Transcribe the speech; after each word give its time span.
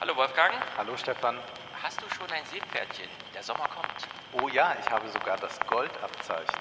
Hallo 0.00 0.16
Wolfgang, 0.16 0.52
Hallo 0.78 0.96
Stefan. 0.96 1.36
hast 1.82 2.00
du 2.00 2.08
schon 2.14 2.30
ein 2.32 2.44
Seepferdchen? 2.46 3.08
Der 3.34 3.42
Sommer 3.42 3.68
kommt. 3.68 4.08
Oh 4.42 4.48
ja, 4.48 4.74
ich 4.80 4.90
habe 4.90 5.06
sogar 5.08 5.36
das 5.38 5.58
Goldabzeichen. 5.66 6.60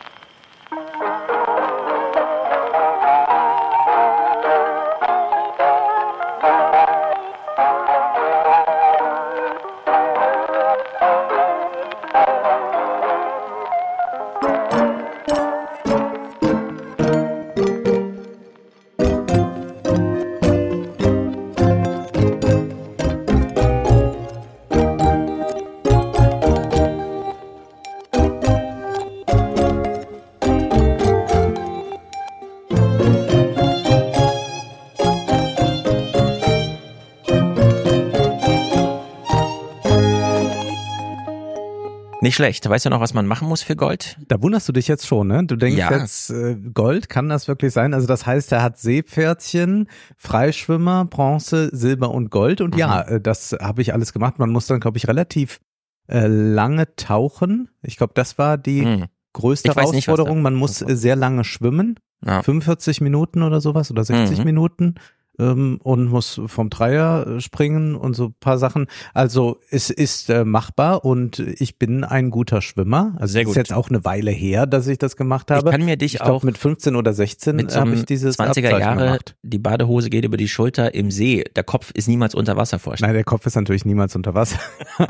Schlecht. 42.40 42.70
Weißt 42.70 42.86
du 42.86 42.90
noch, 42.90 43.02
was 43.02 43.14
man 43.14 43.28
machen 43.28 43.50
muss 43.50 43.62
für 43.62 43.76
Gold? 43.76 44.18
Da 44.30 44.42
wunderst 44.42 44.68
du 44.70 44.72
dich 44.72 44.88
jetzt 44.88 45.06
schon, 45.06 45.28
ne? 45.28 45.44
Du 45.46 45.58
denkst 45.58 45.78
Ja. 45.78 45.92
jetzt, 45.98 46.30
äh, 46.30 46.56
Gold, 46.74 47.10
kann 47.10 47.28
das 47.28 47.50
wirklich 47.50 47.74
sein? 47.74 47.94
Also 47.94 48.08
das 48.08 48.26
heißt, 48.26 48.54
er 48.54 48.64
hat 48.64 48.78
Seepferdchen, 48.78 49.88
Freischwimmer, 50.16 51.04
Bronze, 51.06 51.70
Silber 51.76 52.12
und 52.12 52.30
Gold. 52.32 52.62
Und 52.62 52.76
ja, 52.78 53.04
Mhm. 53.10 53.16
äh, 53.16 53.22
das 53.22 53.56
habe 53.60 53.82
ich 53.82 53.94
alles 53.94 54.14
gemacht. 54.14 54.40
Man 54.40 54.52
muss 54.52 54.68
dann, 54.68 54.80
glaube 54.80 54.98
ich, 54.98 55.08
relativ 55.08 55.60
äh, 56.08 56.26
lange 56.28 56.96
tauchen. 56.96 57.70
Ich 57.84 57.98
glaube, 57.98 58.14
das 58.16 58.38
war 58.40 58.58
die 58.58 58.84
Hm. 58.84 59.06
größte 59.34 59.70
weiß 59.76 59.92
nicht, 59.92 60.08
Herausforderung. 60.08 60.42
Man 60.42 60.56
muss 60.56 60.80
sehr 60.80 61.16
lange 61.16 61.44
schwimmen. 61.44 62.00
Ja. 62.26 62.42
45 62.42 63.00
Minuten 63.02 63.44
oder 63.44 63.62
sowas 63.62 63.92
oder 63.92 64.04
60 64.04 64.40
Mhm. 64.40 64.44
Minuten 64.46 64.96
ähm, 65.40 65.80
und 65.82 66.08
muss 66.08 66.40
vom 66.48 66.70
Dreier 66.70 67.26
äh, 67.28 67.42
springen 67.42 67.96
und 67.96 68.14
so 68.16 68.26
ein 68.26 68.36
paar 68.40 68.58
Sachen. 68.58 68.88
Also 69.14 69.60
es 69.70 69.90
ist 69.90 70.30
äh, 70.30 70.44
machbar 70.44 71.06
und 71.06 71.40
ich 71.40 71.80
bin 71.80 72.04
ein 72.04 72.30
guter 72.30 72.62
Schwimmer. 72.62 73.16
Also 73.18 73.34
Sehr 73.34 73.42
es 73.42 73.46
gut. 73.48 73.52
ist 73.54 73.58
jetzt 73.58 73.74
auch 73.74 73.90
eine 73.90 74.06
Weile 74.06 74.32
her, 74.32 74.66
dass 74.66 74.88
ich 74.88 74.98
das 74.98 75.16
gemacht 75.16 75.50
habe. 75.50 75.70
Ich 75.70 75.72
kann 75.72 75.86
mir 75.86 75.98
dich 75.98 76.16
ich 76.16 76.20
glaub, 76.20 76.32
auch 76.32 76.44
mit 76.44 76.58
15 76.58 76.96
oder 76.96 77.14
16 77.14 77.56
mit 77.56 77.72
so 77.72 77.80
habe 77.80 77.94
ich 77.94 78.06
dieses 78.06 78.38
20er 78.38 78.48
Abzeichen 78.48 78.80
Jahre, 78.80 79.04
gemacht. 79.06 79.36
die 79.44 79.60
Badehose 79.60 80.10
geht 80.10 80.26
über 80.26 80.38
die 80.38 80.48
Schulter 80.48 80.94
im 80.94 81.12
See. 81.12 81.44
Der 81.56 81.64
Kopf 81.64 81.92
ist 81.94 82.08
niemals 82.08 82.36
unter 82.36 82.58
Wasser 82.58 82.80
vorstellen. 82.80 83.10
Nein, 83.10 83.16
der 83.16 83.24
Kopf 83.24 83.46
ist 83.46 83.56
natürlich 83.56 83.86
niemals 83.86 84.16
unter 84.16 84.34
Wasser. 84.34 84.60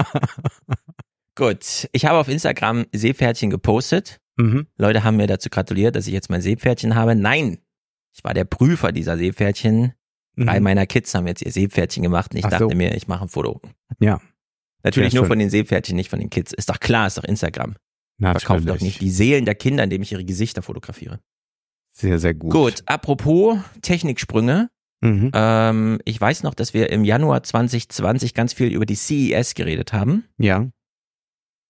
Gut, 1.35 1.88
ich 1.94 2.05
habe 2.05 2.17
auf 2.17 2.27
Instagram 2.27 2.85
Seepferdchen 2.94 3.50
gepostet. 3.50 4.19
mhm. 4.38 4.67
Leute 4.77 5.03
haben 5.03 5.17
mir 5.17 5.27
dazu 5.27 5.50
gratuliert, 5.50 5.95
dass 5.95 6.05
ich 6.05 6.13
jetzt 6.13 6.30
mein 6.30 6.41
Seepferdchen 6.41 6.95
habe. 6.95 7.16
Nein, 7.16 7.59
ich 8.13 8.23
war 8.23 8.33
der 8.33 8.44
Prüfer 8.44 8.91
dieser 8.91 9.17
Seepferdchen. 9.17 9.94
Drei 10.45 10.59
Mhm. 10.59 10.63
meiner 10.63 10.85
Kids 10.85 11.13
haben 11.13 11.27
jetzt 11.27 11.41
ihr 11.41 11.51
Seepferdchen 11.51 12.03
gemacht 12.03 12.31
und 12.31 12.37
ich 12.37 12.45
Ach 12.45 12.51
so. 12.51 12.57
dachte 12.65 12.75
mir, 12.75 12.95
ich 12.95 13.07
mache 13.07 13.23
ein 13.23 13.29
Foto. 13.29 13.61
Ja. 13.99 14.19
Natürlich 14.83 15.13
nur 15.13 15.25
von 15.25 15.37
den 15.39 15.49
Seepferdchen, 15.49 15.95
nicht 15.95 16.09
von 16.09 16.19
den 16.19 16.29
Kids. 16.29 16.53
Ist 16.53 16.69
doch 16.69 16.79
klar, 16.79 17.07
ist 17.07 17.17
doch 17.17 17.23
Instagram. 17.25 17.75
Natürlich. 18.17 18.45
Verkauft 18.45 18.69
doch 18.69 18.79
nicht 18.81 19.01
die 19.01 19.09
Seelen 19.11 19.45
der 19.45 19.55
Kinder, 19.55 19.83
indem 19.83 20.01
ich 20.01 20.11
ihre 20.13 20.23
Gesichter 20.25 20.61
fotografiere. 20.61 21.19
Sehr, 21.91 22.19
sehr 22.19 22.33
gut. 22.33 22.51
Gut, 22.51 22.83
apropos 22.85 23.57
Techniksprünge. 23.81 24.69
Mhm. 25.01 25.31
Ähm, 25.33 25.99
ich 26.05 26.19
weiß 26.19 26.43
noch, 26.43 26.53
dass 26.53 26.73
wir 26.73 26.89
im 26.91 27.03
Januar 27.03 27.43
2020 27.43 28.33
ganz 28.33 28.53
viel 28.53 28.72
über 28.73 28.85
die 28.85 28.95
CES 28.95 29.53
geredet 29.55 29.94
haben. 29.94 30.25
Ja. 30.38 30.69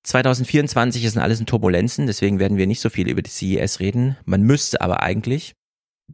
2024 0.03 1.03
ist 1.03 1.17
alles 1.17 1.39
in 1.39 1.45
Turbulenzen, 1.45 2.07
deswegen 2.07 2.39
werden 2.39 2.57
wir 2.57 2.67
nicht 2.67 2.79
so 2.81 2.89
viel 2.89 3.09
über 3.09 3.21
die 3.21 3.29
CES 3.29 3.79
reden. 3.79 4.17
Man 4.25 4.43
müsste 4.43 4.81
aber 4.81 5.03
eigentlich, 5.03 5.55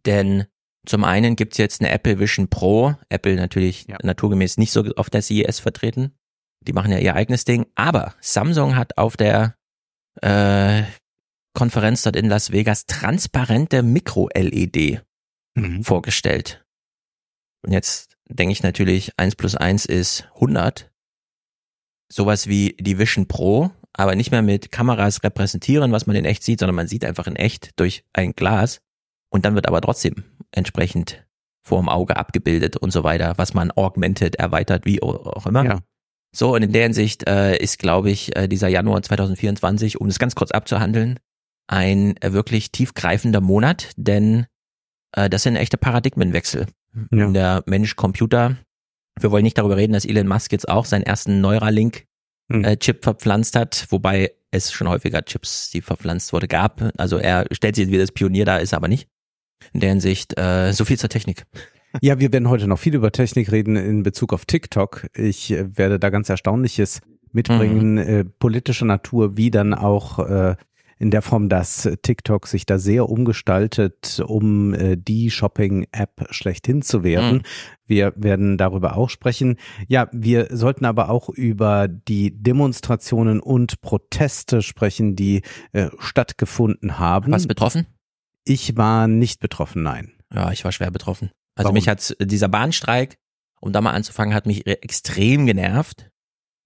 denn 0.05 0.45
zum 0.89 1.03
einen 1.03 1.35
gibt's 1.35 1.57
jetzt 1.57 1.81
eine 1.81 1.91
Apple 1.91 2.19
Vision 2.19 2.47
Pro, 2.49 2.95
Apple 3.09 3.35
natürlich 3.35 3.85
Ja. 3.87 3.97
naturgemäß 4.03 4.57
nicht 4.57 4.71
so 4.71 4.83
auf 4.95 5.09
der 5.09 5.21
CES 5.21 5.59
vertreten. 5.59 6.11
Die 6.61 6.73
machen 6.73 6.91
ja 6.91 6.97
ihr 6.97 7.15
eigenes 7.15 7.45
Ding, 7.45 7.65
aber 7.75 8.15
Samsung 8.21 8.75
hat 8.75 8.97
auf 8.97 9.17
der 9.17 9.55
äh, 10.21 10.83
Konferenz 11.53 12.01
dort 12.03 12.15
in 12.15 12.27
Las 12.29 12.51
Vegas 12.51 12.85
transparente 12.85 13.83
Micro-LED 13.83 15.01
Mhm. 15.57 15.83
vorgestellt. 15.83 16.65
Und 17.65 17.71
jetzt 17.71 18.17
denke 18.29 18.51
ich 18.51 18.63
natürlich, 18.63 19.11
eins 19.17 19.35
plus 19.35 19.55
eins 19.55 19.85
ist 19.85 20.27
100. 20.35 20.91
Sowas 22.11 22.47
wie 22.47 22.75
die 22.79 22.97
Vision 22.99 23.27
Pro, 23.27 23.71
aber 23.93 24.15
nicht 24.15 24.31
mehr 24.31 24.41
mit 24.41 24.71
Kameras 24.71 25.23
repräsentieren, 25.23 25.91
was 25.91 26.07
man 26.07 26.15
in 26.15 26.25
echt 26.25 26.43
sieht, 26.43 26.59
sondern 26.59 26.75
man 26.75 26.87
sieht 26.87 27.05
einfach 27.05 27.27
in 27.27 27.35
echt 27.35 27.71
durch 27.79 28.03
ein 28.13 28.33
Glas. 28.33 28.81
Und 29.35 29.43
dann 29.43 29.55
wird 29.55 29.67
aber 29.67 29.81
trotzdem 29.81 30.23
entsprechend 30.51 31.25
vor 31.61 31.81
dem 31.81 31.89
Auge 31.89 32.15
abgebildet 32.15 32.77
und 32.77 32.91
so 32.91 33.03
weiter, 33.03 33.33
was 33.35 33.53
man 33.53 33.69
augmented, 33.71 34.35
erweitert, 34.37 34.85
wie 34.85 35.01
auch 35.03 35.45
immer. 35.45 35.65
Ja. 35.65 35.79
So, 36.33 36.53
und 36.55 36.61
in 36.63 36.71
der 36.71 36.83
Hinsicht 36.83 37.27
äh, 37.27 37.57
ist, 37.57 37.79
glaube 37.79 38.09
ich, 38.11 38.33
äh, 38.35 38.47
dieser 38.47 38.69
Januar 38.69 39.01
2024, 39.01 39.99
um 39.99 40.07
es 40.07 40.19
ganz 40.19 40.35
kurz 40.35 40.51
abzuhandeln, 40.51 41.19
ein 41.67 42.15
äh, 42.21 42.31
wirklich 42.31 42.71
tiefgreifender 42.71 43.41
Monat, 43.41 43.89
denn 43.97 44.45
äh, 45.17 45.29
das 45.29 45.43
sind 45.43 45.57
echte 45.57 45.77
Paradigmenwechsel 45.77 46.67
Ja. 47.11 47.25
in 47.25 47.33
der 47.33 47.63
Mensch-Computer. 47.65 48.55
Wir 49.19 49.31
wollen 49.31 49.43
nicht 49.43 49.57
darüber 49.57 49.75
reden, 49.75 49.93
dass 49.93 50.05
Elon 50.05 50.27
Musk 50.27 50.51
jetzt 50.53 50.69
auch 50.69 50.85
seinen 50.85 51.03
ersten 51.03 51.41
Neuralink-Chip 51.41 52.07
Mhm. 52.97 53.01
verpflanzt 53.03 53.55
hat, 53.57 53.87
wobei 53.89 54.31
es 54.51 54.71
schon 54.71 54.87
häufiger 54.87 55.25
Chips, 55.25 55.71
die 55.71 55.81
verpflanzt 55.81 56.31
wurde, 56.31 56.47
gab. 56.47 56.81
Also 56.97 57.17
er 57.17 57.45
stellt 57.51 57.75
sich 57.75 57.83
jetzt 57.83 57.91
wieder 57.91 58.01
als 58.03 58.11
Pionier 58.11 58.45
da, 58.45 58.57
ist 58.57 58.71
er 58.73 58.77
aber 58.77 58.87
nicht. 58.87 59.09
In 59.73 59.79
der 59.79 59.89
Hinsicht, 59.89 60.37
äh, 60.37 60.71
so 60.73 60.85
viel 60.85 60.97
zur 60.97 61.09
Technik. 61.09 61.45
Ja, 62.01 62.19
wir 62.19 62.31
werden 62.33 62.49
heute 62.49 62.67
noch 62.67 62.79
viel 62.79 62.93
über 62.95 63.11
Technik 63.11 63.51
reden 63.51 63.75
in 63.77 64.03
Bezug 64.03 64.33
auf 64.33 64.45
TikTok. 64.45 65.07
Ich 65.15 65.51
äh, 65.51 65.77
werde 65.77 65.99
da 65.99 66.09
ganz 66.09 66.29
Erstaunliches 66.29 67.01
mitbringen, 67.31 67.93
Mhm. 67.93 67.97
äh, 67.99 68.23
politischer 68.25 68.85
Natur, 68.85 69.37
wie 69.37 69.51
dann 69.51 69.73
auch 69.73 70.19
äh, 70.19 70.55
in 70.97 71.11
der 71.11 71.21
Form, 71.21 71.49
dass 71.49 71.89
TikTok 72.03 72.47
sich 72.47 72.65
da 72.65 72.79
sehr 72.79 73.09
umgestaltet, 73.09 74.21
um 74.25 74.73
äh, 74.73 74.95
die 74.95 75.29
Shopping-App 75.29 76.27
schlechthin 76.29 76.81
zu 76.81 77.03
werden. 77.03 77.37
Mhm. 77.37 77.41
Wir 77.85 78.13
werden 78.15 78.57
darüber 78.57 78.95
auch 78.95 79.09
sprechen. 79.09 79.57
Ja, 79.89 80.07
wir 80.13 80.47
sollten 80.51 80.85
aber 80.85 81.09
auch 81.09 81.27
über 81.29 81.89
die 81.89 82.31
Demonstrationen 82.41 83.41
und 83.41 83.81
Proteste 83.81 84.61
sprechen, 84.61 85.17
die 85.17 85.41
äh, 85.73 85.89
stattgefunden 85.99 86.97
haben. 86.97 87.31
Was 87.33 87.47
betroffen? 87.47 87.85
Ich 88.45 88.77
war 88.77 89.07
nicht 89.07 89.39
betroffen, 89.39 89.83
nein. 89.83 90.11
Ja, 90.33 90.51
ich 90.51 90.63
war 90.63 90.71
schwer 90.71 90.91
betroffen. 90.91 91.31
Also 91.55 91.67
Warum? 91.67 91.75
mich 91.75 91.87
hat 91.87 92.15
dieser 92.19 92.47
Bahnstreik, 92.47 93.17
um 93.59 93.73
da 93.73 93.81
mal 93.81 93.91
anzufangen, 93.91 94.33
hat 94.33 94.45
mich 94.45 94.67
extrem 94.67 95.45
genervt. 95.45 96.09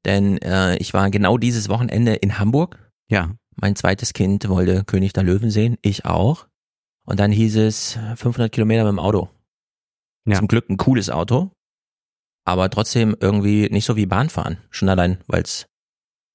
Denn 0.06 0.38
äh, 0.40 0.78
ich 0.78 0.94
war 0.94 1.10
genau 1.10 1.38
dieses 1.38 1.70
Wochenende 1.70 2.16
in 2.16 2.40
Hamburg. 2.40 2.92
Ja. 3.10 3.36
Mein 3.56 3.76
zweites 3.76 4.14
Kind 4.14 4.48
wollte 4.48 4.84
König 4.86 5.14
der 5.14 5.24
Löwen 5.24 5.52
sehen, 5.52 5.78
ich 5.82 6.06
auch. 6.06 6.48
Und 7.06 7.20
dann 7.20 7.32
hieß 7.32 7.58
es 7.58 8.00
500 8.16 8.52
Kilometer 8.52 8.84
mit 8.84 8.92
dem 8.92 9.00
Auto. 9.00 9.30
Ja. 10.26 10.36
Zum 10.36 10.48
Glück 10.48 10.70
ein 10.70 10.78
cooles 10.78 11.10
Auto, 11.10 11.52
aber 12.46 12.70
trotzdem 12.70 13.16
irgendwie 13.20 13.70
nicht 13.70 13.86
so 13.86 13.96
wie 13.96 14.06
Bahnfahren. 14.06 14.58
Schon 14.70 14.90
allein, 14.90 15.18
weil 15.28 15.42
es 15.42 15.66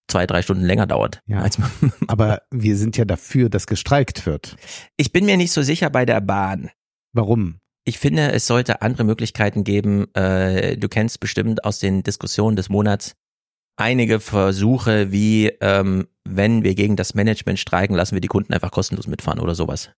zwei, 0.08 0.26
drei 0.26 0.42
Stunden 0.42 0.64
länger 0.64 0.86
dauert. 0.86 1.20
Ja. 1.26 1.40
Als 1.40 1.58
man 1.58 1.70
Aber 2.08 2.42
wir 2.50 2.76
sind 2.76 2.96
ja 2.96 3.04
dafür, 3.04 3.48
dass 3.48 3.66
gestreikt 3.66 4.26
wird. 4.26 4.56
ich 4.96 5.12
bin 5.12 5.24
mir 5.26 5.36
nicht 5.36 5.52
so 5.52 5.62
sicher 5.62 5.90
bei 5.90 6.04
der 6.04 6.20
Bahn. 6.20 6.70
Warum? 7.12 7.60
Ich 7.86 7.98
finde, 7.98 8.32
es 8.32 8.46
sollte 8.46 8.80
andere 8.82 9.04
Möglichkeiten 9.04 9.62
geben. 9.64 10.06
Äh, 10.14 10.76
du 10.78 10.88
kennst 10.88 11.20
bestimmt 11.20 11.64
aus 11.64 11.78
den 11.78 12.02
Diskussionen 12.02 12.56
des 12.56 12.68
Monats 12.68 13.14
einige 13.76 14.20
Versuche, 14.20 15.10
wie 15.12 15.48
ähm, 15.60 16.06
wenn 16.24 16.62
wir 16.64 16.74
gegen 16.74 16.96
das 16.96 17.14
Management 17.14 17.58
streiken, 17.58 17.94
lassen 17.96 18.14
wir 18.14 18.20
die 18.20 18.28
Kunden 18.28 18.54
einfach 18.54 18.70
kostenlos 18.70 19.06
mitfahren 19.06 19.40
oder 19.40 19.54
sowas. 19.54 19.90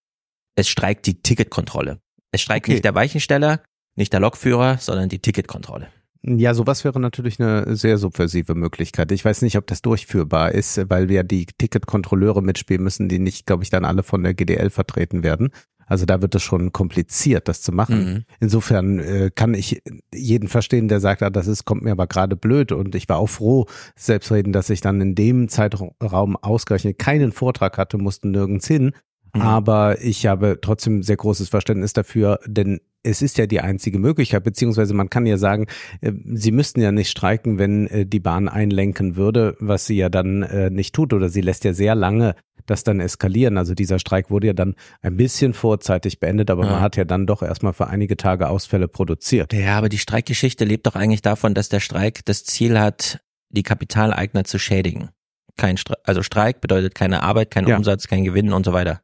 Es 0.57 0.69
streikt 0.69 1.07
die 1.07 1.21
Ticketkontrolle. 1.23 2.01
Es 2.33 2.41
streikt 2.41 2.67
Okay. 2.67 2.73
nicht 2.73 2.85
der 2.85 2.95
Weichensteller, 2.95 3.63
nicht 3.95 4.13
der 4.13 4.21
Lokführer, 4.21 4.79
sondern 4.79 5.09
die 5.09 5.19
Ticketkontrolle. 5.21 5.89
Ja, 6.23 6.55
sowas 6.55 6.85
wäre 6.85 6.99
natürlich 6.99 7.41
eine 7.41 7.77
sehr 7.77 7.99
subversive 7.99 8.55
Möglichkeit. 8.55 9.13
Ich 9.13 9.25
weiß 9.25 9.43
nicht, 9.43 9.57
ob 9.57 9.67
das 9.67 9.83
durchführbar 9.83 10.53
ist, 10.53 10.91
weil 10.91 11.09
wir 11.09 11.23
die 11.23 11.47
Ticketkontrolleure 11.47 12.43
mitspielen 12.43 12.83
müssen, 12.83 13.09
die 13.09 13.19
nicht, 13.19 13.47
glaube 13.47 13.63
ich, 13.63 13.71
dann 13.71 13.85
alle 13.85 14.03
von 14.03 14.23
der 14.23 14.35
GDL 14.35 14.71
vertreten 14.71 15.23
werden. 15.23 15.51
Also 15.87 16.05
da 16.05 16.21
wird 16.21 16.35
es 16.35 16.43
schon 16.43 16.73
kompliziert, 16.73 17.47
das 17.47 17.63
zu 17.63 17.71
machen. 17.71 18.05
Mhm. 18.05 18.25
Insofern 18.41 18.99
äh, 18.99 19.31
kann 19.33 19.55
ich 19.55 19.83
jeden 20.13 20.49
verstehen, 20.49 20.89
der 20.89 20.99
sagt, 21.01 21.23
ah, 21.23 21.31
das 21.31 21.47
ist, 21.47 21.65
kommt 21.65 21.83
mir 21.83 21.93
aber 21.93 22.09
gerade 22.09 22.35
blöd. 22.35 22.73
Und 22.73 22.95
ich 22.97 23.09
war 23.09 23.19
auch 23.19 23.29
froh, 23.29 23.67
selbstredend, 23.95 24.55
dass 24.55 24.69
ich 24.69 24.81
dann 24.81 25.01
in 25.01 25.15
dem 25.15 25.49
Zeitraum 25.49 26.37
ausgerechnet 26.37 26.99
keinen 26.99 27.31
Vortrag 27.31 27.79
hatte, 27.79 27.99
musste 27.99 28.29
nirgends 28.29 28.67
hin. 28.67 28.93
Mhm. 29.37 29.43
Aber 29.43 30.03
ich 30.03 30.27
habe 30.27 30.59
trotzdem 30.61 31.03
sehr 31.03 31.17
großes 31.17 31.49
Verständnis 31.49 31.93
dafür, 31.93 32.41
denn 32.47 32.81
es 33.03 33.23
ist 33.23 33.39
ja 33.39 33.47
die 33.47 33.61
einzige 33.61 33.99
Möglichkeit, 34.01 34.43
beziehungsweise 34.43 34.93
man 34.93 35.09
kann 35.11 35.27
ja 35.27 35.37
sagen, 35.37 35.67
äh, 36.01 36.13
sie 36.35 36.51
müssten 36.51 36.81
ja 36.81 36.91
nicht 36.93 37.09
streiken, 37.11 37.59
wenn 37.59 37.87
äh, 37.87 38.05
die 38.07 38.19
Bahn 38.21 38.49
einlenken 38.49 39.15
würde, 39.17 39.57
was 39.61 39.87
sie 39.87 39.97
ja 39.97 40.09
dann 40.09 40.43
äh, 40.43 40.71
nicht 40.71 40.95
tut 40.95 41.13
oder 41.13 41.29
sie 41.29 41.41
lässt 41.41 41.65
ja 41.65 41.73
sehr 41.73 41.95
lange 41.95 42.35
das 42.65 42.83
dann 42.83 42.99
eskalieren. 42.99 43.59
Also 43.59 43.75
dieser 43.75 44.01
Streik 44.01 44.29
wurde 44.29 44.49
ja 44.49 44.53
dann 44.53 44.75
ein 45.01 45.17
bisschen 45.17 45.53
vorzeitig 45.55 46.19
beendet, 46.19 46.51
aber 46.51 46.65
Ja. 46.65 46.73
man 46.73 46.81
hat 46.81 46.97
ja 46.97 47.05
dann 47.05 47.25
doch 47.27 47.43
erstmal 47.43 47.73
für 47.73 47.87
einige 47.87 48.17
Tage 48.17 48.49
Ausfälle 48.49 48.89
produziert. 48.89 49.53
Ja, 49.53 49.79
aber 49.79 49.89
die 49.89 49.99
Streikgeschichte 49.99 50.65
lebt 50.65 50.85
doch 50.89 50.97
eigentlich 50.97 51.23
davon, 51.23 51.55
dass 51.55 51.69
der 51.69 51.79
Streik 51.79 52.25
das 52.25 52.43
Ziel 52.43 52.77
hat, 52.81 53.21
die 53.51 53.63
Kapitaleigner 53.63 54.43
zu 54.43 54.59
schädigen. 54.59 55.11
Kein 55.57 55.77
Streik, 55.77 55.99
also 56.03 56.25
Streik 56.25 56.61
bedeutet 56.61 56.97
keine 56.97 57.23
Arbeit, 57.23 57.53
kein 57.53 57.69
Ja. 57.69 57.77
Umsatz, 57.77 58.09
kein 58.09 58.25
Gewinn 58.25 58.53
und 58.53 58.67
so 58.67 58.73
weiter. 58.73 59.01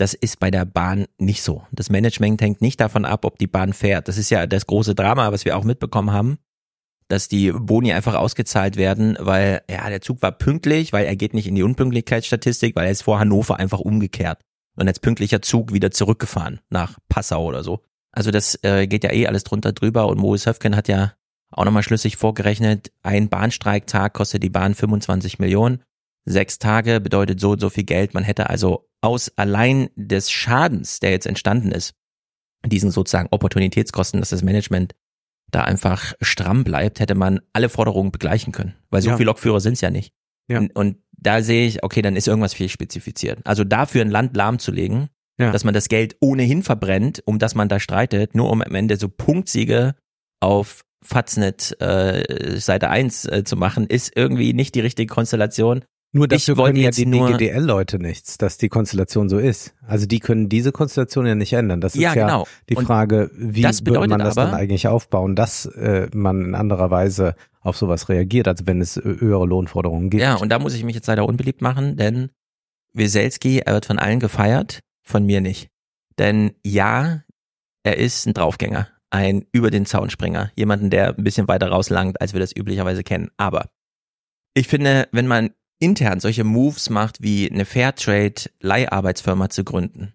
Das 0.00 0.14
ist 0.14 0.40
bei 0.40 0.50
der 0.50 0.64
Bahn 0.64 1.04
nicht 1.18 1.42
so. 1.42 1.66
Das 1.72 1.90
Management 1.90 2.40
hängt 2.40 2.62
nicht 2.62 2.80
davon 2.80 3.04
ab, 3.04 3.26
ob 3.26 3.38
die 3.38 3.46
Bahn 3.46 3.74
fährt. 3.74 4.08
Das 4.08 4.16
ist 4.16 4.30
ja 4.30 4.46
das 4.46 4.66
große 4.66 4.94
Drama, 4.94 5.30
was 5.30 5.44
wir 5.44 5.58
auch 5.58 5.64
mitbekommen 5.64 6.10
haben, 6.10 6.38
dass 7.08 7.28
die 7.28 7.52
Boni 7.52 7.92
einfach 7.92 8.14
ausgezahlt 8.14 8.76
werden, 8.76 9.18
weil 9.20 9.60
ja 9.70 9.90
der 9.90 10.00
Zug 10.00 10.22
war 10.22 10.32
pünktlich, 10.32 10.94
weil 10.94 11.04
er 11.04 11.16
geht 11.16 11.34
nicht 11.34 11.46
in 11.46 11.54
die 11.54 11.62
Unpünktlichkeitsstatistik, 11.62 12.76
weil 12.76 12.86
er 12.86 12.92
ist 12.92 13.02
vor 13.02 13.18
Hannover 13.18 13.58
einfach 13.58 13.78
umgekehrt 13.78 14.40
und 14.74 14.88
als 14.88 15.00
pünktlicher 15.00 15.42
Zug 15.42 15.74
wieder 15.74 15.90
zurückgefahren 15.90 16.60
nach 16.70 16.96
Passau 17.10 17.44
oder 17.44 17.62
so. 17.62 17.84
Also 18.10 18.30
das 18.30 18.58
äh, 18.62 18.86
geht 18.86 19.04
ja 19.04 19.12
eh 19.12 19.26
alles 19.26 19.44
drunter 19.44 19.72
drüber 19.72 20.06
und 20.06 20.18
Moritz 20.18 20.46
Höfgen 20.46 20.76
hat 20.76 20.88
ja 20.88 21.12
auch 21.50 21.66
nochmal 21.66 21.82
schlüssig 21.82 22.16
vorgerechnet, 22.16 22.90
ein 23.02 23.28
Bahnstreiktag 23.28 24.14
kostet 24.14 24.42
die 24.42 24.48
Bahn 24.48 24.74
25 24.74 25.38
Millionen, 25.40 25.82
sechs 26.24 26.58
Tage 26.58 27.00
bedeutet 27.00 27.38
so 27.38 27.50
und 27.50 27.60
so 27.60 27.68
viel 27.68 27.84
Geld. 27.84 28.14
Man 28.14 28.24
hätte 28.24 28.48
also 28.48 28.89
aus 29.02 29.32
allein 29.36 29.88
des 29.96 30.30
Schadens, 30.30 31.00
der 31.00 31.10
jetzt 31.10 31.26
entstanden 31.26 31.72
ist, 31.72 31.94
diesen 32.66 32.90
sozusagen 32.90 33.28
Opportunitätskosten, 33.30 34.20
dass 34.20 34.30
das 34.30 34.42
Management 34.42 34.94
da 35.50 35.62
einfach 35.64 36.14
stramm 36.20 36.62
bleibt, 36.64 37.00
hätte 37.00 37.14
man 37.14 37.40
alle 37.52 37.68
Forderungen 37.68 38.12
begleichen 38.12 38.52
können. 38.52 38.74
Weil 38.90 39.02
so 39.02 39.10
Ja. 39.10 39.16
viele 39.16 39.26
Lokführer 39.26 39.60
sind 39.60 39.72
es 39.74 39.80
ja 39.80 39.90
nicht. 39.90 40.12
Ja. 40.48 40.58
Und, 40.58 40.76
und 40.76 40.98
da 41.16 41.42
sehe 41.42 41.66
ich, 41.66 41.82
okay, 41.82 42.02
dann 42.02 42.16
ist 42.16 42.28
irgendwas 42.28 42.54
viel 42.54 42.68
spezifiziert. 42.68 43.40
Also 43.44 43.64
dafür 43.64 44.02
ein 44.02 44.10
Land 44.10 44.36
lahmzulegen, 44.36 45.08
Ja. 45.38 45.50
dass 45.50 45.64
man 45.64 45.74
das 45.74 45.88
Geld 45.88 46.16
ohnehin 46.20 46.62
verbrennt, 46.62 47.22
um 47.24 47.38
das 47.38 47.54
man 47.54 47.68
da 47.68 47.80
streitet, 47.80 48.34
nur 48.34 48.50
um 48.50 48.62
am 48.62 48.74
Ende 48.74 48.96
so 48.96 49.08
Punktsiege 49.08 49.94
auf 50.40 50.82
Faznet 51.02 51.80
äh, 51.80 52.58
Seite 52.58 52.90
1 52.90 53.24
äh, 53.24 53.42
zu 53.44 53.56
machen, 53.56 53.86
ist 53.86 54.12
irgendwie 54.14 54.52
nicht 54.52 54.74
die 54.74 54.80
richtige 54.80 55.12
Konstellation. 55.12 55.82
Nur 56.12 56.26
dafür 56.26 56.56
können 56.56 56.76
ja 56.76 56.90
die 56.90 57.04
DGDL-Leute 57.08 57.98
nichts, 58.00 58.36
dass 58.36 58.58
die 58.58 58.68
Konstellation 58.68 59.28
so 59.28 59.38
ist. 59.38 59.74
Also 59.86 60.06
die 60.06 60.18
können 60.18 60.48
diese 60.48 60.72
Konstellation 60.72 61.24
ja 61.26 61.36
nicht 61.36 61.52
ändern. 61.52 61.80
Das 61.80 61.94
ist 61.94 62.00
Ja, 62.00 62.14
ja, 62.14 62.26
genau. 62.26 62.46
die 62.68 62.74
Und 62.76 62.86
Frage, 62.86 63.30
wie 63.34 63.62
würde 63.62 64.08
man 64.08 64.18
das 64.18 64.34
dann 64.34 64.48
aber- 64.48 64.56
eigentlich 64.56 64.88
aufbauen, 64.88 65.36
dass 65.36 65.66
äh, 65.66 66.08
man 66.12 66.44
in 66.46 66.54
anderer 66.56 66.90
Weise 66.90 67.36
auf 67.60 67.76
sowas 67.76 68.08
reagiert, 68.08 68.48
also 68.48 68.66
wenn 68.66 68.80
es 68.80 68.96
äh, 68.96 69.02
höhere 69.02 69.46
Lohnforderungen 69.46 70.10
gibt. 70.10 70.22
Ja, 70.22 70.34
und 70.34 70.48
da 70.48 70.58
muss 70.58 70.74
ich 70.74 70.82
mich 70.82 70.96
jetzt 70.96 71.06
leider 71.06 71.24
unbeliebt 71.26 71.62
machen, 71.62 71.96
denn 71.96 72.30
Wieselski, 72.92 73.60
er 73.60 73.74
wird 73.74 73.86
von 73.86 73.98
allen 74.00 74.18
gefeiert, 74.18 74.80
von 75.02 75.24
mir 75.24 75.40
nicht. 75.40 75.68
Denn 76.18 76.52
ja, 76.66 77.22
er 77.84 77.96
ist 77.98 78.26
ein 78.26 78.34
Draufgänger, 78.34 78.88
ein 79.10 79.44
über 79.52 79.70
den 79.70 79.86
Zaunspringer, 79.86 80.50
jemanden, 80.56 80.90
der 80.90 81.16
ein 81.16 81.22
bisschen 81.24 81.46
weiter 81.46 81.68
rauslangt, 81.68 82.20
als 82.20 82.32
wir 82.32 82.40
das 82.40 82.54
üblicherweise 82.54 83.04
kennen. 83.04 83.30
Aber 83.36 83.68
ich 84.54 84.66
finde, 84.66 85.08
wenn 85.12 85.28
man 85.28 85.50
intern 85.80 86.20
solche 86.20 86.44
Moves 86.44 86.90
macht, 86.90 87.20
wie 87.22 87.50
eine 87.50 87.64
Fairtrade-Leiharbeitsfirma 87.64 89.48
zu 89.50 89.64
gründen, 89.64 90.12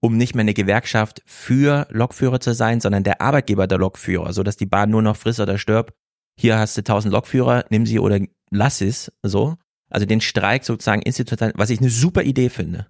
um 0.00 0.16
nicht 0.16 0.34
mehr 0.34 0.42
eine 0.42 0.54
Gewerkschaft 0.54 1.22
für 1.26 1.86
Lokführer 1.90 2.38
zu 2.40 2.54
sein, 2.54 2.80
sondern 2.80 3.02
der 3.02 3.20
Arbeitgeber 3.20 3.66
der 3.66 3.78
Lokführer, 3.78 4.32
so 4.32 4.42
dass 4.42 4.56
die 4.56 4.66
Bahn 4.66 4.90
nur 4.90 5.02
noch 5.02 5.16
friss 5.16 5.40
oder 5.40 5.58
stirbt. 5.58 5.94
Hier 6.38 6.58
hast 6.58 6.76
du 6.76 6.82
1000 6.82 7.12
Lokführer, 7.12 7.64
nimm 7.70 7.86
sie 7.86 7.98
oder 7.98 8.20
lass 8.50 8.80
es, 8.80 9.10
so. 9.22 9.56
Also 9.88 10.04
den 10.04 10.20
Streik 10.20 10.64
sozusagen 10.64 11.02
institutionell, 11.02 11.54
was 11.56 11.70
ich 11.70 11.80
eine 11.80 11.90
super 11.90 12.22
Idee 12.22 12.50
finde. 12.50 12.86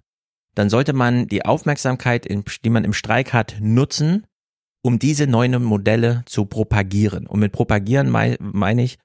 Dann 0.55 0.69
sollte 0.69 0.93
man 0.93 1.27
die 1.27 1.45
Aufmerksamkeit, 1.45 2.27
die 2.27 2.69
man 2.69 2.83
im 2.83 2.93
Streik 2.93 3.31
hat, 3.31 3.57
nutzen, 3.61 4.25
um 4.83 4.99
diese 4.99 5.27
neuen 5.27 5.63
Modelle 5.63 6.23
zu 6.25 6.45
propagieren. 6.45 7.27
Und 7.27 7.39
mit 7.39 7.51
propagieren 7.51 8.09
mei- 8.09 8.37
meine 8.39 8.83
ich, 8.83 8.97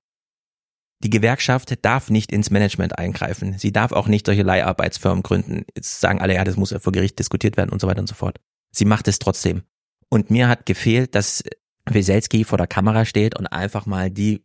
die 1.02 1.10
Gewerkschaft 1.10 1.84
darf 1.84 2.10
nicht 2.10 2.32
ins 2.32 2.50
Management 2.50 2.98
eingreifen. 2.98 3.58
Sie 3.58 3.72
darf 3.72 3.92
auch 3.92 4.08
nicht 4.08 4.26
solche 4.26 4.42
Leiharbeitsfirmen 4.42 5.22
gründen. 5.22 5.64
Jetzt 5.74 6.00
sagen 6.00 6.20
alle, 6.20 6.34
ja, 6.34 6.44
das 6.44 6.56
muss 6.56 6.70
ja 6.70 6.78
vor 6.78 6.92
Gericht 6.92 7.18
diskutiert 7.18 7.56
werden 7.56 7.70
und 7.70 7.80
so 7.80 7.86
weiter 7.88 8.00
und 8.00 8.08
so 8.08 8.14
fort. 8.14 8.38
Sie 8.70 8.84
macht 8.84 9.08
es 9.08 9.18
trotzdem. 9.18 9.62
Und 10.08 10.30
mir 10.30 10.48
hat 10.48 10.66
gefehlt, 10.66 11.14
dass 11.14 11.42
Weselski 11.90 12.44
vor 12.44 12.58
der 12.58 12.66
Kamera 12.66 13.04
steht 13.04 13.36
und 13.38 13.46
einfach 13.48 13.86
mal 13.86 14.10
die 14.10 14.44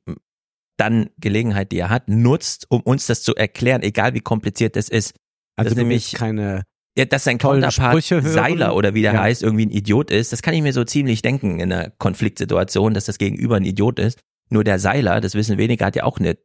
dann 0.77 1.09
Gelegenheit, 1.17 1.71
die 1.71 1.79
er 1.79 1.89
hat, 1.89 2.07
nutzt, 2.07 2.65
um 2.69 2.81
uns 2.81 3.07
das 3.07 3.23
zu 3.23 3.35
erklären, 3.35 3.81
egal 3.83 4.13
wie 4.13 4.19
kompliziert 4.21 4.77
es 4.77 4.89
ist. 4.89 5.13
also 5.55 5.69
das 5.69 5.75
du 5.75 5.81
nämlich- 5.81 6.11
keine 6.13 6.63
Ja, 6.97 7.05
dass 7.05 7.23
sein 7.23 7.37
Counterpart. 7.39 8.03
Seiler 8.03 8.75
oder 8.75 8.93
wie 8.95 9.01
der 9.01 9.13
Ja. 9.13 9.21
heißt, 9.21 9.41
irgendwie 9.43 9.65
ein 9.67 9.71
Idiot 9.71 10.09
ist, 10.11 10.31
das 10.33 10.41
kann 10.43 10.53
ich 10.55 10.61
mir 10.63 10.73
so 10.73 10.83
ziemlich 10.83 11.21
denken 11.23 11.59
in 11.59 11.71
einer 11.71 11.89
Konfliktsituation, 11.91 12.93
dass 12.93 13.05
das 13.05 13.17
Gegenüber 13.17 13.55
ein 13.55 13.65
Idiot 13.65 13.99
ist. 13.99 14.19
Nur 14.49 14.63
der 14.63 14.79
Seiler, 14.79 15.19
das 15.21 15.33
wissen 15.35 15.57
wenige, 15.57 15.83
hat 15.85 15.95
ja 15.95 16.03
auch 16.03 16.19
eine 16.19 16.37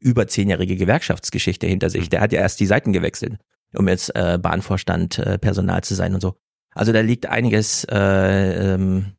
über 0.00 0.26
zehnjährige 0.26 0.76
Gewerkschaftsgeschichte 0.76 1.66
hinter 1.66 1.86
Mhm. 1.88 1.92
sich. 1.92 2.08
Der 2.08 2.20
hat 2.20 2.32
ja 2.32 2.40
erst 2.40 2.60
die 2.60 2.66
Seiten 2.66 2.92
gewechselt, 2.92 3.38
um 3.74 3.88
jetzt 3.88 4.14
äh, 4.14 4.38
Bahnvorstand, 4.40 5.18
äh, 5.18 5.38
Personal 5.38 5.82
zu 5.82 5.94
sein 5.94 6.14
und 6.14 6.20
so. 6.20 6.34
Also 6.74 6.92
da 6.92 7.00
liegt 7.00 7.26
einiges 7.26 7.84
äh, 7.84 8.74
ähm, 8.74 9.12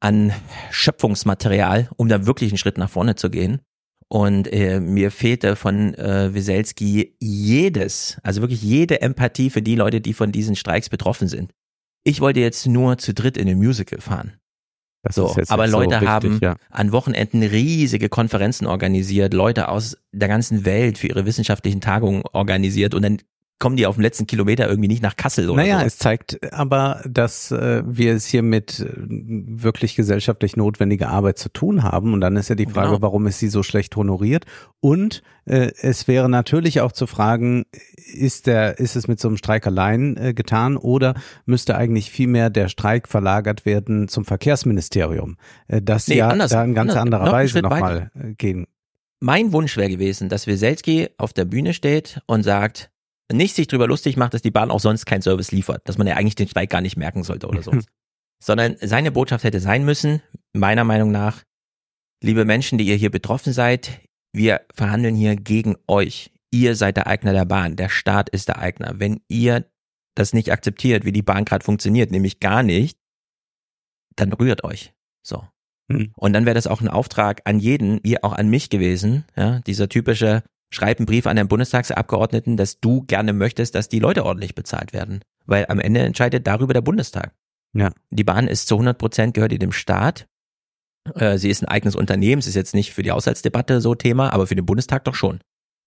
an 0.00 0.32
Schöpfungsmaterial, 0.70 1.88
um 1.96 2.08
da 2.08 2.26
wirklich 2.26 2.50
einen 2.50 2.58
Schritt 2.58 2.78
nach 2.78 2.90
vorne 2.90 3.14
zu 3.16 3.30
gehen. 3.30 3.60
Und 4.08 4.52
äh, 4.52 4.78
mir 4.78 5.10
fehlte 5.10 5.56
von 5.56 5.94
äh, 5.94 6.34
Wieselski 6.34 7.16
jedes, 7.18 8.18
also 8.22 8.42
wirklich 8.42 8.62
jede 8.62 9.00
Empathie 9.00 9.48
für 9.48 9.62
die 9.62 9.74
Leute, 9.74 10.02
die 10.02 10.12
von 10.12 10.32
diesen 10.32 10.54
Streiks 10.54 10.90
betroffen 10.90 11.28
sind. 11.28 11.52
Ich 12.04 12.20
wollte 12.20 12.40
jetzt 12.40 12.66
nur 12.66 12.98
zu 12.98 13.14
dritt 13.14 13.36
in 13.38 13.48
ein 13.48 13.56
Musical 13.56 14.00
fahren. 14.00 14.34
Das 15.02 15.16
So, 15.16 15.34
aber 15.48 15.66
Leute 15.66 15.94
so 15.94 15.96
richtig, 15.96 16.08
haben 16.08 16.38
ja. 16.40 16.56
an 16.70 16.92
Wochenenden 16.92 17.42
riesige 17.42 18.08
Konferenzen 18.08 18.66
organisiert, 18.66 19.34
Leute 19.34 19.68
aus 19.68 19.96
der 20.12 20.28
ganzen 20.28 20.64
Welt 20.64 20.98
für 20.98 21.08
ihre 21.08 21.26
wissenschaftlichen 21.26 21.80
Tagungen 21.80 22.22
organisiert 22.32 22.94
und 22.94 23.02
dann 23.02 23.18
kommen 23.62 23.76
die 23.76 23.86
auf 23.86 23.94
dem 23.94 24.02
letzten 24.02 24.26
Kilometer 24.26 24.68
irgendwie 24.68 24.88
nicht 24.88 25.04
nach 25.04 25.14
Kassel 25.14 25.48
oder 25.48 25.62
Naja, 25.62 25.78
so. 25.78 25.86
es 25.86 25.96
zeigt 25.96 26.52
aber, 26.52 27.00
dass 27.08 27.52
äh, 27.52 27.84
wir 27.86 28.12
es 28.12 28.26
hier 28.26 28.42
mit 28.42 28.80
äh, 28.80 28.88
wirklich 28.98 29.94
gesellschaftlich 29.94 30.56
notwendiger 30.56 31.10
Arbeit 31.10 31.38
zu 31.38 31.48
tun 31.48 31.84
haben. 31.84 32.12
Und 32.12 32.20
dann 32.20 32.34
ist 32.34 32.48
ja 32.48 32.56
die 32.56 32.66
Frage, 32.66 32.88
Genau. 32.88 33.02
warum 33.02 33.28
ist 33.28 33.38
sie 33.38 33.46
so 33.46 33.62
schlecht 33.62 33.94
honoriert? 33.94 34.46
Und 34.80 35.22
äh, 35.44 35.70
es 35.80 36.08
wäre 36.08 36.28
natürlich 36.28 36.80
auch 36.80 36.90
zu 36.90 37.06
fragen, 37.06 37.64
ist 38.12 38.48
der, 38.48 38.80
ist 38.80 38.96
es 38.96 39.06
mit 39.06 39.20
so 39.20 39.28
einem 39.28 39.36
Streik 39.36 39.64
allein 39.64 40.16
äh, 40.16 40.34
getan 40.34 40.76
oder 40.76 41.14
müsste 41.46 41.76
eigentlich 41.76 42.10
viel 42.10 42.26
mehr 42.26 42.50
der 42.50 42.66
Streik 42.68 43.06
verlagert 43.06 43.64
werden 43.64 44.08
zum 44.08 44.24
Verkehrsministerium, 44.24 45.36
äh, 45.68 45.80
das 45.80 46.08
Nee, 46.08 46.16
ja 46.16 46.28
anders. 46.30 46.50
da 46.50 46.64
in 46.64 46.74
ganz 46.74 46.96
Anders. 46.96 47.20
anderer 47.20 47.32
Weise 47.32 47.60
nochmal 47.60 48.10
äh, 48.20 48.34
gehen. 48.34 48.66
Mein 49.20 49.52
Wunsch 49.52 49.76
wäre 49.76 49.88
gewesen, 49.88 50.28
dass 50.28 50.48
Wieselski 50.48 51.10
auf 51.16 51.32
der 51.32 51.44
Bühne 51.44 51.74
steht 51.74 52.20
und 52.26 52.42
sagt, 52.42 52.90
nicht 53.32 53.54
sich 53.54 53.66
drüber 53.66 53.86
lustig 53.86 54.16
macht, 54.16 54.34
dass 54.34 54.42
die 54.42 54.50
Bahn 54.50 54.70
auch 54.70 54.80
sonst 54.80 55.06
keinen 55.06 55.22
Service 55.22 55.52
liefert, 55.52 55.88
dass 55.88 55.98
man 55.98 56.06
ja 56.06 56.16
eigentlich 56.16 56.34
den 56.34 56.48
Streik 56.48 56.70
gar 56.70 56.80
nicht 56.80 56.96
merken 56.96 57.22
sollte 57.22 57.48
oder 57.48 57.62
so. 57.62 57.72
Sondern 58.42 58.76
seine 58.80 59.12
Botschaft 59.12 59.44
hätte 59.44 59.60
sein 59.60 59.84
müssen, 59.84 60.20
meiner 60.52 60.84
Meinung 60.84 61.12
nach, 61.12 61.42
liebe 62.22 62.44
Menschen, 62.44 62.78
die 62.78 62.86
ihr 62.86 62.96
hier 62.96 63.10
betroffen 63.10 63.52
seid, 63.52 64.00
wir 64.32 64.62
verhandeln 64.74 65.14
hier 65.14 65.36
gegen 65.36 65.76
euch. 65.86 66.32
Ihr 66.50 66.74
seid 66.74 66.96
der 66.96 67.06
Eigner 67.06 67.32
der 67.32 67.44
Bahn, 67.44 67.76
der 67.76 67.88
Staat 67.88 68.28
ist 68.30 68.48
der 68.48 68.58
Eigner. 68.58 68.94
Wenn 68.96 69.20
ihr 69.28 69.66
das 70.14 70.32
nicht 70.32 70.52
akzeptiert, 70.52 71.04
wie 71.04 71.12
die 71.12 71.22
Bahn 71.22 71.44
gerade 71.44 71.64
funktioniert, 71.64 72.10
nämlich 72.10 72.40
gar 72.40 72.62
nicht, 72.62 72.98
dann 74.16 74.32
rührt 74.32 74.64
euch. 74.64 74.92
So. 75.22 75.46
Hm. 75.90 76.12
Und 76.16 76.32
dann 76.32 76.44
wäre 76.44 76.54
das 76.54 76.66
auch 76.66 76.80
ein 76.80 76.88
Auftrag 76.88 77.42
an 77.44 77.58
jeden, 77.58 78.00
wie 78.02 78.22
auch 78.22 78.32
an 78.32 78.48
mich 78.48 78.70
gewesen, 78.70 79.24
ja, 79.36 79.60
dieser 79.60 79.88
typische, 79.88 80.42
schreib 80.72 80.98
einen 80.98 81.06
Brief 81.06 81.26
an 81.26 81.36
den 81.36 81.48
Bundestagsabgeordneten, 81.48 82.56
dass 82.56 82.80
du 82.80 83.02
gerne 83.02 83.32
möchtest, 83.32 83.74
dass 83.74 83.88
die 83.88 84.00
Leute 84.00 84.24
ordentlich 84.24 84.54
bezahlt 84.54 84.92
werden. 84.92 85.20
Weil 85.46 85.66
am 85.68 85.80
Ende 85.80 86.00
entscheidet 86.00 86.46
darüber 86.46 86.72
der 86.72 86.80
Bundestag. 86.80 87.32
Ja. 87.74 87.90
Die 88.10 88.24
Bahn 88.24 88.48
ist 88.48 88.68
zu 88.68 88.74
100 88.74 88.98
Prozent 88.98 89.34
gehört 89.34 89.52
die 89.52 89.58
dem 89.58 89.72
Staat. 89.72 90.26
Äh, 91.14 91.38
Sie 91.38 91.50
ist 91.50 91.62
ein 91.62 91.68
eigenes 91.68 91.96
Unternehmen, 91.96 92.40
es 92.40 92.46
ist 92.46 92.54
jetzt 92.54 92.74
nicht 92.74 92.92
für 92.92 93.02
die 93.02 93.10
Haushaltsdebatte 93.10 93.80
so 93.80 93.94
Thema, 93.94 94.32
aber 94.32 94.46
für 94.46 94.54
den 94.54 94.66
Bundestag 94.66 95.04
doch 95.04 95.14
schon. 95.14 95.40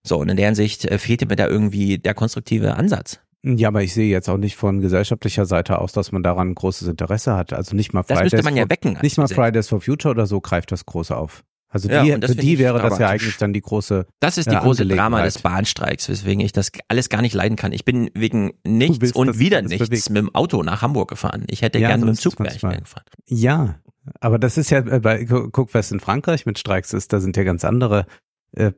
So, 0.06 0.18
und 0.18 0.30
in 0.30 0.38
der 0.38 0.48
Hinsicht 0.48 0.86
äh, 0.86 0.98
fehlte 1.00 1.26
mir 1.26 1.36
da 1.36 1.48
irgendwie 1.48 1.98
der 1.98 2.14
konstruktive 2.14 2.76
Ansatz. 2.76 3.20
Ja, 3.44 3.68
aber 3.68 3.84
ich 3.84 3.94
sehe 3.94 4.10
jetzt 4.10 4.28
auch 4.28 4.38
nicht 4.38 4.56
von 4.56 4.82
gesellschaftlicher 4.82 5.46
Seite 5.46 5.78
aus, 5.78 5.94
dass 5.94 6.12
man 6.12 6.24
daran 6.24 6.56
großes 6.56 6.88
Interesse 6.88 7.36
hat. 7.36 7.54
Also 7.54 7.76
nicht 7.76 7.94
mal 7.94 8.02
Das 8.02 8.18
Fridays 8.18 8.34
müsste 8.34 8.44
man 8.44 8.56
ja 8.56 8.64
for, 8.64 8.72
wecken. 8.72 8.98
Nicht 9.04 9.18
mal 9.18 9.28
Fridays 9.28 9.68
for 9.68 9.82
Future 9.82 10.12
oder 10.12 10.26
so 10.26 10.42
greift 10.42 10.72
das 10.72 10.86
groß 10.86 11.12
auf. 11.12 11.44
Also 11.76 11.90
Ja, 11.90 12.04
die, 12.06 12.14
und 12.14 12.22
das 12.22 12.32
für 12.32 12.38
die 12.38 12.58
wäre 12.58 12.80
das 12.82 13.00
ja 13.00 13.10
eigentlich 13.10 13.36
dann 13.36 13.52
die 13.52 13.60
große. 13.60 14.06
Das 14.22 14.38
ist 14.38 14.50
die 14.50 14.54
Ja, 14.54 14.62
große 14.62 14.86
Drama 14.88 15.22
des 15.24 15.40
Bahnstreiks, 15.40 16.08
weswegen 16.08 16.40
ich 16.40 16.54
das 16.54 16.72
alles 16.88 17.10
gar 17.10 17.22
nicht 17.22 17.34
leiden 17.34 17.58
kann. 17.58 17.74
Ich 17.74 17.84
bin 17.84 18.10
wegen 18.14 18.54
nichts 18.66 19.12
und 19.12 19.28
dass 19.28 19.40
wieder 19.40 19.62
das 19.62 19.70
nichts 19.70 19.90
bewegt. 19.90 20.10
mit 20.10 20.18
dem 20.22 20.34
Auto 20.34 20.64
nach 20.64 20.82
Hamburg 20.82 21.10
gefahren. 21.10 21.44
Ich 21.50 21.62
hätte 21.62 21.80
Ja, 21.80 21.90
gerne 21.90 22.06
mit 22.06 22.16
dem 22.16 22.18
Zug 22.18 22.40
wäre 22.40 22.48
ich 22.56 22.62
gefahren. 22.62 23.04
Ja, 23.28 23.82
aber 24.22 24.40
das 24.40 24.58
ist 24.58 24.70
ja 24.70 24.80
äh, 24.80 25.02
bei 25.02 25.26
gu- 25.26 25.50
guck, 25.52 25.74
was 25.74 25.92
in 25.92 26.00
Frankreich 26.00 26.46
mit 26.46 26.58
Streiks 26.60 26.94
ist, 26.94 27.12
da 27.12 27.20
sind 27.20 27.36
ja 27.36 27.44
ganz 27.44 27.66
andere 27.66 28.06
äh, 28.54 28.72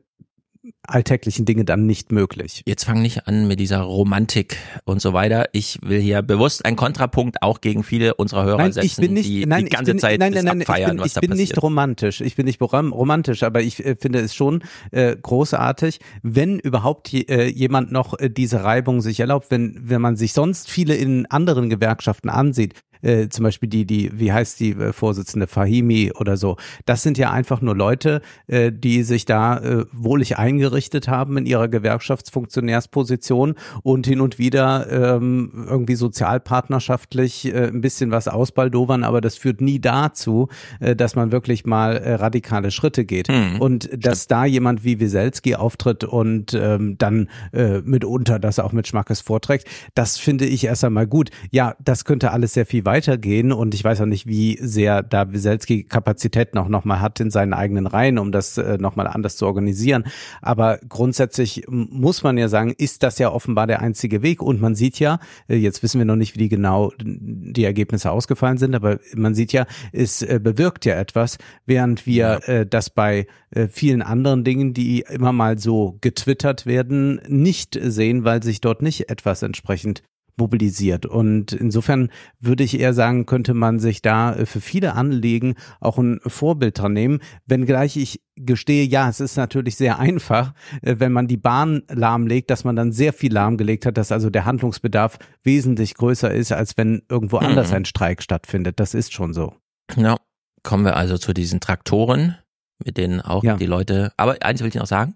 alltäglichen 0.86 1.44
Dinge 1.44 1.64
dann 1.64 1.86
nicht 1.86 2.12
möglich. 2.12 2.62
Jetzt 2.66 2.84
fang 2.84 3.02
nicht 3.02 3.26
an 3.26 3.46
mit 3.48 3.60
dieser 3.60 3.80
Romantik 3.80 4.56
und 4.84 5.00
so 5.02 5.12
weiter. 5.12 5.46
Ich 5.52 5.78
will 5.82 6.00
hier 6.00 6.22
bewusst 6.22 6.64
einen 6.64 6.76
Kontrapunkt 6.76 7.42
auch 7.42 7.60
gegen 7.60 7.82
viele 7.82 8.14
unserer 8.14 8.44
Hörer 8.44 8.58
Nein, 8.58 8.72
setzen, 8.72 8.86
ich 8.86 8.96
bin 8.96 9.12
nicht, 9.14 9.28
die 9.28 9.46
nein, 9.46 9.64
die 9.64 9.70
ganze 9.70 9.90
ich 9.90 9.94
bin, 9.96 10.00
Zeit 10.00 10.20
nein, 10.20 10.32
nein, 10.32 10.44
nein, 10.44 10.60
ich 10.60 10.68
abfeiern, 10.68 10.90
bin, 10.92 10.98
was 11.00 11.06
ich 11.08 11.12
da 11.14 11.20
bin 11.20 11.30
passiert. 11.30 11.48
nicht 11.50 11.62
romantisch. 11.62 12.20
Ich 12.20 12.36
bin 12.36 12.46
nicht 12.46 12.60
rom- 12.60 12.92
romantisch, 12.92 13.42
aber 13.42 13.60
ich 13.62 13.84
äh, 13.84 13.96
finde 13.96 14.20
es 14.20 14.34
schon 14.34 14.62
äh, 14.90 15.16
großartig, 15.16 15.98
wenn 16.22 16.58
überhaupt 16.58 17.08
je, 17.08 17.20
äh, 17.22 17.48
jemand 17.48 17.92
noch 17.92 18.18
äh, 18.18 18.28
diese 18.30 18.64
Reibung 18.64 19.00
sich 19.00 19.20
erlaubt, 19.20 19.50
wenn 19.50 19.78
wenn 19.82 20.00
man 20.00 20.16
sich 20.16 20.32
sonst 20.32 20.70
viele 20.70 20.94
in 20.94 21.26
anderen 21.26 21.68
Gewerkschaften 21.70 22.28
ansieht. 22.28 22.74
Äh, 23.02 23.28
zum 23.28 23.44
Beispiel 23.44 23.68
die, 23.68 23.84
die, 23.84 24.10
wie 24.18 24.32
heißt 24.32 24.60
die 24.60 24.70
äh, 24.70 24.92
Vorsitzende 24.92 25.46
Fahimi 25.46 26.12
oder 26.12 26.36
so. 26.36 26.56
Das 26.86 27.02
sind 27.02 27.18
ja 27.18 27.30
einfach 27.30 27.60
nur 27.60 27.76
Leute, 27.76 28.22
äh, 28.46 28.72
die 28.72 29.02
sich 29.02 29.24
da 29.24 29.58
äh, 29.58 29.84
wohlig 29.92 30.38
eingerichtet 30.38 31.08
haben 31.08 31.36
in 31.36 31.46
ihrer 31.46 31.68
Gewerkschaftsfunktionärsposition 31.68 33.54
und 33.82 34.06
hin 34.06 34.20
und 34.20 34.38
wieder 34.38 34.86
ähm, 34.90 35.66
irgendwie 35.68 35.94
sozialpartnerschaftlich 35.94 37.46
äh, 37.46 37.68
ein 37.68 37.80
bisschen 37.80 38.10
was 38.10 38.28
ausbaldowern, 38.28 39.04
aber 39.04 39.20
das 39.20 39.36
führt 39.36 39.60
nie 39.60 39.80
dazu, 39.80 40.48
äh, 40.80 40.96
dass 40.96 41.14
man 41.16 41.32
wirklich 41.32 41.64
mal 41.66 41.96
äh, 41.96 42.14
radikale 42.14 42.70
Schritte 42.70 43.04
geht. 43.04 43.28
Hm, 43.28 43.60
und 43.60 43.88
dass 43.92 44.26
da 44.26 44.44
jemand 44.44 44.84
wie 44.84 45.00
Wieselski 45.00 45.54
auftritt 45.54 46.04
und 46.04 46.54
ähm, 46.54 46.96
dann 46.98 47.28
äh, 47.52 47.80
mitunter 47.80 48.38
das 48.38 48.58
auch 48.58 48.72
mit 48.72 48.86
Schmackes 48.86 49.20
vorträgt, 49.20 49.66
das 49.94 50.18
finde 50.18 50.46
ich 50.46 50.64
erst 50.64 50.84
einmal 50.84 51.06
gut. 51.06 51.30
Ja, 51.50 51.74
das 51.82 52.04
könnte 52.04 52.32
alles 52.32 52.54
sehr 52.54 52.66
viel 52.66 52.84
weitergehen 52.88 53.52
und 53.52 53.74
ich 53.74 53.84
weiß 53.84 54.00
auch 54.00 54.06
nicht, 54.06 54.26
wie 54.26 54.58
sehr 54.62 55.02
da 55.02 55.30
Wieselski 55.30 55.84
Kapazitäten 55.84 56.56
auch 56.56 56.68
nochmal 56.68 57.02
hat 57.02 57.20
in 57.20 57.30
seinen 57.30 57.52
eigenen 57.52 57.86
Reihen, 57.86 58.16
um 58.16 58.32
das 58.32 58.56
äh, 58.56 58.78
nochmal 58.78 59.06
anders 59.06 59.36
zu 59.36 59.44
organisieren. 59.44 60.04
Aber 60.40 60.78
grundsätzlich 60.88 61.64
muss 61.68 62.22
man 62.22 62.38
ja 62.38 62.48
sagen, 62.48 62.72
ist 62.78 63.02
das 63.02 63.18
ja 63.18 63.30
offenbar 63.30 63.66
der 63.66 63.80
einzige 63.82 64.22
Weg. 64.22 64.40
Und 64.40 64.62
man 64.62 64.74
sieht 64.74 64.98
ja, 64.98 65.18
äh, 65.48 65.56
jetzt 65.56 65.82
wissen 65.82 65.98
wir 65.98 66.06
noch 66.06 66.16
nicht, 66.16 66.34
wie 66.34 66.38
die 66.38 66.48
genau 66.48 66.92
die 66.98 67.64
Ergebnisse 67.64 68.10
ausgefallen 68.10 68.56
sind, 68.56 68.74
aber 68.74 68.98
man 69.14 69.34
sieht 69.34 69.52
ja, 69.52 69.66
es 69.92 70.22
äh, 70.22 70.40
bewirkt 70.42 70.86
ja 70.86 70.94
etwas, 70.94 71.36
während 71.66 72.06
wir 72.06 72.48
äh, 72.48 72.66
das 72.66 72.88
bei 72.88 73.26
äh, 73.50 73.68
vielen 73.68 74.00
anderen 74.00 74.44
Dingen, 74.44 74.72
die 74.72 75.04
immer 75.10 75.32
mal 75.32 75.58
so 75.58 75.98
getwittert 76.00 76.64
werden, 76.64 77.20
nicht 77.28 77.78
sehen, 77.80 78.24
weil 78.24 78.42
sich 78.42 78.62
dort 78.62 78.80
nicht 78.80 79.10
etwas 79.10 79.42
entsprechend 79.42 80.02
mobilisiert. 80.38 81.04
Und 81.06 81.52
insofern 81.52 82.10
würde 82.40 82.64
ich 82.64 82.78
eher 82.78 82.94
sagen, 82.94 83.26
könnte 83.26 83.54
man 83.54 83.78
sich 83.78 84.02
da 84.02 84.34
äh, 84.34 84.46
für 84.46 84.60
viele 84.60 84.94
Anliegen 84.94 85.54
auch 85.80 85.98
ein 85.98 86.20
Vorbild 86.26 86.78
dran 86.78 86.92
nehmen. 86.92 87.20
Wenngleich 87.46 87.96
ich 87.96 88.20
gestehe, 88.36 88.84
ja, 88.84 89.08
es 89.08 89.18
ist 89.20 89.36
natürlich 89.36 89.76
sehr 89.76 89.98
einfach, 89.98 90.54
äh, 90.82 90.96
wenn 90.98 91.12
man 91.12 91.26
die 91.26 91.36
Bahn 91.36 91.82
lahmlegt, 91.90 92.50
dass 92.50 92.64
man 92.64 92.76
dann 92.76 92.92
sehr 92.92 93.12
viel 93.12 93.32
lahmgelegt 93.32 93.84
hat, 93.84 93.96
dass 93.96 94.12
also 94.12 94.30
der 94.30 94.44
Handlungsbedarf 94.44 95.18
wesentlich 95.42 95.94
größer 95.94 96.32
ist, 96.32 96.52
als 96.52 96.76
wenn 96.76 97.02
irgendwo 97.08 97.38
anders 97.38 97.70
Mhm. 97.70 97.76
ein 97.76 97.84
Streik 97.84 98.22
stattfindet. 98.22 98.78
Das 98.80 98.94
ist 98.94 99.12
schon 99.12 99.34
so. 99.34 99.54
Ja, 99.96 100.16
kommen 100.62 100.84
wir 100.84 100.96
also 100.96 101.18
zu 101.18 101.32
diesen 101.32 101.60
Traktoren, 101.60 102.36
mit 102.84 102.96
denen 102.96 103.20
auch 103.20 103.42
Ja. 103.42 103.56
die 103.56 103.66
Leute, 103.66 104.12
aber 104.16 104.36
eins 104.42 104.60
will 104.60 104.68
ich 104.68 104.74
noch 104.76 104.86
sagen, 104.86 105.14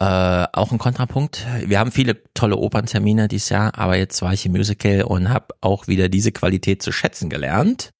äh, 0.00 0.46
auch 0.52 0.72
ein 0.72 0.78
Kontrapunkt. 0.78 1.46
Wir 1.66 1.78
haben 1.78 1.92
viele 1.92 2.24
tolle 2.32 2.56
Operntermine 2.56 3.28
dieses 3.28 3.50
Jahr, 3.50 3.78
aber 3.78 3.98
jetzt 3.98 4.22
war 4.22 4.32
ich 4.32 4.46
im 4.46 4.52
Musical 4.52 5.02
und 5.02 5.28
habe 5.28 5.54
auch 5.60 5.88
wieder 5.88 6.08
diese 6.08 6.32
Qualität 6.32 6.82
zu 6.82 6.90
schätzen 6.90 7.28
gelernt. 7.28 7.90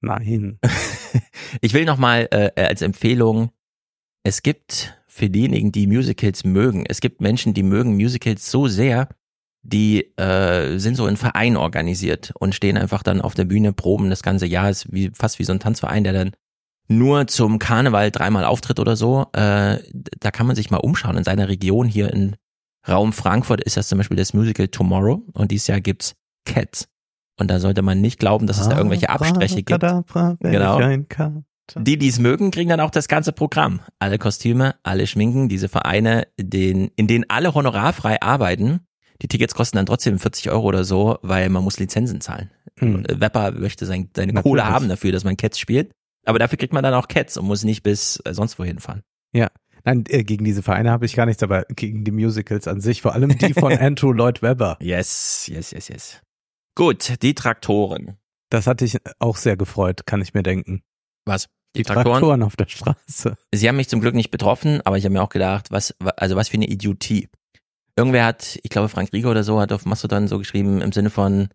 Nein. 0.00 0.58
Ich 1.62 1.74
will 1.74 1.84
nochmal 1.84 2.28
äh, 2.30 2.52
als 2.62 2.80
Empfehlung, 2.80 3.50
es 4.22 4.44
gibt 4.44 4.96
für 5.08 5.28
diejenigen, 5.28 5.72
die 5.72 5.88
Musicals 5.88 6.44
mögen, 6.44 6.84
es 6.86 7.00
gibt 7.00 7.20
Menschen, 7.20 7.54
die 7.54 7.64
mögen 7.64 7.96
Musicals 7.96 8.48
so 8.48 8.68
sehr, 8.68 9.08
die 9.62 10.16
äh, 10.16 10.78
sind 10.78 10.94
so 10.94 11.08
in 11.08 11.16
Verein 11.16 11.56
organisiert 11.56 12.32
und 12.38 12.54
stehen 12.54 12.78
einfach 12.78 13.02
dann 13.02 13.20
auf 13.20 13.34
der 13.34 13.46
Bühne, 13.46 13.72
proben 13.72 14.08
das 14.10 14.22
ganze 14.22 14.46
Jahr, 14.46 14.70
ist 14.70 14.92
wie, 14.92 15.10
fast 15.12 15.40
wie 15.40 15.44
so 15.44 15.52
ein 15.52 15.58
Tanzverein, 15.58 16.04
der 16.04 16.12
dann 16.12 16.30
nur 16.90 17.28
zum 17.28 17.58
Karneval 17.58 18.10
dreimal 18.10 18.44
auftritt 18.44 18.80
oder 18.80 18.96
so. 18.96 19.26
Äh, 19.32 19.78
da 20.18 20.30
kann 20.32 20.46
man 20.46 20.56
sich 20.56 20.70
mal 20.70 20.78
umschauen. 20.78 21.16
In 21.16 21.24
seiner 21.24 21.48
Region 21.48 21.86
hier 21.86 22.12
in 22.12 22.36
Raum 22.88 23.12
Frankfurt 23.12 23.60
ist 23.60 23.76
das 23.76 23.88
zum 23.88 23.98
Beispiel 23.98 24.16
das 24.16 24.34
Musical 24.34 24.68
Tomorrow 24.68 25.22
und 25.32 25.50
dieses 25.50 25.68
Jahr 25.68 25.80
gibt's 25.80 26.14
Cats. 26.44 26.88
Und 27.38 27.48
da 27.50 27.60
sollte 27.60 27.82
man 27.82 28.00
nicht 28.00 28.18
glauben, 28.18 28.46
dass 28.46 28.58
es 28.58 28.68
da 28.68 28.76
irgendwelche 28.76 29.08
Abstriche 29.08 29.62
gibt. 29.62 29.80
Genau. 30.40 30.78
Die, 31.76 31.96
die 31.96 32.08
es 32.08 32.18
mögen, 32.18 32.50
kriegen 32.50 32.68
dann 32.68 32.80
auch 32.80 32.90
das 32.90 33.06
ganze 33.06 33.32
Programm. 33.32 33.80
Alle 34.00 34.18
Kostüme, 34.18 34.74
alle 34.82 35.06
Schminken, 35.06 35.48
diese 35.48 35.68
Vereine, 35.68 36.26
den, 36.38 36.90
in 36.96 37.06
denen 37.06 37.24
alle 37.28 37.54
honorarfrei 37.54 38.20
arbeiten. 38.20 38.80
Die 39.22 39.28
Tickets 39.28 39.54
kosten 39.54 39.76
dann 39.76 39.86
trotzdem 39.86 40.18
40 40.18 40.50
Euro 40.50 40.66
oder 40.66 40.82
so, 40.82 41.18
weil 41.22 41.48
man 41.50 41.62
muss 41.62 41.78
Lizenzen 41.78 42.20
zahlen. 42.20 42.50
Hm. 42.78 43.04
Wepper 43.08 43.52
möchte 43.52 43.86
sein, 43.86 44.10
seine 44.16 44.32
Natürlich. 44.32 44.42
Kohle 44.42 44.66
haben 44.66 44.88
dafür, 44.88 45.12
dass 45.12 45.22
man 45.22 45.36
Cats 45.36 45.58
spielt. 45.58 45.92
Aber 46.30 46.38
dafür 46.38 46.56
kriegt 46.58 46.72
man 46.72 46.82
dann 46.82 46.94
auch 46.94 47.08
Cats 47.08 47.36
und 47.36 47.46
muss 47.46 47.64
nicht 47.64 47.82
bis 47.82 48.22
äh, 48.24 48.32
sonst 48.32 48.58
wohin 48.58 48.78
fahren. 48.78 49.02
Nein, 49.84 50.04
äh, 50.08 50.24
gegen 50.24 50.44
diese 50.44 50.62
Vereine 50.62 50.90
habe 50.90 51.06
ich 51.06 51.14
gar 51.14 51.26
nichts, 51.26 51.42
aber 51.42 51.64
gegen 51.64 52.04
die 52.04 52.10
Musicals 52.10 52.68
an 52.68 52.80
sich, 52.80 53.02
vor 53.02 53.14
allem 53.14 53.36
die 53.36 53.54
von 53.54 53.72
Andrew 53.78 54.12
Lloyd 54.12 54.42
Webber. 54.42 54.76
Yes, 54.80 55.46
yes, 55.46 55.70
yes, 55.70 55.88
yes. 55.88 56.20
Gut, 56.74 57.22
die 57.22 57.34
Traktoren. 57.34 58.16
Das 58.50 58.66
hatte 58.66 58.84
ich 58.84 58.98
auch 59.18 59.36
sehr 59.36 59.56
gefreut, 59.56 60.06
kann 60.06 60.20
ich 60.22 60.34
mir 60.34 60.42
denken. 60.42 60.82
Was? 61.24 61.48
Die 61.76 61.84
Traktoren, 61.84 62.42
auf 62.42 62.56
der 62.56 62.66
Straße. 62.66 63.36
Sie 63.54 63.68
haben 63.68 63.76
mich 63.76 63.88
zum 63.88 64.00
Glück 64.00 64.14
nicht 64.14 64.32
betroffen, 64.32 64.80
aber 64.84 64.98
ich 64.98 65.04
habe 65.04 65.12
mir 65.12 65.22
auch 65.22 65.28
gedacht, 65.28 65.70
was, 65.70 65.94
also 66.16 66.34
was 66.34 66.48
für 66.48 66.54
eine 66.54 66.66
Idiotie. 66.66 67.28
Irgendwer 67.96 68.24
hat, 68.24 68.58
ich 68.62 68.70
glaube 68.70 68.88
Frank 68.88 69.12
Rieger 69.12 69.30
oder 69.30 69.44
so, 69.44 69.60
hat 69.60 69.72
auf 69.72 69.86
Mastodon 69.86 70.26
so 70.26 70.38
geschrieben 70.38 70.80
im 70.80 70.90
Sinne 70.90 71.10
von, 71.10 71.48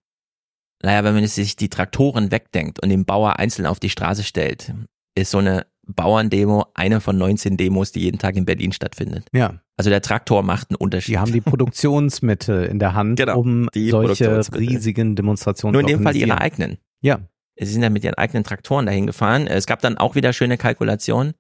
naja, 0.86 1.04
wenn 1.04 1.16
man 1.16 1.26
sich 1.26 1.56
die 1.56 1.70
Traktoren 1.70 2.30
wegdenkt 2.30 2.82
und 2.82 2.90
den 2.90 3.06
Bauer 3.06 3.40
einzeln 3.40 3.66
auf 3.66 3.80
die 3.80 3.90
Straße 3.90 4.24
stellt, 4.24 4.72
ist 5.16 5.32
so 5.32 5.40
eine 5.40 5.66
Bauerndemo 5.88 6.66
eine 6.76 7.02
von 7.02 7.18
19 7.18 7.58
Demos, 7.58 7.92
die 7.92 8.02
jeden 8.02 8.20
Tag 8.20 8.36
in 8.36 8.46
Berlin 8.46 8.72
stattfindet. 8.72 9.28
Ja, 9.34 9.62
Also 9.78 9.90
der 9.90 10.02
Traktor 10.02 10.44
macht 10.44 10.70
einen 10.70 10.76
Unterschied. 10.78 11.14
die 11.16 11.18
haben 11.18 11.32
die 11.32 11.42
Produktionsmittel 11.42 12.66
in 12.66 12.78
der 12.78 12.94
Hand, 12.94 13.18
Genau, 13.18 13.40
um 13.40 13.68
die 13.74 13.90
solche 13.90 14.42
riesigen 14.56 15.16
Demonstrationen 15.16 15.74
Nur 15.74 15.82
in 15.82 15.88
zu 15.88 15.98
dem 15.98 16.04
Fall 16.04 16.16
ihre 16.16 16.40
eigenen. 16.40 16.78
Ja, 17.02 17.20
Sie 17.58 17.66
sind 17.66 17.82
dann 17.82 17.94
mit 17.94 18.04
ihren 18.04 18.16
eigenen 18.16 18.44
Traktoren 18.44 18.86
dahin 18.86 19.08
gefahren. 19.08 19.48
Es 19.48 19.66
gab 19.66 19.82
dann 19.82 19.98
auch 19.98 20.16
wieder 20.16 20.34
schöne 20.34 20.58
Kalkulationen. 20.58 21.34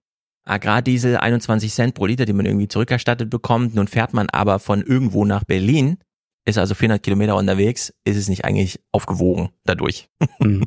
Agrardiesel 0.45 1.17
21 1.17 1.73
Cent 1.73 1.93
pro 1.93 2.05
Liter, 2.05 2.25
die 2.25 2.33
man 2.33 2.45
irgendwie 2.45 2.67
zurückerstattet 2.67 3.29
bekommt. 3.29 3.75
Nun 3.75 3.87
fährt 3.87 4.13
man 4.13 4.29
aber 4.29 4.59
von 4.59 4.81
irgendwo 4.81 5.25
nach 5.25 5.43
Berlin, 5.43 5.97
ist 6.45 6.57
also 6.57 6.75
400 6.75 7.01
Kilometer 7.03 7.35
unterwegs, 7.35 7.93
ist 8.03 8.17
es 8.17 8.29
nicht 8.29 8.45
eigentlich 8.45 8.79
aufgewogen 8.91 9.49
dadurch? 9.63 10.09
Mhm. 10.39 10.65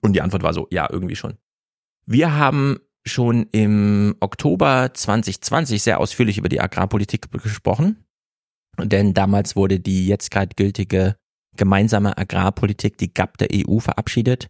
Und 0.00 0.12
die 0.12 0.22
Antwort 0.22 0.44
war 0.44 0.54
so, 0.54 0.68
ja, 0.70 0.88
irgendwie 0.88 1.16
schon. 1.16 1.38
Wir 2.06 2.36
haben 2.36 2.78
schon 3.04 3.48
im 3.50 4.14
Oktober 4.20 4.92
2020 4.94 5.82
sehr 5.82 5.98
ausführlich 5.98 6.38
über 6.38 6.48
die 6.48 6.60
Agrarpolitik 6.60 7.30
gesprochen. 7.32 8.04
Denn 8.80 9.12
damals 9.14 9.56
wurde 9.56 9.80
die 9.80 10.06
jetzt 10.06 10.30
gerade 10.30 10.54
gültige 10.54 11.16
gemeinsame 11.56 12.16
Agrarpolitik, 12.16 12.96
die 12.96 13.12
GAP 13.12 13.38
der 13.38 13.48
EU, 13.52 13.80
verabschiedet. 13.80 14.48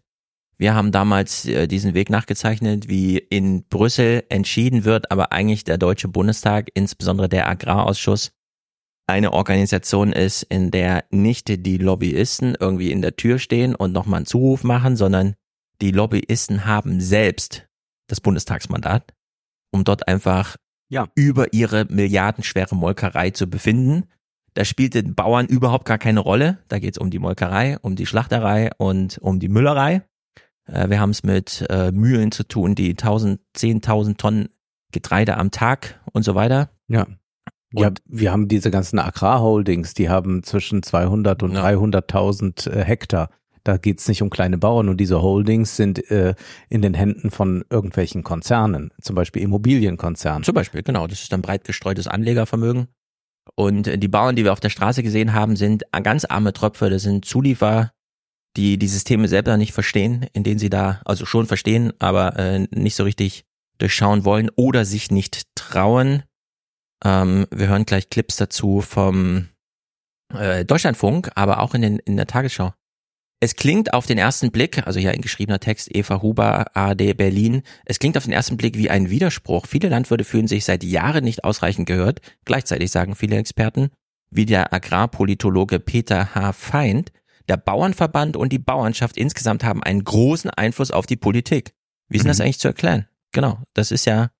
Wir 0.57 0.75
haben 0.75 0.91
damals 0.91 1.45
äh, 1.45 1.67
diesen 1.67 1.93
Weg 1.93 2.09
nachgezeichnet, 2.09 2.87
wie 2.87 3.17
in 3.17 3.63
Brüssel 3.67 4.23
entschieden 4.29 4.85
wird, 4.85 5.09
aber 5.09 5.31
eigentlich 5.31 5.63
der 5.63 5.77
Deutsche 5.77 6.07
Bundestag, 6.07 6.69
insbesondere 6.73 7.27
der 7.27 7.49
Agrarausschuss, 7.49 8.31
eine 9.09 9.33
Organisation 9.33 10.13
ist, 10.13 10.43
in 10.43 10.71
der 10.71 11.05
nicht 11.11 11.47
die 11.65 11.77
Lobbyisten 11.77 12.55
irgendwie 12.59 12.91
in 12.91 13.01
der 13.01 13.15
Tür 13.15 13.39
stehen 13.39 13.75
und 13.75 13.91
nochmal 13.91 14.17
einen 14.17 14.25
Zuruf 14.25 14.63
machen, 14.63 14.95
sondern 14.95 15.35
die 15.81 15.91
Lobbyisten 15.91 16.65
haben 16.65 16.99
selbst 17.01 17.67
das 18.07 18.21
Bundestagsmandat, 18.21 19.13
um 19.71 19.83
dort 19.83 20.07
einfach 20.07 20.57
Ja. 20.89 21.07
über 21.15 21.53
ihre 21.53 21.85
milliardenschwere 21.89 22.75
Molkerei 22.75 23.29
zu 23.31 23.47
befinden. 23.47 24.05
Da 24.55 24.65
spielt 24.65 24.95
den 24.95 25.13
Bauern 25.15 25.45
überhaupt 25.45 25.85
gar 25.85 25.99
keine 25.99 26.19
Rolle. 26.19 26.57
Da 26.67 26.79
geht 26.79 26.95
es 26.95 26.97
um 26.97 27.11
die 27.11 27.19
Molkerei, 27.19 27.77
um 27.81 27.95
die 27.95 28.05
Schlachterei 28.07 28.71
und 28.77 29.19
um 29.19 29.39
die 29.39 29.47
Müllerei. 29.47 30.01
Äh, 30.65 30.89
wir 30.89 30.99
haben 30.99 31.11
es 31.11 31.23
mit 31.23 31.65
äh, 31.69 31.91
Mühlen 31.91 32.31
zu 32.31 32.43
tun, 32.47 32.75
die 32.75 32.89
1000, 32.91 33.39
10.000 33.55 34.17
Tonnen 34.17 34.49
Getreide 34.91 35.37
am 35.37 35.51
Tag 35.51 36.01
und 36.13 36.23
so 36.23 36.33
weiter. 36.35 36.71
ja. 36.87 37.05
Ja, 37.73 37.87
Und- 37.89 38.01
wir 38.05 38.31
haben 38.31 38.47
diese 38.47 38.71
ganzen 38.71 38.99
Agrarholdings, 38.99 39.93
die 39.93 40.09
haben 40.09 40.43
zwischen 40.43 40.81
200 40.83 41.43
und 41.43 41.51
Ja. 41.53 41.61
300.000 41.61 42.67
äh, 42.67 42.83
Hektar. 42.83 43.29
Da 43.63 43.77
geht's 43.77 44.07
nicht 44.07 44.21
um 44.21 44.29
kleine 44.29 44.57
Bauern 44.57 44.89
und 44.89 44.97
diese 44.97 45.21
Holdings 45.21 45.75
sind 45.75 46.09
äh, 46.09 46.33
in 46.69 46.81
den 46.81 46.93
Händen 46.93 47.29
von 47.29 47.63
irgendwelchen 47.69 48.23
Konzernen, 48.23 48.91
zum 49.01 49.15
Beispiel 49.15 49.41
Immobilienkonzernen. 49.43 50.43
Zum 50.43 50.55
Beispiel, 50.55 50.81
genau. 50.81 51.05
Das 51.07 51.21
ist 51.21 51.31
dann 51.31 51.41
breit 51.41 51.65
gestreutes 51.65 52.07
Anlegervermögen. 52.07 52.87
Und 53.55 53.87
äh, 53.87 53.97
die 53.97 54.07
Bauern, 54.07 54.35
die 54.35 54.43
wir 54.45 54.53
auf 54.53 54.59
der 54.61 54.69
Straße 54.69 55.03
gesehen 55.03 55.33
haben, 55.33 55.55
sind 55.55 55.83
ganz 56.03 56.25
arme 56.25 56.53
Tröpfe. 56.53 56.89
Das 56.89 57.03
sind 57.03 57.25
Zulieferer, 57.25 57.91
die 58.57 58.79
die 58.79 58.87
Systeme 58.87 59.27
selber 59.27 59.57
nicht 59.57 59.73
verstehen, 59.73 60.25
in 60.33 60.43
denen 60.43 60.57
sie 60.59 60.69
da, 60.69 61.01
also 61.05 61.25
schon 61.25 61.45
verstehen, 61.45 61.91
aber 61.99 62.37
äh, 62.39 62.59
nicht 62.71 62.95
so 62.95 63.03
richtig 63.03 63.43
durchschauen 63.77 64.25
wollen 64.25 64.49
oder 64.55 64.85
sich 64.85 65.11
nicht 65.11 65.43
trauen. 65.55 66.23
Ähm, 67.03 67.47
wir 67.51 67.67
hören 67.67 67.85
gleich 67.85 68.09
Clips 68.09 68.35
dazu 68.35 68.81
vom 68.81 69.47
äh, 70.33 70.65
Deutschlandfunk, 70.65 71.31
aber 71.35 71.59
auch 71.61 71.73
in, 71.73 71.81
den, 71.81 71.99
in 71.99 72.17
der 72.17 72.27
Tagesschau. 72.27 72.73
Es 73.41 73.55
klingt 73.55 73.93
auf 73.93 74.05
den 74.05 74.17
ersten 74.17 74.51
Blick, 74.51 74.85
also 74.85 74.99
hier 74.99 75.11
ein 75.11 75.21
geschriebener 75.21 75.61
Text, 75.61 75.95
Eva 75.95 76.21
Huber, 76.21 76.75
AD 76.75 77.13
Berlin, 77.13 77.61
es 77.85 77.97
klingt 77.99 78.17
auf 78.17 78.25
den 78.25 78.33
ersten 78.33 78.57
Blick 78.57 78.77
wie 78.77 78.89
ein 78.89 79.09
Widerspruch. 79.09 79.65
Viele 79.65 79.87
Landwirte 79.87 80.25
fühlen 80.25 80.47
sich 80.47 80.65
seit 80.65 80.83
Jahren 80.83 81.23
nicht 81.23 81.45
ausreichend 81.45 81.87
gehört. 81.87 82.19
Gleichzeitig 82.43 82.91
sagen 82.91 83.15
viele 83.15 83.37
Experten, 83.37 83.91
wie 84.29 84.45
der 84.45 84.73
Agrarpolitologe 84.73 85.79
Peter 85.79 86.35
H. 86.35 86.51
Feind, 86.51 87.13
der 87.47 87.55
Bauernverband 87.55 88.35
und 88.35 88.51
die 88.51 88.59
Bauernschaft 88.59 89.15
insgesamt 89.17 89.63
haben 89.63 89.81
einen 89.83 90.03
großen 90.03 90.49
Einfluss 90.51 90.91
auf 90.91 91.05
die 91.05 91.15
Politik. 91.15 91.73
Wie 92.09 92.17
ist 92.17 92.23
denn 92.23 92.27
das 92.29 92.39
Mhm. 92.39 92.43
eigentlich 92.43 92.59
zu 92.59 92.67
erklären? 92.67 93.07
Genau, 93.31 93.59
das 93.73 93.91
ist 93.91 94.05
ja 94.05 94.31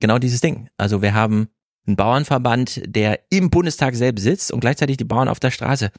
genau 0.00 0.18
dieses 0.18 0.40
Ding. 0.40 0.70
Also 0.78 1.02
wir 1.02 1.12
haben 1.12 1.48
einen 1.86 1.96
Bauernverband, 1.96 2.82
der 2.86 3.20
im 3.30 3.50
Bundestag 3.50 3.94
selbst 3.94 4.22
sitzt 4.22 4.52
und 4.52 4.60
gleichzeitig 4.60 4.96
die 4.96 5.04
Bauern 5.04 5.28
auf 5.28 5.40
der 5.40 5.50
Straße. 5.50 5.90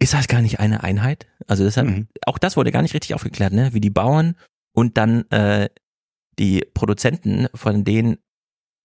Ist 0.00 0.14
das 0.14 0.28
gar 0.28 0.42
nicht 0.42 0.60
eine 0.60 0.84
Einheit? 0.84 1.26
Also 1.46 1.64
das 1.64 1.76
hat, 1.76 1.86
Mhm. 1.86 2.06
auch 2.26 2.38
das 2.38 2.56
wurde 2.56 2.70
gar 2.70 2.82
nicht 2.82 2.94
richtig 2.94 3.14
aufgeklärt, 3.14 3.52
ne? 3.52 3.74
Wie 3.74 3.80
die 3.80 3.90
Bauern 3.90 4.36
und 4.72 4.96
dann 4.96 5.28
äh, 5.30 5.68
die 6.38 6.64
Produzenten 6.72 7.48
von 7.52 7.82
den 7.82 8.18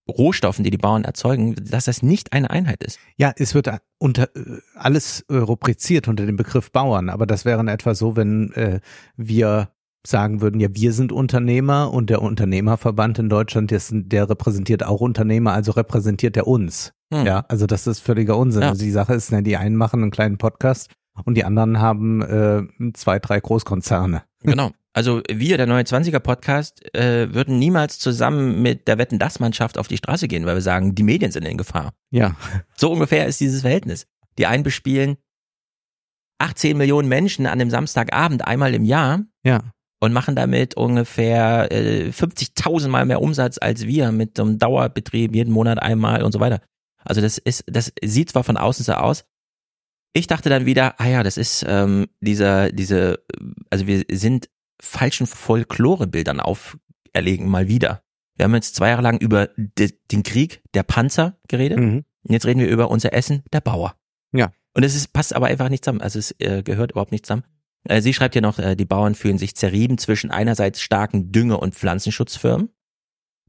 Rohstoffen, 0.08 0.64
die 0.64 0.70
die 0.70 0.76
Bauern 0.76 1.04
erzeugen, 1.04 1.54
dass 1.54 1.86
das 1.86 2.02
nicht 2.02 2.32
eine 2.32 2.50
Einheit 2.50 2.82
ist. 2.82 2.98
Ja, 3.16 3.32
es 3.36 3.54
wird 3.54 3.70
unter 3.98 4.24
äh, 4.36 4.58
alles 4.74 5.24
rubriziert 5.30 6.08
unter 6.08 6.26
dem 6.26 6.36
Begriff 6.36 6.72
Bauern, 6.72 7.08
aber 7.08 7.26
das 7.26 7.44
wäre 7.44 7.60
in 7.60 7.68
etwa 7.68 7.94
so, 7.94 8.16
wenn 8.16 8.52
äh, 8.52 8.80
wir 9.16 9.70
sagen 10.06 10.40
würden, 10.40 10.60
ja, 10.60 10.68
wir 10.72 10.92
sind 10.92 11.12
Unternehmer 11.12 11.92
und 11.92 12.10
der 12.10 12.22
Unternehmerverband 12.22 13.18
in 13.18 13.28
Deutschland, 13.28 13.70
der, 13.70 13.80
der 13.90 14.28
repräsentiert 14.28 14.84
auch 14.84 15.00
Unternehmer, 15.00 15.52
also 15.52 15.72
repräsentiert 15.72 16.36
er 16.36 16.46
uns. 16.46 16.92
Hm. 17.12 17.26
Ja, 17.26 17.44
also 17.48 17.66
das 17.66 17.86
ist 17.86 18.00
völliger 18.00 18.36
Unsinn. 18.36 18.62
Ja. 18.62 18.70
Also 18.70 18.82
die 18.82 18.90
Sache 18.90 19.14
ist, 19.14 19.32
ne, 19.32 19.42
die 19.42 19.56
einen 19.56 19.76
machen 19.76 20.02
einen 20.02 20.10
kleinen 20.10 20.38
Podcast 20.38 20.90
und 21.24 21.36
die 21.36 21.44
anderen 21.44 21.80
haben 21.80 22.22
äh, 22.22 22.62
zwei, 22.92 23.18
drei 23.18 23.40
Großkonzerne. 23.40 24.22
Genau. 24.42 24.70
Also 24.92 25.22
wir, 25.28 25.56
der 25.56 25.66
neue 25.66 25.82
20er 25.82 26.20
Podcast, 26.20 26.94
äh, 26.94 27.32
würden 27.34 27.58
niemals 27.58 27.98
zusammen 27.98 28.62
mit 28.62 28.86
der 28.86 28.96
Wetten 28.98 29.18
das 29.18 29.40
Mannschaft 29.40 29.76
auf 29.76 29.88
die 29.88 29.96
Straße 29.96 30.28
gehen, 30.28 30.46
weil 30.46 30.54
wir 30.54 30.62
sagen, 30.62 30.94
die 30.94 31.02
Medien 31.02 31.32
sind 31.32 31.44
in 31.44 31.56
Gefahr. 31.56 31.94
Ja, 32.10 32.36
So 32.76 32.92
ungefähr 32.92 33.26
ist 33.26 33.40
dieses 33.40 33.62
Verhältnis. 33.62 34.06
Die 34.38 34.46
einen 34.46 34.62
bespielen 34.62 35.16
18 36.38 36.76
Millionen 36.76 37.08
Menschen 37.08 37.46
an 37.46 37.58
dem 37.58 37.70
Samstagabend 37.70 38.46
einmal 38.46 38.74
im 38.74 38.84
Jahr 38.84 39.24
ja. 39.44 39.62
Und 40.00 40.12
machen 40.12 40.36
damit 40.36 40.76
ungefähr 40.76 41.70
äh, 41.72 42.10
50.000 42.10 42.88
Mal 42.88 43.06
mehr 43.06 43.22
Umsatz 43.22 43.58
als 43.58 43.86
wir 43.86 44.12
mit 44.12 44.36
so 44.36 44.42
einem 44.42 44.58
Dauerbetrieb 44.58 45.34
jeden 45.34 45.52
Monat 45.52 45.82
einmal 45.82 46.22
und 46.22 46.32
so 46.32 46.40
weiter. 46.40 46.60
Also 47.04 47.20
das 47.20 47.38
ist, 47.38 47.64
das 47.66 47.92
sieht 48.02 48.30
zwar 48.30 48.44
von 48.44 48.56
außen 48.56 48.84
so 48.84 48.94
aus. 48.94 49.24
Ich 50.12 50.26
dachte 50.26 50.48
dann 50.48 50.66
wieder, 50.66 51.00
ah 51.00 51.08
ja, 51.08 51.22
das 51.22 51.36
ist 51.36 51.64
ähm, 51.66 52.06
dieser, 52.20 52.70
diese, 52.70 53.24
also 53.70 53.86
wir 53.86 54.04
sind 54.12 54.48
falschen 54.80 55.26
Folklorebildern 55.26 56.40
auferlegen 56.40 57.48
mal 57.48 57.68
wieder. 57.68 58.02
Wir 58.36 58.44
haben 58.44 58.54
jetzt 58.54 58.74
zwei 58.74 58.90
Jahre 58.90 59.02
lang 59.02 59.18
über 59.18 59.48
de, 59.56 59.92
den 60.10 60.22
Krieg 60.22 60.62
der 60.74 60.82
Panzer 60.82 61.38
geredet. 61.48 61.78
Mhm. 61.78 62.04
Und 62.22 62.32
jetzt 62.32 62.46
reden 62.46 62.60
wir 62.60 62.68
über 62.68 62.90
unser 62.90 63.12
Essen, 63.12 63.42
der 63.52 63.60
Bauer. 63.60 63.96
Ja. 64.32 64.52
Und 64.74 64.82
es 64.82 64.94
ist, 64.94 65.12
passt 65.12 65.34
aber 65.34 65.46
einfach 65.46 65.68
nicht 65.68 65.84
zusammen. 65.84 66.00
Also 66.00 66.18
es 66.18 66.34
äh, 66.38 66.62
gehört 66.62 66.92
überhaupt 66.92 67.12
nicht 67.12 67.26
zusammen. 67.26 67.44
Äh, 67.84 68.00
sie 68.00 68.14
schreibt 68.14 68.34
hier 68.34 68.42
noch, 68.42 68.58
äh, 68.58 68.74
die 68.76 68.84
Bauern 68.86 69.14
fühlen 69.14 69.38
sich 69.38 69.54
zerrieben 69.54 69.98
zwischen 69.98 70.30
einerseits 70.30 70.80
starken 70.80 71.32
Dünge- 71.32 71.58
und 71.58 71.74
Pflanzenschutzfirmen. 71.74 72.70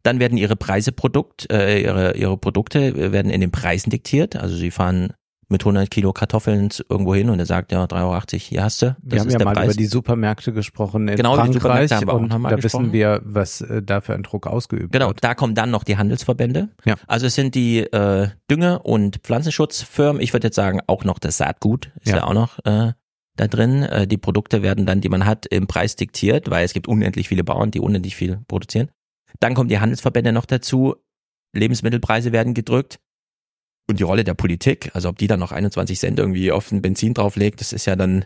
Dann 0.03 0.19
werden 0.19 0.37
ihre 0.37 0.55
Preise 0.55 0.91
Produkt, 0.91 1.51
äh, 1.51 1.81
ihre, 1.81 2.15
ihre 2.15 2.37
Produkte 2.37 2.79
äh, 2.89 3.11
werden 3.11 3.31
in 3.31 3.41
den 3.41 3.51
Preisen 3.51 3.89
diktiert. 3.89 4.35
Also 4.35 4.55
sie 4.55 4.69
fahren 4.71 5.13
mit 5.47 5.61
100 5.61 5.91
Kilo 5.91 6.11
Kartoffeln 6.11 6.69
irgendwo 6.89 7.13
hin 7.13 7.29
und 7.29 7.37
er 7.39 7.45
sagt, 7.45 7.71
ja, 7.71 7.83
3,80 7.85 7.93
Euro, 8.01 8.21
hier 8.39 8.63
hast 8.63 8.81
du. 8.81 8.95
Das 9.03 9.13
Wir 9.13 9.19
haben 9.19 9.29
ja 9.29 9.45
mal 9.45 9.53
Preis. 9.53 9.65
über 9.65 9.73
die 9.75 9.85
Supermärkte 9.85 10.53
gesprochen 10.53 11.07
in 11.07 11.15
Genau, 11.17 11.35
die 11.35 11.59
Frankreich 11.59 11.91
haben 11.91 12.07
wir 12.07 12.13
auch 12.13 12.19
und 12.19 12.29
mal 12.41 12.49
da 12.49 12.55
gesprochen. 12.55 12.85
wissen 12.85 12.93
wir, 12.93 13.21
was 13.23 13.61
äh, 13.61 13.83
da 13.83 14.01
für 14.01 14.15
ein 14.15 14.23
Druck 14.23 14.47
ausgeübt 14.47 14.91
Genau, 14.91 15.09
wird. 15.09 15.23
da 15.23 15.35
kommen 15.35 15.53
dann 15.53 15.69
noch 15.69 15.83
die 15.83 15.97
Handelsverbände. 15.97 16.69
Ja. 16.85 16.95
Also 17.07 17.27
es 17.27 17.35
sind 17.35 17.53
die 17.53 17.81
äh, 17.81 18.29
Dünge- 18.49 18.79
und 18.79 19.17
Pflanzenschutzfirmen. 19.23 20.19
Ich 20.21 20.33
würde 20.33 20.47
jetzt 20.47 20.55
sagen, 20.55 20.81
auch 20.87 21.03
noch 21.03 21.19
das 21.19 21.37
Saatgut 21.37 21.91
ist 22.01 22.09
ja, 22.09 22.17
Ja. 22.17 22.23
auch 22.23 22.33
noch 22.33 22.57
äh, 22.65 22.93
da 23.35 23.47
drin. 23.47 23.83
Äh, 23.83 24.07
die 24.07 24.17
Produkte 24.17 24.61
werden 24.61 24.85
dann, 24.85 25.01
die 25.01 25.09
man 25.09 25.25
hat, 25.25 25.45
im 25.45 25.67
Preis 25.67 25.95
diktiert, 25.95 26.49
weil 26.49 26.65
es 26.65 26.73
gibt 26.73 26.87
unendlich 26.87 27.27
viele 27.27 27.43
Bauern, 27.43 27.71
die 27.71 27.79
unendlich 27.79 28.15
viel 28.15 28.39
produzieren. 28.47 28.89
Dann 29.39 29.53
kommen 29.53 29.69
die 29.69 29.79
Handelsverbände 29.79 30.31
noch 30.31 30.45
dazu. 30.45 30.95
Lebensmittelpreise 31.53 32.31
werden 32.31 32.53
gedrückt. 32.53 32.99
Und 33.87 33.99
die 33.99 34.03
Rolle 34.03 34.23
der 34.23 34.33
Politik, 34.33 34.89
also 34.93 35.09
ob 35.09 35.17
die 35.17 35.27
dann 35.27 35.39
noch 35.39 35.51
21 35.51 35.99
Cent 35.99 36.17
irgendwie 36.17 36.51
auf 36.51 36.69
den 36.69 36.81
Benzin 36.81 37.13
drauflegt, 37.13 37.61
das 37.61 37.71
ist 37.71 37.85
ja 37.85 37.95
dann, 37.95 38.25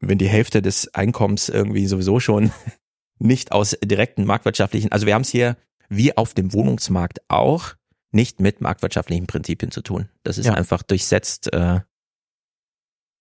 wenn 0.00 0.18
die 0.18 0.28
Hälfte 0.28 0.62
des 0.62 0.94
Einkommens 0.94 1.48
irgendwie 1.48 1.86
sowieso 1.86 2.20
schon 2.20 2.52
nicht 3.18 3.50
aus 3.50 3.76
direkten 3.82 4.24
marktwirtschaftlichen, 4.24 4.92
also 4.92 5.06
wir 5.06 5.14
haben 5.14 5.22
es 5.22 5.30
hier 5.30 5.56
wie 5.88 6.16
auf 6.16 6.34
dem 6.34 6.52
Wohnungsmarkt 6.52 7.20
auch 7.28 7.74
nicht 8.12 8.40
mit 8.40 8.60
marktwirtschaftlichen 8.60 9.26
Prinzipien 9.26 9.72
zu 9.72 9.82
tun. 9.82 10.08
Das 10.22 10.38
ist 10.38 10.46
Ja. 10.46 10.54
einfach 10.54 10.82
durchsetzt. 10.84 11.52
Äh, 11.52 11.80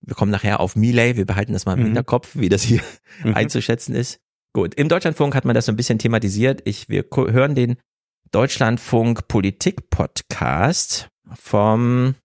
wir 0.01 0.15
kommen 0.15 0.31
nachher 0.31 0.59
auf 0.59 0.75
Miley, 0.75 1.17
wir 1.17 1.25
behalten 1.25 1.53
das 1.53 1.65
mal 1.65 1.73
im 1.73 1.79
Mhm. 1.79 1.85
Hinterkopf, 1.87 2.31
wie 2.35 2.49
das 2.49 2.61
hier 2.63 2.81
Mhm. 3.23 3.33
einzuschätzen 3.35 3.95
ist. 3.95 4.19
Gut, 4.53 4.73
im 4.75 4.89
Deutschlandfunk 4.89 5.35
hat 5.35 5.45
man 5.45 5.53
das 5.55 5.65
so 5.67 5.71
ein 5.71 5.75
bisschen 5.75 5.99
thematisiert. 5.99 6.61
Ich, 6.65 6.89
wir 6.89 7.05
hören 7.11 7.53
den 7.55 7.77
Deutschlandfunk 8.31 9.27
Politik 9.27 9.89
Podcast 9.89 11.09
vom 11.35 12.15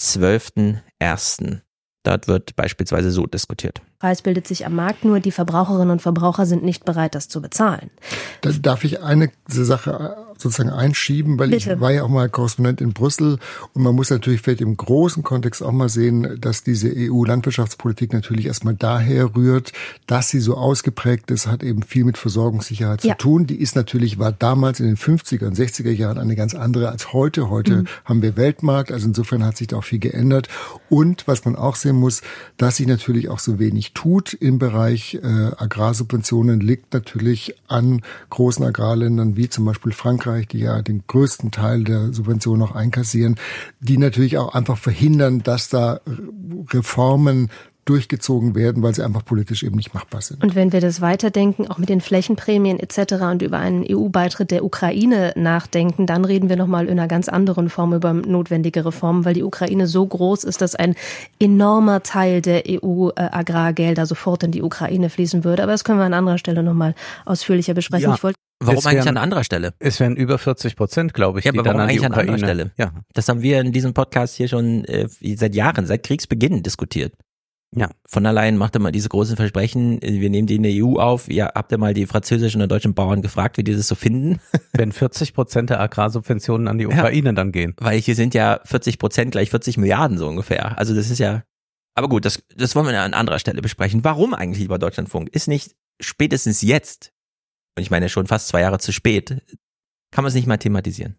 12.01. 0.00 1.60
Dort 2.04 2.26
wird 2.26 2.56
beispielsweise 2.56 3.12
so 3.12 3.26
diskutiert. 3.26 3.80
Preis 4.00 4.22
bildet 4.22 4.48
sich 4.48 4.66
am 4.66 4.74
Markt, 4.74 5.04
nur 5.04 5.20
die 5.20 5.30
Verbraucherinnen 5.30 5.90
und 5.90 6.02
Verbraucher 6.02 6.46
sind 6.46 6.64
nicht 6.64 6.84
bereit, 6.84 7.14
das 7.14 7.28
zu 7.28 7.40
bezahlen. 7.40 7.90
Da 8.40 8.50
darf 8.50 8.82
ich 8.82 9.00
eine 9.02 9.30
Sache 9.46 10.16
sozusagen 10.42 10.70
einschieben, 10.70 11.38
weil 11.38 11.48
Bitte. 11.50 11.72
ich 11.74 11.80
war 11.80 11.90
ja 11.92 12.02
auch 12.02 12.08
mal 12.08 12.28
Korrespondent 12.28 12.80
in 12.80 12.92
Brüssel 12.92 13.38
und 13.72 13.82
man 13.82 13.94
muss 13.94 14.10
natürlich 14.10 14.40
vielleicht 14.42 14.60
im 14.60 14.76
großen 14.76 15.22
Kontext 15.22 15.62
auch 15.62 15.72
mal 15.72 15.88
sehen, 15.88 16.38
dass 16.40 16.62
diese 16.62 16.92
EU-Landwirtschaftspolitik 16.94 18.12
natürlich 18.12 18.46
erstmal 18.46 18.74
daher 18.74 19.34
rührt, 19.34 19.72
dass 20.06 20.28
sie 20.28 20.40
so 20.40 20.56
ausgeprägt 20.56 21.30
ist, 21.30 21.46
hat 21.46 21.62
eben 21.62 21.82
viel 21.82 22.04
mit 22.04 22.18
Versorgungssicherheit 22.18 23.04
Ja. 23.04 23.12
zu 23.12 23.18
tun. 23.18 23.46
Die 23.46 23.60
ist 23.60 23.76
natürlich, 23.76 24.18
war 24.18 24.32
damals 24.32 24.80
in 24.80 24.86
den 24.86 24.96
50er 24.96 25.46
und 25.46 25.56
60er 25.56 25.90
Jahren 25.90 26.18
eine 26.18 26.36
ganz 26.36 26.54
andere 26.54 26.90
als 26.90 27.12
heute. 27.12 27.48
Heute 27.50 27.84
haben 28.04 28.22
wir 28.22 28.36
Weltmarkt, 28.36 28.92
also 28.92 29.06
insofern 29.06 29.44
hat 29.44 29.56
sich 29.56 29.68
da 29.68 29.76
auch 29.76 29.84
viel 29.84 29.98
geändert. 29.98 30.48
Und 30.88 31.26
was 31.26 31.44
man 31.44 31.56
auch 31.56 31.76
sehen 31.76 31.96
muss, 31.96 32.22
dass 32.56 32.76
sich 32.76 32.86
natürlich 32.86 33.28
auch 33.28 33.38
so 33.38 33.58
wenig 33.58 33.92
tut 33.94 34.34
im 34.34 34.58
Bereich 34.58 35.18
äh, 35.22 35.26
Agrarsubventionen, 35.56 36.60
liegt 36.60 36.92
natürlich 36.94 37.54
an 37.68 38.02
großen 38.30 38.64
Agrarländern 38.64 39.36
wie 39.36 39.48
zum 39.48 39.64
Beispiel 39.64 39.92
Frankreich, 39.92 40.22
die 40.40 40.60
ja 40.60 40.82
den 40.82 41.04
größten 41.06 41.50
Teil 41.50 41.84
der 41.84 42.12
Subventionen 42.12 42.66
auch 42.66 42.74
einkassieren, 42.74 43.36
die 43.80 43.98
natürlich 43.98 44.38
auch 44.38 44.54
einfach 44.54 44.78
verhindern, 44.78 45.42
dass 45.42 45.68
da 45.68 46.00
Reformen 46.70 47.50
durchgezogen 47.84 48.54
werden, 48.54 48.82
weil 48.82 48.94
sie 48.94 49.02
einfach 49.02 49.24
politisch 49.24 49.64
eben 49.64 49.74
nicht 49.74 49.92
machbar 49.92 50.20
sind. 50.20 50.42
Und 50.42 50.54
wenn 50.54 50.72
wir 50.72 50.80
das 50.80 51.00
weiterdenken, 51.00 51.68
auch 51.68 51.78
mit 51.78 51.88
den 51.88 52.00
Flächenprämien 52.00 52.78
etc. 52.78 53.14
und 53.32 53.42
über 53.42 53.58
einen 53.58 53.84
EU-Beitritt 53.88 54.52
der 54.52 54.64
Ukraine 54.64 55.32
nachdenken, 55.36 56.06
dann 56.06 56.24
reden 56.24 56.48
wir 56.48 56.56
nochmal 56.56 56.86
in 56.86 56.98
einer 56.98 57.08
ganz 57.08 57.28
anderen 57.28 57.70
Form 57.70 57.92
über 57.92 58.12
notwendige 58.12 58.84
Reformen, 58.84 59.24
weil 59.24 59.34
die 59.34 59.42
Ukraine 59.42 59.88
so 59.88 60.06
groß 60.06 60.44
ist, 60.44 60.60
dass 60.60 60.76
ein 60.76 60.94
enormer 61.40 62.04
Teil 62.04 62.40
der 62.40 62.62
EU-Agrargelder 62.68 64.06
sofort 64.06 64.44
in 64.44 64.52
die 64.52 64.62
Ukraine 64.62 65.10
fließen 65.10 65.42
würde. 65.42 65.64
Aber 65.64 65.72
das 65.72 65.82
können 65.82 65.98
wir 65.98 66.04
an 66.04 66.14
anderer 66.14 66.38
Stelle 66.38 66.62
nochmal 66.62 66.94
ausführlicher 67.24 67.74
besprechen. 67.74 68.10
Ja. 68.10 68.14
Ich 68.14 68.22
wollte 68.22 68.38
Warum 68.66 68.78
Es 68.78 68.86
eigentlich 68.86 69.04
wären- 69.04 69.16
an 69.16 69.22
anderer 69.24 69.44
Stelle? 69.44 69.74
Es 69.78 70.00
wären 70.00 70.16
über 70.16 70.38
40 70.38 70.76
Prozent, 70.76 71.14
glaube 71.14 71.38
ich, 71.38 71.44
Ja, 71.44 71.52
die 71.52 71.58
aber 71.58 71.66
warum 71.68 71.80
eigentlich 71.82 72.04
an 72.04 72.12
anderer. 72.14 72.38
Stelle? 72.38 72.70
Ja, 72.78 72.92
Das 73.12 73.28
haben 73.28 73.42
wir 73.42 73.60
in 73.60 73.72
diesem 73.72 73.94
Podcast 73.94 74.36
hier 74.36 74.48
schon 74.48 74.84
äh, 74.84 75.08
seit 75.36 75.54
Jahren, 75.54 75.86
seit 75.86 76.02
Kriegsbeginn 76.04 76.62
diskutiert. 76.62 77.14
Ja. 77.74 77.88
Von 78.06 78.22
der 78.22 78.34
Leyen 78.34 78.58
machte 78.58 78.78
mal 78.80 78.92
diese 78.92 79.08
großen 79.08 79.34
Versprechen, 79.36 80.00
äh, 80.02 80.20
wir 80.20 80.28
nehmen 80.28 80.46
die 80.46 80.56
in 80.56 80.62
der 80.62 80.72
EU 80.74 80.98
auf. 80.98 81.30
Ja, 81.30 81.50
habt 81.54 81.72
ihr 81.72 81.78
mal 81.78 81.94
die 81.94 82.04
französischen 82.06 82.60
und 82.60 82.70
deutschen 82.70 82.92
Bauern 82.94 83.22
gefragt, 83.22 83.56
wie 83.56 83.64
die 83.64 83.74
das 83.74 83.88
so 83.88 83.94
finden? 83.94 84.40
wenn 84.74 84.92
40 84.92 85.32
Prozent 85.32 85.70
der 85.70 85.80
Agrarsubventionen 85.80 86.68
an 86.68 86.76
die 86.78 86.86
Ukraine 86.86 87.32
dann 87.32 87.50
gehen. 87.50 87.74
Weil 87.78 87.98
hier 87.98 88.14
sind 88.14 88.34
ja 88.34 88.60
40 88.64 88.98
Prozent 88.98 89.32
gleich 89.32 89.48
40 89.50 89.78
Milliarden 89.78 90.18
so 90.18 90.28
ungefähr. 90.28 90.76
Also 90.78 90.94
das 90.94 91.08
ist 91.10 91.18
ja 91.18 91.44
Aber 91.94 92.08
gut, 92.10 92.26
das, 92.26 92.42
das 92.54 92.76
wollen 92.76 92.86
wir 92.88 93.00
an 93.00 93.14
anderer 93.14 93.38
Stelle 93.38 93.62
besprechen. 93.62 94.04
Warum 94.04 94.34
eigentlich 94.34 94.60
lieber 94.60 94.78
Deutschlandfunk? 94.78 95.30
Ist 95.34 95.48
nicht 95.48 95.74
spätestens 95.98 96.60
jetzt, 96.60 97.12
ich 97.78 97.90
meine 97.90 98.08
schon 98.08 98.26
fast 98.26 98.48
zwei 98.48 98.60
Jahre 98.60 98.78
zu 98.78 98.92
spät, 98.92 99.42
kann 100.10 100.24
man 100.24 100.26
es 100.26 100.34
nicht 100.34 100.46
mal 100.46 100.58
thematisieren. 100.58 101.18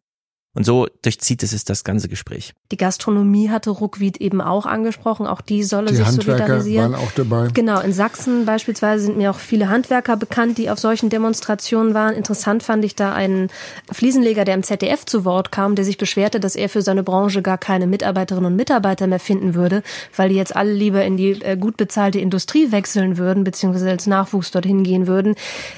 Und 0.55 0.67
so 0.67 0.87
durchzieht 1.01 1.41
es 1.41 1.65
das 1.65 1.83
ganze 1.83 2.07
Gespräch. 2.09 2.53
Die 2.71 2.77
Gastronomie 2.77 3.49
hatte 3.49 3.71
Ruckwied 3.71 4.17
eben 4.17 4.39
auch 4.39 4.67
angesprochen. 4.67 5.25
Auch 5.25 5.41
die 5.41 5.63
solle 5.63 5.89
Die 5.89 5.95
sich 5.95 6.05
Handwerker 6.05 6.45
solidarisieren. 6.45 6.93
waren 6.93 7.01
auch 7.01 7.11
dabei. 7.11 7.47
Genau, 7.51 7.79
in 7.79 7.91
Sachsen 7.91 8.45
beispielsweise 8.45 9.05
sind 9.05 9.17
mir 9.17 9.31
auch 9.31 9.39
viele 9.39 9.69
Handwerker 9.69 10.15
bekannt, 10.15 10.59
die 10.59 10.69
auf 10.69 10.77
solchen 10.77 11.09
Demonstrationen 11.09 11.95
waren. 11.95 12.13
Interessant 12.13 12.61
fand 12.61 12.85
ich 12.85 12.95
da 12.95 13.13
einen 13.13 13.49
Fliesenleger, 13.91 14.45
der 14.45 14.53
im 14.53 14.61
ZDF 14.61 15.07
zu 15.07 15.25
Wort 15.25 15.51
kam, 15.51 15.73
der 15.73 15.85
sich 15.85 15.97
beschwerte, 15.97 16.39
dass 16.39 16.55
er 16.55 16.69
für 16.69 16.83
seine 16.83 17.01
Branche 17.01 17.41
gar 17.41 17.57
keine 17.57 17.87
Mitarbeiterinnen 17.87 18.51
und 18.51 18.55
Mitarbeiter 18.55 19.07
mehr 19.07 19.19
finden 19.19 19.55
würde, 19.55 19.81
weil 20.15 20.29
die 20.29 20.35
jetzt 20.35 20.55
alle 20.55 20.71
lieber 20.71 21.03
in 21.03 21.17
die 21.17 21.31
äh, 21.41 21.57
gut 21.57 21.77
bezahlte 21.77 22.19
Industrie 22.19 22.71
wechseln 22.71 23.17
würden, 23.17 23.43
beziehungsweise 23.43 23.89
als 23.89 24.05
Nachwuchs 24.05 24.51
dorthin 24.51 24.83
gehen 24.83 25.07
würden. 25.07 25.33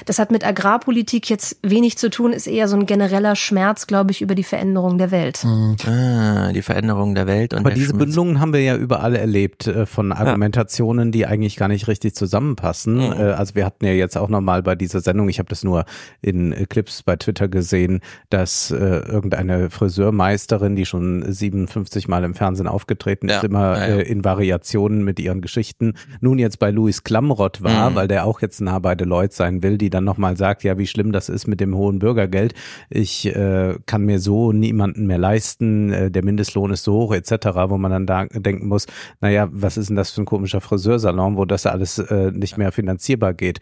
Das 0.05 0.19
hat 0.19 0.31
mit 0.31 0.45
Agrarpolitik 0.45 1.29
jetzt 1.29 1.55
wenig 1.61 1.97
zu 1.97 2.09
tun, 2.09 2.33
ist 2.33 2.47
eher 2.47 2.67
so 2.67 2.75
ein 2.75 2.85
genereller 2.85 3.37
Schmerz, 3.37 3.87
glaube 3.87 4.11
ich, 4.11 4.21
über 4.21 4.35
die 4.35 4.43
Veränderung 4.43 4.64
der 4.73 5.11
Welt. 5.11 5.45
Ah, 5.87 6.51
die 6.51 6.61
Veränderung 6.61 7.13
der 7.15 7.27
Welt 7.27 7.53
und 7.53 7.59
Aber 7.59 7.69
der 7.69 7.75
diese 7.75 7.89
Schmutz. 7.89 7.99
Bündelungen 7.99 8.39
haben 8.39 8.53
wir 8.53 8.61
ja 8.61 8.75
überall 8.75 9.15
erlebt 9.15 9.67
äh, 9.67 9.85
von 9.85 10.11
Argumentationen, 10.11 11.11
die 11.11 11.25
eigentlich 11.25 11.55
gar 11.57 11.67
nicht 11.67 11.87
richtig 11.87 12.15
zusammenpassen. 12.15 12.95
Mhm. 12.95 13.13
Äh, 13.13 13.31
Also 13.33 13.55
wir 13.55 13.65
hatten 13.65 13.85
ja 13.85 13.91
jetzt 13.91 14.17
auch 14.17 14.29
nochmal 14.29 14.63
bei 14.63 14.75
dieser 14.75 15.01
Sendung, 15.01 15.29
ich 15.29 15.39
habe 15.39 15.49
das 15.49 15.63
nur 15.63 15.85
in 16.21 16.53
Clips 16.69 17.03
bei 17.03 17.15
Twitter 17.15 17.47
gesehen, 17.47 17.99
dass 18.29 18.71
äh, 18.71 18.75
irgendeine 18.77 19.69
Friseurmeisterin, 19.69 20.75
die 20.75 20.85
schon 20.85 21.23
57 21.31 22.07
Mal 22.07 22.23
im 22.23 22.33
Fernsehen 22.33 22.67
aufgetreten 22.67 23.29
Ja, 23.29 23.37
ist, 23.37 23.43
immer 23.43 23.77
ja, 23.77 23.87
ja. 23.95 24.01
In 24.01 24.23
Variationen 24.23 25.03
mit 25.03 25.19
ihren 25.19 25.41
Geschichten, 25.41 25.93
nun 26.21 26.39
jetzt 26.39 26.59
bei 26.59 26.71
Louis 26.71 27.03
Klamrott 27.03 27.61
war, 27.63 27.91
Mhm. 27.91 27.95
weil 27.95 28.07
der 28.07 28.25
auch 28.25 28.41
jetzt 28.41 28.61
nah 28.61 28.79
bei 28.79 28.95
Deloitte 28.95 29.35
sein 29.35 29.61
will, 29.63 29.77
die 29.77 29.89
dann 29.89 30.03
nochmal 30.05 30.37
sagt, 30.37 30.63
ja, 30.63 30.77
wie 30.77 30.87
schlimm 30.87 31.11
das 31.11 31.29
ist 31.29 31.47
mit 31.47 31.59
dem 31.59 31.75
hohen 31.75 31.99
Bürgergeld. 31.99 32.53
Ich 32.89 33.25
äh, 33.35 33.75
kann 33.85 34.03
mir 34.03 34.19
so 34.19 34.51
niemanden 34.59 35.05
mehr 35.07 35.17
leisten, 35.17 35.91
äh, 35.91 36.11
der 36.11 36.23
Mindestlohn 36.23 36.71
ist 36.71 36.83
so 36.83 36.93
hoch 36.93 37.13
etc., 37.13 37.47
wo 37.67 37.77
man 37.77 37.91
dann 37.91 38.05
da 38.05 38.25
denken 38.25 38.67
muss, 38.67 38.87
naja, 39.21 39.47
was 39.51 39.77
ist 39.77 39.89
denn 39.89 39.95
das 39.95 40.11
für 40.11 40.21
ein 40.21 40.25
komischer 40.25 40.61
Friseursalon, 40.61 41.37
wo 41.37 41.45
das 41.45 41.65
alles 41.65 41.99
äh, 41.99 42.31
nicht 42.31 42.57
mehr 42.57 42.71
finanzierbar 42.71 43.33
geht. 43.33 43.59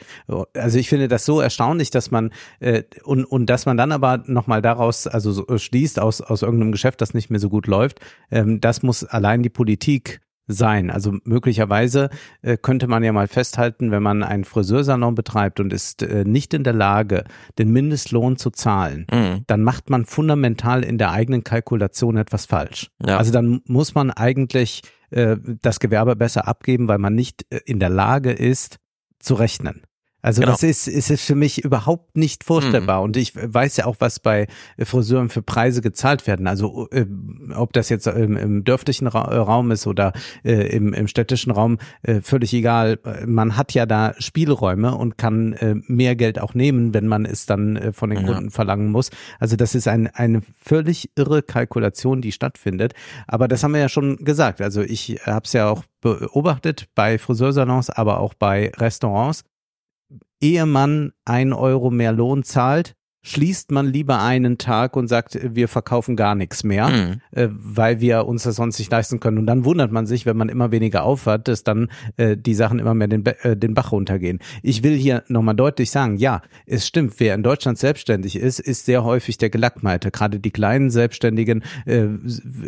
Also 0.56 0.80
ich 0.80 0.90
finde 0.90 1.08
das 1.08 1.26
so 1.26 1.42
erstaunlich, 1.42 1.90
dass 1.90 2.12
man 2.12 2.32
äh, 2.60 2.84
und, 3.04 3.26
und 3.26 3.48
dass 3.48 3.66
man 3.66 3.78
dann 3.78 3.92
aber 3.92 4.24
nochmal 4.26 4.62
daraus, 4.62 5.08
also 5.08 5.32
so 5.32 5.58
schließt 5.58 6.00
aus, 6.00 6.22
aus 6.22 6.42
irgendeinem 6.42 6.72
Geschäft, 6.72 7.02
das 7.02 7.14
nicht 7.14 7.30
mehr 7.30 7.40
so 7.40 7.50
gut 7.50 7.68
läuft, 7.68 8.00
ähm, 8.32 8.62
das 8.62 8.84
muss 8.84 9.04
allein 9.04 9.44
die 9.44 9.50
Politik 9.50 10.23
sein. 10.48 10.92
Also 10.92 11.16
möglicherweise 11.24 12.10
äh, 12.42 12.58
könnte 12.58 12.88
man 12.88 13.04
ja 13.04 13.14
mal 13.14 13.28
festhalten, 13.28 13.92
wenn 13.92 14.04
man 14.04 14.24
einen 14.24 14.44
Friseursalon 14.44 15.16
betreibt 15.16 15.60
und 15.60 15.72
ist 15.72 16.04
äh, 16.04 16.24
nicht 16.26 16.54
in 16.54 16.64
der 16.64 16.74
Lage, 16.74 17.24
den 17.58 17.72
Mindestlohn 17.72 18.38
zu 18.38 18.50
zahlen, 18.52 19.08
Mhm. 19.12 19.44
dann 19.48 19.64
macht 19.64 19.90
man 19.90 20.06
fundamental 20.06 20.84
in 20.84 20.98
der 20.98 21.12
eigenen 21.12 21.44
Kalkulation 21.44 22.18
etwas 22.18 22.46
falsch. 22.46 22.90
Ja. 23.06 23.18
Also 23.18 23.32
dann 23.32 23.62
muss 23.68 23.96
man 23.96 24.12
eigentlich 24.12 24.82
äh, 25.12 25.38
das 25.62 25.80
Gewerbe 25.80 26.16
besser 26.16 26.48
abgeben, 26.48 26.88
weil 26.88 26.98
man 26.98 27.16
nicht 27.16 27.46
äh, 27.50 27.60
in 27.66 27.80
der 27.80 27.90
Lage 27.90 28.32
ist, 28.32 28.78
zu 29.20 29.36
rechnen. 29.36 29.84
Also 30.24 30.42
Genau. 30.42 30.54
das 30.54 30.64
ist, 30.64 30.88
ist 30.88 31.12
es 31.12 31.22
für 31.24 31.36
mich 31.36 31.64
überhaupt 31.64 32.18
nicht 32.18 32.44
vorstellbar. 32.44 33.02
Und 33.04 33.18
ich 33.18 33.34
weiß 33.36 33.78
ja 33.78 33.86
auch, 33.86 33.98
was 34.00 34.20
bei 34.20 34.48
Friseuren 34.80 35.30
für 35.30 35.42
Preise 35.44 35.82
gezahlt 35.82 36.26
werden. 36.26 36.48
Also 36.48 36.88
äh, 36.92 37.06
ob 37.54 37.74
das 37.74 37.90
jetzt 37.90 38.08
im, 38.08 38.36
im 38.38 38.64
dörflichen 38.64 39.06
Ra 39.08 39.32
äh, 39.32 39.36
Raum 39.38 39.70
ist 39.70 39.86
oder 39.86 40.14
äh, 40.44 40.76
im, 40.76 40.94
im 40.94 41.08
städtischen 41.08 41.52
Raum, 41.52 41.78
äh, 42.02 42.22
völlig 42.22 42.54
egal. 42.54 43.00
Man 43.26 43.58
hat 43.58 43.74
ja 43.74 43.86
da 43.86 44.14
Spielräume 44.18 44.96
und 44.96 45.18
kann 45.18 45.54
äh, 45.54 45.76
mehr 45.88 46.16
Geld 46.16 46.40
auch 46.40 46.54
nehmen, 46.54 46.94
wenn 46.94 47.06
man 47.08 47.26
es 47.26 47.46
dann 47.46 47.76
äh, 47.76 47.92
von 47.92 48.10
den 48.10 48.22
Ja. 48.26 48.34
Kunden 48.34 48.50
verlangen 48.50 48.90
muss. 48.92 49.10
Also 49.40 49.56
das 49.58 49.76
ist 49.76 49.88
ein, 49.90 50.08
eine 50.08 50.42
völlig 50.60 51.12
irre 51.16 51.44
Kalkulation, 51.44 52.22
die 52.22 52.32
stattfindet. 52.32 52.94
Aber 53.28 53.50
das 53.50 53.62
haben 53.64 53.74
wir 53.74 53.82
ja 53.82 53.90
schon 53.90 54.16
gesagt. 54.24 54.62
Also 54.62 54.82
ich 54.82 55.20
habe 55.26 55.44
es 55.44 55.52
ja 55.54 55.68
auch 55.70 55.84
beobachtet 56.02 56.88
bei 56.96 57.18
Friseursalons, 57.18 57.90
aber 57.90 58.20
auch 58.20 58.34
bei 58.34 58.72
Restaurants. 58.78 59.44
Ehe 60.44 60.66
man 60.66 61.14
ein 61.24 61.54
Euro 61.54 61.90
mehr 61.90 62.12
Lohn 62.12 62.44
zahlt, 62.44 62.98
schließt 63.24 63.72
man 63.72 63.88
lieber 63.88 64.22
einen 64.22 64.58
Tag 64.58 64.96
und 64.98 65.08
sagt, 65.08 65.40
wir 65.56 65.68
verkaufen 65.70 66.16
gar 66.16 66.36
nichts 66.36 66.64
mehr, 66.64 66.90
Mhm. 66.90 67.22
äh, 67.32 67.48
weil 67.52 68.02
wir 68.02 68.26
uns 68.28 68.44
das 68.44 68.58
sonst 68.58 68.80
nicht 68.80 68.92
leisten 68.92 69.20
können. 69.22 69.38
Und 69.38 69.46
dann 69.48 69.64
wundert 69.64 69.92
man 69.94 70.06
sich, 70.06 70.26
wenn 70.26 70.36
man 70.36 70.50
immer 70.50 70.72
weniger 70.72 71.04
aufhat, 71.04 71.48
dass 71.48 71.64
dann 71.64 71.88
äh, 72.18 72.36
die 72.36 72.54
Sachen 72.54 72.80
immer 72.80 72.94
mehr 72.94 73.08
den, 73.08 73.26
äh, 73.26 73.56
den 73.56 73.74
Bach 73.74 73.94
runtergehen. 73.94 74.40
Ich 74.62 74.84
will 74.84 74.96
hier 74.98 75.24
nochmal 75.30 75.56
deutlich 75.56 75.90
sagen, 75.90 76.18
ja, 76.18 76.42
es 76.66 76.86
stimmt, 76.86 77.14
wer 77.20 77.34
in 77.36 77.44
Deutschland 77.44 77.78
selbstständig 77.78 78.36
ist, 78.36 78.60
ist 78.60 78.86
sehr 78.86 79.06
häufig 79.06 79.38
der 79.38 79.50
Gelackmeite. 79.50 80.12
Gerade 80.12 80.40
die 80.42 80.52
kleinen 80.52 80.90
Selbstständigen 80.90 81.64
äh, 81.86 82.08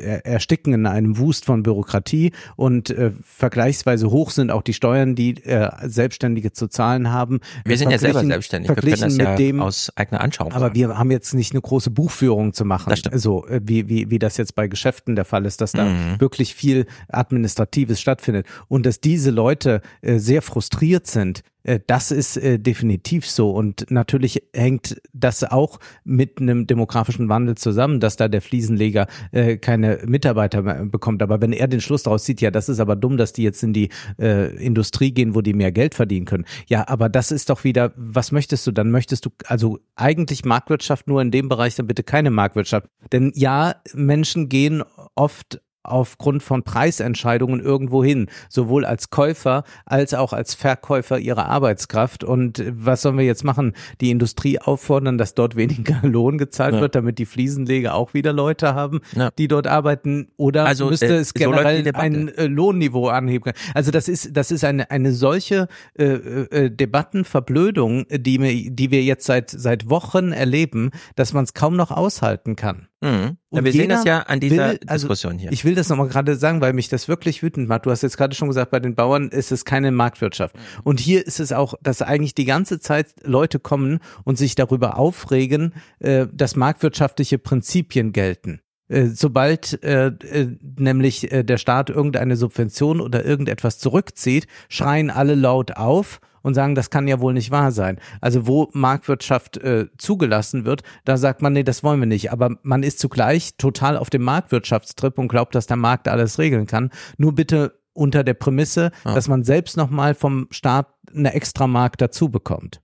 er- 0.02 0.26
ersticken 0.26 0.74
in 0.74 0.86
einem 0.86 1.18
Wust 1.18 1.44
von 1.44 1.64
Bürokratie 1.64 2.32
und 2.56 2.90
äh, 2.92 3.12
vergleichsweise 3.24 4.10
hoch 4.10 4.32
sind 4.32 4.52
auch 4.52 4.62
die 4.62 4.74
Steuern, 4.74 5.16
die 5.16 5.44
äh, 5.44 5.70
Selbstständige 5.84 6.54
zu 6.54 6.68
zahlen 6.68 7.12
haben. 7.12 7.42
Wir 7.66 7.78
sind 7.78 7.92
ja 7.92 7.98
selber 7.98 8.24
selbstständig. 8.24 8.70
Wir 8.70 8.76
können 8.78 9.00
das 9.02 9.18
ja 9.18 9.36
dem, 9.36 9.60
aus 9.60 9.92
eigener 9.98 10.22
Anschauung 10.22 10.45
aber 10.52 10.60
sagen. 10.68 10.76
wir 10.76 10.98
haben 10.98 11.12
jetzt 11.12 11.34
nicht 11.34 11.52
eine 11.54 11.62
große 11.62 11.90
Buchführung 11.92 12.54
zu 12.54 12.66
machen, 12.66 12.90
Das 12.90 13.00
stimmt. 13.00 13.20
so 13.20 13.46
äh, 13.48 13.62
wie, 13.64 13.88
wie, 13.90 14.10
wie 14.10 14.20
das 14.20 14.38
jetzt 14.38 14.56
bei 14.56 14.68
Geschäften 14.68 15.16
der 15.16 15.26
Fall 15.26 15.46
ist, 15.46 15.62
dass 15.62 15.72
da 15.72 15.86
Mhm. 15.86 16.20
wirklich 16.20 16.56
viel 16.56 16.86
Administratives 17.10 18.00
stattfindet 18.00 18.46
und 18.68 18.86
dass 18.86 19.00
diese 19.00 19.32
Leute 19.32 19.82
äh, 20.02 20.18
sehr 20.20 20.42
frustriert 20.42 21.08
sind. 21.08 21.42
Äh, 21.66 21.80
Das 21.86 22.12
ist 22.12 22.38
äh, 22.38 22.60
definitiv 22.60 23.28
so 23.30 23.52
und 23.52 23.86
natürlich 23.90 24.44
hängt 24.54 25.02
das 25.14 25.44
auch 25.44 25.80
mit 26.04 26.40
einem 26.40 26.68
demografischen 26.68 27.30
Wandel 27.30 27.56
zusammen, 27.56 28.00
dass 28.00 28.16
da 28.16 28.28
der 28.28 28.42
Fliesenleger 28.42 29.08
äh, 29.32 29.58
keine 29.58 30.00
Mitarbeiter 30.06 30.62
bekommt. 30.86 31.22
Aber 31.22 31.42
wenn 31.42 31.54
er 31.54 31.68
den 31.68 31.82
Schluss 31.82 32.04
daraus 32.04 32.24
zieht, 32.24 32.42
ja, 32.42 32.52
das 32.52 32.70
ist 32.70 32.80
aber 32.80 32.96
dumm, 32.96 33.18
dass 33.18 33.34
die 33.34 33.44
jetzt 33.44 33.64
in 33.64 33.74
die 33.74 33.90
Industrie 34.18 35.12
gehen, 35.12 35.36
wo 35.36 35.42
die 35.42 35.54
mehr 35.54 35.72
Geld 35.72 35.96
verdienen 35.96 36.26
können. 36.26 36.46
Ja, 36.68 36.88
aber 36.88 37.10
das 37.10 37.32
ist 37.32 37.50
doch 37.50 37.64
wieder, 37.64 37.92
was 37.96 38.32
möchtest 38.32 38.66
du? 38.68 38.72
Dann 38.72 38.92
möchtest 38.92 39.26
du 39.26 39.30
also 39.46 39.80
eigentlich 39.96 40.46
Marktwirtschaft 40.46 41.08
nur 41.08 41.22
in 41.22 41.32
dem 41.32 41.50
Bereich, 41.50 41.76
dann 41.76 41.88
bitte 41.88 42.04
keine 42.04 42.32
Marktwirtschaft. 42.32 42.88
Denn 43.12 43.32
ja, 43.36 43.76
Menschen 43.94 44.50
gehen 44.50 44.84
oft 45.16 45.62
aufgrund 45.92 46.44
von 46.44 46.64
Preisentscheidungen 46.64 47.60
irgendwo 47.60 48.04
hin, 48.04 48.28
sowohl 48.50 48.86
als 48.86 49.10
Käufer 49.10 49.64
als 49.86 50.14
auch 50.14 50.34
als 50.34 50.54
Verkäufer 50.56 51.20
ihrer 51.20 51.48
Arbeitskraft. 51.48 52.24
Und 52.24 52.64
was 52.70 53.02
sollen 53.02 53.18
wir 53.18 53.26
jetzt 53.26 53.44
machen? 53.44 53.74
Die 54.02 54.12
Industrie 54.12 54.60
auffordern, 54.60 55.18
dass 55.18 55.34
dort 55.34 55.56
weniger 55.56 56.00
Lohn 56.04 56.38
gezahlt 56.38 56.76
Ja. 56.76 56.82
wird, 56.82 56.96
damit 56.96 57.20
die 57.20 57.26
Fliesenleger 57.26 57.94
auch 57.96 58.14
wieder 58.14 58.34
Leute 58.34 58.74
haben, 58.76 59.02
Ja. 59.16 59.32
die 59.38 59.48
dort 59.48 59.68
arbeiten? 59.68 60.28
Oder 60.38 60.66
Also, 60.66 60.90
müsste 60.90 61.08
äh, 61.08 61.18
es 61.18 61.30
so 61.30 61.34
generell 61.36 61.84
Debatte. 61.84 62.06
ein 62.06 62.28
äh, 62.30 62.46
Lohnniveau 62.48 63.08
anheben? 63.08 63.52
Also 63.74 63.92
das 63.92 64.08
ist, 64.08 64.36
das 64.36 64.52
ist 64.52 64.64
eine, 64.64 64.90
eine 64.92 65.12
solche 65.12 65.68
äh, 65.98 66.04
äh, 66.06 66.70
Debattenverblödung, 66.70 68.06
die, 68.10 68.40
mir, 68.40 68.72
die 68.72 68.92
wir 68.92 69.04
jetzt 69.04 69.26
seit, 69.26 69.50
seit 69.50 69.90
Wochen 69.90 70.32
erleben, 70.32 70.92
dass 71.16 71.34
man 71.34 71.44
es 71.44 71.54
kaum 71.54 71.76
noch 71.76 71.92
aushalten 71.92 72.56
kann. 72.56 72.88
Mhm. 73.06 73.38
Ja, 73.52 73.60
Und 73.60 73.66
wir 73.66 73.72
sehen 73.72 73.90
das 73.90 74.04
ja 74.04 74.20
an 74.22 74.40
dieser 74.40 74.72
will- 74.72 74.80
also 74.88 75.08
Diskussion 75.08 75.38
hier. 75.38 75.52
Ich 75.52 75.64
will 75.64 75.76
das 75.76 75.90
nochmal 75.90 76.08
gerade 76.08 76.36
sagen, 76.36 76.62
weil 76.62 76.74
mich 76.74 76.90
das 76.90 77.08
wirklich 77.08 77.44
wütend 77.44 77.68
macht. 77.70 77.86
Du 77.86 77.92
hast 77.92 78.02
jetzt 78.02 78.18
gerade 78.18 78.36
schon 78.36 78.48
gesagt, 78.48 78.72
bei 78.72 78.80
den 78.80 78.96
Bauern 78.96 79.30
ist 79.30 79.52
es 79.52 79.64
keine 79.66 79.92
Marktwirtschaft. 79.92 80.56
Und 80.84 81.00
hier 81.00 81.26
ist 81.26 81.40
es 81.40 81.52
auch, 81.52 81.76
dass 81.84 82.02
eigentlich 82.02 82.34
die 82.36 82.46
ganze 82.46 82.80
Zeit 82.80 83.08
Leute 83.24 83.60
kommen 83.60 84.00
und 84.24 84.38
sich 84.38 84.56
darüber 84.56 84.98
aufregen, 84.98 85.74
äh, 86.00 86.28
dass 86.34 86.56
marktwirtschaftliche 86.56 87.38
Prinzipien 87.38 88.12
gelten. 88.12 88.62
Äh, 88.88 89.08
Sobald 89.08 89.82
äh, 89.84 90.08
äh, 90.08 90.58
nämlich 90.78 91.32
äh, 91.32 91.44
der 91.44 91.58
Staat 91.58 91.90
irgendeine 91.90 92.36
Subvention 92.36 93.02
oder 93.02 93.24
irgendetwas 93.26 93.80
zurückzieht, 93.80 94.48
schreien 94.70 95.10
alle 95.10 95.36
laut 95.36 95.78
auf 95.78 96.20
und 96.46 96.54
sagen, 96.54 96.76
das 96.76 96.90
kann 96.90 97.08
ja 97.08 97.20
wohl 97.20 97.34
nicht 97.34 97.52
wahr 97.52 97.72
sein. 97.72 98.00
Also 98.22 98.46
wo 98.48 98.70
Marktwirtschaft 98.74 99.58
äh, 99.58 99.88
zugelassen 99.98 100.64
wird, 100.66 100.84
da 101.04 101.18
sagt 101.18 101.42
man, 101.42 101.54
nee, 101.54 101.64
das 101.64 101.84
wollen 101.84 102.00
wir 102.00 102.06
nicht. 102.08 102.32
Aber 102.32 102.52
man 102.62 102.84
ist 102.84 103.00
zugleich 103.00 103.58
total 103.58 103.98
auf 103.98 104.10
dem 104.10 104.22
Marktwirtschaftstrip 104.24 105.18
und 105.18 105.28
glaubt, 105.28 105.56
dass 105.56 105.66
der 105.68 105.78
Markt 105.78 106.08
alles 106.08 106.38
regeln 106.40 106.68
kann. 106.68 106.92
Nur 107.18 107.34
bitte 107.34 107.82
unter 107.94 108.24
der 108.24 108.36
Prämisse, 108.36 108.92
Ja. 109.06 109.16
dass 109.16 109.28
man 109.28 109.44
selbst 109.44 109.76
nochmal 109.76 110.14
vom 110.16 110.48
Staat 110.52 110.88
eine 111.14 111.34
extra 111.34 111.66
Markt 111.68 112.02
dazu 112.02 112.30
bekommt. 112.30 112.82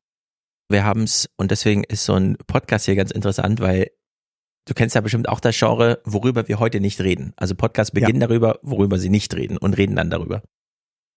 wir 0.69 0.85
haben 0.85 1.03
es 1.03 1.29
und 1.35 1.51
deswegen 1.51 1.83
ist 1.83 2.05
so 2.05 2.13
ein 2.13 2.37
Podcast 2.47 2.85
hier 2.85 2.95
ganz 2.95 3.11
interessant, 3.11 3.59
weil 3.59 3.91
du 4.65 4.73
kennst 4.73 4.95
ja 4.95 5.01
bestimmt 5.01 5.27
auch 5.27 5.41
das 5.41 5.59
Genre, 5.59 5.99
worüber 6.05 6.47
wir 6.47 6.59
heute 6.59 6.79
nicht 6.79 7.01
reden. 7.01 7.33
Also 7.35 7.55
Podcasts 7.55 7.91
beginnen 7.91 8.21
darüber, 8.21 8.57
worüber 8.63 8.97
sie 8.97 9.09
nicht 9.09 9.35
reden 9.35 9.57
und 9.57 9.77
reden 9.77 9.97
dann 9.97 10.09
darüber. 10.09 10.41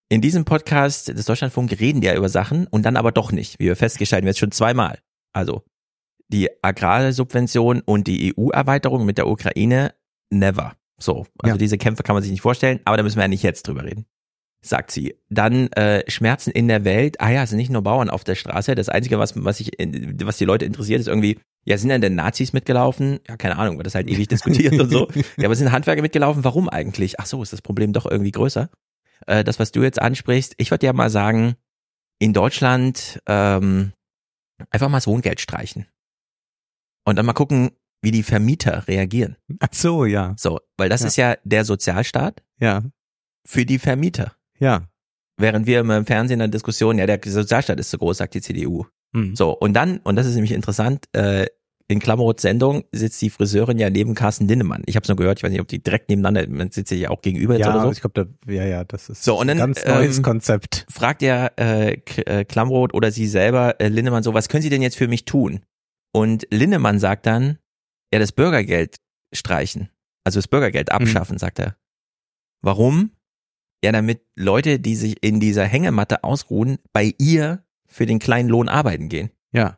In 0.09 0.21
diesem 0.21 0.45
Podcast 0.45 1.07
des 1.09 1.25
Deutschlandfunk 1.25 1.71
reden 1.79 2.01
die 2.01 2.07
ja 2.07 2.15
über 2.15 2.29
Sachen 2.29 2.67
und 2.67 2.83
dann 2.83 2.95
aber 2.95 3.11
doch 3.11 3.31
nicht, 3.31 3.59
wie 3.59 3.65
wir 3.65 3.75
festgestellt 3.75 4.21
haben, 4.21 4.27
jetzt 4.27 4.39
schon 4.39 4.51
zweimal. 4.51 4.99
Also 5.33 5.63
die 6.27 6.49
Agrarsubvention 6.63 7.81
und 7.81 8.07
die 8.07 8.33
EU-Erweiterung 8.37 9.05
mit 9.05 9.17
der 9.17 9.27
Ukraine, 9.27 9.93
never. 10.31 10.73
So, 10.99 11.25
also 11.39 11.55
Ja. 11.55 11.57
diese 11.57 11.77
Kämpfe 11.77 12.03
kann 12.03 12.15
man 12.15 12.23
sich 12.23 12.31
nicht 12.31 12.41
vorstellen, 12.41 12.79
aber 12.85 12.97
da 12.97 13.03
müssen 13.03 13.17
wir 13.17 13.23
ja 13.23 13.27
nicht 13.27 13.43
jetzt 13.43 13.67
drüber 13.67 13.83
reden. 13.83 14.05
sagt 14.61 14.89
sie. 14.89 15.15
Dann 15.29 15.67
äh, 15.73 16.03
Schmerzen 16.09 16.49
in 16.49 16.67
der 16.67 16.83
Welt. 16.85 17.21
Ah 17.21 17.29
ja, 17.29 17.43
es 17.43 17.51
sind 17.51 17.57
nicht 17.57 17.69
nur 17.69 17.83
Bauern 17.83 18.09
auf 18.09 18.23
der 18.23 18.33
Straße. 18.33 18.73
Das 18.73 18.89
Einzige, 18.89 19.19
was, 19.19 19.33
was, 19.43 19.59
ich, 19.59 19.71
was 20.23 20.37
die 20.37 20.45
Leute 20.45 20.65
interessiert, 20.65 20.99
ist 21.01 21.07
irgendwie, 21.07 21.37
ja, 21.65 21.77
sind 21.77 21.89
denn 21.89 22.15
Nazis 22.15 22.51
mitgelaufen? 22.51 23.19
Ja, 23.27 23.37
keine 23.37 23.57
Ahnung, 23.59 23.77
wird 23.77 23.85
das 23.85 23.93
halt 23.93 24.07
ewig 24.09 24.27
diskutiert 24.29 24.79
und 24.79 24.89
so. 24.89 25.07
Ja, 25.37 25.45
aber 25.45 25.55
sind 25.55 25.71
Handwerker 25.71 26.01
mitgelaufen? 26.01 26.43
Warum 26.43 26.67
eigentlich? 26.67 27.19
Ach 27.19 27.27
so, 27.27 27.43
ist 27.43 27.53
das 27.53 27.61
Problem 27.61 27.93
doch 27.93 28.09
irgendwie 28.09 28.31
größer. 28.31 28.69
Äh, 29.27 29.43
das, 29.43 29.59
was 29.59 29.71
du 29.71 29.81
jetzt 29.83 30.01
ansprichst, 30.01 30.53
ich 30.57 30.71
würde 30.71 30.85
ja 30.85 30.93
mal 30.93 31.09
sagen, 31.09 31.55
in 32.19 32.33
Deutschland 32.33 33.21
ähm, 33.27 33.93
einfach 34.69 34.89
mal 34.89 34.97
das 34.97 35.07
Wohngeld 35.07 35.39
streichen. 35.41 35.87
Und 37.05 37.17
dann 37.17 37.25
mal 37.25 37.33
gucken, 37.33 37.71
wie 38.01 38.11
die 38.11 38.23
Vermieter 38.23 38.87
reagieren. 38.87 39.35
Ach 39.59 39.69
so, 39.71 40.05
ja. 40.05 40.33
So, 40.37 40.59
weil 40.77 40.89
das 40.89 41.01
Ja. 41.01 41.07
ist 41.07 41.15
ja 41.17 41.35
der 41.43 41.65
Sozialstaat 41.65 42.43
Ja. 42.59 42.83
für 43.47 43.65
die 43.65 43.79
Vermieter. 43.79 44.35
Ja. 44.59 44.87
Während 45.37 45.65
wir 45.67 45.81
immer 45.81 45.97
im 45.97 46.05
Fernsehen 46.05 46.35
in 46.35 46.39
der 46.39 46.47
Diskussion, 46.47 46.97
ja, 46.97 47.05
der 47.05 47.19
Sozialstaat 47.23 47.79
ist 47.79 47.89
zu 47.89 47.97
groß, 47.97 48.17
sagt 48.17 48.33
die 48.35 48.41
CDU. 48.41 48.85
Hm. 49.13 49.35
So, 49.35 49.51
und 49.51 49.73
dann, 49.73 49.97
und 49.99 50.15
das 50.15 50.25
ist 50.27 50.35
nämlich 50.35 50.51
interessant, 50.53 51.05
äh, 51.13 51.47
in 51.87 51.99
Klammerot 51.99 52.39
Sendung 52.39 52.83
sitzt 52.91 53.21
die 53.21 53.29
Friseurin 53.29 53.77
ja 53.77 53.89
neben 53.91 54.15
Carsten 54.15 54.47
Linnemann. 54.47 54.81
Ich 54.87 54.95
habe 54.95 55.03
es 55.03 55.07
nur 55.07 55.17
gehört, 55.17 55.37
ich 55.39 55.43
weiß 55.43 55.51
nicht, 55.51 55.61
ob 55.61 55.67
die 55.67 55.83
direkt 55.83 56.09
nebeneinander, 56.09 56.47
man 56.49 56.71
sitzt 56.71 56.91
ja 56.91 57.09
auch 57.11 57.21
gegenüber 57.21 57.57
Ja, 57.57 57.69
oder 57.69 57.81
so. 57.83 57.91
ich 57.91 58.01
glaube, 58.01 58.25
da, 58.45 58.51
ja, 58.51 58.65
ja, 58.65 58.83
das 58.83 59.09
ist 59.09 59.23
So, 59.23 59.39
und 59.39 59.47
dann, 59.47 59.57
ein 59.57 59.73
ganz 59.73 59.85
neues 59.85 60.17
ähm, 60.17 60.23
Konzept. 60.23 60.85
Fragt 60.91 61.21
ja 61.21 61.47
äh, 61.57 61.93
äh, 62.25 62.43
Klamroth 62.45 62.93
oder 62.95 63.11
sie 63.11 63.27
selber 63.27 63.79
äh, 63.79 63.87
Linnemann 63.89 64.23
so, 64.23 64.33
was 64.33 64.49
können 64.49 64.63
Sie 64.63 64.69
denn 64.71 64.81
jetzt 64.81 64.97
für 64.97 65.07
mich 65.07 65.25
tun? 65.25 65.59
Und 66.11 66.47
Linnemann 66.49 66.97
sagt 66.99 67.25
dann, 67.27 67.59
ja, 68.11 68.19
das 68.19 68.31
Bürgergeld 68.31 68.95
streichen. 69.33 69.89
Also 70.23 70.39
das 70.39 70.47
Bürgergeld 70.47 70.89
Mhm. 70.89 70.95
abschaffen, 70.95 71.37
sagt 71.37 71.59
er. 71.59 71.75
Warum? 72.61 73.11
Ja, 73.83 73.91
damit 73.91 74.21
Leute, 74.35 74.79
die 74.79 74.95
sich 74.95 75.17
in 75.23 75.39
dieser 75.39 75.65
Hängematte 75.65 76.23
ausruhen, 76.23 76.79
bei 76.93 77.13
ihr 77.19 77.63
für 77.87 78.07
den 78.07 78.17
kleinen 78.19 78.49
Lohn 78.49 78.69
arbeiten 78.69 79.09
gehen. 79.09 79.29
Ja. 79.51 79.77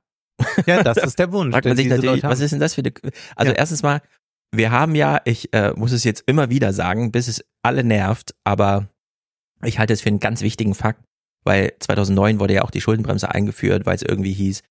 Ja, 0.65 0.84
das 0.84 0.97
ist 0.97 1.17
der 1.19 1.32
Wunsch. 1.32 1.54
Fragt 1.54 1.65
man 1.65 1.78
sich 1.78 1.88
natürlich, 1.88 2.23
was 2.23 2.39
ist 2.39 2.52
denn 2.52 2.60
das 2.60 2.76
für 2.76 2.82
eine, 2.82 2.93
also 3.36 3.52
Ja. 3.52 3.58
erstens 3.58 3.84
mal, 3.84 4.02
wir 4.52 4.71
haben 4.71 4.95
ja, 4.95 5.19
ich 5.26 5.54
äh, 5.54 5.73
muss 5.76 5.91
es 5.91 6.04
jetzt 6.04 6.23
immer 6.28 6.50
wieder 6.50 6.73
sagen, 6.73 7.12
bis 7.12 7.28
es 7.28 7.43
alle 7.63 7.84
nervt, 7.84 8.34
aber 8.43 8.88
ich 9.63 9.80
halte 9.80 9.93
es 9.93 10.02
für 10.02 10.10
einen 10.10 10.19
ganz 10.19 10.41
wichtigen 10.41 10.76
Fakt, 10.76 11.04
weil 11.43 11.73
2009 11.80 12.39
wurde 12.39 12.54
ja 12.54 12.62
auch 12.63 12.71
die 12.71 12.82
Schuldenbremse 12.82 13.30
eingeführt, 13.34 13.86
weil 13.86 13.95
es 13.95 14.04
irgendwie 14.04 14.34
hieß, 14.34 14.62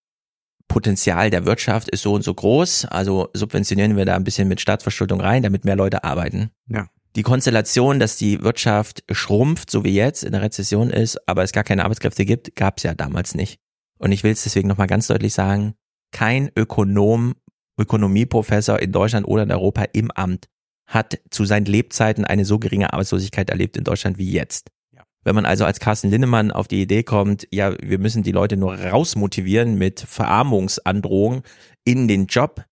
Potenzial 0.69 1.31
der 1.31 1.47
Wirtschaft 1.47 1.89
ist 1.91 2.03
so 2.03 2.15
und 2.15 2.23
so 2.23 2.35
groß, 2.35 2.87
also 2.87 3.29
subventionieren 3.35 3.97
wir 3.97 4.05
da 4.05 4.17
ein 4.17 4.25
bisschen 4.25 4.49
mit 4.49 4.61
Staatsverschuldung 4.61 5.21
rein, 5.21 5.43
damit 5.43 5.65
mehr 5.65 5.77
Leute 5.77 6.05
arbeiten. 6.05 6.51
Ja. 6.69 6.89
Die 7.15 7.23
Konstellation, 7.23 7.99
dass 8.01 8.17
die 8.17 8.43
Wirtschaft 8.43 9.05
schrumpft, 9.11 9.71
so 9.71 9.85
wie 9.85 9.95
jetzt 9.95 10.23
in 10.23 10.33
der 10.33 10.43
Rezession 10.43 10.91
ist, 10.91 11.17
aber 11.29 11.43
es 11.45 11.53
gar 11.53 11.65
keine 11.65 11.85
Arbeitskräfte 11.85 12.25
gibt, 12.25 12.57
gab 12.57 12.79
es 12.79 12.83
ja 12.83 12.95
damals 12.95 13.35
nicht. 13.35 13.59
Und 13.99 14.13
ich 14.13 14.23
will 14.23 14.33
es 14.33 14.43
deswegen 14.43 14.69
nochmal 14.69 14.87
ganz 14.87 15.07
deutlich 15.07 15.35
sagen, 15.35 15.75
kein 16.13 16.51
Ökonom, 16.57 17.35
Ökonomieprofessor 17.79 18.81
in 18.81 18.93
Deutschland 18.93 19.27
oder 19.27 19.43
in 19.43 19.53
Europa 19.53 19.85
im 19.93 20.11
Amt 20.11 20.49
hat 20.87 21.19
zu 21.31 21.45
seinen 21.45 21.67
Lebzeiten 21.67 22.25
eine 22.25 22.45
so 22.45 22.59
geringe 22.59 22.93
Arbeitslosigkeit 22.93 23.51
erlebt 23.51 23.77
in 23.77 23.85
Deutschland 23.85 24.19
wie 24.19 24.31
jetzt. 24.31 24.71
Ja. 24.95 25.03
Wenn 25.25 25.35
man 25.35 25.45
also 25.45 25.65
als 25.65 25.81
Carsten 25.81 26.11
Linnemann 26.11 26.53
auf 26.53 26.69
die 26.69 26.81
Idee 26.81 27.03
kommt, 27.03 27.49
ja, 27.51 27.75
wir 27.81 27.99
müssen 27.99 28.23
die 28.23 28.33
Leute 28.33 28.57
nur 28.57 28.79
rausmotivieren 28.79 29.77
mit 29.77 30.01
Verarmungsandrohung 30.01 31.43
in 31.85 32.07
den 32.07 32.27
Job, 32.27 32.65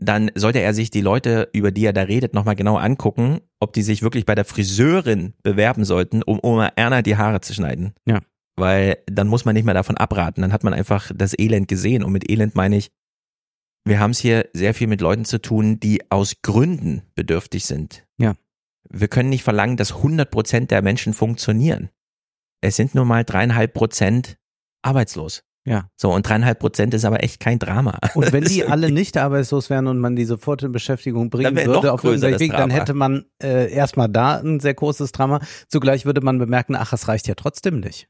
dann 0.00 0.30
sollte 0.34 0.60
er 0.60 0.74
sich 0.74 0.90
die 0.90 1.00
Leute, 1.00 1.48
über 1.52 1.70
die 1.70 1.84
er 1.84 1.92
da 1.92 2.02
redet, 2.02 2.34
nochmal 2.34 2.56
genau 2.56 2.76
angucken, 2.76 3.40
ob 3.60 3.72
die 3.72 3.82
sich 3.82 4.02
wirklich 4.02 4.26
bei 4.26 4.34
der 4.34 4.44
Friseurin 4.44 5.34
bewerben 5.42 5.84
sollten, 5.84 6.22
um 6.22 6.40
Oma 6.42 6.72
Erna 6.74 7.02
die 7.02 7.16
Haare 7.16 7.40
zu 7.40 7.54
schneiden. 7.54 7.94
Ja. 8.06 8.20
Weil 8.56 8.98
dann 9.06 9.28
muss 9.28 9.44
man 9.44 9.54
nicht 9.54 9.64
mehr 9.64 9.74
davon 9.74 9.96
abraten, 9.96 10.42
dann 10.42 10.52
hat 10.52 10.64
man 10.64 10.74
einfach 10.74 11.10
das 11.14 11.38
Elend 11.38 11.68
gesehen. 11.68 12.02
Und 12.02 12.12
mit 12.12 12.30
Elend 12.30 12.54
meine 12.54 12.76
ich, 12.76 12.90
wir 13.84 13.98
haben 13.98 14.10
es 14.12 14.18
hier 14.18 14.48
sehr 14.52 14.74
viel 14.74 14.86
mit 14.86 15.00
Leuten 15.00 15.24
zu 15.24 15.40
tun, 15.40 15.80
die 15.80 16.10
aus 16.10 16.34
Gründen 16.42 17.02
bedürftig 17.14 17.64
sind. 17.64 18.06
Ja. 18.18 18.34
Wir 18.88 19.08
können 19.08 19.30
nicht 19.30 19.42
verlangen, 19.42 19.76
dass 19.76 19.96
100 19.96 20.30
Prozent 20.30 20.70
der 20.70 20.82
Menschen 20.82 21.14
funktionieren. 21.14 21.90
Es 22.60 22.76
sind 22.76 22.94
nur 22.94 23.04
mal 23.04 23.24
dreieinhalb 23.24 23.74
Prozent 23.74 24.36
arbeitslos. 24.82 25.42
Ja. 25.64 25.88
So, 25.96 26.12
und 26.12 26.28
dreieinhalb 26.28 26.58
Prozent 26.58 26.92
ist 26.92 27.04
aber 27.04 27.22
echt 27.22 27.40
kein 27.40 27.58
Drama. 27.58 27.98
Und 28.14 28.32
wenn 28.32 28.44
die 28.44 28.64
alle 28.64 28.90
nicht 28.90 29.16
arbeitslos 29.16 29.70
wären 29.70 29.86
und 29.86 29.98
man 29.98 30.16
die 30.16 30.24
sofort 30.24 30.62
in 30.62 30.72
Beschäftigung 30.72 31.30
bringen 31.30 31.56
würde 31.56 31.92
auf 31.92 32.02
das 32.02 32.22
Weg, 32.22 32.52
dann 32.52 32.70
hätte 32.70 32.94
man 32.94 33.24
äh, 33.42 33.72
erstmal 33.72 34.08
da 34.08 34.38
ein 34.38 34.60
sehr 34.60 34.74
großes 34.74 35.12
Drama. 35.12 35.40
Zugleich 35.68 36.04
würde 36.04 36.20
man 36.20 36.38
bemerken, 36.38 36.74
ach, 36.74 36.92
es 36.92 37.08
reicht 37.08 37.28
ja 37.28 37.34
trotzdem 37.34 37.80
nicht. 37.80 38.08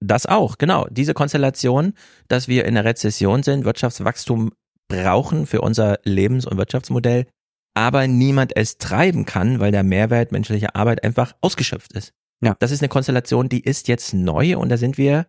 Das 0.00 0.26
auch, 0.26 0.58
genau. 0.58 0.86
Diese 0.90 1.14
Konstellation, 1.14 1.92
dass 2.28 2.48
wir 2.48 2.64
in 2.64 2.74
der 2.74 2.84
Rezession 2.84 3.42
sind, 3.42 3.64
Wirtschaftswachstum 3.64 4.52
brauchen 4.88 5.46
für 5.46 5.60
unser 5.60 5.98
Lebens- 6.04 6.46
und 6.46 6.56
Wirtschaftsmodell, 6.56 7.26
aber 7.74 8.06
niemand 8.06 8.56
es 8.56 8.78
treiben 8.78 9.24
kann, 9.26 9.60
weil 9.60 9.72
der 9.72 9.82
Mehrwert 9.82 10.32
menschlicher 10.32 10.74
Arbeit 10.74 11.04
einfach 11.04 11.34
ausgeschöpft 11.40 11.92
ist. 11.92 12.12
Ja. 12.42 12.56
Das 12.58 12.70
ist 12.70 12.80
eine 12.80 12.88
Konstellation, 12.88 13.48
die 13.48 13.60
ist 13.60 13.88
jetzt 13.88 14.14
neu 14.14 14.56
und 14.58 14.70
da 14.70 14.78
sind 14.78 14.98
wir, 14.98 15.26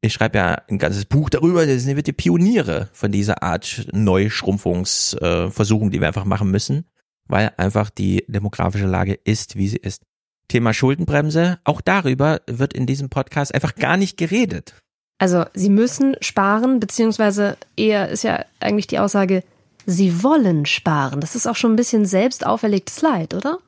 ich 0.00 0.12
schreibe 0.12 0.38
ja 0.38 0.62
ein 0.68 0.78
ganzes 0.78 1.04
Buch 1.04 1.28
darüber, 1.30 1.66
da 1.66 1.78
sind 1.78 1.96
wir 1.96 2.02
die 2.02 2.12
Pioniere 2.12 2.88
von 2.92 3.12
dieser 3.12 3.42
Art 3.42 3.86
Neuschrumpfungsversuchung, 3.92 5.90
die 5.90 6.00
wir 6.00 6.08
einfach 6.08 6.24
machen 6.24 6.50
müssen, 6.50 6.86
weil 7.26 7.52
einfach 7.58 7.90
die 7.90 8.24
demografische 8.26 8.86
Lage 8.86 9.14
ist, 9.14 9.56
wie 9.56 9.68
sie 9.68 9.76
ist. 9.76 10.02
Thema 10.48 10.72
Schuldenbremse, 10.72 11.58
auch 11.64 11.80
darüber 11.80 12.40
wird 12.46 12.72
in 12.72 12.86
diesem 12.86 13.08
Podcast 13.08 13.54
einfach 13.54 13.74
gar 13.74 13.96
nicht 13.96 14.16
geredet. 14.16 14.74
Also 15.18 15.44
sie 15.52 15.70
müssen 15.70 16.16
sparen, 16.20 16.80
beziehungsweise 16.80 17.56
eher 17.76 18.08
ist 18.08 18.22
ja 18.22 18.44
eigentlich 18.60 18.86
die 18.86 18.98
Aussage, 18.98 19.42
sie 19.84 20.22
wollen 20.22 20.64
sparen. 20.64 21.20
Das 21.20 21.34
ist 21.34 21.46
auch 21.46 21.56
schon 21.56 21.72
ein 21.72 21.76
bisschen 21.76 22.06
selbst 22.06 22.46
auferlegtes 22.46 23.02
Leid, 23.02 23.34
oder? 23.34 23.58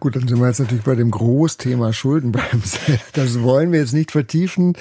Gut, 0.00 0.14
dann 0.14 0.28
sind 0.28 0.38
wir 0.38 0.46
jetzt 0.46 0.60
natürlich 0.60 0.84
bei 0.84 0.94
dem 0.94 1.10
Großthema 1.10 1.92
Schuldenbremse. 1.92 2.78
Das 3.12 3.42
wollen 3.42 3.72
wir 3.72 3.80
jetzt 3.80 3.92
nicht 3.92 4.12
vertiefen. 4.12 4.74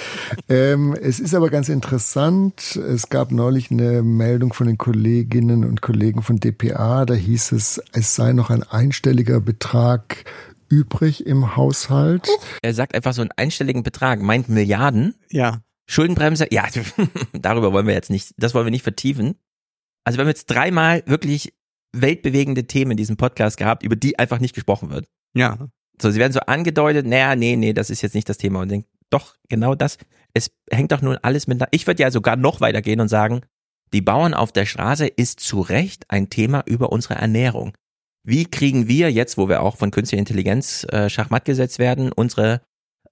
Ähm, 0.48 0.96
es 1.02 1.20
ist 1.20 1.34
aber 1.34 1.50
ganz 1.50 1.70
interessant. 1.70 2.76
Es 2.76 3.10
gab 3.10 3.32
neulich 3.32 3.72
eine 3.72 4.04
Meldung 4.04 4.54
von 4.54 4.68
den 4.68 4.78
Kolleginnen 4.78 5.66
und 5.66 5.82
Kollegen 5.82 6.22
von 6.22 6.40
dpa. 6.40 7.06
Da 7.06 7.16
hieß 7.16 7.52
es, 7.54 7.82
es 7.92 8.16
sei 8.16 8.34
noch 8.34 8.52
ein 8.52 8.63
einstelliger 8.63 9.42
Betrag 9.42 10.26
übrig 10.70 11.26
im 11.26 11.56
Haushalt. 11.56 12.28
Er 12.62 12.74
sagt 12.74 12.96
einfach 12.96 13.14
so 13.14 13.22
einen 13.22 13.32
einstelligen 13.36 13.84
Betrag, 13.84 14.22
meint 14.22 14.50
Milliarden. 14.50 15.16
Ja. 15.30 15.62
Schuldenbremse, 15.90 16.48
ja, 16.52 16.68
darüber 17.34 17.72
wollen 17.72 17.88
wir 17.88 17.94
jetzt 17.94 18.10
nicht, 18.10 18.34
das 18.38 18.54
wollen 18.54 18.66
wir 18.66 18.72
nicht 18.72 18.84
vertiefen. 18.84 19.36
Also 20.04 20.18
wir 20.18 20.22
haben 20.22 20.30
jetzt 20.30 20.48
dreimal 20.48 21.04
wirklich 21.06 21.54
weltbewegende 21.94 22.66
Themen 22.66 22.92
in 22.92 22.98
diesem 22.98 23.18
Podcast 23.18 23.58
gehabt, 23.58 23.84
über 23.84 23.96
die 23.96 24.20
einfach 24.20 24.40
nicht 24.40 24.54
gesprochen 24.54 24.90
wird. 24.90 25.08
Ja. 25.34 25.70
So, 26.02 26.12
sie 26.12 26.20
werden 26.20 26.34
so 26.34 26.42
angedeutet, 26.42 27.06
naja, 27.06 27.36
nee, 27.36 27.56
nee, 27.56 27.74
das 27.74 27.90
ist 27.90 28.02
jetzt 28.02 28.16
nicht 28.16 28.30
das 28.30 28.38
Thema. 28.38 28.62
Und 28.62 28.70
denkt, 28.70 28.88
doch, 29.10 29.36
genau 29.50 29.76
das. 29.76 29.98
Es 30.34 30.52
hängt 30.70 30.92
doch 30.92 31.02
nun 31.02 31.18
alles 31.22 31.48
miteinander. 31.48 31.70
Ich 31.72 31.88
würde 31.88 32.04
ja 32.04 32.12
sogar 32.12 32.36
noch 32.36 32.62
weitergehen 32.62 33.00
und 33.00 33.08
sagen, 33.08 33.42
die 33.94 34.02
Bauern 34.02 34.34
auf 34.34 34.52
der 34.52 34.66
Straße 34.66 35.08
ist 35.08 35.40
zu 35.40 35.62
Recht 35.62 36.06
ein 36.10 36.30
Thema 36.30 36.64
über 36.66 36.92
unsere 36.92 37.16
Ernährung. 37.16 37.74
Wie 38.28 38.46
kriegen 38.46 38.90
wir 38.90 39.10
jetzt, 39.10 39.38
wo 39.38 39.48
wir 39.48 39.62
auch 39.62 39.78
von 39.78 39.90
künstlicher 39.90 40.20
Intelligenz 40.20 40.86
äh, 40.92 41.10
schachmatt 41.10 41.46
gesetzt 41.46 41.80
werden, 41.80 42.12
unsere 42.12 42.60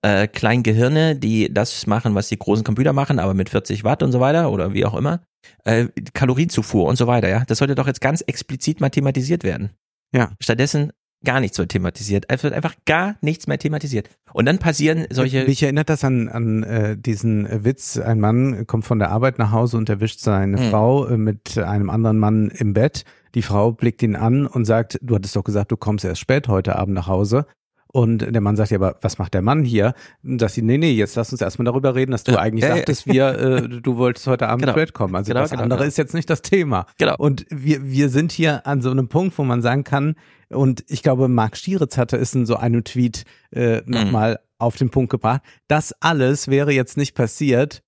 äh, 0.01 0.27
kleinen 0.27 0.61
Gehirne, 0.61 1.15
die 1.15 1.53
das 1.53 1.87
machen, 1.87 2.15
was 2.15 2.27
die 2.27 2.37
großen 2.37 2.65
Computer 2.65 2.91
machen, 2.91 3.17
aber 3.17 3.33
mit 3.33 3.49
40 3.49 3.85
Watt 3.85 4.03
und 4.03 4.11
so 4.11 4.19
weiter 4.19 4.51
oder 4.51 4.73
wie 4.73 4.85
auch 4.85 4.93
immer, 4.93 5.21
äh, 5.63 5.87
Kalorienzufuhr 6.13 6.85
und 6.85 6.97
so 6.97 7.07
weiter, 7.07 7.29
ja, 7.29 7.45
das 7.47 7.59
sollte 7.59 7.75
doch 7.75 7.87
jetzt 7.87 8.01
ganz 8.01 8.21
explizit 8.21 8.81
mal 8.81 8.89
thematisiert 8.89 9.45
werden. 9.45 9.69
Ja. 10.13 10.31
Stattdessen 10.41 10.91
gar 11.23 11.39
nichts 11.39 11.57
wird 11.57 11.71
thematisiert. 11.71 12.25
Es 12.27 12.43
wird 12.43 12.53
einfach 12.53 12.75
gar 12.85 13.15
nichts 13.21 13.47
mehr 13.47 13.57
thematisiert. 13.57 14.09
Und 14.33 14.45
dann 14.45 14.59
passieren 14.59 15.07
solche. 15.09 15.45
Mich 15.45 15.63
erinnert 15.63 15.89
das 15.89 16.03
an, 16.03 16.29
an 16.29 16.63
äh, 16.63 16.97
diesen 16.97 17.65
Witz, 17.65 17.97
ein 17.97 18.19
Mann 18.19 18.67
kommt 18.67 18.85
von 18.85 18.99
der 18.99 19.11
Arbeit 19.11 19.39
nach 19.39 19.51
Hause 19.51 19.77
und 19.77 19.89
erwischt 19.89 20.19
seine 20.19 20.57
Hm. 20.57 20.69
Frau 20.69 21.07
äh, 21.07 21.17
mit 21.17 21.57
einem 21.57 21.89
anderen 21.89 22.19
Mann 22.19 22.49
im 22.49 22.73
Bett. 22.73 23.05
Die 23.35 23.41
Frau 23.41 23.71
blickt 23.71 24.01
ihn 24.01 24.15
an 24.15 24.47
und 24.47 24.65
sagt, 24.65 24.97
du 25.01 25.15
hattest 25.15 25.35
doch 25.35 25.43
gesagt, 25.43 25.71
du 25.71 25.77
kommst 25.77 26.03
erst 26.05 26.21
spät 26.21 26.47
heute 26.47 26.75
Abend 26.77 26.95
nach 26.95 27.07
Hause. 27.07 27.45
Und 27.91 28.17
der 28.29 28.41
Mann 28.41 28.57
sagt 28.57 28.71
ja, 28.71 28.77
aber 28.77 28.97
was 29.01 29.19
macht 29.19 29.33
der 29.33 29.41
Mann 29.41 29.63
hier? 29.63 29.93
Und 30.21 30.39
sagt 30.39 30.51
sie, 30.53 30.61
nee, 30.61 30.77
nee, 30.77 30.91
jetzt 30.91 31.15
lass 31.15 31.31
uns 31.31 31.39
erstmal 31.41 31.63
darüber 31.65 31.95
reden, 31.95 32.11
dass 32.11 32.25
du 32.25 32.33
Ja, 32.33 32.39
eigentlich 32.39 32.63
ja, 32.63 32.71
ja. 32.71 32.75
sagtest, 32.77 33.07
wir, 33.07 33.27
äh, 33.39 33.69
du 33.69 33.95
wolltest 33.95 34.27
heute 34.27 34.49
Abend 34.49 34.63
Genau. 34.63 34.73
spät 34.73 34.91
kommen. 34.93 35.15
Also 35.15 35.29
Genau, 35.29 35.41
das 35.41 35.51
genau, 35.51 35.63
andere 35.63 35.79
genau. 35.79 35.87
ist 35.87 35.97
jetzt 35.97 36.13
nicht 36.13 36.29
das 36.29 36.41
Thema. 36.41 36.87
Genau. 36.97 37.15
Und 37.17 37.45
wir, 37.49 37.85
wir 37.85 38.09
sind 38.09 38.33
hier 38.33 38.67
an 38.67 38.81
so 38.81 38.91
einem 38.91 39.07
Punkt, 39.07 39.37
wo 39.37 39.43
man 39.45 39.61
sagen 39.61 39.85
kann, 39.85 40.15
und 40.49 40.83
ich 40.89 41.03
glaube, 41.03 41.29
Marc 41.29 41.55
Stieritz 41.55 41.97
hatte 41.97 42.17
es 42.17 42.35
in 42.35 42.45
so 42.45 42.57
einem 42.57 42.83
Tweet 42.83 43.23
äh, 43.51 43.77
Mhm. 43.85 43.91
nochmal 43.91 44.39
auf 44.57 44.75
den 44.75 44.89
Punkt 44.89 45.09
gebracht. 45.09 45.41
Das 45.69 45.93
alles 46.01 46.49
wäre 46.49 46.71
jetzt 46.73 46.97
nicht 46.97 47.15
passiert, 47.15 47.81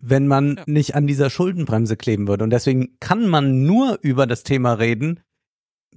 wenn 0.00 0.26
man 0.26 0.56
Ja. 0.56 0.62
nicht 0.66 0.94
an 0.94 1.06
dieser 1.06 1.30
Schuldenbremse 1.30 1.96
kleben 1.96 2.28
würde. 2.28 2.44
Und 2.44 2.50
deswegen 2.50 2.96
kann 3.00 3.26
man 3.26 3.64
nur 3.64 3.98
über 4.02 4.26
das 4.26 4.42
Thema 4.44 4.74
reden, 4.74 5.20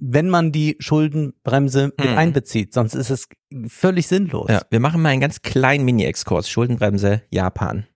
wenn 0.00 0.28
man 0.28 0.50
die 0.52 0.76
Schuldenbremse 0.80 1.92
mit 1.98 2.10
Mhm. 2.10 2.18
einbezieht. 2.18 2.72
Sonst 2.74 2.94
ist 2.94 3.10
es 3.10 3.28
völlig 3.68 4.06
sinnlos. 4.08 4.48
Ja, 4.50 4.62
wir 4.70 4.80
machen 4.80 5.02
mal 5.02 5.10
einen 5.10 5.20
ganz 5.20 5.42
kleinen 5.42 5.84
Mini-Exkurs. 5.84 6.48
Schuldenbremse 6.48 7.22
Japan. 7.30 7.86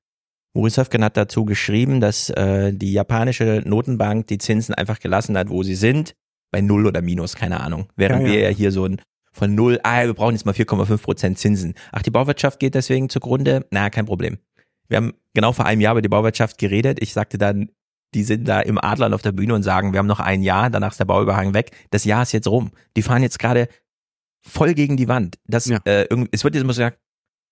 Maurice 0.54 0.80
Höfgen 0.80 1.04
hat 1.04 1.16
dazu 1.16 1.44
geschrieben, 1.44 2.00
dass 2.00 2.30
äh, 2.30 2.72
die 2.72 2.92
japanische 2.92 3.62
Notenbank 3.66 4.26
die 4.28 4.38
Zinsen 4.38 4.74
einfach 4.74 5.00
gelassen 5.00 5.36
hat, 5.36 5.50
wo 5.50 5.62
sie 5.62 5.74
sind, 5.74 6.14
bei 6.50 6.60
Null 6.60 6.86
oder 6.86 7.02
Minus, 7.02 7.34
keine 7.34 7.60
Ahnung. 7.60 7.88
Während 7.96 8.22
Ja, 8.22 8.28
ja. 8.28 8.32
wir 8.34 8.40
ja 8.42 8.48
hier 8.50 8.72
so 8.72 8.84
ein 8.86 9.00
von 9.32 9.54
Null, 9.54 9.80
ah, 9.82 10.04
wir 10.06 10.14
brauchen 10.14 10.34
jetzt 10.34 10.46
mal 10.46 10.52
4,5 10.54 11.02
Prozent 11.02 11.38
Zinsen. 11.38 11.74
Ach, 11.92 12.00
die 12.02 12.10
Bauwirtschaft 12.10 12.58
geht 12.58 12.74
deswegen 12.74 13.10
zugrunde? 13.10 13.66
Na, 13.70 13.90
kein 13.90 14.06
Problem. 14.06 14.38
Wir 14.88 14.98
haben 14.98 15.14
genau 15.34 15.52
vor 15.52 15.66
einem 15.66 15.80
Jahr 15.80 15.92
über 15.94 16.02
die 16.02 16.08
Bauwirtschaft 16.08 16.58
geredet. 16.58 16.98
Ich 17.02 17.12
sagte 17.12 17.38
dann, 17.38 17.70
die 18.14 18.22
sind 18.24 18.46
da 18.48 18.60
im 18.60 18.78
Adlern 18.82 19.12
auf 19.14 19.22
der 19.22 19.32
Bühne 19.32 19.54
und 19.54 19.62
sagen, 19.62 19.92
wir 19.92 19.98
haben 19.98 20.06
noch 20.06 20.20
ein 20.20 20.42
Jahr, 20.42 20.70
danach 20.70 20.92
ist 20.92 21.00
der 21.00 21.04
Bauüberhang 21.04 21.54
weg. 21.54 21.72
Das 21.90 22.04
Jahr 22.04 22.22
ist 22.22 22.32
jetzt 22.32 22.46
rum. 22.48 22.70
Die 22.96 23.02
fahren 23.02 23.22
jetzt 23.22 23.38
gerade 23.38 23.68
voll 24.40 24.74
gegen 24.74 24.96
die 24.96 25.08
Wand. 25.08 25.38
Das, 25.46 25.66
Ja. 25.66 25.78
äh, 25.84 26.06
es 26.30 26.44
wird 26.44 26.54
jetzt 26.54 26.62
immer 26.62 26.72
so 26.72 26.80
gesagt, 26.80 26.98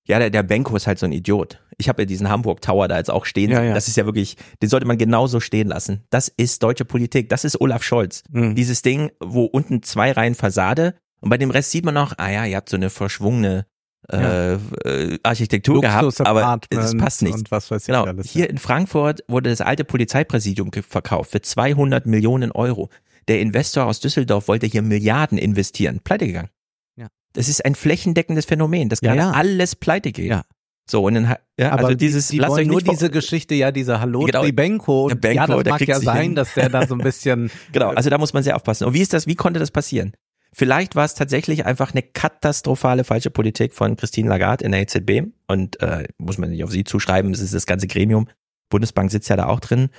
ja, 0.06 0.18
der, 0.18 0.28
der 0.30 0.42
Benko 0.42 0.76
ist 0.76 0.86
halt 0.86 0.98
so 0.98 1.06
ein 1.06 1.12
Idiot. 1.12 1.60
Ich 1.78 1.88
habe 1.88 2.02
ja 2.02 2.06
diesen 2.06 2.28
Hamburg 2.28 2.60
Tower 2.60 2.88
da 2.88 2.98
jetzt 2.98 3.10
auch 3.10 3.24
stehen. 3.24 3.50
Ja, 3.50 3.62
ja. 3.62 3.74
Das 3.74 3.88
ist 3.88 3.96
ja 3.96 4.04
wirklich, 4.04 4.36
den 4.62 4.68
sollte 4.68 4.86
man 4.86 4.98
genauso 4.98 5.40
stehen 5.40 5.68
lassen. 5.68 6.04
Das 6.10 6.28
ist 6.28 6.62
deutsche 6.62 6.84
Politik. 6.84 7.30
Das 7.30 7.44
ist 7.44 7.58
Olaf 7.60 7.82
Scholz. 7.82 8.22
Mhm. 8.30 8.54
Dieses 8.54 8.82
Ding, 8.82 9.10
wo 9.18 9.44
unten 9.44 9.82
zwei 9.82 10.12
Reihen 10.12 10.34
Fassade 10.34 10.94
und 11.20 11.30
bei 11.30 11.38
dem 11.38 11.50
Rest 11.50 11.70
sieht 11.70 11.86
man 11.86 11.94
noch, 11.94 12.12
ah 12.18 12.30
ja, 12.30 12.44
ihr 12.44 12.56
habt 12.56 12.68
so 12.68 12.76
eine 12.76 12.90
verschwungene 12.90 13.66
äh, 14.10 14.54
äh, 14.54 15.18
Architektur 15.22 15.80
gehabt, 15.80 16.20
aber 16.20 16.60
es 16.70 16.96
passt 16.96 17.22
nicht. 17.22 17.48
Genau. 17.86 18.04
alles. 18.04 18.30
Hier 18.30 18.50
in 18.50 18.58
Frankfurt 18.58 19.24
wurde 19.28 19.50
das 19.50 19.60
alte 19.60 19.84
Polizeipräsidium 19.84 20.70
verkauft 20.72 21.30
für 21.32 21.40
200 21.40 22.06
Millionen 22.06 22.52
Euro. 22.52 22.90
Der 23.28 23.40
Investor 23.40 23.86
aus 23.86 24.00
Düsseldorf 24.00 24.48
wollte 24.48 24.66
hier 24.66 24.82
Milliarden 24.82 25.38
investieren. 25.38 26.00
Pleite 26.04 26.26
gegangen. 26.26 26.50
Ja. 26.96 27.06
Das 27.32 27.48
ist 27.48 27.64
ein 27.64 27.74
flächendeckendes 27.74 28.44
Phänomen, 28.44 28.88
dass 28.88 29.00
Ja, 29.00 29.14
gerade 29.14 29.20
ja. 29.20 29.30
alles 29.32 29.76
pleite 29.76 30.12
geht. 30.12 30.26
Ja. 30.28 30.44
So, 30.90 31.06
und 31.06 31.14
dann, 31.14 31.34
ja, 31.58 31.72
Aber 31.72 31.84
also 31.84 31.94
dieses, 31.94 32.28
die, 32.28 32.38
die 32.38 32.46
wollen 32.46 32.68
nur 32.68 32.82
diese 32.82 33.08
Geschichte, 33.08 33.54
ja, 33.54 33.72
dieser 33.72 34.00
Hallo 34.00 34.20
Genau. 34.20 34.44
Benko. 34.52 35.08
Der 35.08 35.14
Benko, 35.14 35.56
ja, 35.56 35.62
das 35.62 35.72
mag 35.72 35.88
ja 35.88 35.98
sein, 35.98 36.22
hin. 36.22 36.34
dass 36.34 36.52
der 36.52 36.68
da 36.68 36.86
so 36.86 36.94
ein 36.94 36.98
bisschen 37.00 37.50
Genau, 37.72 37.88
also 37.90 38.10
da 38.10 38.18
muss 38.18 38.34
man 38.34 38.42
sehr 38.42 38.54
aufpassen. 38.54 38.84
Und 38.86 38.92
wie 38.92 39.00
ist 39.00 39.14
das, 39.14 39.26
wie 39.26 39.34
konnte 39.34 39.58
das 39.60 39.70
passieren? 39.70 40.12
Vielleicht 40.56 40.94
war 40.94 41.04
es 41.04 41.14
tatsächlich 41.14 41.66
einfach 41.66 41.92
eine 41.92 42.02
katastrophale 42.02 43.02
falsche 43.02 43.30
Politik 43.30 43.74
von 43.74 43.96
Christine 43.96 44.28
Lagarde 44.28 44.64
in 44.64 44.70
der 44.70 44.82
EZB 44.82 45.32
und 45.48 45.80
äh, 45.82 46.06
muss 46.18 46.38
man 46.38 46.50
nicht 46.50 46.62
auf 46.62 46.70
sie 46.70 46.84
zuschreiben, 46.84 47.32
es 47.32 47.40
ist 47.40 47.54
das 47.54 47.66
ganze 47.66 47.88
Gremium. 47.88 48.28
Bundesbank 48.70 49.10
sitzt 49.10 49.28
ja 49.28 49.36
da 49.36 49.46
auch 49.46 49.58
drin. 49.58 49.90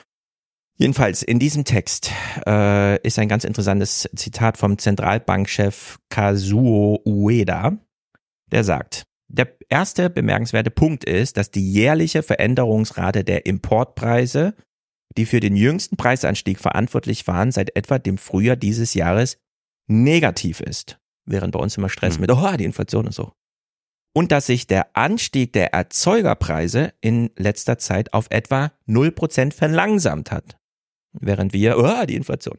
Jedenfalls 0.78 1.24
in 1.24 1.40
diesem 1.40 1.66
Text 1.66 2.12
äh, 2.48 3.02
ist 3.02 3.20
ein 3.20 3.28
ganz 3.28 3.44
interessantes 3.44 4.10
Zitat 4.16 4.58
vom 4.58 4.78
Zentralbankchef 4.78 6.00
Kazuo 6.10 7.02
Ueda, 7.06 7.78
der 8.52 8.64
sagt, 8.64 9.04
der 9.28 9.58
erste 9.68 10.10
bemerkenswerte 10.10 10.72
Punkt 10.72 11.04
ist, 11.04 11.36
dass 11.36 11.52
die 11.52 11.70
jährliche 11.70 12.24
Veränderungsrate 12.24 13.26
der 13.26 13.46
Importpreise, 13.46 14.54
die 15.18 15.26
für 15.26 15.42
den 15.42 15.58
jüngsten 15.58 15.98
Preisanstieg 15.98 16.60
verantwortlich 16.60 17.28
waren, 17.28 17.52
seit 17.52 17.76
etwa 17.76 18.00
dem 18.00 18.18
Frühjahr 18.18 18.56
dieses 18.56 18.94
Jahres 18.94 19.38
negativ 19.88 20.60
ist. 20.60 21.00
Während 21.26 21.54
bei 21.54 21.60
uns 21.60 21.78
immer 21.78 21.90
Stress 21.90 22.16
Hm. 22.16 22.22
mit, 22.22 22.32
oh, 22.32 22.58
die 22.58 22.66
Inflation 22.66 23.06
und 23.08 23.14
so. 23.14 23.34
Und 24.14 24.32
dass 24.32 24.46
sich 24.46 24.68
der 24.68 24.96
Anstieg 24.96 25.54
der 25.54 25.74
Erzeugerpreise 25.74 26.94
in 27.02 27.32
letzter 27.36 27.78
Zeit 27.78 28.14
auf 28.14 28.28
etwa 28.30 28.72
0% 28.88 29.52
verlangsamt 29.54 30.32
hat. 30.32 30.58
Während 31.12 31.54
wir, 31.54 31.78
oh, 31.78 32.06
die 32.06 32.16
Inflation. 32.16 32.58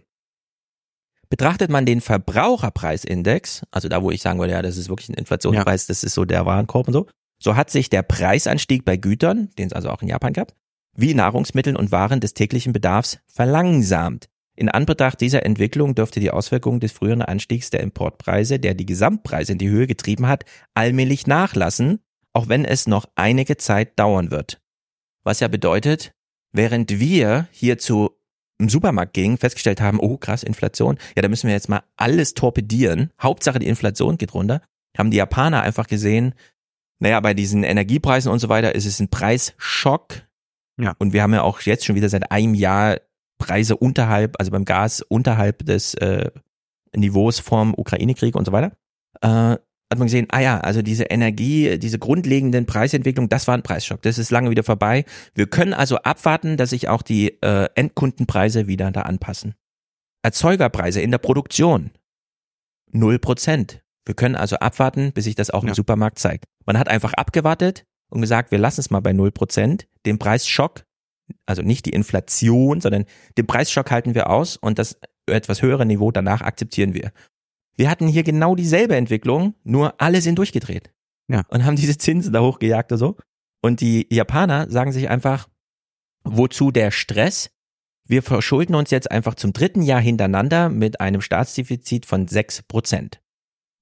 Betrachtet 1.29 1.71
man 1.71 1.87
den 1.87 2.01
Verbraucherpreisindex, 2.01 3.65
also 3.71 3.89
da, 3.89 4.03
wo 4.03 4.11
ich 4.11 4.23
sagen 4.23 4.39
würde, 4.39 4.53
ja, 4.53 4.63
das 4.63 4.77
ist 4.77 4.89
wirklich 4.89 5.09
ein 5.09 5.15
Inflationspreis, 5.15 5.87
das 5.87 6.05
ist 6.05 6.15
so 6.15 6.25
der 6.25 6.47
Warenkorb 6.47 6.87
und 6.89 6.93
so, 6.93 7.07
so 7.39 7.57
hat 7.57 7.71
sich 7.71 7.91
der 7.91 8.03
Preisanstieg 8.03 8.85
bei 8.85 8.97
Gütern, 8.97 9.51
den 9.59 9.67
es 9.67 9.73
also 9.73 9.91
auch 9.91 10.03
in 10.03 10.09
Japan 10.09 10.33
gab, 10.33 10.55
wie 10.95 11.15
Nahrungsmitteln 11.15 11.77
und 11.77 11.91
Waren 11.91 12.21
des 12.21 12.35
täglichen 12.35 12.73
Bedarfs 12.73 13.19
verlangsamt. 13.27 14.29
In 14.57 14.71
Anbetracht 14.71 15.21
dieser 15.21 15.45
Entwicklung 15.45 15.95
dürfte 15.95 16.19
die 16.19 16.31
Auswirkung 16.31 16.81
des 16.81 16.93
früheren 16.93 17.23
Anstiegs 17.23 17.69
der 17.69 17.81
Importpreise, 17.81 18.59
der 18.59 18.75
die 18.75 18.87
Gesamtpreise 18.87 19.53
in 19.53 19.59
die 19.59 19.69
Höhe 19.69 19.87
getrieben 19.87 20.27
hat, 20.27 20.45
allmählich 20.75 21.27
nachlassen, 21.27 22.01
auch 22.33 22.49
wenn 22.49 22.65
es 22.65 22.87
noch 22.87 23.07
einige 23.15 23.59
Zeit 23.59 23.99
dauern 23.99 24.31
wird. 24.31 24.61
Was 25.25 25.41
ja 25.41 25.49
bedeutet, 25.49 26.15
während 26.53 26.99
wir 26.99 27.49
hier 27.51 27.79
zu 27.79 28.17
im 28.59 28.71
Supermarkt 28.71 29.13
gingen, 29.13 29.37
festgestellt 29.37 29.83
haben, 29.83 30.01
oh 30.01 30.17
krass, 30.17 30.43
Inflation, 30.43 30.97
ja, 31.15 31.21
da 31.21 31.29
müssen 31.29 31.47
wir 31.47 31.55
jetzt 31.55 31.69
mal 31.69 31.83
alles 31.97 32.33
torpedieren. 32.33 33.11
Hauptsache 33.21 33.59
die 33.59 33.67
Inflation 33.67 34.17
geht 34.17 34.33
runter. 34.33 34.63
Haben 34.97 35.11
die 35.11 35.19
Japaner 35.19 35.61
einfach 35.61 35.87
gesehen, 35.87 36.35
naja, 36.99 37.21
bei 37.21 37.35
diesen 37.35 37.65
Energiepreisen 37.65 38.33
und 38.33 38.39
so 38.39 38.49
weiter 38.49 38.75
ist 38.75 38.87
es 38.87 38.99
ein 38.99 39.09
Preisschock. 39.09 40.23
Ja. 40.81 40.95
Und 40.99 41.13
wir 41.13 41.23
haben 41.23 41.35
ja 41.35 41.43
auch 41.43 41.61
jetzt 41.61 41.85
schon 41.85 41.97
wieder 41.97 42.09
seit 42.09 42.31
einem 42.31 42.55
Jahr 42.55 42.99
Preise 43.39 43.77
unterhalb, 43.77 44.37
also 44.39 44.51
beim 44.51 44.65
Gas 44.65 45.03
unterhalb 45.03 45.65
des 45.65 45.95
äh, 45.95 46.31
Niveaus 46.95 47.39
vom 47.39 47.75
Ukraine-Krieg 47.77 48.35
und 48.37 48.45
so 48.45 48.53
weiter. 48.53 48.73
Äh, 49.21 49.57
hat 49.89 49.99
man 49.99 50.07
gesehen, 50.07 50.27
ah 50.31 50.41
ja, 50.41 50.59
also 50.59 50.83
diese 50.83 51.05
Energie, 51.05 51.79
diese 51.79 51.99
grundlegenden 51.99 52.67
Preisentwicklung, 52.67 53.29
das 53.29 53.47
war 53.47 53.55
ein 53.55 53.63
Preisschock. 53.63 54.03
Das 54.03 54.19
ist 54.19 54.31
lange 54.31 54.51
wieder 54.51 54.65
vorbei. 54.65 55.05
Wir 55.35 55.47
können 55.47 55.75
also 55.75 55.99
abwarten, 55.99 56.57
dass 56.57 56.71
sich 56.71 56.89
auch 56.89 57.03
die 57.03 57.41
äh, 57.41 57.69
Endkundenpreise 57.77 58.67
wieder 58.67 58.91
da 58.91 59.03
anpassen. 59.03 59.55
Erzeugerpreise 60.23 61.01
in 61.01 61.13
der 61.13 61.19
Produktion. 61.19 61.93
Null 62.91 63.21
Prozent. 63.21 63.81
Wir 64.05 64.15
können 64.15 64.35
also 64.35 64.57
abwarten, 64.57 65.13
bis 65.13 65.25
sich 65.25 65.37
das 65.37 65.51
auch 65.51 65.63
im 65.63 65.69
Ja. 65.69 65.75
Supermarkt 65.75 66.19
zeigt. 66.19 66.47
Man 66.65 66.79
hat 66.79 66.89
einfach 66.89 67.13
abgewartet 67.13 67.85
und 68.11 68.21
gesagt, 68.21 68.51
wir 68.51 68.59
lassen 68.59 68.81
es 68.81 68.91
mal 68.91 69.01
bei 69.01 69.13
null 69.13 69.31
Prozent. 69.31 69.87
Den 70.05 70.19
Preisschock, 70.19 70.85
also 71.47 71.63
nicht 71.63 71.87
die 71.87 71.91
Inflation, 71.91 72.81
sondern 72.81 73.05
den 73.37 73.47
Preisschock 73.47 73.91
halten 73.91 74.15
wir 74.15 74.31
aus 74.31 74.57
und 74.57 74.79
das 74.79 74.99
etwas 75.27 75.63
höhere 75.63 75.87
Niveau 75.87 76.11
danach 76.11 76.41
akzeptieren 76.41 76.95
wir. 76.95 77.13
Wir 77.77 77.91
hatten 77.91 78.09
hier 78.09 78.23
genau 78.23 78.55
dieselbe 78.55 78.97
Entwicklung, 78.97 79.55
nur 79.65 80.01
alle 80.01 80.21
sind 80.23 80.39
durchgedreht. 80.39 80.93
Ja. 81.29 81.43
Und 81.49 81.65
haben 81.65 81.77
diese 81.77 81.99
Zinsen 81.99 82.33
da 82.33 82.41
hochgejagt 82.41 82.93
oder 82.93 82.99
so. 82.99 83.17
Und 83.63 83.81
die 83.81 84.07
Japaner 84.11 84.71
sagen 84.71 84.93
sich 84.93 85.09
einfach, 85.09 85.49
wozu 86.25 86.71
der 86.71 86.91
Stress? 86.91 87.51
Wir 88.09 88.23
verschulden 88.23 88.77
uns 88.77 88.91
jetzt 88.91 89.11
einfach 89.11 89.35
zum 89.35 89.53
dritten 89.53 89.83
Jahr 89.83 90.01
hintereinander 90.01 90.69
mit 90.69 91.01
einem 91.01 91.21
Staatsdefizit 91.21 92.07
von 92.07 92.29
sechs 92.29 92.63
Prozent. 92.63 93.21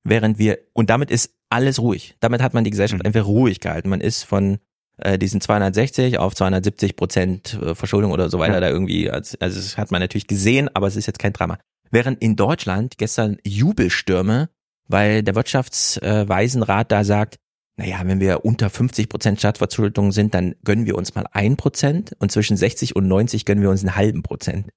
Während 0.03 0.39
wir, 0.39 0.59
und 0.73 0.89
damit 0.89 1.11
ist 1.11 1.35
alles 1.51 1.79
ruhig. 1.79 2.17
Damit 2.21 2.43
hat 2.43 2.55
man 2.55 2.65
die 2.65 2.71
Gesellschaft 2.71 3.03
Mhm. 3.03 3.07
einfach 3.07 3.27
ruhig 3.27 3.61
gehalten. 3.61 3.91
Man 3.91 4.01
ist 4.01 4.23
von 4.23 4.59
äh, 4.99 5.19
diesen 5.19 5.41
260 5.41 6.19
auf 6.19 6.35
270 6.35 6.97
Prozent 6.97 7.59
äh, 7.63 7.75
Verschuldung 7.75 8.13
oder 8.13 8.31
so 8.31 8.39
weiter 8.39 8.55
Ja. 8.55 8.61
da 8.61 8.69
irgendwie, 8.69 9.11
als- 9.11 9.41
also 9.41 9.59
das 9.59 9.77
hat 9.77 9.91
man 9.91 10.01
natürlich 10.01 10.27
gesehen, 10.27 10.69
aber 10.75 10.87
es 10.87 10.97
ist 10.97 11.07
jetzt 11.07 11.19
kein 11.19 11.33
Drama. 11.33 11.59
Während 11.91 12.21
in 12.23 12.37
Deutschland 12.37 12.99
gestern 12.99 13.39
Jubelstürme, 13.45 14.49
weil 14.89 15.23
der 15.23 15.35
Wirtschaftsweisenrat 15.35 16.91
da 16.93 17.05
sagt, 17.05 17.37
naja, 17.77 18.01
wenn 18.05 18.21
wir 18.21 18.45
unter 18.45 18.71
50 18.71 19.09
Prozent 19.09 19.39
Staatsverschuldung 19.41 20.13
sind, 20.13 20.33
dann 20.35 20.55
gönnen 20.65 20.87
wir 20.87 20.97
uns 20.97 21.15
mal 21.15 21.25
ein 21.33 21.57
Prozent 21.57 22.15
und 22.21 22.31
zwischen 22.31 22.57
60 22.57 22.95
und 22.95 23.09
90 23.09 23.45
gönnen 23.45 23.63
wir 23.63 23.71
uns 23.71 23.81
einen 23.83 23.97
halben 23.97 24.23
Prozent. 24.23 24.69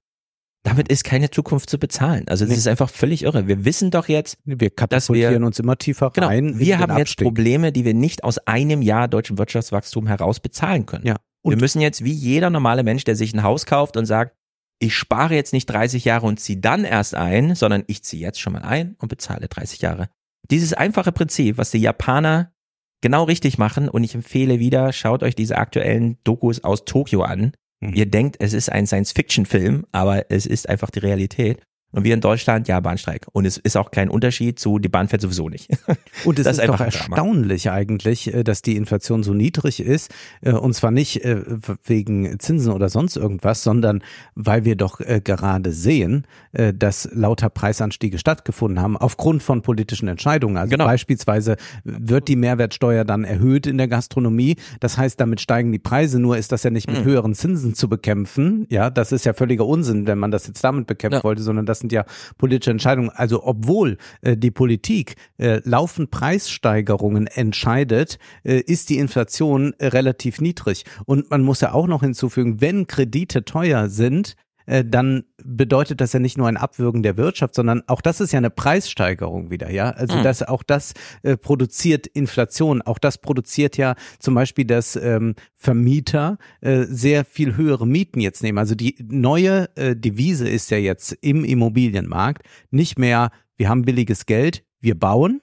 Damit 0.68 0.88
ist 0.88 1.04
keine 1.04 1.30
Zukunft 1.30 1.70
zu 1.70 1.78
bezahlen. 1.78 2.24
Also 2.28 2.44
das 2.44 2.52
Nee. 2.52 2.58
ist 2.58 2.68
einfach 2.68 2.90
völlig 2.90 3.22
irre. 3.22 3.46
Wir 3.46 3.64
wissen 3.64 3.90
doch 3.90 4.08
jetzt, 4.08 4.38
wir 4.44 4.70
katapultieren 4.70 5.44
uns 5.44 5.58
immer 5.58 5.76
tiefer 5.78 6.10
genau, 6.10 6.26
rein. 6.28 6.48
in 6.48 6.58
wir 6.58 6.78
haben 6.78 6.96
jetzt. 6.98 7.16
Probleme, 7.16 7.72
die 7.72 7.84
wir 7.84 7.94
nicht 7.94 8.22
aus 8.24 8.38
einem 8.38 8.82
Jahr 8.82 9.08
deutschen 9.08 9.38
Wirtschaftswachstum 9.38 10.06
heraus 10.06 10.40
bezahlen 10.40 10.86
können. 10.86 11.06
Ja. 11.06 11.16
wir 11.44 11.52
Und- 11.54 11.60
müssen 11.60 11.80
jetzt 11.80 12.04
wie 12.04 12.12
jeder 12.12 12.50
normale 12.50 12.82
Mensch, 12.82 13.04
der 13.04 13.16
sich 13.16 13.32
ein 13.32 13.42
Haus 13.42 13.64
kauft 13.64 13.96
und 13.96 14.04
sagt, 14.06 14.34
ich 14.80 14.94
spare 14.94 15.34
jetzt 15.34 15.52
nicht 15.52 15.66
30 15.66 16.04
Jahre 16.04 16.26
und 16.26 16.38
ziehe 16.38 16.58
dann 16.58 16.84
erst 16.84 17.14
ein, 17.14 17.54
sondern 17.54 17.84
ich 17.86 18.02
ziehe 18.04 18.20
jetzt 18.22 18.40
schon 18.40 18.52
mal 18.52 18.62
ein 18.62 18.94
und 18.98 19.08
bezahle 19.08 19.48
30 19.48 19.80
Jahre. 19.80 20.08
Dieses 20.50 20.72
einfache 20.74 21.12
Prinzip, 21.12 21.56
was 21.58 21.70
die 21.70 21.78
Japaner 21.78 22.52
genau 23.00 23.24
richtig 23.24 23.56
machen 23.58 23.88
und 23.88 24.04
ich 24.04 24.14
empfehle 24.14 24.58
wieder, 24.58 24.92
schaut 24.92 25.22
euch 25.22 25.34
diese 25.34 25.56
aktuellen 25.56 26.18
Dokus 26.24 26.62
aus 26.64 26.84
Tokio 26.84 27.22
an. 27.22 27.52
Mhm. 27.80 27.94
Ihr 27.94 28.06
denkt, 28.06 28.36
es 28.40 28.52
ist 28.52 28.70
ein 28.70 28.86
Science-Fiction-Film, 28.86 29.86
aber 29.92 30.30
es 30.30 30.46
ist 30.46 30.68
einfach 30.68 30.90
die 30.90 31.00
Realität. 31.00 31.62
Und 31.90 32.04
wir 32.04 32.12
in 32.12 32.20
Deutschland, 32.20 32.68
ja, 32.68 32.80
Bahnstreik. 32.80 33.26
Und 33.32 33.46
es 33.46 33.56
ist 33.56 33.76
auch 33.76 33.90
kein 33.90 34.10
Unterschied 34.10 34.58
zu, 34.58 34.78
die 34.78 34.90
Bahn 34.90 35.08
fährt 35.08 35.22
sowieso 35.22 35.48
nicht. 35.48 35.70
Und 36.26 36.38
es 36.38 36.44
Das 36.48 36.58
ist, 36.58 36.62
ist 36.62 36.68
doch 36.68 36.80
einfach 36.80 36.84
ein 36.84 36.90
Drama. 36.90 37.16
erstaunlich 37.16 37.70
eigentlich, 37.70 38.34
äh, 38.34 38.44
dass 38.44 38.60
die 38.60 38.76
Inflation 38.76 39.22
so 39.22 39.32
niedrig 39.32 39.80
ist. 39.80 40.12
äh, 40.42 40.52
Und 40.52 40.74
zwar 40.74 40.90
nicht 40.90 41.24
äh, 41.24 41.42
wegen 41.84 42.38
Zinsen 42.38 42.72
oder 42.72 42.90
sonst 42.90 43.16
irgendwas, 43.16 43.62
sondern 43.62 44.02
weil 44.34 44.64
wir 44.66 44.76
doch 44.76 44.98
gerade 45.24 45.72
sehen, 45.72 46.26
dass 46.52 47.08
lauter 47.12 47.48
Preisanstiege 47.50 48.18
stattgefunden 48.18 48.80
haben 48.82 48.96
aufgrund 48.96 49.42
von 49.42 49.62
politischen 49.62 50.08
Entscheidungen. 50.08 50.56
Also 50.56 50.70
Genau. 50.70 50.84
beispielsweise 50.86 51.56
wird 51.84 52.28
die 52.28 52.36
Mehrwertsteuer 52.36 53.04
dann 53.04 53.24
erhöht 53.24 53.66
in 53.66 53.78
der 53.78 53.88
Gastronomie. 53.88 54.56
Das 54.80 54.98
heißt, 54.98 55.20
damit 55.20 55.40
steigen 55.40 55.72
die 55.72 55.78
Preise. 55.78 56.18
Nur 56.20 56.36
ist 56.36 56.52
das 56.52 56.62
ja 56.64 56.70
nicht 56.70 56.88
mit 56.90 57.00
Mhm. 57.00 57.04
höheren 57.04 57.34
Zinsen 57.34 57.74
zu 57.74 57.88
bekämpfen. 57.88 58.66
Ja, 58.70 58.90
das 58.90 59.12
ist 59.12 59.24
ja 59.24 59.32
völliger 59.32 59.66
Unsinn, 59.66 60.06
wenn 60.06 60.18
man 60.18 60.30
das 60.30 60.46
jetzt 60.46 60.62
damit 60.62 60.86
bekämpfen 60.86 61.18
Ja. 61.18 61.24
wollte, 61.24 61.42
sondern 61.42 61.66
das 61.66 61.77
sind 61.78 61.92
ja 61.92 62.04
politische 62.36 62.70
Entscheidungen. 62.70 63.10
Also 63.10 63.44
obwohl 63.44 63.96
äh, 64.22 64.36
die 64.36 64.50
Politik 64.50 65.16
äh, 65.38 65.60
laufend 65.64 66.10
Preissteigerungen 66.10 67.26
entscheidet, 67.26 68.18
äh, 68.44 68.60
ist 68.60 68.90
die 68.90 68.98
Inflation 68.98 69.74
äh, 69.78 69.88
relativ 69.88 70.40
niedrig. 70.40 70.84
Und 71.06 71.30
man 71.30 71.42
muss 71.42 71.60
ja 71.60 71.72
auch 71.72 71.86
noch 71.86 72.02
hinzufügen, 72.02 72.60
wenn 72.60 72.86
Kredite 72.86 73.44
teuer 73.44 73.88
sind, 73.88 74.34
äh, 74.68 74.84
dann 74.84 75.24
bedeutet 75.42 76.02
das 76.02 76.12
ja 76.12 76.20
nicht 76.20 76.36
nur 76.36 76.46
ein 76.46 76.58
Abwürgen 76.58 77.02
der 77.02 77.16
Wirtschaft, 77.16 77.54
sondern 77.54 77.82
auch 77.86 78.02
das 78.02 78.20
ist 78.20 78.32
ja 78.32 78.36
eine 78.36 78.50
Preissteigerung 78.50 79.50
wieder, 79.50 79.70
ja. 79.70 79.90
Also 79.90 80.18
mhm. 80.18 80.22
das 80.22 80.42
auch 80.42 80.62
das 80.62 80.92
äh, 81.22 81.38
produziert 81.38 82.06
Inflation, 82.06 82.82
auch 82.82 82.98
das 82.98 83.18
produziert 83.18 83.78
ja 83.78 83.94
zum 84.18 84.34
Beispiel, 84.34 84.66
dass 84.66 84.94
ähm, 84.96 85.36
Vermieter 85.54 86.36
äh, 86.60 86.84
sehr 86.84 87.24
viel 87.24 87.56
höhere 87.56 87.86
Mieten 87.86 88.20
jetzt 88.20 88.42
nehmen. 88.42 88.58
Also 88.58 88.74
die 88.74 88.94
neue 89.08 89.74
äh, 89.76 89.96
Devise 89.96 90.46
ist 90.46 90.70
ja 90.70 90.76
jetzt 90.76 91.12
im 91.22 91.44
Immobilienmarkt 91.44 92.42
nicht 92.70 92.98
mehr, 92.98 93.30
wir 93.56 93.70
haben 93.70 93.82
billiges 93.82 94.26
Geld, 94.26 94.64
wir 94.80 94.98
bauen, 94.98 95.40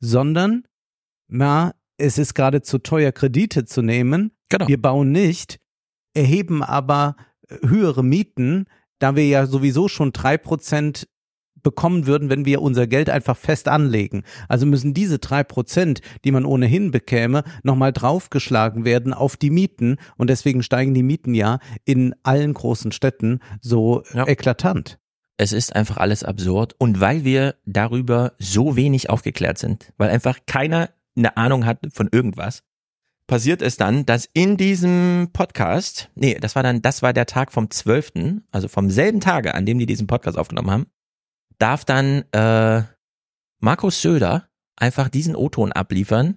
sondern 0.00 0.64
na, 1.28 1.74
es 1.98 2.16
ist 2.16 2.32
gerade 2.32 2.62
zu 2.62 2.78
teuer, 2.78 3.12
Kredite 3.12 3.66
zu 3.66 3.82
nehmen. 3.82 4.32
Genau. 4.48 4.66
Wir 4.66 4.80
bauen 4.80 5.12
nicht, 5.12 5.60
erheben 6.14 6.62
aber 6.62 7.16
höhere 7.62 8.02
Mieten, 8.02 8.66
da 8.98 9.16
wir 9.16 9.26
ja 9.26 9.46
sowieso 9.46 9.88
schon 9.88 10.12
drei 10.12 10.38
Prozent 10.38 11.08
bekommen 11.62 12.06
würden, 12.06 12.28
wenn 12.28 12.44
wir 12.44 12.62
unser 12.62 12.86
Geld 12.86 13.08
einfach 13.08 13.36
fest 13.36 13.68
anlegen. 13.68 14.24
Also 14.48 14.66
müssen 14.66 14.94
diese 14.94 15.18
drei 15.18 15.44
Prozent, 15.44 16.00
die 16.24 16.32
man 16.32 16.44
ohnehin 16.44 16.90
bekäme, 16.90 17.44
nochmal 17.62 17.92
draufgeschlagen 17.92 18.84
werden 18.84 19.14
auf 19.14 19.36
die 19.36 19.50
Mieten. 19.50 19.96
Und 20.16 20.28
deswegen 20.30 20.62
steigen 20.62 20.94
die 20.94 21.02
Mieten 21.02 21.34
ja 21.34 21.58
in 21.84 22.14
allen 22.22 22.54
großen 22.54 22.92
Städten 22.92 23.40
so 23.60 24.02
ja. 24.12 24.26
eklatant. 24.26 24.98
Es 25.36 25.52
ist 25.52 25.74
einfach 25.74 25.96
alles 25.96 26.24
absurd. 26.24 26.74
Und 26.78 27.00
weil 27.00 27.24
wir 27.24 27.56
darüber 27.64 28.32
so 28.38 28.76
wenig 28.76 29.10
aufgeklärt 29.10 29.58
sind, 29.58 29.92
weil 29.96 30.10
einfach 30.10 30.40
keiner 30.46 30.90
eine 31.16 31.36
Ahnung 31.36 31.66
hat 31.66 31.80
von 31.92 32.08
irgendwas, 32.10 32.62
passiert 33.32 33.62
es 33.62 33.78
dann, 33.78 34.04
dass 34.04 34.28
in 34.34 34.58
diesem 34.58 35.30
Podcast, 35.32 36.10
nee, 36.14 36.36
das 36.38 36.54
war 36.54 36.62
dann, 36.62 36.82
das 36.82 37.00
war 37.00 37.14
der 37.14 37.24
Tag 37.24 37.50
vom 37.50 37.70
12., 37.70 38.42
also 38.50 38.68
vom 38.68 38.90
selben 38.90 39.20
Tage, 39.20 39.54
an 39.54 39.64
dem 39.64 39.78
die 39.78 39.86
diesen 39.86 40.06
Podcast 40.06 40.36
aufgenommen 40.36 40.70
haben, 40.70 40.86
darf 41.56 41.86
dann 41.86 42.24
äh, 42.32 42.82
Markus 43.58 44.02
Söder 44.02 44.50
einfach 44.76 45.08
diesen 45.08 45.34
O-Ton 45.34 45.72
abliefern, 45.72 46.36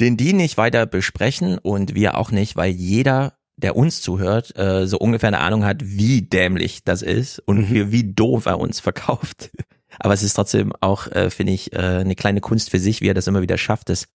den 0.00 0.16
die 0.16 0.32
nicht 0.32 0.56
weiter 0.56 0.86
besprechen 0.86 1.58
und 1.58 1.94
wir 1.94 2.16
auch 2.16 2.30
nicht, 2.30 2.56
weil 2.56 2.70
jeder, 2.70 3.36
der 3.56 3.76
uns 3.76 4.00
zuhört, 4.00 4.56
äh, 4.56 4.86
so 4.86 4.96
ungefähr 4.96 5.28
eine 5.28 5.40
Ahnung 5.40 5.66
hat, 5.66 5.82
wie 5.84 6.22
dämlich 6.22 6.84
das 6.84 7.02
ist 7.02 7.38
und 7.40 7.58
mhm. 7.58 7.66
für 7.66 7.92
wie 7.92 8.14
doof 8.14 8.46
er 8.46 8.58
uns 8.60 8.80
verkauft. 8.80 9.50
Aber 9.98 10.14
es 10.14 10.22
ist 10.22 10.32
trotzdem 10.32 10.72
auch, 10.80 11.06
äh, 11.08 11.28
finde 11.28 11.52
ich, 11.52 11.74
äh, 11.74 11.76
eine 11.76 12.14
kleine 12.14 12.40
Kunst 12.40 12.70
für 12.70 12.78
sich, 12.78 13.02
wie 13.02 13.08
er 13.08 13.14
das 13.14 13.26
immer 13.26 13.42
wieder 13.42 13.58
schafft, 13.58 13.90
das 13.90 14.06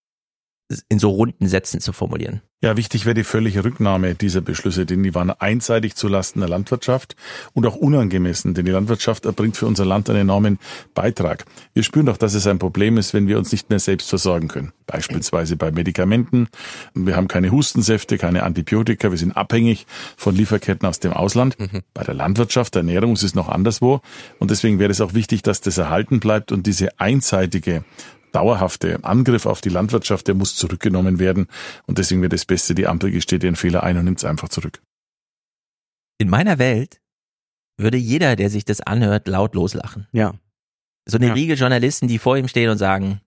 in 0.87 0.99
so 0.99 1.09
runden 1.09 1.47
Sätzen 1.47 1.81
zu 1.81 1.93
formulieren. 1.93 2.41
Ja, 2.61 2.75
wichtig 2.75 3.05
wäre 3.05 3.13
die 3.13 3.23
völlige 3.23 3.63
Rücknahme 3.63 4.15
dieser 4.15 4.41
Beschlüsse, 4.41 4.85
denn 4.85 5.01
die 5.01 5.15
waren 5.15 5.29
einseitig 5.31 5.95
zulasten 5.95 6.41
der 6.41 6.49
Landwirtschaft 6.49 7.15
und 7.53 7.65
auch 7.65 7.77
unangemessen, 7.77 8.53
denn 8.53 8.65
die 8.65 8.71
Landwirtschaft 8.73 9.25
erbringt 9.25 9.55
für 9.55 9.65
unser 9.65 9.85
Land 9.85 10.09
einen 10.09 10.19
enormen 10.19 10.59
Beitrag. 10.93 11.45
Wir 11.73 11.83
spüren 11.83 12.07
doch, 12.07 12.17
dass 12.17 12.33
es 12.33 12.45
ein 12.47 12.59
Problem 12.59 12.97
ist, 12.97 13.13
wenn 13.13 13.29
wir 13.29 13.37
uns 13.37 13.53
nicht 13.53 13.69
mehr 13.69 13.79
selbst 13.79 14.09
versorgen 14.09 14.49
können. 14.49 14.73
Beispielsweise 14.87 15.55
bei 15.55 15.71
Medikamenten. 15.71 16.49
Wir 16.93 17.15
haben 17.15 17.29
keine 17.29 17.51
Hustensäfte, 17.51 18.17
keine 18.17 18.43
Antibiotika. 18.43 19.09
Wir 19.09 19.17
sind 19.17 19.37
abhängig 19.37 19.87
von 20.17 20.35
Lieferketten 20.35 20.85
aus 20.85 20.99
dem 20.99 21.13
Ausland. 21.13 21.57
Mhm. 21.57 21.81
Bei 21.93 22.03
der 22.03 22.13
Landwirtschaft, 22.13 22.75
der 22.75 22.81
Ernährung 22.81 23.13
ist 23.13 23.23
es 23.23 23.35
noch 23.35 23.47
anderswo. 23.47 24.01
Und 24.37 24.51
deswegen 24.51 24.79
wäre 24.79 24.91
es 24.91 24.99
auch 24.99 25.13
wichtig, 25.13 25.43
dass 25.43 25.61
das 25.61 25.77
erhalten 25.77 26.19
bleibt 26.19 26.51
und 26.51 26.67
diese 26.67 26.99
einseitige 26.99 27.85
dauerhafte 28.31 29.03
Angriff 29.03 29.45
auf 29.45 29.61
die 29.61 29.69
Landwirtschaft, 29.69 30.27
der 30.27 30.35
muss 30.35 30.55
zurückgenommen 30.55 31.19
werden. 31.19 31.47
Und 31.85 31.97
deswegen 31.97 32.21
wäre 32.21 32.29
das 32.29 32.45
Beste, 32.45 32.75
die 32.75 32.87
Ampel 32.87 33.11
gesteht 33.11 33.43
ihren 33.43 33.55
Fehler 33.55 33.83
ein 33.83 33.97
und 33.97 34.05
nimmt 34.05 34.19
es 34.19 34.25
einfach 34.25 34.49
zurück. 34.49 34.81
In 36.17 36.29
meiner 36.29 36.59
Welt 36.59 37.01
würde 37.77 37.97
jeder, 37.97 38.35
der 38.35 38.49
sich 38.49 38.65
das 38.65 38.81
anhört, 38.81 39.27
laut 39.27 39.55
loslachen. 39.55 40.07
Ja. 40.11 40.33
So 41.05 41.17
eine 41.17 41.27
ja. 41.27 41.33
Riege 41.33 41.53
Journalisten, 41.53 42.07
die 42.07 42.19
vor 42.19 42.37
ihm 42.37 42.47
stehen 42.47 42.69
und 42.69 42.77
sagen, 42.77 43.21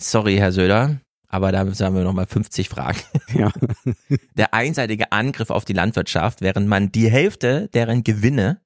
sorry, 0.00 0.36
Herr 0.36 0.52
Söder, 0.52 1.00
aber 1.28 1.50
da 1.50 1.60
haben 1.60 1.96
wir 1.96 2.04
nochmal 2.04 2.26
50 2.26 2.68
Fragen. 2.68 3.00
Ja. 3.34 3.50
Der 4.36 4.52
einseitige 4.52 5.10
Angriff 5.12 5.48
auf 5.48 5.64
die 5.64 5.72
Landwirtschaft, 5.72 6.42
während 6.42 6.68
man 6.68 6.92
die 6.92 7.10
Hälfte 7.10 7.68
deren 7.72 8.04
Gewinne 8.04 8.60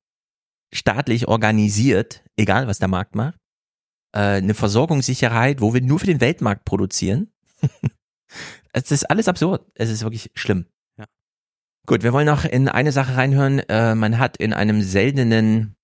staatlich 0.73 1.29
organisiert, 1.29 2.25
egal 2.37 2.67
was 2.67 2.81
der 2.81 2.89
Markt 2.89 3.15
macht, 3.15 3.39
äh, 4.17 4.39
eine 4.39 4.55
Versorgungssicherheit, 4.55 5.61
wo 5.61 5.75
wir 5.75 5.83
nur 5.83 5.99
für 5.99 6.07
den 6.07 6.21
Weltmarkt 6.21 6.65
produzieren. 6.65 7.31
es 8.73 8.91
ist 8.91 9.05
alles 9.11 9.29
absurd. 9.29 9.67
Es 9.75 9.91
ist 9.91 10.03
wirklich 10.03 10.31
schlimm. 10.35 10.67
Ja. 10.99 11.05
Gut, 11.87 12.03
wir 12.03 12.15
wollen 12.15 12.27
noch 12.27 12.45
in 12.45 12.69
eine 12.69 12.93
Sache 12.93 13.17
reinhören. 13.17 13.59
Äh, 13.59 13.95
man 13.95 14.19
hat 14.19 14.39
in 14.39 14.55
einem 14.55 14.81
seltenen, 14.81 15.77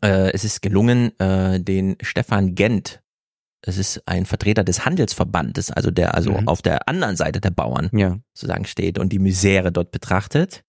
äh, 0.00 0.30
es 0.32 0.44
ist 0.44 0.62
gelungen, 0.62 1.18
äh, 1.18 1.60
den 1.60 1.96
Stefan 2.00 2.54
Gent, 2.54 3.02
es 3.62 3.76
ist 3.76 4.06
ein 4.06 4.26
Vertreter 4.26 4.64
des 4.64 4.86
Handelsverbandes, 4.86 5.70
also 5.70 5.90
der 5.90 6.14
also 6.14 6.32
mhm. 6.32 6.48
auf 6.48 6.62
der 6.62 6.88
anderen 6.88 7.16
Seite 7.16 7.40
der 7.40 7.50
Bauern 7.50 7.90
ja. 7.92 8.18
sozusagen 8.32 8.64
steht 8.64 8.98
und 8.98 9.12
die 9.12 9.18
Misere 9.18 9.72
dort 9.72 9.90
betrachtet. 9.90 10.64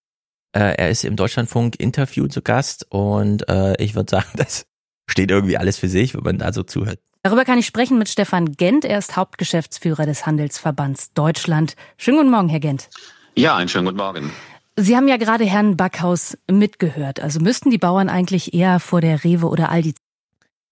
Äh, 0.54 0.74
er 0.76 0.90
ist 0.90 1.04
im 1.04 1.16
Deutschlandfunk 1.16 1.80
Interview 1.80 2.26
zu 2.26 2.42
Gast 2.42 2.86
und 2.90 3.48
äh, 3.48 3.80
ich 3.82 3.94
würde 3.94 4.10
sagen, 4.16 4.28
das 4.36 4.66
steht 5.12 5.30
irgendwie 5.30 5.56
alles 5.56 5.78
für 5.78 5.88
sich, 5.88 6.14
wenn 6.14 6.24
man 6.24 6.38
da 6.38 6.52
so 6.52 6.64
zuhört. 6.64 6.98
Darüber 7.22 7.44
kann 7.44 7.58
ich 7.58 7.66
sprechen 7.66 7.98
mit 7.98 8.08
Stefan 8.08 8.52
Gent. 8.52 8.84
Er 8.84 8.98
ist 8.98 9.16
Hauptgeschäftsführer 9.16 10.06
des 10.06 10.26
Handelsverbands 10.26 11.12
Deutschland. 11.12 11.76
Schönen 11.96 12.18
guten 12.18 12.30
Morgen, 12.30 12.48
Herr 12.48 12.58
Gent. 12.58 12.90
Ja, 13.36 13.56
einen 13.56 13.68
schönen 13.68 13.84
guten 13.84 13.98
Morgen. 13.98 14.32
Sie 14.76 14.96
haben 14.96 15.06
ja 15.06 15.18
gerade 15.18 15.44
Herrn 15.44 15.76
Backhaus 15.76 16.36
mitgehört. 16.50 17.20
Also 17.20 17.38
müssten 17.38 17.70
die 17.70 17.78
Bauern 17.78 18.08
eigentlich 18.08 18.54
eher 18.54 18.80
vor 18.80 19.00
der 19.00 19.22
Rewe 19.22 19.46
oder 19.46 19.70
Aldi. 19.70 19.94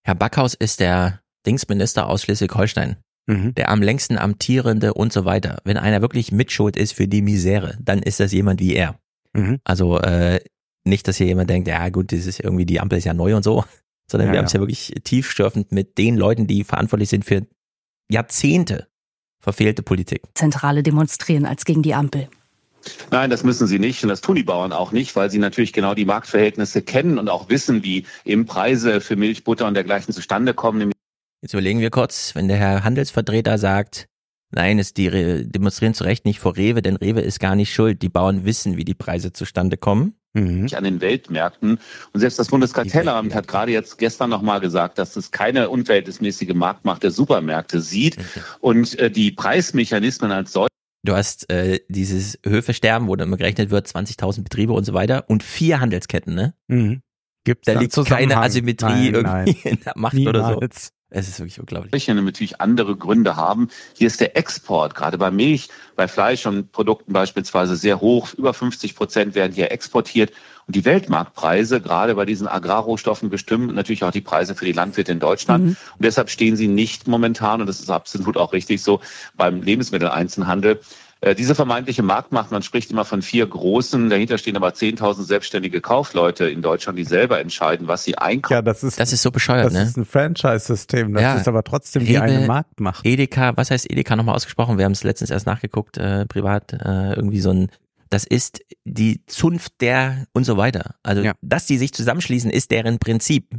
Herr 0.03 0.15
Backhaus 0.17 0.55
ist 0.55 0.81
der 0.81 1.21
Dingsminister 1.47 2.09
aus 2.09 2.23
Schleswig-Holstein. 2.23 2.97
Mhm. 3.27 3.55
Der 3.55 3.69
am 3.69 3.83
längsten 3.83 4.19
amtierende 4.19 4.95
und 4.95 5.13
so 5.13 5.25
weiter. 5.25 5.59
Wenn 5.65 5.77
einer 5.77 6.01
wirklich 6.01 6.33
mitschuld 6.33 6.77
ist 6.77 6.95
für 6.95 7.07
die 7.07 7.23
Misere, 7.23 7.77
dann 7.81 8.01
ist 8.01 8.19
das 8.19 8.33
jemand 8.33 8.59
wie 8.59 8.75
er. 8.75 8.99
Mhm. 9.35 9.61
Also 9.63 10.01
äh, 10.01 10.41
nicht, 10.85 11.07
dass 11.07 11.19
hier 11.19 11.27
jemand 11.27 11.51
denkt, 11.51 11.69
ja 11.69 11.89
gut, 11.91 12.11
das 12.11 12.27
ist 12.27 12.41
irgendwie 12.41 12.67
die 12.67 12.81
Ampel 12.81 12.99
ist 12.99 13.05
ja 13.05 13.15
neu 13.15 13.37
und 13.37 13.45
so, 13.45 13.65
sondern 14.11 14.29
ja, 14.29 14.33
wir 14.33 14.39
haben 14.39 14.47
es 14.47 14.53
ja 14.53 14.61
wirklich 14.61 14.93
tiefstürfend 15.05 15.73
mit 15.73 15.99
den 15.99 16.17
Leuten, 16.17 16.47
die 16.47 16.65
verantwortlich 16.65 17.09
sind 17.09 17.25
für 17.25 17.47
Jahrzehnte 18.11 18.89
verfehlte 19.39 19.83
Politik. 19.83 20.23
Zentrale 20.35 20.83
demonstrieren 20.83 21.47
als 21.47 21.65
gegen 21.65 21.83
die 21.83 21.95
Ampel. 21.95 22.29
Nein, 23.11 23.31
das 23.31 23.45
müssen 23.45 23.67
sie 23.67 23.79
nicht 23.79 24.03
und 24.03 24.09
das 24.09 24.21
tun 24.21 24.37
die 24.37 24.43
Bauern 24.43 24.73
auch 24.73 24.91
nicht, 24.93 25.15
weil 25.15 25.31
sie 25.31 25.39
natürlich 25.39 25.73
genau 25.73 25.95
die 25.95 26.05
Marktverhältnisse 26.05 26.83
kennen 26.83 27.19
und 27.19 27.29
auch 27.29 27.49
wissen, 27.49 27.85
wie 27.85 28.07
eben 28.25 28.47
Preise 28.47 29.01
für 29.01 29.17
Milch, 29.17 29.45
Butter 29.45 29.67
und 29.67 29.75
dergleichen 29.75 30.15
zustande 30.15 30.55
kommen. 30.55 30.93
Jetzt 31.43 31.53
überlegen 31.53 31.81
wir 31.81 31.91
kurz, 31.91 32.35
wenn 32.35 32.49
der 32.49 32.57
Herr 32.57 32.85
Handelsvertreter 32.85 33.59
sagt, 33.59 34.07
nein, 34.51 34.79
es 34.79 34.95
die 34.95 35.47
demonstrieren 35.47 35.95
zu 35.95 36.05
Recht 36.05 36.25
nicht 36.25 36.41
vor 36.41 36.57
Rewe, 36.57 36.83
denn 36.83 36.97
Rewe 36.97 37.21
ist 37.21 37.39
gar 37.39 37.55
nicht 37.55 37.73
schuld. 37.73 38.03
Die 38.03 38.09
Bauern 38.09 38.45
wissen, 38.45 38.77
wie 38.77 38.85
die 38.85 38.95
Preise 38.95 39.33
zustande 39.33 39.77
kommen 39.77 40.20
mhm. 40.33 40.69
an 40.75 40.85
den 40.85 41.01
Weltmärkten. 41.01 41.79
Und 42.13 42.21
selbst 42.21 42.39
das 42.39 42.49
Bundeskartellamt 42.49 43.35
hat 43.35 43.49
gerade 43.49 43.73
jetzt 43.73 43.99
gestern 43.99 44.31
nochmal 44.31 44.61
gesagt, 44.61 44.99
dass 44.99 45.17
es 45.17 45.31
keine 45.31 45.69
unverhältnismäßige 45.69 46.55
Marktmacht 46.55 47.03
der 47.03 47.11
Supermärkte 47.11 47.81
sieht 47.81 48.19
mhm. 48.19 48.23
und 48.61 48.99
äh, 48.99 49.11
die 49.11 49.31
Preismechanismen 49.33 50.31
als 50.33 50.53
solche 50.53 50.71
Du 51.03 51.15
hast 51.15 51.51
äh, 51.51 51.81
dieses 51.89 52.39
Höfesterben, 52.45 53.09
wo 53.09 53.17
dann 53.17 53.29
immer 53.29 53.39
gerechnet 53.39 53.71
wird, 53.71 53.87
20.000 53.87 54.43
Betriebe 54.43 54.75
und 54.75 54.85
so 54.85 54.93
weiter 54.93 55.25
und 55.31 55.43
vier 55.43 55.81
Handelsketten, 55.81 56.35
ne? 56.35 56.55
Mhm. 56.69 57.01
Gibt's 57.45 57.65
da 57.65 57.81
liegt 57.81 57.95
keine 58.05 58.37
Asymmetrie 58.37 59.11
nein, 59.11 59.15
irgendwie 59.15 59.59
nein. 59.65 59.73
in 59.73 59.81
der 59.83 59.95
Macht 59.97 60.13
Niemals. 60.13 60.37
oder 60.37 60.55
so. 60.55 60.91
Es 61.11 61.29
ist 61.29 61.41
wirklich 61.41 61.59
unglaublich. 61.59 62.09
Natürlich 62.09 62.61
andere 62.61 62.97
Gründe 62.97 63.35
haben. 63.35 63.69
Hier 63.95 64.07
ist 64.07 64.21
der 64.21 64.37
Export, 64.37 64.95
gerade 64.95 65.19
bei 65.19 65.33
Milch, 65.33 65.69
bei 65.97 66.07
Fleisch 66.07 66.47
und 66.47 66.71
Produkten 66.71 67.13
beispielsweise 67.13 67.75
sehr 67.75 68.01
hoch. 68.01 68.33
Über 68.35 68.55
50 68.55 68.95
Prozent 68.95 69.35
werden 69.35 69.53
hier 69.53 69.73
exportiert. 69.73 70.33
Und 70.69 70.77
die 70.77 70.85
Weltmarktpreise, 70.85 71.81
gerade 71.81 72.15
bei 72.15 72.25
diesen 72.25 72.47
Agrarrohstoffen, 72.47 73.29
bestimmen 73.29 73.75
natürlich 73.75 74.05
auch 74.05 74.13
die 74.13 74.21
Preise 74.21 74.55
für 74.55 74.65
die 74.65 74.73
Landwirte 74.73 75.11
in 75.11 75.19
Deutschland. 75.19 75.65
Mhm. 75.65 75.71
Und 75.71 76.05
deshalb 76.05 76.31
stehen 76.31 76.55
sie 76.57 76.69
nicht 76.69 77.09
momentan, 77.09 77.61
und 77.61 77.67
das 77.67 77.81
ist 77.81 77.91
absolut 77.91 78.37
auch 78.37 78.53
richtig 78.53 78.81
so, 78.81 79.01
beim 79.37 79.63
Lebensmitteleinzelhandel 79.63 80.81
diese 81.37 81.55
vermeintliche 81.55 82.03
Marktmacht, 82.03 82.51
man 82.51 82.63
spricht 82.63 82.91
immer 82.91 83.05
von 83.05 83.21
vier 83.23 83.47
großen, 83.47 84.09
dahinter 84.09 84.39
stehen 84.39 84.57
aber 84.57 84.69
10.000 84.71 85.23
selbstständige 85.23 85.81
Kaufleute 85.81 86.49
in 86.49 86.63
Deutschland, 86.63 86.99
die 86.99 87.05
selber 87.05 87.41
entscheiden, 87.41 87.89
was 87.89 88.05
sie 88.05 88.17
einkaufen. 88.17 88.55
Ja, 88.55 88.63
das 88.63 88.83
ist, 88.83 88.99
das 88.99 89.13
ist 89.13 89.21
so 89.23 89.31
bescheuert, 89.31 89.67
das 89.67 89.73
ne? 89.75 89.83
ist 89.83 89.97
ein 89.99 90.05
Franchise-System, 90.07 91.13
das 91.13 91.23
Ja. 91.23 91.37
ist 91.37 91.47
aber 91.49 91.63
trotzdem 91.63 92.03
Rewe, 92.03 92.11
die 92.13 92.19
eine 92.19 92.47
Marktmacht. 92.47 93.05
Edeka, 93.05 93.57
was 93.57 93.71
heißt 93.71 93.91
Edeka 93.91 94.17
nochmal 94.17 94.35
ausgesprochen? 94.35 94.79
Wir 94.79 94.87
haben 94.87 94.93
es 94.93 95.05
letztens 95.05 95.31
erst 95.31 95.47
nachgeguckt, 95.47 95.99
äh, 95.99 96.25
privat, 96.27 96.73
äh, 96.73 97.13
irgendwie 97.15 97.41
so 97.41 97.51
ein 97.51 97.69
Das 98.13 98.25
ist 98.25 98.63
die 98.85 99.25
Zunft 99.27 99.81
der 99.81 100.25
und 100.33 100.43
so 100.43 100.57
weiter. 100.57 100.97
Also, 101.05 101.23
Ja. 101.23 101.35
dass 101.43 101.67
die 101.67 101.79
sich 101.79 101.93
zusammenschließen, 101.93 102.51
ist 102.51 102.73
deren 102.73 102.99
Prinzip. 102.99 103.55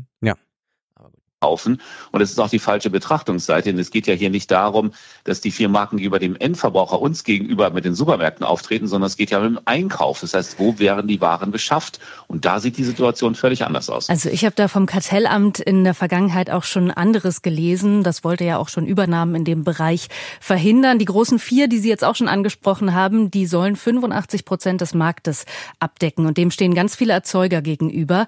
Kaufen. 1.41 1.81
Und 2.11 2.21
es 2.21 2.29
ist 2.31 2.39
auch 2.39 2.49
die 2.49 2.59
falsche 2.59 2.89
Betrachtungsseite. 2.89 3.69
Denn 3.69 3.79
es 3.79 3.89
geht 3.89 4.07
ja 4.07 4.13
hier 4.13 4.29
nicht 4.29 4.51
darum, 4.51 4.91
dass 5.23 5.41
die 5.41 5.51
vier 5.51 5.69
Marken 5.69 5.97
gegenüber 5.97 6.19
dem 6.19 6.35
Endverbraucher 6.35 7.01
uns 7.01 7.23
gegenüber 7.23 7.71
mit 7.71 7.83
den 7.83 7.95
Supermärkten 7.95 8.45
auftreten, 8.45 8.87
sondern 8.87 9.07
es 9.07 9.17
geht 9.17 9.31
ja 9.31 9.39
um 9.39 9.55
den 9.55 9.67
Einkauf. 9.67 10.21
Das 10.21 10.35
heißt, 10.35 10.59
wo 10.59 10.77
werden 10.77 11.07
die 11.07 11.19
Waren 11.19 11.51
beschafft? 11.51 11.99
Und 12.27 12.45
da 12.45 12.59
sieht 12.59 12.77
die 12.77 12.83
Situation 12.83 13.33
völlig 13.33 13.65
anders 13.65 13.89
aus. 13.89 14.07
Also 14.09 14.29
ich 14.29 14.45
habe 14.45 14.53
da 14.55 14.67
vom 14.67 14.85
Kartellamt 14.85 15.59
in 15.59 15.83
der 15.83 15.95
Vergangenheit 15.95 16.51
auch 16.51 16.63
schon 16.63 16.91
anderes 16.91 17.41
gelesen. 17.41 18.03
Das 18.03 18.23
wollte 18.23 18.43
ja 18.43 18.57
auch 18.57 18.69
schon 18.69 18.85
Übernahmen 18.85 19.33
in 19.33 19.43
dem 19.43 19.63
Bereich 19.63 20.09
verhindern. 20.39 20.99
Die 20.99 21.05
großen 21.05 21.39
vier, 21.39 21.67
die 21.67 21.79
Sie 21.79 21.89
jetzt 21.89 22.03
auch 22.03 22.15
schon 22.15 22.27
angesprochen 22.27 22.93
haben, 22.93 23.31
die 23.31 23.47
sollen 23.47 23.75
85 23.75 24.45
Prozent 24.45 24.81
des 24.81 24.93
Marktes 24.93 25.45
abdecken. 25.79 26.27
Und 26.27 26.37
dem 26.37 26.51
stehen 26.51 26.75
ganz 26.75 26.95
viele 26.95 27.13
Erzeuger 27.13 27.63
gegenüber. 27.63 28.27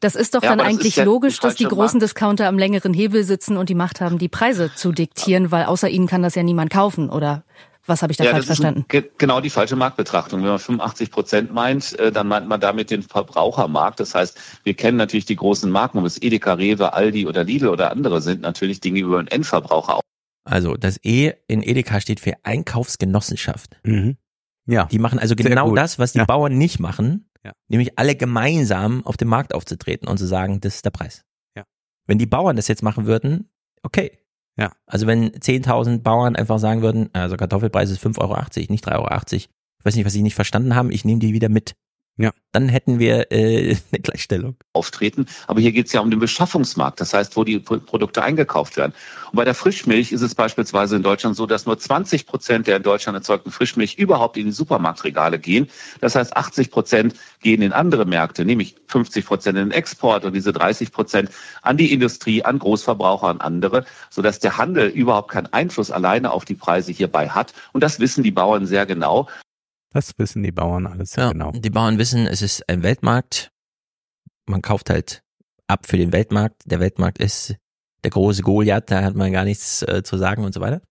Das 0.00 0.14
ist 0.14 0.34
doch 0.34 0.42
Ja, 0.42 0.50
dann 0.50 0.58
das 0.58 0.68
eigentlich 0.68 0.96
ja 0.96 1.04
logisch, 1.04 1.38
dass 1.40 1.56
die 1.56 1.64
großen 1.64 1.98
Markt. 1.98 2.02
Discounter 2.04 2.53
am 2.54 2.58
längeren 2.58 2.94
Hebel 2.94 3.24
sitzen 3.24 3.56
und 3.56 3.68
die 3.68 3.74
Macht 3.74 4.00
haben, 4.00 4.18
die 4.18 4.28
Preise 4.28 4.70
zu 4.74 4.92
diktieren, 4.92 5.50
weil 5.50 5.64
außer 5.66 5.88
ihnen 5.88 6.06
kann 6.06 6.22
das 6.22 6.34
ja 6.34 6.42
niemand 6.42 6.70
kaufen. 6.70 7.10
Oder 7.10 7.44
was 7.86 8.00
habe 8.02 8.12
ich 8.12 8.16
da 8.16 8.24
falsch 8.24 8.34
das 8.36 8.40
ist 8.44 8.46
verstanden? 8.46 8.80
ein- 8.82 8.88
ge- 8.88 9.10
genau 9.18 9.40
die 9.42 9.50
falsche 9.50 9.76
Marktbetrachtung. 9.76 10.40
Wenn 10.40 10.48
man 10.48 10.58
85 10.58 11.10
Prozent 11.10 11.52
meint, 11.52 11.98
äh, 11.98 12.10
dann 12.10 12.28
meint 12.28 12.48
man 12.48 12.58
damit 12.60 12.90
den 12.90 13.02
Verbrauchermarkt. 13.02 14.00
Das 14.00 14.14
heißt, 14.14 14.38
wir 14.64 14.72
kennen 14.74 14.96
natürlich 14.96 15.26
die 15.26 15.36
großen 15.36 15.70
Marken, 15.70 15.98
ob 15.98 16.06
es 16.06 16.20
Edeka, 16.22 16.54
Rewe, 16.54 16.94
Aldi 16.94 17.26
oder 17.26 17.44
Lidl 17.44 17.68
oder 17.68 17.90
andere 17.90 18.22
sind, 18.22 18.40
natürlich 18.40 18.80
Dinge 18.80 19.00
über 19.00 19.22
den 19.22 19.28
Endverbraucher 19.28 20.00
Also, 20.46 20.76
das 20.76 20.98
E 21.04 21.32
in 21.46 21.62
Edeka 21.62 22.00
steht 22.00 22.20
für 22.20 22.32
Einkaufsgenossenschaft. 22.88 23.76
Mhm. 23.84 24.16
Ja. 24.66 24.86
Die 24.86 24.98
machen 24.98 25.18
also 25.18 25.34
genau 25.36 25.74
das, 25.74 25.98
was 25.98 26.12
die 26.12 26.18
Ja. 26.18 26.24
Bauern 26.24 26.56
nicht 26.56 26.80
machen, 26.80 27.28
Ja. 27.44 27.52
nämlich 27.68 27.98
alle 27.98 28.14
gemeinsam 28.16 29.04
auf 29.04 29.16
dem 29.16 29.28
Markt 29.28 29.54
aufzutreten 29.54 30.08
und 30.08 30.16
zu 30.18 30.26
sagen, 30.26 30.60
das 30.60 30.76
ist 30.76 30.84
der 30.84 30.90
Preis. 30.90 31.22
Wenn 32.06 32.18
die 32.18 32.26
Bauern 32.26 32.56
das 32.56 32.68
jetzt 32.68 32.82
machen 32.82 33.06
würden, 33.06 33.50
okay. 33.82 34.18
Ja. 34.56 34.72
Also 34.86 35.06
wenn 35.06 35.30
10.000 35.30 36.02
Bauern 36.02 36.36
einfach 36.36 36.58
sagen 36.58 36.82
würden, 36.82 37.10
also 37.12 37.36
Kartoffelpreis 37.36 37.90
ist 37.90 38.04
5,80 38.04 38.20
Euro, 38.20 38.72
nicht 38.72 38.86
3,80 38.86 38.92
Euro. 38.94 39.08
Ich 39.34 39.48
weiß 39.84 39.96
nicht, 39.96 40.04
was 40.06 40.12
sie 40.12 40.22
nicht 40.22 40.34
verstanden 40.34 40.74
haben, 40.74 40.90
ich 40.90 41.04
nehme 41.04 41.20
die 41.20 41.32
wieder 41.32 41.48
mit. 41.48 41.74
Ja. 42.16 42.30
Dann 42.52 42.68
hätten 42.68 43.00
wir 43.00 43.32
äh, 43.32 43.76
eine 43.92 44.00
Gleichstellung. 44.00 44.56
auftreten. 44.72 45.26
Aber 45.48 45.60
hier 45.60 45.72
geht 45.72 45.86
es 45.86 45.92
ja 45.92 46.00
um 46.00 46.10
den 46.10 46.20
Beschaffungsmarkt, 46.20 47.00
das 47.00 47.12
heißt, 47.12 47.36
wo 47.36 47.42
die 47.42 47.58
Pro- 47.58 47.80
Produkte 47.80 48.22
eingekauft 48.22 48.76
werden. 48.76 48.92
Und 49.32 49.36
bei 49.36 49.44
der 49.44 49.54
Frischmilch 49.54 50.12
ist 50.12 50.20
es 50.20 50.36
beispielsweise 50.36 50.94
in 50.94 51.02
Deutschland 51.02 51.34
so, 51.34 51.46
dass 51.46 51.66
nur 51.66 51.76
20 51.76 52.26
Prozent 52.26 52.68
der 52.68 52.76
in 52.76 52.84
Deutschland 52.84 53.16
erzeugten 53.16 53.50
Frischmilch 53.50 53.96
überhaupt 53.96 54.36
in 54.36 54.46
die 54.46 54.52
Supermarktregale 54.52 55.40
gehen. 55.40 55.66
Das 56.00 56.14
heißt, 56.14 56.36
80 56.36 56.70
Prozent 56.70 57.14
gehen 57.40 57.60
in 57.62 57.72
andere 57.72 58.04
Märkte, 58.04 58.44
nämlich 58.44 58.76
50 58.86 59.26
Prozent 59.26 59.58
in 59.58 59.70
den 59.70 59.76
Export 59.76 60.24
und 60.24 60.34
diese 60.34 60.52
30 60.52 60.92
Prozent 60.92 61.30
an 61.62 61.76
die 61.76 61.92
Industrie, 61.92 62.44
an 62.44 62.60
Großverbraucher, 62.60 63.26
an 63.26 63.40
andere, 63.40 63.84
sodass 64.10 64.38
der 64.38 64.56
Handel 64.56 64.86
überhaupt 64.88 65.32
keinen 65.32 65.52
Einfluss 65.52 65.90
alleine 65.90 66.30
auf 66.30 66.44
die 66.44 66.54
Preise 66.54 66.92
hierbei 66.92 67.28
hat. 67.28 67.52
Und 67.72 67.82
das 67.82 67.98
wissen 67.98 68.22
die 68.22 68.30
Bauern 68.30 68.66
sehr 68.66 68.86
genau. 68.86 69.26
Das 69.94 70.18
wissen 70.18 70.42
die 70.42 70.50
Bauern 70.50 70.88
alles 70.88 71.14
Ja, 71.14 71.30
genau. 71.30 71.52
Die 71.52 71.70
Bauern 71.70 71.98
wissen, 71.98 72.26
es 72.26 72.42
ist 72.42 72.68
ein 72.68 72.82
Weltmarkt. 72.82 73.52
Man 74.46 74.60
kauft 74.60 74.90
halt 74.90 75.22
ab 75.68 75.86
für 75.86 75.96
den 75.96 76.12
Weltmarkt. 76.12 76.62
Der 76.66 76.80
Weltmarkt 76.80 77.18
ist 77.18 77.54
der 78.02 78.10
große 78.10 78.42
Goliath, 78.42 78.90
da 78.90 79.02
hat 79.02 79.14
man 79.14 79.32
gar 79.32 79.44
nichts 79.44 79.82
äh, 79.82 80.02
zu 80.02 80.18
sagen 80.18 80.44
und 80.44 80.52
so 80.52 80.60
weiter. 80.60 80.82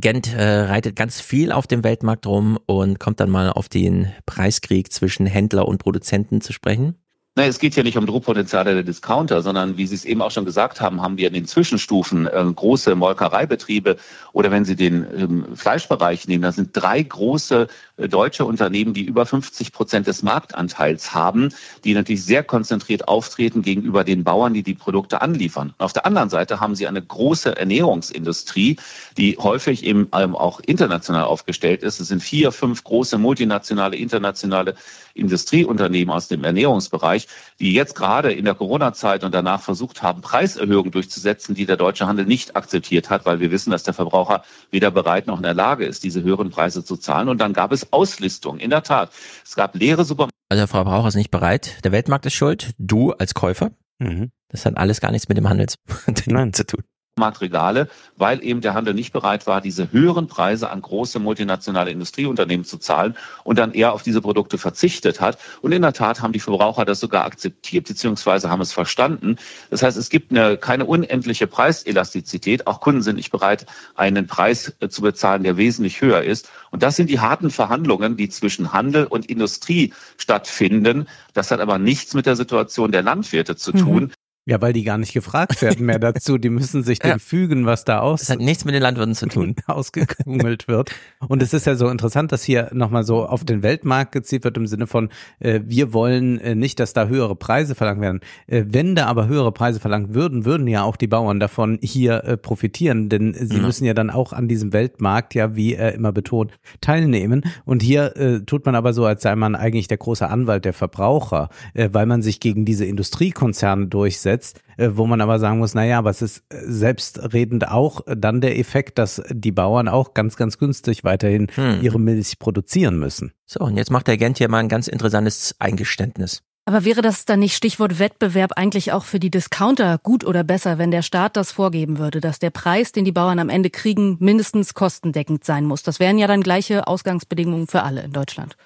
Gent 0.00 0.32
äh, 0.32 0.60
reitet 0.62 0.94
ganz 0.94 1.20
viel 1.20 1.50
auf 1.50 1.66
dem 1.66 1.82
Weltmarkt 1.82 2.26
rum 2.26 2.58
und 2.66 3.00
kommt 3.00 3.18
dann 3.18 3.30
mal 3.30 3.50
auf 3.50 3.68
den 3.68 4.12
Preiskrieg 4.24 4.92
zwischen 4.92 5.26
Händler 5.26 5.66
und 5.66 5.78
Produzenten 5.78 6.40
zu 6.40 6.52
sprechen. 6.52 7.03
Nein, 7.36 7.48
es 7.50 7.58
geht 7.58 7.74
hier 7.74 7.82
nicht 7.82 7.98
um 7.98 8.06
Druckpotenziale 8.06 8.74
der 8.74 8.84
Discounter, 8.84 9.42
sondern 9.42 9.76
wie 9.76 9.88
Sie 9.88 9.96
es 9.96 10.04
eben 10.04 10.22
auch 10.22 10.30
schon 10.30 10.44
gesagt 10.44 10.80
haben, 10.80 11.02
haben 11.02 11.16
wir 11.16 11.26
in 11.26 11.34
den 11.34 11.46
Zwischenstufen 11.46 12.28
äh, 12.28 12.44
große 12.54 12.94
Molkereibetriebe 12.94 13.96
oder 14.32 14.52
wenn 14.52 14.64
Sie 14.64 14.76
den 14.76 15.04
ähm, 15.16 15.56
Fleischbereich 15.56 16.28
nehmen, 16.28 16.44
da 16.44 16.52
sind 16.52 16.70
drei 16.74 17.02
große 17.02 17.66
äh, 17.96 18.08
deutsche 18.08 18.44
Unternehmen, 18.44 18.94
die 18.94 19.02
über 19.02 19.26
50 19.26 19.72
Prozent 19.72 20.06
des 20.06 20.22
Marktanteils 20.22 21.12
haben, 21.12 21.48
die 21.82 21.94
natürlich 21.94 22.24
sehr 22.24 22.44
konzentriert 22.44 23.08
auftreten 23.08 23.62
gegenüber 23.62 24.04
den 24.04 24.22
Bauern, 24.22 24.54
die 24.54 24.62
die 24.62 24.74
Produkte 24.74 25.20
anliefern. 25.20 25.74
Und 25.76 25.84
auf 25.84 25.92
der 25.92 26.06
anderen 26.06 26.30
Seite 26.30 26.60
haben 26.60 26.76
Sie 26.76 26.86
eine 26.86 27.02
große 27.02 27.56
Ernährungsindustrie, 27.56 28.76
die 29.16 29.36
häufig 29.38 29.84
eben 29.84 30.06
ähm, 30.14 30.36
auch 30.36 30.60
international 30.60 31.24
aufgestellt 31.24 31.82
ist. 31.82 31.98
Es 31.98 32.06
sind 32.06 32.22
vier, 32.22 32.52
fünf 32.52 32.84
große 32.84 33.18
multinationale, 33.18 33.96
internationale 33.96 34.76
Industrieunternehmen 35.14 36.12
aus 36.12 36.28
dem 36.28 36.44
Ernährungsbereich, 36.44 37.28
die 37.60 37.72
jetzt 37.72 37.94
gerade 37.94 38.32
in 38.32 38.44
der 38.44 38.54
Corona-Zeit 38.54 39.24
und 39.24 39.34
danach 39.34 39.62
versucht 39.62 40.02
haben, 40.02 40.20
Preiserhöhungen 40.20 40.90
durchzusetzen, 40.90 41.54
die 41.54 41.66
der 41.66 41.76
deutsche 41.76 42.06
Handel 42.06 42.26
nicht 42.26 42.56
akzeptiert 42.56 43.10
hat, 43.10 43.24
weil 43.24 43.40
wir 43.40 43.50
wissen, 43.50 43.70
dass 43.70 43.84
der 43.84 43.94
Verbraucher 43.94 44.44
weder 44.70 44.90
bereit 44.90 45.26
noch 45.26 45.36
in 45.36 45.44
der 45.44 45.54
Lage 45.54 45.86
ist, 45.86 46.04
diese 46.04 46.22
höheren 46.22 46.50
Preise 46.50 46.84
zu 46.84 46.96
zahlen. 46.96 47.28
Und 47.28 47.38
dann 47.40 47.52
gab 47.52 47.72
es 47.72 47.92
Auslistungen. 47.92 48.60
In 48.60 48.70
der 48.70 48.82
Tat, 48.82 49.10
es 49.44 49.54
gab 49.54 49.74
leere 49.74 50.04
Supermärkte. 50.04 50.34
Also 50.48 50.60
der 50.60 50.68
Verbraucher 50.68 51.08
ist 51.08 51.14
nicht 51.14 51.30
bereit, 51.30 51.84
der 51.84 51.92
Weltmarkt 51.92 52.26
ist 52.26 52.34
schuld, 52.34 52.74
du 52.78 53.12
als 53.12 53.34
Käufer. 53.34 53.70
Mhm. 53.98 54.30
Das 54.48 54.66
hat 54.66 54.76
alles 54.76 55.00
gar 55.00 55.10
nichts 55.10 55.28
mit 55.28 55.38
dem 55.38 55.48
Handels 55.48 55.76
Nein. 56.26 56.52
zu 56.52 56.66
tun. 56.66 56.82
Regale, 57.16 57.88
weil 58.16 58.42
eben 58.42 58.60
der 58.60 58.74
Handel 58.74 58.92
nicht 58.92 59.12
bereit 59.12 59.46
war, 59.46 59.60
diese 59.60 59.92
höheren 59.92 60.26
Preise 60.26 60.70
an 60.70 60.82
große 60.82 61.20
multinationale 61.20 61.92
Industrieunternehmen 61.92 62.64
zu 62.64 62.76
zahlen 62.78 63.16
und 63.44 63.56
dann 63.56 63.72
eher 63.72 63.92
auf 63.92 64.02
diese 64.02 64.20
Produkte 64.20 64.58
verzichtet 64.58 65.20
hat. 65.20 65.38
Und 65.62 65.70
in 65.70 65.82
der 65.82 65.92
Tat 65.92 66.20
haben 66.20 66.32
die 66.32 66.40
Verbraucher 66.40 66.84
das 66.84 66.98
sogar 66.98 67.24
akzeptiert 67.24 67.86
beziehungsweise 67.86 68.50
haben 68.50 68.60
es 68.60 68.72
verstanden. 68.72 69.36
Das 69.70 69.82
heißt, 69.84 69.96
es 69.96 70.10
gibt 70.10 70.32
eine, 70.32 70.56
keine 70.56 70.86
unendliche 70.86 71.46
Preiselastizität. 71.46 72.66
Auch 72.66 72.80
Kunden 72.80 73.02
sind 73.02 73.16
nicht 73.16 73.30
bereit, 73.30 73.66
einen 73.94 74.26
Preis 74.26 74.74
äh, 74.80 74.88
zu 74.88 75.02
bezahlen, 75.02 75.44
der 75.44 75.56
wesentlich 75.56 76.00
höher 76.00 76.22
ist. 76.22 76.50
Und 76.72 76.82
das 76.82 76.96
sind 76.96 77.10
die 77.10 77.20
harten 77.20 77.50
Verhandlungen, 77.50 78.16
die 78.16 78.28
zwischen 78.28 78.72
Handel 78.72 79.06
und 79.06 79.26
Industrie 79.26 79.92
stattfinden. 80.16 81.06
Das 81.32 81.52
hat 81.52 81.60
aber 81.60 81.78
nichts 81.78 82.14
mit 82.14 82.26
der 82.26 82.34
Situation 82.34 82.90
der 82.90 83.02
Landwirte 83.02 83.54
zu 83.54 83.72
Mhm. 84.10 84.23
Ja, 84.46 84.60
weil 84.60 84.74
die 84.74 84.84
gar 84.84 84.98
nicht 84.98 85.14
gefragt 85.14 85.62
werden 85.62 85.86
mehr 85.86 85.98
dazu. 85.98 86.36
Die 86.36 86.50
müssen 86.50 86.82
sich 86.82 86.98
dem 87.00 87.08
Ja. 87.12 87.18
fügen, 87.18 87.64
was 87.64 87.84
da 87.84 88.00
aus 88.00 88.20
Das 88.20 88.28
hat 88.30 88.40
nichts 88.40 88.66
mit 88.66 88.74
den 88.74 88.82
Landwirten 88.82 89.14
zu 89.14 89.26
tun. 89.26 89.54
ausgekungelt 89.66 90.68
wird. 90.68 90.90
Und 91.26 91.42
es 91.42 91.54
ist 91.54 91.66
ja 91.66 91.76
so 91.76 91.88
interessant, 91.88 92.30
dass 92.30 92.44
hier 92.44 92.68
nochmal 92.74 93.04
so 93.04 93.24
auf 93.26 93.44
den 93.44 93.62
Weltmarkt 93.62 94.12
gezielt 94.12 94.44
wird 94.44 94.58
im 94.58 94.66
Sinne 94.66 94.86
von, 94.86 95.08
äh, 95.38 95.60
wir 95.64 95.94
wollen 95.94 96.38
äh, 96.40 96.54
nicht, 96.54 96.78
dass 96.78 96.92
da 96.92 97.06
höhere 97.06 97.36
Preise 97.36 97.74
verlangt 97.74 98.02
werden. 98.02 98.20
Äh, 98.46 98.64
wenn 98.68 98.94
da 98.94 99.06
aber 99.06 99.28
höhere 99.28 99.50
Preise 99.50 99.80
verlangt 99.80 100.12
würden, 100.12 100.44
würden 100.44 100.66
ja 100.68 100.82
auch 100.82 100.96
die 100.96 101.06
Bauern 101.06 101.40
davon 101.40 101.78
hier 101.82 102.24
äh, 102.24 102.36
profitieren, 102.36 103.08
denn 103.08 103.32
sie 103.34 103.56
Ja. 103.56 103.62
müssen 103.62 103.86
ja 103.86 103.94
dann 103.94 104.10
auch 104.10 104.34
an 104.34 104.46
diesem 104.46 104.74
Weltmarkt 104.74 105.34
ja, 105.34 105.56
wie 105.56 105.74
er 105.74 105.94
immer 105.94 106.12
betont, 106.12 106.52
teilnehmen. 106.82 107.44
Und 107.64 107.82
hier 107.82 108.14
äh, 108.18 108.40
tut 108.40 108.66
man 108.66 108.74
aber 108.74 108.92
so, 108.92 109.06
als 109.06 109.22
sei 109.22 109.34
man 109.36 109.54
eigentlich 109.54 109.88
der 109.88 109.96
große 109.96 110.28
Anwalt 110.28 110.66
der 110.66 110.74
Verbraucher, 110.74 111.48
äh, 111.72 111.88
weil 111.92 112.04
man 112.04 112.20
sich 112.20 112.40
gegen 112.40 112.66
diese 112.66 112.84
Industriekonzerne 112.84 113.86
durchsetzt, 113.86 114.33
äh, 114.76 114.90
wo 114.94 115.06
man 115.06 115.20
aber 115.20 115.38
sagen 115.38 115.58
muss, 115.58 115.74
naja, 115.74 115.98
aber 115.98 116.10
es 116.10 116.22
ist 116.22 116.44
äh, 116.50 116.56
selbstredend 116.64 117.68
auch 117.68 118.00
dann 118.06 118.40
der 118.40 118.58
Effekt, 118.58 118.98
dass 118.98 119.22
die 119.30 119.52
Bauern 119.52 119.88
auch 119.88 120.14
ganz, 120.14 120.36
ganz 120.36 120.58
günstig 120.58 121.04
weiterhin 121.04 121.48
Hm. 121.54 121.80
ihre 121.82 122.00
Milch 122.00 122.38
produzieren 122.38 122.98
müssen. 122.98 123.32
So, 123.46 123.60
und 123.60 123.76
jetzt 123.76 123.90
macht 123.90 124.08
der 124.08 124.16
Gent 124.16 124.38
hier 124.38 124.48
mal 124.48 124.58
ein 124.58 124.68
ganz 124.68 124.88
interessantes 124.88 125.54
Eingeständnis. 125.58 126.42
Aber 126.66 126.86
wäre 126.86 127.02
das 127.02 127.26
dann 127.26 127.40
nicht 127.40 127.54
Stichwort 127.54 127.98
Wettbewerb 127.98 128.52
eigentlich 128.56 128.92
auch 128.92 129.04
für 129.04 129.20
die 129.20 129.30
Discounter 129.30 129.98
gut 130.02 130.24
oder 130.24 130.44
besser, 130.44 130.78
wenn 130.78 130.90
der 130.90 131.02
Staat 131.02 131.36
das 131.36 131.52
vorgeben 131.52 131.98
würde, 131.98 132.22
dass 132.22 132.38
der 132.38 132.48
Preis, 132.48 132.90
den 132.90 133.04
die 133.04 133.12
Bauern 133.12 133.38
am 133.38 133.50
Ende 133.50 133.68
kriegen, 133.68 134.16
mindestens 134.18 134.72
kostendeckend 134.72 135.44
sein 135.44 135.66
muss? 135.66 135.82
Das 135.82 136.00
wären 136.00 136.16
ja 136.16 136.26
dann 136.26 136.40
gleiche 136.40 136.86
Ausgangsbedingungen 136.86 137.66
für 137.66 137.82
alle 137.82 138.02
in 138.02 138.12
Deutschland. 138.12 138.56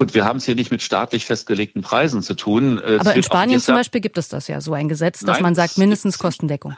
Gut, 0.00 0.14
wir 0.14 0.24
haben 0.24 0.38
es 0.38 0.46
hier 0.46 0.54
nicht 0.54 0.70
mit 0.70 0.80
staatlich 0.80 1.26
festgelegten 1.26 1.82
Preisen 1.82 2.22
zu 2.22 2.32
tun. 2.32 2.78
Äh, 2.78 2.94
Es 2.94 3.00
Aber 3.00 3.14
in 3.14 3.22
Spanien 3.22 3.60
zum 3.60 3.74
Beispiel 3.74 4.00
gibt 4.00 4.16
es 4.16 4.30
das 4.30 4.48
ja, 4.48 4.62
so 4.62 4.72
ein 4.72 4.88
Gesetz, 4.88 5.20
dass 5.20 5.36
Nein, 5.36 5.42
man 5.42 5.54
sagt 5.54 5.72
es 5.72 5.76
mindestens 5.76 6.18
Kostendeckung. 6.18 6.74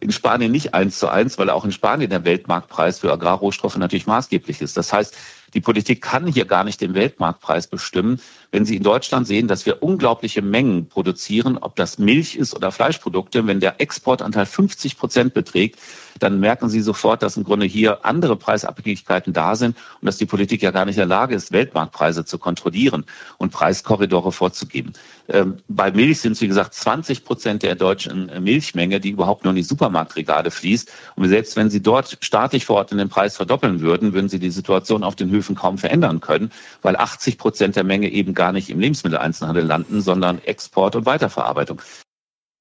in 0.00 0.12
Spanien 0.12 0.52
nicht 0.52 0.74
eins 0.74 0.98
zu 0.98 1.08
eins, 1.08 1.38
weil 1.38 1.48
auch 1.48 1.64
in 1.64 1.72
Spanien 1.72 2.10
der 2.10 2.26
Weltmarktpreis 2.26 2.98
für 2.98 3.10
Agrarrohstoffe 3.10 3.78
natürlich 3.78 4.06
maßgeblich 4.06 4.60
ist. 4.60 4.76
Das 4.76 4.92
heißt, 4.92 5.16
die 5.54 5.62
Politik 5.62 6.02
kann 6.02 6.26
hier 6.26 6.44
gar 6.44 6.64
nicht 6.64 6.82
den 6.82 6.92
Weltmarktpreis 6.92 7.66
bestimmen. 7.66 8.20
Wenn 8.50 8.66
Sie 8.66 8.76
in 8.76 8.82
Deutschland 8.82 9.26
sehen, 9.26 9.48
dass 9.48 9.64
wir 9.64 9.82
unglaubliche 9.82 10.42
Mengen 10.42 10.86
produzieren, 10.88 11.56
ob 11.56 11.76
das 11.76 11.96
Milch 11.98 12.36
ist 12.36 12.54
oder 12.54 12.72
Fleischprodukte, 12.72 13.46
wenn 13.46 13.60
der 13.60 13.80
Exportanteil 13.80 14.44
50 14.44 14.98
Prozent 14.98 15.32
beträgt, 15.32 15.78
dann 16.18 16.40
merken 16.40 16.68
Sie 16.68 16.80
sofort, 16.80 17.22
dass 17.22 17.36
im 17.36 17.44
Grunde 17.44 17.66
hier 17.66 18.04
andere 18.04 18.36
Preisabhängigkeiten 18.36 19.32
da 19.32 19.56
sind 19.56 19.76
und 20.00 20.06
dass 20.06 20.16
die 20.16 20.26
Politik 20.26 20.62
ja 20.62 20.70
gar 20.70 20.84
nicht 20.84 20.96
in 20.96 21.00
der 21.00 21.06
Lage 21.06 21.34
ist, 21.34 21.52
Weltmarktpreise 21.52 22.24
zu 22.24 22.38
kontrollieren 22.38 23.04
und 23.38 23.52
Preiskorridore 23.52 24.32
vorzugeben. 24.32 24.92
Ähm, 25.28 25.58
bei 25.68 25.90
Milch 25.90 26.20
sind 26.20 26.32
es, 26.32 26.40
wie 26.40 26.48
gesagt, 26.48 26.74
20 26.74 27.24
Prozent 27.24 27.62
der 27.62 27.74
deutschen 27.74 28.30
Milchmenge, 28.42 29.00
die 29.00 29.10
überhaupt 29.10 29.44
nur 29.44 29.50
in 29.50 29.56
die 29.56 29.62
Supermarktregale 29.62 30.50
fließt. 30.50 30.90
Und 31.16 31.28
selbst 31.28 31.56
wenn 31.56 31.70
Sie 31.70 31.82
dort 31.82 32.18
staatlich 32.20 32.64
vor 32.64 32.76
Ort 32.76 32.90
den 32.90 33.08
Preis 33.08 33.36
verdoppeln 33.36 33.80
würden, 33.80 34.12
würden 34.12 34.28
Sie 34.28 34.38
die 34.38 34.50
Situation 34.50 35.02
auf 35.02 35.16
den 35.16 35.30
Höfen 35.30 35.54
kaum 35.54 35.78
verändern 35.78 36.20
können, 36.20 36.50
weil 36.82 36.96
80 36.96 37.38
Prozent 37.38 37.76
der 37.76 37.84
Menge 37.84 38.10
eben 38.10 38.34
gar 38.34 38.52
nicht 38.52 38.70
im 38.70 38.80
Lebensmitteleinzelhandel 38.80 39.64
landen, 39.64 40.00
sondern 40.00 40.38
Export 40.44 40.96
und 40.96 41.06
Weiterverarbeitung. 41.06 41.80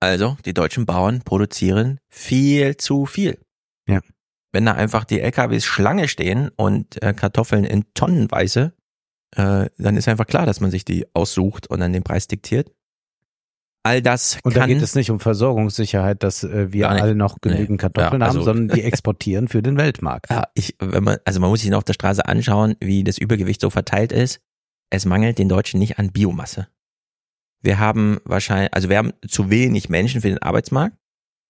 Also, 0.03 0.37
die 0.45 0.53
deutschen 0.53 0.85
Bauern 0.85 1.21
produzieren 1.21 1.99
viel 2.09 2.75
zu 2.77 3.05
viel. 3.05 3.39
Ja. 3.87 4.01
Wenn 4.51 4.65
da 4.65 4.73
einfach 4.73 5.05
die 5.05 5.21
LKWs 5.21 5.63
Schlange 5.65 6.07
stehen 6.09 6.49
und 6.57 7.01
äh, 7.01 7.13
Kartoffeln 7.13 7.63
in 7.63 7.85
Tonnenweise, 7.93 8.73
äh, 9.35 9.69
dann 9.77 9.95
ist 9.97 10.07
einfach 10.09 10.27
klar, 10.27 10.45
dass 10.45 10.59
man 10.59 10.71
sich 10.71 10.83
die 10.83 11.05
aussucht 11.15 11.67
und 11.67 11.79
dann 11.79 11.93
den 11.93 12.03
Preis 12.03 12.27
diktiert. 12.27 12.69
All 13.85 14.01
das 14.01 14.39
Und 14.43 14.55
da 14.55 14.65
geht 14.65 14.81
es 14.81 14.95
nicht 14.95 15.09
um 15.09 15.19
Versorgungssicherheit, 15.19 16.21
dass 16.23 16.43
äh, 16.43 16.71
wir 16.71 16.89
alle 16.89 17.15
noch 17.15 17.39
genügend 17.41 17.69
Nee. 17.71 17.77
Kartoffeln 17.77 18.21
Ja, 18.21 18.27
haben, 18.27 18.37
also- 18.37 18.43
sondern 18.43 18.75
die 18.75 18.83
exportieren 18.83 19.47
für 19.47 19.61
den 19.61 19.77
Weltmarkt. 19.77 20.29
Ja, 20.29 20.43
ich, 20.53 20.75
wenn 20.79 21.03
man, 21.03 21.17
also 21.25 21.39
man 21.39 21.49
muss 21.49 21.61
sich 21.61 21.69
noch 21.69 21.79
auf 21.79 21.83
der 21.85 21.93
Straße 21.93 22.25
anschauen, 22.25 22.75
wie 22.81 23.03
das 23.03 23.17
Übergewicht 23.17 23.59
so 23.61 23.69
verteilt 23.69 24.11
ist. 24.11 24.41
Es 24.89 25.05
mangelt 25.05 25.37
den 25.39 25.49
Deutschen 25.49 25.79
nicht 25.79 25.97
an 25.97 26.11
Biomasse. 26.11 26.67
Wir 27.63 27.79
haben 27.79 28.19
wahrscheinlich, 28.25 28.73
also 28.73 28.89
wir 28.89 28.97
haben 28.97 29.13
zu 29.27 29.49
wenig 29.49 29.89
Menschen 29.89 30.21
für 30.21 30.27
den 30.27 30.41
Arbeitsmarkt, 30.41 30.97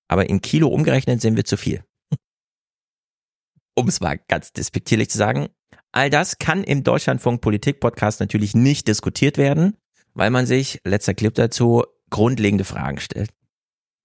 aber 0.07 0.30
in 0.30 0.41
Kilo 0.41 0.68
umgerechnet 0.68 1.22
sind 1.22 1.36
wir 1.36 1.43
zu 1.43 1.57
viel. 1.57 1.84
Um 3.76 3.88
es 3.88 3.99
mal 3.99 4.20
ganz 4.28 4.53
despektierlich 4.53 5.09
zu 5.09 5.18
sagen. 5.18 5.49
All 5.91 6.11
das 6.11 6.38
kann 6.38 6.64
im 6.64 6.84
Deutschlandfunk 6.84 7.41
Politik 7.41 7.80
Podcast 7.80 8.20
natürlich 8.20 8.53
nicht 8.53 8.88
diskutiert 8.88 9.39
werden, 9.39 9.76
weil 10.14 10.30
man 10.30 10.45
sich, 10.45 10.80
letzter 10.84 11.16
Clip 11.16 11.34
dazu, 11.34 11.84
grundlegende 12.11 12.64
Fragen 12.64 12.99
stellt. 12.99 13.32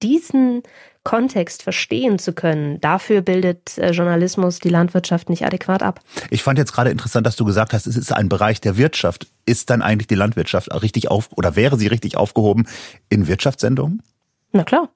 Diesen 0.02 0.62
Kontext 1.08 1.62
verstehen 1.62 2.18
zu 2.18 2.34
können, 2.34 2.82
dafür 2.82 3.22
bildet 3.22 3.78
äh, 3.78 3.92
Journalismus 3.92 4.58
die 4.58 4.68
Landwirtschaft 4.68 5.30
nicht 5.30 5.46
adäquat 5.46 5.82
ab. 5.82 6.02
Ich 6.28 6.42
fand 6.42 6.58
jetzt 6.58 6.74
gerade 6.74 6.90
interessant, 6.90 7.26
dass 7.26 7.34
du 7.34 7.46
gesagt 7.46 7.72
hast, 7.72 7.86
es 7.86 7.96
ist 7.96 8.12
ein 8.12 8.28
Bereich 8.28 8.60
der 8.60 8.76
Wirtschaft. 8.76 9.26
Ist 9.46 9.70
dann 9.70 9.80
eigentlich 9.80 10.06
die 10.06 10.16
Landwirtschaft 10.16 10.70
auch 10.70 10.82
richtig 10.82 11.10
auf 11.10 11.30
oder 11.32 11.56
wäre 11.56 11.78
sie 11.78 11.86
richtig 11.86 12.18
aufgehoben 12.18 12.68
in 13.08 13.26
Wirtschaftssendungen? 13.26 14.02
Na 14.52 14.64
klar. 14.64 14.90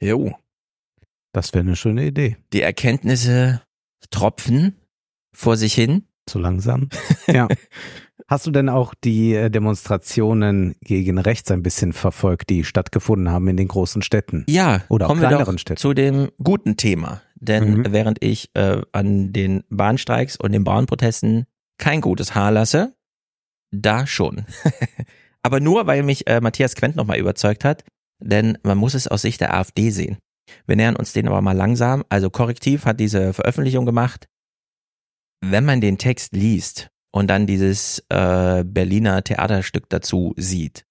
Jo. 0.00 0.34
Das 1.32 1.52
wäre 1.52 1.60
eine 1.60 1.76
schöne 1.76 2.06
Idee. 2.06 2.38
Die 2.54 2.62
Erkenntnisse 2.62 3.60
tropfen 4.10 4.74
vor 5.34 5.58
sich 5.58 5.74
hin. 5.74 6.04
Zu 6.24 6.38
langsam. 6.38 6.88
Ja. 7.26 7.46
Hast 8.30 8.46
du 8.46 8.52
denn 8.52 8.68
auch 8.68 8.94
die 8.94 9.34
äh, 9.34 9.50
Demonstrationen 9.50 10.76
gegen 10.82 11.18
rechts 11.18 11.50
ein 11.50 11.64
bisschen 11.64 11.92
verfolgt, 11.92 12.48
die 12.48 12.62
stattgefunden 12.64 13.28
haben 13.32 13.48
in 13.48 13.56
den 13.56 13.66
großen 13.66 14.02
Städten? 14.02 14.44
Ja, 14.48 14.82
Oder 14.88 15.06
auch 15.06 15.08
kommen 15.08 15.20
wir 15.20 15.26
kleineren 15.28 15.56
doch 15.56 15.60
Städten. 15.60 15.78
zu 15.80 15.94
dem 15.94 16.30
guten 16.40 16.76
Thema. 16.76 17.22
Denn 17.34 17.78
Mhm. 17.78 17.86
während 17.90 18.22
ich 18.22 18.50
äh, 18.54 18.82
an 18.92 19.32
den 19.32 19.64
Bahnstreiks 19.68 20.36
und 20.36 20.52
den 20.52 20.62
Bauernprotesten 20.62 21.46
kein 21.76 22.00
gutes 22.00 22.36
Haar 22.36 22.52
lasse, 22.52 22.94
da 23.72 24.06
schon. 24.06 24.46
Aber 25.42 25.58
nur, 25.58 25.88
weil 25.88 26.04
mich 26.04 26.28
äh, 26.28 26.40
Matthias 26.40 26.76
Quent 26.76 26.94
nochmal 26.94 27.18
überzeugt 27.18 27.64
hat, 27.64 27.82
denn 28.20 28.58
man 28.62 28.78
muss 28.78 28.94
es 28.94 29.08
aus 29.08 29.22
Sicht 29.22 29.40
der 29.40 29.54
AfD 29.54 29.90
sehen. 29.90 30.18
Wir 30.66 30.76
nähern 30.76 30.94
uns 30.96 31.12
denen 31.12 31.28
aber 31.28 31.40
mal 31.40 31.56
langsam. 31.56 32.04
Also 32.10 32.28
Korrektiv 32.30 32.84
hat 32.84 33.00
diese 33.00 33.32
Veröffentlichung 33.32 33.86
gemacht. 33.86 34.28
Wenn 35.40 35.64
man 35.64 35.80
den 35.80 35.96
Text 35.98 36.32
liest 36.34 36.90
und 37.12 37.28
dann 37.28 37.46
dieses 37.46 38.04
äh, 38.08 38.64
Berliner 38.64 39.22
Theaterstück 39.24 39.88
dazu 39.88 40.32
sieht, 40.36 40.84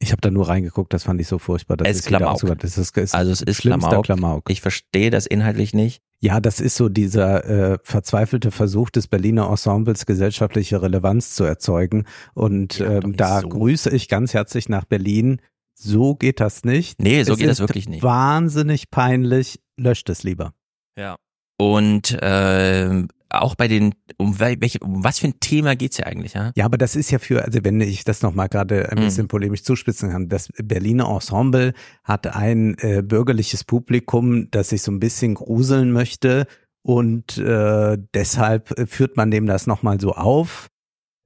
Ich 0.00 0.12
habe 0.12 0.20
da 0.20 0.30
nur 0.30 0.48
reingeguckt, 0.48 0.92
das 0.92 1.04
fand 1.04 1.20
ich 1.20 1.28
so 1.28 1.38
furchtbar. 1.38 1.76
Das 1.78 1.88
Es 1.88 1.96
ist 2.00 2.06
Klamauk. 2.06 2.34
ausgegangen. 2.34 2.60
Das 2.62 2.76
ist, 2.76 2.96
ist 2.96 3.14
also 3.14 3.30
es 3.32 3.40
ist 3.40 3.60
Klamauk. 3.60 4.04
Klamauk. 4.04 4.50
Ich 4.50 4.60
verstehe 4.60 5.10
das 5.10 5.24
inhaltlich 5.26 5.72
nicht. 5.72 6.02
Ja, 6.20 6.40
das 6.40 6.60
ist 6.60 6.76
so 6.76 6.88
dieser 6.88 7.44
äh, 7.74 7.78
verzweifelte 7.82 8.50
Versuch 8.50 8.90
des 8.90 9.06
Berliner 9.08 9.48
Ensembles, 9.50 10.04
gesellschaftliche 10.06 10.80
Relevanz 10.82 11.34
zu 11.34 11.44
erzeugen. 11.44 12.04
Und 12.34 12.78
Ja, 12.78 12.98
ähm, 13.02 13.16
da 13.16 13.40
so. 13.40 13.48
grüße 13.48 13.90
ich 13.90 14.08
ganz 14.08 14.32
herzlich 14.34 14.68
nach 14.68 14.84
Berlin. 14.84 15.40
So 15.74 16.14
geht 16.14 16.40
das 16.40 16.64
nicht. 16.64 17.00
Nee, 17.02 17.22
so 17.24 17.32
Es 17.32 17.38
geht 17.38 17.48
das 17.48 17.60
wirklich 17.60 17.88
nicht. 17.88 18.02
Wahnsinnig 18.02 18.90
peinlich. 18.90 19.60
Löscht 19.76 20.08
es 20.08 20.22
lieber. 20.22 20.52
Ja. 20.98 21.16
Und 21.58 22.16
ähm, 22.22 23.08
auch 23.42 23.54
bei 23.54 23.68
den, 23.68 23.94
um, 24.16 24.36
wel- 24.38 24.60
welche, 24.60 24.78
um 24.80 25.02
was 25.04 25.18
für 25.18 25.28
ein 25.28 25.40
Thema 25.40 25.76
geht's 25.76 25.96
hier 25.96 26.06
eigentlich, 26.06 26.34
ja? 26.34 26.52
Ja, 26.56 26.64
aber 26.64 26.78
das 26.78 26.96
ist 26.96 27.10
ja 27.10 27.18
für, 27.18 27.44
also 27.44 27.58
wenn 27.62 27.80
ich 27.80 28.04
das 28.04 28.22
nochmal 28.22 28.48
gerade 28.48 28.90
ein 28.90 28.98
Mhm. 28.98 29.04
bisschen 29.04 29.28
polemisch 29.28 29.62
zuspitzen 29.62 30.10
kann, 30.10 30.28
das 30.28 30.48
Berliner 30.62 31.08
Ensemble 31.08 31.72
hat 32.02 32.26
ein 32.34 32.76
äh, 32.78 33.02
bürgerliches 33.02 33.64
Publikum, 33.64 34.50
das 34.50 34.70
sich 34.70 34.82
so 34.82 34.92
ein 34.92 35.00
bisschen 35.00 35.34
gruseln 35.34 35.92
möchte 35.92 36.46
und 36.82 37.38
äh, 37.38 37.96
deshalb 38.14 38.78
äh, 38.78 38.86
führt 38.86 39.16
man 39.16 39.30
dem 39.30 39.46
das 39.46 39.66
nochmal 39.66 40.00
so 40.00 40.12
auf. 40.12 40.68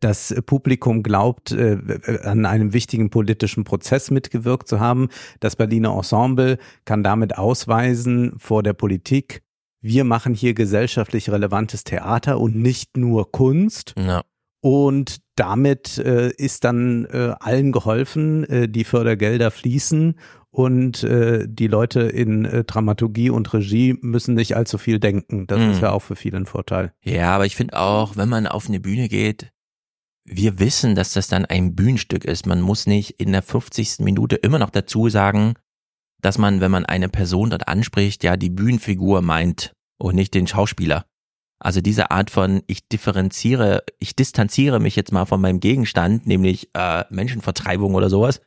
Das 0.00 0.32
Publikum 0.46 1.02
glaubt, 1.02 1.50
äh, 1.50 1.76
an 2.22 2.46
einem 2.46 2.72
wichtigen 2.72 3.11
politischen 3.11 3.64
Prozess 3.64 4.12
mitgewirkt 4.12 4.68
zu 4.68 4.78
haben. 4.78 5.09
Das 5.40 5.56
Berliner 5.56 5.92
Ensemble 5.96 6.59
kann 6.84 7.02
damit 7.02 7.36
ausweisen 7.36 8.34
vor 8.38 8.62
der 8.62 8.74
Politik, 8.74 9.42
wir 9.81 10.05
machen 10.05 10.35
hier 10.35 10.55
gesellschaftlich 10.55 11.31
relevantes 11.31 11.85
Theater 11.85 12.41
und 12.41 12.57
nicht 12.57 12.97
nur 12.97 13.31
Kunst. 13.33 13.95
Ja. 13.99 14.22
Und 14.61 15.18
damit 15.37 15.99
äh, 15.99 16.31
ist 16.31 16.64
dann 16.64 17.05
äh, 17.07 17.35
allen 17.39 17.70
geholfen, 17.70 18.43
äh, 18.45 18.68
die 18.68 18.83
Fördergelder 18.83 19.53
fließen 19.53 20.18
und 20.51 21.05
äh, 21.05 21.47
die 21.49 21.68
Leute 21.68 22.01
in 22.01 22.45
äh, 22.45 22.64
Dramaturgie 22.64 23.31
und 23.31 23.53
Regie 23.55 23.97
müssen 24.01 24.35
nicht 24.35 24.57
allzu 24.57 24.76
viel 24.79 24.99
denken. 24.99 25.47
Das 25.47 25.61
Mhm. 25.61 25.70
ist 25.70 25.81
ja 25.83 25.93
auch 25.93 26.03
für 26.03 26.16
viele 26.16 26.39
ein 26.39 26.47
Vorteil. 26.47 26.93
Ja, 27.05 27.35
aber 27.37 27.47
ich 27.47 27.55
finde 27.55 27.79
auch, 27.79 28.16
wenn 28.16 28.29
man 28.29 28.49
auf 28.49 28.68
eine 28.68 28.81
Bühne 28.81 29.09
geht, 29.09 29.53
wir 30.24 30.59
wissen, 30.59 30.95
dass 30.97 31.12
das 31.12 31.29
dann 31.29 31.45
ein 31.45 31.76
Bühnenstück 31.76 32.24
ist. 32.24 32.47
Man 32.47 32.61
muss 32.61 32.87
nicht 32.87 33.20
in 33.20 33.31
der 33.33 33.43
50. 33.43 34.01
Minute 34.01 34.35
immer 34.37 34.59
noch 34.59 34.70
dazu 34.70 35.09
sagen, 35.09 35.55
dass 36.20 36.38
man, 36.38 36.60
wenn 36.60 36.70
man 36.70 36.84
eine 36.84 37.08
Person 37.08 37.50
dort 37.50 37.68
anspricht, 37.68 38.24
ja 38.24 38.36
die 38.36 38.50
Bühnenfigur 38.50 39.22
meint 39.22 39.72
und 39.98 40.14
nicht 40.14 40.34
den 40.34 40.46
Schauspieler. 40.46 41.04
Also 41.60 41.80
diese 41.80 42.10
Art 42.10 42.30
von, 42.30 42.62
ich 42.66 42.88
differenziere, 42.88 43.82
ich 43.98 44.14
distanziere 44.14 44.78
mich 44.78 44.94
jetzt 44.94 45.12
mal 45.12 45.24
von 45.24 45.40
meinem 45.40 45.58
Gegenstand, 45.58 46.26
nämlich 46.26 46.70
äh, 46.74 47.04
Menschenvertreibung 47.10 47.94
oder 47.94 48.08
sowas, 48.08 48.40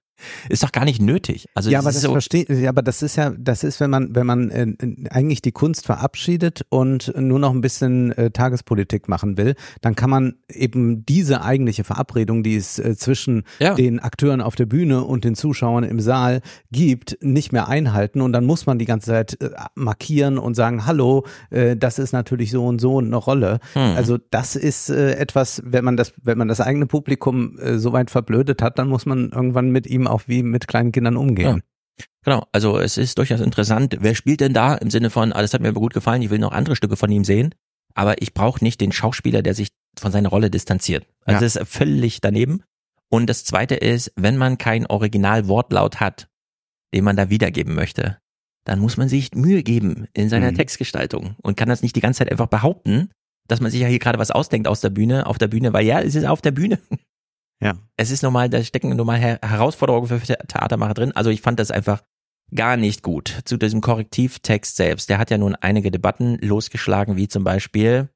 ist 0.50 0.64
doch 0.64 0.72
gar 0.72 0.86
nicht 0.86 1.02
nötig. 1.02 1.48
Also 1.56 1.70
ja, 1.70 1.80
aber 1.80 1.92
das 1.92 2.02
so, 2.02 2.12
verstehe, 2.12 2.46
ja, 2.50 2.70
aber 2.70 2.82
das 2.82 3.02
ist 3.02 3.16
ja, 3.16 3.32
das 3.38 3.64
ist, 3.64 3.80
wenn 3.80 3.90
man, 3.90 4.16
wenn 4.16 4.26
man 4.26 4.50
äh, 4.50 4.68
eigentlich 5.10 5.42
die 5.42 5.52
Kunst 5.52 5.86
verabschiedet 5.86 6.66
und 6.70 7.14
nur 7.18 7.40
noch 7.40 7.52
ein 7.52 7.62
bisschen 7.62 8.12
äh, 8.14 8.32
Tagespolitik 8.32 9.08
machen 9.08 9.38
will, 9.38 9.56
dann 9.82 9.96
kann 9.96 10.10
man 10.10 10.36
eben 10.50 11.06
diese 11.06 11.44
eigentliche 11.44 11.84
Verabredung, 11.84 12.44
die 12.44 12.56
es 12.56 12.80
äh, 12.80 12.96
zwischen 12.96 13.44
Ja. 13.60 13.74
den 13.76 14.00
Akteuren 14.00 14.42
auf 14.42 14.56
der 14.56 14.66
Bühne 14.66 15.04
und 15.04 15.24
den 15.24 15.36
Zuschauern 15.36 15.84
im 15.84 16.00
Saal 16.00 16.42
gibt, 16.72 17.18
nicht 17.22 17.52
mehr 17.52 17.68
einhalten 17.68 18.22
und 18.22 18.34
dann 18.34 18.46
muss 18.46 18.66
man 18.66 18.80
die 18.80 18.86
ganze 18.86 19.08
Zeit 19.08 19.42
äh, 19.42 19.50
markieren 19.76 20.38
und 20.38 20.56
sagen, 20.56 20.86
hallo, 20.86 21.26
äh, 21.50 21.76
das 21.76 22.00
ist 22.00 22.12
natürlich 22.14 22.52
so 22.52 22.66
und 22.66 22.80
so 22.80 23.00
eine 23.00 23.16
Rolle. 23.16 23.60
Hm. 23.74 23.96
Also 23.96 24.18
das 24.30 24.56
ist 24.56 24.90
äh, 24.90 25.14
etwas, 25.14 25.62
wenn 25.66 25.84
man 25.84 25.98
das, 25.98 26.14
wenn 26.24 26.38
man 26.38 26.48
das 26.48 26.62
eigene 26.62 26.86
Publikum 26.86 27.58
so 27.76 27.94
weit 27.94 28.10
verblödet 28.12 28.62
hat, 28.62 28.78
dann 28.80 28.88
muss 28.88 29.06
man 29.06 29.30
irgendwann 29.30 29.72
mit 29.72 29.88
ihm 29.88 30.01
auch 30.08 30.24
wie 30.28 30.44
mit 30.44 30.68
kleinen 30.68 30.92
Kindern 30.92 31.18
umgehen. 31.18 31.62
Genau, 32.24 32.46
also 32.52 32.78
es 32.80 32.98
ist 32.98 33.18
durchaus 33.18 33.42
interessant. 33.42 33.98
Wer 34.00 34.16
spielt 34.16 34.42
denn 34.42 34.54
da 34.54 34.76
im 34.76 34.90
Sinne 34.92 35.10
von, 35.10 35.34
ah, 35.34 35.42
das 35.42 35.54
hat 35.54 35.62
mir 35.62 35.70
aber 35.70 35.80
gut 35.80 35.94
gefallen, 35.94 36.22
ich 36.22 36.30
will 36.30 36.40
noch 36.40 36.52
andere 36.52 36.76
Stücke 36.76 36.96
von 36.96 37.12
ihm 37.12 37.24
sehen, 37.24 37.54
aber 37.96 38.22
ich 38.22 38.34
brauche 38.34 38.64
nicht 38.64 38.80
den 38.82 38.92
Schauspieler, 38.92 39.42
der 39.42 39.54
sich 39.56 39.70
von 40.00 40.12
seiner 40.12 40.30
Rolle 40.30 40.50
distanziert. 40.50 41.06
Also 41.26 41.36
Ja. 41.38 41.40
das 41.42 41.56
ist 41.56 41.68
völlig 41.68 42.22
daneben. 42.22 42.64
Und 43.10 43.28
das 43.30 43.44
zweite 43.44 43.76
ist, 43.76 44.12
wenn 44.16 44.38
man 44.38 44.58
kein 44.58 44.86
Originalwortlaut 44.86 46.00
hat, 46.00 46.28
den 46.94 47.04
man 47.04 47.16
da 47.18 47.30
wiedergeben 47.30 47.76
möchte, 47.76 48.18
dann 48.66 48.80
muss 48.80 48.98
man 48.98 49.10
sich 49.10 49.34
Mühe 49.34 49.64
geben 49.64 50.08
in 50.14 50.30
seiner 50.30 50.52
Mhm. 50.52 50.56
Textgestaltung 50.58 51.36
und 51.42 51.58
kann 51.58 51.70
das 51.70 51.82
nicht 51.82 51.96
die 51.96 52.02
ganze 52.02 52.20
Zeit 52.20 52.32
einfach 52.32 52.48
behaupten, 52.48 53.10
dass 53.48 53.60
man 53.60 53.72
sich 53.72 53.82
ja 53.82 53.88
hier 53.88 54.00
gerade 54.00 54.20
was 54.20 54.32
ausdenkt 54.32 54.68
aus 54.68 54.82
der 54.82 54.92
Bühne, 54.92 55.26
auf 55.26 55.38
der 55.38 55.48
Bühne, 55.48 55.74
weil 55.74 55.86
ja, 55.86 56.00
es 56.00 56.16
ist 56.16 56.26
auf 56.26 56.42
der 56.42 56.52
Bühne. 56.52 56.80
Ja. 57.62 57.74
Es 57.96 58.12
ist 58.12 58.24
normal, 58.24 58.50
da 58.50 58.64
stecken 58.64 58.96
normal 58.96 59.20
Her 59.20 59.40
Herausforderungen 59.44 60.08
für 60.08 60.20
The- 60.20 60.36
Theatermacher 60.48 60.94
drin. 60.96 61.12
Also 61.16 61.30
ich 61.30 61.42
fand 61.42 61.60
das 61.60 61.72
einfach 61.72 62.02
gar 62.54 62.76
nicht 62.76 63.04
gut. 63.04 63.42
Zu 63.46 63.58
diesem 63.58 63.82
Korrektivtext 63.82 64.76
selbst. 64.76 65.10
Der 65.10 65.18
hat 65.20 65.30
ja 65.30 65.38
nun 65.38 65.56
einige 65.56 65.92
Debatten 65.92 66.38
losgeschlagen, 66.42 67.16
wie 67.16 67.28
zum 67.28 67.44
Beispiel, 67.44 68.10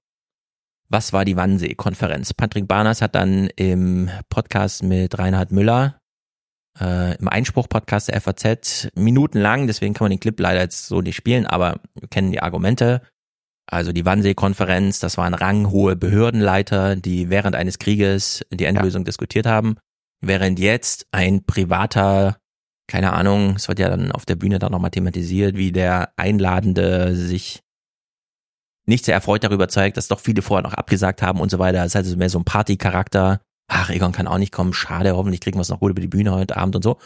was 0.90 1.14
war 1.14 1.26
die 1.26 1.36
Wannsee-Konferenz? 1.38 2.34
Patrick 2.34 2.68
Barners 2.68 3.02
hat 3.02 3.16
dann 3.16 3.48
im 3.56 4.10
Podcast 4.30 4.84
mit 4.84 5.18
Reinhard 5.18 5.52
Müller 5.52 6.00
äh, 6.80 7.16
im 7.18 7.28
Einspruch-Podcast 7.30 8.10
der 8.10 8.20
FAZ 8.20 8.90
minutenlang, 8.96 9.68
deswegen 9.68 9.94
kann 9.94 10.06
man 10.06 10.12
den 10.12 10.20
Clip 10.20 10.38
leider 10.40 10.62
jetzt 10.62 10.88
so 10.88 11.02
nicht 11.02 11.16
spielen, 11.16 11.46
aber 11.46 11.80
wir 11.94 12.08
kennen 12.10 12.32
die 12.32 12.42
Argumente. 12.42 13.02
Also 13.68 13.92
die 13.92 14.06
Wannsee-Konferenz, 14.06 15.00
das 15.00 15.18
waren 15.18 15.34
ranghohe 15.34 15.96
Behördenleiter, 15.96 16.96
die 16.96 17.30
während 17.30 17.56
eines 17.56 17.80
Krieges 17.80 18.46
die 18.52 18.66
Endlösung 18.66 19.02
ja. 19.02 19.06
diskutiert 19.06 19.48
haben, 19.48 19.78
während 20.22 20.60
jetzt 20.60 21.08
ein 21.12 21.46
privater, 21.46 22.38
keine 22.88 23.14
Ahnung, 23.14 23.56
es 23.56 23.68
wird 23.68 23.80
ja 23.80 23.90
dann 23.90 24.12
auf 24.12 24.26
der 24.26 24.36
Bühne 24.36 24.60
dann 24.60 24.72
nochmal 24.72 24.92
thematisiert, 24.92 25.58
wie 25.58 25.72
der 25.72 26.14
Einladende 26.16 27.16
sich 27.16 27.62
nicht 28.88 29.06
sehr 29.06 29.16
erfreut 29.16 29.44
darüber 29.44 29.68
zeigt, 29.68 29.98
dass 29.98 30.08
doch 30.08 30.20
viele 30.20 30.44
vorher 30.44 30.64
noch 30.64 30.76
abgesagt 30.76 31.24
haben 31.24 31.40
und 31.40 31.50
so 31.50 31.58
weiter. 31.58 31.80
Es 31.80 31.88
ist 31.88 31.96
also 31.96 32.18
mehr 32.18 32.30
so 32.30 32.38
ein 32.38 32.46
Partycharakter. 32.46 33.42
Ach, 33.68 33.90
Egon 33.90 34.12
kann 34.12 34.28
auch 34.28 34.38
nicht 34.38 34.52
kommen, 34.52 34.74
schade, 34.74 35.16
hoffentlich 35.16 35.42
kriegen 35.42 35.58
wir 35.58 35.64
es 35.64 35.70
noch 35.70 35.80
gut 35.80 35.90
über 35.90 36.02
die 36.02 36.08
Bühne 36.08 36.32
heute 36.34 36.56
Abend 36.56 36.76
und 36.76 36.84
so. 36.84 37.00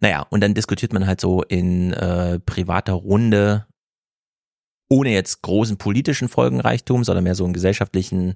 Naja, 0.00 0.26
und 0.28 0.42
dann 0.42 0.52
diskutiert 0.52 0.92
man 0.92 1.06
halt 1.06 1.22
so 1.22 1.42
in 1.42 1.92
äh, 1.94 2.38
privater 2.40 2.92
Runde 2.92 3.66
ohne 4.92 5.10
jetzt 5.10 5.40
großen 5.40 5.78
politischen 5.78 6.28
Folgenreichtum, 6.28 7.02
sondern 7.02 7.24
mehr 7.24 7.34
so 7.34 7.44
einen 7.44 7.54
gesellschaftlichen, 7.54 8.34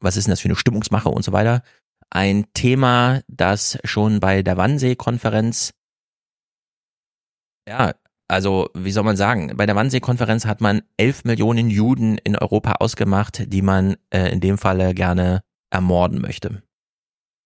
was 0.00 0.16
ist 0.16 0.26
denn 0.26 0.30
das 0.32 0.40
für 0.40 0.48
eine 0.48 0.56
Stimmungsmache 0.56 1.10
und 1.10 1.22
so 1.22 1.32
weiter. 1.32 1.62
Ein 2.08 2.46
Thema, 2.54 3.20
das 3.28 3.78
schon 3.84 4.18
bei 4.18 4.42
der 4.42 4.56
Wannsee-Konferenz, 4.56 5.74
ja, 7.68 7.92
also 8.26 8.70
wie 8.72 8.90
soll 8.90 9.04
man 9.04 9.18
sagen, 9.18 9.52
bei 9.54 9.66
der 9.66 9.76
Wannsee-Konferenz 9.76 10.46
hat 10.46 10.62
man 10.62 10.80
elf 10.96 11.24
Millionen 11.24 11.68
Juden 11.68 12.16
in 12.16 12.36
Europa 12.36 12.76
ausgemacht, 12.80 13.52
die 13.52 13.62
man 13.62 13.96
äh, 14.08 14.32
in 14.32 14.40
dem 14.40 14.56
Falle 14.56 14.94
gerne 14.94 15.42
ermorden 15.70 16.22
möchte. 16.22 16.62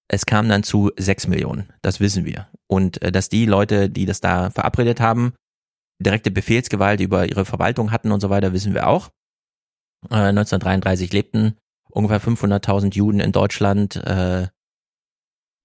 Es 0.06 0.24
kam 0.24 0.48
dann 0.48 0.62
zu 0.62 0.92
sechs 0.96 1.26
Millionen, 1.26 1.72
das 1.82 1.98
wissen 1.98 2.24
wir. 2.24 2.46
Und 2.68 3.02
äh, 3.02 3.10
dass 3.10 3.28
die 3.28 3.44
Leute, 3.44 3.90
die 3.90 4.06
das 4.06 4.20
da 4.20 4.50
verabredet 4.50 5.00
haben, 5.00 5.34
direkte 5.98 6.30
Befehlsgewalt 6.30 7.00
über 7.00 7.28
ihre 7.28 7.44
Verwaltung 7.44 7.90
hatten 7.90 8.12
und 8.12 8.20
so 8.20 8.30
weiter, 8.30 8.52
wissen 8.52 8.74
wir 8.74 8.88
auch. 8.88 9.10
Äh, 10.10 10.28
1933 10.28 11.12
lebten 11.12 11.56
ungefähr 11.90 12.20
500.000 12.20 12.94
Juden 12.94 13.20
in 13.20 13.32
Deutschland. 13.32 13.96
Äh, 13.96 14.48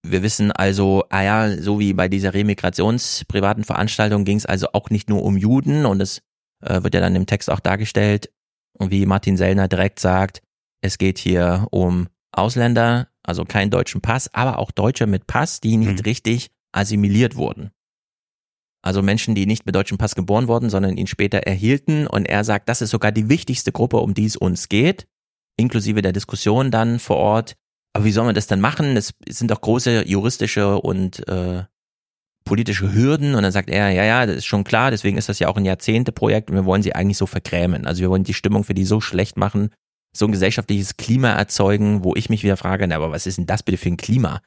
wir 0.04 0.24
wissen 0.24 0.52
also, 0.52 1.04
ah 1.10 1.22
ja, 1.22 1.58
so 1.58 1.80
wie 1.80 1.94
bei 1.94 2.08
dieser 2.08 2.34
remigrationsprivaten 2.34 3.64
Veranstaltung 3.64 4.26
ging 4.26 4.38
es 4.38 4.46
also 4.46 4.70
auch 4.74 4.90
nicht 4.90 5.10
nur 5.10 5.24
um 5.24 5.38
Juden 5.38 5.86
und 5.86 6.02
es 6.02 6.22
äh, 6.62 6.82
wird 6.82 6.96
ja 6.96 7.02
dann 7.02 7.16
im 7.16 7.28
Text 7.28 7.50
auch 7.52 7.60
dargestellt, 7.60 8.32
wie 8.80 9.06
Martin 9.06 9.38
Sellner 9.38 9.68
direkt 9.68 10.00
sagt, 10.00 10.42
es 10.82 10.98
geht 10.98 11.20
hier 11.20 11.68
um 11.70 12.08
Ausländer, 12.32 13.10
also 13.24 13.46
keinen 13.46 13.70
deutschen 13.70 14.02
Pass, 14.02 14.34
aber 14.34 14.58
auch 14.58 14.72
Deutsche 14.72 15.06
mit 15.06 15.28
Pass, 15.28 15.60
die 15.60 15.78
nicht 15.78 16.00
mhm. 16.00 16.06
richtig 16.06 16.50
assimiliert 16.72 17.36
wurden. 17.36 17.72
Also 18.82 19.02
Menschen, 19.02 19.36
die 19.36 19.46
nicht 19.46 19.66
mit 19.66 19.76
deutschem 19.76 19.98
Pass 19.98 20.16
geboren 20.16 20.48
wurden, 20.48 20.70
sondern 20.70 20.98
ihn 20.98 21.08
später 21.08 21.40
erhielten. 21.40 22.08
Und 22.08 22.26
er 22.26 22.44
sagt, 22.44 22.68
das 22.68 22.82
ist 22.82 22.90
sogar 22.90 23.12
die 23.12 23.30
wichtigste 23.30 23.72
Gruppe, 23.72 23.98
um 23.98 24.14
die 24.14 24.26
es 24.26 24.36
uns 24.36 24.70
geht, 24.70 25.08
inklusive 25.58 26.02
der 26.02 26.14
Diskussion 26.14 26.72
dann 26.72 27.00
vor 27.00 27.18
Ort. 27.18 27.56
Aber 27.94 28.06
wie 28.06 28.12
soll 28.12 28.26
man 28.26 28.36
das 28.36 28.48
dann 28.48 28.62
machen? 28.62 28.98
Es 28.98 29.14
sind 29.30 29.52
doch 29.52 29.62
große 29.62 30.08
juristische 30.08 30.80
und 30.80 31.28
äh, 31.28 31.64
politische 32.44 32.94
Hürden. 32.94 33.36
Und 33.36 33.44
dann 33.44 33.52
sagt 33.52 33.70
er, 33.70 33.92
ja, 33.92 34.04
ja, 34.04 34.26
das 34.26 34.38
ist 34.38 34.46
schon 34.46 34.64
klar, 34.64 34.92
deswegen 34.92 35.18
ist 35.18 35.30
das 35.30 35.40
ja 35.40 35.48
auch 35.48 35.58
ein 35.58 35.66
Jahrzehnteprojekt 35.66 36.50
und 36.50 36.56
wir 36.56 36.66
wollen 36.66 36.84
sie 36.84 36.96
eigentlich 36.96 37.18
so 37.18 37.26
vergrämen. 37.26 37.86
Also 37.86 38.02
wir 38.02 38.10
wollen 38.10 38.24
die 38.24 38.34
Stimmung 38.34 38.64
für 38.64 38.74
die 38.74 38.86
so 38.86 39.02
schlecht 39.02 39.38
machen, 39.38 39.70
so 40.16 40.26
ein 40.26 40.32
gesellschaftliches 40.32 40.98
Klima 40.98 41.30
erzeugen, 41.30 42.04
wo 42.04 42.16
ich 42.16 42.30
mich 42.30 42.44
wieder 42.44 42.58
frage, 42.58 42.88
na, 42.88 42.96
aber 42.96 43.12
was 43.12 43.28
ist 43.28 43.38
denn 43.38 43.46
das 43.46 43.64
bitte 43.64 43.78
für 43.78 43.90
ein 43.90 43.98
Klima? 43.98 44.42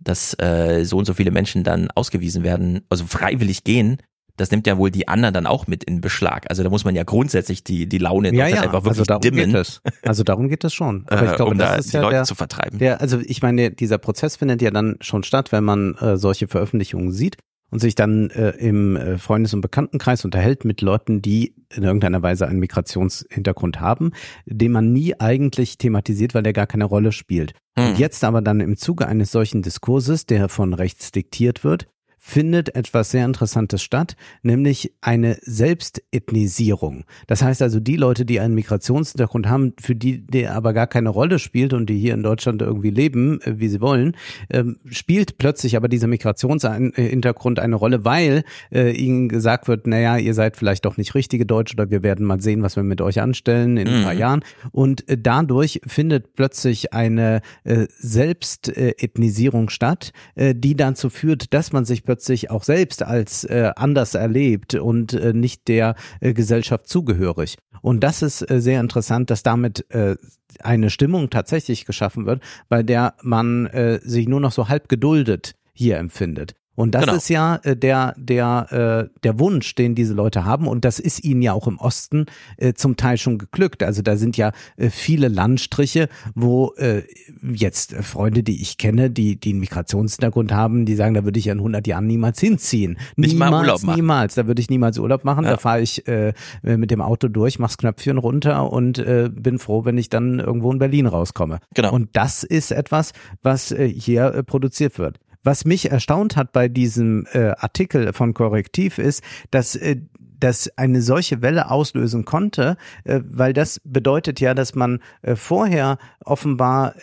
Dass 0.00 0.34
äh, 0.40 0.84
so 0.84 0.98
und 0.98 1.04
so 1.04 1.14
viele 1.14 1.30
Menschen 1.30 1.64
dann 1.64 1.90
ausgewiesen 1.94 2.42
werden, 2.42 2.82
also 2.88 3.04
freiwillig 3.06 3.64
gehen, 3.64 3.98
das 4.36 4.50
nimmt 4.50 4.66
ja 4.66 4.78
wohl 4.78 4.90
die 4.90 5.06
anderen 5.06 5.34
dann 5.34 5.46
auch 5.46 5.66
mit 5.66 5.84
in 5.84 6.00
Beschlag. 6.00 6.46
Also 6.48 6.62
da 6.62 6.70
muss 6.70 6.84
man 6.84 6.94
ja 6.94 7.02
grundsätzlich 7.02 7.62
die, 7.62 7.86
die 7.86 7.98
Laune 7.98 8.34
ja, 8.34 8.46
ja. 8.46 8.62
einfach 8.62 8.84
wirklich 8.84 9.00
also 9.00 9.04
darum 9.04 9.20
dimmen. 9.20 9.52
Geht 9.52 9.60
es. 9.60 9.82
Also 10.02 10.24
darum 10.24 10.48
geht 10.48 10.64
es 10.64 10.72
schon. 10.72 11.04
Aber 11.08 11.30
ich 11.30 11.36
glaube, 11.36 11.50
um 11.52 11.58
das 11.58 11.68
da 11.68 11.76
ist 11.76 11.92
die 11.92 11.96
ja 11.96 12.02
Leute 12.02 12.14
der, 12.14 12.24
zu 12.24 12.34
vertreiben. 12.34 12.78
Der, 12.78 13.02
also 13.02 13.18
ich 13.20 13.42
meine, 13.42 13.70
dieser 13.70 13.98
Prozess 13.98 14.36
findet 14.36 14.62
ja 14.62 14.70
dann 14.70 14.96
schon 15.00 15.24
statt, 15.24 15.52
wenn 15.52 15.64
man 15.64 15.94
äh, 15.96 16.16
solche 16.16 16.48
Veröffentlichungen 16.48 17.12
sieht 17.12 17.36
und 17.70 17.78
sich 17.80 17.94
dann 17.94 18.30
äh, 18.30 18.50
im 18.50 18.96
äh, 18.96 19.18
Freundes- 19.18 19.54
und 19.54 19.60
Bekanntenkreis 19.60 20.24
unterhält 20.24 20.64
mit 20.64 20.80
Leuten, 20.82 21.22
die 21.22 21.54
in 21.74 21.84
irgendeiner 21.84 22.22
Weise 22.22 22.48
einen 22.48 22.60
Migrationshintergrund 22.60 23.80
haben, 23.80 24.12
den 24.44 24.72
man 24.72 24.92
nie 24.92 25.18
eigentlich 25.18 25.78
thematisiert, 25.78 26.34
weil 26.34 26.42
der 26.42 26.52
gar 26.52 26.66
keine 26.66 26.84
Rolle 26.84 27.12
spielt. 27.12 27.54
Hm. 27.78 27.90
Und 27.90 27.98
jetzt 27.98 28.24
aber 28.24 28.42
dann 28.42 28.60
im 28.60 28.76
Zuge 28.76 29.06
eines 29.06 29.30
solchen 29.30 29.62
Diskurses, 29.62 30.26
der 30.26 30.48
von 30.48 30.74
rechts 30.74 31.12
diktiert 31.12 31.64
wird, 31.64 31.86
findet 32.22 32.76
etwas 32.76 33.10
sehr 33.10 33.24
Interessantes 33.24 33.82
statt, 33.82 34.14
nämlich 34.42 34.92
eine 35.00 35.38
Selbstethnisierung. 35.40 37.04
Das 37.26 37.42
heißt 37.42 37.62
also, 37.62 37.80
die 37.80 37.96
Leute, 37.96 38.26
die 38.26 38.40
einen 38.40 38.54
Migrationshintergrund 38.54 39.48
haben, 39.48 39.72
für 39.80 39.96
die 39.96 40.26
der 40.26 40.54
aber 40.54 40.74
gar 40.74 40.86
keine 40.86 41.08
Rolle 41.08 41.38
spielt 41.38 41.72
und 41.72 41.88
die 41.88 41.98
hier 41.98 42.12
in 42.12 42.22
Deutschland 42.22 42.60
irgendwie 42.60 42.90
leben, 42.90 43.40
äh, 43.40 43.58
wie 43.58 43.68
sie 43.68 43.80
wollen, 43.80 44.14
ähm, 44.50 44.76
spielt 44.84 45.38
plötzlich 45.38 45.76
aber 45.76 45.88
dieser 45.88 46.08
Migrationshintergrund 46.08 47.58
eine 47.58 47.76
Rolle, 47.76 48.04
weil 48.04 48.44
äh, 48.70 48.92
ihnen 48.92 49.30
gesagt 49.30 49.66
wird, 49.66 49.86
naja, 49.86 50.18
ihr 50.18 50.34
seid 50.34 50.58
vielleicht 50.58 50.84
doch 50.84 50.98
nicht 50.98 51.14
richtige 51.14 51.46
Deutsche 51.46 51.74
oder 51.74 51.90
wir 51.90 52.02
werden 52.02 52.26
mal 52.26 52.40
sehen, 52.40 52.62
was 52.62 52.76
wir 52.76 52.82
mit 52.82 53.00
euch 53.00 53.22
anstellen 53.22 53.78
in 53.78 53.88
ein 53.88 54.04
paar 54.04 54.12
mhm. 54.12 54.20
Jahren. 54.20 54.44
Und 54.72 55.08
äh, 55.08 55.16
dadurch 55.18 55.80
findet 55.86 56.34
plötzlich 56.34 56.92
eine 56.92 57.40
Selbstethnisierung 57.64 59.70
statt, 59.70 60.12
die 60.36 60.76
dazu 60.76 61.08
führt, 61.08 61.54
dass 61.54 61.72
man 61.72 61.84
sich 61.84 62.04
plötzlich 62.10 62.50
auch 62.50 62.64
selbst 62.64 63.04
als 63.04 63.44
äh, 63.44 63.70
anders 63.76 64.14
erlebt 64.14 64.74
und 64.74 65.12
äh, 65.12 65.32
nicht 65.32 65.68
der 65.68 65.94
äh, 66.18 66.32
Gesellschaft 66.32 66.88
zugehörig. 66.88 67.56
Und 67.82 68.00
das 68.00 68.22
ist 68.22 68.50
äh, 68.50 68.60
sehr 68.60 68.80
interessant, 68.80 69.30
dass 69.30 69.44
damit 69.44 69.88
äh, 69.90 70.16
eine 70.58 70.90
Stimmung 70.90 71.30
tatsächlich 71.30 71.84
geschaffen 71.84 72.26
wird, 72.26 72.42
bei 72.68 72.82
der 72.82 73.14
man 73.22 73.66
äh, 73.66 74.00
sich 74.02 74.26
nur 74.26 74.40
noch 74.40 74.50
so 74.50 74.68
halb 74.68 74.88
geduldet 74.88 75.54
hier 75.72 75.98
empfindet. 75.98 76.56
Und 76.80 76.92
das 76.94 77.04
genau. 77.04 77.16
ist 77.16 77.28
ja 77.28 77.56
äh, 77.56 77.76
der, 77.76 78.14
der, 78.16 79.10
äh, 79.12 79.18
der 79.22 79.38
Wunsch, 79.38 79.74
den 79.74 79.94
diese 79.94 80.14
Leute 80.14 80.46
haben. 80.46 80.66
Und 80.66 80.86
das 80.86 80.98
ist 80.98 81.22
ihnen 81.22 81.42
ja 81.42 81.52
auch 81.52 81.66
im 81.66 81.76
Osten 81.76 82.24
äh, 82.56 82.72
zum 82.72 82.96
Teil 82.96 83.18
schon 83.18 83.36
geglückt. 83.36 83.82
Also 83.82 84.00
da 84.00 84.16
sind 84.16 84.38
ja 84.38 84.52
äh, 84.78 84.88
viele 84.88 85.28
Landstriche, 85.28 86.08
wo 86.34 86.72
äh, 86.78 87.02
jetzt 87.42 87.94
Freunde, 87.96 88.42
die 88.42 88.62
ich 88.62 88.78
kenne, 88.78 89.10
die, 89.10 89.38
die 89.38 89.50
einen 89.50 89.60
Migrationshintergrund 89.60 90.52
haben, 90.52 90.86
die 90.86 90.94
sagen, 90.94 91.12
da 91.12 91.24
würde 91.24 91.38
ich 91.38 91.44
ja 91.44 91.52
in 91.52 91.58
100 91.58 91.86
Jahren 91.86 92.06
niemals 92.06 92.40
hinziehen. 92.40 92.96
Nicht 93.16 93.34
niemals, 93.34 93.50
mal 93.50 93.60
Urlaub 93.60 93.82
machen. 93.82 93.96
Niemals, 93.96 94.34
da 94.36 94.46
würde 94.46 94.62
ich 94.62 94.70
niemals 94.70 94.98
Urlaub 94.98 95.22
machen. 95.22 95.44
Ja. 95.44 95.50
Da 95.50 95.56
fahre 95.58 95.82
ich 95.82 96.08
äh, 96.08 96.32
mit 96.62 96.90
dem 96.90 97.02
Auto 97.02 97.28
durch, 97.28 97.58
mach's 97.58 97.76
Knöpfchen 97.76 98.16
runter 98.16 98.72
und 98.72 98.98
äh, 98.98 99.28
bin 99.30 99.58
froh, 99.58 99.84
wenn 99.84 99.98
ich 99.98 100.08
dann 100.08 100.40
irgendwo 100.40 100.72
in 100.72 100.78
Berlin 100.78 101.04
rauskomme. 101.04 101.58
Genau. 101.74 101.92
Und 101.92 102.08
das 102.14 102.42
ist 102.42 102.70
etwas, 102.70 103.12
was 103.42 103.70
äh, 103.70 103.86
hier 103.86 104.32
äh, 104.32 104.42
produziert 104.42 104.98
wird. 104.98 105.18
Was 105.42 105.64
mich 105.64 105.90
erstaunt 105.90 106.36
hat 106.36 106.52
bei 106.52 106.68
diesem 106.68 107.26
äh, 107.32 107.52
Artikel 107.58 108.12
von 108.12 108.34
Korrektiv 108.34 108.98
ist, 108.98 109.22
dass 109.50 109.76
äh, 109.76 109.96
dass 110.40 110.70
eine 110.76 111.02
solche 111.02 111.42
Welle 111.42 111.70
auslösen 111.70 112.24
konnte, 112.24 112.76
äh, 113.04 113.20
weil 113.24 113.52
das 113.52 113.80
bedeutet 113.84 114.40
ja, 114.40 114.54
dass 114.54 114.74
man 114.74 115.00
äh, 115.22 115.36
vorher 115.36 115.98
offenbar 116.24 116.94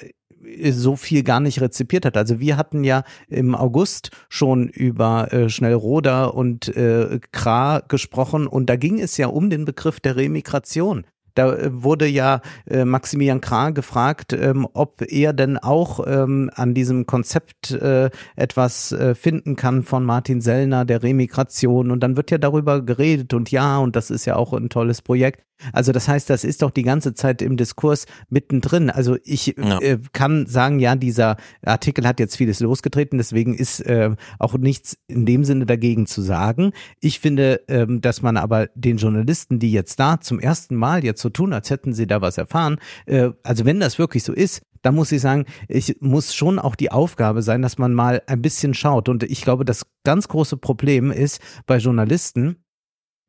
äh, 0.44 0.72
so 0.72 0.96
viel 0.96 1.24
gar 1.24 1.40
nicht 1.40 1.62
rezipiert 1.62 2.06
hat. 2.06 2.18
Also 2.18 2.40
wir 2.40 2.58
hatten 2.58 2.84
ja 2.84 3.04
im 3.28 3.56
August 3.56 4.12
schon 4.30 4.68
über 4.70 5.32
äh, 5.32 5.50
Schnellroder 5.50 6.34
und 6.34 6.76
äh, 6.76 7.20
Kra 7.32 7.82
gesprochen 7.88 8.48
und 8.48 8.70
da 8.70 8.76
ging 8.76 9.00
es 9.00 9.18
ja 9.18 9.28
um 9.28 9.50
den 9.50 9.66
Begriff 9.66 10.00
der 10.00 10.16
Remigration. 10.16 11.06
Da 11.38 11.54
äh, 11.54 11.70
wurde 11.72 12.08
ja 12.08 12.42
äh, 12.70 12.86
Maximilian 12.86 13.42
Krah 13.42 13.70
gefragt, 13.70 14.34
ähm, 14.34 14.68
ob 14.74 15.04
er 15.08 15.34
denn 15.34 15.58
auch 15.58 16.06
ähm, 16.08 16.50
an 16.56 16.74
diesem 16.74 17.06
Konzept 17.06 17.72
äh, 17.72 18.10
etwas 18.36 18.92
äh, 18.92 19.16
finden 19.16 19.56
kann 19.56 19.84
von 19.84 20.04
Martin 20.04 20.42
Sellner, 20.42 20.86
der 20.86 21.04
Remigration. 21.04 21.92
Und 21.92 22.02
dann 22.02 22.18
wird 22.18 22.32
ja 22.32 22.38
darüber 22.38 22.82
geredet 22.82 23.34
und 23.34 23.52
ja, 23.52 23.78
und 23.78 23.96
das 23.96 24.10
ist 24.10 24.26
ja 24.26 24.36
auch 24.36 24.54
ein 24.54 24.70
tolles 24.70 25.02
Projekt. 25.02 25.44
Also 25.74 25.92
das 25.92 26.08
heißt, 26.08 26.30
das 26.30 26.44
ist 26.44 26.62
doch 26.62 26.72
die 26.72 26.84
ganze 26.84 27.14
Zeit 27.14 27.42
im 27.42 27.58
Diskurs 27.58 28.06
mittendrin. 28.30 28.90
Also 28.90 29.18
ich 29.24 29.56
ja. 29.58 29.80
äh, 29.80 29.98
kann 30.14 30.46
sagen, 30.46 30.80
ja, 30.80 30.96
dieser 30.96 31.38
Artikel 31.66 32.08
hat 32.08 32.20
jetzt 32.20 32.38
vieles 32.38 32.60
losgetreten, 32.60 33.18
deswegen 33.18 33.56
ist 33.56 33.80
äh, 33.82 34.12
auch 34.40 34.56
nichts 34.58 34.98
in 35.08 35.26
dem 35.26 35.44
Sinne 35.44 35.66
dagegen 35.66 36.06
zu 36.06 36.22
sagen. 36.22 36.74
Ich 37.00 37.20
finde, 37.20 37.62
ähm, 37.68 38.02
dass 38.02 38.22
man 38.22 38.38
aber 38.38 38.68
den 38.76 38.98
Journalisten, 38.98 39.60
die 39.60 39.72
jetzt 39.72 40.00
da 40.00 40.20
zum 40.22 40.40
ersten 40.40 40.76
Mal 40.76 41.04
jetzt 41.04 41.22
so 41.22 41.27
tun, 41.30 41.54
als 41.54 41.70
hätten 41.70 41.94
sie 41.94 42.08
da 42.08 42.22
was 42.22 42.38
erfahren, 42.38 42.78
äh, 43.06 43.30
also 43.44 43.66
wenn 43.66 43.80
das 43.80 44.00
wirklich 44.00 44.24
so 44.24 44.34
ist, 44.34 44.62
da 44.82 44.92
muss 44.92 45.12
ich 45.12 45.22
sagen, 45.22 45.46
ich 45.68 45.98
muss 46.00 46.34
schon 46.34 46.60
auch 46.60 46.76
die 46.76 46.92
Aufgabe 46.92 47.42
sein, 47.42 47.62
dass 47.62 47.78
man 47.78 47.94
mal 47.94 48.22
ein 48.28 48.42
bisschen 48.42 48.74
schaut. 48.74 49.10
Und 49.10 49.24
ich 49.24 49.42
glaube, 49.42 49.66
das 49.66 49.86
ganz 50.04 50.28
große 50.28 50.58
Problem 50.58 51.12
ist 51.12 51.42
bei 51.66 51.78
Journalisten, 51.78 52.58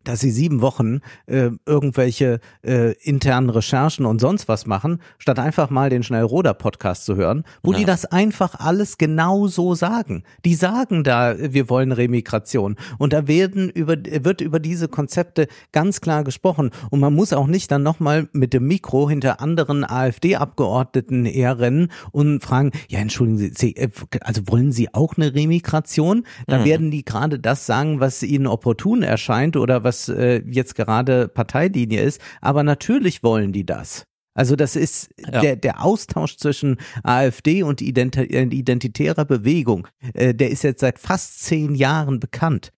dass 0.08 0.20
sie 0.20 0.30
sieben 0.30 0.62
Wochen 0.62 1.00
äh, 1.26 1.50
irgendwelche 1.66 2.40
äh, 2.64 2.92
internen 3.02 3.50
Recherchen 3.50 4.06
und 4.06 4.20
sonst 4.20 4.48
was 4.48 4.64
machen, 4.66 5.00
statt 5.18 5.38
einfach 5.38 5.68
mal 5.68 5.90
den 5.90 6.02
Schnellroder-Podcast 6.02 7.04
zu 7.04 7.16
hören, 7.16 7.44
wo 7.62 7.72
Ja. 7.72 7.78
die 7.78 7.84
das 7.84 8.06
einfach 8.06 8.54
alles 8.58 8.96
genau 8.96 9.48
so 9.48 9.74
sagen. 9.74 10.22
Die 10.46 10.54
sagen 10.54 11.04
da, 11.04 11.34
wir 11.38 11.68
wollen 11.68 11.92
Remigration. 11.92 12.76
Und 12.96 13.12
da 13.12 13.28
werden 13.28 13.68
über, 13.68 13.96
wird 14.24 14.40
über 14.40 14.60
diese 14.60 14.88
Konzepte 14.88 15.46
ganz 15.72 16.00
klar 16.00 16.24
gesprochen. 16.24 16.70
Und 16.90 17.00
man 17.00 17.14
muss 17.14 17.34
auch 17.34 17.46
nicht 17.46 17.70
dann 17.70 17.82
nochmal 17.82 18.28
mit 18.32 18.54
dem 18.54 18.66
Mikro 18.66 19.10
hinter 19.10 19.40
anderen 19.42 19.84
AfD-Abgeordneten 19.84 21.24
herrennen 21.26 21.90
und 22.12 22.40
fragen, 22.42 22.72
ja, 22.88 22.98
entschuldigen 23.00 23.52
Sie, 23.54 23.76
äh, 23.76 23.88
also 24.22 24.42
wollen 24.46 24.72
Sie 24.72 24.92
auch 24.94 25.16
eine 25.16 25.34
Remigration? 25.34 26.24
Da 26.46 26.60
Mhm. 26.60 26.64
werden 26.64 26.90
die 26.90 27.04
gerade 27.04 27.38
das 27.38 27.66
sagen, 27.66 28.00
was 28.00 28.22
ihnen 28.22 28.46
opportun 28.46 29.02
erscheint 29.02 29.56
oder 29.56 29.84
was 29.84 29.97
äh, 30.08 30.42
jetzt 30.48 30.76
gerade 30.76 31.26
Parteilinie 31.26 32.02
ist. 32.02 32.20
Aber 32.40 32.62
natürlich 32.62 33.24
wollen 33.24 33.52
die 33.52 33.66
das. 33.66 34.04
Also 34.34 34.54
das 34.54 34.76
ist 34.76 35.10
Ja. 35.18 35.40
der, 35.40 35.56
der 35.56 35.84
Austausch 35.84 36.36
zwischen 36.36 36.76
AfD 37.02 37.64
und 37.64 37.82
äh, 37.82 37.84
identitärer 38.44 39.24
Bewegung, 39.24 39.88
äh, 40.14 40.32
der 40.32 40.50
ist 40.50 40.62
jetzt 40.62 40.80
seit 40.80 41.00
fast 41.00 41.40
zehn 41.40 41.74
Jahren 41.74 42.20
bekannt. 42.20 42.72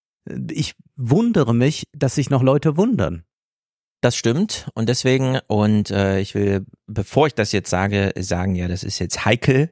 Ich 0.51 0.73
wundere 0.97 1.55
mich, 1.55 1.85
dass 1.95 2.15
sich 2.15 2.31
noch 2.31 2.43
Leute 2.43 2.79
wundern. 2.79 3.25
Das 4.01 4.17
stimmt 4.17 4.71
und 4.75 4.89
deswegen 4.89 5.39
und 5.49 5.91
äh, 5.91 6.21
ich 6.21 6.35
will, 6.35 6.65
bevor 6.87 7.27
ich 7.27 7.35
das 7.35 7.53
jetzt 7.53 7.69
sage, 7.69 8.13
sagen 8.19 8.55
ja, 8.55 8.67
das 8.67 8.83
ist 8.83 8.99
jetzt 8.99 9.27
heikel, 9.27 9.71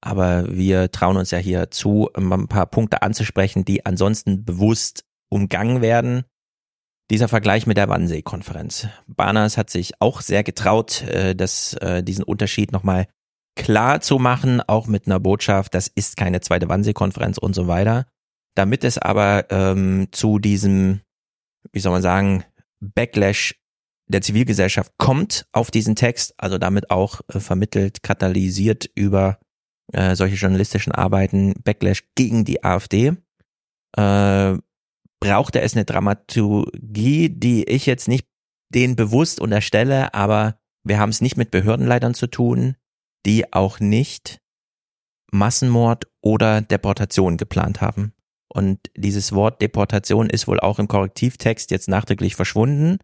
aber 0.00 0.46
wir 0.54 0.92
trauen 0.92 1.16
uns 1.16 1.32
ja 1.32 1.38
hier 1.38 1.72
zu, 1.72 2.08
ein 2.14 2.46
paar 2.46 2.66
Punkte 2.66 3.02
anzusprechen, 3.02 3.64
die 3.64 3.84
ansonsten 3.84 4.44
bewusst 4.44 5.02
umgangen 5.28 5.80
werden. 5.80 6.22
Dieser 7.10 7.28
Vergleich 7.28 7.66
mit 7.66 7.76
der 7.76 7.88
Wannsee-Konferenz. 7.88 8.88
Barnas 9.06 9.58
hat 9.58 9.68
sich 9.68 10.00
auch 10.00 10.22
sehr 10.22 10.42
getraut, 10.42 11.02
äh, 11.02 11.34
das, 11.34 11.74
äh, 11.74 12.02
diesen 12.02 12.24
Unterschied 12.24 12.72
nochmal 12.72 13.06
klar 13.56 14.00
zu 14.00 14.18
machen, 14.18 14.60
auch 14.60 14.86
mit 14.86 15.06
einer 15.06 15.20
Botschaft, 15.20 15.74
das 15.74 15.88
ist 15.88 16.16
keine 16.16 16.40
zweite 16.40 16.68
Wannsee-Konferenz 16.68 17.38
und 17.38 17.54
so 17.54 17.68
weiter. 17.68 18.06
Damit 18.56 18.84
es 18.84 18.98
aber 18.98 19.50
ähm, 19.50 20.08
zu 20.12 20.38
diesem, 20.38 21.00
wie 21.72 21.80
soll 21.80 21.92
man 21.92 22.02
sagen, 22.02 22.44
Backlash 22.80 23.54
der 24.06 24.22
Zivilgesellschaft 24.22 24.92
kommt 24.98 25.46
auf 25.52 25.70
diesen 25.70 25.96
Text, 25.96 26.34
also 26.36 26.58
damit 26.58 26.90
auch 26.90 27.20
äh, 27.32 27.40
vermittelt, 27.40 28.02
katalysiert 28.02 28.90
über 28.94 29.38
äh, 29.92 30.14
solche 30.14 30.36
journalistischen 30.36 30.92
Arbeiten, 30.92 31.54
Backlash 31.64 32.04
gegen 32.14 32.44
die 32.44 32.64
AfD, 32.64 33.16
äh, 33.96 34.58
brauchte 35.20 35.60
es 35.60 35.74
eine 35.74 35.84
Dramaturgie, 35.84 37.28
die 37.30 37.64
ich 37.64 37.86
jetzt 37.86 38.08
nicht 38.08 38.26
denen 38.74 38.96
bewusst 38.96 39.40
unterstelle, 39.40 40.12
aber 40.14 40.58
wir 40.84 40.98
haben 40.98 41.10
es 41.10 41.20
nicht 41.20 41.36
mit 41.36 41.50
Behördenleitern 41.50 42.14
zu 42.14 42.26
tun, 42.26 42.76
die 43.24 43.52
auch 43.52 43.80
nicht 43.80 44.40
Massenmord 45.32 46.06
oder 46.20 46.60
Deportation 46.60 47.36
geplant 47.36 47.80
haben. 47.80 48.12
Und 48.48 48.78
dieses 48.96 49.32
Wort 49.32 49.60
Deportation 49.60 50.30
ist 50.30 50.46
wohl 50.46 50.60
auch 50.60 50.78
im 50.78 50.88
Korrektivtext 50.88 51.70
jetzt 51.70 51.88
nachträglich 51.88 52.36
verschwunden. 52.36 52.98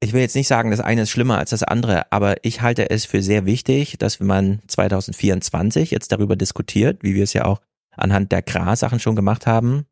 Ich 0.00 0.12
will 0.12 0.20
jetzt 0.20 0.36
nicht 0.36 0.46
sagen, 0.46 0.70
das 0.70 0.80
eine 0.80 1.02
ist 1.02 1.10
schlimmer 1.10 1.38
als 1.38 1.50
das 1.50 1.64
andere, 1.64 2.10
aber 2.12 2.36
ich 2.44 2.62
halte 2.62 2.88
es 2.88 3.04
für 3.04 3.20
sehr 3.20 3.46
wichtig, 3.46 3.98
dass 3.98 4.20
man 4.20 4.62
2024 4.68 5.90
jetzt 5.90 6.12
darüber 6.12 6.36
diskutiert, 6.36 7.02
wie 7.02 7.14
wir 7.14 7.24
es 7.24 7.32
ja 7.32 7.44
auch 7.44 7.60
anhand 7.90 8.30
der 8.30 8.42
Kra-Sachen 8.42 9.00
schon 9.00 9.16
gemacht 9.16 9.46
haben. 9.46 9.86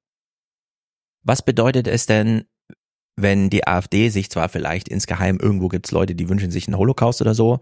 Was 1.26 1.42
bedeutet 1.42 1.88
es 1.88 2.06
denn, 2.06 2.44
wenn 3.16 3.50
die 3.50 3.66
AfD 3.66 4.08
sich 4.10 4.30
zwar 4.30 4.48
vielleicht 4.48 4.88
insgeheim 4.88 5.38
irgendwo 5.38 5.68
gibt's 5.68 5.90
Leute, 5.90 6.14
die 6.14 6.28
wünschen 6.28 6.50
sich 6.50 6.66
einen 6.66 6.78
Holocaust 6.78 7.20
oder 7.20 7.34
so, 7.34 7.60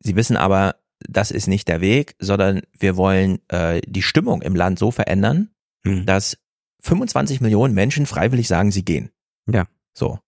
sie 0.00 0.16
wissen 0.16 0.36
aber, 0.36 0.76
das 1.08 1.30
ist 1.30 1.46
nicht 1.46 1.68
der 1.68 1.80
Weg, 1.80 2.14
sondern 2.18 2.62
wir 2.78 2.96
wollen 2.96 3.40
äh, 3.48 3.80
die 3.86 4.02
Stimmung 4.02 4.42
im 4.42 4.54
Land 4.54 4.78
so 4.78 4.90
verändern, 4.90 5.52
Hm. 5.84 6.06
dass 6.06 6.38
25 6.80 7.40
Millionen 7.40 7.74
Menschen 7.74 8.06
freiwillig 8.06 8.48
sagen, 8.48 8.70
sie 8.70 8.84
gehen. 8.84 9.10
Ja. 9.50 9.66
So. 9.94 10.18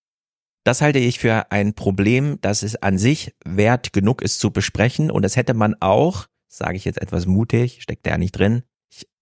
Das 0.65 0.81
halte 0.81 0.99
ich 0.99 1.19
für 1.19 1.51
ein 1.53 1.75
Problem, 1.75 2.39
das 2.41 2.63
es 2.63 2.77
an 2.77 2.97
sich 2.97 3.35
wert 3.45 3.93
genug 3.93 4.23
ist 4.23 4.41
zu 4.41 4.51
besprechen 4.51 5.11
und 5.11 5.23
das 5.23 5.37
hätte 5.37 5.55
man 5.55 5.77
auch, 5.81 6.27
sage 6.49 6.77
ich 6.77 6.85
jetzt 6.85 7.01
etwas 7.01 7.27
mutig, 7.27 7.83
steckt 7.83 8.07
ja 8.07 8.17
nicht 8.17 8.33
drin. 8.33 8.63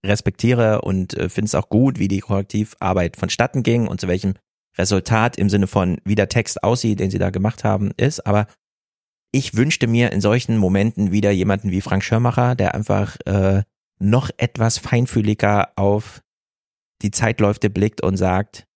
Respektiere 0.04 0.82
und 0.82 1.14
äh, 1.14 1.28
finde 1.28 1.46
es 1.46 1.54
auch 1.54 1.68
gut, 1.68 1.98
wie 1.98 2.08
die 2.08 2.20
Korrektivarbeit 2.20 3.16
vonstatten 3.16 3.62
ging 3.62 3.86
und 3.86 4.00
zu 4.00 4.08
welchem 4.08 4.34
Resultat 4.76 5.36
im 5.36 5.50
Sinne 5.50 5.66
von, 5.66 5.98
wie 6.04 6.14
der 6.14 6.28
Text 6.28 6.62
aussieht, 6.62 7.00
den 7.00 7.10
sie 7.10 7.18
da 7.18 7.30
gemacht 7.30 7.62
haben, 7.62 7.92
ist. 7.96 8.26
Aber 8.26 8.46
ich 9.32 9.56
wünschte 9.56 9.86
mir 9.86 10.12
in 10.12 10.20
solchen 10.20 10.56
Momenten 10.56 11.12
wieder 11.12 11.30
jemanden 11.30 11.70
wie 11.70 11.80
Frank 11.80 12.04
Schirmacher, 12.04 12.54
der 12.54 12.74
einfach 12.74 13.16
äh, 13.26 13.62
noch 13.98 14.30
etwas 14.36 14.78
feinfühliger 14.78 15.70
auf 15.76 16.22
die 17.02 17.10
Zeitläufe 17.10 17.70
blickt 17.70 18.02
und 18.02 18.16
sagt, 18.16 18.66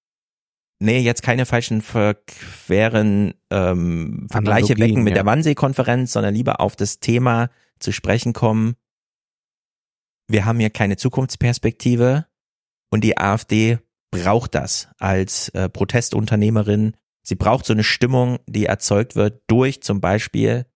nee, 0.78 0.98
jetzt 0.98 1.22
keine 1.22 1.46
falschen 1.46 1.82
verqueren 1.82 3.34
ähm, 3.50 4.26
Vergleiche 4.30 4.78
wecken 4.78 5.02
mit 5.02 5.12
ja. 5.12 5.22
der 5.22 5.26
Wannsee-Konferenz, 5.26 6.12
sondern 6.12 6.34
lieber 6.34 6.60
auf 6.60 6.76
das 6.76 7.00
Thema 7.00 7.50
zu 7.78 7.92
sprechen 7.92 8.32
kommen. 8.32 8.74
Wir 10.28 10.44
haben 10.44 10.58
hier 10.58 10.70
keine 10.70 10.96
Zukunftsperspektive 10.96 12.26
und 12.90 13.04
die 13.04 13.18
AfD 13.18 13.78
braucht 14.10 14.54
das 14.54 14.88
als 14.98 15.48
äh, 15.50 15.68
Protestesunternehmerin. 15.68 16.96
Sie 17.22 17.34
braucht 17.34 17.66
so 17.66 17.72
eine 17.72 17.84
Stimmung, 17.84 18.38
die 18.46 18.66
erzeugt 18.66 19.16
wird 19.16 19.42
durch 19.46 19.82
zum 19.82 20.00
Beispiel 20.00 20.66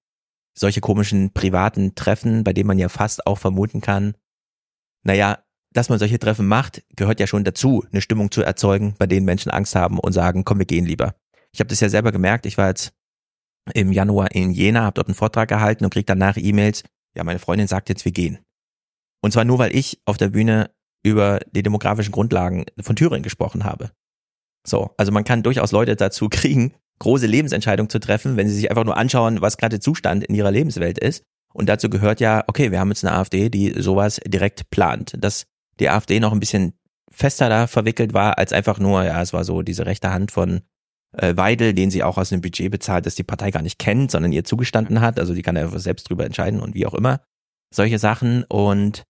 solche 0.55 0.80
komischen 0.80 1.32
privaten 1.32 1.94
Treffen, 1.94 2.44
bei 2.44 2.53
denen 2.53 2.66
man 2.66 2.78
ja 2.78 2.88
fast 2.88 3.26
auch 3.26 3.38
vermuten 3.38 3.80
kann, 3.80 4.14
naja, 5.03 5.38
dass 5.72 5.88
man 5.88 5.98
solche 5.98 6.18
Treffen 6.18 6.46
macht, 6.46 6.82
gehört 6.96 7.20
ja 7.20 7.26
schon 7.26 7.44
dazu, 7.44 7.84
eine 7.90 8.01
Stimmung 8.01 8.30
zu 8.30 8.42
erzeugen, 8.42 8.94
bei 8.98 9.07
denen 9.07 9.24
Menschen 9.24 9.51
Angst 9.51 9.74
haben 9.74 9.98
und 9.98 10.12
sagen, 10.12 10.44
komm, 10.44 10.59
wir 10.59 10.66
gehen 10.66 10.84
lieber. 10.84 11.14
Ich 11.53 11.61
habe 11.61 11.68
das 11.68 11.80
ja 11.80 11.88
selber 11.88 12.12
gemerkt, 12.12 12.46
ich 12.46 12.59
war 12.59 12.68
jetzt 12.68 12.92
im 13.72 13.92
Januar 13.92 14.32
in 14.32 14.51
Jena, 14.51 14.82
habe 14.82 14.94
dort 14.94 15.09
einen 15.09 15.14
Vortrag 15.14 15.48
gehalten 15.48 15.84
und 15.84 15.92
krieg 15.92 16.07
danach 16.07 16.36
E-Mails, 16.36 16.82
ja, 17.16 17.24
meine 17.24 17.38
Freundin 17.38 17.68
sagt 17.68 17.88
jetzt, 17.88 18.05
wir 18.05 18.12
gehen. 18.12 18.38
Und 19.21 19.33
zwar 19.33 19.45
nur, 19.45 19.59
weil 19.59 19.75
ich 19.75 20.01
auf 20.05 20.16
der 20.16 20.29
Bühne 20.29 20.71
über 21.03 21.41
die 21.53 21.62
demografischen 21.62 22.12
Grundlagen 22.12 22.66
von 22.81 22.97
Thüringen 22.97 23.23
gesprochen 23.23 23.64
habe. 23.64 23.91
So, 24.66 24.91
also 24.97 25.12
man 25.12 25.25
kann 25.25 25.43
durchaus 25.43 25.73
Leute 25.73 25.97
dazu 25.97 26.29
kriegen, 26.31 26.75
große 26.99 27.27
Lebensentscheidungen 27.27 27.91
zu 27.91 27.99
treffen, 27.99 28.37
wenn 28.37 28.49
sie 28.49 28.55
sich 28.55 28.71
einfach 28.71 28.85
nur 28.85 28.97
anschauen, 28.97 29.41
was 29.41 29.57
gerade 29.57 29.81
Zustand 29.81 30.25
in 30.25 30.35
ihrer 30.35 30.51
Lebenswelt 30.51 30.99
ist. 30.99 31.25
Und 31.53 31.68
dazu 31.68 31.91
gehört 31.91 32.21
ja, 32.21 32.45
okay, 32.47 32.71
wir 32.71 32.79
haben 32.79 32.91
jetzt 32.91 33.05
eine 33.05 33.16
AfD, 33.16 33.49
die 33.49 33.81
sowas 33.81 34.21
direkt 34.25 34.71
plant. 34.71 35.14
Dass 35.18 35.47
die 35.81 35.89
AfD 35.89 36.21
noch 36.21 36.33
ein 36.33 36.41
bisschen 36.41 36.75
fester 37.11 37.49
da 37.49 37.66
verwickelt 37.66 38.14
war, 38.14 38.39
als 38.39 38.53
einfach 38.53 38.79
nur, 38.79 39.03
ja, 39.05 39.21
es 39.21 39.33
war 39.33 39.45
so 39.45 39.62
diese 39.62 39.87
rechte 39.87 40.12
Hand 40.12 40.31
von 40.31 40.61
äh, 41.16 41.37
Weidel, 41.37 41.75
den 41.75 41.91
sie 41.91 42.05
auch 42.05 42.18
aus 42.18 42.33
einem 42.33 42.43
Budget 42.43 42.71
bezahlt, 42.71 43.07
das 43.07 43.16
die 43.16 43.25
Partei 43.25 43.51
gar 43.51 43.62
nicht 43.62 43.79
kennt, 43.79 44.11
sondern 44.12 44.33
ihr 44.33 44.45
zugestanden 44.45 45.01
hat. 45.01 45.18
Also 45.18 45.35
die 45.35 45.43
kann 45.43 45.57
ja 45.57 45.66
selbst 45.79 46.09
drüber 46.09 46.25
entscheiden 46.25 46.61
und 46.61 46.75
wie 46.75 46.87
auch 46.87 46.95
immer. 46.95 47.21
Solche 47.75 47.99
Sachen. 47.99 48.45
Und 48.45 49.05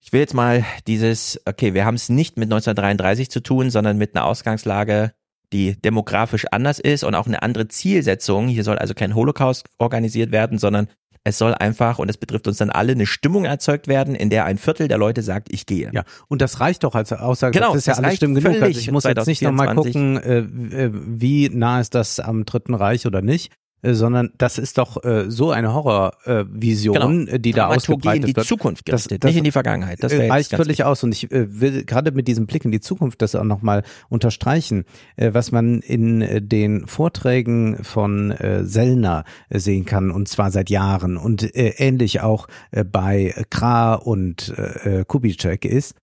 ich 0.00 0.12
will 0.12 0.20
jetzt 0.20 0.34
mal 0.34 0.64
dieses, 0.86 1.40
okay, 1.44 1.74
wir 1.74 1.84
haben 1.84 1.94
es 1.94 2.08
nicht 2.08 2.36
mit 2.36 2.46
1933 2.46 3.30
zu 3.30 3.40
tun, 3.40 3.70
sondern 3.70 3.98
mit 3.98 4.16
einer 4.16 4.24
Ausgangslage, 4.24 5.12
die 5.52 5.80
demografisch 5.80 6.46
anders 6.50 6.78
ist 6.78 7.04
und 7.04 7.14
auch 7.14 7.26
eine 7.26 7.42
andere 7.42 7.68
Zielsetzung. 7.68 8.48
Hier 8.48 8.64
soll 8.64 8.78
also 8.78 8.94
kein 8.94 9.14
Holocaust 9.14 9.66
organisiert 9.78 10.32
werden, 10.32 10.58
sondern 10.58 10.88
es 11.22 11.36
soll 11.36 11.54
einfach, 11.54 11.98
und 11.98 12.08
es 12.08 12.16
betrifft 12.16 12.48
uns 12.48 12.56
dann 12.56 12.70
alle, 12.70 12.92
eine 12.92 13.04
Stimmung 13.04 13.44
erzeugt 13.44 13.88
werden, 13.88 14.14
in 14.14 14.30
der 14.30 14.46
ein 14.46 14.56
Viertel 14.56 14.88
der 14.88 14.96
Leute 14.96 15.22
sagt, 15.22 15.52
ich 15.52 15.66
gehe. 15.66 15.90
Ja, 15.92 16.04
und 16.28 16.40
das 16.40 16.60
reicht 16.60 16.82
doch 16.82 16.94
als 16.94 17.12
Aussage. 17.12 17.52
Genau, 17.58 17.74
das 17.74 17.80
ist 17.80 17.86
ja 17.86 17.94
alles 17.94 18.16
Stimmen 18.16 18.36
genug. 18.36 18.62
Also 18.62 18.80
ich 18.80 18.90
muss 18.90 19.04
jetzt 19.04 19.26
nicht 19.26 19.42
nochmal 19.42 19.66
2024. 19.74 20.22
gucken, 20.22 20.74
äh, 20.74 20.84
äh, 20.84 20.90
wie 20.94 21.50
nah 21.50 21.80
ist 21.80 21.94
das 21.94 22.20
am 22.20 22.46
Dritten 22.46 22.74
Reich 22.74 23.06
oder 23.06 23.20
nicht, 23.20 23.52
sondern 23.82 24.30
das 24.38 24.58
ist 24.58 24.78
doch 24.78 25.02
äh, 25.04 25.30
so 25.30 25.50
eine 25.50 25.72
Horrorvision, 25.74 26.46
äh, 26.48 26.60
Vision, 26.60 27.28
äh, 27.28 27.40
die 27.40 27.52
da 27.52 27.68
ausgebreitet 27.68 28.22
in 28.22 28.26
die 28.28 28.36
wird. 28.36 28.46
Zukunft 28.46 28.88
Das- 28.88 29.02
gerichtet, 29.04 29.24
das- 29.24 29.28
nicht 29.30 29.38
in 29.38 29.44
die 29.44 29.52
Vergangenheit. 29.52 30.02
Das 30.02 30.12
äh, 30.12 30.28
reicht 30.28 30.54
völlig 30.54 30.84
aus 30.84 31.02
und 31.02 31.12
ich 31.12 31.30
äh, 31.32 31.60
will 31.60 31.84
gerade 31.84 32.12
mit 32.12 32.28
diesem 32.28 32.46
Blick 32.46 32.64
in 32.64 32.70
die 32.72 32.80
Zukunft 32.80 33.22
das 33.22 33.34
auch 33.34 33.44
nochmal 33.44 33.82
unterstreichen, 34.08 34.84
äh, 35.16 35.30
was 35.32 35.52
man 35.52 35.80
in 35.80 36.20
äh, 36.22 36.42
den 36.42 36.86
Vorträgen 36.86 37.82
von 37.82 38.30
äh, 38.32 38.64
Sellner 38.64 39.24
äh, 39.48 39.58
sehen 39.58 39.84
kann 39.84 40.10
und 40.10 40.28
zwar 40.28 40.50
seit 40.50 40.70
Jahren 40.70 41.16
und 41.16 41.42
äh, 41.56 41.74
ähnlich 41.78 42.20
auch 42.20 42.46
äh, 42.70 42.84
bei 42.84 43.34
Kra 43.50 43.94
und 43.94 44.54
äh, 44.56 45.00
äh, 45.00 45.04
Kubitschek 45.06 45.64
ist, 45.64 45.94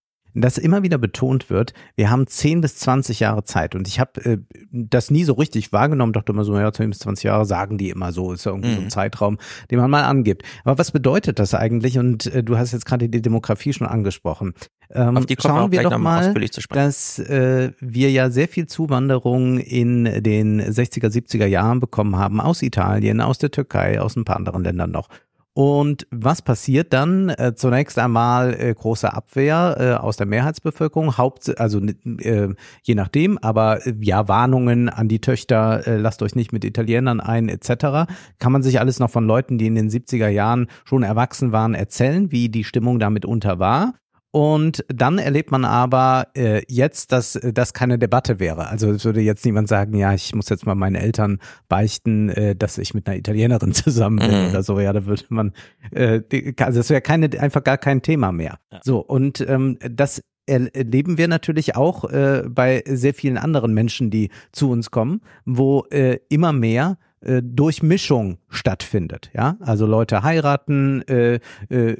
dass 0.42 0.58
immer 0.58 0.84
wieder 0.84 0.98
betont 0.98 1.50
wird, 1.50 1.74
wir 1.96 2.10
haben 2.10 2.28
10 2.28 2.62
bis 2.62 2.76
20 2.78 3.20
Jahre 3.20 3.44
Zeit. 3.44 3.76
Und 3.76 3.88
ich 3.88 4.00
habe 4.00 4.24
äh, 4.24 4.38
das 4.72 5.12
nie 5.12 5.24
so 5.24 5.34
richtig 5.34 5.74
wahrgenommen, 5.74 6.14
dachte 6.14 6.32
immer 6.32 6.44
so, 6.44 6.58
ja, 6.58 6.72
10 6.72 6.90
bis 6.90 7.00
20 7.00 7.24
Jahre 7.26 7.46
sagen 7.46 7.78
die 7.78 7.90
immer 7.90 8.12
so, 8.12 8.34
ist 8.34 8.46
ja 8.46 8.52
irgendwie 8.52 8.70
mhm. 8.70 8.74
so 8.74 8.80
ein 8.80 8.86
mhm. 8.86 8.90
Zeitraum, 8.90 9.38
den 9.72 9.80
man 9.80 9.90
mal 9.90 10.04
angibt. 10.04 10.44
Aber 10.64 10.78
was 10.78 10.92
bedeutet 10.92 11.40
das 11.40 11.54
eigentlich? 11.54 11.98
Und 11.98 12.28
äh, 12.28 12.44
du 12.44 12.58
hast 12.58 12.72
jetzt 12.72 12.86
gerade 12.86 13.10
die 13.10 13.22
Demografie 13.22 13.74
schon 13.74 13.88
angesprochen. 13.88 14.54
Ähm, 14.90 15.18
Auf 15.18 15.26
die 15.26 15.36
schauen 15.40 15.72
wir 15.72 15.84
doch 15.84 15.98
mal, 15.98 16.34
dass 16.70 17.20
äh, 17.20 17.72
wir 17.80 18.10
ja 18.10 18.30
sehr 18.30 18.48
viel 18.48 18.68
Zuwanderung 18.68 19.60
in 19.60 20.06
den 20.24 20.62
60er, 20.62 21.08
70er 21.08 21.46
Jahren 21.46 21.80
bekommen 21.80 22.16
haben 22.18 22.40
aus 22.40 22.62
Italien, 22.62 23.20
aus 23.20 23.38
der 23.38 23.52
Türkei, 23.52 24.00
aus 24.00 24.16
ein 24.16 24.24
paar 24.24 24.38
anderen 24.38 24.64
Ländern 24.64 24.92
noch. 24.92 25.10
Und 25.58 26.06
was 26.12 26.44
passiert 26.44 26.94
dann? 26.94 27.30
Äh, 27.30 27.56
zunächst 27.56 27.98
einmal 27.98 28.54
äh, 28.54 28.72
große 28.76 29.12
Abwehr 29.12 29.76
äh, 29.80 29.94
aus 29.96 30.16
der 30.16 30.28
Mehrheitsbevölkerung, 30.28 31.18
Haupt, 31.18 31.60
also 31.60 31.80
äh, 31.80 32.50
je 32.84 32.94
nachdem, 32.94 33.40
aber 33.40 33.84
äh, 33.88 33.96
ja, 34.00 34.28
Warnungen 34.28 34.88
an 34.88 35.08
die 35.08 35.20
Töchter, 35.20 35.88
äh, 35.88 35.98
lasst 35.98 36.22
euch 36.22 36.36
nicht 36.36 36.54
mit 36.54 36.64
Italienern 36.64 37.20
ein, 37.20 37.50
etc. 37.50 38.08
Kann 38.38 38.52
man 38.52 38.62
sich 38.62 38.80
alles 38.80 39.00
noch 39.00 39.10
von 39.10 39.26
Leuten, 39.26 39.58
die 39.58 39.66
in 39.66 39.74
den 39.74 39.90
70er 39.90 40.28
Jahren 40.28 40.68
schon 40.86 41.02
erwachsen 41.02 41.52
waren, 41.52 41.74
erzählen, 41.74 42.32
wie 42.32 42.50
die 42.50 42.64
Stimmung 42.64 43.00
damit 43.00 43.26
unter 43.26 43.58
war. 43.58 43.96
Und 44.38 44.86
dann 44.88 45.18
erlebt 45.18 45.50
man 45.50 45.66
aber 45.66 46.28
äh, 46.36 46.62
jetzt, 46.68 47.12
dass 47.12 47.36
äh, 47.36 47.52
das 47.52 47.74
keine 47.74 47.98
Debatte 47.98 48.40
wäre. 48.40 48.68
Also 48.68 48.92
es 48.92 49.04
würde 49.04 49.20
jetzt 49.20 49.44
niemand 49.44 49.68
sagen, 49.68 49.98
ja, 49.98 50.14
ich 50.14 50.36
muss 50.36 50.48
jetzt 50.50 50.68
mal 50.68 50.76
meinen 50.76 50.94
Eltern 50.94 51.40
beichten, 51.70 52.30
äh, 52.30 52.56
dass 52.56 52.78
ich 52.78 52.94
mit 52.94 53.08
einer 53.08 53.18
Italienerin 53.18 53.74
zusammen 53.74 54.20
bin 54.20 54.44
mhm. 54.44 54.50
oder 54.50 54.62
so. 54.62 54.80
Ja, 54.80 54.94
da 54.94 55.08
würde 55.08 55.24
man, 55.30 55.54
äh, 55.90 56.22
also 56.60 56.82
es 56.82 56.92
wäre 56.92 57.02
keine 57.02 57.32
einfach 57.40 57.64
gar 57.64 57.80
kein 57.80 58.04
Thema 58.04 58.32
mehr. 58.32 58.60
Ja. 58.72 58.80
So 58.84 59.00
und 59.00 59.42
ähm, 59.42 59.80
das 59.90 60.22
erleben 60.46 61.18
wir 61.18 61.28
natürlich 61.28 61.76
auch 61.76 62.04
äh, 62.04 62.44
bei 62.48 62.84
sehr 62.86 63.16
vielen 63.16 63.40
anderen 63.40 63.74
Menschen, 63.74 64.12
die 64.12 64.30
zu 64.52 64.70
uns 64.70 64.92
kommen, 64.92 65.22
wo 65.46 65.86
äh, 65.90 66.20
immer 66.30 66.54
mehr 66.54 67.00
äh, 67.22 67.42
Durchmischung 67.44 68.38
stattfindet. 68.50 69.32
Ja, 69.34 69.58
also 69.60 69.86
Leute 69.86 70.24
heiraten, 70.24 71.02
äh, 71.08 71.40
äh, 71.70 71.96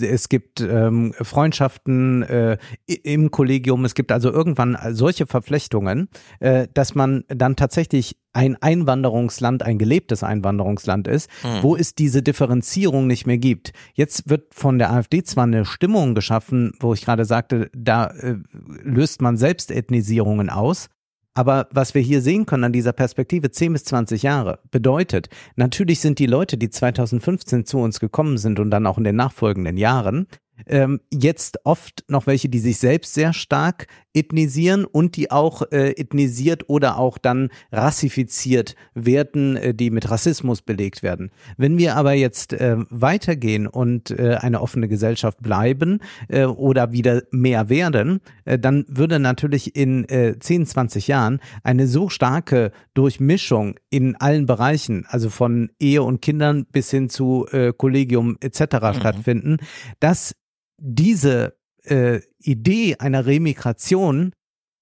es 0.00 0.28
gibt 0.28 0.60
ähm, 0.60 1.12
Freundschaften 1.20 2.22
äh, 2.22 2.56
im 2.86 3.30
Kollegium, 3.30 3.84
es 3.84 3.94
gibt 3.94 4.10
also 4.10 4.30
irgendwann 4.30 4.78
solche 4.92 5.26
Verflechtungen, 5.26 6.08
äh, 6.40 6.66
dass 6.72 6.94
man 6.94 7.24
dann 7.28 7.56
tatsächlich 7.56 8.16
ein 8.32 8.56
Einwanderungsland, 8.60 9.62
ein 9.62 9.78
gelebtes 9.78 10.22
Einwanderungsland 10.22 11.08
ist, 11.08 11.28
mhm. 11.44 11.62
wo 11.62 11.76
es 11.76 11.94
diese 11.94 12.22
Differenzierung 12.22 13.06
nicht 13.06 13.26
mehr 13.26 13.38
gibt. 13.38 13.72
Jetzt 13.92 14.30
wird 14.30 14.54
von 14.54 14.78
der 14.78 14.92
AfD 14.92 15.22
zwar 15.22 15.44
eine 15.44 15.64
Stimmung 15.64 16.14
geschaffen, 16.14 16.72
wo 16.80 16.94
ich 16.94 17.04
gerade 17.04 17.24
sagte, 17.26 17.70
da 17.74 18.06
äh, 18.06 18.36
löst 18.82 19.20
man 19.20 19.36
Selbstethnisierungen 19.36 20.48
aus, 20.48 20.88
aber 21.34 21.68
was 21.70 21.94
wir 21.94 22.02
hier 22.02 22.20
sehen 22.20 22.46
können 22.46 22.64
an 22.64 22.72
dieser 22.72 22.92
Perspektive 22.92 23.50
10 23.50 23.72
bis 23.72 23.84
20 23.84 24.22
Jahre 24.22 24.60
bedeutet, 24.70 25.28
natürlich 25.56 26.00
sind 26.00 26.18
die 26.18 26.26
Leute, 26.26 26.58
die 26.58 26.70
2015 26.70 27.64
zu 27.64 27.78
uns 27.78 28.00
gekommen 28.00 28.38
sind 28.38 28.58
und 28.58 28.70
dann 28.70 28.86
auch 28.86 28.98
in 28.98 29.04
den 29.04 29.16
nachfolgenden 29.16 29.76
Jahren, 29.76 30.26
ähm, 30.66 31.00
jetzt 31.12 31.58
oft 31.64 32.04
noch 32.08 32.26
welche, 32.26 32.48
die 32.48 32.58
sich 32.58 32.78
selbst 32.78 33.14
sehr 33.14 33.32
stark 33.32 33.86
ethnisieren 34.14 34.84
und 34.84 35.16
die 35.16 35.30
auch 35.30 35.62
äh, 35.70 35.90
ethnisiert 35.90 36.68
oder 36.68 36.98
auch 36.98 37.18
dann 37.18 37.50
rassifiziert 37.70 38.74
werden, 38.94 39.56
äh, 39.56 39.74
die 39.74 39.90
mit 39.90 40.10
Rassismus 40.10 40.62
belegt 40.62 41.02
werden. 41.02 41.30
Wenn 41.56 41.78
wir 41.78 41.96
aber 41.96 42.12
jetzt 42.12 42.52
äh, 42.52 42.76
weitergehen 42.90 43.66
und 43.66 44.10
äh, 44.10 44.36
eine 44.40 44.60
offene 44.60 44.88
Gesellschaft 44.88 45.42
bleiben 45.42 46.00
äh, 46.28 46.44
oder 46.44 46.92
wieder 46.92 47.22
mehr 47.30 47.68
werden, 47.68 48.20
äh, 48.44 48.58
dann 48.58 48.84
würde 48.88 49.18
natürlich 49.18 49.76
in 49.76 50.08
äh, 50.08 50.38
10, 50.38 50.66
20 50.66 51.08
Jahren 51.08 51.40
eine 51.62 51.86
so 51.86 52.08
starke 52.08 52.72
Durchmischung 52.94 53.76
in 53.90 54.16
allen 54.16 54.46
Bereichen, 54.46 55.06
also 55.08 55.30
von 55.30 55.70
Ehe 55.78 56.02
und 56.02 56.20
Kindern 56.20 56.66
bis 56.66 56.90
hin 56.90 57.08
zu 57.08 57.46
äh, 57.50 57.72
Kollegium 57.72 58.36
etc. 58.40 58.60
Mhm. 58.60 58.94
stattfinden, 58.94 59.56
dass 60.00 60.34
diese 60.78 61.54
äh, 61.84 62.20
Idee 62.38 62.96
einer 62.98 63.26
Remigration 63.26 64.32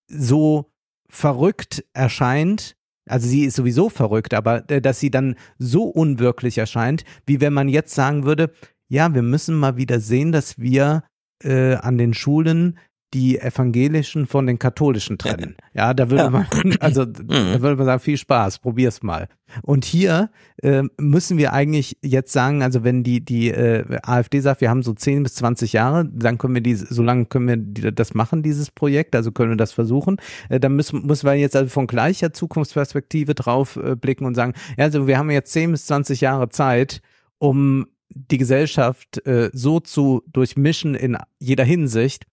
so 0.09 0.71
verrückt 1.09 1.85
erscheint, 1.93 2.77
also 3.09 3.27
sie 3.27 3.45
ist 3.45 3.57
sowieso 3.57 3.89
verrückt, 3.89 4.35
aber 4.35 4.69
äh, 4.71 4.81
dass 4.81 5.01
sie 5.01 5.11
dann 5.11 5.37
so 5.59 5.85
unwirklich 5.85 6.59
erscheint, 6.59 7.05
wie 7.27 7.41
wenn 7.41 7.53
man 7.53 7.69
jetzt 7.69 7.95
sagen 7.95 8.25
würde, 8.25 8.53
ja, 8.89 9.13
wir 9.15 9.23
müssen 9.23 9.57
mal 9.57 9.77
wieder 9.77 10.01
sehen, 10.01 10.33
dass 10.33 10.59
wir 10.59 11.05
äh, 11.43 11.75
an 11.75 11.99
den 11.99 12.15
Schulen 12.15 12.79
die 13.13 13.39
evangelischen 13.39 14.27
von 14.27 14.47
den 14.47 14.59
katholischen 14.59 15.19
trennen. 15.19 15.57
Ja, 15.75 15.95
da 15.95 16.11
würde 16.11 16.31
man, 16.31 16.47
also 16.81 17.05
da 17.05 17.23
mhm. 17.23 17.61
würde 17.61 17.77
man 17.77 17.87
sagen, 17.87 18.01
viel 18.01 18.17
Spaß, 18.17 18.61
probier's 18.61 19.03
mal. 19.03 19.29
Und 19.63 19.85
hier 19.85 20.31
äh, 20.63 20.85
müssen 20.97 21.37
wir 21.37 21.53
eigentlich 21.53 21.97
jetzt 22.03 22.33
sagen, 22.33 22.63
also 22.63 22.85
wenn 22.85 23.03
die 23.03 23.25
die 23.25 23.49
äh, 23.51 23.85
AfD 24.03 24.41
sagt, 24.41 24.61
wir 24.61 24.71
haben 24.71 24.83
so 24.83 24.93
10 24.93 25.25
bis 25.25 25.35
20 25.37 25.73
Jahre, 25.73 26.09
dann 26.13 26.39
können 26.39 26.55
wir 26.55 26.63
diese, 26.63 26.93
so 26.93 27.03
lange 27.03 27.25
können 27.27 27.49
wir 27.49 27.57
die, 27.57 27.93
das 27.93 28.15
machen, 28.15 28.45
dieses 28.45 28.71
Projekt, 28.71 29.17
also 29.17 29.33
können 29.33 29.51
wir 29.51 29.57
das 29.57 29.73
versuchen. 29.73 30.19
Äh, 30.49 30.61
dann 30.61 30.77
müssen, 30.77 31.05
müssen 31.05 31.27
wir 31.27 31.35
jetzt 31.35 31.57
also 31.57 31.69
von 31.69 31.89
gleicher 31.89 32.33
Zukunftsperspektive 32.33 33.35
drauf 33.35 33.77
äh, 33.77 33.97
blicken 33.97 34.25
und 34.25 34.37
sagen, 34.37 34.55
ja, 34.79 34.85
also 34.85 35.09
wir 35.09 35.19
haben 35.19 35.31
jetzt 35.31 35.53
10 35.53 35.73
bis 35.73 35.87
20 35.87 36.21
Jahre 36.21 36.49
Zeit, 36.49 37.03
um 37.39 37.87
die 38.11 38.39
Gesellschaft 38.39 39.25
äh, 39.27 39.51
so 39.53 39.81
zu 39.81 40.23
durchmischen 40.33 40.95
in 40.95 41.17
jeder 41.39 41.65
Hinsicht, 41.65 42.27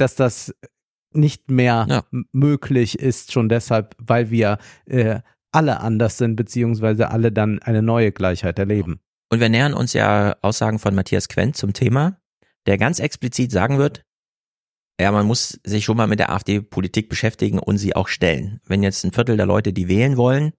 dass 0.00 0.14
das 0.14 0.54
nicht 1.12 1.50
mehr 1.50 1.86
ja. 1.88 2.04
möglich 2.32 2.98
ist, 2.98 3.32
schon 3.32 3.48
deshalb, 3.48 3.94
weil 3.98 4.30
wir 4.30 4.58
äh, 4.86 5.20
alle 5.52 5.80
anders 5.80 6.18
sind, 6.18 6.36
beziehungsweise 6.36 7.10
alle 7.10 7.32
dann 7.32 7.58
eine 7.60 7.82
neue 7.82 8.12
Gleichheit 8.12 8.58
erleben. 8.58 9.00
Und 9.32 9.40
wir 9.40 9.48
nähern 9.48 9.74
uns 9.74 9.92
ja 9.92 10.36
Aussagen 10.42 10.78
von 10.78 10.94
Matthias 10.94 11.28
Quent 11.28 11.56
zum 11.56 11.72
Thema, 11.72 12.20
der 12.66 12.78
ganz 12.78 12.98
explizit 12.98 13.50
sagen 13.50 13.78
wird, 13.78 14.04
ja, 15.00 15.10
man 15.12 15.26
muss 15.26 15.58
sich 15.64 15.84
schon 15.84 15.96
mal 15.96 16.06
mit 16.06 16.18
der 16.18 16.30
AfD-Politik 16.30 17.08
beschäftigen 17.08 17.58
und 17.58 17.78
sie 17.78 17.96
auch 17.96 18.08
stellen. 18.08 18.60
Wenn 18.66 18.82
jetzt 18.82 19.02
ein 19.04 19.12
Viertel 19.12 19.36
der 19.36 19.46
Leute, 19.46 19.72
die 19.72 19.88
wählen 19.88 20.16
wollen, 20.16 20.52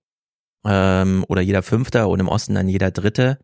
ähm, 0.66 1.26
oder 1.28 1.42
jeder 1.42 1.64
Fünfte 1.64 2.08
und 2.08 2.20
im 2.20 2.28
Osten 2.28 2.56
dann 2.56 2.68
jeder 2.68 2.92
Dritte, 2.92 3.39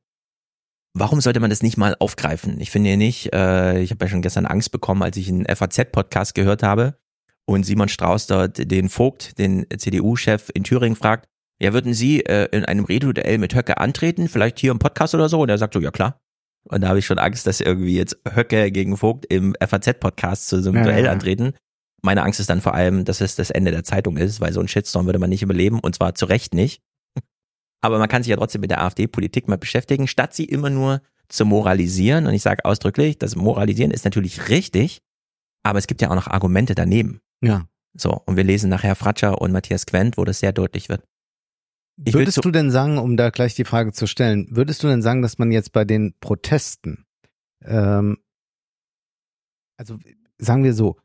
Warum 0.94 1.22
sollte 1.22 1.40
man 1.40 1.50
das 1.50 1.62
nicht 1.62 1.78
mal 1.78 1.96
aufgreifen? 2.00 2.60
Ich 2.60 2.72
finde 2.72 2.90
ja 2.90 2.98
nicht, 2.98 3.34
äh, 3.34 3.80
ich 3.82 3.92
habe 3.92 4.06
ja 4.06 4.10
schon 4.10 4.22
gestern 4.22 4.46
Angst 4.46 4.72
bekommen, 4.72 5.04
als 5.04 5.18
ich 5.18 5.30
einen 5.30 5.46
FAZ-Podcast 5.46 6.34
gehört 6.34 6.64
habe 6.64 6.98
und 7.46 7.66
Simon 7.66 7.88
Strauß 7.88 8.28
dort 8.28 8.72
den 8.72 8.90
Vogt, 8.90 9.38
den 9.38 9.66
CDU-Chef 9.76 10.50
in 10.54 10.64
Thüringen 10.64 10.96
fragt, 10.96 11.28
ja, 11.60 11.74
würden 11.74 11.94
Sie 11.94 12.24
äh, 12.24 12.48
in 12.52 12.66
einem 12.66 12.86
Rededuell 12.86 13.40
mit 13.40 13.56
Höcke 13.56 13.78
antreten, 13.78 14.28
vielleicht 14.28 14.60
hier 14.60 14.72
im 14.72 14.80
Podcast 14.80 15.16
oder 15.16 15.28
so? 15.28 15.42
Und 15.42 15.50
er 15.50 15.58
sagt 15.58 15.74
so, 15.74 15.80
ja 15.80 15.92
klar. 15.92 16.20
Und 16.70 16.82
da 16.82 16.90
habe 16.90 17.00
ich 17.00 17.06
schon 17.06 17.18
Angst, 17.18 17.48
dass 17.48 17.62
irgendwie 17.62 17.96
jetzt 17.96 18.18
Höcke 18.30 18.72
gegen 18.72 18.98
Vogt 18.98 19.26
im 19.26 19.56
FAZ-Podcast 19.60 20.48
zu 20.48 20.62
so 20.62 20.70
einem 20.70 20.80
ja, 20.80 20.84
Duell 20.84 21.06
ja. 21.06 21.12
antreten. 21.12 21.54
Meine 22.04 22.24
Angst 22.24 22.40
ist 22.40 22.50
dann 22.50 22.62
vor 22.62 22.76
allem, 22.76 23.06
dass 23.06 23.22
es 23.22 23.36
das 23.36 23.50
Ende 23.50 23.72
der 23.72 23.84
Zeitung 23.84 24.18
ist, 24.18 24.40
weil 24.40 24.54
so 24.54 24.60
ein 24.60 24.68
Shitstorm 24.68 25.08
würde 25.08 25.20
man 25.20 25.30
nicht 25.30 25.42
überleben 25.42 25.80
und 25.80 25.96
zwar 25.96 26.14
zu 26.14 26.26
Recht 26.26 26.54
nicht. 26.54 26.82
Aber 27.82 28.00
man 28.00 28.10
kann 28.10 28.24
sich 28.24 28.32
ja 28.32 28.38
trotzdem 28.38 28.62
mit 28.62 28.72
der 28.72 28.82
AfD-Politik 28.82 29.48
mal 29.48 29.58
beschäftigen, 29.58 30.08
statt 30.08 30.34
sie 30.34 30.46
immer 30.46 30.70
nur 30.70 31.02
zu 31.30 31.46
moralisieren. 31.46 32.26
Und 32.26 32.34
ich 32.34 32.42
sage 32.42 32.66
ausdrücklich, 32.66 33.18
das 33.18 33.36
Moralisieren 33.36 33.92
ist 33.92 34.06
natürlich 34.06 34.50
richtig, 34.50 35.02
aber 35.64 35.80
es 35.80 35.88
gibt 35.88 36.02
ja 36.02 36.10
auch 36.10 36.16
noch 36.16 36.28
Argumente 36.28 36.76
daneben. 36.76 37.22
Ja. 37.42 37.68
So, 37.96 38.22
und 38.26 38.36
wir 38.36 38.44
lesen 38.44 38.70
nachher 38.70 38.96
Fratscher 38.96 39.42
und 39.42 39.52
Matthias 39.52 39.86
Quent, 39.86 40.18
wo 40.18 40.26
das 40.26 40.40
sehr 40.40 40.54
deutlich 40.54 40.90
wird. 40.90 41.04
Ich 42.06 42.14
würdest 42.14 42.44
du 42.44 42.52
denn 42.52 42.70
sagen, 42.70 43.00
um 43.00 43.18
da 43.18 43.32
gleich 43.32 43.56
die 43.56 43.66
Frage 43.66 43.92
zu 43.92 44.06
stellen, 44.06 44.48
würdest 44.52 44.84
du 44.84 44.88
denn 44.88 45.02
sagen, 45.02 45.24
dass 45.24 45.40
man 45.40 45.52
jetzt 45.52 45.72
bei 45.72 45.84
den 45.84 46.14
Protesten, 46.20 47.06
ähm, 47.66 48.20
also 49.78 49.98
sagen 50.38 50.64
wir 50.64 50.76
so, 50.76 50.98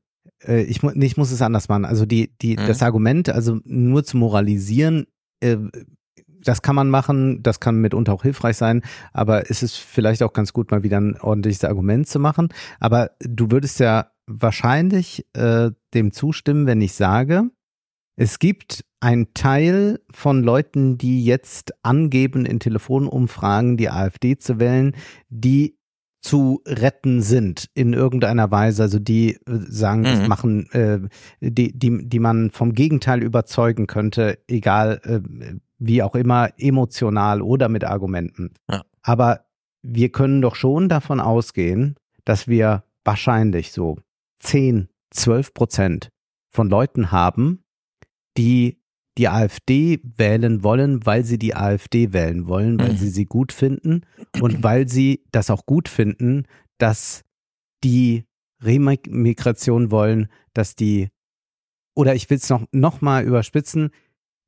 äh, 0.47 0.63
ich, 0.63 0.83
ich 0.83 1.17
muss 1.17 1.31
es 1.31 1.41
anders 1.41 1.69
machen, 1.69 1.87
also 1.87 2.05
die, 2.05 2.37
die, 2.43 2.57
mhm. 2.57 2.67
das 2.67 2.83
Argument, 2.83 3.31
also 3.31 3.59
nur 3.65 4.05
zu 4.05 4.19
moralisieren, 4.19 5.07
äh, 5.41 5.57
das 6.45 6.63
kann 6.63 6.77
man 6.77 6.91
machen, 6.91 7.43
das 7.43 7.61
kann 7.61 7.77
mitunter 7.81 8.13
auch 8.13 8.23
hilfreich 8.23 8.57
sein, 8.57 8.83
aber 9.13 9.51
es 9.51 9.63
ist 9.63 9.77
vielleicht 9.77 10.23
auch 10.23 10.33
ganz 10.33 10.53
gut, 10.53 10.71
mal 10.71 10.83
wieder 10.83 11.01
ein 11.01 11.21
ordentliches 11.21 11.65
Argument 11.65 12.09
zu 12.09 12.19
machen. 12.19 12.49
Aber 12.81 13.13
du 13.21 13.51
würdest 13.51 13.81
ja 13.81 14.11
wahrscheinlich 14.27 15.27
äh, 15.35 15.71
dem 15.95 16.13
zustimmen, 16.13 16.67
wenn 16.67 16.81
ich 16.81 16.95
sage, 16.95 17.51
es 18.17 18.39
gibt 18.39 18.85
einen 19.01 19.35
Teil 19.35 20.01
von 20.11 20.43
Leuten, 20.43 20.99
die 20.99 21.25
jetzt 21.25 21.73
angeben, 21.83 22.47
in 22.47 22.61
Telefonumfragen 22.61 23.77
die 23.77 23.91
AfD 23.91 24.37
zu 24.37 24.61
wählen, 24.61 24.95
die 25.29 25.77
zu 26.23 26.63
retten 26.67 27.21
sind 27.21 27.69
in 27.75 27.95
irgendeiner 27.95 28.51
Weise, 28.53 28.85
also 28.85 29.01
die 29.01 29.35
äh, 29.35 29.39
sagen, 29.47 30.03
mhm. 30.03 30.05
das 30.05 30.29
machen, 30.29 30.71
äh, 30.71 31.01
die, 31.41 31.77
die, 31.77 32.09
die 32.09 32.19
man 32.21 32.51
vom 32.51 32.75
Gegenteil 32.75 33.25
überzeugen 33.25 33.89
könnte, 33.89 34.39
egal 34.47 35.01
äh, 35.05 35.21
wie 35.85 36.03
auch 36.03 36.15
immer, 36.15 36.51
emotional 36.59 37.43
oder 37.43 37.69
mit 37.69 37.85
Argumenten. 37.85 38.55
Ja. 38.71 38.83
Aber 39.03 39.47
wir 39.83 40.11
können 40.11 40.41
doch 40.43 40.55
schon 40.55 40.89
davon 40.89 41.21
ausgehen, 41.21 41.97
dass 42.25 42.47
wir 42.47 42.85
wahrscheinlich 43.05 43.73
so 43.73 43.99
10, 44.41 44.89
12 45.11 45.55
Prozent 45.55 46.09
von 46.51 46.69
Leuten 46.71 47.11
haben, 47.11 47.65
die 48.37 48.79
die 49.19 49.29
AfD 49.29 50.01
wählen 50.05 50.63
wollen, 50.63 51.05
weil 51.05 51.25
sie 51.25 51.39
die 51.39 51.55
AfD 51.55 52.13
wählen 52.13 52.47
wollen, 52.47 52.79
weil 52.79 52.93
Mhm. 52.93 52.97
sie 52.97 53.09
sie 53.11 53.27
gut 53.27 53.53
finden 53.53 54.03
und 54.41 54.63
weil 54.63 54.89
sie 54.89 55.25
das 55.33 55.51
auch 55.51 55.67
gut 55.67 55.89
finden, 55.89 56.45
dass 56.79 57.23
die 57.85 58.25
Remigration 58.63 59.91
wollen, 59.91 60.29
dass 60.55 60.77
die 60.77 61.09
oder 61.95 62.15
ich 62.15 62.31
will 62.31 62.39
es 62.39 62.49
noch 62.49 62.65
noch 62.73 63.01
mal 63.03 63.25
überspitzen, 63.25 63.91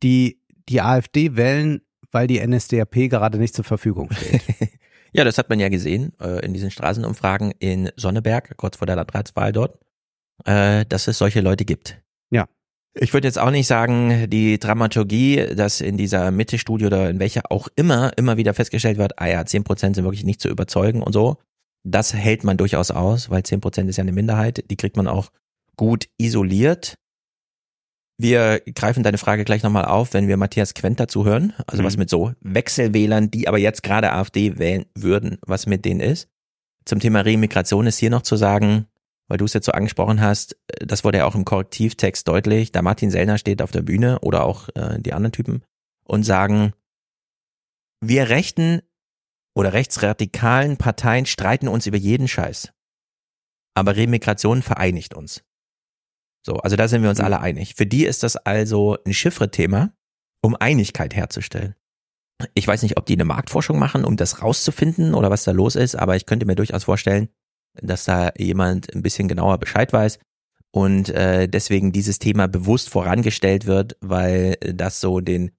die 0.02 0.40
die 0.68 0.80
AfD 0.80 1.36
wählen, 1.36 1.80
weil 2.10 2.26
die 2.26 2.44
NSDAP 2.44 3.10
gerade 3.10 3.38
nicht 3.38 3.54
zur 3.54 3.64
Verfügung 3.64 4.10
steht. 4.12 4.42
Ja, 5.16 5.22
das 5.22 5.38
hat 5.38 5.48
man 5.48 5.60
ja 5.60 5.68
gesehen 5.68 6.12
äh, 6.20 6.44
in 6.44 6.52
diesen 6.52 6.72
Straßenumfragen 6.72 7.52
in 7.60 7.88
Sonneberg, 7.94 8.56
kurz 8.56 8.76
vor 8.76 8.86
der 8.86 8.96
Landratswahl 8.96 9.52
dort, 9.52 9.78
äh, 10.44 10.84
dass 10.86 11.06
es 11.06 11.18
solche 11.18 11.40
Leute 11.40 11.64
gibt. 11.64 12.02
Ja. 12.30 12.48
Ich 12.94 13.12
würde 13.12 13.28
jetzt 13.28 13.38
auch 13.38 13.52
nicht 13.52 13.68
sagen, 13.68 14.28
die 14.28 14.58
Dramaturgie, 14.58 15.54
dass 15.54 15.80
in 15.80 15.96
dieser 15.96 16.32
Mitte-Studie 16.32 16.86
oder 16.86 17.08
in 17.10 17.20
welcher 17.20 17.52
auch 17.52 17.68
immer 17.76 18.16
immer 18.18 18.36
wieder 18.36 18.54
festgestellt 18.54 18.98
wird, 18.98 19.20
ah 19.20 19.26
ja, 19.26 19.40
10% 19.40 19.94
sind 19.94 20.02
wirklich 20.02 20.24
nicht 20.24 20.40
zu 20.40 20.48
überzeugen 20.48 21.00
und 21.00 21.12
so. 21.12 21.36
Das 21.84 22.12
hält 22.12 22.42
man 22.42 22.56
durchaus 22.56 22.90
aus, 22.90 23.30
weil 23.30 23.42
10% 23.42 23.88
ist 23.88 23.98
ja 23.98 24.02
eine 24.02 24.12
Minderheit, 24.12 24.64
die 24.68 24.76
kriegt 24.76 24.96
man 24.96 25.06
auch 25.06 25.30
gut 25.76 26.08
isoliert. 26.18 26.96
Wir 28.16 28.60
greifen 28.60 29.02
deine 29.02 29.18
Frage 29.18 29.44
gleich 29.44 29.62
nochmal 29.62 29.86
auf, 29.86 30.14
wenn 30.14 30.28
wir 30.28 30.36
Matthias 30.36 30.74
Quent 30.74 31.00
dazu 31.00 31.24
hören. 31.24 31.52
Also 31.66 31.82
Mhm. 31.82 31.86
was 31.86 31.96
mit 31.96 32.08
so 32.10 32.32
Wechselwählern, 32.40 33.30
die 33.30 33.48
aber 33.48 33.58
jetzt 33.58 33.82
gerade 33.82 34.12
AfD 34.12 34.58
wählen 34.58 34.86
würden, 34.94 35.38
was 35.44 35.66
mit 35.66 35.84
denen 35.84 36.00
ist. 36.00 36.28
Zum 36.84 37.00
Thema 37.00 37.20
Remigration 37.22 37.86
ist 37.86 37.98
hier 37.98 38.10
noch 38.10 38.22
zu 38.22 38.36
sagen, 38.36 38.86
weil 39.26 39.38
du 39.38 39.46
es 39.46 39.54
jetzt 39.54 39.66
so 39.66 39.72
angesprochen 39.72 40.20
hast, 40.20 40.56
äh, 40.68 40.86
das 40.86 41.02
wurde 41.02 41.18
ja 41.18 41.24
auch 41.26 41.34
im 41.34 41.44
Korrektivtext 41.44 42.28
deutlich, 42.28 42.70
da 42.72 42.82
Martin 42.82 43.10
Sellner 43.10 43.38
steht 43.38 43.62
auf 43.62 43.72
der 43.72 43.82
Bühne 43.82 44.20
oder 44.20 44.44
auch 44.44 44.68
äh, 44.74 45.00
die 45.00 45.12
anderen 45.12 45.32
Typen 45.32 45.62
und 46.04 46.22
sagen, 46.24 46.72
wir 48.00 48.28
rechten 48.28 48.82
oder 49.56 49.72
rechtsradikalen 49.72 50.76
Parteien 50.76 51.26
streiten 51.26 51.68
uns 51.68 51.86
über 51.86 51.96
jeden 51.96 52.28
Scheiß. 52.28 52.72
Aber 53.74 53.96
Remigration 53.96 54.62
vereinigt 54.62 55.14
uns. 55.14 55.42
So, 56.46 56.56
also 56.56 56.76
da 56.76 56.88
sind 56.88 57.02
wir 57.02 57.10
uns 57.10 57.18
Mhm. 57.18 57.24
alle 57.24 57.40
einig. 57.40 57.74
Für 57.74 57.86
die 57.86 58.04
ist 58.04 58.22
das 58.22 58.36
also 58.36 58.98
ein 59.06 59.14
Chiffre-Thema, 59.14 59.92
um 60.42 60.56
Einigkeit 60.58 61.14
herzustellen. 61.14 61.74
Ich 62.54 62.66
weiß 62.66 62.82
nicht, 62.82 62.96
ob 62.98 63.06
die 63.06 63.14
eine 63.14 63.24
Marktforschung 63.24 63.78
machen, 63.78 64.04
um 64.04 64.16
das 64.16 64.42
rauszufinden 64.42 65.14
oder 65.14 65.30
was 65.30 65.44
da 65.44 65.52
los 65.52 65.76
ist, 65.76 65.94
aber 65.94 66.16
ich 66.16 66.26
könnte 66.26 66.46
mir 66.46 66.56
durchaus 66.56 66.84
vorstellen, 66.84 67.28
dass 67.80 68.04
da 68.04 68.32
jemand 68.36 68.92
ein 68.94 69.02
bisschen 69.02 69.28
genauer 69.28 69.58
Bescheid 69.58 69.92
weiß 69.92 70.18
und 70.70 71.08
äh, 71.10 71.48
deswegen 71.48 71.92
dieses 71.92 72.18
Thema 72.18 72.48
bewusst 72.48 72.90
vorangestellt 72.90 73.66
wird, 73.66 73.96
weil 74.00 74.56
das 74.60 75.00
so 75.00 75.20
den 75.20 75.52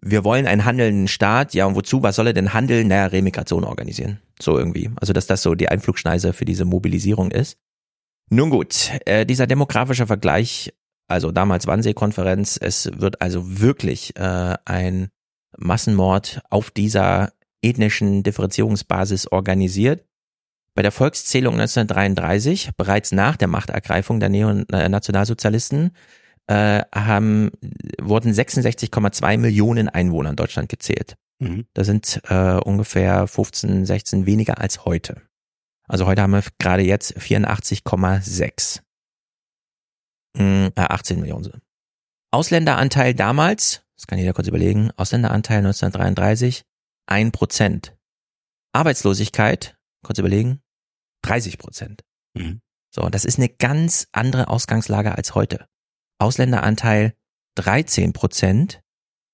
wir 0.00 0.22
wollen 0.22 0.46
einen 0.46 0.64
handelnden 0.64 1.08
Staat, 1.08 1.54
ja 1.54 1.66
und 1.66 1.74
wozu, 1.74 2.02
was 2.04 2.16
soll 2.16 2.28
er 2.28 2.32
denn 2.32 2.54
handeln? 2.54 2.86
Naja, 2.86 3.06
Remigration 3.06 3.64
organisieren. 3.64 4.20
So 4.40 4.56
irgendwie. 4.56 4.90
Also 4.96 5.12
dass 5.12 5.26
das 5.26 5.42
so 5.42 5.54
die 5.56 5.68
Einflugschneise 5.68 6.32
für 6.32 6.44
diese 6.44 6.64
Mobilisierung 6.64 7.32
ist. 7.32 7.58
Nun 8.30 8.50
gut, 8.50 8.90
äh, 9.06 9.24
dieser 9.24 9.46
demografische 9.46 10.06
Vergleich, 10.06 10.74
also 11.06 11.32
damals 11.32 11.66
Wannsee-Konferenz, 11.66 12.58
es 12.60 12.90
wird 12.94 13.22
also 13.22 13.60
wirklich 13.60 14.16
äh, 14.16 14.54
ein 14.64 15.08
Massenmord 15.56 16.40
auf 16.50 16.70
dieser 16.70 17.32
ethnischen 17.62 18.22
Differenzierungsbasis 18.22 19.32
organisiert. 19.32 20.04
Bei 20.74 20.82
der 20.82 20.92
Volkszählung 20.92 21.54
1933, 21.54 22.70
bereits 22.76 23.10
nach 23.12 23.36
der 23.36 23.48
Machtergreifung 23.48 24.20
der 24.20 24.28
Neonationalsozialisten, 24.28 25.90
äh, 26.46 26.82
haben, 26.94 27.50
wurden 28.00 28.32
66,2 28.32 29.38
Millionen 29.38 29.88
Einwohner 29.88 30.30
in 30.30 30.36
Deutschland 30.36 30.68
gezählt. 30.68 31.16
Mhm. 31.40 31.66
Das 31.74 31.86
sind 31.86 32.20
äh, 32.28 32.58
ungefähr 32.58 33.26
15, 33.26 33.86
16 33.86 34.26
weniger 34.26 34.58
als 34.58 34.84
heute. 34.84 35.22
Also 35.88 36.06
heute 36.06 36.22
haben 36.22 36.32
wir 36.32 36.44
gerade 36.58 36.82
jetzt 36.82 37.16
84,6. 37.16 38.82
Hm, 40.36 40.70
äh, 40.76 40.80
18 40.80 41.20
Millionen. 41.20 41.62
Ausländeranteil 42.30 43.14
damals, 43.14 43.82
das 43.96 44.06
kann 44.06 44.18
jeder 44.18 44.34
kurz 44.34 44.48
überlegen, 44.48 44.90
Ausländeranteil 44.96 45.58
1933, 45.58 46.64
1 47.06 47.32
Prozent. 47.32 47.96
Arbeitslosigkeit, 48.72 49.76
kurz 50.04 50.18
überlegen, 50.18 50.60
30 51.22 51.58
Prozent. 51.58 52.04
Mhm. 52.34 52.60
So, 52.94 53.08
das 53.08 53.24
ist 53.24 53.38
eine 53.38 53.48
ganz 53.48 54.08
andere 54.12 54.48
Ausgangslage 54.48 55.14
als 55.16 55.34
heute. 55.34 55.66
Ausländeranteil 56.18 57.14
13 57.56 58.12
Prozent, 58.12 58.82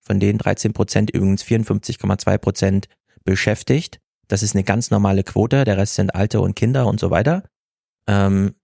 von 0.00 0.20
denen 0.20 0.38
13 0.38 0.72
Prozent 0.72 1.10
übrigens 1.10 1.42
54,2 1.42 2.38
Prozent 2.38 2.88
beschäftigt. 3.24 4.00
Das 4.28 4.42
ist 4.42 4.54
eine 4.54 4.64
ganz 4.64 4.90
normale 4.90 5.22
Quote, 5.24 5.64
der 5.64 5.76
Rest 5.76 5.94
sind 5.94 6.14
Alte 6.14 6.40
und 6.40 6.54
Kinder 6.54 6.86
und 6.86 7.00
so 7.00 7.10
weiter. 7.10 7.44
Ähm, 8.08 8.54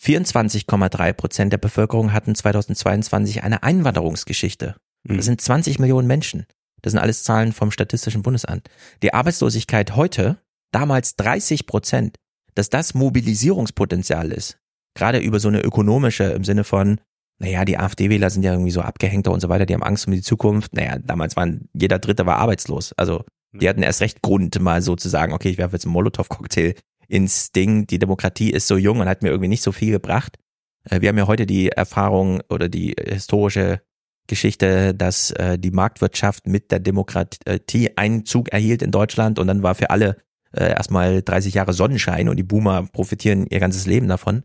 24,3 0.00 1.12
Prozent 1.12 1.52
der 1.52 1.58
Bevölkerung 1.58 2.12
hatten 2.12 2.34
2022 2.34 3.44
eine 3.44 3.62
Einwanderungsgeschichte. 3.62 4.76
Mhm. 5.04 5.16
Das 5.16 5.26
sind 5.26 5.40
20 5.40 5.78
Millionen 5.78 6.08
Menschen. 6.08 6.46
Das 6.82 6.92
sind 6.92 7.00
alles 7.00 7.22
Zahlen 7.22 7.52
vom 7.52 7.70
Statistischen 7.70 8.22
Bundesamt. 8.22 8.68
Die 9.02 9.14
Arbeitslosigkeit 9.14 9.94
heute, 9.94 10.38
damals 10.72 11.16
30 11.16 11.66
Prozent, 11.66 12.16
dass 12.54 12.68
das 12.68 12.94
Mobilisierungspotenzial 12.94 14.32
ist. 14.32 14.58
Gerade 14.94 15.18
über 15.18 15.38
so 15.38 15.48
eine 15.48 15.62
ökonomische 15.62 16.24
im 16.24 16.44
Sinne 16.44 16.64
von, 16.64 17.00
naja, 17.38 17.64
die 17.64 17.78
AfD-Wähler 17.78 18.30
sind 18.30 18.42
ja 18.42 18.52
irgendwie 18.52 18.72
so 18.72 18.82
abgehängter 18.82 19.32
und 19.32 19.40
so 19.40 19.48
weiter, 19.48 19.64
die 19.64 19.74
haben 19.74 19.82
Angst 19.82 20.06
um 20.06 20.12
die 20.12 20.22
Zukunft. 20.22 20.74
Naja, 20.74 20.98
damals 20.98 21.36
waren, 21.36 21.68
jeder 21.72 21.98
Dritte 21.98 22.26
war 22.26 22.36
arbeitslos. 22.36 22.92
Also 22.94 23.24
die 23.52 23.68
hatten 23.68 23.82
erst 23.82 24.00
recht 24.00 24.22
Grund, 24.22 24.58
mal 24.60 24.82
so 24.82 24.96
zu 24.96 25.08
sagen, 25.08 25.32
okay, 25.32 25.50
ich 25.50 25.58
werfe 25.58 25.76
jetzt 25.76 25.84
einen 25.84 25.92
Molotow-Cocktail 25.92 26.74
ins 27.08 27.52
Ding. 27.52 27.86
Die 27.86 27.98
Demokratie 27.98 28.50
ist 28.50 28.66
so 28.66 28.76
jung 28.76 29.00
und 29.00 29.08
hat 29.08 29.22
mir 29.22 29.28
irgendwie 29.28 29.48
nicht 29.48 29.62
so 29.62 29.72
viel 29.72 29.92
gebracht. 29.92 30.38
Äh, 30.84 31.00
Wir 31.00 31.10
haben 31.10 31.18
ja 31.18 31.26
heute 31.26 31.46
die 31.46 31.68
Erfahrung 31.68 32.40
oder 32.48 32.68
die 32.68 32.94
historische 32.98 33.82
Geschichte, 34.26 34.94
dass 34.94 35.30
äh, 35.32 35.58
die 35.58 35.70
Marktwirtschaft 35.70 36.46
mit 36.46 36.70
der 36.70 36.80
Demokratie 36.80 37.90
Einzug 37.96 38.50
erhielt 38.50 38.82
in 38.82 38.90
Deutschland 38.90 39.38
und 39.38 39.46
dann 39.46 39.62
war 39.62 39.74
für 39.74 39.90
alle 39.90 40.16
äh, 40.52 40.70
erstmal 40.70 41.22
30 41.22 41.54
Jahre 41.54 41.72
Sonnenschein 41.72 42.28
und 42.28 42.36
die 42.36 42.44
Boomer 42.44 42.86
profitieren 42.92 43.46
ihr 43.46 43.60
ganzes 43.60 43.86
Leben 43.86 44.08
davon. 44.08 44.44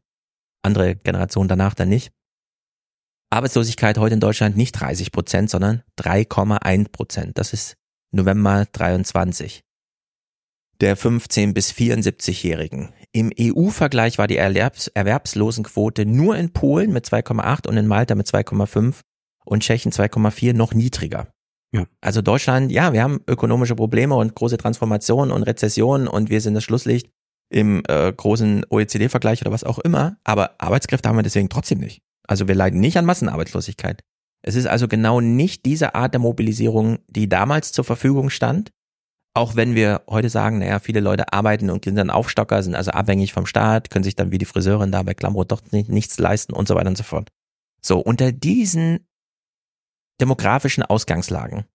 Andere 0.64 0.96
Generationen 0.96 1.48
danach 1.48 1.76
dann 1.76 1.90
nicht. 1.90 2.12
Arbeitslosigkeit 3.30 3.98
heute 3.98 4.16
in 4.16 4.20
Deutschland 4.20 4.58
nicht 4.58 4.74
30 4.74 5.12
Prozent, 5.12 5.50
sondern 5.50 5.84
3,1 6.00 6.92
Prozent. 6.92 7.38
Das 7.38 7.54
ist 7.54 7.76
November 8.12 8.66
23. 8.72 9.64
Der 10.80 10.96
15 10.96 11.54
bis 11.54 11.72
74-Jährigen. 11.72 12.94
Im 13.12 13.32
EU-Vergleich 13.40 14.18
war 14.18 14.28
die 14.28 14.38
Erwerbs 14.38 14.88
Erwerbslosenquote 14.88 16.06
nur 16.06 16.38
in 16.38 16.54
Polen 16.54 16.94
mit 16.94 17.06
2,8 17.06 17.68
und 17.68 17.78
in 17.78 17.88
Malta 17.88 18.16
mit 18.16 18.28
2,5 18.28 19.02
und 19.46 19.64
Tschechien 19.64 19.92
2,4 19.92 20.54
noch 20.54 20.74
niedriger. 20.74 21.28
Ja. 21.74 21.86
Also 22.00 22.22
Deutschland, 22.22 22.72
ja, 22.72 22.94
wir 22.94 23.04
haben 23.04 23.22
ökonomische 23.28 23.76
Probleme 23.76 24.16
und 24.16 24.36
große 24.36 24.58
Transformationen 24.58 25.32
und 25.32 25.44
Rezessionen 25.44 26.08
und 26.08 26.30
wir 26.30 26.42
sind 26.42 26.54
das 26.54 26.64
Schlusslicht 26.64 27.10
im 27.50 27.84
äh, 27.88 28.12
großen 28.12 28.66
OECD-Vergleich 28.70 29.42
oder 29.42 29.52
was 29.52 29.64
auch 29.64 29.80
immer, 29.80 30.18
aber 30.24 30.56
Arbeitskräfte 30.60 31.10
haben 31.10 31.18
wir 31.18 31.24
deswegen 31.24 31.50
trotzdem 31.50 31.80
nicht. 31.80 32.02
Also 32.28 32.48
wir 32.48 32.56
leiden 32.56 32.80
nicht 32.80 32.98
an 32.98 33.06
Massenarbeitslosigkeit. 33.06 34.04
Es 34.42 34.56
ist 34.56 34.68
also 34.68 34.88
genau 34.88 35.22
nicht 35.22 35.66
diese 35.66 35.96
Art 35.96 36.14
der 36.14 36.22
Mobilisierung, 36.22 37.00
die 37.08 37.28
damals 37.28 37.72
zur 37.72 37.84
Verfügung 37.84 38.30
stand. 38.30 38.72
Auch 39.34 39.56
wenn 39.56 39.76
wir 39.76 40.02
heute 40.10 40.30
sagen, 40.30 40.60
naja, 40.60 40.80
viele 40.80 41.00
Leute 41.00 41.32
arbeiten 41.32 41.70
und 41.70 41.86
sind 41.86 41.96
dann 41.96 42.10
Aufstocker, 42.10 42.64
sind 42.64 42.76
also 42.76 42.92
abhängig 42.92 43.34
vom 43.34 43.46
Staat, 43.46 43.90
können 43.90 44.04
sich 44.04 44.16
dann 44.16 44.32
wie 44.32 44.40
die 44.40 44.46
Friseurin 44.46 44.92
da 44.92 45.04
bei 45.04 45.14
Klamroth 45.14 45.52
doch 45.52 45.62
nicht, 45.72 45.90
nichts 45.90 46.18
leisten 46.18 46.54
und 46.54 46.68
so 46.68 46.76
weiter 46.76 46.90
und 46.90 46.98
so 46.98 47.04
fort. 47.04 47.30
So, 47.82 48.00
unter 48.00 48.32
diesen 48.32 49.08
demografischen 50.20 50.84
Ausgangslagen 50.84 51.66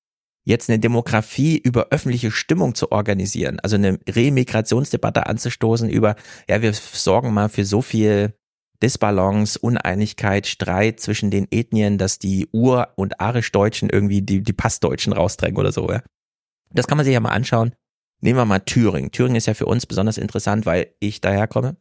jetzt 0.44 0.68
eine 0.68 0.78
Demografie 0.78 1.58
über 1.58 1.88
öffentliche 1.90 2.30
Stimmung 2.30 2.74
zu 2.74 2.90
organisieren, 2.90 3.60
also 3.60 3.76
eine 3.76 3.98
Remigrationsdebatte 4.08 5.26
anzustoßen 5.26 5.88
über, 5.88 6.16
ja, 6.48 6.62
wir 6.62 6.72
sorgen 6.72 7.32
mal 7.32 7.48
für 7.48 7.64
so 7.64 7.82
viel 7.82 8.34
Disbalance, 8.83 9.59
Uneinigkeit, 9.59 10.47
Streit 10.47 11.01
zwischen 11.01 11.30
den 11.30 11.47
Ethnien, 11.51 11.99
dass 11.99 12.18
die 12.18 12.49
Ur- 12.53 12.89
und 12.97 13.20
Arisch-Deutschen 13.20 13.89
irgendwie 13.91 14.22
die, 14.22 14.43
die 14.43 14.53
Passdeutschen 14.53 15.12
rausdrängen 15.12 15.59
oder 15.59 15.72
so. 15.72 15.91
Ja. 15.91 16.03
Das 16.70 16.87
kann 16.87 16.99
man 16.99 17.05
sich 17.05 17.14
ja 17.14 17.20
mal 17.20 17.30
anschauen. 17.30 17.74
Nehmen 18.20 18.39
wir 18.39 18.45
mal 18.45 18.61
Thüringen. 18.61 19.11
Thüringen 19.11 19.37
ist 19.37 19.47
ja 19.47 19.55
für 19.55 19.66
uns 19.66 19.87
besonders 19.87 20.18
interessant, 20.18 20.67
weil 20.67 20.95
ich 21.00 21.21
daherkomme. 21.21 21.76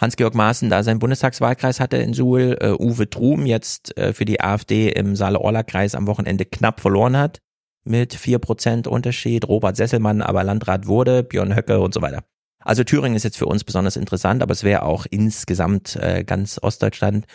Hans-Georg 0.00 0.34
Maaßen 0.34 0.68
da 0.68 0.82
seinen 0.82 0.98
Bundestagswahlkreis 0.98 1.80
hatte 1.80 1.96
in 1.96 2.12
Suhl, 2.12 2.58
äh, 2.60 2.72
Uwe 2.72 3.08
Trum 3.08 3.46
jetzt 3.46 3.96
äh, 3.96 4.12
für 4.12 4.26
die 4.26 4.40
AfD 4.40 4.90
im 4.90 5.16
Saale-Orla-Kreis 5.16 5.94
am 5.94 6.06
Wochenende 6.06 6.44
knapp 6.44 6.80
verloren 6.80 7.16
hat 7.16 7.40
mit 7.86 8.14
vier 8.14 8.38
Prozent 8.38 8.86
Unterschied, 8.86 9.48
Robert 9.48 9.76
Sesselmann 9.76 10.20
aber 10.20 10.44
Landrat 10.44 10.86
wurde, 10.86 11.22
Björn 11.22 11.56
Höcke 11.56 11.80
und 11.80 11.94
so 11.94 12.02
weiter. 12.02 12.24
Also 12.66 12.84
Thüringen 12.84 13.16
ist 13.16 13.22
jetzt 13.22 13.38
für 13.38 13.46
uns 13.46 13.64
besonders 13.64 13.96
interessant, 13.96 14.42
aber 14.42 14.52
es 14.52 14.64
wäre 14.64 14.82
auch 14.82 15.06
insgesamt 15.08 15.96
äh, 15.96 16.24
ganz 16.24 16.58
Ostdeutschland, 16.62 17.26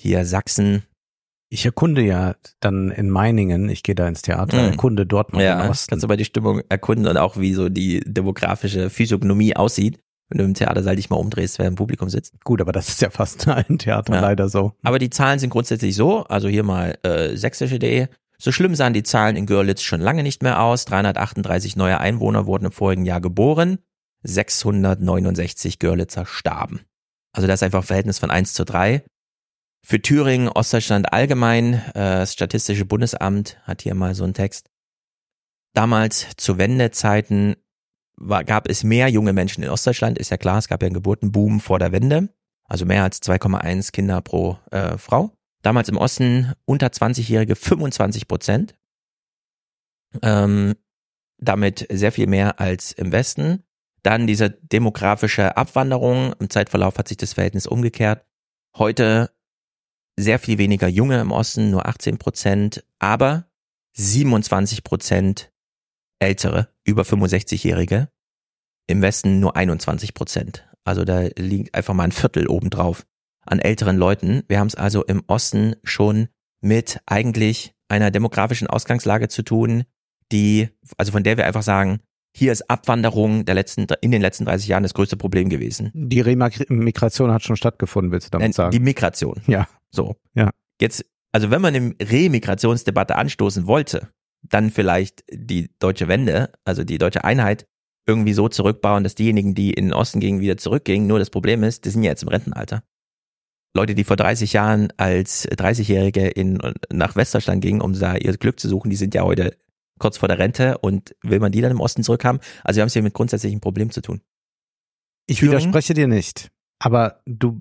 hier 0.00 0.24
Sachsen. 0.24 0.82
Ich 1.48 1.64
erkunde 1.64 2.02
ja 2.02 2.34
dann 2.60 2.90
in 2.90 3.08
Meiningen, 3.10 3.68
ich 3.68 3.82
gehe 3.82 3.94
da 3.94 4.08
ins 4.08 4.22
Theater, 4.22 4.56
Mhm. 4.62 4.68
erkunde 4.72 5.06
dort 5.06 5.32
mal 5.32 5.42
Ja, 5.42 5.62
den 5.62 5.70
Osten. 5.70 5.90
kannst 5.90 6.02
du 6.04 6.08
bei 6.08 6.16
die 6.16 6.24
Stimmung 6.24 6.60
erkunden 6.68 7.06
und 7.06 7.16
auch 7.16 7.36
wie 7.36 7.54
so 7.54 7.68
die 7.68 8.00
demografische 8.04 8.90
Physiognomie 8.90 9.54
aussieht. 9.56 9.98
Wenn 10.28 10.38
du 10.38 10.44
im 10.44 10.54
Theatersaal 10.54 10.96
dich 10.96 11.08
mal 11.08 11.16
umdrehst, 11.16 11.60
wer 11.60 11.66
im 11.68 11.76
Publikum 11.76 12.08
sitzt. 12.10 12.34
Gut, 12.42 12.60
aber 12.60 12.72
das 12.72 12.88
ist 12.88 13.00
ja 13.00 13.10
fast 13.10 13.46
ein 13.46 13.78
Theater 13.78 14.14
Ja. 14.14 14.20
leider 14.20 14.48
so. 14.48 14.72
Aber 14.82 14.98
die 14.98 15.08
Zahlen 15.10 15.38
sind 15.38 15.50
grundsätzlich 15.50 15.94
so, 15.94 16.24
also 16.24 16.48
hier 16.48 16.64
mal 16.64 16.98
äh, 17.04 17.36
sächsische.de. 17.36 18.08
So 18.38 18.50
schlimm 18.50 18.74
sahen 18.74 18.92
die 18.92 19.04
Zahlen 19.04 19.36
in 19.36 19.46
Görlitz 19.46 19.82
schon 19.82 20.00
lange 20.00 20.24
nicht 20.24 20.42
mehr 20.42 20.60
aus. 20.60 20.84
338 20.86 21.76
neue 21.76 21.98
Einwohner 22.00 22.46
wurden 22.46 22.64
im 22.66 22.72
vorigen 22.72 23.06
Jahr 23.06 23.20
geboren. 23.20 23.78
669 24.22 25.78
Görlitzer 25.78 26.26
starben. 26.26 26.80
Also 27.32 27.46
das 27.46 27.60
ist 27.60 27.62
einfach 27.64 27.82
ein 27.82 27.86
Verhältnis 27.86 28.18
von 28.18 28.30
1 28.30 28.54
zu 28.54 28.64
3. 28.64 29.04
Für 29.84 30.02
Thüringen, 30.02 30.48
Ostdeutschland 30.48 31.12
allgemein, 31.12 31.74
äh, 31.74 31.92
das 31.94 32.32
Statistische 32.32 32.86
Bundesamt 32.86 33.58
hat 33.62 33.82
hier 33.82 33.94
mal 33.94 34.14
so 34.14 34.24
einen 34.24 34.34
Text. 34.34 34.70
Damals 35.74 36.28
zu 36.36 36.58
Wendezeiten 36.58 37.56
war, 38.16 38.44
gab 38.44 38.68
es 38.68 38.82
mehr 38.82 39.08
junge 39.08 39.32
Menschen 39.32 39.62
in 39.62 39.70
Ostdeutschland, 39.70 40.18
ist 40.18 40.30
ja 40.30 40.38
klar, 40.38 40.58
es 40.58 40.68
gab 40.68 40.82
ja 40.82 40.86
einen 40.86 40.94
Geburtenboom 40.94 41.60
vor 41.60 41.78
der 41.78 41.92
Wende, 41.92 42.30
also 42.64 42.86
mehr 42.86 43.04
als 43.04 43.22
2,1 43.22 43.92
Kinder 43.92 44.20
pro 44.22 44.58
äh, 44.70 44.96
Frau. 44.98 45.36
Damals 45.62 45.88
im 45.88 45.98
Osten 45.98 46.52
unter 46.64 46.86
20-Jährige 46.88 47.56
25 47.56 48.28
Prozent. 48.28 48.74
Ähm, 50.22 50.74
damit 51.38 51.86
sehr 51.90 52.12
viel 52.12 52.26
mehr 52.26 52.60
als 52.60 52.92
im 52.92 53.12
Westen. 53.12 53.62
Dann 54.06 54.28
diese 54.28 54.50
demografische 54.50 55.56
Abwanderung. 55.56 56.32
Im 56.38 56.48
Zeitverlauf 56.48 56.96
hat 56.96 57.08
sich 57.08 57.16
das 57.16 57.32
Verhältnis 57.32 57.66
umgekehrt. 57.66 58.24
Heute 58.76 59.32
sehr 60.16 60.38
viel 60.38 60.58
weniger 60.58 60.86
Junge 60.86 61.20
im 61.20 61.32
Osten, 61.32 61.72
nur 61.72 61.86
18 61.86 62.16
Prozent, 62.16 62.84
aber 63.00 63.50
27 63.94 64.84
Prozent 64.84 65.52
Ältere, 66.20 66.68
über 66.84 67.02
65-Jährige. 67.02 68.08
Im 68.86 69.02
Westen 69.02 69.40
nur 69.40 69.56
21 69.56 70.14
Prozent. 70.14 70.68
Also 70.84 71.04
da 71.04 71.22
liegt 71.36 71.74
einfach 71.74 71.92
mal 71.92 72.04
ein 72.04 72.12
Viertel 72.12 72.46
obendrauf 72.46 73.04
an 73.44 73.58
älteren 73.58 73.96
Leuten. 73.96 74.44
Wir 74.46 74.60
haben 74.60 74.68
es 74.68 74.76
also 74.76 75.02
im 75.02 75.24
Osten 75.26 75.74
schon 75.82 76.28
mit 76.60 77.00
eigentlich 77.06 77.74
einer 77.88 78.12
demografischen 78.12 78.68
Ausgangslage 78.68 79.26
zu 79.26 79.42
tun, 79.42 79.82
die, 80.30 80.68
also 80.96 81.10
von 81.10 81.24
der 81.24 81.38
wir 81.38 81.46
einfach 81.46 81.64
sagen, 81.64 81.98
hier 82.36 82.52
ist 82.52 82.68
Abwanderung 82.68 83.46
der 83.46 83.54
letzten, 83.54 83.86
in 84.02 84.10
den 84.10 84.20
letzten 84.20 84.44
30 84.44 84.68
Jahren 84.68 84.82
das 84.82 84.92
größte 84.92 85.16
Problem 85.16 85.48
gewesen. 85.48 85.90
Die 85.94 86.20
Remigration 86.20 87.32
hat 87.32 87.42
schon 87.42 87.56
stattgefunden, 87.56 88.12
willst 88.12 88.26
du 88.26 88.30
damit 88.30 88.44
Nein, 88.44 88.52
sagen? 88.52 88.70
Die 88.72 88.80
Migration. 88.80 89.40
ja. 89.46 89.66
So. 89.90 90.16
Ja. 90.34 90.50
Jetzt, 90.78 91.06
also 91.32 91.50
wenn 91.50 91.62
man 91.62 91.74
eine 91.74 91.94
Remigrationsdebatte 92.02 93.16
anstoßen 93.16 93.66
wollte, 93.66 94.10
dann 94.42 94.70
vielleicht 94.70 95.24
die 95.32 95.70
deutsche 95.78 96.08
Wende, 96.08 96.52
also 96.66 96.84
die 96.84 96.98
deutsche 96.98 97.24
Einheit, 97.24 97.66
irgendwie 98.06 98.34
so 98.34 98.48
zurückbauen, 98.48 99.02
dass 99.02 99.14
diejenigen, 99.14 99.54
die 99.54 99.72
in 99.72 99.86
den 99.86 99.94
Osten 99.94 100.20
gingen, 100.20 100.40
wieder 100.40 100.58
zurückgingen. 100.58 101.08
Nur 101.08 101.18
das 101.18 101.30
Problem 101.30 101.64
ist, 101.64 101.86
die 101.86 101.90
sind 101.90 102.02
ja 102.02 102.10
jetzt 102.10 102.22
im 102.22 102.28
Rentenalter. 102.28 102.82
Leute, 103.74 103.94
die 103.94 104.04
vor 104.04 104.16
30 104.16 104.52
Jahren 104.52 104.92
als 104.98 105.48
30-Jährige 105.48 106.28
in, 106.28 106.58
nach 106.92 107.16
Westdeutschland 107.16 107.62
gingen, 107.62 107.80
um 107.80 107.98
da 107.98 108.14
ihr 108.16 108.36
Glück 108.36 108.60
zu 108.60 108.68
suchen, 108.68 108.90
die 108.90 108.96
sind 108.96 109.14
ja 109.14 109.22
heute 109.22 109.56
kurz 109.98 110.18
vor 110.18 110.28
der 110.28 110.38
Rente 110.38 110.78
und 110.78 111.14
will 111.22 111.40
man 111.40 111.52
die 111.52 111.60
dann 111.60 111.70
im 111.72 111.80
Osten 111.80 112.02
zurückhaben? 112.02 112.40
Also 112.64 112.76
wir 112.78 112.82
haben 112.82 112.88
es 112.88 112.92
hier 112.92 113.02
mit 113.02 113.14
grundsätzlichen 113.14 113.60
Problemen 113.60 113.90
zu 113.90 114.00
tun. 114.02 114.20
Ich 115.26 115.42
widerspreche 115.42 115.94
dir 115.94 116.08
nicht. 116.08 116.50
Aber 116.78 117.20
du 117.26 117.60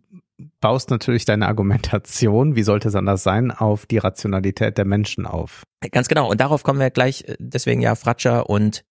baust 0.59 0.89
natürlich 0.89 1.25
deine 1.25 1.47
Argumentation, 1.47 2.55
wie 2.55 2.63
sollte 2.63 2.89
es 2.89 2.95
anders 2.95 3.23
sein, 3.23 3.51
auf 3.51 3.85
die 3.85 3.97
Rationalität 3.97 4.77
der 4.77 4.85
Menschen 4.85 5.25
auf. 5.25 5.63
Ganz 5.91 6.07
genau. 6.09 6.29
Und 6.29 6.41
darauf 6.41 6.63
kommen 6.63 6.79
wir 6.79 6.89
gleich, 6.89 7.23
äh, 7.27 7.35
deswegen 7.39 7.81
ja 7.81 7.95
Fratscher 7.95 8.49
und 8.49 8.83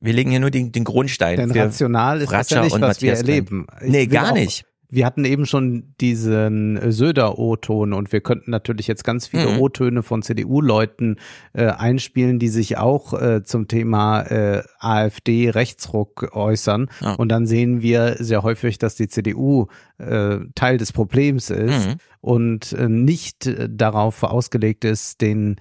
wir 0.00 0.12
legen 0.12 0.30
hier 0.30 0.40
nur 0.40 0.50
den, 0.50 0.72
den 0.72 0.84
Grundstein. 0.84 1.36
Denn 1.36 1.50
rational 1.50 2.20
ist 2.20 2.30
das 2.30 2.50
ja 2.50 2.58
Fratscher 2.58 2.62
nicht, 2.64 2.72
und 2.74 2.82
was 2.82 3.02
wir 3.02 3.12
erleben. 3.14 3.66
Ich 3.82 3.88
Nee, 3.90 4.06
gar 4.06 4.30
auch- 4.30 4.34
nicht. 4.34 4.64
Wir 4.90 5.06
hatten 5.06 5.24
eben 5.24 5.46
schon 5.46 5.94
diesen 6.00 6.90
Söder-O-Ton 6.90 7.92
und 7.92 8.12
wir 8.12 8.20
könnten 8.20 8.50
natürlich 8.50 8.86
jetzt 8.88 9.04
ganz 9.04 9.26
viele 9.28 9.52
Mhm. 9.52 9.60
O-Töne 9.60 10.02
von 10.02 10.22
CDU-Leuten 10.22 11.16
äh, 11.52 11.66
einspielen, 11.66 12.38
die 12.38 12.48
sich 12.48 12.76
auch 12.78 13.12
äh, 13.14 13.42
zum 13.44 13.68
Thema 13.68 14.22
äh, 14.22 14.62
AfD-Rechtsruck 14.80 16.34
äußern. 16.34 16.88
Ja. 17.00 17.14
Und 17.14 17.28
dann 17.30 17.46
sehen 17.46 17.82
wir 17.82 18.16
sehr 18.18 18.42
häufig, 18.42 18.78
dass 18.78 18.94
die 18.96 19.08
CDU 19.08 19.66
äh, 19.98 20.38
Teil 20.54 20.76
des 20.78 20.92
Problems 20.92 21.50
ist 21.50 21.86
Mhm. 21.86 21.94
und 22.20 22.72
äh, 22.72 22.88
nicht 22.88 23.50
darauf 23.68 24.22
ausgelegt 24.22 24.84
ist, 24.84 25.20
den 25.20 25.60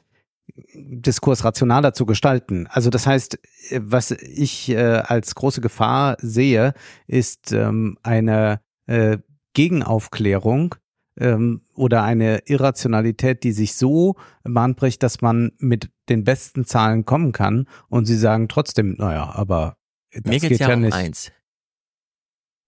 Diskurs 0.73 1.43
rationaler 1.45 1.93
zu 1.93 2.06
gestalten. 2.06 2.68
Also 2.69 2.89
das 2.89 3.06
heißt, 3.07 3.39
was 3.80 4.11
ich 4.11 4.69
äh, 4.69 4.77
als 5.06 5.35
große 5.35 5.61
Gefahr 5.61 6.18
sehe, 6.19 6.73
ist 7.07 7.51
ähm, 7.53 7.97
eine 8.03 8.60
äh, 8.90 9.18
Gegenaufklärung 9.53 10.76
ähm, 11.20 11.61
oder 11.76 12.03
eine 12.03 12.40
Irrationalität, 12.48 13.44
die 13.44 13.52
sich 13.52 13.76
so 13.76 14.16
bahnbricht, 14.44 15.03
dass 15.03 15.22
man 15.22 15.52
mit 15.60 15.90
den 16.10 16.24
besten 16.24 16.66
Zahlen 16.66 17.06
kommen 17.06 17.32
kann 17.32 17.68
und 17.90 18.06
sie 18.06 18.18
sagen 18.18 18.48
trotzdem, 18.48 18.95
naja, 18.98 19.30
aber 19.34 19.78
das 20.11 20.24
Mir 20.24 20.32
geht's 20.40 20.48
geht 20.49 20.60
ja, 20.61 20.70
ja 20.70 20.76
um 20.76 20.82
nicht. 20.82 20.94
eins. 20.94 21.32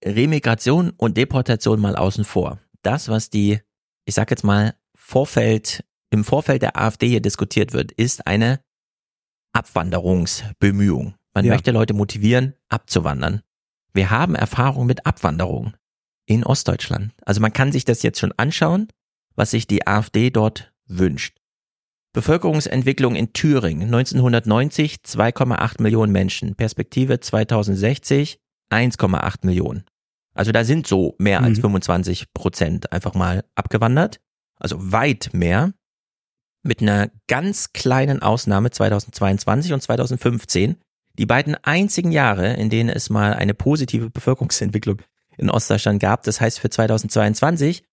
Remigration 0.04 0.92
und 0.98 1.18
Deportation 1.18 1.80
mal 1.80 1.96
außen 1.96 2.24
vor. 2.24 2.60
Das, 2.84 3.08
was 3.10 3.30
die, 3.30 3.60
ich 4.06 4.16
sag 4.16 4.32
jetzt 4.32 4.44
mal, 4.44 4.76
Vorfeld, 4.96 5.84
im 6.10 6.24
Vorfeld 6.24 6.62
der 6.62 6.80
AfD 6.80 7.08
hier 7.08 7.22
diskutiert 7.22 7.74
wird, 7.74 7.92
ist 7.92 8.26
eine 8.28 8.60
Abwanderungsbemühung. 9.54 11.16
Man 11.34 11.46
Ja. 11.46 11.54
möchte 11.54 11.72
Leute 11.72 11.94
motivieren, 11.94 12.56
abzuwandern. 12.70 13.42
Wir 13.94 14.10
haben 14.10 14.36
Erfahrung 14.36 14.86
mit 14.86 15.06
Abwanderung 15.06 15.74
in 16.26 16.44
Ostdeutschland. 16.44 17.14
Also 17.26 17.42
man 17.42 17.54
kann 17.54 17.72
sich 17.72 17.86
das 17.86 18.04
jetzt 18.04 18.20
schon 18.20 18.34
anschauen, 18.38 18.88
was 19.36 19.52
sich 19.52 19.68
die 19.68 19.88
AfD 19.88 20.30
dort 20.30 20.74
wünscht. 20.86 21.38
Bevölkerungsentwicklung 22.14 23.16
in 23.16 23.32
Thüringen 23.34 23.84
1990 23.84 24.98
2,8 24.98 25.82
Millionen 25.82 26.12
Menschen, 26.12 26.56
Perspektive 26.56 27.20
2060 27.20 28.40
1,8 28.70 29.46
Millionen. 29.46 29.86
Also 30.34 30.52
da 30.52 30.64
sind 30.64 30.88
so 30.88 31.16
mehr 31.18 31.42
als 31.42 31.58
Mhm. 31.58 31.62
25 31.64 32.34
Prozent 32.34 32.92
einfach 32.92 33.14
mal 33.14 33.44
abgewandert, 33.56 34.20
also 34.60 34.76
weit 34.92 35.30
mehr. 35.34 35.74
Mit 36.64 36.82
einer 36.82 37.10
ganz 37.28 37.74
kleinen 37.74 38.22
Ausnahme 38.22 38.70
2022 38.72 39.74
und 39.74 39.82
2015, 39.82 40.78
die 41.18 41.26
beiden 41.26 41.56
einzigen 41.64 42.12
Jahre, 42.12 42.54
in 42.54 42.70
denen 42.70 42.90
es 42.90 43.10
mal 43.10 43.34
eine 43.34 43.54
positive 43.54 44.10
Bevölkerungsentwicklung 44.10 45.02
in 45.42 45.50
Ostdeutschland 45.50 46.00
gab. 46.00 46.24
Das 46.24 46.40
heißt 46.40 46.60
für 46.60 46.70
2022 46.70 47.84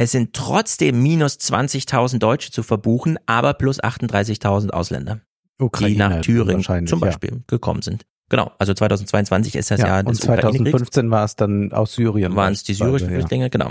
es 0.00 0.12
sind 0.12 0.32
trotzdem 0.32 1.02
minus 1.02 1.34
20.000 1.34 2.18
Deutsche 2.18 2.52
zu 2.52 2.62
verbuchen, 2.62 3.18
aber 3.26 3.52
plus 3.54 3.80
38.000 3.82 4.70
Ausländer, 4.70 5.20
die 5.58 5.64
Ukraine 5.64 5.96
nach 5.96 6.20
Thüringen 6.20 6.58
wahrscheinlich, 6.58 6.88
zum 6.88 7.00
ja. 7.00 7.06
Beispiel 7.06 7.42
gekommen 7.48 7.82
sind. 7.82 8.06
Genau, 8.30 8.52
also 8.58 8.74
2022 8.74 9.56
ist 9.56 9.70
das 9.72 9.80
Ja, 9.80 9.86
Jahr 9.88 9.98
und 10.00 10.10
des 10.10 10.20
Ukraine-Kriegs. 10.22 10.70
2015 10.70 11.10
war 11.10 11.24
es 11.24 11.34
dann 11.34 11.72
aus 11.72 11.94
Syrien. 11.94 12.36
Waren 12.36 12.52
es 12.52 12.62
die 12.62 12.74
syrischen 12.74 13.08
ja. 13.08 13.14
Flüchtlinge, 13.16 13.50
genau. 13.50 13.70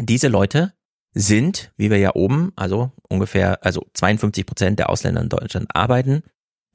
Diese 0.00 0.28
Leute 0.28 0.72
sind, 1.14 1.72
wie 1.76 1.90
wir 1.90 1.98
ja 1.98 2.14
oben, 2.14 2.52
also 2.56 2.90
ungefähr, 3.08 3.64
also 3.64 3.86
52 3.94 4.46
Prozent 4.46 4.78
der 4.80 4.90
Ausländer 4.90 5.22
in 5.22 5.28
Deutschland 5.28 5.68
arbeiten. 5.74 6.22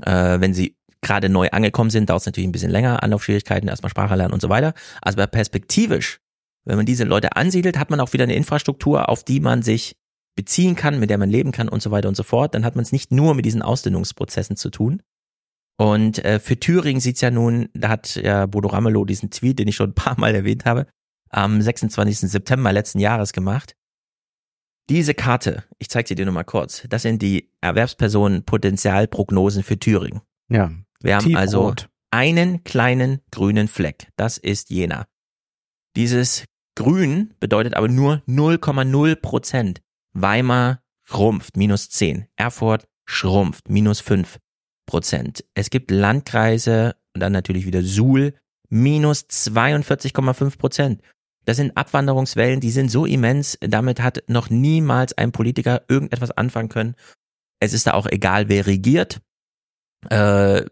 Äh, 0.03 0.39
wenn 0.39 0.53
sie 0.53 0.77
gerade 1.01 1.29
neu 1.29 1.49
angekommen 1.49 1.89
sind, 1.89 2.09
dauert 2.09 2.21
es 2.21 2.25
natürlich 2.25 2.47
ein 2.47 2.51
bisschen 2.51 2.71
länger, 2.71 3.03
Anlaufschwierigkeiten, 3.03 3.67
erstmal 3.67 3.89
Sprache 3.89 4.15
lernen 4.15 4.33
und 4.33 4.41
so 4.41 4.49
weiter. 4.49 4.73
Also 5.01 5.17
aber 5.17 5.27
perspektivisch, 5.27 6.19
wenn 6.65 6.77
man 6.77 6.85
diese 6.85 7.03
Leute 7.03 7.35
ansiedelt, 7.35 7.79
hat 7.79 7.89
man 7.89 7.99
auch 7.99 8.13
wieder 8.13 8.23
eine 8.23 8.35
Infrastruktur, 8.35 9.09
auf 9.09 9.23
die 9.23 9.39
man 9.39 9.63
sich 9.63 9.95
beziehen 10.35 10.75
kann, 10.75 10.99
mit 10.99 11.09
der 11.09 11.17
man 11.17 11.29
leben 11.29 11.51
kann 11.51 11.69
und 11.69 11.81
so 11.81 11.91
weiter 11.91 12.07
und 12.07 12.15
so 12.15 12.23
fort. 12.23 12.55
Dann 12.55 12.63
hat 12.63 12.75
man 12.75 12.83
es 12.83 12.91
nicht 12.91 13.11
nur 13.11 13.33
mit 13.33 13.45
diesen 13.45 13.61
Ausdünnungsprozessen 13.61 14.55
zu 14.55 14.69
tun. 14.69 15.01
Und 15.77 16.23
äh, 16.23 16.39
für 16.39 16.59
Thüringen 16.59 17.01
sieht's 17.01 17.21
ja 17.21 17.31
nun, 17.31 17.69
da 17.73 17.89
hat 17.89 18.15
ja 18.15 18.45
Bodo 18.45 18.69
Ramelow 18.69 19.05
diesen 19.05 19.31
Tweet, 19.31 19.57
den 19.57 19.67
ich 19.67 19.75
schon 19.75 19.89
ein 19.89 19.95
paar 19.95 20.19
Mal 20.19 20.35
erwähnt 20.35 20.65
habe, 20.65 20.85
am 21.29 21.61
26. 21.61 22.29
September 22.29 22.71
letzten 22.71 22.99
Jahres 22.99 23.33
gemacht. 23.33 23.75
Diese 24.89 25.13
Karte, 25.13 25.63
ich 25.79 25.89
zeige 25.89 26.09
sie 26.09 26.15
dir 26.15 26.25
nur 26.25 26.33
mal 26.33 26.43
kurz, 26.43 26.85
das 26.89 27.03
sind 27.03 27.21
die 27.21 27.49
Erwerbspersonen-Potenzialprognosen 27.61 29.63
für 29.63 29.79
Thüringen. 29.79 30.21
Ja, 30.49 30.71
Wir 31.01 31.15
haben 31.15 31.35
also 31.35 31.71
tiefrot. 31.71 31.89
einen 32.11 32.63
kleinen 32.63 33.21
grünen 33.31 33.67
Fleck. 33.67 34.09
Das 34.15 34.37
ist 34.37 34.69
Jena. 34.69 35.05
Dieses 35.95 36.45
Grün 36.75 37.33
bedeutet 37.39 37.75
aber 37.75 37.87
nur 37.87 38.21
0,0 38.27 39.15
Prozent. 39.15 39.81
Weimar 40.13 40.81
schrumpft, 41.03 41.57
minus 41.57 41.89
10. 41.89 42.27
Erfurt 42.35 42.87
schrumpft, 43.05 43.69
minus 43.69 43.99
5 43.99 44.37
Prozent. 44.85 45.43
Es 45.53 45.69
gibt 45.69 45.91
Landkreise 45.91 46.95
und 47.13 47.21
dann 47.21 47.33
natürlich 47.33 47.65
wieder 47.65 47.83
Suhl 47.83 48.35
minus 48.69 49.25
42,5 49.29 50.57
Prozent. 50.57 51.01
Das 51.45 51.57
sind 51.57 51.75
Abwanderungswellen, 51.75 52.59
die 52.59 52.71
sind 52.71 52.89
so 52.89 53.05
immens, 53.05 53.57
damit 53.61 54.01
hat 54.01 54.23
noch 54.27 54.49
niemals 54.49 55.17
ein 55.17 55.31
Politiker 55.31 55.81
irgendetwas 55.87 56.31
anfangen 56.31 56.69
können. 56.69 56.95
Es 57.59 57.73
ist 57.73 57.87
da 57.87 57.93
auch 57.93 58.07
egal, 58.07 58.47
wer 58.47 58.67
regiert. 58.67 59.21
Äh, 60.09 60.65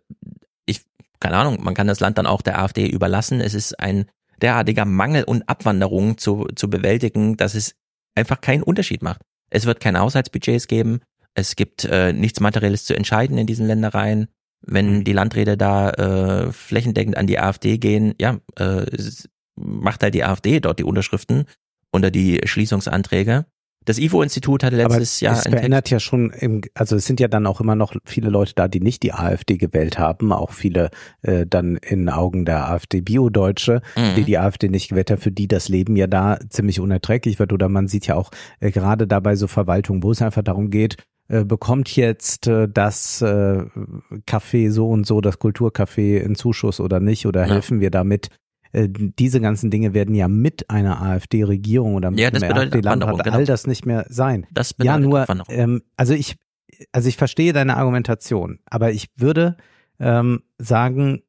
ich, 0.65 0.85
keine 1.19 1.37
Ahnung, 1.37 1.63
man 1.63 1.73
kann 1.73 1.87
das 1.87 1.99
Land 1.99 2.17
dann 2.17 2.27
auch 2.27 2.41
der 2.41 2.59
AfD 2.59 2.87
überlassen. 2.87 3.41
Es 3.41 3.53
ist 3.53 3.79
ein 3.79 4.05
derartiger 4.41 4.85
Mangel 4.85 5.23
und 5.23 5.47
Abwanderung 5.47 6.17
zu, 6.17 6.47
zu 6.55 6.69
bewältigen, 6.69 7.37
dass 7.37 7.55
es 7.55 7.75
einfach 8.15 8.41
keinen 8.41 8.63
Unterschied 8.63 9.01
macht. 9.01 9.21
Es 9.49 9.65
wird 9.65 9.79
keine 9.79 9.99
Haushaltsbudgets 9.99 10.67
geben. 10.67 11.01
Es 11.33 11.55
gibt 11.55 11.85
äh, 11.85 12.13
nichts 12.13 12.39
Materielles 12.39 12.85
zu 12.85 12.95
entscheiden 12.95 13.37
in 13.37 13.47
diesen 13.47 13.67
Ländereien. 13.67 14.27
Wenn 14.61 14.99
mhm. 14.99 15.03
die 15.03 15.13
Landräte 15.13 15.57
da 15.57 15.89
äh, 15.91 16.51
flächendeckend 16.51 17.17
an 17.17 17.27
die 17.27 17.39
AfD 17.39 17.77
gehen, 17.77 18.13
ja, 18.19 18.39
äh, 18.57 18.85
macht 19.55 20.03
halt 20.03 20.13
die 20.13 20.23
AfD 20.23 20.59
dort 20.59 20.79
die 20.79 20.83
Unterschriften 20.83 21.45
unter 21.91 22.11
die 22.11 22.41
Schließungsanträge. 22.43 23.45
Das 23.85 23.97
IFO-Institut 23.97 24.63
hatte 24.63 24.75
letztes 24.75 25.23
Aber 25.23 25.31
Jahr. 25.31 25.37
Es 25.37 25.47
verändert 25.47 25.89
ja 25.89 25.99
schon, 25.99 26.31
im, 26.31 26.61
also 26.73 26.95
es 26.95 27.05
sind 27.05 27.19
ja 27.19 27.27
dann 27.27 27.47
auch 27.47 27.61
immer 27.61 27.75
noch 27.75 27.93
viele 28.05 28.29
Leute 28.29 28.53
da, 28.55 28.67
die 28.67 28.81
nicht 28.81 29.03
die 29.03 29.13
AfD 29.13 29.57
gewählt 29.57 29.97
haben, 29.97 30.31
auch 30.31 30.51
viele 30.51 30.89
äh, 31.21 31.45
dann 31.47 31.77
in 31.77 32.09
Augen 32.09 32.45
der 32.45 32.69
AfD-Bio-Deutsche, 32.69 33.81
mhm. 33.95 34.15
die 34.15 34.23
die 34.25 34.37
AfD 34.37 34.69
nicht 34.69 34.89
gewählt 34.89 35.11
haben, 35.11 35.21
für 35.21 35.31
die 35.31 35.47
das 35.47 35.69
Leben 35.69 35.95
ja 35.95 36.07
da 36.07 36.39
ziemlich 36.49 36.79
unerträglich 36.79 37.39
wird. 37.39 37.53
Oder 37.53 37.69
man 37.69 37.87
sieht 37.87 38.05
ja 38.05 38.15
auch 38.15 38.31
äh, 38.59 38.71
gerade 38.71 39.07
dabei 39.07 39.35
so 39.35 39.47
Verwaltung, 39.47 40.03
wo 40.03 40.11
es 40.11 40.21
einfach 40.21 40.43
darum 40.43 40.69
geht, 40.69 40.97
äh, 41.29 41.45
bekommt 41.45 41.95
jetzt 41.95 42.47
äh, 42.47 42.67
das 42.67 43.21
äh, 43.21 43.63
Café 44.27 44.71
so 44.71 44.89
und 44.89 45.05
so, 45.05 45.21
das 45.21 45.39
Kulturcafé 45.39 46.17
in 46.17 46.35
Zuschuss 46.35 46.79
oder 46.79 46.99
nicht 46.99 47.27
oder 47.27 47.45
ja. 47.45 47.53
helfen 47.53 47.79
wir 47.79 47.91
damit? 47.91 48.29
Äh, 48.71 48.87
diese 48.89 49.41
ganzen 49.41 49.71
Dinge 49.71 49.93
werden 49.93 50.15
ja 50.15 50.27
mit 50.27 50.69
einer 50.69 51.01
AfD-Regierung 51.01 51.95
oder 51.95 52.11
mit 52.11 52.19
ja, 52.19 52.29
einem 52.29 52.43
AfD-Landrat 52.43 53.23
genau. 53.23 53.35
all 53.35 53.45
das 53.45 53.67
nicht 53.67 53.85
mehr 53.85 54.05
sein. 54.09 54.45
Das 54.51 54.75
ja, 54.81 54.97
nur, 54.97 55.25
ähm, 55.49 55.81
also 55.97 56.13
ich, 56.13 56.37
also 56.91 57.09
ich 57.09 57.17
verstehe 57.17 57.53
deine 57.53 57.77
Argumentation, 57.77 58.59
aber 58.65 58.91
ich 58.91 59.07
würde 59.15 59.57
ähm, 59.99 60.41
sagen, 60.57 61.21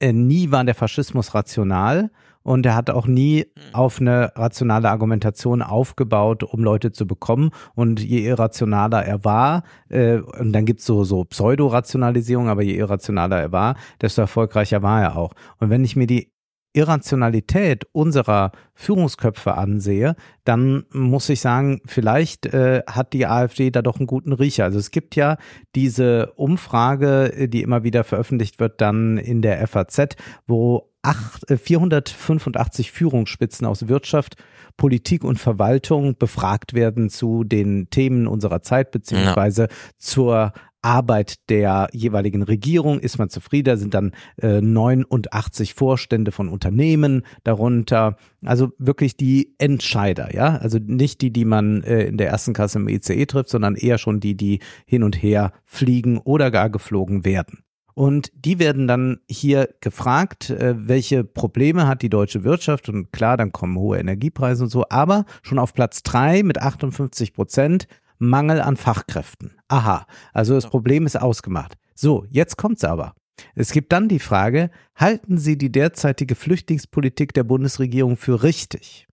äh, 0.00 0.12
nie 0.12 0.50
war 0.50 0.64
der 0.64 0.74
Faschismus 0.74 1.34
rational 1.34 2.10
und 2.46 2.64
er 2.64 2.76
hat 2.76 2.90
auch 2.90 3.08
nie 3.08 3.40
hm. 3.40 3.74
auf 3.74 4.00
eine 4.00 4.30
rationale 4.36 4.88
Argumentation 4.88 5.62
aufgebaut, 5.62 6.44
um 6.44 6.62
Leute 6.62 6.92
zu 6.92 7.04
bekommen. 7.04 7.50
Und 7.74 8.00
je 8.00 8.24
irrationaler 8.24 9.04
er 9.04 9.24
war, 9.24 9.64
äh, 9.88 10.18
und 10.18 10.52
dann 10.52 10.64
gibt's 10.64 10.86
so, 10.86 11.02
so 11.02 11.24
Pseudo-Rationalisierung, 11.24 12.48
aber 12.48 12.62
je 12.62 12.76
irrationaler 12.76 13.40
er 13.40 13.50
war, 13.50 13.74
desto 14.00 14.20
erfolgreicher 14.20 14.80
war 14.82 15.02
er 15.02 15.16
auch. 15.16 15.32
Und 15.58 15.70
wenn 15.70 15.84
ich 15.84 15.96
mir 15.96 16.06
die 16.06 16.30
Irrationalität 16.76 17.86
unserer 17.92 18.52
Führungsköpfe 18.74 19.54
ansehe, 19.54 20.14
dann 20.44 20.84
muss 20.92 21.28
ich 21.30 21.40
sagen, 21.40 21.80
vielleicht 21.86 22.46
äh, 22.46 22.82
hat 22.86 23.14
die 23.14 23.26
AfD 23.26 23.70
da 23.70 23.80
doch 23.80 23.96
einen 23.96 24.06
guten 24.06 24.34
Riecher. 24.34 24.64
Also 24.64 24.78
es 24.78 24.90
gibt 24.90 25.16
ja 25.16 25.38
diese 25.74 26.32
Umfrage, 26.34 27.32
äh, 27.32 27.48
die 27.48 27.62
immer 27.62 27.82
wieder 27.82 28.04
veröffentlicht 28.04 28.60
wird, 28.60 28.82
dann 28.82 29.16
in 29.16 29.40
der 29.40 29.66
FAZ, 29.66 30.16
wo 30.46 30.92
acht, 31.00 31.50
äh, 31.50 31.56
485 31.56 32.92
Führungsspitzen 32.92 33.66
aus 33.66 33.88
Wirtschaft, 33.88 34.36
Politik 34.76 35.24
und 35.24 35.38
Verwaltung 35.38 36.18
befragt 36.18 36.74
werden 36.74 37.08
zu 37.08 37.42
den 37.44 37.88
Themen 37.88 38.26
unserer 38.26 38.60
Zeit 38.60 38.90
beziehungsweise 38.90 39.62
ja. 39.62 39.68
zur 39.96 40.52
Arbeit 40.86 41.48
der 41.48 41.88
jeweiligen 41.92 42.44
Regierung 42.44 43.00
ist 43.00 43.18
man 43.18 43.28
zufrieden, 43.28 43.76
sind 43.76 43.92
dann 43.92 44.12
äh, 44.40 44.60
89 44.60 45.74
Vorstände 45.74 46.30
von 46.30 46.48
Unternehmen 46.48 47.22
darunter, 47.42 48.16
also 48.44 48.70
wirklich 48.78 49.16
die 49.16 49.56
Entscheider, 49.58 50.32
ja, 50.32 50.56
also 50.58 50.78
nicht 50.80 51.22
die, 51.22 51.32
die 51.32 51.44
man 51.44 51.82
äh, 51.82 52.04
in 52.04 52.18
der 52.18 52.28
ersten 52.28 52.52
Klasse 52.54 52.78
im 52.78 52.88
ICE 52.88 53.26
trifft, 53.26 53.48
sondern 53.48 53.74
eher 53.74 53.98
schon 53.98 54.20
die, 54.20 54.36
die 54.36 54.60
hin 54.86 55.02
und 55.02 55.20
her 55.20 55.52
fliegen 55.64 56.18
oder 56.18 56.52
gar 56.52 56.70
geflogen 56.70 57.24
werden. 57.24 57.64
Und 57.94 58.30
die 58.34 58.58
werden 58.58 58.86
dann 58.86 59.20
hier 59.28 59.70
gefragt, 59.80 60.50
äh, 60.50 60.74
welche 60.76 61.24
Probleme 61.24 61.88
hat 61.88 62.02
die 62.02 62.10
deutsche 62.10 62.44
Wirtschaft? 62.44 62.90
Und 62.90 63.10
klar, 63.10 63.38
dann 63.38 63.52
kommen 63.52 63.78
hohe 63.78 63.98
Energiepreise 63.98 64.64
und 64.64 64.68
so. 64.68 64.84
Aber 64.90 65.24
schon 65.42 65.58
auf 65.58 65.72
Platz 65.72 66.02
drei 66.02 66.42
mit 66.42 66.60
58 66.60 67.32
Prozent 67.32 67.88
Mangel 68.18 68.60
an 68.60 68.76
Fachkräften. 68.76 69.52
Aha, 69.68 70.06
also 70.32 70.54
das 70.54 70.68
Problem 70.68 71.06
ist 71.06 71.20
ausgemacht. 71.20 71.74
So, 71.94 72.24
jetzt 72.30 72.56
kommt's 72.56 72.84
aber. 72.84 73.14
Es 73.54 73.72
gibt 73.72 73.92
dann 73.92 74.08
die 74.08 74.18
Frage, 74.18 74.70
halten 74.94 75.38
Sie 75.38 75.58
die 75.58 75.72
derzeitige 75.72 76.34
Flüchtlingspolitik 76.34 77.34
der 77.34 77.44
Bundesregierung 77.44 78.16
für 78.16 78.42
richtig? 78.42 79.06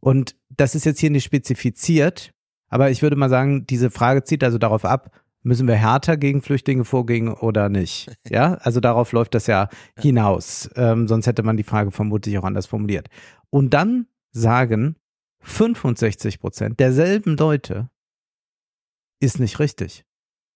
Und 0.00 0.36
das 0.50 0.74
ist 0.74 0.84
jetzt 0.84 1.00
hier 1.00 1.10
nicht 1.10 1.24
spezifiziert, 1.24 2.32
aber 2.68 2.90
ich 2.90 3.02
würde 3.02 3.16
mal 3.16 3.30
sagen, 3.30 3.66
diese 3.66 3.90
Frage 3.90 4.22
zieht 4.22 4.44
also 4.44 4.58
darauf 4.58 4.84
ab, 4.84 5.10
müssen 5.42 5.68
wir 5.68 5.76
härter 5.76 6.16
gegen 6.16 6.42
Flüchtlinge 6.42 6.84
vorgehen 6.84 7.28
oder 7.28 7.68
nicht? 7.68 8.10
Ja, 8.28 8.54
also 8.54 8.80
darauf 8.80 9.12
läuft 9.12 9.34
das 9.34 9.46
ja 9.46 9.68
hinaus. 9.98 10.68
Ähm, 10.74 11.06
sonst 11.06 11.26
hätte 11.26 11.44
man 11.44 11.56
die 11.56 11.62
Frage 11.62 11.92
vermutlich 11.92 12.36
auch 12.38 12.44
anders 12.44 12.66
formuliert. 12.66 13.08
Und 13.50 13.72
dann 13.72 14.06
sagen 14.32 14.96
65 15.40 16.40
Prozent 16.40 16.80
derselben 16.80 17.36
Leute, 17.36 17.88
ist 19.20 19.40
nicht 19.40 19.58
richtig. 19.58 20.04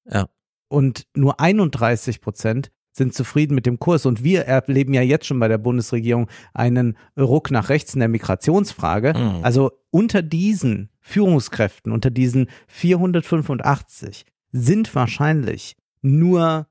Ja. 0.05 0.29
Und 0.69 1.07
nur 1.15 1.41
31 1.41 2.21
Prozent 2.21 2.71
sind 2.93 3.15
zufrieden 3.15 3.55
mit 3.55 3.67
dem 3.67 3.79
Kurs. 3.79 4.07
Und 4.07 4.25
wir 4.25 4.43
erleben 4.43 4.95
ja 4.95 5.03
jetzt 5.03 5.27
schon 5.27 5.41
bei 5.41 5.49
der 5.49 5.59
Bundesregierung 5.59 6.29
einen 6.55 6.97
Ruck 7.19 7.51
nach 7.51 7.69
rechts 7.69 7.95
in 7.95 8.01
der 8.01 8.09
Migrationsfrage. 8.09 9.15
Mhm. 9.17 9.45
Also 9.45 9.73
unter 9.91 10.23
diesen 10.23 10.91
Führungskräften, 11.01 11.93
unter 11.93 12.11
diesen 12.11 12.49
485 12.69 14.27
sind 14.53 14.95
wahrscheinlich 14.95 15.77
nur 16.03 16.67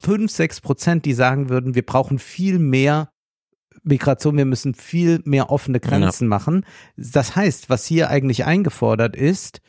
5, 0.00 0.30
6 0.30 0.60
Prozent, 0.60 1.04
die 1.04 1.14
sagen 1.14 1.48
würden, 1.48 1.74
wir 1.74 1.84
brauchen 1.84 2.18
viel 2.18 2.58
mehr 2.58 3.10
Migration, 3.82 4.36
wir 4.36 4.44
müssen 4.44 4.74
viel 4.74 5.20
mehr 5.24 5.50
offene 5.50 5.80
Grenzen 5.80 6.24
ja. 6.24 6.28
machen. 6.28 6.64
Das 6.96 7.36
heißt, 7.36 7.68
was 7.68 7.84
hier 7.84 8.08
eigentlich 8.08 8.44
eingefordert 8.44 9.16
ist, 9.16 9.60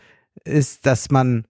ist, 0.43 0.85
dass 0.85 1.09
man 1.11 1.45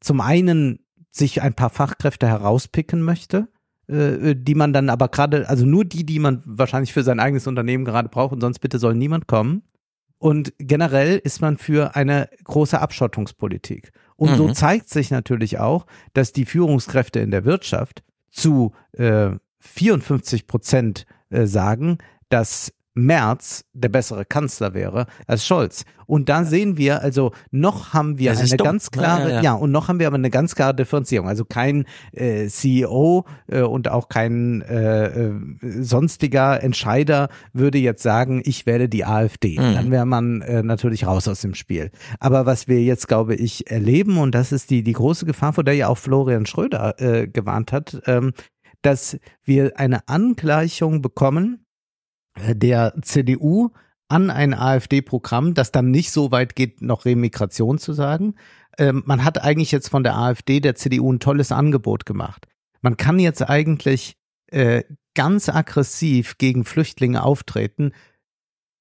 zum 0.00 0.20
einen 0.20 0.80
sich 1.10 1.42
ein 1.42 1.54
paar 1.54 1.70
Fachkräfte 1.70 2.26
herauspicken 2.26 3.02
möchte, 3.02 3.48
äh, 3.86 4.34
die 4.36 4.54
man 4.54 4.72
dann 4.72 4.90
aber 4.90 5.08
gerade, 5.08 5.48
also 5.48 5.64
nur 5.66 5.84
die, 5.84 6.04
die 6.04 6.18
man 6.18 6.42
wahrscheinlich 6.44 6.92
für 6.92 7.02
sein 7.02 7.20
eigenes 7.20 7.46
Unternehmen 7.46 7.84
gerade 7.84 8.08
braucht 8.08 8.32
und 8.32 8.40
sonst 8.40 8.58
bitte 8.58 8.78
soll 8.78 8.94
niemand 8.94 9.26
kommen. 9.26 9.62
Und 10.18 10.54
generell 10.58 11.18
ist 11.18 11.40
man 11.40 11.58
für 11.58 11.96
eine 11.96 12.30
große 12.44 12.80
Abschottungspolitik. 12.80 13.92
Und 14.16 14.32
mhm. 14.32 14.36
so 14.36 14.52
zeigt 14.52 14.88
sich 14.88 15.10
natürlich 15.10 15.58
auch, 15.58 15.86
dass 16.14 16.32
die 16.32 16.46
Führungskräfte 16.46 17.20
in 17.20 17.30
der 17.30 17.44
Wirtschaft 17.44 18.02
zu 18.30 18.72
äh, 18.92 19.32
54 19.60 20.46
Prozent 20.46 21.06
äh, 21.30 21.46
sagen, 21.46 21.98
dass 22.28 22.72
Merz 22.94 23.64
der 23.72 23.88
bessere 23.88 24.24
Kanzler 24.24 24.72
wäre 24.72 25.06
als 25.26 25.44
Scholz. 25.44 25.84
Und 26.06 26.28
da 26.28 26.44
sehen 26.44 26.76
wir, 26.76 27.02
also 27.02 27.32
noch 27.50 27.92
haben 27.92 28.18
wir 28.18 28.38
eine 28.38 28.56
ganz 28.56 28.90
klare, 28.90 29.28
ja, 29.30 29.36
ja, 29.36 29.42
ja. 29.42 29.52
und 29.54 29.72
noch 29.72 29.88
haben 29.88 29.98
wir 29.98 30.06
aber 30.06 30.16
eine 30.16 30.30
ganz 30.30 30.54
klare 30.54 30.74
Differenzierung. 30.74 31.28
Also 31.28 31.44
kein 31.44 31.86
äh, 32.12 32.46
CEO 32.46 33.24
äh, 33.48 33.62
und 33.62 33.88
auch 33.88 34.08
kein 34.08 34.62
äh, 34.62 35.06
äh, 35.06 35.32
sonstiger 35.80 36.62
Entscheider 36.62 37.28
würde 37.52 37.78
jetzt 37.78 38.02
sagen, 38.02 38.42
ich 38.44 38.66
wähle 38.66 38.88
die 38.88 39.04
AfD. 39.04 39.58
Mhm. 39.58 39.74
Dann 39.74 39.90
wäre 39.90 40.06
man 40.06 40.42
äh, 40.42 40.62
natürlich 40.62 41.06
raus 41.06 41.26
aus 41.26 41.40
dem 41.40 41.54
Spiel. 41.54 41.90
Aber 42.20 42.46
was 42.46 42.68
wir 42.68 42.82
jetzt, 42.82 43.08
glaube 43.08 43.34
ich, 43.34 43.70
erleben, 43.70 44.18
und 44.18 44.34
das 44.34 44.52
ist 44.52 44.70
die, 44.70 44.82
die 44.82 44.92
große 44.92 45.26
Gefahr, 45.26 45.52
vor 45.52 45.64
der 45.64 45.74
ja 45.74 45.88
auch 45.88 45.98
Florian 45.98 46.46
Schröder 46.46 47.00
äh, 47.00 47.26
gewarnt 47.26 47.72
hat, 47.72 48.02
ähm, 48.06 48.32
dass 48.82 49.18
wir 49.42 49.78
eine 49.78 50.06
Angleichung 50.08 51.00
bekommen 51.00 51.63
der 52.36 52.94
CDU 53.02 53.70
an 54.08 54.30
ein 54.30 54.54
AfD-Programm, 54.54 55.54
das 55.54 55.72
dann 55.72 55.90
nicht 55.90 56.10
so 56.10 56.30
weit 56.30 56.56
geht, 56.56 56.82
noch 56.82 57.04
Remigration 57.04 57.78
zu 57.78 57.92
sagen. 57.92 58.34
Ähm, 58.78 59.02
man 59.06 59.24
hat 59.24 59.42
eigentlich 59.42 59.72
jetzt 59.72 59.88
von 59.88 60.04
der 60.04 60.16
AfD 60.16 60.60
der 60.60 60.74
CDU 60.74 61.12
ein 61.12 61.20
tolles 61.20 61.52
Angebot 61.52 62.06
gemacht. 62.06 62.46
Man 62.82 62.96
kann 62.96 63.18
jetzt 63.18 63.48
eigentlich 63.48 64.16
äh, 64.48 64.84
ganz 65.14 65.48
aggressiv 65.48 66.38
gegen 66.38 66.64
Flüchtlinge 66.64 67.22
auftreten. 67.22 67.92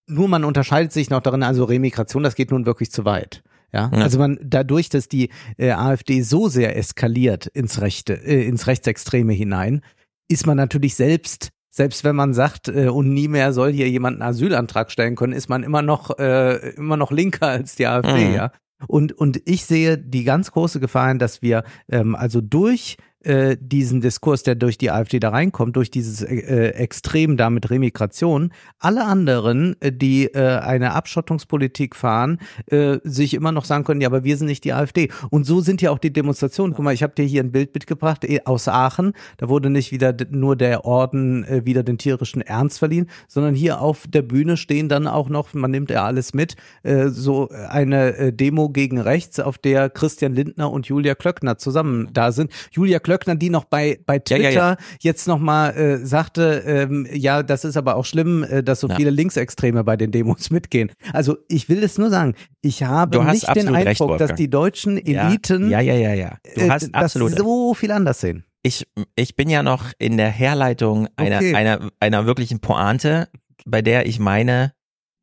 Nur 0.08 0.28
man 0.28 0.44
unterscheidet 0.44 0.92
sich 0.92 1.10
noch 1.10 1.22
darin, 1.22 1.44
also 1.44 1.64
Remigration, 1.64 2.24
das 2.24 2.36
geht 2.36 2.52
nun 2.52 2.66
wirklich 2.66 2.92
zu 2.92 3.06
weit. 3.06 3.44
Ja, 3.72 3.90
also 3.90 4.20
man 4.20 4.38
dadurch, 4.44 4.90
dass 4.90 5.08
die 5.08 5.30
äh, 5.58 5.72
AfD 5.72 6.22
so 6.22 6.48
sehr 6.48 6.78
eskaliert 6.78 7.48
ins 7.48 7.82
Rechte, 7.82 8.14
äh, 8.14 8.48
ins 8.48 8.68
Rechtsextreme 8.68 9.34
hinein, 9.34 9.82
ist 10.28 10.46
man 10.46 10.58
natürlich 10.58 10.94
selbst 10.94 11.50
selbst 11.76 12.04
wenn 12.04 12.16
man 12.16 12.36
sagt, 12.36 12.68
äh, 12.68 12.90
und 12.90 13.10
nie 13.10 13.28
mehr 13.28 13.52
soll 13.52 13.72
hier 13.72 13.90
jemand 13.90 14.22
einen 14.22 14.30
Asylantrag 14.30 14.92
stellen 14.92 15.16
können, 15.16 15.34
ist 15.34 15.50
man 15.50 15.64
immer 15.64 15.82
noch, 15.82 16.20
äh, 16.20 16.70
immer 16.76 16.98
noch 16.98 17.12
linker 17.12 17.48
als 17.48 17.76
die 17.76 17.88
AfD, 17.88 18.28
mhm. 18.28 18.36
ja. 18.36 18.52
Und, 18.88 19.14
und 19.14 19.42
ich 19.46 19.66
sehe 19.66 19.98
die 19.98 20.24
ganz 20.24 20.52
große 20.52 20.80
Gefahr, 20.80 21.16
dass 21.16 21.42
wir 21.42 21.64
ähm, 21.90 22.16
also 22.16 22.42
durch 22.42 22.98
äh, 23.24 23.58
diesen 23.60 24.02
Diskurs, 24.02 24.44
der 24.44 24.56
durch 24.56 24.78
die 24.78 24.92
AfD 24.92 25.20
da 25.20 25.30
reinkommt, 25.30 25.76
durch 25.76 25.90
dieses 25.90 26.22
äh, 26.22 26.70
Extrem 26.70 27.38
da 27.38 27.50
mit 27.50 27.70
Remigration, 27.70 28.52
alle 28.80 29.06
anderen, 29.06 29.76
äh, 29.82 29.92
die 29.92 30.26
äh, 30.26 30.60
eine 30.60 30.94
Abschottungspolitik 30.94 31.96
fahren, 31.96 32.40
äh, 32.68 32.98
sich 33.04 33.34
immer 33.34 33.52
noch 33.52 33.66
sagen 33.66 33.84
können, 33.84 34.02
ja, 34.02 34.08
aber 34.08 34.24
wir 34.24 34.38
sind 34.38 34.48
nicht 34.48 34.64
die 34.64 34.74
AfD. 34.74 35.10
Und 35.30 35.46
so 35.46 35.62
sind 35.62 35.82
ja 35.82 35.92
auch 35.92 36.00
die 36.00 36.12
Demonstrationen. 36.12 36.76
Guck 36.76 36.84
mal, 36.84 36.94
ich 36.94 37.04
habe 37.04 37.14
dir 37.16 37.26
hier 37.26 37.42
ein 37.42 37.52
Bild 37.52 37.74
mitgebracht 37.74 38.26
äh, 38.26 38.42
aus 38.46 38.68
Aachen. 38.68 39.14
Da 39.38 39.50
wurde 39.50 39.70
nicht 39.70 39.92
wieder 39.92 40.14
nur 40.30 40.56
der 40.56 40.86
Orden 40.86 41.44
äh, 41.46 41.66
wieder 41.66 41.84
den 41.84 41.98
tierischen 41.98 42.42
Ernst 42.42 42.80
verliehen, 42.80 43.10
sondern 43.28 43.56
hier 43.56 43.82
auf 43.82 44.06
der 44.08 44.22
Bühne 44.22 44.58
stehen 44.58 44.90
dann 44.90 45.08
auch 45.08 45.30
noch, 45.30 45.54
man 45.54 45.72
nimmt 45.72 45.92
ja 45.92 46.04
alles 46.06 46.34
mit, 46.34 46.56
äh, 46.84 47.08
so 47.08 47.50
eine 47.50 48.16
äh, 48.18 48.34
Demo 48.34 48.70
gegen 48.70 49.00
rechts, 49.00 49.40
auf 49.40 49.58
der 49.58 49.90
Christian 49.90 50.34
Lindner 50.34 50.72
und 50.72 50.88
Julia 50.88 51.16
Klöckner 51.16 51.58
zusammen 51.58 52.10
da 52.12 52.32
sind. 52.32 52.52
Julia 52.72 53.00
Klöckner, 53.00 53.13
die 53.18 53.50
noch 53.50 53.66
bei, 53.66 54.00
bei 54.06 54.16
Ja, 54.16 54.20
Twitter 54.20 54.42
ja, 54.52 54.52
ja. 54.72 54.78
jetzt 55.02 55.28
nochmal 55.28 55.76
äh, 55.76 56.06
sagte, 56.06 56.64
ähm, 56.66 57.08
ja, 57.12 57.44
das 57.44 57.66
ist 57.66 57.78
aber 57.78 57.96
auch 57.96 58.06
schlimm, 58.06 58.44
äh, 58.44 58.64
dass 58.64 58.80
so 58.82 58.88
Ja. 58.88 58.96
viele 58.96 59.10
Linksextreme 59.10 59.84
bei 59.84 59.98
den 59.98 60.12
Demos 60.12 60.50
mitgehen. 60.52 60.92
Also 61.14 61.38
ich 61.48 61.70
will 61.70 61.84
es 61.84 61.98
nur 61.98 62.10
sagen, 62.10 62.36
ich 62.62 62.84
habe 62.84 63.24
nicht 63.26 63.44
den 63.44 63.68
absolut 63.70 63.76
recht, 63.76 64.02
Eindruck, 64.02 64.18
dass 64.18 64.36
die 64.36 64.50
deutschen 64.50 64.98
Eliten 64.98 65.70
Ja, 65.70 65.80
ja, 65.80 65.96
ja, 65.96 66.14
ja. 66.14 66.38
Du 66.56 66.62
äh, 66.62 66.70
hast 66.70 66.84
das 66.94 66.94
absolut. 66.94 67.38
so 67.38 67.74
viel 67.74 67.92
anders 67.92 68.20
sehen. 68.22 68.46
ich, 68.64 68.88
ich 69.16 69.36
bin 69.36 69.50
ja 69.50 69.62
noch 69.64 69.86
in 70.00 70.18
der 70.18 70.30
Herleitung 70.30 71.08
einer, 71.18 71.38
Okay. 71.38 71.54
einer, 71.56 71.90
einer 72.00 72.26
wirklichen 72.26 72.60
Pointe, 72.60 73.30
bei 73.66 73.82
der 73.82 74.06
ich 74.06 74.20
meine, 74.20 74.74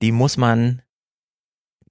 die 0.03 0.13
muss 0.13 0.37
man 0.37 0.83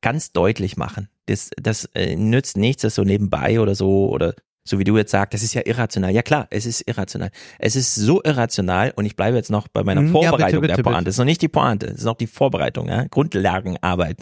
ganz 0.02 0.32
deutlich 0.32 0.78
machen. 0.78 1.10
Das, 1.26 1.52
das 1.62 1.86
äh, 1.94 2.16
nützt 2.16 2.58
nichts, 2.58 2.82
das 2.82 2.96
so 2.96 3.04
nebenbei 3.04 3.60
oder 3.60 3.76
so 3.76 4.10
oder 4.10 4.34
so 4.70 4.78
wie 4.78 4.84
du 4.84 4.96
jetzt 4.98 5.10
sagst, 5.12 5.34
das 5.34 5.41
ist 5.41 5.56
ja 5.56 5.64
irrational. 5.66 6.12
Ja 6.12 6.22
klar, 6.22 6.48
es 6.52 6.66
ist 6.68 6.82
irrational. 6.88 7.32
Es 7.58 7.76
ist 7.76 7.96
so 7.96 8.22
irrational 8.24 8.94
und 8.96 9.06
ich 9.06 9.16
bleibe 9.16 9.36
jetzt 9.36 9.50
noch 9.50 9.68
bei 9.68 9.84
meiner 9.84 10.04
ja, 10.04 10.12
Vorbereitung 10.12 10.62
bitte, 10.62 10.74
bitte, 10.74 10.76
der 10.76 10.84
Pointe. 10.84 10.98
bitte. 11.00 11.06
Das 11.06 11.16
ist 11.16 11.18
noch 11.18 11.26
nicht 11.26 11.41
die 11.41 11.48
Pointe, 11.48 11.88
das 11.88 11.98
ist 11.98 12.04
noch 12.04 12.18
die 12.18 12.28
Vorbereitung, 12.28 12.88
ja? 12.88 13.06
Grundlagenarbeit. 13.06 14.22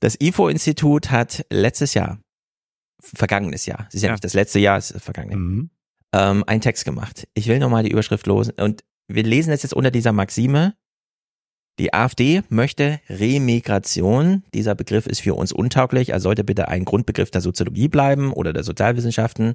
Das 0.00 0.16
IFO-Institut 0.20 1.10
hat 1.10 1.46
letztes 1.50 1.94
Jahr, 1.94 2.18
vergangenes 3.00 3.64
Jahr, 3.66 3.86
es 3.88 3.94
ist 3.94 4.02
ja, 4.02 4.08
Ja. 4.08 4.12
nicht 4.12 4.24
das 4.24 4.34
letzte 4.34 4.58
Jahr, 4.58 4.76
es 4.76 4.86
ist 4.90 4.96
das 4.96 5.02
vergangene 5.04 5.36
Mhm. 5.36 5.70
ähm, 6.12 6.44
einen 6.46 6.60
Text 6.60 6.84
gemacht. 6.84 7.26
Ich 7.34 7.46
will 7.48 7.58
nochmal 7.58 7.82
die 7.84 7.90
Überschrift 7.90 8.26
losen 8.26 8.52
und 8.60 8.84
wir 9.08 9.22
lesen 9.22 9.52
es 9.52 9.62
jetzt 9.62 9.72
unter 9.74 9.90
dieser 9.90 10.12
Maxime. 10.12 10.74
Die 11.78 11.92
AfD 11.92 12.42
möchte 12.50 13.00
Remigration. 13.08 14.44
Dieser 14.54 14.74
Begriff 14.74 15.06
ist 15.06 15.20
für 15.22 15.34
uns 15.34 15.52
untauglich. 15.52 16.10
Er 16.10 16.20
sollte 16.20 16.44
bitte 16.44 16.68
ein 16.68 16.84
Grundbegriff 16.84 17.30
der 17.30 17.40
Soziologie 17.40 17.88
bleiben 17.88 18.32
oder 18.32 18.52
der 18.52 18.62
Sozialwissenschaften. 18.62 19.54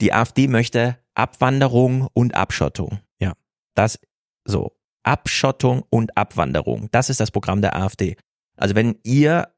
Die 0.00 0.12
AfD 0.12 0.48
möchte 0.48 0.98
Abwanderung 1.14 2.08
und 2.12 2.34
Abschottung. 2.34 3.00
Ja. 3.20 3.34
Das, 3.74 3.98
so. 4.44 4.72
Abschottung 5.02 5.82
und 5.88 6.16
Abwanderung. 6.16 6.88
Das 6.92 7.08
ist 7.08 7.20
das 7.20 7.30
Programm 7.30 7.62
der 7.62 7.74
AfD. 7.74 8.16
Also 8.56 8.74
wenn 8.74 8.98
ihr 9.02 9.48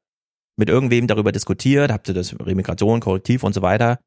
mit 0.57 0.69
irgendwem 0.69 1.09
darüber 1.09 1.33
diskutiert, 1.33 1.91
habt 1.91 2.07
ihr 2.09 2.15
das 2.15 2.39
Remigration, 2.39 3.01
Korrektiv 3.01 3.43
und 3.43 3.53
so 3.53 3.63
weiter, 3.63 3.99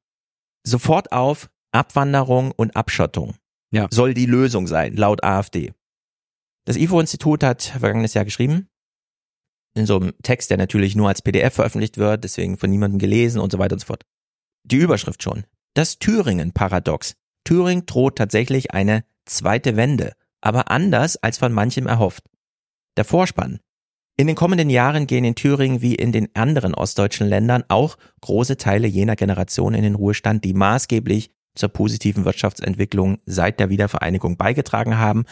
sofort 0.66 1.12
auf 1.12 1.50
Abwanderung 1.74 2.52
und 2.52 2.78
Abschottung 2.78 3.36
Ja. 3.74 3.88
soll 3.92 4.14
die 4.14 4.28
Lösung 4.28 4.66
sein, 4.68 4.96
laut 4.96 5.26
AfD. 5.26 5.74
Das 6.66 6.78
IFO-Institut 6.78 7.44
hat 7.44 7.62
vergangenes 7.62 8.14
Jahr 8.16 8.26
geschrieben, 8.26 8.68
in 9.76 9.86
so 9.86 9.98
einem 9.98 10.14
Text, 10.24 10.50
der 10.50 10.58
natürlich 10.58 10.96
nur 10.96 11.10
als 11.10 11.22
PDF 11.22 11.54
veröffentlicht 11.54 11.98
wird, 11.98 12.24
deswegen 12.24 12.58
von 12.58 12.70
niemandem 12.70 12.98
gelesen 12.98 13.40
und 13.40 13.52
so 13.52 13.60
weiter 13.60 13.74
und 13.74 13.80
so 13.80 13.88
fort. 13.88 14.04
Die 14.64 14.78
Überschrift 14.78 15.22
schon. 15.22 15.46
Das 15.74 16.00
Thüringen-Paradox. 16.00 17.16
Thüringen 17.44 17.86
droht 17.86 18.18
tatsächlich 18.18 18.72
eine 18.72 19.04
zweite 19.26 19.76
Wende, 19.76 20.14
aber 20.42 20.72
anders 20.72 21.18
als 21.18 21.38
von 21.38 21.52
manchem 21.52 21.88
erhofft. 21.88 22.24
Der 22.98 23.06
Vorspann. 23.06 23.60
In 24.18 24.28
den 24.28 24.38
kommenden 24.38 24.70
Jahren 24.70 25.08
gehen 25.08 25.26
in 25.26 25.36
Thüringen 25.36 25.82
wie 25.82 25.96
in 25.96 26.14
den 26.14 26.34
anderen 26.36 26.74
ostdeutschen 26.74 27.28
Ländern 27.28 27.66
auch 27.68 27.98
große 28.22 28.56
Teile 28.56 28.88
jener 28.88 29.18
Generation 29.18 29.74
in 29.74 29.84
den 29.84 29.96
Ruhestand, 29.96 30.46
die 30.46 30.54
maßgeblich 30.54 31.32
zur 31.54 31.70
positiven 31.70 32.24
Wirtschaftsentwicklung 32.24 33.20
seit 33.26 33.60
der 33.60 33.70
Wiedervereinigung 33.70 34.38
beigetragen 34.38 34.98
haben. 34.98 35.26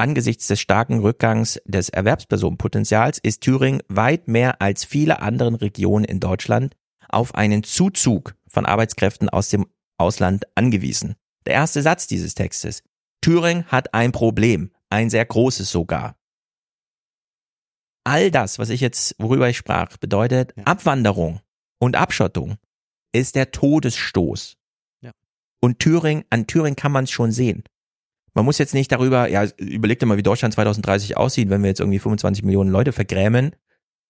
Angesichts 0.00 0.46
des 0.46 0.60
starken 0.60 1.00
Rückgangs 1.00 1.60
des 1.64 1.88
Erwerbspersonenpotenzials 1.88 3.18
ist 3.18 3.40
Thüringen 3.40 3.82
weit 3.88 4.28
mehr 4.28 4.62
als 4.62 4.84
viele 4.84 5.20
anderen 5.20 5.56
Regionen 5.56 6.04
in 6.04 6.20
Deutschland 6.20 6.76
auf 7.08 7.34
einen 7.34 7.64
Zuzug 7.64 8.36
von 8.46 8.64
Arbeitskräften 8.64 9.28
aus 9.28 9.48
dem 9.48 9.66
Ausland 9.96 10.44
angewiesen. 10.54 11.16
Der 11.46 11.54
erste 11.54 11.82
Satz 11.82 12.06
dieses 12.06 12.36
Textes. 12.36 12.84
Thüringen 13.20 13.64
hat 13.64 13.92
ein 13.92 14.12
Problem, 14.12 14.70
ein 14.88 15.10
sehr 15.10 15.24
großes 15.24 15.68
sogar. 15.68 16.14
All 18.04 18.30
das, 18.30 18.60
was 18.60 18.68
ich 18.68 18.80
jetzt, 18.80 19.16
worüber 19.18 19.48
ich 19.48 19.56
sprach, 19.56 19.96
bedeutet 19.96 20.54
Abwanderung 20.64 21.40
und 21.80 21.96
Abschottung 21.96 22.56
ist 23.12 23.34
der 23.34 23.50
Todesstoß. 23.50 24.56
Ja. 25.00 25.10
Und 25.60 25.80
Thüringen, 25.80 26.24
an 26.30 26.46
Thüringen 26.46 26.76
kann 26.76 26.92
man 26.92 27.04
es 27.04 27.10
schon 27.10 27.32
sehen. 27.32 27.64
Man 28.38 28.44
muss 28.44 28.58
jetzt 28.58 28.72
nicht 28.72 28.92
darüber, 28.92 29.28
ja, 29.28 29.46
überlegt 29.56 30.06
mal, 30.06 30.16
wie 30.16 30.22
Deutschland 30.22 30.54
2030 30.54 31.16
aussieht, 31.16 31.50
wenn 31.50 31.60
wir 31.60 31.70
jetzt 31.70 31.80
irgendwie 31.80 31.98
25 31.98 32.44
Millionen 32.44 32.70
Leute 32.70 32.92
vergrämen. 32.92 33.56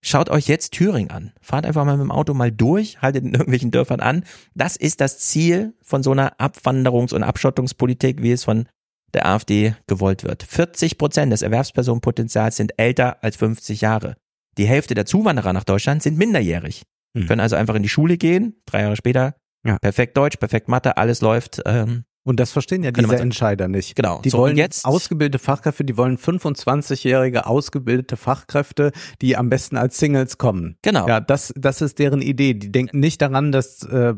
Schaut 0.05 0.29
euch 0.29 0.49
jetzt 0.49 0.73
Thüringen 0.75 1.11
an. 1.11 1.33
Fahrt 1.41 1.65
einfach 1.65 1.87
mal 1.87 1.97
mit 1.97 2.05
dem 2.05 2.11
Auto 2.11 2.35
mal 2.35 2.53
durch, 2.53 3.01
haltet 3.01 3.25
in 3.25 3.33
irgendwelchen 3.33 3.71
Dörfern 3.71 4.01
an. 4.01 4.25
Das 4.55 4.77
ist 4.77 5.01
das 5.01 5.19
Ziel 5.19 5.73
von 5.81 6.03
so 6.03 6.11
einer 6.11 6.39
Abwanderungs- 6.39 7.15
und 7.15 7.23
Abschottungspolitik, 7.23 8.21
wie 8.23 8.33
es 8.33 8.45
von 8.45 8.69
der 9.15 9.25
AfD 9.25 9.75
gewollt 9.87 10.25
wird. 10.25 10.43
40 10.43 10.99
Prozent 10.99 11.33
des 11.33 11.41
Erwerbspersonenpotenzials 11.41 12.57
sind 12.57 12.75
älter 12.77 13.25
als 13.25 13.37
50 13.37 13.81
Jahre. 13.81 14.19
Die 14.59 14.67
Hälfte 14.67 14.93
der 14.93 15.07
Zuwanderer 15.07 15.55
nach 15.55 15.65
Deutschland 15.65 16.03
sind 16.03 16.19
minderjährig. 16.19 16.83
Hm. 17.17 17.29
Können 17.29 17.41
also 17.41 17.57
einfach 17.57 17.77
in 17.77 17.83
die 17.83 17.89
Schule 17.89 18.19
gehen, 18.19 18.61
drei 18.67 18.83
Jahre 18.83 18.97
später, 18.97 19.37
Ja. 19.65 19.79
perfekt 19.79 20.19
Deutsch, 20.19 20.37
perfekt 20.37 20.69
Mathe, 20.69 20.99
alles 20.99 21.23
läuft. 21.23 21.63
Ähm, 21.65 22.05
Und 22.29 22.39
das 22.39 22.53
verstehen 22.53 22.83
ja 22.83 22.91
diese. 22.91 23.17
Entscheider 23.17 23.69
nicht. 23.69 23.97
genau. 23.97 24.21
Die 24.23 24.29
So, 24.29 24.37
wollen 24.39 24.57
jetzt 24.59 24.85
ausgebildete 24.85 25.39
Fachkräfte, 25.43 25.83
die 25.85 25.97
wollen 25.97 26.19
25-jährige 26.19 27.47
ausgebildete 27.47 28.17
Fachkräfte, 28.19 28.93
die 29.23 29.35
am 29.37 29.49
besten 29.49 29.77
als 29.79 29.99
Singles 29.99 30.37
kommen. 30.37 30.77
Genau. 30.83 31.09
Ja, 31.09 31.21
das, 31.21 31.55
das 31.57 31.81
ist 31.81 31.99
deren 31.99 32.21
Idee. 32.21 32.53
Die 32.55 32.71
denken 32.71 33.01
nicht 33.01 33.23
daran, 33.23 33.51
dass 33.51 33.83
äh, 33.85 34.13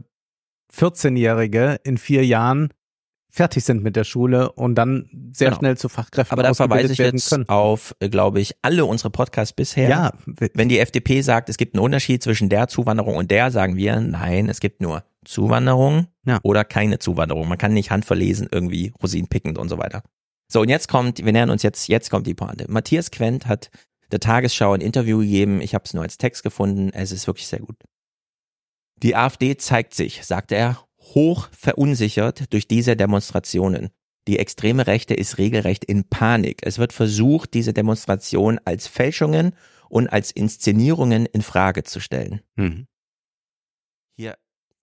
14-Jährige 0.74 1.78
in 1.84 1.98
vier 1.98 2.24
Jahren 2.24 2.70
fertig 3.32 3.62
sind 3.64 3.82
mit 3.84 3.94
der 3.94 4.02
Schule 4.04 4.50
und 4.52 4.74
dann 4.74 5.08
sehr 5.32 5.48
Genau. 5.50 5.58
schnell 5.60 5.76
zu 5.76 5.88
Fachkräften 5.88 6.32
Aber 6.32 6.42
da 6.42 6.52
verweise 6.52 6.92
ich 6.92 6.98
werden 6.98 7.16
jetzt 7.16 7.30
können. 7.30 7.48
auf, 7.48 7.94
äh, 8.00 8.08
glaube 8.08 8.40
ich, 8.40 8.54
alle 8.62 8.84
unsere 8.84 9.10
Podcasts 9.10 9.52
bisher. 9.52 9.88
Ja, 9.88 10.12
Wenn 10.54 10.68
die 10.68 10.80
FDP 10.80 11.20
sagt, 11.20 11.48
es 11.48 11.56
gibt 11.56 11.74
einen 11.76 11.84
Unterschied 11.84 12.22
zwischen 12.24 12.48
der 12.48 12.66
Zuwanderung 12.66 13.14
und 13.14 13.30
der, 13.30 13.52
sagen 13.52 13.76
wir, 13.76 14.00
nein, 14.00 14.48
es 14.48 14.58
gibt 14.58 14.80
nur 14.80 15.04
Zuwanderung 15.24 16.08
Ja. 16.24 16.40
oder 16.42 16.64
keine 16.64 16.98
Zuwanderung. 16.98 17.48
Man 17.48 17.58
kann 17.58 17.74
nicht 17.74 17.90
handverlesen 17.90 18.48
irgendwie 18.50 18.92
Rosinen 19.02 19.28
pickend 19.28 19.58
und 19.58 19.68
so 19.68 19.78
weiter. 19.78 20.02
So, 20.48 20.60
und 20.62 20.68
jetzt 20.68 20.88
kommt, 20.88 21.24
wir 21.24 21.32
nähern 21.32 21.50
uns 21.50 21.62
jetzt, 21.62 21.88
jetzt 21.88 22.10
kommt 22.10 22.26
die 22.26 22.34
Pointe. 22.34 22.66
Matthias 22.68 23.10
Quent 23.10 23.46
hat 23.46 23.70
der 24.10 24.18
Tagesschau 24.20 24.72
ein 24.72 24.80
Interview 24.80 25.18
gegeben. 25.18 25.60
Ich 25.60 25.74
habe 25.74 25.84
es 25.84 25.94
nur 25.94 26.02
als 26.02 26.18
Text 26.18 26.42
gefunden. 26.42 26.90
Es 26.92 27.12
ist 27.12 27.26
wirklich 27.26 27.46
sehr 27.46 27.60
gut. 27.60 27.76
Die 29.02 29.14
AfD 29.14 29.56
zeigt 29.56 29.94
sich, 29.94 30.24
sagte 30.24 30.56
er, 30.56 30.84
hoch 30.98 31.48
verunsichert 31.52 32.52
durch 32.52 32.66
diese 32.66 32.96
Demonstrationen. 32.96 33.90
Die 34.28 34.38
extreme 34.38 34.86
Rechte 34.86 35.14
ist 35.14 35.38
regelrecht 35.38 35.84
in 35.84 36.04
Panik. 36.08 36.60
Es 36.62 36.78
wird 36.78 36.92
versucht, 36.92 37.54
diese 37.54 37.72
Demonstration 37.72 38.60
als 38.64 38.86
Fälschungen 38.86 39.54
und 39.88 40.08
als 40.08 40.30
Inszenierungen 40.30 41.26
in 41.26 41.42
Frage 41.42 41.84
zu 41.84 42.00
stellen. 42.00 42.42
Mhm. 42.56 42.86
Hier 44.16 44.36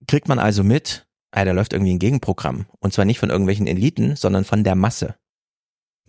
kriegt 0.06 0.28
man 0.28 0.40
also 0.40 0.64
mit, 0.64 1.08
ah, 1.32 1.46
da 1.46 1.52
läuft 1.52 1.74
irgendwie 1.74 1.94
ein 1.94 2.00
Gegenprogramm. 2.00 2.66
Und 2.80 2.94
zwar 2.94 3.06
nicht 3.06 3.20
von 3.20 3.30
irgendwelchen 3.30 3.68
Eliten, 3.68 4.16
sondern 4.16 4.44
von 4.44 4.64
der 4.64 4.76
Masse. 4.76 5.16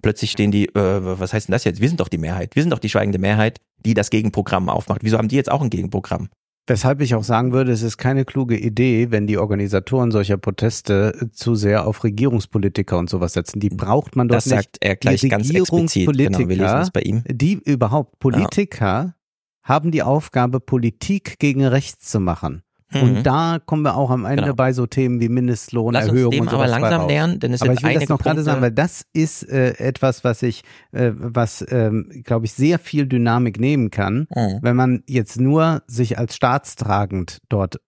Plötzlich 0.02 0.30
stehen 0.30 0.50
die, 0.50 0.66
äh, 0.74 1.18
was 1.18 1.32
heißt 1.32 1.48
denn 1.48 1.52
das 1.52 1.64
jetzt? 1.64 1.80
Wir 1.80 1.88
sind 1.88 2.00
doch 2.00 2.08
die 2.08 2.18
Mehrheit. 2.18 2.54
Wir 2.54 2.62
sind 2.62 2.70
doch 2.70 2.78
die 2.78 2.88
schweigende 2.88 3.18
Mehrheit, 3.18 3.58
die 3.84 3.94
das 3.94 4.10
Gegenprogramm 4.10 4.68
aufmacht. 4.68 5.02
Wieso 5.02 5.18
haben 5.18 5.28
die 5.28 5.36
jetzt 5.36 5.50
auch 5.50 5.60
ein 5.62 5.70
Gegenprogramm? 5.70 6.28
Weshalb 6.68 7.00
ich 7.00 7.14
auch 7.14 7.24
sagen 7.24 7.52
würde, 7.52 7.72
es 7.72 7.80
ist 7.80 7.96
keine 7.96 8.26
kluge 8.26 8.56
Idee, 8.56 9.10
wenn 9.10 9.26
die 9.26 9.38
Organisatoren 9.38 10.10
solcher 10.10 10.36
Proteste 10.36 11.18
äh, 11.18 11.30
zu 11.32 11.54
sehr 11.54 11.86
auf 11.86 12.04
Regierungspolitiker 12.04 12.98
und 12.98 13.08
sowas 13.08 13.32
setzen. 13.32 13.58
Die 13.58 13.70
braucht 13.70 14.16
man 14.16 14.28
dort 14.28 14.36
Das 14.36 14.46
nicht. 14.46 14.54
sagt 14.56 14.76
er 14.80 14.94
gleich 14.96 15.22
Die 15.22 15.30
ganz 15.30 15.50
explizit. 15.50 16.06
Genau, 16.14 16.38
wir 16.38 16.46
lesen 16.56 16.78
es 16.78 16.90
bei 16.90 17.00
ihm. 17.00 17.24
Die 17.26 17.54
überhaupt, 17.54 18.18
Politiker 18.18 19.14
haben 19.62 19.90
die 19.90 20.02
Aufgabe, 20.02 20.60
Politik 20.60 21.38
gegen 21.38 21.64
rechts 21.64 22.10
zu 22.10 22.20
machen. 22.20 22.62
Mhm. 22.92 23.02
Und 23.02 23.22
da 23.24 23.58
kommen 23.64 23.82
wir 23.82 23.96
auch 23.96 24.10
am 24.10 24.24
Ende 24.24 24.44
Genau. 24.44 24.54
bei 24.54 24.72
so 24.72 24.86
Themen 24.86 25.20
wie 25.20 25.24
Lass 25.24 25.28
uns 25.28 25.34
Mindestlohnerhöhung 25.34 26.30
dem 26.30 26.40
und 26.42 26.50
sowas 26.50 26.70
aber 26.70 26.80
langsam 26.80 27.00
raus. 27.02 27.10
lernen, 27.10 27.38
denn 27.40 27.52
es 27.52 27.60
Aber 27.62 27.72
sind 27.74 27.78
ich 27.80 27.86
will 27.86 27.94
das 28.00 28.08
noch 28.08 28.18
gerade 28.18 28.36
Punkte. 28.36 28.42
sagen, 28.44 28.62
weil 28.62 28.72
das 28.72 29.04
ist 29.12 29.42
äh, 29.48 29.74
etwas, 29.78 30.24
was 30.24 30.42
ich, 30.42 30.62
äh, 30.92 31.10
was, 31.14 31.64
ähm, 31.70 32.10
glaube 32.24 32.46
ich, 32.46 32.52
sehr 32.52 32.78
viel 32.78 33.06
Dynamik 33.06 33.60
nehmen 33.60 33.90
kann, 33.90 34.26
Mhm. 34.34 34.58
wenn 34.62 34.76
man 34.76 35.02
jetzt 35.06 35.38
nur 35.40 35.82
sich 35.86 36.18
als 36.18 36.34
staatstragend 36.36 37.38
dort 37.48 37.80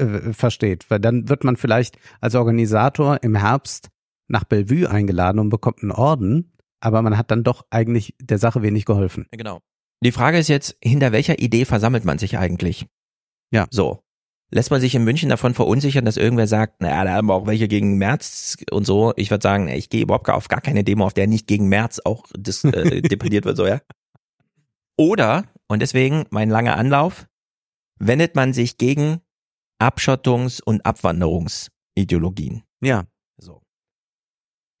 äh, 0.00 0.32
versteht. 0.32 0.90
Weil 0.90 1.00
dann 1.00 1.28
wird 1.28 1.44
man 1.44 1.56
vielleicht 1.56 1.96
als 2.20 2.34
Organisator 2.34 3.18
im 3.22 3.34
Herbst 3.36 3.88
nach 4.28 4.44
Bellevue 4.44 4.88
eingeladen 4.90 5.38
und 5.40 5.48
bekommt 5.50 5.82
einen 5.82 5.92
Orden, 5.92 6.52
aber 6.80 7.02
man 7.02 7.16
hat 7.16 7.30
dann 7.30 7.42
doch 7.44 7.64
eigentlich 7.70 8.14
der 8.20 8.38
Sache 8.38 8.62
wenig 8.62 8.84
geholfen. 8.84 9.26
Genau. 9.32 9.60
Die 10.04 10.12
Frage 10.12 10.38
ist 10.38 10.48
jetzt, 10.48 10.76
hinter 10.82 11.10
welcher 11.12 11.38
Idee 11.40 11.64
versammelt 11.64 12.04
man 12.04 12.18
sich 12.18 12.38
eigentlich? 12.38 12.86
Ja. 13.52 13.66
So. 13.70 14.00
Lässt 14.50 14.70
man 14.70 14.80
sich 14.80 14.94
in 14.94 15.04
München 15.04 15.28
davon 15.28 15.52
verunsichern, 15.52 16.06
dass 16.06 16.16
irgendwer 16.16 16.46
sagt, 16.46 16.80
naja, 16.80 17.04
da 17.04 17.12
haben 17.12 17.28
wir 17.28 17.34
auch 17.34 17.46
welche 17.46 17.68
gegen 17.68 17.98
März 17.98 18.56
und 18.70 18.86
so. 18.86 19.12
Ich 19.16 19.30
würde 19.30 19.42
sagen, 19.42 19.68
ich 19.68 19.90
gehe 19.90 20.02
überhaupt 20.02 20.24
gar 20.24 20.36
auf 20.36 20.48
gar 20.48 20.62
keine 20.62 20.84
Demo, 20.84 21.04
auf 21.04 21.12
der 21.12 21.26
nicht 21.26 21.46
gegen 21.46 21.68
März 21.68 22.00
auch 22.04 22.24
das, 22.32 22.64
äh, 22.64 23.02
dependiert 23.02 23.44
wird, 23.44 23.58
so, 23.58 23.66
ja. 23.66 23.80
Oder, 24.96 25.44
und 25.68 25.80
deswegen 25.80 26.24
mein 26.30 26.48
langer 26.48 26.76
Anlauf, 26.76 27.26
wendet 27.98 28.34
man 28.36 28.54
sich 28.54 28.78
gegen 28.78 29.20
Abschottungs- 29.80 30.62
und 30.62 30.84
Abwanderungsideologien. 30.84 32.62
Ja. 32.80 33.04
So. 33.36 33.62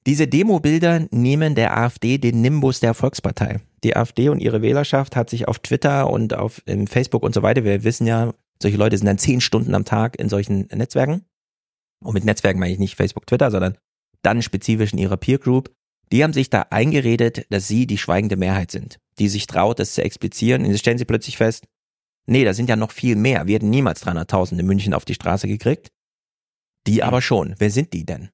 Diese 0.06 0.26
Demobilder 0.26 1.06
nehmen 1.10 1.54
der 1.54 1.76
AfD 1.76 2.18
den 2.18 2.40
Nimbus 2.40 2.80
der 2.80 2.94
Volkspartei. 2.94 3.60
Die 3.84 3.96
AfD 3.96 4.28
und 4.30 4.40
ihre 4.40 4.62
Wählerschaft 4.62 5.14
hat 5.14 5.30
sich 5.30 5.46
auf 5.46 5.58
Twitter 5.58 6.10
und 6.10 6.34
auf 6.34 6.62
im 6.66 6.86
Facebook 6.86 7.22
und 7.22 7.34
so 7.34 7.42
weiter, 7.42 7.64
wir 7.64 7.84
wissen 7.84 8.06
ja, 8.06 8.32
solche 8.60 8.76
Leute 8.76 8.96
sind 8.96 9.06
dann 9.06 9.18
zehn 9.18 9.40
Stunden 9.40 9.74
am 9.74 9.84
Tag 9.84 10.18
in 10.18 10.28
solchen 10.28 10.68
Netzwerken. 10.72 11.24
Und 12.04 12.14
mit 12.14 12.24
Netzwerken 12.24 12.60
meine 12.60 12.72
ich 12.72 12.78
nicht 12.78 12.96
Facebook, 12.96 13.26
Twitter, 13.26 13.50
sondern 13.50 13.76
dann 14.22 14.42
spezifisch 14.42 14.92
in 14.92 14.98
ihrer 14.98 15.16
Peer 15.16 15.38
Group. 15.38 15.74
Die 16.10 16.22
haben 16.24 16.32
sich 16.32 16.50
da 16.50 16.66
eingeredet, 16.70 17.46
dass 17.50 17.68
sie 17.68 17.86
die 17.86 17.98
schweigende 17.98 18.36
Mehrheit 18.36 18.70
sind, 18.70 18.98
die 19.18 19.28
sich 19.28 19.46
traut, 19.46 19.78
das 19.78 19.94
zu 19.94 20.02
explizieren. 20.02 20.64
Und 20.64 20.70
jetzt 20.70 20.80
stellen 20.80 20.98
sie 20.98 21.04
plötzlich 21.04 21.36
fest, 21.36 21.66
nee, 22.26 22.44
da 22.44 22.54
sind 22.54 22.68
ja 22.68 22.76
noch 22.76 22.92
viel 22.92 23.16
mehr. 23.16 23.46
Wir 23.46 23.56
hätten 23.56 23.70
niemals 23.70 24.04
300.000 24.04 24.58
in 24.58 24.66
München 24.66 24.94
auf 24.94 25.04
die 25.04 25.14
Straße 25.14 25.48
gekriegt. 25.48 25.88
Die 26.86 27.02
aber 27.02 27.20
schon. 27.20 27.54
Wer 27.58 27.70
sind 27.70 27.92
die 27.92 28.06
denn? 28.06 28.30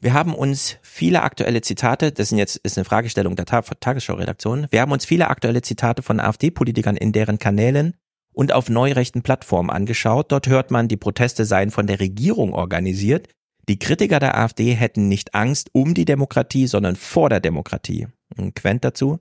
Wir 0.00 0.12
haben 0.12 0.34
uns 0.34 0.76
viele 0.82 1.22
aktuelle 1.22 1.62
Zitate, 1.62 2.12
das 2.12 2.28
sind 2.28 2.38
jetzt 2.38 2.56
ist 2.56 2.76
eine 2.76 2.84
Fragestellung 2.84 3.36
der 3.36 3.46
Tagesschau-Redaktion. 3.46 4.66
Wir 4.70 4.82
haben 4.82 4.92
uns 4.92 5.04
viele 5.04 5.28
aktuelle 5.28 5.62
Zitate 5.62 6.02
von 6.02 6.20
AfD-Politikern 6.20 6.96
in 6.96 7.12
deren 7.12 7.38
Kanälen 7.38 7.94
und 8.34 8.52
auf 8.52 8.68
neurechten 8.68 9.22
Plattformen 9.22 9.70
angeschaut. 9.70 10.30
Dort 10.30 10.48
hört 10.48 10.70
man, 10.70 10.88
die 10.88 10.96
Proteste 10.96 11.44
seien 11.44 11.70
von 11.70 11.86
der 11.86 12.00
Regierung 12.00 12.52
organisiert. 12.52 13.28
Die 13.68 13.78
Kritiker 13.78 14.18
der 14.18 14.36
AfD 14.36 14.74
hätten 14.74 15.08
nicht 15.08 15.34
Angst 15.34 15.70
um 15.72 15.94
die 15.94 16.04
Demokratie, 16.04 16.66
sondern 16.66 16.96
vor 16.96 17.30
der 17.30 17.40
Demokratie. 17.40 18.08
Ein 18.36 18.52
Quent 18.52 18.84
dazu. 18.84 19.20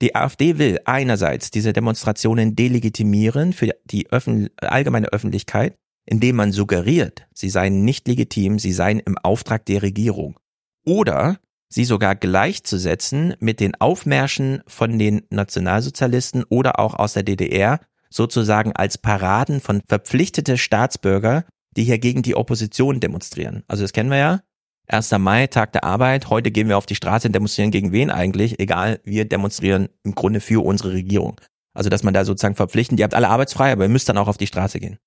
Die 0.00 0.14
AfD 0.14 0.58
will 0.58 0.78
einerseits 0.84 1.50
diese 1.50 1.72
Demonstrationen 1.72 2.54
delegitimieren 2.54 3.52
für 3.52 3.70
die 3.84 4.10
Öffn 4.10 4.50
allgemeine 4.56 5.08
Öffentlichkeit, 5.08 5.76
indem 6.04 6.36
man 6.36 6.52
suggeriert, 6.52 7.26
sie 7.32 7.48
seien 7.48 7.84
nicht 7.84 8.06
legitim, 8.06 8.58
sie 8.58 8.72
seien 8.72 9.00
im 9.00 9.16
Auftrag 9.18 9.64
der 9.66 9.82
Regierung. 9.82 10.38
Oder 10.84 11.38
sie 11.68 11.84
sogar 11.84 12.14
gleichzusetzen 12.14 13.34
mit 13.40 13.60
den 13.60 13.74
Aufmärschen 13.80 14.62
von 14.66 14.98
den 14.98 15.22
Nationalsozialisten 15.30 16.44
oder 16.44 16.78
auch 16.78 16.94
aus 16.94 17.14
der 17.14 17.22
DDR, 17.22 17.80
sozusagen 18.14 18.72
als 18.72 18.98
Paraden 18.98 19.60
von 19.60 19.82
verpflichtete 19.86 20.56
Staatsbürger, 20.56 21.44
die 21.76 21.84
hier 21.84 21.98
gegen 21.98 22.22
die 22.22 22.36
Opposition 22.36 23.00
demonstrieren. 23.00 23.64
Also 23.66 23.82
das 23.82 23.92
kennen 23.92 24.10
wir 24.10 24.18
ja. 24.18 24.40
1. 24.86 25.12
Mai, 25.12 25.46
Tag 25.46 25.72
der 25.72 25.82
Arbeit, 25.84 26.28
heute 26.28 26.50
gehen 26.50 26.68
wir 26.68 26.76
auf 26.76 26.86
die 26.86 26.94
Straße 26.94 27.28
und 27.28 27.32
demonstrieren 27.32 27.70
gegen 27.70 27.90
wen 27.90 28.10
eigentlich? 28.10 28.60
Egal, 28.60 29.00
wir 29.02 29.24
demonstrieren 29.24 29.88
im 30.04 30.14
Grunde 30.14 30.40
für 30.40 30.64
unsere 30.64 30.92
Regierung. 30.92 31.40
Also 31.74 31.90
dass 31.90 32.02
man 32.02 32.14
da 32.14 32.24
sozusagen 32.24 32.54
verpflichtend, 32.54 33.00
ihr 33.00 33.04
habt 33.04 33.14
alle 33.14 33.30
arbeitsfrei, 33.30 33.72
aber 33.72 33.84
ihr 33.84 33.88
müsst 33.88 34.08
dann 34.08 34.18
auch 34.18 34.28
auf 34.28 34.36
die 34.36 34.46
Straße 34.46 34.78
gehen. 34.78 34.98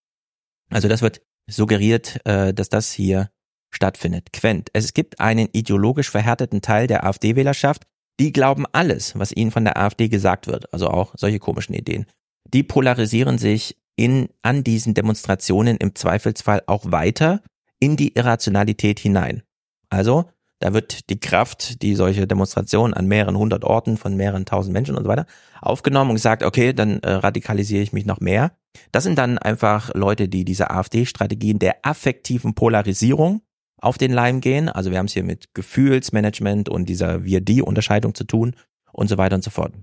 Also 0.69 0.87
das 0.87 1.01
wird 1.01 1.21
suggeriert, 1.49 2.19
äh, 2.25 2.53
dass 2.53 2.69
das 2.69 2.91
hier 2.91 3.29
stattfindet. 3.69 4.33
Quent. 4.33 4.69
Es 4.73 4.93
gibt 4.93 5.19
einen 5.21 5.47
ideologisch 5.53 6.09
verhärteten 6.09 6.61
Teil 6.61 6.87
der 6.87 7.05
AfD-Wählerschaft, 7.05 7.83
die 8.19 8.33
glauben 8.33 8.65
alles, 8.73 9.17
was 9.17 9.31
ihnen 9.31 9.51
von 9.51 9.63
der 9.63 9.77
AfD 9.77 10.09
gesagt 10.09 10.47
wird. 10.47 10.73
Also 10.73 10.89
auch 10.89 11.13
solche 11.15 11.39
komischen 11.39 11.75
Ideen. 11.75 12.07
Die 12.53 12.63
polarisieren 12.63 13.37
sich 13.37 13.77
in, 13.95 14.29
an 14.41 14.63
diesen 14.63 14.93
Demonstrationen 14.93 15.77
im 15.77 15.95
Zweifelsfall 15.95 16.63
auch 16.67 16.91
weiter 16.91 17.41
in 17.79 17.97
die 17.97 18.15
Irrationalität 18.15 18.99
hinein. 18.99 19.43
Also, 19.89 20.25
da 20.59 20.73
wird 20.73 21.09
die 21.11 21.19
Kraft, 21.19 21.83
die 21.83 21.93
solche 21.93 22.25
Demonstrationen 22.25 22.95
an 22.95 23.07
mehreren 23.07 23.37
hundert 23.37 23.63
Orten 23.63 23.97
von 23.97 24.15
mehreren 24.15 24.45
tausend 24.45 24.73
Menschen 24.73 24.95
und 24.95 25.03
so 25.03 25.09
weiter 25.09 25.27
aufgenommen 25.61 26.11
und 26.11 26.15
gesagt, 26.15 26.41
okay, 26.41 26.73
dann 26.73 26.99
äh, 26.99 27.11
radikalisiere 27.11 27.83
ich 27.83 27.93
mich 27.93 28.05
noch 28.05 28.19
mehr. 28.19 28.53
Das 28.91 29.03
sind 29.03 29.17
dann 29.17 29.37
einfach 29.37 29.93
Leute, 29.93 30.27
die 30.27 30.45
diese 30.45 30.71
AfD-Strategien 30.71 31.59
der 31.59 31.77
affektiven 31.83 32.55
Polarisierung 32.55 33.41
auf 33.79 33.97
den 33.99 34.11
Leim 34.11 34.41
gehen. 34.41 34.69
Also 34.69 34.89
wir 34.89 34.97
haben 34.97 35.05
es 35.05 35.13
hier 35.13 35.23
mit 35.23 35.53
Gefühlsmanagement 35.53 36.69
und 36.69 36.89
dieser 36.89 37.23
Wir-Die-Unterscheidung 37.23 38.15
zu 38.15 38.23
tun 38.23 38.55
und 38.91 39.07
so 39.09 39.17
weiter 39.17 39.35
und 39.35 39.43
so 39.43 39.51
fort. 39.51 39.73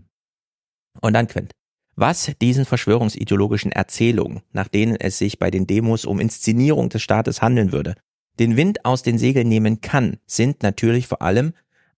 Und 1.00 1.12
dann 1.12 1.28
Quint. 1.28 1.52
Was 1.96 2.32
diesen 2.40 2.64
verschwörungsideologischen 2.64 3.70
Erzählungen, 3.70 4.42
nach 4.52 4.68
denen 4.68 4.96
es 4.96 5.18
sich 5.18 5.38
bei 5.38 5.50
den 5.50 5.66
Demos 5.66 6.04
um 6.04 6.18
Inszenierung 6.18 6.88
des 6.88 7.02
Staates 7.02 7.40
handeln 7.40 7.72
würde, 7.72 7.94
den 8.40 8.56
Wind 8.56 8.84
aus 8.84 9.02
den 9.02 9.18
Segeln 9.18 9.48
nehmen 9.48 9.80
kann, 9.80 10.16
sind 10.26 10.62
natürlich 10.62 11.06
vor 11.06 11.22
allem 11.22 11.52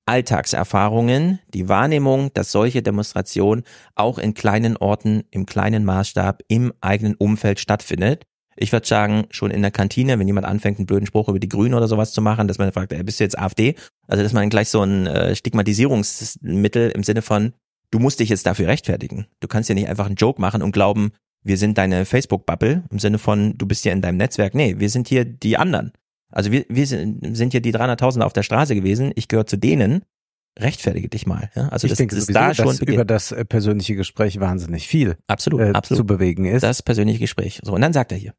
Alltagserfahrungen, 0.04 1.40
die 1.52 1.68
Wahrnehmung, 1.68 2.30
dass 2.34 2.52
solche 2.52 2.82
Demonstrationen 2.82 3.64
auch 3.94 4.18
in 4.18 4.34
kleinen 4.34 4.76
Orten, 4.76 5.24
im 5.30 5.46
kleinen 5.46 5.84
Maßstab, 5.84 6.42
im 6.46 6.72
eigenen 6.80 7.14
Umfeld 7.14 7.58
stattfindet. 7.58 8.24
Ich 8.54 8.72
würde 8.72 8.86
sagen, 8.86 9.26
schon 9.30 9.50
in 9.50 9.62
der 9.62 9.70
Kantine, 9.70 10.18
wenn 10.18 10.26
jemand 10.26 10.46
anfängt, 10.46 10.78
einen 10.78 10.86
blöden 10.86 11.06
Spruch 11.06 11.28
über 11.28 11.40
die 11.40 11.48
Grünen 11.48 11.74
oder 11.74 11.88
sowas 11.88 12.12
zu 12.12 12.22
machen, 12.22 12.48
dass 12.48 12.58
man 12.58 12.72
fragt, 12.72 12.92
ey, 12.92 13.02
bist 13.02 13.18
du 13.18 13.24
jetzt 13.24 13.38
AfD? 13.38 13.74
Also, 14.06 14.22
dass 14.22 14.32
man 14.32 14.48
gleich 14.48 14.68
so 14.68 14.80
ein 14.80 15.06
äh, 15.06 15.34
Stigmatisierungsmittel 15.34 16.90
im 16.90 17.02
Sinne 17.02 17.20
von, 17.20 17.52
du 17.90 17.98
musst 17.98 18.20
dich 18.20 18.28
jetzt 18.28 18.46
dafür 18.46 18.68
rechtfertigen. 18.68 19.26
Du 19.40 19.48
kannst 19.48 19.68
ja 19.68 19.74
nicht 19.74 19.88
einfach 19.88 20.06
einen 20.06 20.16
Joke 20.16 20.40
machen 20.40 20.62
und 20.62 20.72
glauben, 20.72 21.12
wir 21.42 21.58
sind 21.58 21.78
deine 21.78 22.04
Facebook-Bubble 22.04 22.84
im 22.90 22.98
Sinne 22.98 23.18
von, 23.18 23.56
du 23.56 23.66
bist 23.66 23.84
ja 23.84 23.92
in 23.92 24.02
deinem 24.02 24.16
Netzwerk. 24.16 24.54
Nee, 24.54 24.76
wir 24.78 24.90
sind 24.90 25.08
hier 25.08 25.24
die 25.24 25.56
anderen. 25.56 25.92
Also 26.30 26.50
wir, 26.50 26.64
wir 26.68 26.86
sind, 26.86 27.36
sind 27.36 27.52
hier 27.52 27.60
die 27.60 27.72
300.000 27.72 28.22
auf 28.22 28.32
der 28.32 28.42
Straße 28.42 28.74
gewesen. 28.74 29.12
Ich 29.14 29.28
gehöre 29.28 29.46
zu 29.46 29.56
denen. 29.56 30.02
Rechtfertige 30.58 31.08
dich 31.08 31.26
mal. 31.26 31.50
Ja? 31.54 31.68
Also 31.68 31.86
ich 31.86 31.90
das, 31.90 31.98
denke 31.98 32.16
das 32.16 32.24
sowieso, 32.24 32.40
da 32.40 32.48
dass 32.48 32.56
schon 32.56 32.78
beginnt. 32.78 32.94
über 32.94 33.04
das 33.04 33.30
äh, 33.30 33.44
persönliche 33.44 33.94
Gespräch 33.94 34.40
wahnsinnig 34.40 34.88
viel 34.88 35.16
absolut, 35.26 35.60
äh, 35.60 35.70
absolut. 35.72 35.98
zu 35.98 36.06
bewegen 36.06 36.46
ist. 36.46 36.62
Das 36.62 36.82
persönliche 36.82 37.18
Gespräch. 37.20 37.60
So, 37.62 37.74
und 37.74 37.82
dann 37.82 37.92
sagt 37.92 38.10
er 38.10 38.18
hier. 38.18 38.34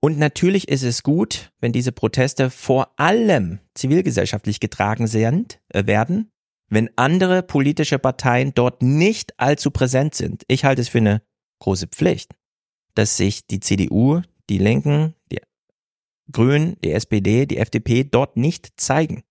Und 0.00 0.18
natürlich 0.18 0.68
ist 0.68 0.82
es 0.82 1.02
gut, 1.02 1.50
wenn 1.60 1.72
diese 1.72 1.90
Proteste 1.90 2.50
vor 2.50 2.92
allem 2.96 3.58
zivilgesellschaftlich 3.74 4.60
getragen 4.60 5.06
sind, 5.06 5.60
äh, 5.70 5.86
werden, 5.86 6.30
wenn 6.74 6.90
andere 6.96 7.42
politische 7.42 7.98
Parteien 7.98 8.52
dort 8.54 8.82
nicht 8.82 9.38
allzu 9.38 9.70
präsent 9.70 10.14
sind. 10.14 10.44
Ich 10.48 10.64
halte 10.64 10.82
es 10.82 10.88
für 10.88 10.98
eine 10.98 11.22
große 11.60 11.86
Pflicht, 11.86 12.34
dass 12.94 13.16
sich 13.16 13.46
die 13.46 13.60
CDU, 13.60 14.22
die 14.50 14.58
Linken, 14.58 15.14
die 15.30 15.40
Grünen, 16.30 16.76
die 16.82 16.92
SPD, 16.92 17.46
die 17.46 17.58
FDP 17.58 18.04
dort 18.04 18.36
nicht 18.36 18.72
zeigen. 18.76 19.24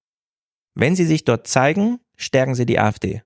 Wenn 0.76 0.96
sie 0.96 1.06
sich 1.06 1.24
dort 1.24 1.48
zeigen, 1.48 2.00
stärken 2.16 2.56
sie 2.56 2.66
die 2.66 2.80
AfD. 2.80 3.24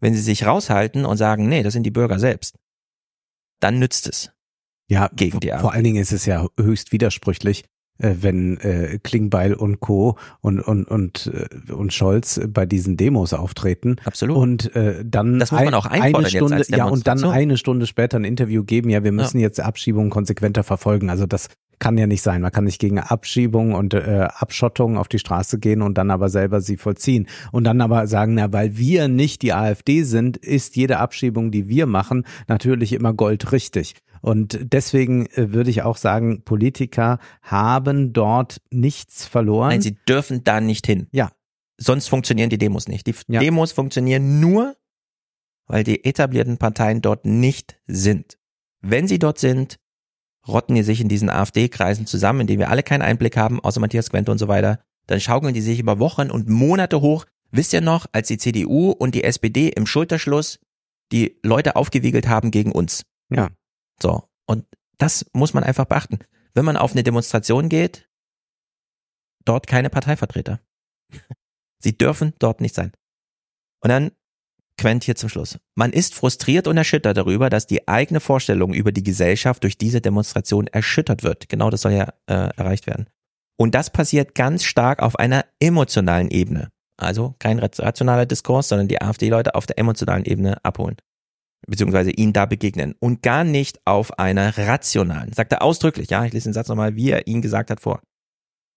Wenn 0.00 0.14
sie 0.14 0.20
sich 0.20 0.46
raushalten 0.46 1.04
und 1.04 1.16
sagen, 1.16 1.48
nee, 1.48 1.62
das 1.62 1.72
sind 1.72 1.84
die 1.84 1.90
Bürger 1.90 2.18
selbst, 2.18 2.58
dann 3.60 3.78
nützt 3.78 4.06
es. 4.06 4.30
ja, 4.88 5.08
gegen 5.14 5.40
die 5.40 5.48
vor 5.48 5.56
AfD. 5.56 5.68
allen 5.68 5.84
Dingen 5.84 6.02
ist 6.02 6.12
es 6.12 6.26
ja 6.26 6.46
höchst 6.58 6.92
widersprüchlich, 6.92 7.64
wenn 7.98 8.58
äh, 8.58 8.98
Klingbeil 9.02 9.54
und 9.54 9.80
Co. 9.80 10.16
und 10.40 10.60
und 10.60 10.84
und 10.84 11.30
äh, 11.32 11.72
und 11.72 11.92
Scholz 11.92 12.40
bei 12.48 12.66
diesen 12.66 12.96
Demos 12.96 13.32
auftreten 13.32 13.96
Absolut. 14.04 14.36
und 14.36 14.74
äh, 14.74 15.04
dann 15.04 15.38
Das 15.38 15.52
muss 15.52 15.62
man 15.62 15.74
auch 15.74 15.86
eine 15.86 16.18
jetzt 16.18 16.32
Stunde 16.32 16.62
ja 16.68 16.86
und 16.86 17.06
dann 17.06 17.22
eine 17.24 17.56
Stunde 17.56 17.86
später 17.86 18.18
ein 18.18 18.24
Interview 18.24 18.64
geben. 18.64 18.90
Ja, 18.90 19.04
wir 19.04 19.12
müssen 19.12 19.38
jetzt 19.38 19.60
Abschiebungen 19.60 20.10
konsequenter 20.10 20.64
verfolgen. 20.64 21.08
Also 21.10 21.26
das 21.26 21.48
kann 21.78 21.98
ja 21.98 22.06
nicht 22.06 22.22
sein. 22.22 22.40
Man 22.40 22.52
kann 22.52 22.64
nicht 22.64 22.80
gegen 22.80 22.98
Abschiebung 22.98 23.74
und 23.74 23.94
äh, 23.94 24.28
Abschottung 24.32 24.96
auf 24.96 25.08
die 25.08 25.18
Straße 25.18 25.58
gehen 25.58 25.82
und 25.82 25.98
dann 25.98 26.10
aber 26.10 26.28
selber 26.28 26.60
sie 26.60 26.76
vollziehen 26.76 27.26
und 27.52 27.64
dann 27.64 27.80
aber 27.80 28.06
sagen, 28.06 28.34
na, 28.34 28.52
weil 28.52 28.76
wir 28.76 29.08
nicht 29.08 29.42
die 29.42 29.52
AfD 29.52 30.02
sind, 30.02 30.36
ist 30.36 30.76
jede 30.76 30.98
Abschiebung, 30.98 31.50
die 31.50 31.68
wir 31.68 31.86
machen, 31.86 32.24
natürlich 32.48 32.92
immer 32.92 33.12
goldrichtig. 33.12 33.94
Und 34.24 34.58
deswegen 34.72 35.26
äh, 35.26 35.52
würde 35.52 35.68
ich 35.68 35.82
auch 35.82 35.98
sagen, 35.98 36.44
Politiker 36.44 37.18
haben 37.42 38.14
dort 38.14 38.62
nichts 38.70 39.26
verloren. 39.26 39.68
Nein, 39.68 39.82
sie 39.82 39.98
dürfen 40.08 40.42
da 40.44 40.62
nicht 40.62 40.86
hin. 40.86 41.08
Ja. 41.12 41.30
Sonst 41.76 42.08
funktionieren 42.08 42.48
die 42.48 42.56
Demos 42.56 42.88
nicht. 42.88 43.06
Die 43.06 43.14
Ja. 43.28 43.40
Demos 43.40 43.72
funktionieren 43.72 44.40
nur, 44.40 44.76
weil 45.66 45.84
die 45.84 46.06
etablierten 46.06 46.56
Parteien 46.56 47.02
dort 47.02 47.26
nicht 47.26 47.76
sind. 47.86 48.38
Wenn 48.80 49.06
sie 49.06 49.18
dort 49.18 49.38
sind, 49.38 49.76
rotten 50.48 50.74
die 50.74 50.84
sich 50.84 51.02
in 51.02 51.10
diesen 51.10 51.28
AfD-Kreisen 51.28 52.06
zusammen, 52.06 52.40
in 52.40 52.46
denen 52.46 52.60
wir 52.60 52.70
alle 52.70 52.82
keinen 52.82 53.02
Einblick 53.02 53.36
haben, 53.36 53.60
außer 53.60 53.80
Matthias 53.80 54.08
Quente 54.08 54.32
und 54.32 54.38
so 54.38 54.48
weiter. 54.48 54.80
Dann 55.06 55.20
schaukeln 55.20 55.52
die 55.52 55.60
sich 55.60 55.80
über 55.80 55.98
Wochen 55.98 56.30
und 56.30 56.48
Monate 56.48 57.02
hoch. 57.02 57.26
Wisst 57.50 57.74
ihr 57.74 57.82
noch, 57.82 58.06
als 58.12 58.28
die 58.28 58.38
CDU 58.38 58.90
und 58.90 59.14
die 59.14 59.24
SPD 59.24 59.68
im 59.68 59.84
Schulterschluss 59.84 60.60
die 61.12 61.38
Leute 61.42 61.76
aufgewiegelt 61.76 62.26
haben 62.26 62.50
gegen 62.50 62.72
uns? 62.72 63.04
Ja. 63.28 63.50
So. 64.02 64.28
Und 64.46 64.66
Das 64.98 65.26
muss 65.32 65.54
man 65.54 65.64
einfach 65.64 65.86
beachten. 65.86 66.18
Wenn 66.54 66.64
man 66.64 66.76
auf 66.76 66.92
eine 66.92 67.02
Demonstration 67.02 67.68
geht, 67.68 68.08
dort 69.44 69.66
keine 69.66 69.90
Parteivertreter. 69.90 70.60
Sie 71.82 71.98
dürfen 71.98 72.32
dort 72.38 72.60
nicht 72.60 72.74
sein. 72.74 72.92
Und 73.80 73.90
dann 73.90 74.12
Quent 74.76 75.04
hier 75.04 75.14
zum 75.14 75.28
Schluss. 75.28 75.58
Man 75.76 75.92
ist 75.92 76.14
frustriert 76.14 76.66
und 76.66 76.76
erschüttert 76.76 77.16
darüber, 77.16 77.48
dass 77.48 77.66
die 77.66 77.86
eigene 77.86 78.20
Vorstellung 78.20 78.74
über 78.74 78.90
die 78.90 79.04
Gesellschaft 79.04 79.62
durch 79.62 79.78
diese 79.78 80.00
Demonstration 80.00 80.66
erschüttert 80.66 81.22
wird. 81.22 81.48
Genau 81.48 81.70
das 81.70 81.82
soll 81.82 81.92
ja 81.92 82.12
äh, 82.26 82.50
erreicht 82.56 82.86
werden. 82.86 83.06
Und 83.56 83.74
das 83.74 83.90
passiert 83.90 84.34
ganz 84.34 84.64
stark 84.64 85.00
auf 85.00 85.16
einer 85.16 85.44
emotionalen 85.60 86.30
Ebene. 86.30 86.70
Also 86.96 87.34
kein 87.38 87.60
rationaler 87.60 88.26
Diskurs, 88.26 88.68
sondern 88.68 88.88
die 88.88 89.00
AfD-Leute 89.00 89.54
auf 89.54 89.66
der 89.66 89.78
emotionalen 89.78 90.24
Ebene 90.24 90.64
abholen. 90.64 90.96
Beziehungsweise 91.66 92.10
ihnen 92.10 92.32
da 92.32 92.46
begegnen. 92.46 92.94
Und 93.00 93.22
gar 93.22 93.44
nicht 93.44 93.80
auf 93.86 94.18
einer 94.18 94.56
rationalen. 94.58 95.32
Sagt 95.32 95.52
er 95.52 95.62
ausdrücklich, 95.62 96.10
ja, 96.10 96.24
ich 96.24 96.32
lese 96.32 96.48
den 96.48 96.54
Satz 96.54 96.68
nochmal, 96.68 96.96
wie 96.96 97.10
er 97.10 97.26
ihn 97.26 97.42
gesagt 97.42 97.70
hat 97.70 97.80
vor. 97.80 98.00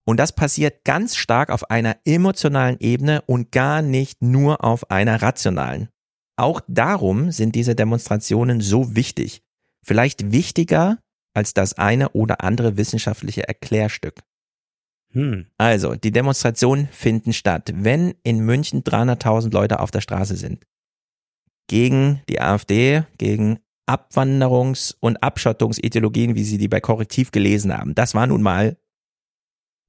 Und 0.06 0.18
das 0.18 0.32
passiert 0.32 0.86
ganz 0.86 1.18
stark 1.18 1.50
auf 1.50 1.70
einer 1.70 1.98
emotionalen 2.06 2.78
Ebene 2.80 3.22
und 3.26 3.52
gar 3.52 3.82
nicht 3.82 4.22
nur 4.22 4.64
auf 4.64 4.90
einer 4.90 5.22
rationalen. 5.22 5.90
Auch 6.38 6.62
darum 6.68 7.32
sind 7.32 7.56
diese 7.56 7.76
Demonstrationen 7.76 8.62
so 8.62 8.96
wichtig. 8.96 9.42
Vielleicht 9.86 10.32
wichtiger 10.32 11.00
als 11.34 11.54
das 11.54 11.74
eine 11.74 12.10
oder 12.10 12.42
andere 12.42 12.78
wissenschaftliche 12.78 13.48
Erklärstück. 13.48 14.22
Hm. 15.14 15.48
Also, 15.58 15.96
die 15.96 16.12
Demonstrationen 16.12 16.88
finden 16.92 17.34
statt. 17.34 17.72
Wenn 17.74 18.16
in 18.24 18.40
München 18.40 18.84
300.000 18.84 19.52
Leute 19.52 19.80
auf 19.80 19.92
der 19.92 20.02
Straße 20.02 20.36
sind, 20.36 20.64
gegen 21.68 22.22
die 22.30 22.42
AfD, 22.42 23.04
gegen 23.18 23.60
Abwanderungs- 23.90 24.96
und 25.00 25.24
Abschottungsideologien, 25.24 26.36
wie 26.36 26.44
sie 26.44 26.58
die 26.58 26.68
bei 26.68 26.82
Korrektiv 26.82 27.32
gelesen 27.32 27.76
haben. 27.78 27.96
Das 27.96 28.16
war 28.16 28.28
nun 28.28 28.42
mal 28.42 28.78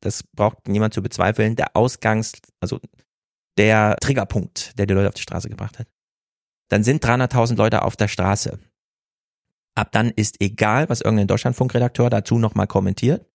das 0.01 0.23
braucht 0.23 0.69
niemand 0.69 0.95
zu 0.95 1.03
bezweifeln, 1.03 1.57
der 1.57 1.75
Ausgangs, 1.75 2.33
also 2.61 2.81
der 3.57 3.97
Triggerpunkt, 4.01 4.79
der 4.79 4.87
die 4.87 4.95
Leute 4.95 5.09
auf 5.09 5.15
die 5.15 5.23
Straße 5.23 5.49
gebracht 5.49 5.79
hat. 5.79 5.89
Dann 6.69 6.85
sind 6.85 7.05
300.000 7.05 7.57
Leute 7.57 7.83
auf 7.83 7.97
der 7.97 8.09
Straße. 8.09 8.59
Ab 9.75 9.93
dann 9.93 10.11
ist 10.11 10.41
egal, 10.41 10.89
was 10.89 11.01
irgendein 11.01 11.27
Deutschlandfunkredakteur 11.27 12.11
dazu 12.11 12.39
nochmal 12.39 12.67
kommentiert. 12.67 13.27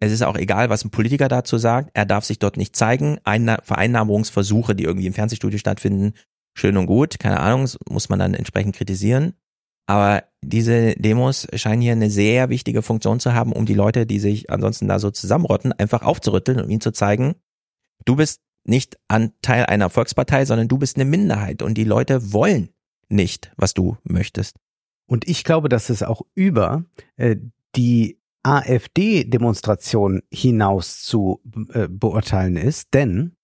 Es 0.00 0.10
ist 0.10 0.22
auch 0.22 0.36
egal, 0.36 0.68
was 0.68 0.84
ein 0.84 0.90
Politiker 0.90 1.28
dazu 1.28 1.58
sagt. 1.58 1.90
Er 1.94 2.04
darf 2.04 2.24
sich 2.24 2.38
dort 2.38 2.56
nicht 2.56 2.74
zeigen. 2.74 3.18
Vereinnahmungsversuche, 3.24 4.74
die 4.74 4.84
irgendwie 4.84 5.06
im 5.06 5.14
Fernsehstudio 5.14 5.58
stattfinden, 5.58 6.14
schön 6.54 6.76
und 6.76 6.86
gut. 6.86 7.18
Keine 7.18 7.40
Ahnung, 7.40 7.68
muss 7.88 8.08
man 8.08 8.18
dann 8.18 8.34
entsprechend 8.34 8.76
kritisieren. 8.76 9.34
Aber 9.86 10.24
diese 10.42 10.94
Demos 10.94 11.46
scheinen 11.54 11.82
hier 11.82 11.92
eine 11.92 12.10
sehr 12.10 12.48
wichtige 12.48 12.82
Funktion 12.82 13.20
zu 13.20 13.34
haben, 13.34 13.52
um 13.52 13.66
die 13.66 13.74
Leute, 13.74 14.06
die 14.06 14.20
sich 14.20 14.50
ansonsten 14.50 14.88
da 14.88 14.98
so 14.98 15.10
zusammenrotten, 15.10 15.72
einfach 15.72 16.02
aufzurütteln 16.02 16.60
und 16.60 16.70
ihnen 16.70 16.80
zu 16.80 16.92
zeigen, 16.92 17.34
du 18.04 18.16
bist 18.16 18.40
nicht 18.64 18.96
an 19.08 19.32
Teil 19.42 19.66
einer 19.66 19.90
Volkspartei, 19.90 20.44
sondern 20.44 20.68
du 20.68 20.78
bist 20.78 20.96
eine 20.96 21.04
Minderheit 21.04 21.62
und 21.62 21.74
die 21.74 21.84
Leute 21.84 22.32
wollen 22.32 22.68
nicht, 23.08 23.52
was 23.56 23.74
du 23.74 23.96
möchtest. 24.04 24.56
Und 25.06 25.28
ich 25.28 25.44
glaube, 25.44 25.68
dass 25.68 25.90
es 25.90 26.02
auch 26.02 26.22
über 26.34 26.84
äh, 27.16 27.36
die 27.74 28.20
AfD-Demonstration 28.44 30.22
hinaus 30.32 31.02
zu 31.02 31.40
äh, 31.72 31.88
beurteilen 31.88 32.56
ist, 32.56 32.94
denn 32.94 33.36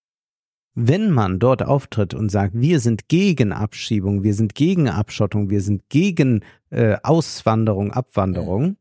wenn 0.80 1.10
man 1.10 1.40
dort 1.40 1.64
auftritt 1.64 2.14
und 2.14 2.30
sagt, 2.30 2.52
wir 2.54 2.78
sind 2.78 3.08
gegen 3.08 3.52
Abschiebung, 3.52 4.22
wir 4.22 4.34
sind 4.34 4.54
gegen 4.54 4.88
Abschottung, 4.88 5.50
wir 5.50 5.60
sind 5.60 5.88
gegen 5.88 6.44
äh, 6.70 6.96
Auswanderung, 7.02 7.90
Abwanderung, 7.90 8.76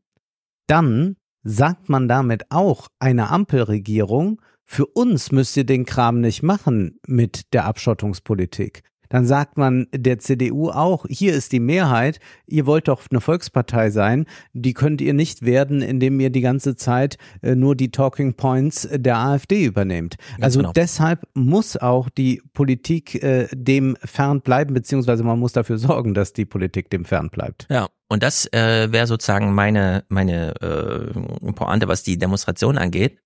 dann 0.68 1.16
sagt 1.42 1.88
man 1.88 2.06
damit 2.06 2.52
auch 2.52 2.86
einer 3.00 3.32
Ampelregierung, 3.32 4.40
für 4.64 4.86
uns 4.86 5.32
müsst 5.32 5.56
ihr 5.56 5.64
den 5.64 5.86
Kram 5.86 6.20
nicht 6.20 6.44
machen 6.44 7.00
mit 7.04 7.52
der 7.52 7.64
Abschottungspolitik 7.64 8.82
dann 9.08 9.26
sagt 9.26 9.56
man 9.56 9.86
der 9.94 10.18
CDU 10.18 10.70
auch, 10.70 11.06
hier 11.08 11.34
ist 11.34 11.52
die 11.52 11.60
Mehrheit, 11.60 12.20
ihr 12.46 12.66
wollt 12.66 12.88
doch 12.88 13.02
eine 13.10 13.20
Volkspartei 13.20 13.90
sein, 13.90 14.26
die 14.52 14.74
könnt 14.74 15.00
ihr 15.00 15.14
nicht 15.14 15.42
werden, 15.42 15.82
indem 15.82 16.20
ihr 16.20 16.30
die 16.30 16.40
ganze 16.40 16.76
Zeit 16.76 17.18
äh, 17.42 17.54
nur 17.54 17.76
die 17.76 17.90
Talking 17.90 18.34
Points 18.34 18.88
der 18.92 19.18
AfD 19.18 19.64
übernehmt. 19.64 20.16
Ganz 20.32 20.44
also 20.44 20.60
genau. 20.60 20.72
deshalb 20.72 21.26
muss 21.34 21.76
auch 21.76 22.08
die 22.08 22.42
Politik 22.52 23.22
äh, 23.22 23.48
dem 23.54 23.96
fern 24.04 24.40
bleiben, 24.40 24.74
beziehungsweise 24.74 25.24
man 25.24 25.38
muss 25.38 25.52
dafür 25.52 25.78
sorgen, 25.78 26.14
dass 26.14 26.32
die 26.32 26.44
Politik 26.44 26.90
dem 26.90 27.04
fern 27.04 27.30
bleibt. 27.30 27.66
Ja, 27.70 27.88
und 28.08 28.22
das 28.22 28.46
äh, 28.52 28.90
wäre 28.90 29.06
sozusagen 29.06 29.54
meine, 29.54 30.04
meine 30.08 30.54
äh, 30.60 31.52
Pointe, 31.52 31.88
was 31.88 32.02
die 32.02 32.18
Demonstration 32.18 32.78
angeht. 32.78 33.18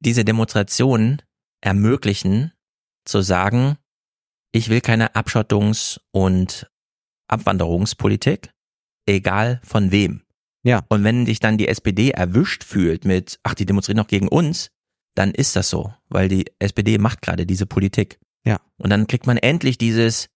Diese 0.00 0.24
Demonstrationen 0.24 1.20
ermöglichen 1.60 2.52
zu 3.10 3.22
sagen, 3.22 3.76
ich 4.52 4.68
will 4.68 4.80
keine 4.80 5.14
Abschottungs- 5.14 6.00
und 6.10 6.70
Abwanderungspolitik, 7.28 8.52
egal 9.06 9.60
von 9.64 9.90
wem. 9.90 10.22
Ja. 10.62 10.84
Und 10.88 11.04
wenn 11.04 11.24
dich 11.24 11.40
dann 11.40 11.58
die 11.58 11.68
SPD 11.68 12.10
erwischt 12.10 12.64
fühlt 12.64 13.04
mit, 13.04 13.38
ach, 13.42 13.54
die 13.54 13.66
demonstrieren 13.66 13.96
noch 13.96 14.08
gegen 14.08 14.28
uns, 14.28 14.70
dann 15.14 15.32
ist 15.32 15.56
das 15.56 15.70
so, 15.70 15.92
weil 16.08 16.28
die 16.28 16.46
SPD 16.58 16.98
macht 16.98 17.22
gerade 17.22 17.46
diese 17.46 17.66
Politik. 17.66 18.18
Ja. 18.44 18.60
Und 18.78 18.90
dann 18.90 19.06
kriegt 19.06 19.26
man 19.26 19.36
endlich 19.36 19.78
dieses, 19.78 20.28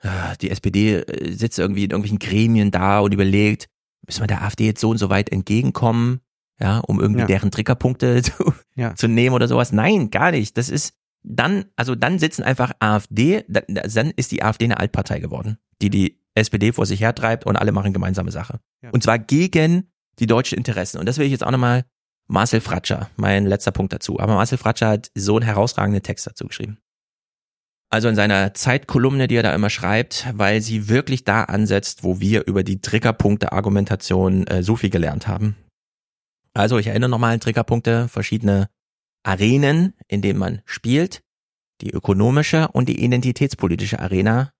ah, 0.00 0.34
die 0.36 0.50
SPD 0.50 0.96
äh, 0.96 1.32
sitzt 1.32 1.58
irgendwie 1.58 1.84
in 1.84 1.90
irgendwelchen 1.90 2.18
Gremien 2.18 2.70
da 2.70 3.00
und 3.00 3.12
überlegt, 3.12 3.68
müssen 4.06 4.22
wir 4.22 4.26
der 4.26 4.42
AfD 4.42 4.66
jetzt 4.66 4.80
so 4.80 4.90
und 4.90 4.98
so 4.98 5.08
weit 5.10 5.30
entgegenkommen, 5.30 6.20
ja, 6.60 6.78
um 6.80 7.00
irgendwie 7.00 7.20
ja. 7.20 7.26
deren 7.26 7.50
Triggerpunkte 7.50 8.22
zu, 8.22 8.54
ja. 8.76 8.94
zu 8.94 9.08
nehmen 9.08 9.34
oder 9.34 9.48
sowas. 9.48 9.72
Nein, 9.72 10.10
gar 10.10 10.30
nicht. 10.30 10.56
Das 10.56 10.68
ist, 10.68 10.94
dann, 11.24 11.64
also 11.76 11.94
dann 11.94 12.18
sitzen 12.18 12.42
einfach 12.42 12.72
AfD, 12.78 13.44
dann 13.48 14.10
ist 14.10 14.30
die 14.30 14.42
AfD 14.42 14.66
eine 14.66 14.78
Altpartei 14.78 15.20
geworden, 15.20 15.58
die 15.80 15.90
die 15.90 16.20
SPD 16.34 16.72
vor 16.72 16.86
sich 16.86 17.00
hertreibt 17.00 17.46
und 17.46 17.56
alle 17.56 17.72
machen 17.72 17.92
gemeinsame 17.92 18.30
Sache. 18.30 18.60
Ja. 18.82 18.90
Und 18.90 19.02
zwar 19.02 19.18
gegen 19.18 19.90
die 20.18 20.26
deutschen 20.26 20.58
Interessen. 20.58 20.98
Und 20.98 21.06
das 21.06 21.18
will 21.18 21.26
ich 21.26 21.32
jetzt 21.32 21.44
auch 21.44 21.50
nochmal 21.50 21.84
Marcel 22.26 22.60
Fratscher, 22.60 23.10
mein 23.16 23.46
letzter 23.46 23.72
Punkt 23.72 23.92
dazu. 23.92 24.20
Aber 24.20 24.34
Marcel 24.34 24.58
Fratscher 24.58 24.88
hat 24.88 25.10
so 25.14 25.36
einen 25.36 25.44
herausragenden 25.44 26.02
Text 26.02 26.26
dazu 26.26 26.46
geschrieben. 26.46 26.78
Also 27.90 28.08
in 28.08 28.16
seiner 28.16 28.54
Zeitkolumne, 28.54 29.28
die 29.28 29.36
er 29.36 29.42
da 29.42 29.54
immer 29.54 29.70
schreibt, 29.70 30.26
weil 30.34 30.60
sie 30.60 30.88
wirklich 30.88 31.24
da 31.24 31.44
ansetzt, 31.44 32.02
wo 32.02 32.20
wir 32.20 32.46
über 32.46 32.64
die 32.64 32.80
Triggerpunkte 32.80 33.52
Argumentation 33.52 34.46
äh, 34.46 34.62
so 34.62 34.76
viel 34.76 34.90
gelernt 34.90 35.28
haben. 35.28 35.56
Also 36.54 36.78
ich 36.78 36.88
erinnere 36.88 37.10
nochmal 37.10 37.34
an 37.34 37.40
Triggerpunkte, 37.40 38.08
verschiedene 38.08 38.68
Arenen, 39.24 39.94
in 40.06 40.22
denen 40.22 40.38
man 40.38 40.62
spielt, 40.64 41.22
die 41.80 41.90
ökonomische 41.90 42.68
und 42.68 42.88
die 42.88 43.02
identitätspolitische 43.02 43.98
Arena, 43.98 44.52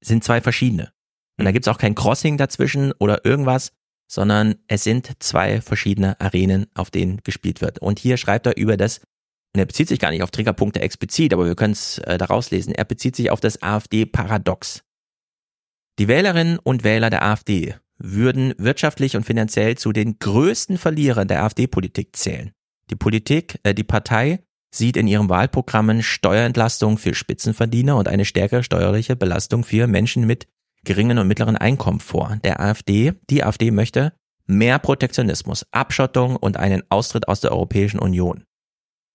sind 0.00 0.24
zwei 0.24 0.40
verschiedene. 0.40 0.92
Und 1.38 1.44
da 1.44 1.50
mhm. 1.50 1.54
gibt's 1.54 1.68
auch 1.68 1.78
kein 1.78 1.94
Crossing 1.94 2.38
dazwischen 2.38 2.92
oder 2.98 3.24
irgendwas, 3.24 3.72
sondern 4.08 4.56
es 4.68 4.84
sind 4.84 5.10
zwei 5.18 5.60
verschiedene 5.60 6.20
Arenen, 6.20 6.66
auf 6.74 6.90
denen 6.90 7.20
gespielt 7.24 7.60
wird. 7.60 7.80
Und 7.80 7.98
hier 7.98 8.16
schreibt 8.16 8.46
er 8.46 8.56
über 8.56 8.76
das, 8.76 9.00
und 9.54 9.60
er 9.60 9.66
bezieht 9.66 9.88
sich 9.88 9.98
gar 9.98 10.10
nicht 10.10 10.22
auf 10.22 10.30
Triggerpunkte 10.30 10.80
explizit, 10.80 11.32
aber 11.32 11.46
wir 11.46 11.56
können 11.56 11.72
es 11.72 11.98
äh, 11.98 12.18
daraus 12.18 12.50
lesen, 12.50 12.74
er 12.74 12.84
bezieht 12.84 13.16
sich 13.16 13.30
auf 13.30 13.40
das 13.40 13.62
AfD-Paradox. 13.62 14.82
Die 15.98 16.08
Wählerinnen 16.08 16.58
und 16.58 16.84
Wähler 16.84 17.08
der 17.10 17.24
AfD 17.24 17.74
würden 17.98 18.54
wirtschaftlich 18.58 19.16
und 19.16 19.24
finanziell 19.24 19.78
zu 19.78 19.92
den 19.92 20.18
größten 20.18 20.76
Verlierern 20.76 21.26
der 21.26 21.42
AfD-Politik 21.42 22.14
zählen. 22.14 22.52
Die 22.90 22.96
Politik, 22.96 23.58
äh, 23.62 23.74
die 23.74 23.84
Partei 23.84 24.40
sieht 24.70 24.96
in 24.96 25.06
ihren 25.06 25.28
Wahlprogrammen 25.28 26.02
Steuerentlastung 26.02 26.98
für 26.98 27.14
Spitzenverdiener 27.14 27.96
und 27.96 28.08
eine 28.08 28.24
stärkere 28.24 28.62
steuerliche 28.62 29.16
Belastung 29.16 29.64
für 29.64 29.86
Menschen 29.86 30.26
mit 30.26 30.46
geringen 30.84 31.18
und 31.18 31.28
mittleren 31.28 31.56
Einkommen 31.56 32.00
vor. 32.00 32.38
Der 32.44 32.60
AfD, 32.60 33.14
die 33.30 33.42
AfD 33.42 33.70
möchte 33.70 34.12
mehr 34.46 34.78
Protektionismus, 34.78 35.66
Abschottung 35.72 36.36
und 36.36 36.56
einen 36.56 36.82
Austritt 36.88 37.28
aus 37.28 37.40
der 37.40 37.52
Europäischen 37.52 37.98
Union. 37.98 38.44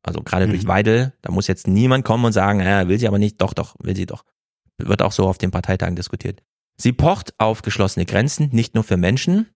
Also 0.03 0.22
gerade 0.22 0.48
mhm. 0.48 0.52
durch 0.52 0.68
Weidel, 0.68 1.14
da 1.22 1.31
muss 1.31 1.48
jetzt 1.48 1.68
niemand 1.68 2.03
kommen 2.03 2.26
und 2.26 2.34
sagen, 2.34 2.60
ja, 2.60 2.88
will 2.88 2.99
sie 2.99 3.07
aber 3.07 3.19
nicht, 3.19 3.39
doch, 3.41 3.53
doch, 3.53 3.76
will 3.80 3.95
sie 3.95 4.06
doch. 4.06 4.26
Wird 4.77 5.02
auch 5.02 5.11
so 5.11 5.27
auf 5.27 5.38
den 5.38 5.52
Parteitagen 5.52 5.95
diskutiert. 5.95 6.41
Sie 6.76 6.91
pocht 6.91 7.34
auf 7.38 7.61
geschlossene 7.61 8.06
Grenzen, 8.06 8.49
nicht 8.52 8.73
nur 8.73 8.84
für 8.84 8.98
Menschen, 8.98 9.48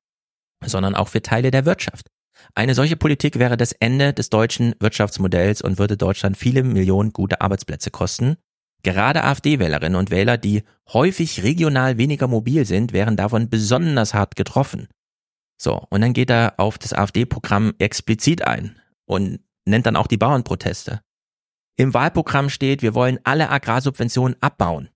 sondern 0.64 0.96
auch 0.96 1.08
für 1.08 1.22
Teile 1.22 1.52
der 1.52 1.66
Wirtschaft. 1.66 2.12
Eine 2.54 2.76
solche 2.76 2.96
Politik 2.96 3.40
wäre 3.40 3.58
das 3.58 3.72
Ende 3.74 4.14
des 4.14 4.30
deutschen 4.30 4.76
Wirtschaftsmodells 4.80 5.62
und 5.62 5.78
würde 5.78 5.98
Deutschland 5.98 6.38
viele 6.38 6.64
Millionen 6.64 7.12
gute 7.12 7.42
Arbeitsplätze 7.42 7.92
kosten. 7.92 8.38
Gerade 8.84 9.24
AfD-Wählerinnen 9.24 9.98
und 9.98 10.12
Wähler, 10.12 10.38
die 10.38 10.64
häufig 10.94 11.42
regional 11.44 11.98
weniger 11.98 12.28
mobil 12.28 12.66
sind, 12.66 12.94
wären 12.94 13.18
davon 13.18 13.50
besonders 13.50 14.14
hart 14.14 14.36
getroffen. 14.36 14.88
So, 15.60 15.86
und 15.90 16.02
dann 16.02 16.14
geht 16.14 16.30
er 16.30 16.54
auf 16.58 16.78
das 16.78 16.94
AfD-Programm 16.94 17.74
explizit 17.80 18.46
ein 18.46 18.80
und 19.06 19.40
nennt 19.66 19.86
dann 19.86 19.96
auch 19.96 20.08
die 20.08 20.18
Bauernproteste. 20.18 21.02
Im 21.78 21.94
Wahlprogramm 21.94 22.50
steht, 22.50 22.82
wir 22.82 22.94
wollen 22.94 23.20
alle 23.24 23.50
Agrarsubventionen 23.50 24.38
abbauen. 24.42 24.90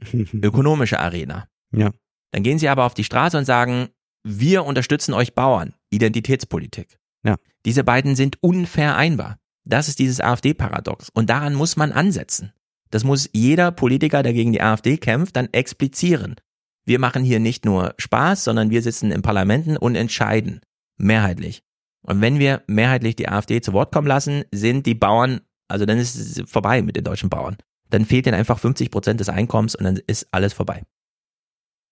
Ökonomische 0.12 1.00
Arena. 1.00 1.48
Ja. 1.72 1.90
Dann 2.32 2.42
gehen 2.42 2.58
sie 2.58 2.68
aber 2.68 2.84
auf 2.84 2.94
die 2.94 3.04
Straße 3.04 3.36
und 3.36 3.44
sagen, 3.44 3.88
wir 4.22 4.64
unterstützen 4.64 5.14
euch 5.14 5.34
Bauern. 5.34 5.74
Identitätspolitik. 5.90 6.98
Ja. 7.24 7.36
Diese 7.64 7.84
beiden 7.84 8.16
sind 8.16 8.42
unvereinbar. 8.42 9.38
Das 9.64 9.88
ist 9.88 9.98
dieses 9.98 10.20
AfD-Paradox. 10.20 11.10
Und 11.10 11.30
daran 11.30 11.54
muss 11.54 11.76
man 11.76 11.92
ansetzen. 11.92 12.52
Das 12.90 13.04
muss 13.04 13.28
jeder 13.32 13.70
Politiker, 13.70 14.22
der 14.22 14.32
gegen 14.32 14.52
die 14.52 14.62
AfD 14.62 14.96
kämpft, 14.96 15.36
dann 15.36 15.48
explizieren. 15.52 16.36
Wir 16.84 16.98
machen 16.98 17.22
hier 17.22 17.38
nicht 17.38 17.64
nur 17.64 17.94
Spaß, 17.98 18.44
sondern 18.44 18.70
wir 18.70 18.82
sitzen 18.82 19.12
in 19.12 19.22
Parlamenten 19.22 19.76
und 19.76 19.94
entscheiden. 19.94 20.60
Mehrheitlich. 20.96 21.62
Und 22.02 22.20
wenn 22.20 22.38
wir 22.38 22.62
mehrheitlich 22.66 23.16
die 23.16 23.28
AfD 23.28 23.60
zu 23.60 23.72
Wort 23.72 23.92
kommen 23.92 24.08
lassen, 24.08 24.44
sind 24.50 24.86
die 24.86 24.94
Bauern, 24.94 25.40
also 25.68 25.86
dann 25.86 25.98
ist 25.98 26.16
es 26.16 26.50
vorbei 26.50 26.82
mit 26.82 26.96
den 26.96 27.04
deutschen 27.04 27.30
Bauern. 27.30 27.56
Dann 27.90 28.06
fehlt 28.06 28.26
ihnen 28.26 28.34
einfach 28.34 28.58
50 28.58 28.90
Prozent 28.90 29.20
des 29.20 29.28
Einkommens 29.28 29.74
und 29.74 29.84
dann 29.84 30.00
ist 30.06 30.26
alles 30.32 30.52
vorbei. 30.52 30.82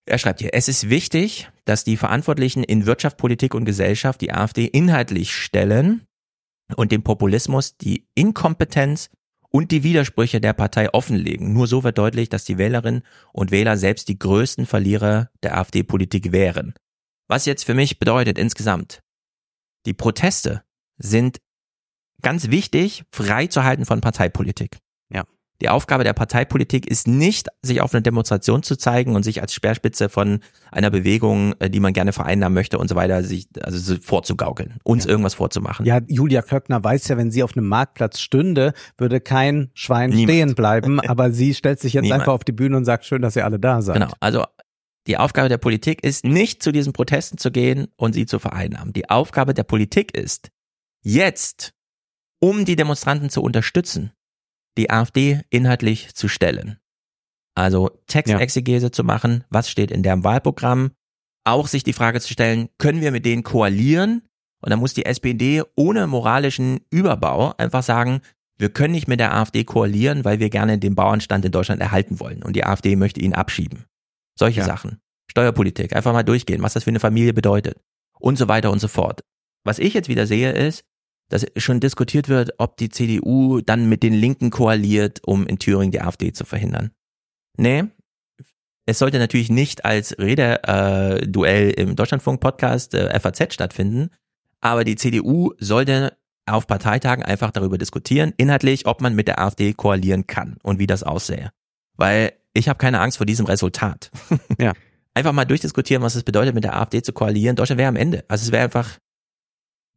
Er 0.09 0.17
schreibt 0.17 0.39
hier, 0.39 0.55
es 0.55 0.67
ist 0.67 0.89
wichtig, 0.89 1.49
dass 1.65 1.83
die 1.83 1.95
Verantwortlichen 1.95 2.63
in 2.63 2.87
Wirtschaft, 2.87 3.17
Politik 3.17 3.53
und 3.53 3.65
Gesellschaft 3.65 4.21
die 4.21 4.33
AfD 4.33 4.65
inhaltlich 4.65 5.35
stellen 5.35 6.01
und 6.75 6.91
dem 6.91 7.03
Populismus 7.03 7.77
die 7.77 8.07
Inkompetenz 8.15 9.11
und 9.51 9.69
die 9.69 9.83
Widersprüche 9.83 10.41
der 10.41 10.53
Partei 10.53 10.91
offenlegen. 10.91 11.53
Nur 11.53 11.67
so 11.67 11.83
wird 11.83 11.99
deutlich, 11.99 12.27
dass 12.27 12.43
die 12.43 12.57
Wählerinnen 12.57 13.03
und 13.33 13.51
Wähler 13.51 13.77
selbst 13.77 14.07
die 14.07 14.17
größten 14.17 14.65
Verlierer 14.65 15.29
der 15.43 15.59
AfD-Politik 15.59 16.31
wären. 16.31 16.73
Was 17.27 17.45
jetzt 17.45 17.63
für 17.63 17.75
mich 17.75 17.99
bedeutet 17.99 18.39
insgesamt, 18.39 19.01
die 19.85 19.93
Proteste 19.93 20.63
sind 20.97 21.37
ganz 22.23 22.49
wichtig, 22.49 23.03
frei 23.11 23.45
zu 23.45 23.63
halten 23.63 23.85
von 23.85 24.01
Parteipolitik. 24.01 24.79
Ja. 25.13 25.23
Die 25.61 25.67
Aufgabe 25.69 26.03
der 26.05 26.13
Parteipolitik 26.13 26.87
ist 26.87 27.07
nicht, 27.07 27.47
sich 27.61 27.81
auf 27.81 27.93
eine 27.93 28.01
Demonstration 28.01 28.63
zu 28.63 28.77
zeigen 28.77 29.15
und 29.15 29.23
sich 29.23 29.41
als 29.41 29.53
Speerspitze 29.53 30.07
von 30.07 30.39
einer 30.71 30.89
Bewegung, 30.89 31.53
äh, 31.59 31.69
die 31.69 31.81
man 31.81 31.91
gerne 31.93 32.13
vereinnahmen 32.13 32.53
möchte 32.53 32.77
und 32.77 32.87
so 32.87 32.95
weiter, 32.95 33.23
sich 33.23 33.47
also 33.61 33.77
so 33.77 33.99
vorzugaukeln, 34.01 34.79
uns 34.83 35.03
Ja. 35.03 35.11
irgendwas 35.11 35.33
vorzumachen. 35.33 35.85
Ja, 35.85 35.99
Julia 36.07 36.41
Klöckner 36.41 36.81
weiß 36.83 37.09
ja, 37.09 37.17
wenn 37.17 37.29
sie 37.31 37.43
auf 37.43 37.57
einem 37.57 37.67
Marktplatz 37.67 38.19
stünde, 38.21 38.73
würde 38.97 39.19
kein 39.19 39.69
Schwein 39.73 40.11
Niemand. 40.11 40.29
stehen 40.31 40.55
bleiben, 40.55 40.99
aber 41.09 41.31
sie 41.31 41.53
stellt 41.53 41.79
sich 41.81 41.91
jetzt 41.93 42.03
Niemand. 42.03 42.21
einfach 42.21 42.33
auf 42.33 42.43
die 42.45 42.53
Bühne 42.53 42.77
und 42.77 42.85
sagt, 42.85 43.03
schön, 43.05 43.21
dass 43.21 43.35
ihr 43.35 43.43
alle 43.43 43.59
da 43.59 43.81
seid. 43.81 43.95
Genau. 43.95 44.13
Also 44.21 44.45
die 45.07 45.17
Aufgabe 45.17 45.49
der 45.49 45.57
Politik 45.57 46.03
ist 46.03 46.23
nicht 46.23 46.63
zu 46.63 46.71
diesen 46.71 46.93
Protesten 46.93 47.37
zu 47.37 47.51
gehen 47.51 47.87
und 47.97 48.13
sie 48.13 48.25
zu 48.25 48.39
vereinnahmen. 48.39 48.93
Die 48.93 49.09
Aufgabe 49.09 49.53
der 49.53 49.63
Politik 49.63 50.15
ist 50.15 50.51
jetzt, 51.01 51.73
um 52.39 52.63
die 52.63 52.75
Demonstranten 52.75 53.29
zu 53.29 53.41
unterstützen, 53.41 54.11
die 54.77 54.89
AfD 54.89 55.41
inhaltlich 55.49 56.13
zu 56.15 56.27
stellen. 56.27 56.77
Also 57.55 57.89
Textexegese 58.07 58.91
zu 58.91 59.03
machen, 59.03 59.43
was 59.49 59.69
steht 59.69 59.91
in 59.91 60.03
deren 60.03 60.23
Wahlprogramm, 60.23 60.91
auch 61.45 61.67
sich 61.67 61.83
die 61.83 61.93
Frage 61.93 62.21
zu 62.21 62.31
stellen, 62.31 62.69
können 62.77 63.01
wir 63.01 63.11
mit 63.11 63.25
denen 63.25 63.43
koalieren? 63.43 64.21
Und 64.61 64.69
dann 64.71 64.79
muss 64.79 64.93
die 64.93 65.05
SPD 65.05 65.63
ohne 65.75 66.05
moralischen 66.07 66.81
Überbau 66.89 67.53
einfach 67.57 67.83
sagen, 67.83 68.21
wir 68.57 68.69
können 68.69 68.91
nicht 68.91 69.07
mit 69.07 69.19
der 69.21 69.33
AfD 69.33 69.63
koalieren, 69.63 70.25
weil 70.25 70.39
wir 70.39 70.49
gerne 70.49 70.77
den 70.77 70.95
Bauernstand 70.95 71.45
in 71.45 71.51
Deutschland 71.51 71.81
erhalten 71.81 72.19
wollen 72.19 72.43
und 72.43 72.55
die 72.55 72.65
AfD 72.65 72.95
möchte 72.97 73.21
ihn 73.21 73.33
abschieben. 73.33 73.85
Solche 74.37 74.59
Ja. 74.59 74.65
Sachen. 74.65 74.99
Steuerpolitik, 75.31 75.95
einfach 75.95 76.11
mal 76.11 76.23
durchgehen, 76.23 76.61
was 76.61 76.73
das 76.73 76.83
für 76.83 76.89
eine 76.89 76.99
Familie 76.99 77.33
bedeutet 77.33 77.79
und 78.19 78.37
so 78.37 78.47
weiter 78.47 78.71
und 78.71 78.79
so 78.79 78.87
fort. 78.87 79.21
Was 79.63 79.79
ich 79.79 79.93
jetzt 79.93 80.09
wieder 80.09 80.27
sehe, 80.27 80.51
ist, 80.51 80.83
dass 81.29 81.45
schon 81.57 81.79
diskutiert 81.79 82.27
wird, 82.27 82.51
ob 82.57 82.77
die 82.77 82.89
CDU 82.89 83.61
dann 83.61 83.87
mit 83.87 84.03
den 84.03 84.13
Linken 84.13 84.49
koaliert, 84.49 85.21
um 85.25 85.47
in 85.47 85.59
Thüringen 85.59 85.91
die 85.91 86.01
AfD 86.01 86.33
zu 86.33 86.43
verhindern. 86.43 86.91
Nee, 87.57 87.85
es 88.89 88.97
sollte 88.97 89.19
natürlich 89.19 89.49
nicht 89.51 89.85
als 89.85 90.17
Rede-Duell 90.17 91.69
äh, 91.69 91.81
im 91.81 91.95
Deutschlandfunk-Podcast 91.95 92.95
äh, 92.95 93.19
FAZ 93.19 93.53
stattfinden, 93.53 94.09
aber 94.61 94.83
die 94.83 94.95
CDU 94.95 95.53
sollte 95.59 96.17
auf 96.47 96.65
Parteitagen 96.65 97.23
einfach 97.23 97.51
darüber 97.51 97.77
diskutieren, 97.77 98.33
inhaltlich, 98.37 98.87
ob 98.87 99.01
man 99.01 99.13
mit 99.13 99.27
der 99.27 99.39
AfD 99.39 99.73
koalieren 99.73 100.25
kann 100.25 100.57
und 100.63 100.79
wie 100.79 100.87
das 100.87 101.03
aussähe. 101.03 101.51
Weil 101.95 102.33
ich 102.53 102.67
habe 102.67 102.79
keine 102.79 102.99
Angst 102.99 103.17
vor 103.17 103.27
diesem 103.27 103.45
Resultat. 103.45 104.09
Ja. 104.59 104.73
Einfach 105.13 105.33
mal 105.33 105.45
durchdiskutieren, 105.45 106.03
was 106.03 106.15
es 106.15 106.23
bedeutet, 106.23 106.55
mit 106.55 106.63
der 106.63 106.77
AfD 106.77 107.01
zu 107.01 107.13
koalieren. 107.13 107.55
Deutschland 107.55 107.79
wäre 107.79 107.89
am 107.89 107.95
Ende. 107.95 108.23
Also 108.27 108.45
es 108.45 108.51
wäre 108.51 108.63
einfach, 108.63 108.99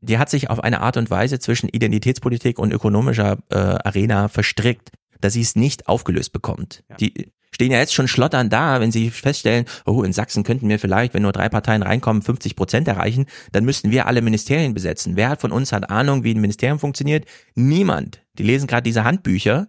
die 0.03 0.19
hat 0.19 0.29
sich 0.29 0.51
auf 0.51 0.63
eine 0.63 0.81
Art 0.81 0.97
und 0.97 1.11
Weise 1.11 1.39
zwischen 1.39 1.69
Identitätspolitik 1.69 2.59
und 2.59 2.73
ökonomischer 2.73 3.39
äh, 3.51 3.57
Arena 3.57 4.29
verstrickt, 4.29 4.91
dass 5.21 5.33
sie 5.33 5.41
es 5.41 5.57
nicht 5.57 5.89
aufgelöst 5.89 6.33
bekommt. 6.33 6.83
Ja. 6.91 6.97
Die 6.97 7.33
stehen 7.55 7.71
ja 7.71 7.79
jetzt 7.79 7.95
schon 7.95 8.09
schlottern 8.09 8.51
da, 8.51 8.81
wenn 8.81 8.91
sie 8.91 9.11
feststellen, 9.11 9.67
oh, 9.87 10.03
in 10.03 10.13
Sachsen 10.13 10.43
könnten 10.43 10.69
wir 10.69 10.79
vielleicht, 10.79 11.15
wenn 11.15 11.23
nur 11.23 11.33
drei 11.33 11.49
Parteien 11.49 11.83
reinkommen, 11.83 12.23
50 12.23 12.57
Prozent 12.57 12.89
erreichen, 12.89 13.27
dann 13.53 13.65
müssten 13.65 13.91
wir 13.91 14.07
alle 14.07 14.23
Ministerien 14.23 14.75
besetzen. 14.75 15.17
Wer 15.17 15.29
hat 15.29 15.41
von 15.41 15.53
uns 15.53 15.73
hat 15.73 15.91
Ahnung, 15.91 16.25
wie 16.25 16.35
ein 16.35 16.41
Ministerium 16.41 16.79
funktioniert? 16.79 17.27
Niemand. 17.55 18.23
Die 18.39 18.43
lesen 18.43 18.67
gerade 18.67 18.83
diese 18.83 19.05
Handbücher, 19.05 19.69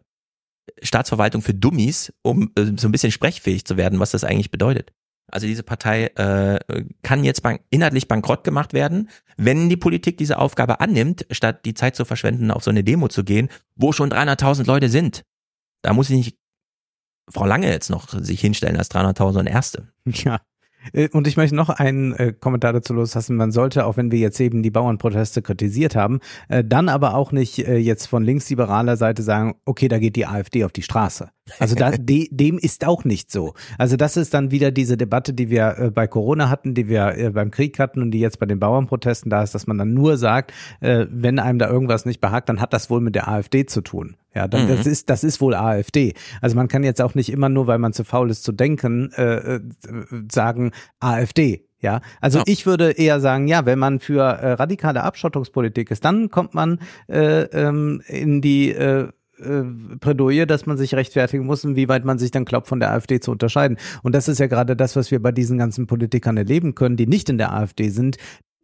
Staatsverwaltung 0.82 1.42
für 1.42 1.54
Dummies, 1.54 2.14
um 2.24 2.52
äh, 2.56 2.72
so 2.78 2.88
ein 2.88 2.92
bisschen 2.92 3.12
sprechfähig 3.12 3.66
zu 3.66 3.78
werden, 3.78 4.00
was 4.00 4.12
das 4.12 4.24
eigentlich 4.24 4.50
bedeutet. 4.50 4.94
Also 5.34 5.48
diese 5.48 5.64
Partei 5.64 6.06
äh, 6.16 6.60
kann 7.02 7.24
jetzt 7.24 7.42
bank 7.42 7.62
inhaltlich 7.72 8.08
bankrott 8.08 8.44
gemacht 8.44 8.72
werden, 8.74 9.10
wenn 9.36 9.68
die 9.68 9.78
Politik 9.78 10.16
diese 10.20 10.38
Aufgabe 10.38 10.80
annimmt, 10.80 11.26
statt 11.32 11.66
die 11.66 11.74
Zeit 11.74 11.96
zu 11.96 12.06
verschwenden, 12.06 12.52
auf 12.52 12.64
so 12.64 12.70
eine 12.70 12.84
Demo 12.84 13.08
zu 13.08 13.24
gehen, 13.24 13.50
wo 13.76 13.94
schon 13.94 14.12
300.000 14.12 14.68
Leute 14.68 14.90
sind. 14.90 15.24
Da 15.82 15.94
muss 15.94 16.12
ich 16.12 16.18
nicht 16.18 16.38
Frau 17.32 17.48
Lange 17.48 17.72
jetzt 17.72 17.90
noch 17.90 18.10
sich 18.10 18.42
hinstellen 18.42 18.78
als 18.78 18.92
300.000 18.92 19.40
und 19.40 19.48
Erste. 19.48 19.92
Ja. 20.06 20.40
Äh, 20.92 21.10
Und 21.10 21.28
ich 21.28 21.38
möchte 21.38 21.56
noch 21.56 21.70
einen 21.70 22.14
äh, 22.14 22.34
Kommentar 22.38 22.74
dazu 22.74 22.94
loslassen. 22.94 23.36
Man 23.36 23.52
sollte, 23.52 23.86
auch 23.86 23.98
wenn 23.98 24.12
wir 24.12 24.20
jetzt 24.20 24.40
eben 24.40 24.64
die 24.64 24.72
Bauernproteste 24.72 25.42
kritisiert 25.42 25.96
haben, 25.96 26.20
äh, 26.50 26.64
dann 26.64 26.90
aber 26.90 27.16
auch 27.16 27.32
nicht 27.32 27.60
äh, 27.60 27.78
jetzt 27.78 28.08
von 28.08 28.24
linksliberaler 28.24 28.98
Seite 28.98 29.24
sagen, 29.24 29.56
okay, 29.66 29.88
da 29.88 30.00
geht 30.00 30.16
die 30.16 30.26
AfD 30.26 30.64
auf 30.66 30.72
die 30.72 30.82
Straße. 30.82 31.30
Also 31.60 31.76
da, 31.76 31.92
de, 31.98 32.28
dem 32.32 32.58
ist 32.58 32.86
auch 32.86 33.06
nicht 33.06 33.32
so. 33.32 33.54
Also 33.78 33.96
das 33.96 34.18
ist 34.18 34.34
dann 34.34 34.52
wieder 34.52 34.72
diese 34.72 34.98
Debatte, 34.98 35.34
die 35.34 35.50
wir 35.50 35.78
äh, 35.78 35.92
bei 35.92 36.08
Corona 36.08 36.50
hatten, 36.50 36.74
die 36.74 36.88
wir 36.90 37.18
äh, 37.18 37.30
beim 37.30 37.52
Krieg 37.52 37.80
hatten 37.80 38.02
und 38.02 38.12
die 38.12 38.20
jetzt 38.20 38.40
bei 38.40 38.46
den 38.46 38.60
Bauernprotesten 38.60 39.30
da 39.30 39.44
ist, 39.44 39.56
dass 39.56 39.68
man 39.68 39.78
dann 39.78 39.94
nur 39.94 40.18
sagt, 40.18 40.54
äh, 40.82 41.06
wenn 41.10 41.40
einem 41.40 41.60
da 41.60 41.70
irgendwas 41.70 42.06
nicht 42.06 42.22
behagt, 42.22 42.50
dann 42.50 42.62
hat 42.62 42.74
das 42.74 42.90
wohl 42.90 43.02
mit 43.02 43.16
der 43.16 43.28
AfD 43.28 43.66
zu 43.66 43.82
tun. 43.82 44.16
Ja, 44.36 44.48
dann, 44.48 44.66
Mhm. 44.66 44.70
das 44.70 44.86
ist 44.88 45.10
das 45.10 45.24
ist 45.24 45.42
wohl 45.42 45.54
AfD. 45.56 46.14
Also 46.42 46.56
man 46.56 46.68
kann 46.68 46.84
jetzt 46.84 47.02
auch 47.02 47.16
nicht 47.16 47.32
immer 47.32 47.50
nur, 47.50 47.68
weil 47.68 47.78
man 47.80 47.94
zu 47.94 48.04
faul 48.04 48.30
ist 48.32 48.44
zu 48.44 48.52
denken, 48.52 49.12
äh, 49.16 49.56
äh, 49.56 49.60
sagen 50.32 50.72
AfD. 51.00 51.66
Ja, 51.80 52.00
also 52.22 52.40
Ja. 52.40 52.44
ich 52.48 52.66
würde 52.66 52.92
eher 52.92 53.20
sagen, 53.20 53.48
ja, 53.48 53.66
wenn 53.66 53.78
man 53.78 54.00
für 54.00 54.22
äh, 54.24 54.54
radikale 54.54 55.04
Abschottungspolitik 55.04 55.92
ist, 55.92 56.06
dann 56.06 56.30
kommt 56.30 56.54
man 56.54 56.80
äh, 57.10 57.42
ähm, 57.52 58.02
in 58.08 58.42
die 58.42 58.72
äh, 58.72 59.10
äh, 59.40 59.64
Plädoyer, 60.00 60.46
dass 60.46 60.66
man 60.66 60.78
sich 60.78 60.96
rechtfertigen 60.96 61.46
muss, 61.46 61.64
inwieweit 61.66 62.06
man 62.06 62.20
sich 62.20 62.32
dann 62.32 62.46
glaubt, 62.46 62.68
von 62.68 62.80
der 62.80 62.92
AfD 62.94 63.20
zu 63.20 63.32
unterscheiden. 63.32 63.78
Und 64.02 64.16
das 64.16 64.28
ist 64.30 64.40
ja 64.40 64.48
gerade 64.48 64.76
das, 64.78 64.96
was 64.96 65.12
wir 65.12 65.22
bei 65.22 65.32
diesen 65.34 65.58
ganzen 65.58 65.86
Politikern 65.86 66.38
erleben 66.38 66.74
können, 66.74 66.96
die 66.96 67.08
nicht 67.08 67.30
in 67.30 67.38
der 67.38 67.52
AfD 67.54 67.90
sind. 67.90 68.16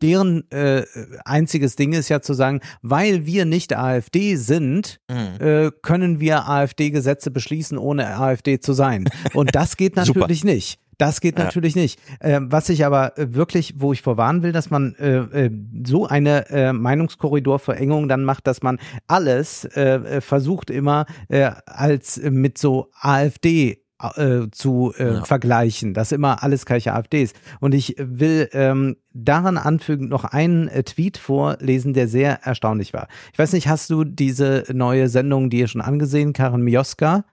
Deren 0.02 0.50
äh, 0.52 0.84
einziges 1.26 1.76
Ding 1.76 1.94
ist 1.94 2.10
ja 2.10 2.22
zu 2.22 2.34
sagen, 2.34 2.62
weil 2.82 3.26
wir 3.26 3.46
nicht 3.46 3.76
AfD 3.76 4.36
sind, 4.36 5.00
Mhm. 5.10 5.46
äh, 5.46 5.72
können 5.82 6.20
wir 6.20 6.48
AfD-Gesetze 6.48 7.32
beschließen, 7.32 7.78
ohne 7.78 8.18
AfD 8.18 8.60
zu 8.60 8.74
sein. 8.74 9.06
Und 9.34 9.56
das 9.56 9.76
geht 9.78 9.96
natürlich 9.96 10.44
nicht. 10.44 10.80
Das 10.98 11.22
geht 11.22 11.40
Ja. 11.40 11.46
natürlich 11.46 11.78
nicht. 11.78 11.98
Ähm, 12.20 12.52
was 12.52 12.68
ich 12.68 12.86
aber 12.86 13.18
äh, 13.18 13.34
wirklich, 13.34 13.76
wo 13.78 13.94
ich 13.94 14.02
vorwarnen 14.02 14.44
will, 14.44 14.52
dass 14.52 14.70
man 14.70 14.96
äh, 14.96 15.46
äh, 15.46 15.50
so 15.86 16.06
eine 16.08 16.50
äh, 16.50 16.74
Meinungskorridorverengung 16.74 18.08
dann 18.10 18.24
macht, 18.26 18.48
dass 18.48 18.62
man 18.62 18.80
alles 19.08 19.64
äh, 19.66 19.96
äh, 19.96 20.22
versucht 20.22 20.70
immer 20.70 21.06
äh, 21.30 21.52
als 21.66 22.18
äh, 22.18 22.32
mit 22.32 22.58
so 22.58 22.90
AfD 23.00 23.82
äh, 24.16 24.50
zu 24.52 24.94
äh, 24.98 25.16
Ja. 25.16 25.26
vergleichen, 25.26 25.94
dass 25.94 26.12
immer 26.12 26.44
alles 26.44 26.66
gleiche 26.66 26.94
AfD 26.94 27.24
ist. 27.24 27.36
Und 27.60 27.74
ich 27.74 27.96
will 27.98 28.50
ähm, 28.54 28.98
daran 29.14 29.58
anfügend 29.58 30.10
noch 30.10 30.24
einen 30.24 30.68
äh, 30.70 30.84
Tweet 30.84 31.18
vorlesen, 31.18 31.94
der 31.94 32.08
sehr 32.08 32.44
erstaunlich 32.44 32.94
war. 32.94 33.08
Ich 33.34 33.40
weiß 33.40 33.54
nicht, 33.54 33.68
hast 33.68 33.90
du 33.90 34.04
diese 34.04 34.64
neue 34.72 35.10
Sendung 35.10 35.50
dir 35.50 35.68
schon 35.68 35.82
angesehen, 35.82 36.34
Karen 36.34 36.62
Mioska? 36.62 37.26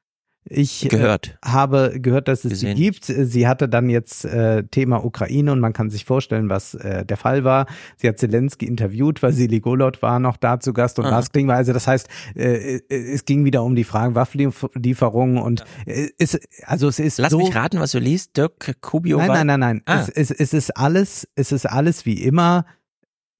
Ich 0.48 0.88
Gehört. 0.88 1.38
Äh, 1.42 1.48
habe 1.48 1.98
gehört, 2.00 2.28
dass 2.28 2.44
es 2.44 2.50
Gesehen. 2.52 2.76
sie 2.76 2.82
gibt. 2.84 3.04
Sie 3.06 3.48
hatte 3.48 3.68
dann 3.68 3.88
jetzt 3.90 4.24
äh, 4.24 4.62
Thema 4.64 5.04
Ukraine 5.04 5.50
und 5.50 5.58
man 5.60 5.72
kann 5.72 5.90
sich 5.90 6.04
vorstellen, 6.04 6.48
was 6.48 6.74
äh, 6.74 7.04
der 7.04 7.16
Fall 7.16 7.42
war. 7.42 7.66
Sie 7.96 8.08
hat 8.08 8.18
Zelensky 8.18 8.66
interviewt, 8.66 9.22
Vasili 9.22 9.58
Golot 9.60 10.02
war 10.02 10.20
noch 10.20 10.36
da 10.36 10.60
zu 10.60 10.72
Gast 10.72 10.98
und 11.00 11.06
Ah. 11.06 11.10
Lars 11.10 11.32
Klingbeil. 11.32 11.56
Also 11.56 11.72
das 11.72 11.88
heißt, 11.88 12.08
äh, 12.36 12.80
es 12.88 13.24
ging 13.24 13.44
wieder 13.44 13.64
um 13.64 13.74
die 13.74 13.82
Fragen 13.84 14.14
Waffenlieferungen 14.14 15.38
und 15.38 15.64
äh, 15.84 16.10
es, 16.18 16.38
also 16.64 16.86
es 16.88 17.00
ist 17.00 17.18
Lass 17.18 17.32
so, 17.32 17.38
mich 17.38 17.54
raten, 17.54 17.80
was 17.80 17.90
du 17.92 17.98
liest. 17.98 18.36
Dirk 18.36 18.80
Kubio 18.80 19.18
Nein, 19.18 19.28
war. 19.28 19.44
nein, 19.44 19.46
nein, 19.46 19.60
nein. 19.60 19.82
Ah. 19.86 20.00
Es, 20.14 20.30
es, 20.30 20.30
es 20.30 20.52
ist 20.54 20.76
alles, 20.76 21.26
es 21.34 21.50
ist 21.50 21.66
alles 21.66 22.06
wie 22.06 22.22
immer. 22.22 22.66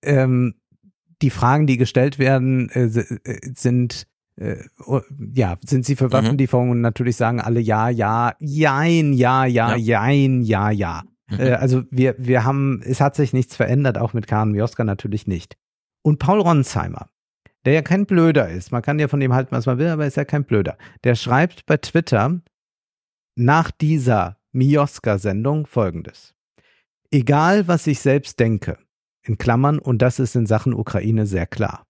Ähm, 0.02 0.54
die 1.22 1.30
Fragen, 1.30 1.66
die 1.66 1.76
gestellt 1.76 2.18
werden, 2.18 2.68
äh, 2.70 2.84
äh, 2.84 3.38
sind 3.54 4.02
äh, 4.02 4.06
ja, 5.34 5.56
sind 5.64 5.84
sie 5.86 5.96
für 5.96 6.06
Mhm. 6.06 6.12
Waffenlieferungen? 6.12 6.70
Und 6.72 6.80
natürlich 6.82 7.16
sagen 7.16 7.40
alle 7.40 7.60
ja, 7.60 7.88
ja, 7.88 8.34
jein, 8.38 9.12
ja, 9.12 9.44
ja, 9.46 9.70
Ja. 9.70 9.76
jein, 9.76 10.42
ja, 10.42 10.70
ja. 10.70 11.02
Mhm. 11.30 11.40
Äh, 11.40 11.52
also 11.52 11.82
wir, 11.90 12.14
wir 12.18 12.44
haben, 12.44 12.82
es 12.84 13.00
hat 13.00 13.16
sich 13.16 13.32
nichts 13.32 13.56
verändert, 13.56 13.98
auch 13.98 14.12
mit 14.12 14.26
Karen 14.26 14.52
Mioska 14.52 14.84
natürlich 14.84 15.26
nicht. 15.26 15.56
Und 16.02 16.18
Paul 16.18 16.40
Ronsheimer, 16.40 17.08
der 17.64 17.72
ja 17.72 17.82
kein 17.82 18.06
Blöder 18.06 18.48
ist, 18.48 18.70
man 18.70 18.82
kann 18.82 18.98
ja 18.98 19.08
von 19.08 19.18
dem 19.20 19.32
halten, 19.34 19.50
was 19.52 19.66
man 19.66 19.78
will, 19.78 19.88
aber 19.88 20.02
er 20.02 20.08
ist 20.08 20.16
ja 20.16 20.24
kein 20.24 20.44
Blöder, 20.44 20.76
der 21.02 21.14
schreibt 21.16 21.66
bei 21.66 21.78
Twitter 21.78 22.40
nach 23.34 23.70
dieser 23.72 24.36
Mioska-Sendung 24.52 25.66
folgendes. 25.66 26.34
Egal, 27.10 27.66
was 27.68 27.86
ich 27.86 28.00
selbst 28.00 28.38
denke, 28.38 28.78
in 29.22 29.36
Klammern, 29.38 29.78
und 29.78 30.00
das 30.02 30.18
ist 30.20 30.36
in 30.36 30.46
Sachen 30.46 30.72
Ukraine 30.74 31.26
sehr 31.26 31.46
klar. 31.46 31.84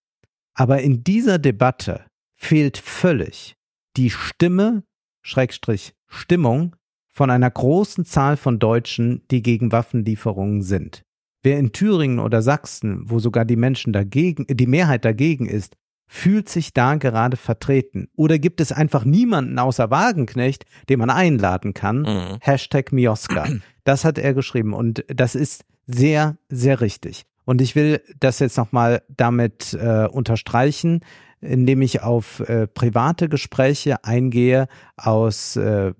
Aber 0.55 0.81
in 0.81 1.05
dieser 1.05 1.39
Debatte 1.39 2.05
fehlt 2.36 2.78
völlig 2.78 3.56
die 3.96 4.10
Stimme, 4.10 4.84
Schrägstrich 5.22 5.94
Stimmung 6.06 6.76
von 7.08 7.30
einer 7.30 7.50
großen 7.50 8.04
Zahl 8.04 8.36
von 8.36 8.58
Deutschen, 8.58 9.22
die 9.30 9.42
gegen 9.42 9.72
Waffenlieferungen 9.72 10.62
sind. 10.62 11.02
Wer 11.42 11.58
in 11.58 11.72
Thüringen 11.72 12.18
oder 12.18 12.42
Sachsen, 12.42 13.08
wo 13.08 13.18
sogar 13.18 13.44
die 13.44 13.56
Menschen 13.56 13.92
dagegen, 13.92 14.46
die 14.48 14.66
Mehrheit 14.66 15.04
dagegen 15.04 15.46
ist, 15.46 15.76
fühlt 16.06 16.48
sich 16.48 16.72
da 16.72 16.96
gerade 16.96 17.36
vertreten? 17.36 18.08
Oder 18.16 18.38
gibt 18.38 18.60
es 18.60 18.70
einfach 18.70 19.04
niemanden 19.04 19.58
außer 19.58 19.90
Wagenknecht, 19.90 20.64
den 20.88 20.98
man 20.98 21.10
einladen 21.10 21.74
kann? 21.74 22.02
Mhm. 22.02 22.38
Hashtag 22.40 22.92
Mioska. 22.92 23.48
Das 23.84 24.04
hat 24.04 24.18
er 24.18 24.34
geschrieben 24.34 24.74
und 24.74 25.04
das 25.08 25.34
ist 25.34 25.64
sehr, 25.86 26.36
sehr 26.48 26.80
richtig. 26.80 27.24
Und 27.44 27.60
ich 27.60 27.76
will 27.76 28.02
das 28.18 28.40
jetzt 28.40 28.56
nochmal 28.56 29.02
damit 29.08 29.72
äh, 29.74 30.06
unterstreichen, 30.06 31.00
indem 31.40 31.82
ich 31.82 32.02
auf 32.02 32.40
äh, 32.40 32.66
private 32.66 33.28
Gespräche 33.28 34.04
eingehe 34.04 34.68
aus 34.96 35.56
äh, 35.56 35.92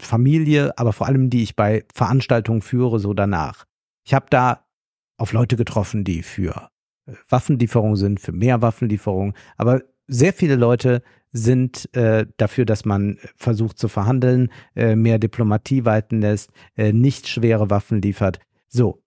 Familie, 0.00 0.78
aber 0.78 0.92
vor 0.92 1.06
allem 1.06 1.30
die 1.30 1.42
ich 1.42 1.56
bei 1.56 1.84
Veranstaltungen 1.92 2.62
führe, 2.62 3.00
so 3.00 3.14
danach. 3.14 3.64
Ich 4.04 4.14
habe 4.14 4.26
da 4.30 4.66
auf 5.16 5.32
Leute 5.32 5.56
getroffen, 5.56 6.04
die 6.04 6.22
für 6.22 6.70
äh, 7.06 7.12
Waffenlieferungen 7.28 7.96
sind, 7.96 8.20
für 8.20 8.32
mehr 8.32 8.62
Waffenlieferungen, 8.62 9.34
aber 9.56 9.82
sehr 10.06 10.32
viele 10.32 10.56
Leute 10.56 11.02
sind 11.32 11.94
äh, 11.94 12.26
dafür, 12.38 12.64
dass 12.64 12.84
man 12.86 13.18
versucht 13.36 13.78
zu 13.78 13.88
verhandeln, 13.88 14.50
äh, 14.74 14.96
mehr 14.96 15.18
Diplomatie 15.18 15.84
walten 15.84 16.20
lässt, 16.20 16.50
äh, 16.76 16.92
nicht 16.92 17.28
schwere 17.28 17.68
Waffen 17.68 18.00
liefert. 18.00 18.38
So, 18.68 19.02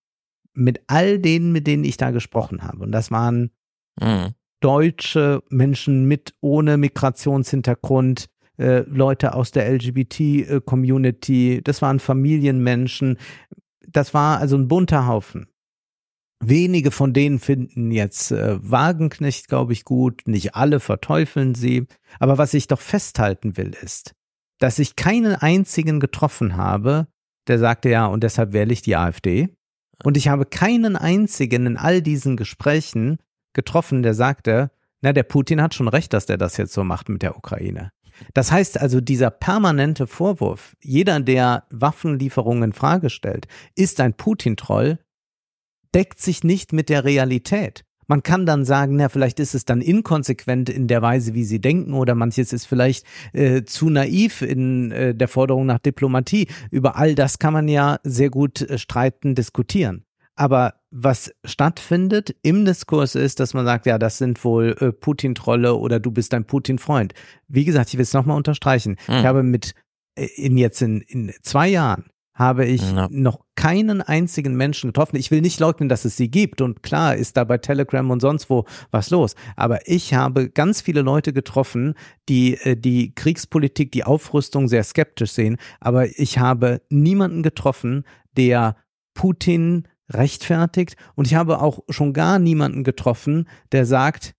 mit 0.52 0.82
all 0.86 1.18
denen, 1.18 1.50
mit 1.50 1.66
denen 1.66 1.82
ich 1.82 1.96
da 1.96 2.10
gesprochen 2.10 2.62
habe, 2.62 2.84
und 2.84 2.92
das 2.92 3.10
waren 3.10 3.50
Mhm. 4.00 4.34
Deutsche 4.62 5.42
Menschen 5.50 6.06
mit 6.06 6.34
ohne 6.40 6.76
Migrationshintergrund, 6.78 8.28
äh, 8.58 8.80
Leute 8.86 9.34
aus 9.34 9.50
der 9.50 9.70
LGBT-Community, 9.70 11.60
das 11.62 11.82
waren 11.82 11.98
Familienmenschen, 11.98 13.18
das 13.86 14.14
war 14.14 14.38
also 14.38 14.56
ein 14.56 14.68
bunter 14.68 15.06
Haufen. 15.06 15.48
Wenige 16.44 16.90
von 16.90 17.12
denen 17.12 17.38
finden 17.38 17.92
jetzt 17.92 18.32
äh, 18.32 18.58
Wagenknecht, 18.60 19.48
glaube 19.48 19.72
ich, 19.72 19.84
gut, 19.84 20.22
nicht 20.26 20.54
alle 20.54 20.80
verteufeln 20.80 21.54
sie, 21.54 21.86
aber 22.18 22.38
was 22.38 22.54
ich 22.54 22.66
doch 22.66 22.80
festhalten 22.80 23.56
will, 23.56 23.72
ist, 23.80 24.14
dass 24.58 24.78
ich 24.78 24.96
keinen 24.96 25.34
einzigen 25.34 26.00
getroffen 26.00 26.56
habe, 26.56 27.06
der 27.48 27.58
sagte 27.58 27.90
ja, 27.90 28.06
und 28.06 28.22
deshalb 28.22 28.52
wähle 28.52 28.72
ich 28.72 28.82
die 28.82 28.96
AfD. 28.96 29.50
Und 30.04 30.16
ich 30.16 30.28
habe 30.28 30.44
keinen 30.44 30.96
einzigen 30.96 31.66
in 31.66 31.76
all 31.76 32.02
diesen 32.02 32.36
Gesprächen 32.36 33.18
getroffen, 33.54 34.02
der 34.02 34.14
sagte, 34.14 34.70
na, 35.00 35.12
der 35.12 35.24
Putin 35.24 35.60
hat 35.60 35.74
schon 35.74 35.88
recht, 35.88 36.12
dass 36.12 36.26
der 36.26 36.38
das 36.38 36.56
jetzt 36.56 36.72
so 36.72 36.84
macht 36.84 37.08
mit 37.08 37.22
der 37.22 37.36
Ukraine. 37.36 37.90
Das 38.34 38.52
heißt 38.52 38.80
also, 38.80 39.00
dieser 39.00 39.30
permanente 39.30 40.06
Vorwurf, 40.06 40.76
jeder, 40.80 41.18
der 41.20 41.64
Waffenlieferungen 41.70 42.64
in 42.64 42.72
Frage 42.72 43.10
stellt, 43.10 43.46
ist 43.74 44.00
ein 44.00 44.14
Putin-Troll, 44.14 44.98
deckt 45.94 46.20
sich 46.20 46.44
nicht 46.44 46.72
mit 46.72 46.88
der 46.88 47.04
Realität. 47.04 47.84
Man 48.06 48.22
kann 48.22 48.46
dann 48.46 48.64
sagen, 48.64 48.96
na, 48.96 49.08
vielleicht 49.08 49.40
ist 49.40 49.54
es 49.54 49.64
dann 49.64 49.80
inkonsequent 49.80 50.68
in 50.68 50.86
der 50.86 51.02
Weise, 51.02 51.34
wie 51.34 51.44
sie 51.44 51.60
denken, 51.60 51.94
oder 51.94 52.14
manches 52.14 52.52
ist 52.52 52.66
vielleicht 52.66 53.06
äh, 53.32 53.62
zu 53.62 53.90
naiv 53.90 54.42
in 54.42 54.90
äh, 54.90 55.14
der 55.14 55.28
Forderung 55.28 55.66
nach 55.66 55.78
Diplomatie. 55.78 56.48
Über 56.70 56.96
all 56.96 57.14
das 57.14 57.38
kann 57.38 57.52
man 57.52 57.68
ja 57.68 57.98
sehr 58.02 58.30
gut 58.30 58.60
äh, 58.62 58.78
streiten, 58.78 59.34
diskutieren. 59.34 60.04
Aber 60.34 60.74
was 60.90 61.32
stattfindet 61.44 62.34
im 62.42 62.64
Diskurs 62.64 63.14
ist, 63.14 63.40
dass 63.40 63.54
man 63.54 63.64
sagt, 63.66 63.86
ja, 63.86 63.98
das 63.98 64.18
sind 64.18 64.42
wohl 64.44 64.76
äh, 64.80 64.92
Putin-Trolle 64.92 65.74
oder 65.74 66.00
du 66.00 66.10
bist 66.10 66.32
ein 66.34 66.44
Putin-Freund. 66.46 67.12
Wie 67.48 67.64
gesagt, 67.64 67.90
ich 67.90 67.94
will 67.98 68.02
es 68.02 68.12
nochmal 68.14 68.36
unterstreichen. 68.36 68.96
Hm. 69.06 69.16
Ich 69.18 69.24
habe 69.26 69.42
mit 69.42 69.74
äh, 70.16 70.26
in 70.36 70.56
jetzt 70.56 70.80
in, 70.82 71.00
in 71.02 71.32
zwei 71.42 71.68
Jahren 71.68 72.06
habe 72.34 72.64
ich 72.64 72.80
Ja. 72.80 73.08
noch 73.10 73.40
keinen 73.56 74.00
einzigen 74.00 74.54
Menschen 74.56 74.88
getroffen. 74.88 75.16
Ich 75.16 75.30
will 75.30 75.42
nicht 75.42 75.60
leugnen, 75.60 75.90
dass 75.90 76.06
es 76.06 76.16
sie 76.16 76.30
gibt 76.30 76.62
und 76.62 76.82
klar 76.82 77.14
ist 77.14 77.36
da 77.36 77.44
bei 77.44 77.58
Telegram 77.58 78.10
und 78.10 78.20
sonst 78.20 78.48
wo 78.48 78.64
was 78.90 79.10
los. 79.10 79.34
Aber 79.54 79.86
ich 79.86 80.14
habe 80.14 80.48
ganz 80.48 80.80
viele 80.80 81.02
Leute 81.02 81.34
getroffen, 81.34 81.94
die 82.30 82.54
äh, 82.56 82.74
die 82.74 83.14
Kriegspolitik, 83.14 83.92
die 83.92 84.04
Aufrüstung 84.04 84.66
sehr 84.68 84.82
skeptisch 84.82 85.32
sehen. 85.32 85.58
Aber 85.78 86.06
ich 86.18 86.38
habe 86.38 86.80
niemanden 86.88 87.42
getroffen, 87.42 88.04
der 88.34 88.76
Putin 89.12 89.86
rechtfertigt 90.14 90.96
und 91.14 91.26
ich 91.26 91.34
habe 91.34 91.60
auch 91.60 91.80
schon 91.88 92.12
gar 92.12 92.38
niemanden 92.38 92.84
getroffen, 92.84 93.48
der 93.72 93.86
sagt, 93.86 94.34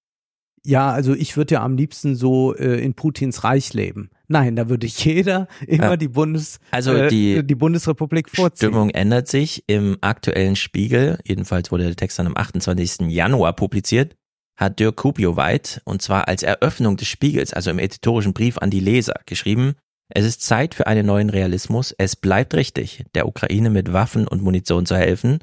ja, 0.65 0.91
also 0.91 1.13
ich 1.13 1.35
würde 1.35 1.55
ja 1.55 1.63
am 1.63 1.75
liebsten 1.75 2.15
so 2.15 2.55
äh, 2.55 2.79
in 2.81 2.93
Putins 2.93 3.43
Reich 3.43 3.73
leben. 3.73 4.09
Nein, 4.29 4.55
da 4.55 4.69
würde 4.69 4.87
jeder 4.87 5.47
immer 5.67 5.91
Ja. 5.91 5.97
die 5.97 6.07
Bundes 6.07 6.59
Also 6.71 6.93
äh, 6.93 7.09
die 7.09 7.45
die 7.45 7.55
Bundesrepublik 7.55 8.29
vorziehen. 8.29 8.69
Stimmung 8.69 8.89
ändert 8.91 9.27
sich. 9.27 9.65
Im 9.67 9.97
aktuellen 9.99 10.55
Spiegel, 10.55 11.19
jedenfalls 11.25 11.69
wurde 11.71 11.83
der 11.83 11.95
Text 11.97 12.17
dann 12.17 12.27
am 12.27 12.37
28. 12.37 13.09
Januar 13.09 13.53
publiziert, 13.53 14.15
hat 14.55 14.79
Dirk 14.79 14.95
Kupioweit, 14.95 15.81
und 15.83 16.01
zwar 16.01 16.29
als 16.29 16.43
Eröffnung 16.43 16.95
des 16.95 17.09
Spiegels, 17.09 17.53
also 17.53 17.69
im 17.69 17.79
editorischen 17.79 18.33
Brief 18.33 18.57
an 18.59 18.69
die 18.69 18.79
Leser, 18.79 19.15
geschrieben, 19.25 19.73
es 20.15 20.25
ist 20.25 20.41
Zeit 20.43 20.75
für 20.75 20.85
einen 20.87 21.05
neuen 21.07 21.29
Realismus. 21.29 21.93
Es 21.97 22.15
bleibt 22.15 22.53
richtig, 22.53 23.03
der 23.15 23.27
Ukraine 23.27 23.69
mit 23.69 23.91
Waffen 23.93 24.27
und 24.27 24.43
Munition 24.43 24.85
zu 24.85 24.95
helfen. 24.95 25.39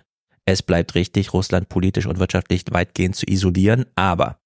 Es 0.46 0.62
bleibt 0.62 0.94
richtig, 0.94 1.32
Russland 1.32 1.68
politisch 1.68 2.06
und 2.06 2.18
wirtschaftlich 2.18 2.64
weitgehend 2.70 3.16
zu 3.16 3.26
isolieren. 3.26 3.86
Aber 3.94 4.40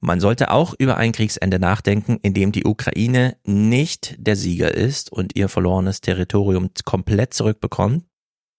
man 0.00 0.20
sollte 0.20 0.50
auch 0.50 0.74
über 0.78 0.96
ein 0.96 1.12
Kriegsende 1.12 1.58
nachdenken, 1.58 2.18
in 2.22 2.32
dem 2.32 2.52
die 2.52 2.64
Ukraine 2.64 3.36
nicht 3.44 4.16
der 4.18 4.36
Sieger 4.36 4.74
ist 4.74 5.12
und 5.12 5.36
ihr 5.36 5.48
verlorenes 5.48 6.00
Territorium 6.00 6.70
komplett 6.84 7.34
zurückbekommt. 7.34 8.04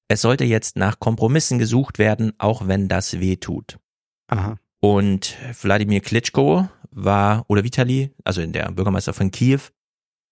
Es 0.08 0.22
sollte 0.22 0.44
jetzt 0.44 0.76
nach 0.76 1.00
Kompromissen 1.00 1.58
gesucht 1.58 1.98
werden, 1.98 2.34
auch 2.38 2.68
wenn 2.68 2.88
das 2.88 3.20
weh 3.20 3.38
tut. 3.38 3.80
Aha. 4.28 4.58
Und 4.82 5.38
Wladimir 5.62 6.02
Klitschko 6.02 6.68
war, 6.92 7.46
oder 7.48 7.64
Vitali, 7.64 8.12
also 8.24 8.46
der 8.46 8.72
Bürgermeister 8.72 9.14
von 9.14 9.32
Kiew, 9.32 9.62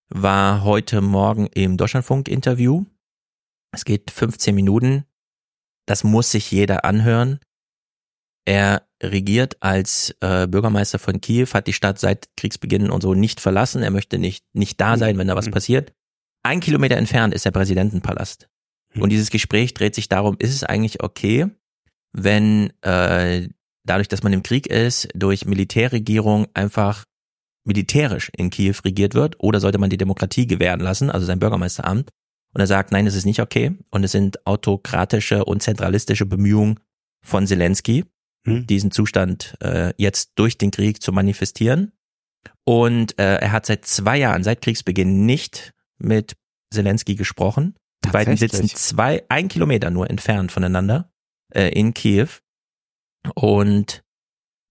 war 0.10 0.64
heute 0.64 1.02
Morgen 1.02 1.48
im 1.48 1.78
Deutschlandfunk-Interview. 1.78 2.86
Es 3.72 3.86
geht 3.86 4.12
15 4.12 4.54
Minuten. 4.54 5.06
Das 5.90 6.04
muss 6.04 6.30
sich 6.30 6.52
jeder 6.52 6.86
anhören. 6.86 7.40
Er 8.46 8.88
regiert 9.02 9.58
als 9.60 10.16
äh, 10.22 10.46
Bürgermeister 10.46 11.00
von 11.00 11.20
Kiew, 11.20 11.48
hat 11.54 11.66
die 11.66 11.74
Stadt 11.74 11.98
seit 11.98 12.30
Kriegsbeginn 12.38 12.92
und 12.92 13.02
so 13.02 13.16
nicht 13.16 13.40
verlassen. 13.40 13.82
Er 13.82 13.90
möchte 13.90 14.20
nicht, 14.20 14.46
nicht 14.54 14.80
da 14.80 14.98
sein, 14.98 15.18
wenn 15.18 15.28
da 15.28 15.36
was 15.36 15.48
Mhm. 15.48 15.52
passiert. 15.52 15.94
Ein 16.44 16.60
Kilometer 16.60 16.96
entfernt 16.96 17.34
ist 17.34 17.46
der 17.46 17.52
Präsidentenpalast. 17.52 18.50
Mhm. 18.94 19.02
Und 19.02 19.10
dieses 19.10 19.32
Gespräch 19.32 19.74
dreht 19.74 19.96
sich 19.96 20.10
darum, 20.10 20.36
ist 20.38 20.54
es 20.54 20.64
eigentlich 20.64 21.02
okay, 21.02 21.48
wenn 22.12 22.72
äh, 22.82 23.50
dadurch, 23.84 24.10
dass 24.10 24.22
man 24.22 24.34
im 24.34 24.44
Krieg 24.44 24.68
ist, 24.68 25.08
durch 25.16 25.46
Militärregierung 25.46 26.46
einfach 26.54 27.06
militärisch 27.66 28.30
in 28.38 28.52
Kiew 28.52 28.76
regiert 28.86 29.16
wird 29.16 29.40
oder 29.40 29.60
sollte 29.60 29.80
man 29.80 29.90
die 29.90 29.98
Demokratie 29.98 30.46
gewähren 30.46 30.82
lassen, 30.82 31.10
also 31.10 31.26
sein 31.26 31.40
Bürgermeisteramt? 31.40 32.12
Und 32.54 32.62
er 32.62 32.68
sagt, 32.68 32.92
nein, 32.92 33.06
es 33.08 33.16
ist 33.16 33.26
nicht 33.26 33.42
okay 33.42 33.78
und 33.92 34.04
es 34.04 34.12
sind 34.12 34.46
autokratische 34.48 35.46
und 35.46 35.62
zentralistische 35.62 36.26
Bemühungen 36.26 36.80
von 37.26 37.46
Zelensky, 37.48 38.06
Hm. 38.48 38.66
diesen 38.68 38.90
Zustand 38.92 39.56
äh, 39.62 39.94
jetzt 39.98 40.32
durch 40.36 40.58
den 40.58 40.72
Krieg 40.72 41.02
zu 41.04 41.12
manifestieren. 41.12 41.92
Und 42.64 43.20
äh, 43.20 43.36
er 43.36 43.52
hat 43.52 43.66
seit 43.66 43.86
zwei 43.86 44.18
Jahren, 44.18 44.44
seit 44.46 44.62
Kriegsbeginn, 44.62 45.26
nicht 45.26 45.74
mit 45.98 46.38
Zelensky 46.74 47.16
gesprochen. 47.16 47.76
Die 48.06 48.10
beiden 48.12 48.38
sitzen 48.38 48.70
zwei, 48.70 49.26
ein 49.28 49.50
Kilometer 49.50 49.90
nur 49.92 50.10
entfernt 50.10 50.54
voneinander 50.54 51.12
äh, 51.54 51.68
in 51.78 51.94
Kiew. 51.94 52.30
Und 53.36 54.04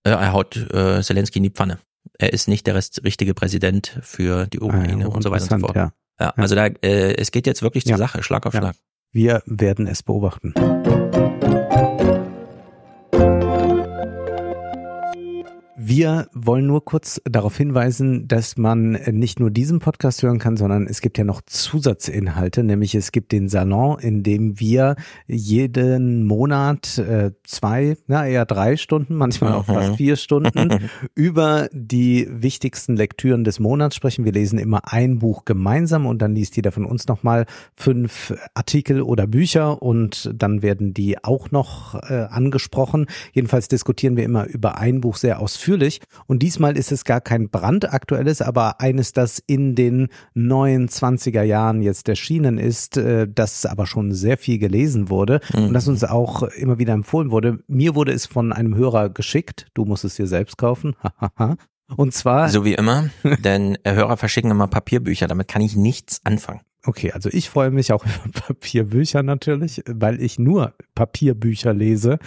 äh, 0.05 0.11
er 0.11 0.33
haut 0.33 0.57
äh, 0.57 1.03
Zelensky 1.03 1.39
in 1.39 1.43
die 1.45 1.51
Pfanne. 1.51 1.79
Er 2.19 2.33
ist 2.33 2.49
nicht 2.49 2.67
der 2.67 2.75
richtige 2.75 3.35
Präsident 3.35 3.99
für 4.03 4.47
die 4.47 4.61
Ah, 4.61 4.65
Ukraine 4.65 5.03
ja, 5.03 5.09
und 5.09 5.23
so 5.23 5.31
weiter 5.31 5.43
und 5.53 5.61
so 5.61 5.67
fort. 5.67 5.77
ja. 5.77 5.93
Ja, 6.21 6.31
also 6.37 6.55
da, 6.55 6.67
äh, 6.67 7.15
es 7.17 7.31
geht 7.31 7.47
jetzt 7.47 7.63
wirklich 7.63 7.85
zur 7.85 7.93
Ja. 7.93 7.99
Sache, 7.99 8.23
Schlag 8.23 8.47
auf. 8.47 8.53
Schlag. 8.55 8.75
Wir 9.13 9.43
werden 9.47 9.87
es 9.87 10.03
beobachten. 10.03 10.53
Wir 15.91 16.29
wollen 16.35 16.67
nur 16.67 16.85
kurz 16.85 17.19
darauf 17.25 17.57
hinweisen, 17.57 18.29
dass 18.29 18.59
man 18.59 18.93
nicht 19.11 19.41
nur 19.41 19.51
diesen 19.51 19.79
Podcast 19.79 20.23
hören 20.23 20.39
kann, 20.39 20.59
sondern 20.59 20.87
es 20.87 21.01
gibt 21.01 21.17
ja 21.17 21.25
noch 21.25 21.41
Zusatzinhalte, 21.41 22.63
nämlich 22.63 22.95
es 22.95 23.11
gibt 23.11 23.33
den 23.33 23.49
Salon, 23.49 23.99
in 23.99 24.23
dem 24.23 24.61
wir 24.61 24.97
jeden 25.27 26.27
Monat 26.27 26.99
äh, 26.99 27.31
zwei, 27.43 27.97
na 28.07 28.29
eher 28.29 28.45
drei 28.45 28.77
Stunden, 28.77 29.15
manchmal 29.15 29.55
auch 29.55 29.65
fast 29.65 29.97
vier 29.97 30.17
Stunden 30.17 30.91
über 31.15 31.71
die 31.73 32.29
wichtigsten 32.29 32.95
Lektüren 32.95 33.43
des 33.43 33.59
Monats 33.59 33.97
sprechen. 33.97 34.27
Wir 34.27 34.33
lesen 34.33 34.59
immer 34.59 34.93
ein 34.93 35.21
Buch 35.21 35.47
gemeinsam 35.47 36.05
und 36.05 36.21
dann 36.21 36.35
liest 36.35 36.57
jeder 36.57 36.71
von 36.71 36.85
uns 36.85 37.09
nochmal 37.09 37.47
fünf 37.75 38.35
Artikel 38.53 39.01
oder 39.01 39.27
Bücher 39.27 39.81
und 39.81 40.31
dann 40.35 40.61
werden 40.61 40.93
die 40.93 41.25
auch 41.25 41.51
noch 41.51 41.95
äh, 41.95 42.27
angesprochen. 42.29 43.07
Jedenfalls 43.33 43.69
diskutieren 43.69 44.19
wir 44.19 44.25
immer 44.25 44.45
über 44.45 44.77
ein 44.77 45.01
Buch 45.01 45.17
sehr 45.17 45.41
ausführlich 45.41 45.78
ausführlich. 45.79 46.01
Und 46.27 46.43
diesmal 46.43 46.77
ist 46.77 46.93
es 46.93 47.05
gar 47.05 47.21
kein 47.21 47.49
brandaktuelles, 47.51 48.43
aber 48.43 48.81
eines, 48.81 49.13
das 49.13 49.43
in 49.47 49.75
den 49.75 50.09
neuen 50.35 50.89
20er 50.89 51.43
Jahren 51.43 51.83
jetzt 51.83 52.09
erschienen 52.09 52.59
ist, 52.59 52.97
äh, 52.97 53.27
das 53.33 53.67
aber 53.67 53.87
schon 53.87 54.13
sehr 54.13 54.37
viel 54.37 54.59
gelesen 54.59 55.09
wurde 55.09 55.41
mhm. 55.55 55.69
und 55.69 55.73
das 55.75 55.89
uns 55.89 56.05
auch 56.05 56.43
immer 56.43 56.79
wieder 56.79 56.93
empfohlen 56.93 57.31
wurde. 57.31 57.59
Mir 57.67 57.95
wurde 57.95 58.13
es 58.13 58.27
von 58.27 58.53
einem 58.53 58.75
Hörer 58.75 59.11
geschickt. 59.11 59.69
Du 59.75 59.85
musst 59.85 60.05
es 60.05 60.17
dir 60.17 60.27
selbst 60.27 60.59
kaufen. 60.59 60.95
Und 61.97 62.13
zwar. 62.13 62.51
So 62.51 62.67
wie 62.67 62.75
immer, 62.75 63.09
denn 63.39 63.79
Hörer 63.83 64.19
verschicken 64.19 64.51
immer 64.51 64.67
Papierbücher, 64.67 65.27
damit 65.27 65.49
kann 65.49 65.63
ich 65.63 65.75
nichts 65.75 66.21
anfangen. 66.23 66.61
Okay, 66.85 67.11
also 67.13 67.29
ich 67.33 67.51
freue 67.51 67.71
mich 67.71 67.93
auch 67.93 68.05
über 68.25 68.33
Papierbücher 68.47 69.23
natürlich, 69.23 69.83
weil 69.87 70.23
ich 70.23 70.39
nur 70.39 70.75
Papierbücher 70.95 71.75
lese, 71.75 72.19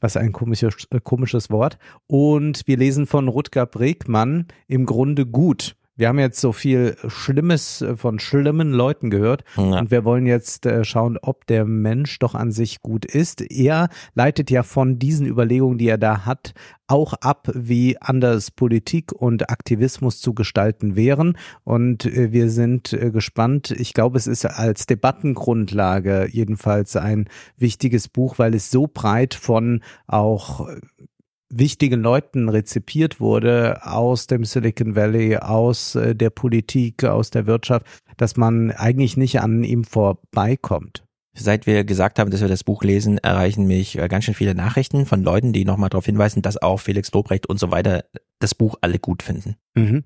was 0.00 0.16
ein 0.16 0.32
komisches, 0.32 0.86
äh, 0.90 1.00
komisches 1.00 1.50
Wort. 1.50 1.78
Und 2.06 2.62
wir 2.66 2.76
lesen 2.76 3.06
von 3.06 3.28
Rutger 3.28 3.66
Bregmann 3.66 4.46
im 4.66 4.86
Grunde 4.86 5.26
gut. 5.26 5.76
Wir 5.98 6.06
haben 6.06 6.20
jetzt 6.20 6.40
so 6.40 6.52
viel 6.52 6.96
Schlimmes 7.08 7.82
äh, 7.82 7.96
von 7.96 8.20
schlimmen 8.20 8.72
Leuten 8.72 9.10
gehört 9.10 9.42
ja. 9.56 9.80
und 9.80 9.90
wir 9.90 10.04
wollen 10.04 10.26
jetzt 10.26 10.64
äh, 10.64 10.84
schauen, 10.84 11.18
ob 11.20 11.44
der 11.48 11.64
Mensch 11.64 12.20
doch 12.20 12.36
an 12.36 12.52
sich 12.52 12.82
gut 12.82 13.04
ist. 13.04 13.40
Er 13.40 13.88
leitet 14.14 14.48
ja 14.48 14.62
von 14.62 15.00
diesen 15.00 15.26
Überlegungen, 15.26 15.76
die 15.76 15.88
er 15.88 15.98
da 15.98 16.24
hat, 16.24 16.54
auch 16.86 17.14
ab, 17.14 17.50
wie 17.52 18.00
anders 18.00 18.52
Politik 18.52 19.10
und 19.10 19.50
Aktivismus 19.50 20.20
zu 20.20 20.34
gestalten 20.34 20.94
wären. 20.94 21.36
Und 21.64 22.06
äh, 22.06 22.30
wir 22.30 22.48
sind 22.48 22.96
gespannt. 23.12 23.72
Ich 23.72 23.92
glaube, 23.92 24.18
es 24.18 24.28
ist 24.28 24.44
als 24.44 24.86
Debattengrundlage 24.86 26.28
jedenfalls 26.30 26.94
ein 26.94 27.28
wichtiges 27.56 28.06
Buch, 28.06 28.38
weil 28.38 28.54
es 28.54 28.70
so 28.70 28.86
breit 28.86 29.34
von 29.34 29.82
auch 30.06 30.68
wichtigen 31.50 32.02
Leuten 32.02 32.48
rezipiert 32.48 33.20
wurde 33.20 33.80
aus 33.84 34.26
dem 34.26 34.44
Silicon 34.44 34.94
Valley, 34.96 35.36
aus 35.36 35.94
äh, 35.94 36.14
der 36.14 36.30
Politik, 36.30 37.04
aus 37.04 37.30
der 37.30 37.46
Wirtschaft, 37.46 37.86
dass 38.16 38.36
man 38.36 38.70
eigentlich 38.70 39.16
nicht 39.16 39.40
an 39.40 39.64
ihm 39.64 39.84
vorbeikommt. 39.84 41.04
Seit 41.34 41.66
wir 41.66 41.84
gesagt 41.84 42.18
haben, 42.18 42.30
dass 42.30 42.40
wir 42.40 42.48
das 42.48 42.64
Buch 42.64 42.82
lesen, 42.82 43.18
erreichen 43.18 43.66
mich 43.66 43.96
äh, 43.96 44.08
ganz 44.08 44.24
schön 44.24 44.34
viele 44.34 44.54
Nachrichten 44.54 45.06
von 45.06 45.22
Leuten, 45.22 45.52
die 45.52 45.64
nochmal 45.64 45.88
darauf 45.88 46.06
hinweisen, 46.06 46.42
dass 46.42 46.60
auch 46.60 46.80
Felix 46.80 47.12
Lobrecht 47.12 47.46
und 47.46 47.60
so 47.60 47.70
weiter 47.70 48.04
das 48.40 48.54
Buch 48.54 48.76
alle 48.80 48.98
gut 48.98 49.22
finden. 49.22 49.56
Mhm. 49.74 50.04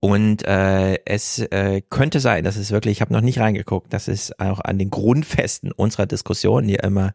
Und 0.00 0.46
äh, 0.46 0.98
es 1.06 1.38
äh, 1.38 1.80
könnte 1.88 2.20
sein, 2.20 2.44
dass 2.44 2.56
es 2.56 2.70
wirklich, 2.70 2.98
ich 2.98 3.00
habe 3.00 3.12
noch 3.12 3.22
nicht 3.22 3.38
reingeguckt, 3.38 3.92
dass 3.92 4.08
es 4.08 4.38
auch 4.38 4.60
an 4.60 4.78
den 4.78 4.90
Grundfesten 4.90 5.72
unserer 5.72 6.06
Diskussion, 6.06 6.66
die 6.66 6.74
immer 6.74 7.14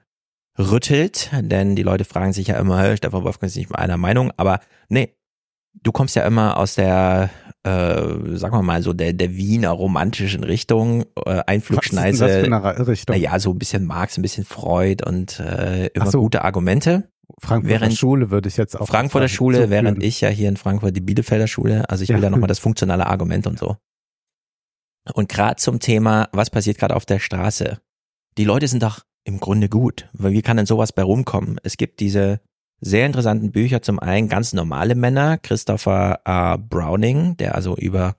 rüttelt, 0.62 1.32
denn 1.42 1.76
die 1.76 1.84
Leute 1.84 2.06
fragen 2.06 2.34
sich 2.34 2.48
ja 2.48 2.58
immer, 2.58 2.96
Stefan 2.98 3.24
Wolfgang 3.24 3.50
ist 3.50 3.58
nicht 3.58 3.74
einer 3.76 3.98
Meinung, 3.98 4.32
aber 4.38 4.60
nee, 4.90 5.16
du 5.74 5.92
kommst 5.92 6.16
ja 6.16 6.26
immer 6.26 6.58
aus 6.58 6.76
der, 6.76 7.30
äh, 7.64 8.38
sagen 8.38 8.54
wir 8.54 8.62
mal 8.62 8.82
so, 8.84 8.94
der, 8.94 9.14
der 9.14 9.36
Wiener 9.36 9.72
romantischen 9.72 10.44
Richtung, 10.44 11.06
äh, 11.26 11.42
Einflugschneise. 11.46 12.26
Was 12.26 12.32
ist 12.32 12.42
denn 12.44 12.52
das 12.52 12.62
für 12.62 12.76
eine 12.76 12.88
Richtung? 12.88 13.16
Naja, 13.16 13.40
so 13.40 13.52
ein 13.52 13.60
bisschen 13.60 13.86
Marx, 13.86 14.18
ein 14.18 14.22
bisschen 14.22 14.46
Freud 14.46 15.04
und 15.06 15.40
äh, 15.40 15.88
immer 15.88 16.12
so. 16.12 16.22
gute 16.22 16.44
Argumente. 16.44 17.10
Frankfurter 17.40 17.82
während, 17.82 17.98
Schule 17.98 18.30
würde 18.30 18.50
ich 18.50 18.58
jetzt 18.58 18.80
auch. 18.80 18.88
Frankfurter 18.88 19.30
Schule, 19.30 19.70
während 19.70 20.04
ich 20.04 20.22
ja 20.22 20.30
hier 20.30 20.50
in 20.50 20.58
Frankfurt 20.58 20.96
die 20.96 21.02
Bielefelder 21.02 21.48
Schule, 21.48 21.90
also 21.90 22.04
ich 22.04 22.10
will 22.10 22.18
ja, 22.18 22.24
ja 22.24 22.30
nochmal 22.30 22.48
das 22.48 22.60
funktionale 22.60 23.08
Argument 23.08 23.48
und 23.48 23.58
so. 23.58 23.78
Und 25.14 25.30
gerade 25.30 25.56
zum 25.56 25.80
Thema, 25.80 26.30
was 26.32 26.50
passiert 26.50 26.78
gerade 26.78 26.96
auf 26.96 27.06
der 27.06 27.20
Straße? 27.20 27.80
Die 28.38 28.44
Leute 28.44 28.68
sind 28.68 28.84
doch 28.84 29.02
im 29.24 29.40
Grunde 29.40 29.70
gut. 29.70 30.10
Weil 30.14 30.34
wie 30.34 30.42
kann 30.42 30.58
denn 30.58 30.66
sowas 30.66 30.94
bei 30.94 31.04
rumkommen? 31.04 31.60
Es 31.64 31.78
gibt 31.78 32.00
diese 32.00 32.42
sehr 32.80 33.06
interessanten 33.06 33.52
Bücher, 33.52 33.82
zum 33.82 34.00
einen 34.00 34.28
ganz 34.28 34.54
normale 34.54 34.96
Männer, 34.96 35.38
Christopher 35.38 36.22
R. 36.26 36.58
Browning, 36.58 37.38
der 37.38 37.56
also 37.56 37.78
über 37.78 38.16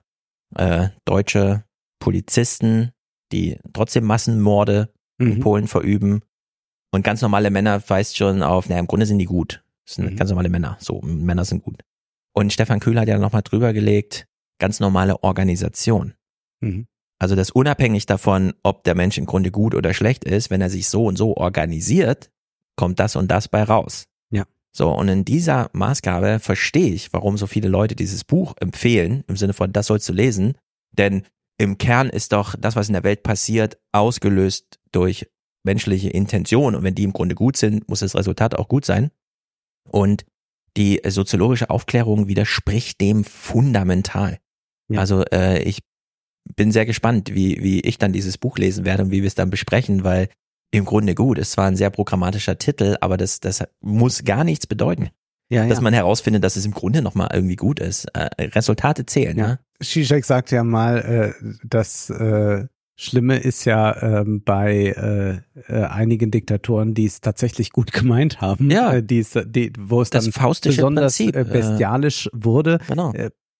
äh, 0.55 0.89
deutsche 1.05 1.65
Polizisten, 1.99 2.91
die 3.31 3.59
trotzdem 3.73 4.05
Massenmorde 4.05 4.93
mhm. 5.17 5.31
in 5.31 5.39
Polen 5.41 5.67
verüben. 5.67 6.21
Und 6.91 7.03
ganz 7.03 7.21
normale 7.21 7.49
Männer 7.49 7.81
weist 7.89 8.17
schon 8.17 8.43
auf, 8.43 8.69
naja, 8.69 8.79
im 8.79 8.87
Grunde 8.87 9.05
sind 9.05 9.19
die 9.19 9.25
gut. 9.25 9.63
Das 9.85 9.95
sind 9.95 10.11
mhm. 10.11 10.15
ganz 10.15 10.29
normale 10.29 10.49
Männer. 10.49 10.77
So, 10.79 11.01
Männer 11.01 11.43
sind 11.43 11.63
gut. 11.63 11.81
Und 12.33 12.53
Stefan 12.53 12.79
Kühl 12.79 12.99
hat 12.99 13.07
ja 13.07 13.17
nochmal 13.17 13.41
drüber 13.41 13.73
gelegt, 13.73 14.27
ganz 14.59 14.79
normale 14.79 15.23
Organisation. 15.23 16.13
Mhm. 16.61 16.87
Also 17.23 17.35
das 17.35 17.51
unabhängig 17.51 18.05
davon, 18.05 18.53
ob 18.63 18.83
der 18.83 18.95
Mensch 18.95 19.17
im 19.17 19.25
Grunde 19.25 19.49
gut 19.49 19.75
oder 19.75 19.93
schlecht 19.93 20.25
ist, 20.25 20.49
wenn 20.49 20.59
er 20.59 20.69
sich 20.69 20.89
so 20.89 21.05
und 21.05 21.17
so 21.17 21.37
organisiert, 21.37 22.29
kommt 22.75 22.99
das 22.99 23.15
und 23.15 23.31
das 23.31 23.47
bei 23.47 23.63
raus. 23.63 24.07
Ja. 24.29 24.43
So, 24.75 24.91
und 24.91 25.07
in 25.07 25.23
dieser 25.23 25.69
Maßgabe 25.71 26.39
verstehe 26.39 26.91
ich, 26.91 27.13
warum 27.13 27.37
so 27.37 27.47
viele 27.47 27.69
Leute 27.69 27.95
dieses 27.95 28.25
Buch 28.25 28.55
empfehlen, 28.59 29.23
im 29.29 29.37
Sinne 29.37 29.53
von, 29.53 29.71
das 29.71 29.87
sollst 29.87 30.09
du 30.09 30.11
lesen, 30.11 30.57
denn 30.91 31.23
im 31.57 31.77
Kern 31.77 32.09
ist 32.09 32.33
doch 32.33 32.55
das, 32.59 32.75
was 32.75 32.89
in 32.89 32.93
der 32.93 33.05
Welt 33.05 33.23
passiert, 33.23 33.77
ausgelöst 33.93 34.81
durch 34.91 35.25
menschliche 35.63 36.09
Intention. 36.09 36.75
Und 36.75 36.83
wenn 36.83 36.95
die 36.95 37.03
im 37.03 37.13
Grunde 37.13 37.35
gut 37.35 37.55
sind, 37.55 37.87
muss 37.87 38.01
das 38.01 38.15
Resultat 38.15 38.53
auch 38.53 38.67
gut 38.67 38.83
sein. 38.83 39.11
Und 39.89 40.25
die 40.75 40.99
soziologische 41.07 41.69
Aufklärung 41.69 42.27
widerspricht 42.27 42.99
dem 42.99 43.23
fundamental. 43.23 44.39
Ja. 44.89 44.99
Also 44.99 45.23
äh, 45.31 45.63
ich 45.63 45.79
bin 46.55 46.71
sehr 46.71 46.85
gespannt, 46.85 47.33
wie, 47.33 47.61
wie 47.63 47.81
ich 47.81 47.97
dann 47.97 48.13
dieses 48.13 48.37
Buch 48.37 48.57
lesen 48.57 48.85
werde 48.85 49.03
und 49.03 49.11
wie 49.11 49.21
wir 49.21 49.27
es 49.27 49.35
dann 49.35 49.49
besprechen, 49.49 50.03
weil 50.03 50.29
im 50.71 50.85
Grunde 50.85 51.15
gut, 51.15 51.37
es 51.37 51.55
war 51.57 51.67
ein 51.67 51.75
sehr 51.75 51.89
programmatischer 51.89 52.57
Titel, 52.57 52.97
aber 52.99 53.17
das, 53.17 53.39
das 53.39 53.63
muss 53.81 54.23
gar 54.23 54.43
nichts 54.43 54.67
bedeuten. 54.67 55.09
Ja, 55.49 55.67
dass 55.67 55.77
ja. 55.77 55.83
man 55.83 55.93
herausfindet, 55.93 56.43
dass 56.43 56.55
es 56.55 56.65
im 56.65 56.71
Grunde 56.71 57.01
nochmal 57.01 57.29
irgendwie 57.31 57.57
gut 57.57 57.79
ist. 57.79 58.05
Äh, 58.15 58.29
Resultate 58.39 59.05
zählen, 59.05 59.37
ja. 59.37 59.47
Ne? 59.47 59.59
Zizek 59.81 60.25
sagt 60.25 60.51
ja 60.51 60.63
mal, 60.63 61.33
äh, 61.41 61.53
das 61.63 62.09
äh, 62.09 62.65
Schlimme 62.95 63.37
ist 63.37 63.65
ja 63.65 64.21
ähm, 64.21 64.41
bei 64.43 64.93
äh, 65.67 65.71
äh, 65.71 65.85
einigen 65.85 66.31
Diktatoren, 66.31 66.93
die 66.93 67.05
es 67.05 67.21
tatsächlich 67.21 67.71
gut 67.71 67.91
gemeint 67.93 68.41
haben, 68.41 68.71
ja. 68.71 68.93
äh, 68.93 69.03
die, 69.03 69.25
die, 69.45 69.73
wo 69.77 70.01
es 70.01 70.09
dann 70.09 70.25
besonders 70.25 71.17
Prinzip, 71.17 71.35
äh, 71.35 71.43
bestialisch 71.43 72.29
wurde. 72.33 72.79
Genau. 72.87 73.13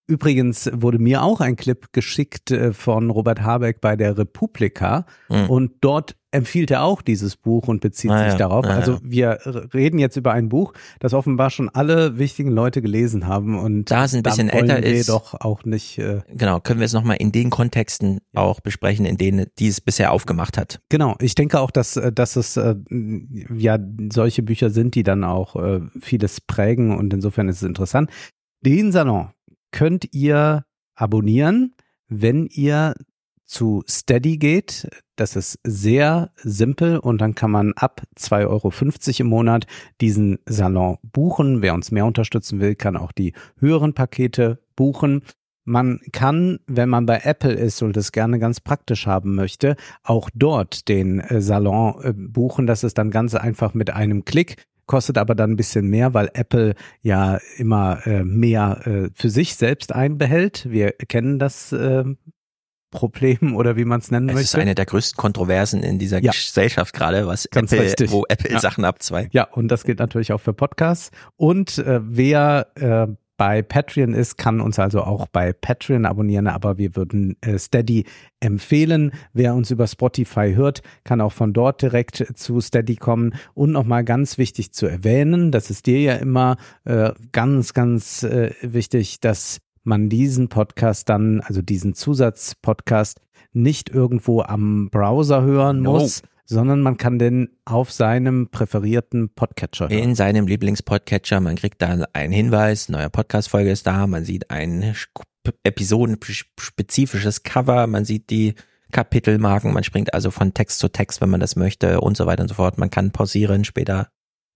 Übrigens 0.06 0.70
wurde 0.74 1.00
mir 1.00 1.24
auch 1.24 1.40
ein 1.40 1.56
Clip 1.56 1.94
geschickt 1.94 2.52
äh, 2.52 2.74
von 2.74 3.10
Robert 3.10 3.42
Habeck 3.42 3.80
bei 3.80 3.96
der 3.96 4.18
Republika 4.18 5.06
mhm. 5.30 5.50
und 5.50 5.72
dort 5.80 6.18
empfiehlt 6.34 6.72
er 6.72 6.84
auch 6.84 7.02
dieses 7.02 7.38
Buch 7.38 7.68
und 7.68 7.80
bezieht 7.80 8.12
ah, 8.12 8.24
sich 8.24 8.34
ja. 8.34 8.38
darauf. 8.38 8.66
Ah, 8.66 8.76
also 8.76 9.00
wir 9.04 9.40
reden 9.74 10.00
jetzt 10.00 10.18
über 10.18 10.34
ein 10.34 10.50
Buch, 10.50 10.74
das 11.00 11.14
offenbar 11.14 11.52
schon 11.52 11.70
alle 11.70 12.18
wichtigen 12.18 12.52
Leute 12.52 12.82
gelesen 12.82 13.28
haben 13.28 13.58
und 13.58 13.92
da 13.92 14.06
es 14.06 14.14
ein 14.14 14.24
bisschen 14.24 14.50
älter 14.50 14.84
ist, 14.84 15.10
doch 15.10 15.36
auch 15.40 15.64
nicht. 15.64 16.00
Äh, 16.00 16.22
genau, 16.28 16.60
können 16.60 16.80
wir 16.80 16.86
es 16.86 16.94
nochmal 16.94 17.18
in 17.18 17.32
den 17.32 17.50
Kontexten 17.50 18.20
ja. 18.34 18.42
auch 18.42 18.60
besprechen, 18.60 19.06
in 19.06 19.18
denen 19.18 19.46
die 19.60 19.68
es 19.68 19.80
bisher 19.80 20.12
aufgemacht 20.12 20.58
hat. 20.58 20.80
Genau, 20.90 21.16
ich 21.22 21.36
denke 21.36 21.60
auch, 21.60 21.72
dass 21.72 21.96
äh, 21.96 22.12
dass 22.12 22.36
es 22.36 22.58
äh, 22.58 22.76
ja 23.56 23.78
solche 24.12 24.44
Bücher 24.44 24.70
sind, 24.70 24.96
die 24.96 25.04
dann 25.04 25.24
auch 25.24 25.56
äh, 25.56 25.82
vieles 26.02 26.42
prägen 26.42 26.98
und 26.98 27.14
insofern 27.14 27.48
ist 27.48 27.58
es 27.58 27.64
interessant. 27.64 28.10
Den 28.66 28.92
Salon 28.92 29.30
könnt 29.74 30.14
ihr 30.14 30.64
abonnieren, 30.96 31.76
wenn 32.08 32.46
ihr 32.46 32.94
zu 33.44 33.84
Steady 33.88 34.38
geht. 34.38 34.88
Das 35.16 35.36
ist 35.36 35.60
sehr 35.64 36.32
simpel 36.38 36.98
und 36.98 37.20
dann 37.20 37.36
kann 37.36 37.52
man 37.52 37.74
ab 37.74 38.02
2,50 38.18 38.48
Euro 38.48 38.72
im 39.20 39.28
Monat 39.28 39.68
diesen 40.02 40.40
Salon 40.46 40.98
buchen. 41.04 41.62
Wer 41.62 41.74
uns 41.74 41.92
mehr 41.92 42.06
unterstützen 42.06 42.60
will, 42.62 42.76
kann 42.76 42.96
auch 42.96 43.12
die 43.12 43.34
höheren 43.60 43.94
Pakete 43.94 44.60
buchen. 44.76 45.24
Man 45.66 46.00
kann, 46.12 46.60
wenn 46.68 46.90
man 46.90 47.06
bei 47.06 47.22
Apple 47.24 47.54
ist 47.54 47.82
und 47.82 47.96
es 47.96 48.12
gerne 48.12 48.40
ganz 48.40 48.60
praktisch 48.60 49.08
haben 49.08 49.36
möchte, 49.36 49.76
auch 50.04 50.30
dort 50.34 50.88
den 50.90 51.20
äh, 51.20 51.42
Salon 51.42 51.96
äh, 52.04 52.14
buchen. 52.14 52.68
Das 52.68 52.84
ist 52.84 52.98
dann 52.98 53.12
ganz 53.12 53.34
einfach 53.36 53.74
mit 53.74 53.92
einem 53.92 54.26
Klick 54.26 54.58
kostet 54.86 55.18
aber 55.18 55.36
dann 55.36 55.52
ein 55.52 55.56
bisschen 55.56 55.90
mehr, 55.90 56.14
weil 56.14 56.30
Apple 56.34 56.76
ja 57.02 57.40
immer 57.58 58.06
äh, 58.06 58.24
mehr 58.24 58.82
äh, 58.86 59.10
für 59.14 59.30
sich 59.30 59.56
selbst 59.56 59.94
einbehält. 59.94 60.70
Wir 60.70 60.92
kennen 60.92 61.40
das 61.40 61.72
äh, 61.72 62.04
Problem 62.94 63.56
oder 63.56 63.76
wie 63.76 63.86
man 63.86 64.00
es 64.00 64.12
nennen 64.12 64.30
es 64.30 64.36
möchte. 64.36 64.46
Das 64.46 64.54
ist 64.54 64.60
eine 64.60 64.76
der 64.76 64.86
größten 64.86 65.18
Kontroversen 65.18 65.84
in 65.84 66.00
dieser 66.00 66.22
ja. 66.22 66.32
Gesellschaft 66.32 66.94
gerade, 66.94 67.28
was 67.28 67.50
Ganz 67.52 67.72
Apple, 67.72 67.86
richtig. 67.86 68.12
wo 68.12 68.24
Apple 68.30 68.52
ja. 68.52 68.60
Sachen 68.60 68.86
abzweigt. 68.86 69.34
Ja, 69.34 69.46
und 69.46 69.68
das 69.68 69.84
gilt 69.84 70.00
natürlich 70.00 70.32
auch 70.32 70.42
für 70.42 70.54
Podcasts. 70.54 71.12
Und 71.36 71.80
äh, 71.80 72.00
wer 72.04 72.68
äh, 72.76 73.08
bei 73.38 73.62
Patreon 73.62 74.14
ist, 74.14 74.38
kann 74.38 74.62
uns 74.62 74.80
also 74.80 75.02
auch 75.02 75.28
bei 75.28 75.54
Patreon 75.54 76.06
abonnieren, 76.06 76.48
aber 76.48 76.78
wir 76.78 76.96
würden 76.96 77.36
äh, 77.42 77.58
Steady 77.58 78.06
empfehlen. 78.40 79.12
Wer 79.34 79.56
uns 79.56 79.72
über 79.72 79.88
Spotify 79.88 80.54
hört, 80.56 80.82
kann 81.04 81.22
auch 81.22 81.32
von 81.32 81.54
dort 81.54 81.82
direkt 81.82 82.26
zu 82.36 82.62
Steady 82.62 82.96
kommen. 82.96 83.34
Und 83.54 83.72
nochmal 83.72 84.04
ganz 84.04 84.38
wichtig 84.38 84.74
zu 84.74 84.86
erwähnen, 84.86 85.52
das 85.52 85.70
ist 85.70 85.86
dir 85.88 86.00
ja 86.00 86.14
immer 86.16 86.58
äh, 86.86 87.12
ganz, 87.32 87.74
ganz 87.74 88.24
äh, 88.24 88.52
wichtig, 88.62 89.20
dass 89.20 89.60
man 89.84 90.10
diesen 90.10 90.50
Podcast 90.50 91.10
dann, 91.10 91.42
also 91.42 91.62
diesen 91.62 91.94
Zusatzpodcast, 91.94 93.20
nicht 93.54 93.90
irgendwo 93.90 94.42
am 94.42 94.90
Browser 94.90 95.44
hören 95.44 95.82
No. 95.82 95.94
muss, 95.94 96.24
sondern 96.46 96.82
man 96.82 96.98
kann 96.98 97.20
den 97.20 97.50
auf 97.66 97.92
seinem 97.92 98.50
präferierten 98.50 99.30
Podcatcher 99.34 99.90
hören. 99.90 99.98
In 99.98 100.16
seinem 100.16 100.48
Lieblingspodcatcher, 100.48 101.40
man 101.40 101.56
kriegt 101.56 101.82
dann 101.82 102.06
einen 102.14 102.34
Hinweis, 102.34 102.90
neue 102.90 103.10
Podcast-Folge 103.10 103.72
ist 103.72 103.88
da, 103.88 104.08
man 104.08 104.26
sieht 104.26 104.52
ein 104.52 104.96
episodenspezifisches 105.64 107.44
Cover, 107.44 107.88
man 107.88 108.06
sieht 108.06 108.30
die 108.30 108.56
Kapitelmarken, 108.92 109.74
man 109.74 109.84
springt 109.84 110.14
also 110.14 110.32
von 110.32 110.54
Text 110.54 110.80
zu 110.80 110.88
Text, 110.88 111.20
wenn 111.22 111.30
man 111.30 111.40
das 111.40 111.56
möchte 111.56 112.00
und 112.02 112.16
so 112.16 112.26
weiter 112.26 112.44
und 112.44 112.50
so 112.50 112.56
fort. 112.56 112.78
Man 112.78 112.92
kann 112.92 113.12
pausieren, 113.12 113.66
später 113.66 114.10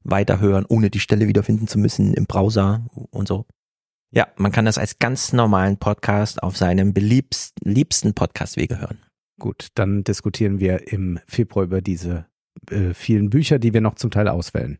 weiterhören, 0.04 0.66
ohne 0.68 0.90
die 0.90 1.00
Stelle 1.00 1.28
wiederfinden 1.28 1.68
zu 1.68 1.80
müssen 1.80 2.14
im 2.14 2.26
Browser 2.26 2.86
und 3.12 3.28
so. 3.28 3.46
Ja, 4.12 4.28
man 4.38 4.52
kann 4.52 4.66
das 4.66 4.78
als 4.78 5.00
ganz 5.00 5.34
normalen 5.34 5.78
Podcast 5.78 6.42
auf 6.42 6.56
seinem 6.56 6.94
beliebsten, 6.94 7.70
liebsten 7.70 8.14
Podcastwege 8.14 8.80
hören. 8.80 9.00
Gut, 9.40 9.68
dann 9.76 10.04
diskutieren 10.04 10.60
wir 10.60 10.92
im 10.92 11.20
Februar 11.28 11.66
über 11.66 11.82
diese 11.82 12.26
äh, 12.72 12.94
vielen 12.94 13.30
Bücher, 13.30 13.60
die 13.60 13.74
wir 13.74 13.82
noch 13.82 13.96
zum 13.96 14.10
Teil 14.10 14.28
auswählen. 14.28 14.80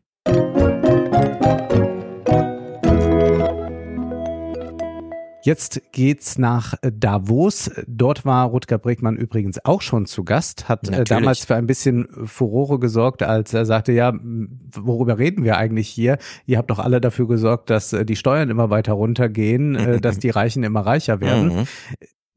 Jetzt 5.44 5.80
geht's 5.92 6.36
nach 6.36 6.74
Davos. 6.82 7.70
Dort 7.86 8.26
war 8.26 8.46
Rutger 8.46 8.76
Bregmann 8.76 9.16
übrigens 9.16 9.64
auch 9.64 9.80
schon 9.80 10.04
zu 10.04 10.24
Gast, 10.24 10.68
hat 10.68 10.88
äh, 10.88 10.90
Natürlich. 10.90 11.08
damals 11.08 11.44
für 11.44 11.54
ein 11.54 11.66
bisschen 11.66 12.06
Furore 12.26 12.78
gesorgt, 12.78 13.22
als 13.22 13.54
er 13.54 13.64
sagte, 13.64 13.92
ja, 13.92 14.10
m, 14.10 14.60
worüber 14.74 15.18
reden 15.18 15.44
wir 15.44 15.56
eigentlich 15.56 15.88
hier? 15.88 16.18
Ihr 16.44 16.58
habt 16.58 16.70
doch 16.70 16.80
alle 16.80 17.00
dafür 17.00 17.28
gesorgt, 17.28 17.70
dass 17.70 17.92
äh, 17.92 18.04
die 18.04 18.16
Steuern 18.16 18.50
immer 18.50 18.68
weiter 18.68 18.92
runtergehen, 18.92 19.76
äh, 19.76 20.00
dass 20.02 20.18
die 20.18 20.30
Reichen 20.30 20.64
immer 20.64 20.80
reicher 20.80 21.20
werden. 21.20 21.66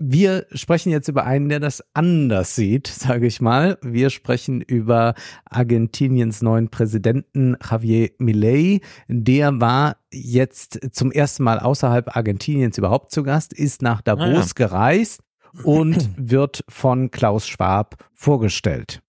Wir 0.03 0.47
sprechen 0.51 0.91
jetzt 0.91 1.09
über 1.09 1.25
einen, 1.25 1.47
der 1.49 1.59
das 1.59 1.83
anders 1.93 2.55
sieht, 2.55 2.87
sage 2.87 3.27
ich 3.27 3.39
mal. 3.39 3.77
Wir 3.83 4.09
sprechen 4.09 4.61
über 4.61 5.13
Argentiniens 5.45 6.41
neuen 6.41 6.69
Präsidenten 6.69 7.55
Javier 7.63 8.09
Milei. 8.17 8.81
Der 9.07 9.61
war 9.61 9.97
jetzt 10.11 10.79
zum 10.91 11.11
ersten 11.11 11.43
Mal 11.43 11.59
außerhalb 11.59 12.15
Argentiniens 12.15 12.79
überhaupt 12.79 13.11
zu 13.11 13.21
Gast, 13.21 13.53
ist 13.53 13.83
nach 13.83 14.01
Davos 14.01 14.55
gereist 14.55 15.21
und 15.63 16.09
wird 16.17 16.63
von 16.67 17.11
Klaus 17.11 17.47
Schwab 17.47 18.03
vorgestellt. 18.15 19.03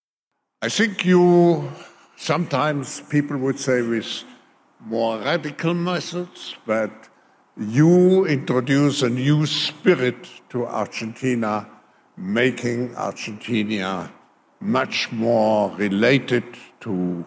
I 0.62 0.68
think 0.68 1.06
you 1.06 1.64
sometimes 2.16 3.02
people 3.08 3.40
would 3.40 3.58
say 3.58 3.80
with 3.80 4.26
more 4.78 5.18
radical 5.24 5.72
methods, 5.72 6.54
but 6.66 6.90
you 7.56 8.26
introduce 8.26 9.02
a 9.02 9.10
new 9.10 9.46
spirit 9.46 10.28
to 10.50 10.66
Argentina, 10.66 11.66
making 12.16 12.94
Argentina 12.96 14.10
much 14.60 15.10
more 15.12 15.70
related 15.76 16.44
to 16.80 17.24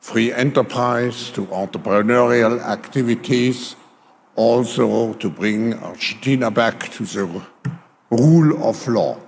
free 0.00 0.32
enterprise, 0.32 1.30
to 1.30 1.46
entrepreneurial 1.46 2.60
activities, 2.60 3.76
also 4.36 5.12
to 5.14 5.28
bring 5.28 5.74
Argentina 5.74 6.50
back 6.50 6.90
to 6.92 7.04
the 7.04 7.42
rule 8.10 8.62
of 8.62 8.86
law. 8.88 9.18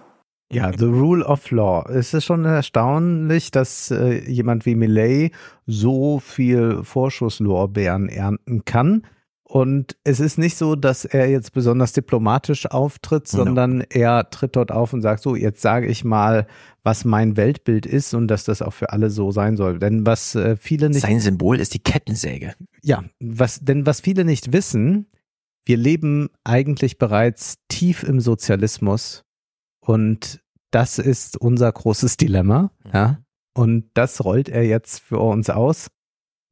Ja, 0.53 0.73
The 0.73 0.87
Rule 0.87 1.25
of 1.25 1.49
Law. 1.53 1.89
Es 1.89 2.13
ist 2.13 2.25
schon 2.25 2.45
erstaunlich, 2.45 3.53
dass 3.53 3.93
äh, 3.93 4.29
jemand 4.29 4.67
wie 4.67 4.75
Millet 4.75 5.31
so 5.69 6.19
viel 6.19 6.83
Vorschusslorbeeren 6.83 8.09
ernten 8.09 8.65
kann. 8.65 9.05
Und 9.53 9.97
es 10.05 10.21
ist 10.21 10.39
nicht 10.39 10.57
so, 10.57 10.77
dass 10.77 11.05
er 11.05 11.29
jetzt 11.29 11.53
besonders 11.53 11.93
diplomatisch 11.93 12.67
auftritt, 12.71 13.33
No. 13.33 13.45
sondern 13.45 13.81
er 13.91 14.31
tritt 14.31 14.55
dort 14.55 14.71
auf 14.71 14.93
und 14.93 15.03
sagt 15.03 15.23
so, 15.25 15.35
jetzt 15.35 15.61
sage 15.61 15.89
ich 15.89 16.05
mal, 16.05 16.47
was 16.85 17.05
mein 17.05 17.37
Weltbild 17.37 17.85
ist 17.85 18.15
und 18.15 18.29
dass 18.29 18.45
das 18.45 18.63
auch 18.63 18.73
für 18.73 18.91
alle 18.93 19.11
so 19.11 19.33
sein 19.33 19.57
soll. 19.57 19.81
Denn 19.81 20.07
was 20.07 20.37
äh, 20.37 20.57
viele 20.57 20.89
nicht 20.89 21.01
Sein 21.01 21.19
Symbol 21.19 21.59
ist 21.59 21.75
die 21.75 21.81
Kettensäge. 21.83 22.55
ja, 22.83 23.03
was, 23.19 23.59
denn 23.59 23.87
was 23.87 24.01
viele 24.01 24.25
nicht 24.25 24.53
wissen, 24.53 25.07
wir 25.65 25.77
leben 25.77 26.29
eigentlich 26.45 26.99
bereits 26.99 27.57
tief 27.67 28.05
im 28.05 28.21
Sozialismus 28.21 29.25
und 29.81 30.41
das 30.71 31.01
ist 31.01 31.37
unser 31.37 31.73
großes 31.73 32.17
Dilemma, 32.17 32.71
ja. 32.93 33.19
Und 33.53 33.91
das 33.95 34.25
rollt 34.25 34.49
er 34.49 34.65
jetzt 34.65 35.01
für 35.01 35.19
uns 35.19 35.51
aus. 35.51 35.89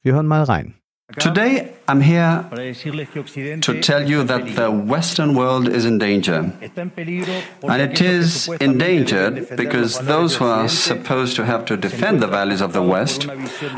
Wir 0.03 0.15
hören 0.15 0.27
mal 0.27 0.43
rein. 0.43 0.75
Today, 1.17 1.73
I'm 1.89 2.03
here 2.03 2.45
to 3.63 3.81
tell 3.81 4.07
you 4.07 4.25
that 4.25 4.55
the 4.57 4.71
Western 4.71 5.35
world 5.35 5.67
is 5.67 5.87
in 5.87 5.97
danger. 5.97 6.53
And 7.63 7.83
it 7.83 8.03
is 8.03 8.47
endangered 8.61 9.57
because 9.57 9.99
those 10.01 10.37
who 10.37 10.45
are 10.45 10.69
supposed 10.69 11.35
to 11.37 11.47
have 11.47 11.65
to 11.65 11.79
defend 11.79 12.21
the 12.21 12.27
values 12.27 12.61
of 12.61 12.75
the 12.75 12.83
West 12.83 13.27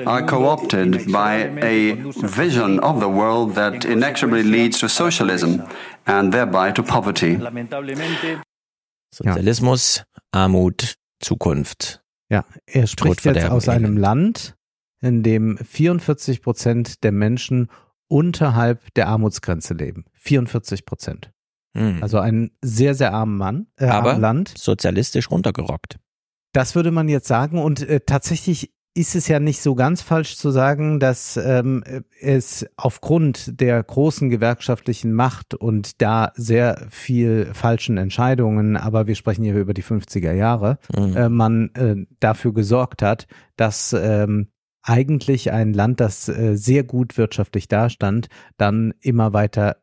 are 0.06 0.26
co 0.26 0.44
opted 0.46 1.12
by 1.12 1.34
a 1.62 1.94
vision 2.16 2.80
of 2.80 2.98
the 2.98 3.08
world 3.08 3.54
that 3.54 3.84
inexorably 3.84 4.42
leads 4.42 4.80
to 4.80 4.88
socialism 4.88 5.62
and 6.08 6.32
thereby 6.32 6.72
to 6.72 6.82
poverty. 6.82 7.38
Sozialismus, 9.14 10.02
Armut, 10.32 10.96
Zukunft. 11.22 12.00
Ja, 12.28 12.44
er 12.66 12.86
spricht 12.86 13.24
jetzt 13.24 13.34
Verderben, 13.34 13.52
aus 13.52 13.68
einem 13.68 13.96
Land, 13.96 14.54
in 15.00 15.22
dem 15.22 15.58
44 15.58 16.42
Prozent 16.42 17.04
der 17.04 17.12
Menschen 17.12 17.68
unterhalb 18.08 18.92
der 18.94 19.08
Armutsgrenze 19.08 19.74
leben. 19.74 20.04
44 20.14 20.84
Prozent. 20.84 21.30
Hm. 21.76 21.98
Also 22.02 22.18
ein 22.18 22.50
sehr, 22.62 22.94
sehr 22.94 23.12
armen 23.14 23.36
Mann, 23.36 23.66
äh, 23.76 23.86
Aber 23.86 24.10
armen 24.10 24.20
Land. 24.20 24.54
sozialistisch 24.58 25.30
runtergerockt. 25.30 25.98
Das 26.52 26.74
würde 26.74 26.90
man 26.90 27.08
jetzt 27.08 27.28
sagen. 27.28 27.58
Und 27.58 27.80
äh, 27.88 28.00
tatsächlich 28.04 28.72
ist 28.92 29.14
es 29.14 29.28
ja 29.28 29.38
nicht 29.38 29.62
so 29.62 29.76
ganz 29.76 30.02
falsch 30.02 30.36
zu 30.36 30.50
sagen, 30.50 30.98
dass 30.98 31.36
ähm, 31.36 31.84
es 32.20 32.66
aufgrund 32.76 33.60
der 33.60 33.80
großen 33.84 34.30
gewerkschaftlichen 34.30 35.12
Macht 35.14 35.54
und 35.54 36.02
da 36.02 36.32
sehr 36.34 36.88
viel 36.90 37.50
falschen 37.54 37.98
Entscheidungen, 37.98 38.76
aber 38.76 39.06
wir 39.06 39.14
sprechen 39.14 39.44
hier 39.44 39.54
über 39.54 39.74
die 39.74 39.84
50er 39.84 40.32
Jahre, 40.32 40.78
Mhm. 40.96 41.16
äh, 41.16 41.28
man 41.28 41.70
äh, 41.76 42.04
dafür 42.18 42.52
gesorgt 42.52 43.00
hat, 43.02 43.28
dass 43.56 43.92
ähm, 43.96 44.48
eigentlich 44.82 45.52
ein 45.52 45.72
Land, 45.72 46.00
das 46.00 46.28
äh, 46.28 46.56
sehr 46.56 46.84
gut 46.84 47.18
wirtschaftlich 47.18 47.68
dastand, 47.68 48.28
dann 48.56 48.94
immer 49.00 49.32
weiter 49.32 49.76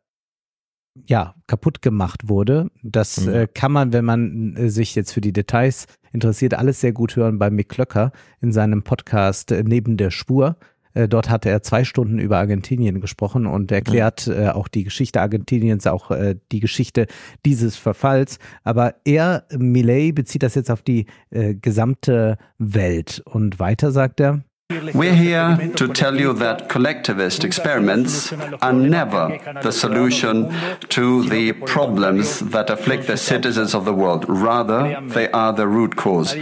ja, 1.06 1.36
kaputt 1.46 1.82
gemacht 1.82 2.28
wurde. 2.28 2.72
Das 2.82 3.26
Mhm. 3.26 3.34
äh, 3.34 3.48
kann 3.48 3.72
man, 3.72 3.94
wenn 3.94 4.06
man 4.06 4.56
äh, 4.56 4.70
sich 4.70 4.96
jetzt 4.96 5.12
für 5.14 5.22
die 5.22 5.34
Details 5.34 5.86
interessiert, 6.12 6.56
alles 6.56 6.82
sehr 6.82 6.94
gut 6.94 7.16
hören 7.16 7.38
bei 7.38 7.50
Mick 7.50 7.70
Klöcker 7.70 8.12
in 8.42 8.52
seinem 8.52 8.84
Podcast 8.84 9.52
äh, 9.52 9.64
Neben 9.64 9.98
der 9.98 10.10
Spur. 10.10 10.58
Äh, 10.96 11.08
dort 11.08 11.30
hatte 11.30 11.50
er 11.50 11.62
zwei 11.62 11.84
Stunden 11.84 12.18
über 12.18 12.40
Argentinien 12.40 13.00
gesprochen 13.00 13.46
und 13.46 13.72
erklärt 13.72 14.28
äh, 14.28 14.48
auch 14.50 14.68
die 14.68 14.86
Geschichte 14.86 15.22
Argentiniens, 15.22 15.86
auch 15.86 16.10
die 16.52 16.60
Geschichte 16.60 17.06
dieses 17.46 17.76
Verfalls. 17.78 18.40
Aber 18.64 18.96
er, 19.06 19.46
Millet, 19.56 20.16
bezieht 20.16 20.42
das 20.42 20.56
jetzt 20.56 20.72
auf 20.72 20.82
die 20.82 21.06
gesamte 21.30 22.38
Welt. 22.58 23.22
Und 23.26 23.60
weiter 23.60 23.92
sagt 23.92 24.20
er, 24.20 24.44
We're 24.70 25.14
here 25.14 25.72
to 25.78 25.88
tell 25.88 26.20
you 26.20 26.34
that 26.34 26.68
collectivist 26.68 27.46
experiments 27.46 28.34
are 28.62 28.74
never 28.74 29.40
the 29.64 29.72
solution 29.72 30.52
to 30.90 31.24
the 31.24 31.54
problems 31.54 32.40
that 32.52 32.70
afflict 32.70 33.08
the 33.08 33.16
citizens 33.16 33.74
of 33.74 33.86
the 33.86 33.94
world. 33.94 34.26
Rather, 34.28 35.02
they 35.08 35.32
are 35.32 35.54
the 35.56 35.66
root 35.66 35.96
cause. 35.96 36.36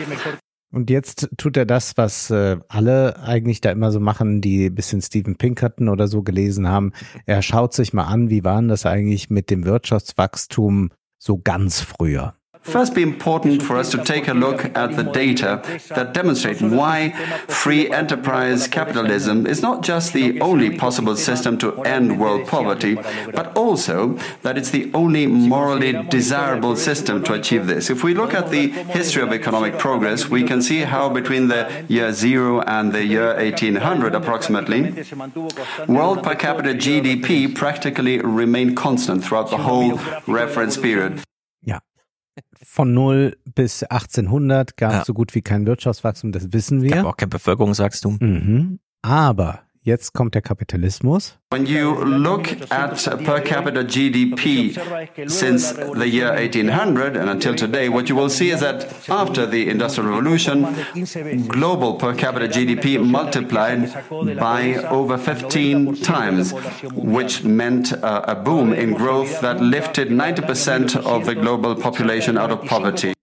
Und 0.71 0.89
jetzt 0.89 1.29
tut 1.37 1.55
er 1.55 1.67
das, 1.67 1.97
was 1.97 2.31
äh, 2.31 2.57
alle 2.67 3.21
eigentlich 3.21 3.61
da 3.61 3.71
immer 3.71 3.91
so 3.91 3.99
machen, 3.99 4.41
die 4.41 4.65
ein 4.65 4.75
bisschen 4.75 5.01
Steven 5.01 5.35
Pinkerton 5.35 5.87
oder 5.87 6.07
so 6.07 6.23
gelesen 6.23 6.67
haben. 6.67 6.93
Er 7.27 7.43
schaut 7.43 7.73
sich 7.73 7.93
mal 7.93 8.05
an, 8.05 8.31
wie 8.31 8.43
waren 8.43 8.67
das 8.67 8.87
eigentlich 8.87 9.29
mit 9.29 9.51
dem 9.51 9.65
Wirtschaftswachstum 9.65 10.89
so 11.19 11.37
ganz 11.37 11.79
früher. 11.79 12.33
First 12.65 12.95
be 12.95 13.03
important 13.03 13.61
for 13.61 13.77
us 13.77 13.91
to 13.91 14.03
take 14.03 14.27
a 14.27 14.33
look 14.33 14.65
at 14.75 14.95
the 14.95 15.03
data 15.03 15.61
that 15.89 16.13
demonstrate 16.13 16.61
why 16.61 17.11
free 17.47 17.89
enterprise 17.91 18.67
capitalism 18.67 19.45
is 19.45 19.61
not 19.61 19.83
just 19.83 20.13
the 20.13 20.41
only 20.41 20.75
possible 20.77 21.15
system 21.15 21.57
to 21.59 21.81
end 21.83 22.19
world 22.19 22.47
poverty, 22.47 22.95
but 23.33 23.55
also 23.55 24.17
that 24.41 24.57
it's 24.57 24.71
the 24.71 24.91
only 24.93 25.27
morally 25.27 25.93
desirable 26.09 26.75
system 26.75 27.23
to 27.23 27.33
achieve 27.33 27.67
this. 27.67 27.89
If 27.89 28.03
we 28.03 28.13
look 28.13 28.33
at 28.33 28.49
the 28.49 28.69
history 28.69 29.21
of 29.21 29.31
economic 29.31 29.77
progress, 29.77 30.27
we 30.27 30.43
can 30.43 30.61
see 30.61 30.79
how 30.81 31.09
between 31.09 31.47
the 31.47 31.85
year 31.87 32.11
zero 32.11 32.61
and 32.61 32.91
the 32.91 33.05
year 33.05 33.35
1800 33.35 34.15
approximately, 34.15 34.81
world 35.87 36.23
per 36.23 36.35
capita 36.35 36.73
GDP 36.73 37.53
practically 37.53 38.19
remained 38.19 38.75
constant 38.75 39.23
throughout 39.23 39.49
the 39.51 39.57
whole 39.57 39.99
reference 40.27 40.77
period. 40.77 41.21
Ja. 41.61 41.79
Von 42.67 42.93
0 42.93 43.37
bis 43.53 43.83
1800 43.83 44.75
gab 44.75 44.91
es 44.91 44.97
ja. 44.97 45.05
so 45.05 45.13
gut 45.13 45.35
wie 45.35 45.41
kein 45.41 45.65
Wirtschaftswachstum, 45.65 46.31
das 46.31 46.51
wissen 46.51 46.81
wir. 46.81 46.91
Gab 46.91 47.05
auch 47.05 47.17
kein 47.17 47.29
Bevölkerungswachstum. 47.29 48.17
Mhm. 48.19 48.79
Aber 49.01 49.64
Jetzt 49.85 50.13
kommt 50.13 50.33
der 50.33 50.41
Kapitalismus. 50.41 51.37
When 51.51 51.67
you 51.67 52.03
look 52.03 52.47
at 52.71 53.05
per 53.23 53.39
capita 53.39 53.83
GDP 53.83 54.75
since 55.27 55.75
the 55.75 56.07
year 56.07 56.31
1800 56.31 57.15
and 57.15 57.29
until 57.29 57.55
today, 57.55 57.87
what 57.87 58.09
you 58.09 58.15
will 58.15 58.31
see 58.31 58.49
is 58.49 58.61
that 58.61 58.87
after 59.07 59.45
the 59.47 59.69
Industrial 59.69 60.09
Revolution, 60.09 60.65
global 61.47 61.99
per 61.99 62.15
capita 62.15 62.47
GDP 62.47 62.97
multiplied 62.99 63.93
by 64.39 64.75
over 64.89 65.19
15 65.19 66.01
times, 66.01 66.51
which 66.95 67.43
meant 67.43 67.93
a 68.01 68.33
boom 68.33 68.73
in 68.73 68.95
growth 68.95 69.39
that 69.41 69.61
lifted 69.61 70.09
90% 70.09 70.95
of 71.05 71.27
the 71.27 71.35
global 71.35 71.75
population 71.75 72.39
out 72.39 72.49
of 72.49 72.67
poverty. 72.67 73.13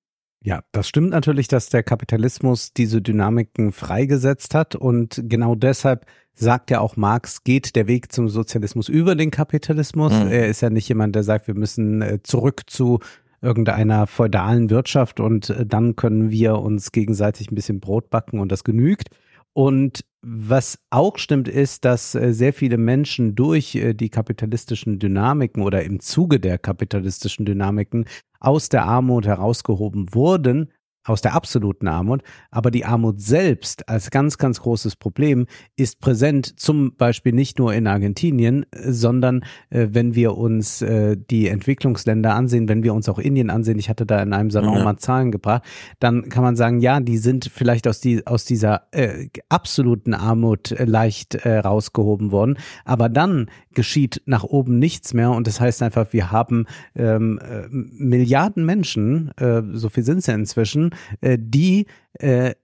Ja, 0.44 0.60
das 0.72 0.88
stimmt 0.88 1.10
natürlich, 1.10 1.46
dass 1.46 1.68
der 1.68 1.84
Kapitalismus 1.84 2.72
diese 2.72 3.00
Dynamiken 3.00 3.70
freigesetzt 3.70 4.56
hat 4.56 4.74
und 4.74 5.22
genau 5.28 5.54
deshalb 5.54 6.04
sagt 6.34 6.70
ja 6.70 6.80
auch 6.80 6.96
Marx, 6.96 7.44
geht 7.44 7.76
der 7.76 7.86
Weg 7.86 8.12
zum 8.12 8.28
Sozialismus 8.28 8.88
über 8.88 9.14
den 9.14 9.30
Kapitalismus. 9.30 10.12
Mhm. 10.12 10.28
Er 10.28 10.48
ist 10.48 10.60
ja 10.60 10.70
nicht 10.70 10.88
jemand, 10.88 11.14
der 11.14 11.22
sagt, 11.22 11.46
wir 11.46 11.54
müssen 11.54 12.02
äh, 12.02 12.22
zurück 12.22 12.62
zu 12.66 13.00
irgendeiner 13.40 14.06
feudalen 14.06 14.70
Wirtschaft 14.70 15.20
und 15.20 15.50
äh, 15.50 15.66
dann 15.66 15.96
können 15.96 16.30
wir 16.30 16.58
uns 16.58 16.92
gegenseitig 16.92 17.50
ein 17.50 17.54
bisschen 17.54 17.80
Brot 17.80 18.10
backen 18.10 18.38
und 18.38 18.52
das 18.52 18.64
genügt. 18.64 19.08
Und 19.54 20.04
was 20.22 20.78
auch 20.88 21.18
stimmt, 21.18 21.48
ist, 21.48 21.84
dass 21.84 22.14
äh, 22.14 22.32
sehr 22.32 22.52
viele 22.52 22.78
Menschen 22.78 23.34
durch 23.34 23.78
die 23.94 24.08
kapitalistischen 24.08 24.98
Dynamiken 24.98 25.62
oder 25.62 25.82
im 25.82 26.00
Zuge 26.00 26.40
der 26.40 26.56
kapitalistischen 26.58 27.44
Dynamiken 27.44 28.06
aus 28.40 28.68
der 28.68 28.84
Armut 28.84 29.26
herausgehoben 29.26 30.14
wurden, 30.14 30.70
aus 31.04 31.20
der 31.20 31.34
absoluten 31.34 31.88
Armut, 31.88 32.22
aber 32.50 32.70
die 32.70 32.84
Armut 32.84 33.20
selbst 33.20 33.88
als 33.88 34.10
ganz, 34.10 34.38
ganz 34.38 34.60
großes 34.60 34.96
Problem 34.96 35.46
ist 35.76 36.00
präsent, 36.00 36.60
zum 36.60 36.94
Beispiel 36.94 37.32
nicht 37.32 37.58
nur 37.58 37.74
in 37.74 37.86
Argentinien, 37.86 38.66
sondern 38.72 39.44
äh, 39.70 39.88
wenn 39.90 40.14
wir 40.14 40.36
uns 40.36 40.80
äh, 40.82 41.16
die 41.16 41.48
Entwicklungsländer 41.48 42.34
ansehen, 42.34 42.68
wenn 42.68 42.84
wir 42.84 42.94
uns 42.94 43.08
auch 43.08 43.18
Indien 43.18 43.50
ansehen, 43.50 43.78
ich 43.78 43.88
hatte 43.88 44.06
da 44.06 44.22
in 44.22 44.32
einem 44.32 44.50
Salon 44.50 44.78
ja. 44.78 44.84
mal 44.84 44.96
Zahlen 44.96 45.32
gebracht, 45.32 45.62
dann 45.98 46.28
kann 46.28 46.44
man 46.44 46.54
sagen, 46.54 46.80
ja, 46.80 47.00
die 47.00 47.18
sind 47.18 47.50
vielleicht 47.52 47.88
aus, 47.88 48.00
die, 48.00 48.24
aus 48.26 48.44
dieser 48.44 48.82
äh, 48.92 49.28
absoluten 49.48 50.14
Armut 50.14 50.70
äh, 50.70 50.84
leicht 50.84 51.34
äh, 51.34 51.58
rausgehoben 51.58 52.30
worden, 52.30 52.58
aber 52.84 53.08
dann 53.08 53.50
geschieht 53.74 54.22
nach 54.26 54.44
oben 54.44 54.78
nichts 54.78 55.14
mehr 55.14 55.32
und 55.32 55.46
das 55.46 55.60
heißt 55.60 55.82
einfach, 55.82 56.12
wir 56.12 56.30
haben 56.30 56.66
ähm, 56.94 57.40
äh, 57.42 57.66
Milliarden 57.70 58.64
Menschen, 58.64 59.32
äh, 59.38 59.62
so 59.72 59.88
viel 59.88 60.04
sind 60.04 60.18
es 60.18 60.26
ja 60.26 60.34
inzwischen, 60.34 60.91
äh, 60.91 60.91
die 61.38 61.86
äh, 62.14 62.54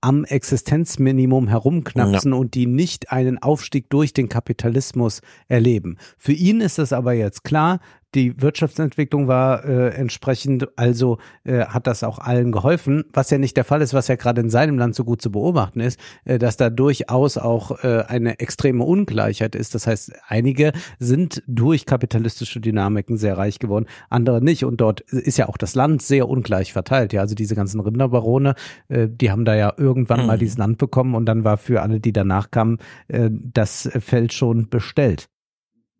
am 0.00 0.24
Existenzminimum 0.24 1.48
herumknapsen 1.48 2.32
ja. 2.32 2.38
und 2.38 2.54
die 2.54 2.66
nicht 2.66 3.10
einen 3.10 3.42
Aufstieg 3.42 3.90
durch 3.90 4.12
den 4.12 4.28
Kapitalismus 4.28 5.20
erleben. 5.48 5.96
Für 6.16 6.32
ihn 6.32 6.60
ist 6.60 6.78
es 6.78 6.92
aber 6.92 7.12
jetzt 7.12 7.44
klar, 7.44 7.80
die 8.14 8.40
Wirtschaftsentwicklung 8.40 9.28
war 9.28 9.64
äh, 9.64 9.88
entsprechend, 9.88 10.68
also 10.76 11.18
äh, 11.44 11.66
hat 11.66 11.86
das 11.86 12.02
auch 12.02 12.18
allen 12.18 12.52
geholfen, 12.52 13.04
was 13.12 13.30
ja 13.30 13.38
nicht 13.38 13.56
der 13.56 13.64
Fall 13.64 13.82
ist, 13.82 13.94
was 13.94 14.08
ja 14.08 14.16
gerade 14.16 14.40
in 14.40 14.50
seinem 14.50 14.78
Land 14.78 14.94
so 14.94 15.04
gut 15.04 15.20
zu 15.20 15.30
beobachten 15.30 15.80
ist, 15.80 16.00
äh, 16.24 16.38
dass 16.38 16.56
da 16.56 16.70
durchaus 16.70 17.36
auch 17.36 17.84
äh, 17.84 18.04
eine 18.06 18.38
extreme 18.38 18.84
Ungleichheit 18.84 19.54
ist. 19.54 19.74
Das 19.74 19.86
heißt, 19.86 20.12
einige 20.28 20.72
sind 20.98 21.42
durch 21.46 21.84
kapitalistische 21.84 22.60
Dynamiken 22.60 23.16
sehr 23.16 23.36
reich 23.36 23.58
geworden, 23.58 23.86
andere 24.08 24.42
nicht. 24.42 24.64
Und 24.64 24.80
dort 24.80 25.00
ist 25.00 25.36
ja 25.36 25.48
auch 25.48 25.58
das 25.58 25.74
Land 25.74 26.00
sehr 26.00 26.28
ungleich 26.28 26.72
verteilt. 26.72 27.12
Ja, 27.12 27.20
also 27.20 27.34
diese 27.34 27.54
ganzen 27.54 27.80
Rinderbarone, 27.80 28.54
äh, 28.88 29.08
die 29.10 29.30
haben 29.30 29.44
da 29.44 29.54
ja 29.54 29.74
irgendwann 29.76 30.20
mhm. 30.20 30.26
mal 30.26 30.38
dieses 30.38 30.58
Land 30.58 30.78
bekommen 30.78 31.14
und 31.14 31.26
dann 31.26 31.44
war 31.44 31.58
für 31.58 31.82
alle, 31.82 32.00
die 32.00 32.12
danach 32.12 32.50
kamen, 32.50 32.78
äh, 33.08 33.28
das 33.30 33.90
Feld 34.00 34.32
schon 34.32 34.68
bestellt. 34.68 35.28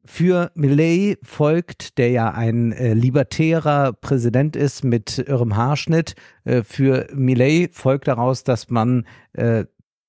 Für 0.08 0.52
Millet 0.54 1.18
folgt, 1.24 1.98
der 1.98 2.10
ja 2.10 2.30
ein 2.30 2.70
äh, 2.70 2.94
libertärer 2.94 3.92
Präsident 3.92 4.54
ist 4.54 4.84
mit 4.84 5.18
irrem 5.18 5.56
Haarschnitt, 5.56 6.14
äh, 6.44 6.62
für 6.62 7.08
Millet 7.12 7.74
folgt 7.74 8.06
daraus, 8.06 8.44
dass 8.44 8.70
man 8.70 9.04
äh, 9.32 9.64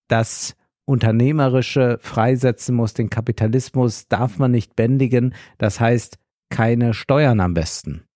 das 0.07 0.55
Unternehmerische 0.85 1.97
freisetzen 1.99 2.75
muss, 2.75 2.93
den 2.93 3.09
Kapitalismus 3.09 4.07
darf 4.07 4.37
man 4.37 4.51
nicht 4.51 4.75
bändigen, 4.75 5.33
das 5.57 5.79
heißt 5.79 6.19
keine 6.49 6.93
Steuern 6.93 7.39
am 7.39 7.55
besten. 7.55 8.06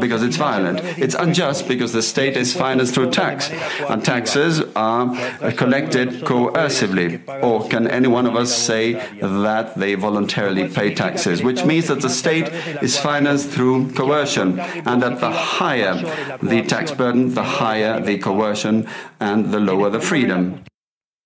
Because 0.00 0.22
it's 0.22 0.36
violent. 0.36 0.80
It's 0.98 1.14
unjust 1.14 1.68
because 1.68 1.92
the 1.92 2.02
state 2.02 2.38
is 2.38 2.54
financed 2.54 2.94
through 2.94 3.10
tax, 3.10 3.50
and 3.90 4.02
taxes 4.02 4.62
are 4.74 5.14
collected 5.52 6.24
coercively. 6.24 7.20
Or 7.42 7.68
can 7.68 7.86
any 7.86 8.08
one 8.08 8.26
of 8.26 8.34
us 8.34 8.50
say 8.56 8.94
that 9.20 9.74
they 9.76 9.94
voluntarily 9.94 10.68
pay 10.68 10.94
taxes? 10.94 11.42
Which 11.42 11.66
means 11.66 11.88
that 11.88 12.00
the 12.00 12.08
state 12.08 12.48
is 12.82 12.96
financed 12.98 13.50
through 13.50 13.92
coercion, 13.92 14.58
and 14.58 15.02
that 15.02 15.20
the 15.20 15.30
higher 15.30 15.94
the 16.42 16.62
tax 16.62 16.92
burden, 16.92 17.34
the 17.34 17.44
higher 17.44 18.00
the 18.00 18.18
coercion, 18.18 18.88
and 19.20 19.52
the 19.52 19.60
lower 19.60 19.90
the 19.90 20.00
freedom. 20.00 20.60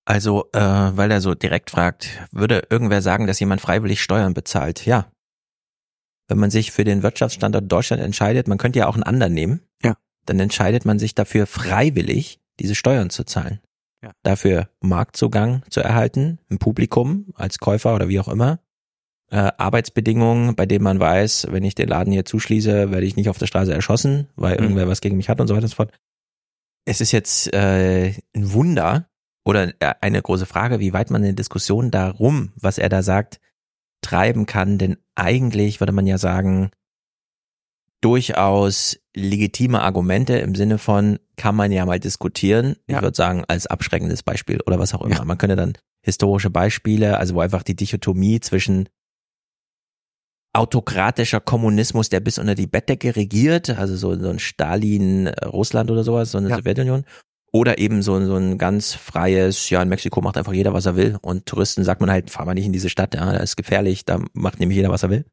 Also, 0.05 0.49
äh, 0.53 0.59
weil 0.59 1.11
er 1.11 1.21
so 1.21 1.35
direkt 1.35 1.69
fragt, 1.69 2.09
würde 2.31 2.63
irgendwer 2.71 3.01
sagen, 3.03 3.27
dass 3.27 3.39
jemand 3.39 3.61
freiwillig 3.61 4.01
Steuern 4.01 4.33
bezahlt? 4.33 4.85
Ja, 4.87 5.05
wenn 6.29 6.37
man 6.37 6.51
sich 6.51 6.71
für 6.71 6.83
den 6.85 7.03
Wirtschaftsstandort 7.03 7.69
Deutschland 7.69 8.01
entscheidet, 8.01 8.47
man 8.47 8.57
könnte 8.57 8.79
ja 8.79 8.87
auch 8.87 8.93
einen 8.93 9.03
anderen 9.03 9.33
nehmen, 9.33 9.61
ja. 9.83 9.95
dann 10.25 10.39
entscheidet 10.39 10.85
man 10.85 10.99
sich 10.99 11.15
dafür 11.15 11.47
freiwillig, 11.47 12.39
diese 12.59 12.75
Steuern 12.75 13.09
zu 13.09 13.25
zahlen. 13.25 13.59
Ja. 14.01 14.11
Dafür 14.23 14.69
Marktzugang 14.79 15.63
zu 15.69 15.81
erhalten, 15.81 16.39
ein 16.49 16.59
Publikum 16.59 17.33
als 17.33 17.59
Käufer 17.59 17.95
oder 17.95 18.07
wie 18.07 18.19
auch 18.19 18.29
immer, 18.29 18.59
äh, 19.31 19.51
Arbeitsbedingungen, 19.57 20.55
bei 20.55 20.65
denen 20.65 20.83
man 20.83 20.99
weiß, 20.99 21.47
wenn 21.51 21.63
ich 21.63 21.75
den 21.75 21.89
Laden 21.89 22.13
hier 22.13 22.25
zuschließe, 22.25 22.91
werde 22.91 23.05
ich 23.05 23.15
nicht 23.15 23.29
auf 23.29 23.37
der 23.37 23.47
Straße 23.47 23.73
erschossen, 23.73 24.27
weil 24.35 24.55
mhm. 24.55 24.63
irgendwer 24.63 24.87
was 24.87 25.01
gegen 25.01 25.17
mich 25.17 25.29
hat 25.29 25.41
und 25.41 25.47
so 25.47 25.55
weiter 25.55 25.65
und 25.65 25.69
so 25.69 25.75
fort. 25.75 25.93
Es 26.85 27.01
ist 27.01 27.11
jetzt 27.11 27.53
äh, 27.53 28.13
ein 28.35 28.53
Wunder 28.53 29.09
oder 29.45 29.73
äh, 29.79 29.95
eine 30.01 30.21
große 30.21 30.45
Frage, 30.45 30.79
wie 30.79 30.93
weit 30.93 31.11
man 31.11 31.21
in 31.21 31.29
der 31.29 31.35
Diskussion 31.35 31.91
darum, 31.91 32.53
was 32.55 32.77
er 32.77 32.89
da 32.89 33.03
sagt, 33.03 33.39
treiben 34.01 34.45
kann, 34.45 34.77
denn 34.77 34.97
eigentlich 35.15 35.79
würde 35.79 35.93
man 35.93 36.07
ja 36.07 36.17
sagen, 36.17 36.71
durchaus 38.01 38.97
legitime 39.15 39.81
Argumente 39.81 40.37
im 40.37 40.55
Sinne 40.55 40.77
von, 40.77 41.19
kann 41.35 41.55
man 41.55 41.71
ja 41.71 41.85
mal 41.85 41.99
diskutieren. 41.99 42.75
Ja. 42.87 42.97
Ich 42.97 43.01
würde 43.03 43.15
sagen, 43.15 43.43
als 43.47 43.67
abschreckendes 43.67 44.23
Beispiel 44.23 44.59
oder 44.65 44.79
was 44.79 44.93
auch 44.93 45.01
immer. 45.01 45.15
Ja. 45.15 45.25
Man 45.25 45.37
könnte 45.37 45.55
dann 45.55 45.73
historische 46.01 46.49
Beispiele, 46.49 47.17
also 47.17 47.35
wo 47.35 47.41
einfach 47.41 47.63
die 47.63 47.75
Dichotomie 47.75 48.39
zwischen 48.39 48.87
autokratischer 50.53 51.39
Kommunismus, 51.41 52.09
der 52.09 52.21
bis 52.21 52.39
unter 52.39 52.55
die 52.55 52.67
Bettdecke 52.67 53.15
regiert, 53.15 53.69
also 53.69 53.95
so, 53.95 54.19
so 54.19 54.29
ein 54.29 54.39
Stalin, 54.39 55.27
äh, 55.27 55.45
Russland 55.45 55.91
oder 55.91 56.03
sowas, 56.03 56.31
so 56.31 56.37
eine 56.37 56.49
ja. 56.49 56.57
Sowjetunion, 56.57 57.05
oder 57.51 57.77
eben 57.77 58.01
so, 58.01 58.23
so 58.25 58.35
ein 58.35 58.57
ganz 58.57 58.93
freies, 58.93 59.69
ja, 59.69 59.81
in 59.81 59.89
Mexiko 59.89 60.21
macht 60.21 60.37
einfach 60.37 60.53
jeder, 60.53 60.73
was 60.73 60.85
er 60.85 60.95
will. 60.95 61.17
Und 61.21 61.45
Touristen 61.45 61.83
sagt 61.83 62.01
man 62.01 62.11
halt, 62.11 62.29
fahr 62.29 62.45
mal 62.45 62.53
nicht 62.53 62.65
in 62.65 62.73
diese 62.73 62.89
Stadt, 62.89 63.15
ja, 63.15 63.31
da 63.31 63.37
ist 63.37 63.55
gefährlich, 63.55 64.05
da 64.05 64.19
macht 64.33 64.59
nämlich 64.59 64.75
jeder, 64.75 64.89
was 64.89 65.03
er 65.03 65.09
will. 65.09 65.25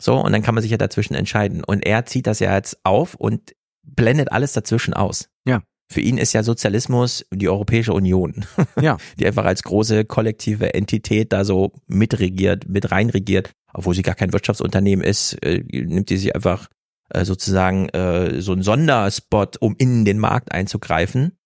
So, 0.00 0.16
und 0.16 0.32
dann 0.32 0.42
kann 0.42 0.54
man 0.54 0.62
sich 0.62 0.70
ja 0.70 0.78
dazwischen 0.78 1.14
entscheiden. 1.14 1.62
Und 1.62 1.86
er 1.86 2.04
zieht 2.06 2.26
das 2.26 2.40
ja 2.40 2.54
jetzt 2.54 2.78
auf 2.84 3.14
und 3.14 3.54
blendet 3.84 4.32
alles 4.32 4.52
dazwischen 4.52 4.94
aus. 4.94 5.28
Ja. 5.46 5.62
Für 5.92 6.00
ihn 6.00 6.18
ist 6.18 6.32
ja 6.32 6.42
Sozialismus 6.42 7.24
die 7.32 7.48
Europäische 7.48 7.92
Union. 7.92 8.46
Ja. 8.80 8.96
Die 9.18 9.26
einfach 9.26 9.44
als 9.44 9.62
große 9.62 10.04
kollektive 10.06 10.74
Entität 10.74 11.32
da 11.32 11.44
so 11.44 11.72
mitregiert, 11.86 12.66
mit 12.66 12.90
reinregiert, 12.90 13.50
obwohl 13.74 13.94
sie 13.94 14.02
gar 14.02 14.14
kein 14.14 14.32
Wirtschaftsunternehmen 14.32 15.04
ist, 15.04 15.34
äh, 15.44 15.62
nimmt 15.70 16.08
die 16.08 16.16
sich 16.16 16.34
einfach 16.34 16.68
äh, 17.10 17.26
sozusagen 17.26 17.90
äh, 17.90 18.40
so 18.40 18.54
ein 18.54 18.62
Sonderspot, 18.62 19.58
um 19.60 19.76
in 19.76 20.06
den 20.06 20.18
Markt 20.18 20.50
einzugreifen 20.50 21.36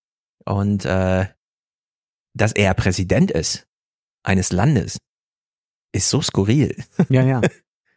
und 0.47 0.85
äh, 0.85 1.25
dass 2.33 2.51
er 2.53 2.73
Präsident 2.73 3.31
ist 3.31 3.67
eines 4.23 4.51
Landes, 4.51 4.97
ist 5.93 6.09
so 6.09 6.21
skurril. 6.21 6.75
Ja, 7.09 7.23
ja. 7.23 7.41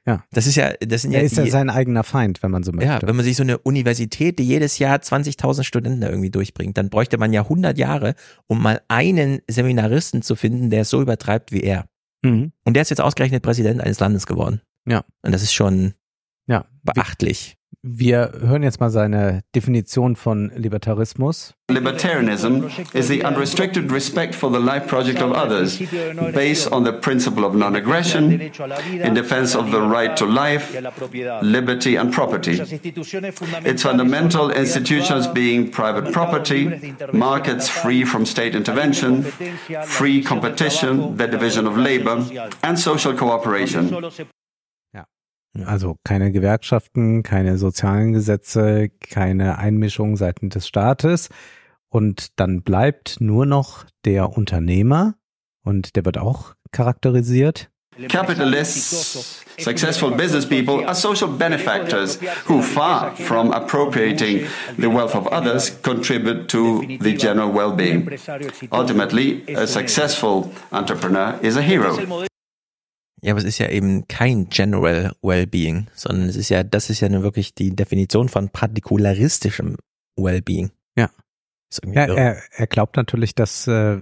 Ja. 0.06 0.24
Das 0.32 0.46
ist 0.46 0.56
ja, 0.56 0.72
das 0.80 1.02
sind 1.02 1.12
Er 1.12 1.20
ja, 1.20 1.26
ist 1.26 1.36
ja 1.36 1.46
sein 1.48 1.68
eigener 1.68 2.02
Feind, 2.04 2.42
wenn 2.42 2.50
man 2.50 2.62
so 2.62 2.72
möchte. 2.72 2.86
ja, 2.90 3.02
wenn 3.02 3.14
man 3.14 3.24
sich 3.24 3.36
so 3.36 3.42
eine 3.42 3.58
Universität, 3.58 4.38
die 4.38 4.44
jedes 4.46 4.78
Jahr 4.78 4.96
20.000 4.96 5.62
Studenten 5.62 6.02
irgendwie 6.02 6.30
durchbringt, 6.30 6.78
dann 6.78 6.88
bräuchte 6.88 7.18
man 7.18 7.34
ja 7.34 7.42
100 7.42 7.76
Jahre, 7.76 8.14
um 8.46 8.62
mal 8.62 8.80
einen 8.88 9.40
Seminaristen 9.46 10.22
zu 10.22 10.36
finden, 10.36 10.70
der 10.70 10.80
es 10.82 10.90
so 10.90 11.02
übertreibt 11.02 11.52
wie 11.52 11.60
er. 11.62 11.86
Mhm. 12.22 12.52
Und 12.64 12.74
der 12.74 12.82
ist 12.82 12.88
jetzt 12.88 13.02
ausgerechnet 13.02 13.42
Präsident 13.42 13.82
eines 13.82 14.00
Landes 14.00 14.26
geworden. 14.26 14.62
Ja. 14.88 15.04
Und 15.22 15.32
das 15.32 15.42
ist 15.42 15.52
schon 15.52 15.92
Ja. 16.46 16.64
beachtlich. 16.82 17.58
Wir 17.82 18.32
hören 18.38 18.62
jetzt 18.62 18.78
mal 18.78 18.90
seine 18.90 19.40
Definition 19.54 20.14
von 20.14 20.52
Libertarismus. 20.54 21.54
Libertarianism 21.70 22.68
is 22.92 23.08
the 23.08 23.24
unrestricted 23.24 23.90
respect 23.90 24.34
for 24.34 24.52
the 24.52 24.58
life 24.58 24.86
project 24.86 25.22
of 25.22 25.32
others, 25.32 25.78
based 26.34 26.70
on 26.72 26.84
the 26.84 26.92
principle 26.92 27.42
of 27.42 27.54
non 27.54 27.76
aggression, 27.76 28.32
in 28.32 29.14
defense 29.14 29.56
of 29.56 29.70
the 29.70 29.80
right 29.80 30.14
to 30.18 30.26
life, 30.26 30.74
liberty, 31.40 31.96
and 31.96 32.12
property. 32.12 32.60
Its 33.64 33.82
fundamental 33.82 34.50
institutions 34.50 35.26
being 35.26 35.70
private 35.70 36.12
property, 36.12 36.68
markets 37.14 37.70
free 37.70 38.04
from 38.04 38.26
state 38.26 38.54
intervention, 38.54 39.22
free 39.86 40.22
competition, 40.22 41.16
the 41.16 41.26
division 41.26 41.66
of 41.66 41.78
labor, 41.78 42.22
and 42.62 42.78
social 42.78 43.14
cooperation. 43.14 43.88
Also 45.64 45.96
keine 46.04 46.30
Gewerkschaften, 46.30 47.22
keine 47.22 47.58
sozialen 47.58 48.12
Gesetze, 48.12 48.88
keine 48.88 49.58
Einmischung 49.58 50.16
seitens 50.16 50.54
des 50.54 50.68
Staates. 50.68 51.28
Und 51.88 52.38
dann 52.38 52.62
bleibt 52.62 53.20
nur 53.20 53.46
noch 53.46 53.84
der 54.04 54.36
Unternehmer 54.36 55.14
und 55.64 55.96
der 55.96 56.04
wird 56.04 56.18
auch 56.18 56.54
charakterisiert. 56.70 57.70
Capitalists, 58.08 59.44
successful 59.58 60.12
business 60.12 60.46
people 60.46 60.86
are 60.86 60.94
social 60.94 61.28
benefactors 61.28 62.18
who, 62.46 62.62
far 62.62 63.14
from 63.16 63.50
appropriating 63.52 64.46
the 64.78 64.88
wealth 64.88 65.14
of 65.14 65.26
others, 65.26 65.70
contribute 65.82 66.48
to 66.48 66.82
the 67.00 67.12
general 67.12 67.52
well 67.52 67.72
being. 67.72 68.08
Ultimately, 68.70 69.42
a 69.54 69.66
successful 69.66 70.52
entrepreneur 70.72 71.38
is 71.42 71.56
a 71.56 71.62
hero. 71.62 72.28
Ja, 73.22 73.32
aber 73.32 73.40
es 73.40 73.46
ist 73.46 73.58
ja 73.58 73.68
eben 73.68 74.08
kein 74.08 74.48
General 74.48 75.12
Wellbeing, 75.22 75.88
sondern 75.94 76.28
es 76.28 76.36
ist 76.36 76.48
ja, 76.48 76.62
das 76.62 76.90
ist 76.90 77.00
ja 77.00 77.08
nur 77.08 77.22
wirklich 77.22 77.54
die 77.54 77.74
Definition 77.74 78.28
von 78.28 78.48
partikularistischem 78.48 79.76
Wellbeing. 80.16 80.70
Ja. 80.96 81.10
Ja, 81.84 82.06
er, 82.06 82.42
er 82.50 82.66
glaubt 82.66 82.96
natürlich, 82.96 83.34
dass 83.34 83.66
äh, 83.66 84.00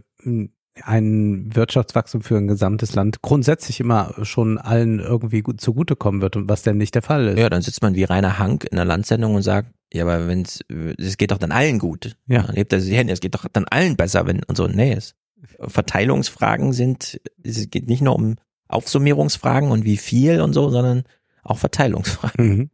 ein 0.82 1.54
Wirtschaftswachstum 1.54 2.22
für 2.22 2.36
ein 2.36 2.48
gesamtes 2.48 2.94
Land 2.94 3.22
grundsätzlich 3.22 3.80
immer 3.80 4.14
schon 4.22 4.58
allen 4.58 5.00
irgendwie 5.00 5.40
gut 5.40 5.60
zugutekommen 5.60 6.20
wird 6.20 6.36
und 6.36 6.48
was 6.48 6.62
denn 6.62 6.78
nicht 6.78 6.94
der 6.94 7.02
Fall 7.02 7.28
ist. 7.28 7.38
Ja, 7.38 7.50
dann 7.50 7.62
sitzt 7.62 7.82
man 7.82 7.94
wie 7.94 8.04
Rainer 8.04 8.38
Hank 8.38 8.64
in 8.64 8.78
einer 8.78 8.84
Landsendung 8.84 9.34
und 9.34 9.42
sagt, 9.42 9.72
ja, 9.92 10.04
aber 10.04 10.28
wenn's, 10.28 10.60
es 10.98 11.16
geht 11.16 11.30
doch 11.30 11.38
dann 11.38 11.52
allen 11.52 11.78
gut. 11.78 12.16
Ja. 12.26 12.42
Dann 12.42 12.56
hebt 12.56 12.72
er 12.72 12.80
sich 12.80 12.90
die 12.90 12.96
Hände, 12.96 13.12
es 13.12 13.20
geht 13.20 13.34
doch 13.34 13.46
dann 13.52 13.64
allen 13.64 13.96
besser, 13.96 14.26
wenn, 14.26 14.42
und 14.44 14.56
so, 14.56 14.66
nee, 14.66 14.92
es, 14.92 15.14
Verteilungsfragen 15.60 16.72
sind, 16.72 17.20
es 17.42 17.70
geht 17.70 17.88
nicht 17.88 18.02
nur 18.02 18.14
um 18.14 18.36
Aufsummierungsfragen 18.68 19.70
und 19.70 19.84
wie 19.84 19.96
viel 19.96 20.40
und 20.40 20.52
so, 20.52 20.70
sondern 20.70 21.04
auch 21.42 21.58
Verteilungsfragen. 21.58 22.46
Mhm. 22.46 22.70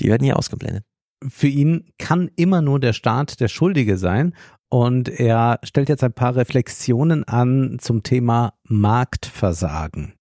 Die 0.00 0.08
werden 0.08 0.24
hier 0.24 0.38
ausgeblendet. 0.38 0.84
Für 1.28 1.48
ihn 1.48 1.84
kann 1.98 2.30
immer 2.36 2.62
nur 2.62 2.80
der 2.80 2.92
Staat 2.92 3.40
der 3.40 3.48
Schuldige 3.48 3.96
sein 3.96 4.34
und 4.68 5.08
er 5.08 5.60
stellt 5.62 5.88
jetzt 5.88 6.02
ein 6.02 6.12
paar 6.12 6.34
Reflexionen 6.34 7.24
an 7.24 7.78
zum 7.80 8.02
Thema 8.02 8.54
Marktversagen. 8.64 10.14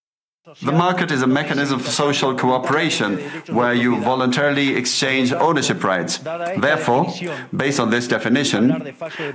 The 0.60 0.74
market 0.74 1.12
is 1.12 1.24
a 1.24 1.28
mechanism 1.28 1.80
for 1.80 1.92
social 1.92 2.36
cooperation 2.36 3.18
where 3.48 3.74
you 3.74 4.02
voluntarily 4.02 4.76
exchange 4.76 5.34
ownership 5.34 5.82
rights. 5.84 6.20
Therefore, 6.58 7.08
based 7.56 7.80
on 7.80 7.90
this 7.90 8.08
definition, 8.08 8.94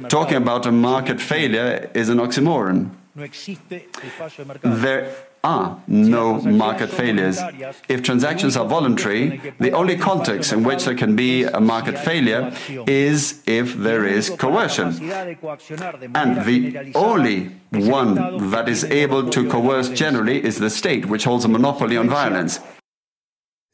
talking 0.08 0.36
about 0.36 0.66
a 0.66 0.72
market 0.72 1.18
failure 1.18 1.88
is 1.94 2.10
an 2.10 2.18
oxymoron. 2.18 2.90
There 4.62 5.10
are 5.44 5.82
no 5.86 6.40
market 6.40 6.90
failures. 6.90 7.40
If 7.88 8.02
transactions 8.02 8.56
are 8.56 8.66
voluntary, 8.66 9.40
the 9.58 9.72
only 9.72 9.96
context 9.96 10.52
in 10.52 10.64
which 10.64 10.84
there 10.84 10.94
can 10.94 11.16
be 11.16 11.44
a 11.44 11.60
market 11.60 11.98
failure 11.98 12.52
is 12.86 13.42
if 13.46 13.74
there 13.74 14.04
is 14.04 14.30
coercion. 14.30 14.88
And 16.14 16.44
the 16.44 16.92
only 16.94 17.52
one 17.70 18.50
that 18.50 18.68
is 18.68 18.84
able 18.84 19.30
to 19.30 19.48
coerce 19.48 19.88
generally 19.90 20.44
is 20.44 20.58
the 20.58 20.70
state, 20.70 21.06
which 21.06 21.24
holds 21.24 21.44
a 21.44 21.48
monopoly 21.48 21.96
on 21.96 22.08
violence. 22.08 22.60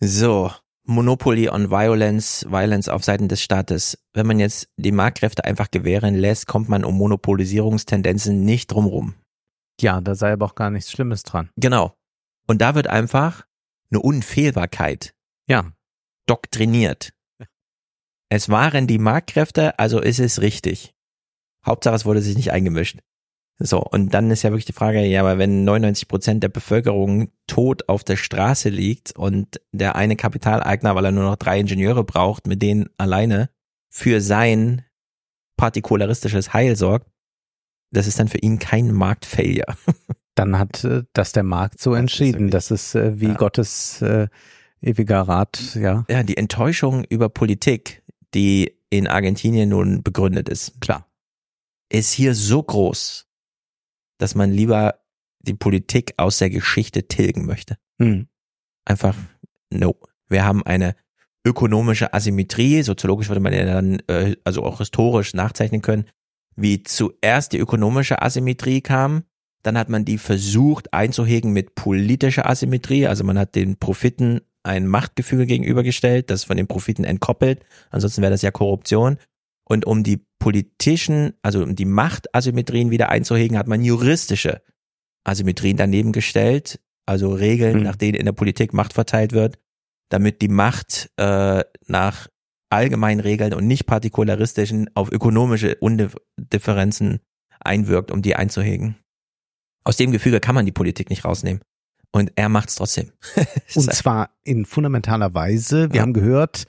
So, 0.03 0.51
Monopoly 0.85 1.49
on 1.49 1.69
Violence, 1.71 2.45
Violence 2.51 2.89
auf 2.89 3.05
Seiten 3.05 3.29
des 3.29 3.41
Staates. 3.41 3.97
Wenn 4.15 4.27
man 4.27 4.41
jetzt 4.41 4.67
die 4.77 4.91
Marktkräfte 4.91 5.45
einfach 5.45 5.71
gewähren 5.71 6.17
lässt, 6.17 6.49
kommt 6.49 6.69
man 6.69 6.85
um 6.85 6.99
Monopolisierungstendenzen 6.99 8.45
nicht 8.45 8.73
drumrum. 8.73 9.15
Ja, 9.81 10.01
da 10.01 10.15
sei 10.15 10.33
aber 10.33 10.47
auch 10.47 10.55
gar 10.55 10.71
nichts 10.71 10.91
Schlimmes 10.91 11.23
dran. 11.23 11.51
Genau. 11.57 11.97
Und 12.47 12.61
da 12.61 12.75
wird 12.75 12.87
einfach 12.87 13.47
eine 13.91 14.01
Unfehlbarkeit 14.01 15.15
Ja, 15.49 15.73
doktriniert. 16.27 17.13
Es 18.29 18.49
waren 18.49 18.87
die 18.87 18.99
Marktkräfte, 18.99 19.79
also 19.79 20.01
ist 20.01 20.19
es 20.19 20.41
richtig. 20.41 20.95
Hauptsache, 21.67 21.95
es 21.95 22.07
wurde 22.07 22.23
sich 22.23 22.37
nicht 22.37 22.51
eingemischt. 22.51 22.99
So, 23.59 23.81
und 23.81 24.15
dann 24.15 24.31
ist 24.31 24.43
ja 24.43 24.51
wirklich 24.51 24.65
die 24.65 24.73
Frage, 24.73 25.05
ja, 25.05 25.21
aber 25.21 25.39
wenn 25.39 25.65
99 25.65 26.09
Prozent 26.09 26.43
der 26.43 26.49
Bevölkerung 26.49 27.31
tot 27.47 27.89
auf 27.89 28.03
der 28.03 28.17
Straße 28.17 28.71
liegt 28.71 29.15
und 29.17 29.61
der 29.71 29.95
eine 29.95 30.17
Kapitaleigner, 30.17 30.95
weil 30.95 31.05
er 31.05 31.13
nur 31.13 31.25
noch 31.25 31.37
drei 31.37 31.61
Ingenieure 31.61 32.03
braucht, 32.03 32.47
mit 32.47 32.63
denen 32.63 32.89
alleine 32.97 33.51
für 33.91 34.21
sein 34.21 34.85
partikularistisches 35.57 36.53
Heil 36.55 36.75
sorgt, 36.75 37.12
das 37.93 38.07
ist 38.07 38.19
dann 38.19 38.29
für 38.29 38.39
ihn 38.39 38.59
kein 38.59 38.93
Marktfailure. 38.93 39.77
dann 40.35 40.59
hat 40.59 40.83
äh, 40.85 41.05
das 41.13 41.33
der 41.33 41.43
Markt 41.43 41.81
so 41.81 41.95
entschieden. 41.95 42.51
Das 42.51 42.71
ist 42.71 42.95
äh, 42.95 43.21
wie 43.21 43.29
Ja. 43.29 43.35
Gottes 43.35 44.03
äh, 44.03 44.29
ewiger 44.81 45.23
Rat, 45.23 45.75
ja. 45.77 46.05
Ja, 46.09 46.23
die 46.23 46.37
Enttäuschung 46.37 47.05
über 47.05 47.29
Politik, 47.29 48.03
die 48.35 48.75
in 48.91 49.07
Argentinien 49.07 49.69
nun 49.69 50.03
begründet 50.03 50.49
ist, 50.49 50.81
Klar. 50.81 51.07
ist 51.91 52.13
hier 52.13 52.35
so 52.35 52.63
groß, 52.63 53.27
dass 54.19 54.35
man 54.35 54.51
lieber 54.51 54.97
die 55.41 55.55
Politik 55.55 56.15
aus 56.17 56.39
der 56.39 56.51
Geschichte 56.51 57.09
tilgen 57.09 57.47
möchte. 57.47 57.77
Hm. 58.01 58.29
Einfach, 58.85 59.17
no. 59.71 59.97
Wir 60.29 60.45
haben 60.45 60.65
eine 60.65 60.95
ökonomische 61.45 62.13
Asymmetrie, 62.15 62.83
soziologisch 62.83 63.29
würde 63.29 63.41
man 63.41 63.53
ja 63.53 63.65
dann, 63.65 64.01
äh, 64.09 64.37
also 64.45 64.63
auch 64.65 64.79
historisch 64.79 65.35
nachzeichnen 65.35 65.83
können, 65.83 66.07
wie 66.57 66.83
zuerst 66.83 67.53
die 67.53 67.59
ökonomische 67.59 68.21
Asymmetrie 68.23 68.81
kam, 68.81 69.25
dann 69.63 69.79
hat 69.79 69.89
man 69.89 70.05
die 70.05 70.19
versucht 70.19 70.93
einzuhegen 70.93 71.53
mit 71.53 71.75
politischer 71.75 72.49
Asymmetrie, 72.49 73.07
also 73.07 73.25
man 73.25 73.39
hat 73.39 73.55
den 73.55 73.77
Profiten 73.79 74.41
ein 74.65 74.87
Machtgefüge 74.87 75.47
gegenübergestellt, 75.47 76.31
das 76.31 76.45
von 76.45 76.57
den 76.57 76.67
Profiten 76.67 77.05
entkoppelt, 77.05 77.65
ansonsten 77.91 78.23
wäre 78.23 78.33
das 78.33 78.43
ja 78.43 78.51
Korruption. 78.51 79.19
Und 79.65 79.87
um 79.87 80.03
die 80.03 80.25
politischen, 80.39 81.35
also 81.43 81.63
um 81.63 81.77
die 81.77 81.85
Machtasymmetrien 81.85 82.91
wieder 82.91 83.09
einzuhegen, 83.09 83.57
hat 83.57 83.69
man 83.69 83.83
juristische 83.83 84.61
Asymmetrien 85.25 85.77
daneben 85.77 86.13
gestellt, 86.13 86.81
also 87.07 87.33
Regeln, 87.33 87.77
Hm. 87.77 87.83
nach 87.85 87.97
denen 87.97 88.15
in 88.15 88.27
der 88.27 88.33
Politik 88.33 88.73
Macht 88.73 88.93
verteilt 88.93 89.33
wird, 89.33 89.59
damit 90.09 90.43
die 90.43 90.49
Macht 90.49 91.11
äh, 91.17 91.63
nach 91.87 92.29
allgemeinen 92.73 93.21
Regeln 93.21 93.55
und 93.55 93.67
nicht 93.67 93.87
partikularistischen 93.87 94.91
auf 94.95 95.13
ökonomische 95.13 95.77
Undifferenzen 95.77 97.21
einwirkt, 97.61 98.11
um 98.11 98.23
die 98.23 98.35
einzuhegen. 98.37 98.97
Aus 99.85 99.97
dem 99.97 100.13
Gefüge 100.13 100.41
kann 100.41 100.55
man 100.55 100.67
die 100.67 100.73
Politik 100.73 101.11
nicht 101.11 101.25
rausnehmen. 101.25 101.61
Und 102.13 102.33
er 102.37 102.49
macht 102.49 102.69
es 102.69 102.75
trotzdem. 102.77 103.11
Und 103.75 103.93
zwar 103.93 104.31
in 104.45 104.65
fundamentaler 104.67 105.33
Weise. 105.35 105.89
Wir 105.91 105.97
Ja. 105.97 106.03
haben 106.03 106.13
gehört, 106.13 106.67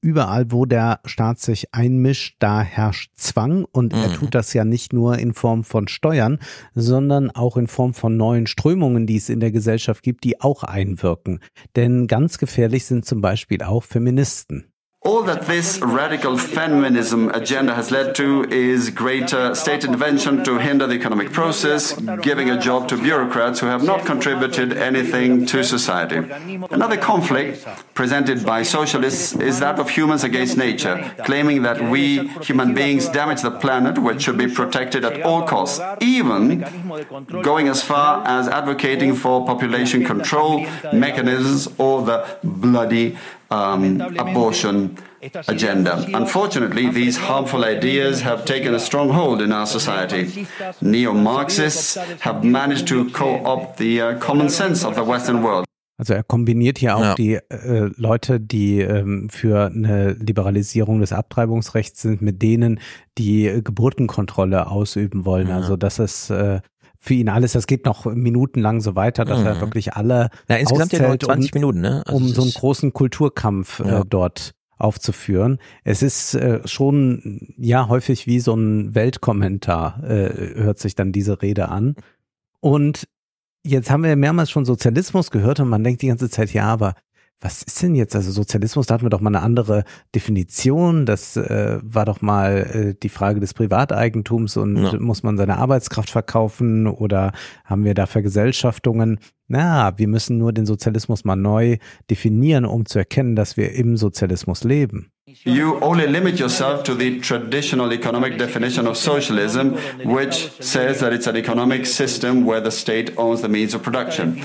überall, 0.00 0.50
wo 0.50 0.64
der 0.66 1.00
Staat 1.04 1.38
sich 1.40 1.72
einmischt, 1.74 2.36
da 2.40 2.62
herrscht 2.62 3.12
Zwang 3.16 3.64
und 3.64 3.92
er 3.92 4.08
Mhm. 4.08 4.12
tut 4.14 4.34
das 4.34 4.52
ja 4.52 4.64
nicht 4.64 4.92
nur 4.92 5.18
in 5.18 5.34
Form 5.34 5.62
von 5.64 5.86
Steuern, 5.88 6.38
sondern 6.74 7.30
auch 7.30 7.56
in 7.56 7.66
Form 7.68 7.94
von 7.94 8.16
neuen 8.16 8.46
Strömungen, 8.46 9.06
die 9.06 9.16
es 9.16 9.28
in 9.28 9.40
der 9.40 9.52
Gesellschaft 9.52 10.02
gibt, 10.02 10.24
die 10.24 10.40
auch 10.40 10.62
einwirken. 10.64 11.40
Denn 11.76 12.06
ganz 12.08 12.38
gefährlich 12.38 12.84
sind 12.86 13.04
zum 13.04 13.20
Beispiel 13.20 13.62
auch 13.62 13.84
Feministen. 13.84 14.71
All 15.04 15.24
that 15.24 15.46
this 15.46 15.80
radical 15.80 16.38
feminism 16.38 17.28
agenda 17.30 17.74
has 17.74 17.90
led 17.90 18.14
to 18.14 18.44
is 18.44 18.88
greater 18.90 19.52
state 19.52 19.82
intervention 19.82 20.44
to 20.44 20.58
hinder 20.58 20.86
the 20.86 20.94
economic 20.94 21.32
process, 21.32 21.92
giving 22.20 22.50
a 22.50 22.60
job 22.60 22.86
to 22.88 22.96
bureaucrats 22.96 23.58
who 23.58 23.66
have 23.66 23.82
not 23.82 24.06
contributed 24.06 24.72
anything 24.72 25.44
to 25.46 25.64
society. 25.64 26.18
Another 26.70 26.96
conflict 26.96 27.66
presented 27.94 28.46
by 28.46 28.62
socialists 28.62 29.34
is 29.34 29.58
that 29.58 29.80
of 29.80 29.90
humans 29.90 30.22
against 30.22 30.56
nature, 30.56 31.12
claiming 31.24 31.62
that 31.62 31.82
we 31.90 32.28
human 32.48 32.72
beings 32.72 33.08
damage 33.08 33.42
the 33.42 33.50
planet, 33.50 33.98
which 33.98 34.22
should 34.22 34.38
be 34.38 34.46
protected 34.46 35.04
at 35.04 35.22
all 35.22 35.42
costs, 35.42 35.80
even 36.00 36.64
going 37.42 37.66
as 37.66 37.82
far 37.82 38.24
as 38.24 38.46
advocating 38.46 39.16
for 39.16 39.44
population 39.44 40.04
control 40.04 40.64
mechanisms 40.92 41.68
or 41.78 42.02
the 42.02 42.38
bloody 42.44 43.18
um, 43.52 44.00
abortion 44.18 44.96
agenda. 45.46 46.04
Unfortunately, 46.14 46.88
these 46.90 47.16
harmful 47.28 47.64
ideas 47.64 48.24
have 48.24 48.44
taken 48.44 48.74
a 48.74 48.78
strong 48.78 49.10
hold 49.10 49.40
in 49.40 49.52
our 49.52 49.66
society. 49.66 50.46
Neo 50.80 51.12
Marxists 51.12 51.98
have 52.20 52.42
managed 52.44 52.86
to 52.88 53.04
co 53.10 53.40
opt 53.44 53.78
the 53.78 54.00
uh, 54.00 54.18
common 54.18 54.48
sense 54.48 54.84
of 54.86 54.94
the 54.94 55.02
Western 55.04 55.42
world. 55.42 55.64
Also 55.98 56.14
er 56.14 56.24
kombiniert 56.24 56.78
hier 56.78 56.96
auch 56.96 57.02
Ja. 57.02 57.14
die 57.14 57.34
äh, 57.34 57.90
Leute, 57.96 58.40
die 58.40 58.80
ähm, 58.80 59.28
für 59.30 59.66
eine 59.66 60.12
Liberalisierung 60.14 61.00
des 61.00 61.12
Abtreibungsrechts 61.12 62.02
sind, 62.02 62.22
mit 62.22 62.42
denen, 62.42 62.80
die 63.18 63.60
Geburtenkontrolle 63.62 64.68
ausüben 64.68 65.24
wollen. 65.24 65.48
Ja. 65.48 65.56
Also 65.56 65.76
das 65.76 65.98
ist 66.00 66.30
äh, 66.30 66.60
für 67.04 67.14
ihn 67.14 67.28
alles, 67.28 67.50
das 67.52 67.66
geht 67.66 67.84
noch 67.84 68.04
minutenlang 68.06 68.80
so 68.80 68.94
weiter, 68.94 69.24
dass 69.24 69.42
er 69.42 69.56
Mhm. 69.56 69.60
wirklich 69.60 69.94
alle 69.94 70.30
Na, 70.46 70.56
insgesamt 70.56 70.92
ja 70.92 71.00
nur 71.00 71.08
auszählt 71.08 71.22
20 71.24 71.52
um, 71.52 71.58
Minuten, 71.60 71.80
ne? 71.80 72.04
Also 72.06 72.16
um 72.16 72.28
so 72.28 72.42
einen 72.42 72.52
großen 72.52 72.92
Kulturkampf 72.92 73.80
Ja. 73.80 74.00
äh, 74.00 74.04
dort 74.08 74.52
aufzuführen. 74.78 75.58
Es 75.82 76.02
ist 76.02 76.34
äh, 76.34 76.60
schon 76.66 77.54
ja 77.56 77.88
häufig 77.88 78.28
wie 78.28 78.38
so 78.38 78.54
ein 78.54 78.94
Weltkommentar, 78.94 80.02
äh, 80.04 80.54
hört 80.62 80.78
sich 80.78 80.94
dann 80.94 81.10
diese 81.10 81.42
Rede 81.42 81.70
an. 81.70 81.96
Und 82.60 83.08
jetzt 83.64 83.90
haben 83.90 84.04
wir 84.04 84.14
mehrmals 84.14 84.50
schon 84.52 84.64
Sozialismus 84.64 85.32
gehört 85.32 85.58
und 85.58 85.68
man 85.68 85.82
denkt 85.82 86.02
die 86.02 86.08
ganze 86.08 86.30
Zeit, 86.30 86.52
ja, 86.52 86.66
aber 86.66 86.94
was 87.42 87.62
ist 87.62 87.82
denn 87.82 87.94
jetzt? 87.96 88.14
Also 88.16 88.30
Sozialismus, 88.30 88.86
da 88.86 88.94
hatten 88.94 89.04
wir 89.04 89.10
doch 89.10 89.20
mal 89.20 89.30
eine 89.34 89.42
andere 89.42 89.84
Definition. 90.14 91.04
Das 91.06 91.36
äh, 91.36 91.78
war 91.82 92.04
doch 92.04 92.22
mal 92.22 92.58
äh, 92.72 92.94
die 93.02 93.08
Frage 93.08 93.40
des 93.40 93.52
Privateigentums 93.52 94.56
und 94.56 94.76
Ja. 94.76 94.98
muss 94.98 95.22
man 95.22 95.36
seine 95.36 95.58
Arbeitskraft 95.58 96.08
verkaufen 96.10 96.86
oder 96.86 97.32
haben 97.64 97.84
wir 97.84 97.94
da 97.94 98.06
Vergesellschaftungen? 98.06 99.18
Na, 99.48 99.98
wir 99.98 100.08
müssen 100.08 100.38
nur 100.38 100.52
den 100.52 100.64
Sozialismus 100.66 101.24
mal 101.24 101.36
neu 101.36 101.76
definieren, 102.08 102.64
um 102.64 102.86
zu 102.86 102.98
erkennen, 102.98 103.36
dass 103.36 103.56
wir 103.56 103.72
im 103.74 103.96
Sozialismus 103.96 104.64
leben. 104.64 105.10
You 105.44 105.78
only 105.80 106.06
limit 106.06 106.38
yourself 106.38 106.82
to 106.84 106.94
the 106.94 107.20
traditional 107.20 107.92
economic 107.92 108.38
definition 108.38 108.86
of 108.86 108.96
socialism, 108.96 109.74
which 110.04 110.50
says 110.60 110.98
that 110.98 111.12
it's 111.12 111.26
an 111.26 111.36
economic 111.36 111.86
system 111.86 112.46
where 112.46 112.62
the 112.62 112.70
state 112.70 113.12
owns 113.16 113.40
the 113.42 113.48
means 113.48 113.74
of 113.74 113.82
production. 113.82 114.38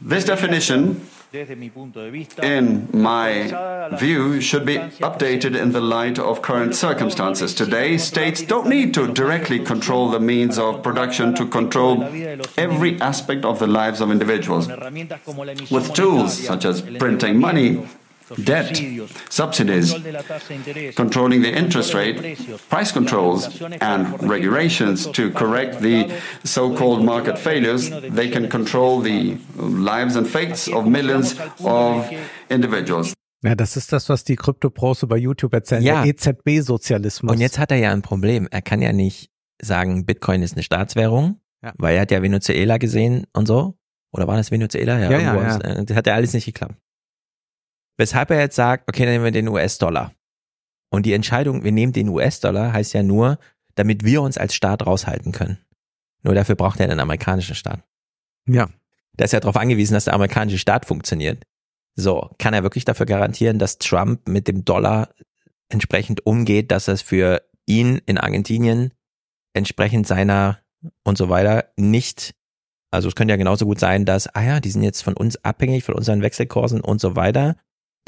This 0.00 0.24
definition, 0.24 0.96
in 1.32 2.88
my 2.92 3.88
view, 3.98 4.40
should 4.40 4.66
be 4.66 4.78
updated 4.78 5.56
in 5.56 5.70
the 5.70 5.80
light 5.80 6.18
of 6.18 6.42
current 6.42 6.74
circumstances. 6.74 7.54
Today, 7.54 7.98
states 7.98 8.42
don't 8.42 8.66
need 8.66 8.92
to 8.94 9.06
directly 9.12 9.60
control 9.60 10.10
the 10.10 10.18
means 10.18 10.58
of 10.58 10.82
production 10.82 11.34
to 11.36 11.46
control 11.46 12.02
every 12.56 13.00
aspect 13.00 13.44
of 13.44 13.60
the 13.60 13.68
lives 13.68 14.00
of 14.00 14.10
individuals. 14.10 14.66
With 15.70 15.94
tools 15.94 16.36
such 16.36 16.64
as 16.64 16.82
printing 16.82 17.38
money, 17.38 17.86
debt, 18.38 18.80
subsidies, 19.28 19.94
controlling 20.96 21.42
the 21.42 21.50
interest 21.50 21.94
rate, 21.94 22.36
price 22.68 22.92
controls, 22.92 23.48
and 23.80 24.06
regulations 24.22 25.10
to 25.12 25.30
correct 25.30 25.80
the 25.80 26.06
so 26.44 26.74
called 26.74 27.04
market 27.04 27.38
failures, 27.38 27.90
they 28.14 28.30
can 28.30 28.48
control 28.48 29.02
the 29.02 29.36
lives 29.56 30.16
and 30.16 30.26
fates 30.26 30.68
of 30.68 30.86
millions 30.86 31.36
of 31.62 32.06
individuals. 32.48 33.12
Ja, 33.42 33.54
das 33.54 33.76
ist 33.76 33.90
das, 33.92 34.08
was 34.10 34.24
die 34.24 34.36
Krypto-Pros 34.36 35.02
über 35.02 35.16
YouTube 35.16 35.54
erzählen. 35.54 35.82
Ja. 35.82 36.02
Der 36.02 36.10
EZB-Sozialismus. 36.14 37.32
Und 37.32 37.40
jetzt 37.40 37.58
hat 37.58 37.70
er 37.70 37.78
ja 37.78 37.90
ein 37.90 38.02
Problem. 38.02 38.46
Er 38.50 38.60
kann 38.60 38.82
ja 38.82 38.92
nicht 38.92 39.30
sagen, 39.62 40.04
Bitcoin 40.04 40.42
ist 40.42 40.52
eine 40.54 40.62
Staatswährung, 40.62 41.40
Ja. 41.62 41.72
weil 41.78 41.94
er 41.96 42.02
hat 42.02 42.10
ja 42.10 42.20
Venezuela 42.22 42.76
gesehen 42.76 43.24
und 43.32 43.46
so. 43.46 43.76
Oder 44.12 44.26
war 44.26 44.36
das 44.36 44.50
Venezuela? 44.50 44.98
Ja, 44.98 45.10
ja, 45.10 45.18
irgendwo 45.18 45.40
ja. 45.40 45.56
ist- 45.56 45.64
äh, 45.64 45.84
Das 45.86 45.96
hat 45.96 46.06
ja 46.06 46.14
alles 46.14 46.34
nicht 46.34 46.44
geklappt. 46.44 46.74
Weshalb 48.00 48.30
er 48.30 48.40
jetzt 48.40 48.56
sagt, 48.56 48.88
okay, 48.88 49.04
dann 49.04 49.12
nehmen 49.12 49.24
wir 49.26 49.30
den 49.30 49.46
US-Dollar. 49.46 50.14
Und 50.90 51.04
die 51.04 51.12
Entscheidung, 51.12 51.64
wir 51.64 51.70
nehmen 51.70 51.92
den 51.92 52.08
US-Dollar, 52.08 52.72
heißt 52.72 52.94
ja 52.94 53.02
nur, 53.02 53.38
damit 53.74 54.06
wir 54.06 54.22
uns 54.22 54.38
als 54.38 54.54
Staat 54.54 54.86
raushalten 54.86 55.32
können. 55.32 55.58
Nur 56.22 56.34
dafür 56.34 56.54
braucht 56.54 56.80
er 56.80 56.88
den 56.88 56.98
amerikanischen 56.98 57.54
Staat. 57.54 57.82
Ja. 58.48 58.70
Der 59.12 59.26
ist 59.26 59.32
ja 59.32 59.40
darauf 59.40 59.58
angewiesen, 59.58 59.92
dass 59.92 60.06
der 60.06 60.14
amerikanische 60.14 60.56
Staat 60.56 60.86
funktioniert. 60.86 61.44
So, 61.94 62.30
kann 62.38 62.54
er 62.54 62.62
wirklich 62.62 62.86
dafür 62.86 63.04
garantieren, 63.04 63.58
dass 63.58 63.76
Trump 63.76 64.26
mit 64.26 64.48
dem 64.48 64.64
Dollar 64.64 65.10
entsprechend 65.68 66.24
umgeht, 66.24 66.70
dass 66.70 66.88
es 66.88 67.02
für 67.02 67.42
ihn 67.66 68.00
in 68.06 68.16
Argentinien 68.16 68.94
entsprechend 69.52 70.06
seiner 70.06 70.58
und 71.04 71.18
so 71.18 71.28
weiter 71.28 71.66
nicht, 71.76 72.34
also 72.90 73.08
es 73.08 73.14
könnte 73.14 73.32
ja 73.32 73.36
genauso 73.36 73.66
gut 73.66 73.78
sein, 73.78 74.06
dass, 74.06 74.26
ah 74.34 74.42
ja, 74.42 74.60
die 74.60 74.70
sind 74.70 74.84
jetzt 74.84 75.02
von 75.02 75.12
uns 75.12 75.36
abhängig, 75.44 75.84
von 75.84 75.94
unseren 75.94 76.22
Wechselkursen 76.22 76.80
und 76.80 76.98
so 76.98 77.14
weiter. 77.14 77.56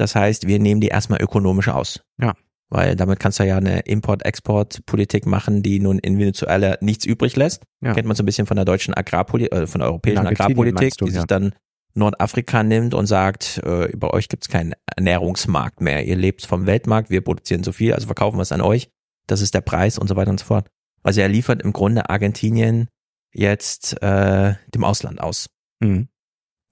Das 0.03 0.17
heißt, 0.17 0.49
wir 0.49 0.59
nehmen 0.59 0.81
die 0.81 0.89
erstmal 0.89 1.23
ökonomisch 1.23 1.69
aus. 1.69 2.03
Ja. 2.21 2.35
Weil 2.69 2.97
damit 2.97 3.21
kannst 3.21 3.39
du 3.39 3.45
ja 3.45 3.57
eine 3.57 3.83
Import-Export-Politik 3.83 5.27
machen, 5.27 5.63
die 5.63 5.79
nun 5.79 6.01
in 6.01 6.19
Venezuela 6.19 6.77
nichts 6.81 7.05
übrig 7.05 7.37
lässt. 7.37 7.63
Ja. 7.81 7.95
Kennt 7.95 8.09
man 8.09 8.17
so 8.17 8.25
ein 8.25 8.27
bisschen 8.27 8.49
von 8.49 8.57
der 8.57 8.65
deutschen 8.65 8.95
Agrarpolitik, 8.95 9.53
äh, 9.53 9.69
von 9.69 9.79
der 9.79 9.91
europäischen 9.91 10.27
Agrarpolitik, 10.27 10.97
du, 10.97 11.05
die 11.05 11.13
sich 11.13 11.21
ja. 11.21 11.27
dann 11.27 11.55
Nordafrika 11.95 12.65
nimmt 12.65 12.95
und 12.95 13.07
sagt, 13.07 13.59
äh, 13.65 13.97
bei 13.97 14.11
euch 14.11 14.29
gibt's 14.29 14.49
keinen 14.49 14.75
Ernährungsmarkt 14.97 15.81
mehr. 15.81 16.05
Ihr 16.05 16.17
lebt 16.17 16.45
vom 16.45 16.67
Weltmarkt, 16.67 17.09
wir 17.09 17.21
produzieren 17.21 17.63
so 17.63 17.71
viel, 17.71 17.95
also 17.95 18.07
verkaufen 18.07 18.39
wir 18.39 18.43
es 18.43 18.51
an 18.51 18.61
euch. 18.61 18.91
Das 19.29 19.41
ist 19.41 19.55
der 19.55 19.61
Preis 19.61 19.99
und 19.99 20.09
so 20.09 20.17
weiter 20.17 20.33
und 20.33 20.41
so 20.41 20.47
fort. 20.47 20.67
Also 21.05 21.21
er 21.21 21.29
liefert 21.29 21.63
im 21.63 21.73
Grunde 21.73 22.11
Argentinien 22.11 22.89
jetzt 23.33 24.03
äh, 24.03 24.55
dem 24.75 24.83
Ausland 24.83 25.21
aus, 25.21 25.49
Mhm. 25.79 26.09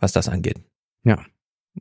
was 0.01 0.11
das 0.11 0.29
angeht. 0.29 0.59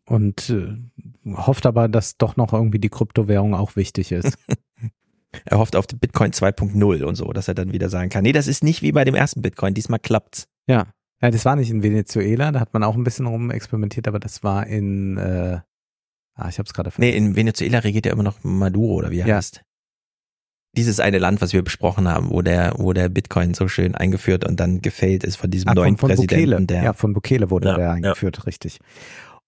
Und 0.06 0.50
äh, 0.50 0.78
hofft 1.26 1.66
aber, 1.66 1.88
dass 1.88 2.18
doch 2.18 2.36
noch 2.38 2.54
irgendwie 2.54 2.80
die 2.80 2.90
Kryptowährung 2.90 3.54
auch 3.54 3.76
wichtig 3.76 4.12
ist. 4.12 4.38
Er 5.46 5.60
hofft 5.60 5.76
auf 5.76 5.86
Bitcoin 5.88 6.32
2.0 6.32 7.04
und 7.04 7.14
so, 7.16 7.32
dass 7.34 7.48
er 7.48 7.54
dann 7.54 7.72
wieder 7.72 7.88
sagen 7.90 8.10
kann, 8.10 8.24
nee, 8.24 8.32
das 8.32 8.48
ist 8.48 8.64
nicht 8.64 8.82
wie 8.82 8.91
bei 8.91 9.06
dem 9.06 9.14
ersten 9.14 9.44
Bitcoin, 9.44 9.76
diesmal 9.76 10.00
klappt's. 10.00 10.48
ja. 10.68 10.88
ja. 11.22 11.30
Das 11.30 11.46
war 11.46 11.56
nicht 11.56 11.70
in 11.70 11.84
Venezuela, 11.84 12.52
da 12.52 12.60
hat 12.60 12.74
man 12.74 12.84
auch 12.84 12.96
ein 12.96 13.04
bisschen 13.04 13.28
rum 13.28 13.52
experimentiert, 13.52 14.08
aber 14.08 14.20
das 14.20 14.44
war 14.44 14.66
in, 14.66 15.18
äh, 15.18 15.60
ah, 16.34 16.50
ich 16.50 16.58
habe 16.58 16.66
es 16.66 16.74
gerade 16.74 16.91
Nee, 16.98 17.16
in 17.16 17.36
Venezuela 17.36 17.78
regiert 17.78 18.08
ja 18.08 18.12
immer 18.12 18.24
noch 18.24 18.44
Maduro 18.44 18.96
oder 18.96 19.12
wie 19.12 19.20
er 19.20 19.28
Ja. 19.28 19.36
heißt. 19.36 19.62
Dieses 20.76 21.00
eine 21.00 21.20
Land, 21.20 21.41
was 21.41 21.54
wir 21.54 21.62
besprochen 21.64 22.08
haben, 22.08 22.32
wo 22.32 22.41
der, 22.41 22.74
wo 22.78 22.94
der 22.94 23.10
Bitcoin 23.10 23.54
so 23.54 23.68
schön 23.68 23.94
eingeführt 23.94 24.48
und 24.48 24.60
dann 24.60 24.82
gefällt 24.82 25.24
ist 25.24 25.36
von 25.36 25.52
diesem 25.52 25.70
Ah, 25.70 25.76
neuen 25.76 25.98
von, 25.98 26.10
von 26.10 26.16
Präsidenten, 26.18 26.50
Bukele. 26.52 26.66
der 26.66 26.84
Ja, 26.84 26.94
von 26.94 27.14
Bukele 27.14 27.52
wurde 27.52 27.68
Ja, 27.70 27.76
der 27.76 27.86
ja. 27.86 27.91
eingeführt, 27.94 28.48
richtig. 28.48 28.80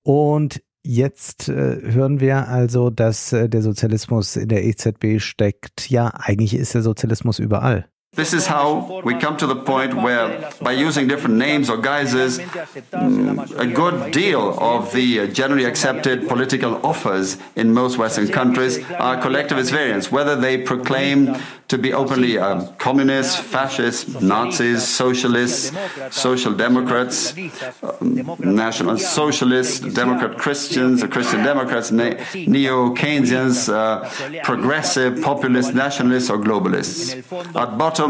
Und 0.04 0.62
jetzt 0.84 1.50
äh, 1.50 1.82
hören 1.82 2.20
wir 2.20 2.48
also, 2.48 2.90
dass 2.90 3.34
äh, 3.34 3.50
der 3.50 3.62
Sozialismus 3.62 4.36
in 4.36 4.50
der 4.50 4.66
EZB 4.66 5.20
steckt. 5.20 5.90
Ja, 5.90 6.08
eigentlich 6.08 6.54
ist 6.54 6.74
der 6.74 6.82
Sozialismus 6.82 7.40
überall. 7.40 7.91
This 8.14 8.34
is 8.34 8.46
how 8.46 9.02
we 9.06 9.18
come 9.18 9.38
to 9.38 9.48
the 9.48 9.56
point 9.56 9.94
where, 9.94 10.52
by 10.62 10.74
using 10.74 11.08
different 11.08 11.38
names 11.38 11.70
or 11.70 11.78
guises, 11.78 12.40
mm, 12.40 13.58
a 13.58 13.66
good 13.66 14.12
deal 14.12 14.60
of 14.60 14.92
the 14.92 15.22
uh, 15.22 15.28
generally 15.28 15.64
accepted 15.64 16.28
political 16.28 16.86
offers 16.86 17.38
in 17.56 17.74
most 17.74 17.98
Western 17.98 18.28
countries 18.28 18.84
are 19.00 19.16
collectivist 19.22 19.72
variants, 19.72 20.12
whether 20.12 20.36
they 20.36 20.58
proclaim 20.58 21.38
to 21.70 21.78
be 21.78 21.94
openly 21.94 22.38
uh, 22.38 22.66
communists, 22.80 23.38
fascists, 23.38 24.20
Nazis, 24.20 24.86
socialists, 24.86 25.72
social 26.14 26.52
democrats, 26.52 27.34
um, 27.82 28.36
national 28.40 28.98
socialists, 28.98 29.80
Democrat 29.80 30.38
Christians, 30.38 31.02
Christian 31.06 31.46
Democrats, 31.46 31.90
ne- 31.92 32.18
neo 32.46 32.94
Keynesians, 32.94 33.72
uh, 33.72 34.04
progressive, 34.44 35.22
populist, 35.22 35.74
nationalists, 35.74 36.30
or 36.30 36.38
globalists. 36.40 37.16
At 37.56 37.78
bottom, 37.78 38.01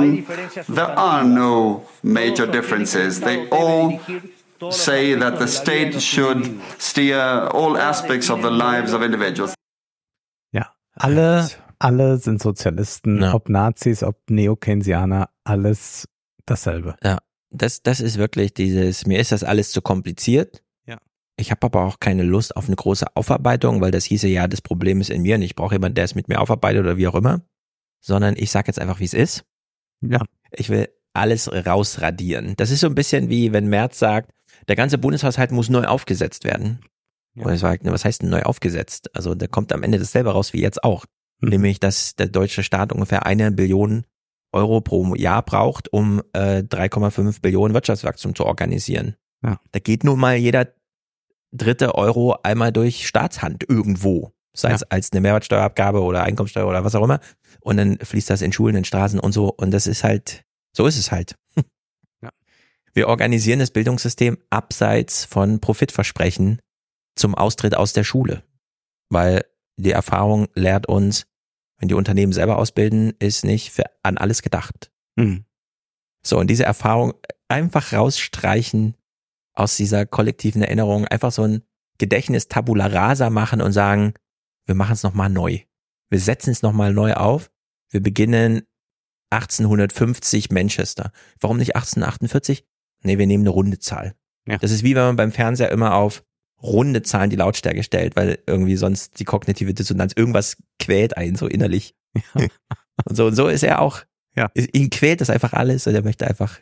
there 0.74 0.98
are 0.98 1.24
no 1.24 1.86
major 2.04 2.46
differences. 2.48 3.20
They 3.22 3.48
all 3.50 4.00
say 4.72 5.16
that 5.18 5.40
the 5.40 5.48
state 5.48 6.00
should 6.02 6.60
steer 6.78 7.50
all 7.54 7.78
aspects 7.78 8.30
of 8.30 8.42
the 8.42 8.50
lives 8.52 8.94
of 8.94 9.02
individuals. 9.02 9.54
Ja, 10.52 10.74
alle, 10.94 11.50
alle 11.80 12.18
sind 12.18 12.42
Sozialisten, 12.42 13.22
Ja. 13.22 13.34
ob 13.34 13.50
Nazis, 13.50 14.04
ob 14.04 14.18
Neo-Keynesianer, 14.30 15.30
alles 15.44 16.08
dasselbe. 16.46 16.96
das, 17.50 17.82
das 17.84 18.00
ist 18.00 18.18
wirklich 18.18 18.54
dieses, 18.54 19.06
mir 19.06 19.20
ist 19.20 19.32
das 19.32 19.44
alles 19.44 19.72
zu 19.72 19.82
kompliziert. 19.82 20.64
Ja. 20.86 20.98
Ich 21.38 21.52
habe 21.52 21.66
aber 21.66 21.84
auch 21.84 22.00
keine 22.00 22.24
Lust 22.24 22.56
auf 22.56 22.68
eine 22.68 22.76
große 22.76 23.08
Aufarbeitung, 23.16 23.82
weil 23.82 23.92
das 23.92 24.06
hieße 24.06 24.28
ja, 24.28 24.48
das 24.48 24.62
Problem 24.62 25.02
ist 25.02 25.10
in 25.10 25.22
mir 25.24 25.36
und 25.36 25.42
ich 25.42 25.56
brauche 25.56 25.76
jemanden, 25.76 25.96
der 25.96 26.06
es 26.06 26.16
mit 26.16 26.28
mir 26.30 26.40
aufarbeitet 26.40 26.82
oder 26.82 26.98
wie 26.98 27.08
auch 27.08 27.16
immer. 27.16 27.42
Sondern 28.00 28.36
ich 28.38 28.52
sage 28.52 28.68
jetzt 28.68 28.80
einfach, 28.80 29.00
wie 29.00 29.06
es 29.06 29.14
ist. 29.14 29.44
Ja. 30.02 30.24
Ich 30.52 30.70
will 30.70 30.90
alles 31.14 31.50
rausradieren. 31.52 32.54
Das 32.58 32.72
ist 32.72 32.80
so 32.82 32.88
ein 32.88 32.96
bisschen 32.96 33.30
wie, 33.30 33.54
wenn 33.54 33.68
Merz 33.68 34.00
sagt, 34.00 34.32
der 34.68 34.76
ganze 34.76 34.98
Bundeshaushalt 34.98 35.52
muss 35.52 35.70
neu 35.70 35.86
aufgesetzt 35.86 36.44
werden. 36.44 36.80
Ja. 37.36 37.46
Und 37.46 37.54
ich 37.54 37.60
sage, 37.60 37.80
was 37.92 38.06
heißt 38.06 38.22
denn 38.22 38.30
neu 38.30 38.44
aufgesetzt? 38.44 39.10
Also 39.16 39.36
da 39.36 39.48
kommt 39.48 39.74
am 39.74 39.84
Ende 39.84 40.00
dasselbe 40.00 40.32
raus 40.32 40.54
wie 40.54 40.62
jetzt 40.62 40.84
auch. 40.84 41.06
Mhm. 41.40 41.50
Nämlich, 41.50 41.80
dass 41.80 42.16
der 42.16 42.28
deutsche 42.28 42.64
Staat 42.64 42.92
ungefähr 42.94 43.26
eine 43.26 43.52
Billion 43.52 44.06
Euro 44.54 44.82
pro 44.82 45.16
Jahr 45.16 45.44
braucht, 45.44 45.92
um 45.94 46.22
äh, 46.34 46.60
3,5 46.60 47.42
Billionen 47.42 47.74
Wirtschaftswachstum 47.74 48.36
zu 48.36 48.46
organisieren. 48.46 49.16
Ja. 49.44 49.60
Da 49.72 49.80
geht 49.80 50.04
nun 50.04 50.20
mal 50.20 50.36
jeder 50.36 50.68
dritte 51.54 51.96
Euro 51.96 52.38
einmal 52.44 52.72
durch 52.72 53.08
Staatshand 53.08 53.64
irgendwo. 53.70 54.32
Sei 54.54 54.70
Ja. 54.70 54.76
es 54.76 54.84
als 54.84 55.12
eine 55.12 55.22
Mehrwertsteuerabgabe 55.22 56.02
oder 56.02 56.24
Einkommensteuer 56.24 56.68
oder 56.68 56.84
was 56.84 56.96
auch 56.96 57.04
immer. 57.04 57.20
Und 57.62 57.78
dann 57.78 57.98
fließt 58.00 58.30
das 58.30 58.42
in 58.42 58.52
Schulen, 58.52 58.76
in 58.76 58.86
Straßen 58.86 59.20
und 59.20 59.32
so. 59.32 59.50
Und 59.54 59.72
das 59.72 59.88
ist 59.88 60.04
halt, 60.04 60.44
so 60.76 60.86
ist 60.86 60.98
es 60.98 61.12
halt. 61.12 61.36
Ja. 62.22 62.30
Wir 62.94 63.08
organisieren 63.08 63.60
das 63.60 63.72
Bildungssystem 63.72 64.38
abseits 64.50 65.26
von 65.26 65.60
Profitversprechen 65.60 66.60
zum 67.16 67.36
Austritt 67.36 67.76
aus 67.76 67.94
der 67.94 68.04
Schule. 68.04 68.44
Weil 69.10 69.46
die 69.78 69.92
Erfahrung 69.92 70.48
lehrt 70.54 70.88
uns, 70.88 71.26
wenn 71.80 71.88
die 71.88 71.96
Unternehmen 71.96 72.34
selber 72.34 72.58
ausbilden, 72.58 73.14
ist 73.20 73.44
nicht 73.44 73.72
für, 73.72 73.86
an 74.04 74.18
alles 74.18 74.42
gedacht. 74.42 74.92
Mhm. 75.16 75.46
So, 76.24 76.38
und 76.38 76.48
diese 76.48 76.64
Erfahrung 76.64 77.14
einfach 77.48 77.94
rausstreichen 77.94 78.96
aus 79.54 79.76
dieser 79.76 80.06
kollektiven 80.06 80.62
Erinnerung, 80.62 81.06
einfach 81.08 81.32
so 81.32 81.44
ein 81.44 81.64
Gedächtnis 81.98 82.48
tabula 82.48 82.88
rasa 82.88 83.30
machen 83.30 83.62
und 83.62 83.74
sagen, 83.74 84.14
wir 84.66 84.76
machen 84.76 84.94
es 84.94 85.04
nochmal 85.04 85.30
neu. 85.30 85.62
Wir 86.12 86.20
setzen 86.20 86.52
es 86.52 86.62
nochmal 86.62 86.94
neu 86.94 87.14
auf. 87.14 87.50
Wir 87.90 88.04
beginnen 88.04 88.64
1850 89.32 90.52
Manchester. 90.52 91.12
Warum 91.40 91.58
nicht 91.58 91.76
1848? 91.76 92.66
Nee, 93.04 93.18
wir 93.18 93.26
nehmen 93.26 93.44
eine 93.44 93.50
runde 93.50 93.80
Zahl. 93.80 94.14
Ja. 94.46 94.58
Das 94.58 94.72
ist 94.72 94.84
wie 94.84 94.94
wenn 94.94 95.04
man 95.04 95.16
beim 95.16 95.32
Fernseher 95.32 95.72
immer 95.72 95.96
auf 95.96 96.24
runde 96.62 97.02
Zahlen 97.02 97.30
die 97.30 97.38
Lautstärke 97.38 97.82
stellt, 97.82 98.16
weil 98.16 98.40
irgendwie 98.46 98.76
sonst 98.76 99.20
die 99.20 99.24
kognitive 99.24 99.74
Dissonanz 99.74 100.14
irgendwas 100.16 100.58
quält 100.80 101.18
einen 101.18 101.36
so 101.36 101.48
innerlich. 101.48 101.96
Und 103.06 103.16
so, 103.16 103.26
und 103.26 103.36
so 103.36 103.48
ist 103.48 103.64
er 103.64 103.82
auch. 103.82 104.04
Ja. 104.36 104.52
Ihn 104.54 104.92
quält 104.92 105.22
das 105.22 105.32
einfach 105.32 105.54
alles 105.54 105.88
und 105.88 105.96
er 105.96 106.04
möchte 106.04 106.28
einfach 106.28 106.60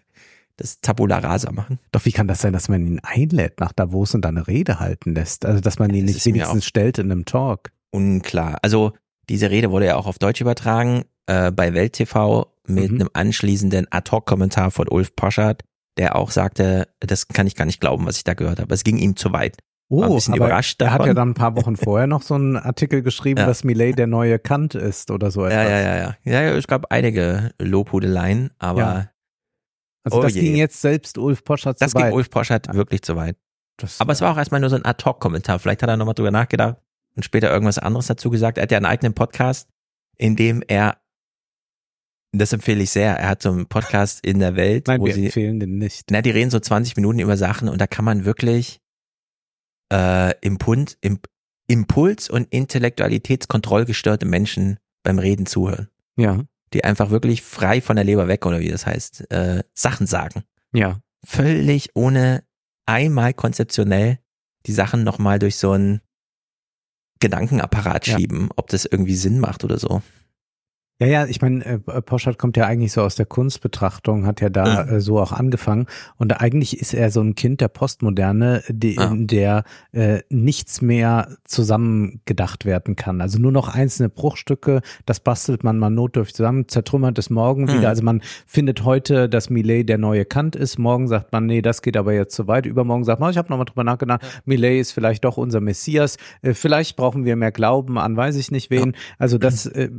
das 0.55 0.79
Tabula 0.79 1.17
rasa 1.17 1.51
machen. 1.51 1.79
Doch 1.91 2.05
wie 2.05 2.13
kann 2.13 2.29
das 2.29 2.39
sein, 2.39 2.53
dass 2.53 2.69
man 2.69 2.85
ihn 2.87 2.99
einlädt 3.03 3.59
nach 3.59 3.73
Davos 3.73 4.15
und 4.15 4.23
da 4.23 4.29
eine 4.29 4.47
Rede 4.47 4.79
halten 4.79 5.13
lässt? 5.15 5.45
Also 5.45 5.59
dass 5.59 5.79
man 5.79 5.93
ihn 5.93 6.05
Das 6.05 6.15
nicht 6.15 6.25
wenigstens 6.25 6.65
stellt 6.65 6.97
in 6.97 7.11
einem 7.11 7.25
Talk. 7.25 7.71
Unklar. 7.91 8.59
Also 8.61 8.93
diese 9.29 9.49
Rede 9.49 9.71
wurde 9.71 9.85
ja 9.85 9.95
auch 9.95 10.07
auf 10.07 10.19
Deutsch 10.19 10.41
übertragen 10.41 11.05
äh, 11.27 11.51
bei 11.51 11.73
Welt 11.73 11.93
TV 11.93 12.53
mit 12.67 12.91
Mhm. 12.91 12.99
einem 13.01 13.09
anschließenden 13.13 13.87
Ad-Hoc-Kommentar 13.91 14.71
von 14.71 14.87
Ulf 14.89 15.15
Poschardt, 15.15 15.63
der 15.97 16.15
auch 16.15 16.31
sagte, 16.31 16.87
das 16.99 17.27
kann 17.27 17.47
ich 17.47 17.55
gar 17.55 17.65
nicht 17.65 17.79
glauben, 17.81 18.05
was 18.05 18.17
ich 18.17 18.23
da 18.23 18.33
gehört 18.33 18.59
habe. 18.59 18.73
Es 18.73 18.83
ging 18.83 18.97
ihm 18.97 19.15
zu 19.15 19.31
weit. 19.31 19.57
War 19.91 20.07
ein 20.07 20.13
bisschen 20.13 20.35
Oh, 20.35 20.37
aber 20.37 20.45
überrascht 20.47 20.79
er 20.81 20.91
hat 20.91 20.99
davon. 20.99 21.07
ja 21.07 21.13
dann 21.15 21.29
ein 21.29 21.33
paar 21.33 21.55
Wochen 21.55 21.75
vorher 21.77 22.05
noch 22.05 22.21
so 22.21 22.35
einen 22.35 22.57
Artikel 22.57 23.01
geschrieben, 23.01 23.39
Ja. 23.39 23.47
dass 23.47 23.63
Millet 23.63 23.97
der 23.97 24.05
neue 24.05 24.37
Kant 24.37 24.75
ist 24.75 25.09
oder 25.09 25.31
so 25.31 25.45
etwas. 25.45 25.63
Ja, 25.63 25.69
ja, 25.69 25.79
ja, 25.79 26.15
ja. 26.25 26.41
Ja, 26.43 26.55
es 26.55 26.67
gab 26.67 26.91
einige 26.91 27.51
Lobhudeleien, 27.59 28.51
aber 28.59 28.79
Ja. 28.81 29.09
Also 30.05 30.19
Oh 30.19 30.21
das 30.21 30.33
je. 30.35 30.41
ging 30.41 30.55
jetzt 30.55 30.79
selbst 30.79 31.17
Ulf 31.17 31.43
Poschardt 31.43 31.81
das 31.81 31.91
zu 31.91 31.97
weit. 31.97 32.05
ging 32.05 32.13
Ulf 32.13 32.29
Poschardt 32.29 32.67
Ja. 32.67 32.73
wirklich 32.75 33.01
zu 33.01 33.15
weit. 33.15 33.35
Das, 33.77 33.99
Aber 33.99 34.13
es 34.13 34.21
war 34.21 34.31
auch 34.33 34.37
erstmal 34.37 34.59
nur 34.61 34.69
so 34.69 34.75
ein 34.75 34.85
Ad-Hoc-Kommentar. 34.85 35.57
Vielleicht 35.59 35.81
hat 35.81 35.89
er 35.89 35.97
nochmal 35.97 36.13
drüber 36.15 36.31
nachgedacht 36.31 36.77
und 37.19 37.23
später 37.23 37.51
irgendwas 37.51 37.77
anderes 37.77 38.07
dazu 38.07 38.29
gesagt. 38.29 38.57
Er 38.57 38.63
hat 38.63 38.71
ja 38.71 38.77
einen 38.77 38.85
eigenen 38.85 39.13
Podcast, 39.13 39.67
in 40.17 40.35
dem 40.37 40.63
er, 40.67 40.97
das 42.31 42.53
empfehle 42.53 42.81
ich 42.83 42.91
sehr, 42.91 43.17
er 43.17 43.27
hat 43.29 43.41
so 43.41 43.51
einen 43.51 43.65
Podcast 43.67 44.25
in 44.25 44.39
der 44.39 44.55
Welt, 44.55 44.87
Nein, 44.87 45.01
wo 45.01 45.05
wir 45.05 45.13
sie, 45.13 45.25
empfehlen 45.25 45.59
den 45.59 45.77
nicht. 45.77 46.11
na, 46.11 46.21
die 46.21 46.29
reden 46.29 46.49
so 46.51 46.59
20 46.59 46.95
Minuten 46.95 47.19
über 47.19 47.35
Sachen 47.37 47.67
und 47.69 47.79
da 47.81 47.87
kann 47.87 48.05
man 48.05 48.23
wirklich 48.25 48.79
äh, 49.91 50.33
Impuls, 50.41 50.97
Imp, 51.01 51.25
Impuls 51.67 52.29
und 52.29 52.47
intellektualitätskontrollgestörte 52.53 54.25
Menschen 54.25 54.77
beim 55.03 55.19
Reden 55.19 55.45
zuhören. 55.45 55.89
Ja, 56.17 56.43
Die 56.73 56.83
einfach 56.83 57.09
wirklich 57.09 57.41
frei 57.41 57.81
von 57.81 57.95
der 57.95 58.05
Leber 58.05 58.27
weg, 58.27 58.45
oder 58.45 58.59
wie 58.59 58.69
das 58.69 58.85
heißt, 58.85 59.31
äh, 59.31 59.63
Sachen 59.73 60.07
sagen. 60.07 60.43
ja. 60.73 60.99
Völlig 61.25 61.89
ohne 61.95 62.45
einmal 62.85 63.33
konzeptionell 63.33 64.19
die 64.65 64.71
Sachen 64.71 65.03
nochmal 65.03 65.37
durch 65.37 65.57
so 65.57 65.71
einen 65.71 65.99
Gedankenapparat 67.19 68.07
Ja. 68.07 68.17
schieben, 68.17 68.49
ob 68.55 68.69
das 68.69 68.85
irgendwie 68.85 69.15
Sinn 69.15 69.39
macht 69.39 69.63
oder 69.63 69.77
so. 69.77 70.01
Ja, 71.01 71.07
ja, 71.07 71.25
ich 71.27 71.41
meine, 71.41 71.63
äh, 71.65 71.79
Poschardt 72.01 72.37
kommt 72.37 72.57
ja 72.57 72.65
eigentlich 72.65 72.91
so 72.91 73.01
aus 73.01 73.15
der 73.15 73.25
Kunstbetrachtung, 73.25 74.25
hat 74.25 74.41
ja 74.41 74.49
da 74.49 74.83
Mhm. 74.83 74.89
äh, 74.95 74.99
so 74.99 75.17
auch 75.17 75.31
angefangen. 75.31 75.85
Und 76.17 76.41
eigentlich 76.41 76.77
ist 76.81 76.93
er 76.93 77.09
so 77.09 77.21
ein 77.21 77.35
Kind 77.35 77.61
der 77.61 77.69
Postmoderne, 77.69 78.63
die, 78.67 78.95
Ja. 78.95 79.05
in 79.05 79.25
der 79.25 79.63
äh, 79.93 80.19
nichts 80.29 80.81
mehr 80.81 81.37
zusammengedacht 81.45 82.65
werden 82.65 82.97
kann. 82.97 83.21
Also 83.21 83.39
nur 83.39 83.53
noch 83.53 83.69
einzelne 83.73 84.09
Bruchstücke, 84.09 84.81
das 85.05 85.21
bastelt 85.21 85.63
man 85.63 85.77
mal 85.79 85.89
notdürftig 85.89 86.35
zusammen, 86.35 86.67
zertrümmert 86.67 87.17
es 87.17 87.29
morgen 87.29 87.63
Mhm. 87.63 87.73
wieder. 87.75 87.87
Also 87.89 88.03
man 88.03 88.21
findet 88.45 88.83
heute, 88.83 89.29
dass 89.29 89.49
Millet 89.49 89.87
der 89.87 89.97
neue 89.99 90.25
Kant 90.25 90.57
ist. 90.57 90.77
Morgen 90.79 91.07
sagt 91.07 91.31
man, 91.31 91.45
nee, 91.45 91.61
das 91.61 91.81
geht 91.81 91.95
aber 91.95 92.11
jetzt 92.13 92.35
zu 92.35 92.47
weit. 92.47 92.65
Übermorgen 92.65 93.05
sagt 93.05 93.21
man, 93.21 93.31
ich 93.31 93.37
habe 93.37 93.49
nochmal 93.49 93.65
drüber 93.65 93.85
nachgedacht, 93.85 94.21
Millet 94.43 94.81
ist 94.81 94.91
vielleicht 94.91 95.23
doch 95.23 95.37
unser 95.37 95.61
Messias. 95.61 96.17
Äh, 96.41 96.53
vielleicht 96.53 96.97
brauchen 96.97 97.23
wir 97.23 97.37
mehr 97.37 97.53
Glauben 97.53 97.97
an, 97.97 98.17
weiß 98.17 98.35
ich 98.35 98.51
nicht 98.51 98.69
wen. 98.69 98.95
Also 99.17 99.37
das 99.37 99.65
äh, 99.65 99.89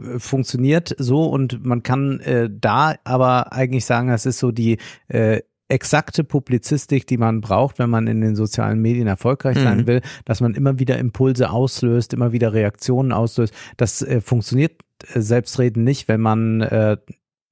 so 0.98 1.24
und 1.24 1.64
man 1.64 1.82
kann 1.82 2.20
äh, 2.20 2.48
da 2.50 2.94
aber 3.04 3.52
eigentlich 3.52 3.84
sagen, 3.84 4.08
das 4.08 4.26
ist 4.26 4.38
so 4.38 4.50
die 4.52 4.78
äh, 5.08 5.40
exakte 5.68 6.24
Publizistik, 6.24 7.06
die 7.06 7.16
man 7.16 7.40
braucht, 7.40 7.78
wenn 7.78 7.90
man 7.90 8.06
in 8.08 8.20
den 8.20 8.34
sozialen 8.34 8.80
Medien 8.82 9.06
erfolgreich 9.06 9.56
Mhm. 9.56 9.62
sein 9.62 9.86
will, 9.86 10.00
dass 10.24 10.40
man 10.40 10.54
immer 10.54 10.78
wieder 10.78 10.98
Impulse 10.98 11.50
auslöst, 11.50 12.12
immer 12.12 12.32
wieder 12.32 12.52
Reaktionen 12.52 13.12
auslöst. 13.12 13.54
Das 13.76 14.02
äh, 14.02 14.20
funktioniert 14.20 14.80
äh, 15.14 15.20
Selbstreden 15.20 15.84
nicht, 15.84 16.08
wenn 16.08 16.20
man 16.20 16.60
äh, 16.60 16.96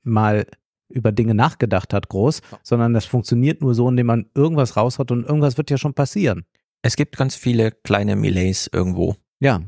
mal 0.02 0.46
über 0.90 1.12
Dinge 1.12 1.34
nachgedacht 1.34 1.92
hat, 1.92 2.08
groß, 2.08 2.40
sondern 2.62 2.94
das 2.94 3.04
funktioniert 3.04 3.60
nur 3.60 3.74
so, 3.74 3.88
indem 3.88 4.06
man 4.06 4.26
irgendwas 4.34 4.76
raushaut 4.76 5.10
und 5.10 5.24
irgendwas 5.24 5.58
wird 5.58 5.70
ja 5.70 5.78
schon 5.78 5.94
passieren. 5.94 6.44
Es 6.82 6.96
gibt 6.96 7.16
ganz 7.16 7.36
viele 7.36 7.72
kleine 7.72 8.16
Millets 8.16 8.70
irgendwo. 8.72 9.16
Ja, 9.38 9.60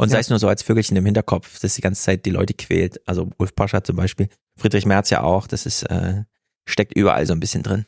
Und 0.00 0.10
sei 0.10 0.16
Ja. 0.16 0.20
es 0.20 0.30
nur 0.30 0.38
so 0.38 0.48
als 0.48 0.62
Vögelchen 0.62 0.96
im 0.96 1.04
Hinterkopf, 1.04 1.58
das 1.60 1.74
die 1.74 1.80
ganze 1.82 2.02
Zeit 2.02 2.24
die 2.24 2.30
Leute 2.30 2.54
quält. 2.54 3.00
Also 3.06 3.30
Ulf 3.36 3.54
Poschardt 3.54 3.86
zum 3.86 3.96
Beispiel, 3.96 4.28
Friedrich 4.56 4.86
Merz 4.86 5.10
ja 5.10 5.22
auch, 5.22 5.46
das 5.48 5.66
ist, 5.66 5.82
äh, 5.82 6.22
steckt 6.66 6.96
überall 6.96 7.26
so 7.26 7.32
ein 7.32 7.40
bisschen 7.40 7.62
drin. 7.64 7.84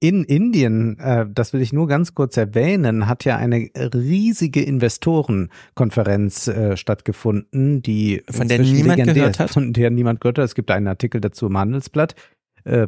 In 0.00 0.24
Indien, 0.24 0.98
äh, 0.98 1.24
das 1.32 1.54
will 1.54 1.62
ich 1.62 1.72
nur 1.72 1.88
ganz 1.88 2.14
kurz 2.14 2.36
erwähnen, 2.36 3.06
hat 3.08 3.24
ja 3.24 3.38
eine 3.38 3.70
riesige 3.94 4.62
Investorenkonferenz 4.62 6.48
äh, 6.48 6.76
stattgefunden, 6.76 7.80
die 7.80 8.22
Von 8.30 8.48
der 8.48 8.58
niemand 8.58 9.02
gehört 9.04 9.38
hat? 9.38 9.50
Von 9.50 9.72
der 9.72 9.90
niemand 9.90 10.20
gehört 10.20 10.36
hat. 10.38 10.44
Es 10.44 10.54
gibt 10.54 10.70
einen 10.70 10.88
Artikel 10.88 11.22
dazu 11.22 11.46
im 11.46 11.56
Handelsblatt 11.56 12.14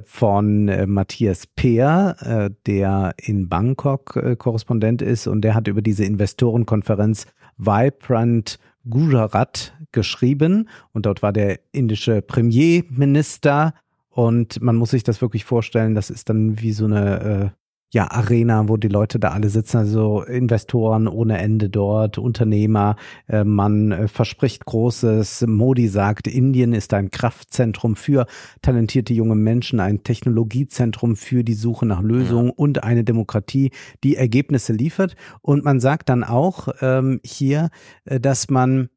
von 0.05 0.69
äh, 0.69 0.87
Matthias 0.87 1.47
Peer, 1.47 2.17
äh, 2.21 2.51
der 2.67 3.15
in 3.19 3.49
Bangkok 3.49 4.17
äh, 4.17 4.37
Korrespondent 4.37 5.03
ist. 5.03 5.27
Und 5.27 5.43
der 5.43 5.55
hat 5.55 5.69
über 5.69 5.83
diese 5.83 6.05
Investorenkonferenz 6.05 7.27
Vibrant 7.59 8.59
Gujarat 8.89 9.75
geschrieben. 9.93 10.69
Und 10.93 11.07
dort 11.07 11.23
war 11.23 11.33
der 11.33 11.61
indische 11.73 12.23
Premierminister. 12.23 13.75
Und 14.09 14.63
man 14.63 14.77
muss 14.77 14.91
sich 14.91 15.03
das 15.03 15.21
wirklich 15.21 15.45
vorstellen, 15.45 15.95
das 15.95 16.09
ist 16.09 16.31
dann 16.31 16.61
wie 16.61 16.73
so 16.73 16.87
eine 16.87 17.21
äh, 17.21 17.66
ja, 17.97 18.11
Arena, 18.11 18.69
wo 18.69 18.77
die 18.77 18.89
Leute 18.89 19.19
da 19.19 19.31
alle 19.31 19.49
sitzen, 19.49 19.79
also 19.79 20.23
Investoren 20.23 21.09
ohne 21.09 21.39
Ende 21.39 21.71
dort, 21.71 22.19
Unternehmer, 22.19 22.97
äh, 23.27 23.43
man 23.43 23.91
äh, 23.91 24.07
verspricht 24.07 24.67
Großes. 24.67 25.47
Modi 25.49 25.89
sagt, 25.89 26.27
Indien 26.27 26.75
ist 26.75 26.93
ein 26.93 27.11
Kraftzentrum 27.11 27.97
für 27.97 28.27
talentierte 28.61 29.15
junge 29.15 29.35
Menschen, 29.35 29.81
ein 29.81 30.03
Technologiezentrum 30.03 31.17
für 31.17 31.43
die 31.43 31.55
Suche 31.55 31.87
nach 31.87 32.03
Lösungen 32.03 32.51
und 32.51 32.85
eine 32.85 33.03
Demokratie, 33.03 33.71
die 34.05 34.17
Ergebnisse 34.17 34.75
liefert. 34.75 35.17
Und 35.41 35.65
man 35.65 35.81
sagt 35.81 36.11
dann 36.11 36.23
auch 36.23 36.69
ähm, 36.83 37.21
hier, 37.25 37.71
äh, 38.05 38.21
dass 38.21 38.51
man 38.51 38.91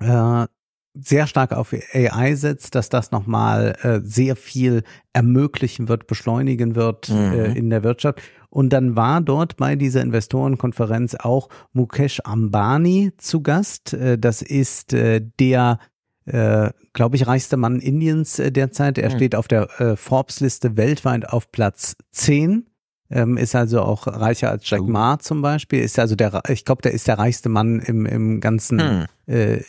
äh, 0.00 0.46
sehr 1.00 1.26
stark 1.26 1.52
auf 1.52 1.74
AI 1.92 2.34
setzt, 2.34 2.74
dass 2.74 2.88
das 2.88 3.10
nochmal 3.10 3.74
äh, 3.82 4.00
sehr 4.02 4.36
viel 4.36 4.82
ermöglichen 5.12 5.88
wird, 5.88 6.06
beschleunigen 6.06 6.74
wird 6.74 7.08
Mhm. 7.08 7.32
äh, 7.32 7.52
in 7.52 7.70
der 7.70 7.82
Wirtschaft. 7.82 8.20
Und 8.48 8.72
dann 8.72 8.96
war 8.96 9.20
dort 9.20 9.56
bei 9.56 9.76
dieser 9.76 10.00
Investorenkonferenz 10.02 11.14
auch 11.16 11.48
Mukesh 11.72 12.20
Ambani 12.24 13.12
zu 13.18 13.42
Gast. 13.42 13.92
Äh, 13.92 14.18
das 14.18 14.42
ist 14.42 14.92
äh, 14.92 15.20
der 15.38 15.78
äh, 16.24 16.70
glaube 16.92 17.14
ich, 17.14 17.28
reichste 17.28 17.56
Mann 17.56 17.78
Indiens 17.78 18.40
äh, 18.40 18.50
derzeit. 18.50 18.98
Er 18.98 19.10
Mhm. 19.10 19.14
steht 19.14 19.36
auf 19.36 19.46
der 19.46 19.68
äh, 19.80 19.94
Forbes-Liste 19.96 20.76
weltweit 20.76 21.28
auf 21.28 21.52
Platz 21.52 21.94
10. 22.10 22.66
ähm, 23.10 23.36
ist 23.36 23.54
also 23.54 23.82
auch 23.82 24.06
reicher 24.06 24.50
als 24.50 24.68
Jack 24.68 24.82
Ma 24.82 25.18
zum 25.18 25.42
Beispiel, 25.42 25.80
ist 25.80 25.98
also 25.98 26.16
der, 26.16 26.42
ich 26.48 26.64
glaube, 26.64 26.82
der 26.82 26.92
ist 26.92 27.08
der 27.08 27.18
reichste 27.18 27.48
Mann 27.48 27.80
im, 27.80 28.06
im 28.06 28.40
ganzen 28.40 28.80
hm. 28.80 29.06
äh, 29.26 29.62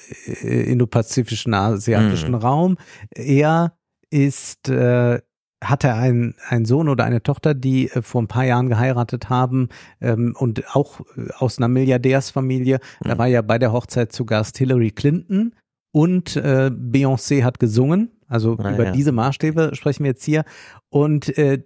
indopazifischen, 0.72 1.54
asiatischen 1.54 2.34
hm. 2.34 2.36
Raum. 2.36 2.78
Er 3.14 3.74
ist, 4.10 4.70
äh, 4.70 5.20
hatte 5.64 5.94
ein, 5.94 6.36
einen 6.48 6.66
Sohn 6.66 6.90
oder 6.90 7.04
eine 7.04 7.24
Tochter, 7.24 7.54
die 7.54 7.90
äh, 7.90 8.02
vor 8.02 8.22
ein 8.22 8.28
paar 8.28 8.46
Jahren 8.46 8.70
geheiratet 8.70 9.30
haben 9.30 9.70
ähm, 10.02 10.36
und 10.38 10.76
auch 10.76 11.02
äh, 11.16 11.32
aus 11.38 11.58
einer 11.58 11.68
Milliardärsfamilie. 11.68 12.80
Da 13.02 13.12
hm. 13.12 13.18
war 13.18 13.28
ja 13.28 13.42
bei 13.42 13.60
der 13.60 13.72
Hochzeit 13.72 14.12
zu 14.12 14.26
Gast 14.26 14.58
Hillary 14.58 14.92
Clinton 14.92 15.54
und 15.92 16.36
äh, 16.36 16.70
Beyoncé 16.72 17.44
hat 17.44 17.60
gesungen. 17.60 18.12
Also 18.28 18.58
ah, 18.60 18.74
über 18.74 18.86
ja. 18.86 18.92
diese 18.92 19.12
Maßstäbe 19.12 19.72
sprechen 19.74 20.04
wir 20.04 20.12
jetzt 20.12 20.24
hier. 20.24 20.44
Und 20.90 21.38
äh, 21.38 21.64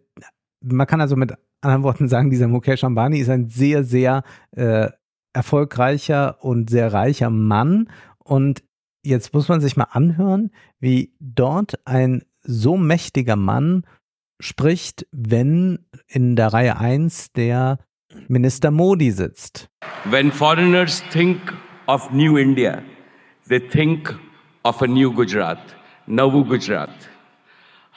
man 0.61 0.88
kann 0.88 1.02
also 1.02 1.15
mit 1.15 1.34
anderen 1.62 1.84
Worten 1.84 2.08
sagen, 2.08 2.30
dieser 2.30 2.48
Mukesh 2.48 2.84
Ambani 2.84 3.20
ist 3.20 3.30
ein 3.30 3.48
sehr, 3.48 3.84
sehr 3.84 4.24
äh, 4.52 4.90
erfolgreicher 5.34 6.44
und 6.44 6.70
sehr 6.70 6.92
reicher 6.92 7.30
Mann. 7.30 7.90
Und 8.18 8.64
jetzt 9.04 9.34
muss 9.34 9.48
man 9.48 9.62
sich 9.62 9.78
mal 9.78 9.88
anhören, 9.92 10.52
wie 10.80 11.14
dort 11.20 11.80
ein 11.86 12.24
so 12.44 12.78
mächtiger 12.78 13.36
Mann 13.36 13.86
spricht, 14.40 15.06
wenn 15.12 15.80
in 16.08 16.36
der 16.36 16.52
Reihe 16.54 16.78
1 16.78 17.34
der 17.34 17.80
Minister 18.28 18.72
Modi 18.72 19.12
sitzt. 19.12 19.70
When 20.06 20.32
foreigners 20.32 21.04
think 21.12 21.40
of 21.88 22.12
New 22.12 22.38
India, 22.38 22.82
they 23.48 23.60
think 23.60 24.16
of 24.64 24.82
a 24.82 24.88
new 24.88 25.14
Gujarat, 25.14 25.60
Navu 26.08 26.44
Gujarat. 26.44 26.90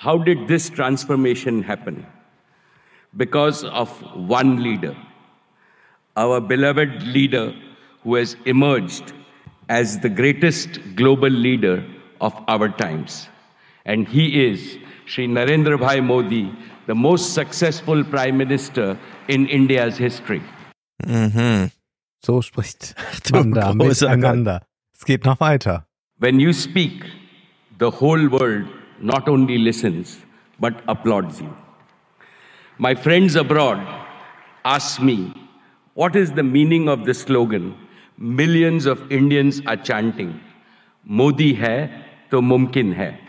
How 0.04 0.22
did 0.22 0.46
this 0.46 0.70
transformation 0.70 1.66
happen? 1.66 2.06
Because 3.16 3.64
of 3.64 3.90
one 4.14 4.62
leader, 4.62 4.96
our 6.16 6.40
beloved 6.40 7.02
leader 7.02 7.52
who 8.02 8.14
has 8.16 8.36
emerged 8.44 9.12
as 9.68 10.00
the 10.00 10.08
greatest 10.08 10.80
global 10.94 11.30
leader 11.30 11.84
of 12.20 12.34
our 12.48 12.68
times. 12.68 13.28
And 13.84 14.06
he 14.08 14.44
is 14.46 14.78
Sri 15.06 15.26
Narendra 15.26 15.78
Bhai 15.78 16.00
Modi, 16.00 16.50
the 16.86 16.94
most 16.94 17.34
successful 17.34 18.04
prime 18.04 18.36
minister 18.36 18.98
in 19.28 19.46
India's 19.46 19.96
history. 19.96 20.42
Mhm. 21.06 21.70
So 22.22 22.40
spricht 22.40 22.94
man 23.32 23.52
da 23.52 23.72
miteinander. 23.72 24.62
Es 24.94 25.04
geht 25.04 25.24
noch 25.24 25.40
weiter. 25.40 25.86
When 26.18 26.40
you 26.40 26.52
speak, 26.52 27.04
the 27.78 27.90
whole 27.90 28.28
world 28.28 28.66
not 29.00 29.28
only 29.28 29.58
listens, 29.58 30.18
but 30.58 30.74
applauds 30.86 31.40
you. 31.40 31.54
My 32.76 32.94
friends 32.96 33.36
abroad 33.36 33.86
ask 34.64 35.00
me, 35.00 35.32
what 35.94 36.16
is 36.16 36.32
the 36.32 36.42
meaning 36.42 36.88
of 36.88 37.04
the 37.04 37.14
slogan? 37.14 37.76
Millions 38.18 38.86
of 38.86 39.12
Indians 39.12 39.60
are 39.66 39.76
chanting, 39.76 40.40
Modi 41.04 41.54
hai 41.54 41.88
to 42.30 42.42
mumkin 42.42 42.92
hai. 42.92 43.20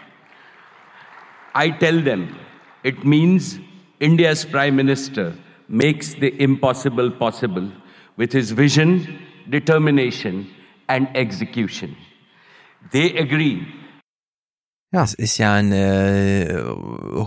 I 1.54 1.70
tell 1.70 2.02
them, 2.02 2.36
it 2.84 3.06
means 3.06 3.60
India's 4.00 4.46
Prime 4.46 4.76
Minister 4.76 5.36
makes 5.70 6.16
the 6.16 6.42
impossible 6.42 7.12
possible 7.12 7.72
with 8.18 8.32
his 8.32 8.50
vision, 8.50 9.20
determination, 9.50 10.50
and 10.90 11.08
execution. 11.16 11.96
They 12.92 13.16
agree 13.16 13.68
Ja, 14.96 15.04
es 15.04 15.14
ist 15.14 15.38
ja 15.40 15.54
eine 15.54 16.48
äh, 16.48 16.64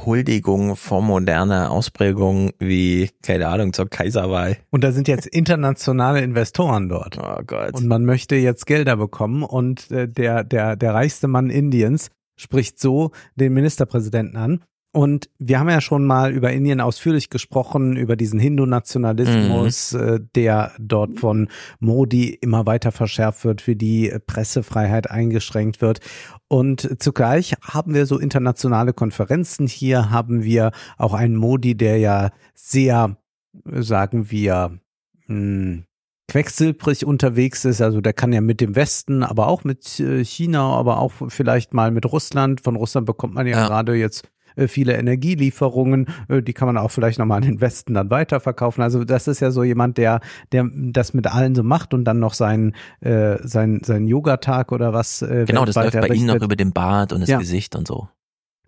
Huldigung 0.07 0.75
vor 0.75 1.03
moderner 1.03 1.71
Ausprägung 1.71 2.53
wie, 2.59 3.11
keine 3.23 3.47
Ahnung, 3.49 3.75
zur 3.75 3.91
Kaiserwahl. 3.91 4.57
Und 4.71 4.85
da 4.85 4.93
sind 4.93 5.07
jetzt 5.07 5.27
internationale 5.27 6.23
Investoren 6.23 6.89
dort. 6.89 7.19
Oh 7.19 7.43
Gott. 7.47 7.75
Und 7.75 7.87
man 7.87 8.07
möchte 8.07 8.37
jetzt 8.37 8.65
Gelder 8.65 8.97
bekommen 8.97 9.43
und 9.43 9.91
äh, 9.91 10.09
der, 10.09 10.45
der, 10.45 10.77
der 10.77 10.95
reichste 10.95 11.29
Mann 11.29 11.51
Indiens 11.51 12.09
spricht 12.37 12.81
so 12.81 13.11
den 13.35 13.53
Ministerpräsidenten 13.53 14.39
an. 14.39 14.65
Und 14.93 15.29
wir 15.39 15.61
haben 15.61 15.69
ja 15.69 15.83
schon 15.83 16.07
mal 16.07 16.33
über 16.33 16.51
Indien 16.51 16.81
ausführlich 16.81 17.29
gesprochen, 17.29 17.97
über 17.97 18.17
diesen 18.17 18.41
Hindu-Nationalismus, 18.41 19.93
mhm. 19.93 20.01
äh, 20.01 20.21
der 20.35 20.73
dort 20.79 21.21
von 21.21 21.49
Modi 21.79 22.31
immer 22.31 22.65
weiter 22.65 22.91
verschärft 22.91 23.45
wird, 23.45 23.67
wie 23.67 23.77
die 23.77 24.13
Pressefreiheit 24.27 25.11
eingeschränkt 25.11 25.83
wird. 25.83 26.01
Und 26.49 26.97
zugleich 27.03 27.55
haben 27.61 27.93
wir 27.93 28.07
so 28.07 28.19
internationale 28.19 28.95
Konferenzen. 28.95 29.67
Hier 29.67 30.11
haben 30.11 30.43
wir 30.43 30.73
auch 30.97 31.13
einen 31.13 31.37
Modi, 31.37 31.77
der 31.77 31.99
ja 31.99 32.31
sehr, 32.55 33.19
sagen 33.65 34.31
wir, 34.31 34.81
mh, 35.27 35.35
hm, 35.37 35.85
quecksilbrig 36.29 37.05
unterwegs 37.05 37.65
ist. 37.65 37.81
Also 37.81 38.01
der 38.01 38.13
kann 38.13 38.33
ja 38.33 38.41
mit 38.41 38.61
dem 38.61 38.77
Westen, 38.77 39.23
aber 39.23 39.49
auch 39.49 39.65
mit 39.65 39.99
äh, 39.99 40.25
China, 40.25 40.75
aber 40.75 40.99
auch 40.99 41.13
vielleicht 41.29 41.75
mal 41.75 41.91
mit 41.91 42.11
Russland. 42.11 42.61
Von 42.61 42.77
Russland 42.77 43.07
bekommt 43.07 43.35
man 43.35 43.47
ja, 43.47 43.59
ja. 43.59 43.67
gerade 43.67 43.95
jetzt 43.95 44.29
viele 44.67 44.97
Energielieferungen, 44.97 46.07
äh, 46.29 46.43
die 46.43 46.53
kann 46.53 46.67
man 46.67 46.79
auch 46.79 46.91
vielleicht 46.91 47.19
nochmal 47.19 47.43
in 47.45 47.49
den 47.49 47.61
Westen 47.61 47.95
dann 47.95 48.11
weiterverkaufen. 48.11 48.83
Also 48.83 49.05
das 49.05 49.29
ist 49.29 49.41
ja 49.41 49.51
so 49.51 49.63
jemand, 49.63 49.99
der, 49.99 50.21
der 50.53 50.69
das 50.73 51.15
mit 51.15 51.27
allen 51.27 51.55
so 51.55 51.63
macht 51.63 51.95
und 51.95 52.05
dann 52.05 52.19
noch 52.19 52.35
seinen, 52.35 52.75
äh, 53.01 53.37
sein, 53.47 53.81
sein 53.85 54.07
Yogatag 54.07 54.73
oder 54.73 54.93
was. 54.93 55.23
Äh, 55.23 55.45
genau, 55.47 55.65
das 55.65 55.77
läuft 55.77 56.01
bei 56.01 56.09
Ihnen 56.09 56.27
noch 56.27 56.43
über 56.43 56.57
den 56.57 56.73
Bart 56.73 57.13
und 57.13 57.21
das 57.21 57.29
ja. 57.29 57.39
Gesicht 57.39 57.77
und 57.77 57.87
so 57.87 58.09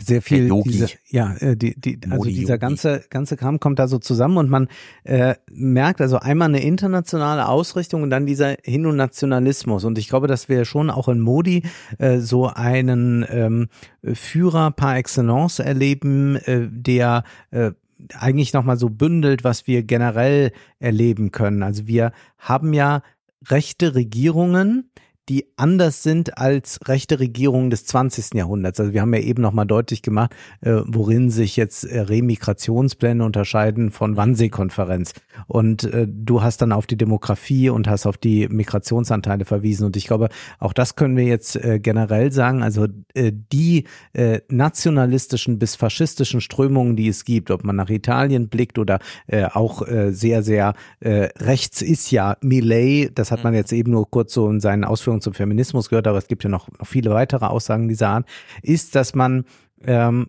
sehr 0.03 0.23
viel 0.23 0.51
diese, 0.65 0.89
ja 1.09 1.35
äh, 1.37 1.57
die 1.57 1.79
die 1.79 1.99
also 2.05 2.17
Modi 2.17 2.35
dieser 2.35 2.59
ganze 2.59 3.05
ganze 3.11 3.37
Kram 3.37 3.61
kommt 3.61 3.79
da 3.79 3.89
so 3.89 3.99
zusammen 3.99 4.37
und 4.37 4.51
man 4.51 4.69
äh, 5.05 5.35
merkt 5.51 6.01
also 6.01 6.19
einmal 6.19 6.49
eine 6.49 6.63
internationale 6.63 7.49
Ausrichtung 7.49 8.03
und 8.03 8.11
dann 8.11 8.27
dieser 8.27 8.57
Hindu-Nationalismus 8.63 9.85
und 9.85 9.99
ich 9.99 10.09
glaube, 10.09 10.27
dass 10.27 10.49
wir 10.49 10.65
schon 10.65 10.91
auch 10.91 11.09
in 11.09 11.21
Modi 11.21 11.63
äh, 11.99 12.19
so 12.19 12.47
einen 12.47 13.25
ähm, 13.29 13.69
Führer 14.03 14.71
par 14.71 14.97
excellence 14.97 15.59
erleben, 15.59 16.37
äh, 16.37 16.69
der 16.71 17.25
äh, 17.51 17.73
eigentlich 18.19 18.53
nochmal 18.53 18.79
so 18.79 18.89
bündelt, 18.89 19.45
was 19.45 19.67
wir 19.67 19.83
generell 19.83 20.53
erleben 20.79 21.33
können. 21.33 21.63
Also 21.63 21.87
wir 21.87 22.13
haben 22.39 22.73
ja 22.73 23.03
rechte 23.47 23.95
Regierungen, 23.95 24.91
die 25.31 25.47
anders 25.57 26.03
sind 26.03 26.39
als 26.39 26.81
rechte 26.87 27.21
Regierungen 27.21 27.71
des 27.71 27.87
20. 27.87 28.35
Jahrhunderts. 28.35 28.81
Also 28.81 28.93
wir 28.93 29.01
haben 29.01 29.15
ja 29.15 29.21
eben 29.21 29.41
nochmal 29.41 29.65
deutlich 29.65 30.03
gemacht, 30.03 30.35
äh, 30.61 30.81
worin 30.87 31.31
sich 31.31 31.57
jetzt 31.57 31.85
äh, 31.85 32.01
Remigrationspläne 32.01 33.25
unterscheiden 33.25 33.93
von 33.93 34.17
Wannsee-Konferenz. 34.17 35.13
Und 35.47 35.85
äh, 35.85 36.09
du 36.11 36.43
hast 36.43 36.63
dann 36.63 36.73
auf 36.73 36.89
die 36.89 36.97
Demografie 36.97 37.71
und 37.71 37.87
hast 37.87 38.07
auf 38.07 38.19
die 38.19 38.49
Migrationsanteile 38.49 39.45
verwiesen. 39.45 39.87
Und 39.87 39.97
ich 39.97 40.09
glaube, 40.09 40.31
auch 40.59 40.73
das 40.73 40.97
können 40.97 41.17
wir 41.17 41.25
jetzt 41.25 41.55
äh, 41.55 41.79
generell 41.79 42.33
sagen. 42.33 42.65
Also 42.65 42.89
äh, 43.15 43.31
die 43.53 43.85
äh, 44.15 44.41
nationalistischen 44.49 45.61
bis 45.61 45.77
faschistischen 45.77 46.41
Strömungen, 46.41 46.97
die 46.97 47.07
es 47.07 47.25
gibt, 47.25 47.53
ob 47.53 47.63
man 47.63 47.77
nach 47.77 47.89
Italien 47.89 48.49
blickt 48.49 48.81
oder 48.81 48.99
äh, 49.29 49.45
auch 49.45 49.87
äh, 49.87 50.13
sehr, 50.13 50.43
sehr 50.43 50.75
äh, 50.99 51.29
rechts 51.39 51.83
ist 51.83 52.11
ja 52.11 52.37
Millet, 52.41 53.17
das 53.17 53.31
hat 53.31 53.45
man 53.45 53.53
mhm. 53.53 53.59
jetzt 53.59 53.73
eben 53.73 53.93
nur 53.93 54.11
kurz 54.11 54.35
so 54.35 54.51
in 54.51 54.59
seinen 54.59 54.83
Ausführungen 54.83 55.20
Aussagen 55.21 55.23
zum 55.23 55.35
Feminismus 55.35 55.89
gehört, 55.89 56.07
aber 56.07 56.19
es 56.19 56.29
gibt 56.29 56.43
ja 56.45 56.51
noch, 56.51 56.69
noch 56.79 56.87
viele 56.87 57.11
weitere 57.11 57.47
Aussagen 57.47 57.89
dieser 57.89 58.09
Art, 58.09 58.27
ist, 58.63 58.95
dass 58.95 59.15
man 59.15 59.45
ähm, 59.85 60.29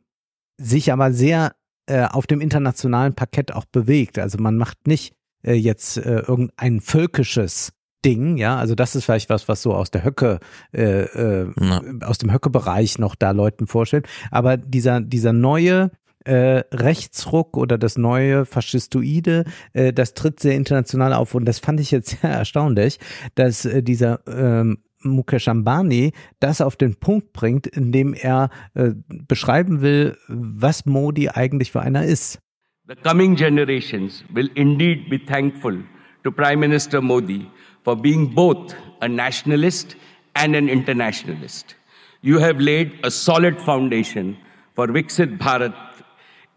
sich 0.57 0.91
aber 0.91 1.11
sehr 1.13 1.53
äh, 1.87 2.05
auf 2.05 2.27
dem 2.27 2.41
internationalen 2.41 3.13
Parkett 3.13 3.53
auch 3.53 3.65
bewegt. 3.65 4.19
Also 4.19 4.37
man 4.39 4.57
macht 4.57 4.87
nicht 4.87 5.13
äh, 5.43 5.53
jetzt 5.53 5.97
äh, 5.97 6.19
irgendein 6.19 6.81
völkisches 6.81 7.73
Ding, 8.03 8.37
ja, 8.37 8.57
also 8.57 8.73
das 8.73 8.95
ist 8.95 9.05
vielleicht 9.05 9.29
was, 9.29 9.47
was 9.47 9.61
so 9.61 9.75
aus 9.75 9.91
der 9.91 10.03
Höcke, 10.03 10.39
äh, 10.73 11.03
äh, 11.03 11.51
ja. 11.59 11.81
aus 12.01 12.17
dem 12.17 12.31
Höcke-Bereich 12.33 12.97
noch 12.97 13.13
da 13.13 13.29
Leuten 13.29 13.67
vorstellt. 13.67 14.07
Aber 14.31 14.57
dieser, 14.57 15.01
dieser 15.01 15.33
neue 15.33 15.91
äh, 16.25 16.63
Rechtsruck 16.71 17.57
oder 17.57 17.77
das 17.77 17.97
neue 17.97 18.45
Faschistoide, 18.45 19.45
äh, 19.73 19.93
das 19.93 20.13
tritt 20.13 20.39
sehr 20.39 20.55
international 20.55 21.13
auf 21.13 21.35
und 21.35 21.45
das 21.45 21.59
fand 21.59 21.79
ich 21.79 21.91
jetzt 21.91 22.09
sehr 22.21 22.29
erstaunlich, 22.29 22.99
dass 23.35 23.65
äh, 23.65 23.83
dieser 23.83 24.19
ähm, 24.27 24.79
Mukesh 25.03 25.47
Ambani 25.47 26.11
das 26.39 26.61
auf 26.61 26.75
den 26.75 26.95
Punkt 26.95 27.33
bringt, 27.33 27.67
indem 27.67 28.13
er 28.13 28.49
äh, 28.73 28.91
beschreiben 29.27 29.81
will, 29.81 30.17
was 30.27 30.85
Modi 30.85 31.29
eigentlich 31.29 31.71
für 31.71 31.81
einer 31.81 32.05
ist. 32.05 32.39
The 32.87 32.95
coming 32.95 33.35
generations 33.35 34.23
will 34.33 34.49
indeed 34.55 35.09
be 35.09 35.23
thankful 35.23 35.83
to 36.23 36.31
Prime 36.31 36.57
Minister 36.57 37.01
Modi 37.01 37.47
for 37.83 37.95
being 37.95 38.33
both 38.33 38.75
a 38.99 39.07
nationalist 39.07 39.95
and 40.33 40.55
an 40.55 40.67
internationalist. 40.67 41.75
You 42.21 42.39
have 42.39 42.59
laid 42.59 42.91
a 43.03 43.09
solid 43.09 43.59
foundation 43.61 44.37
for 44.75 44.87
Viksit 44.87 45.39
Bharat 45.39 45.73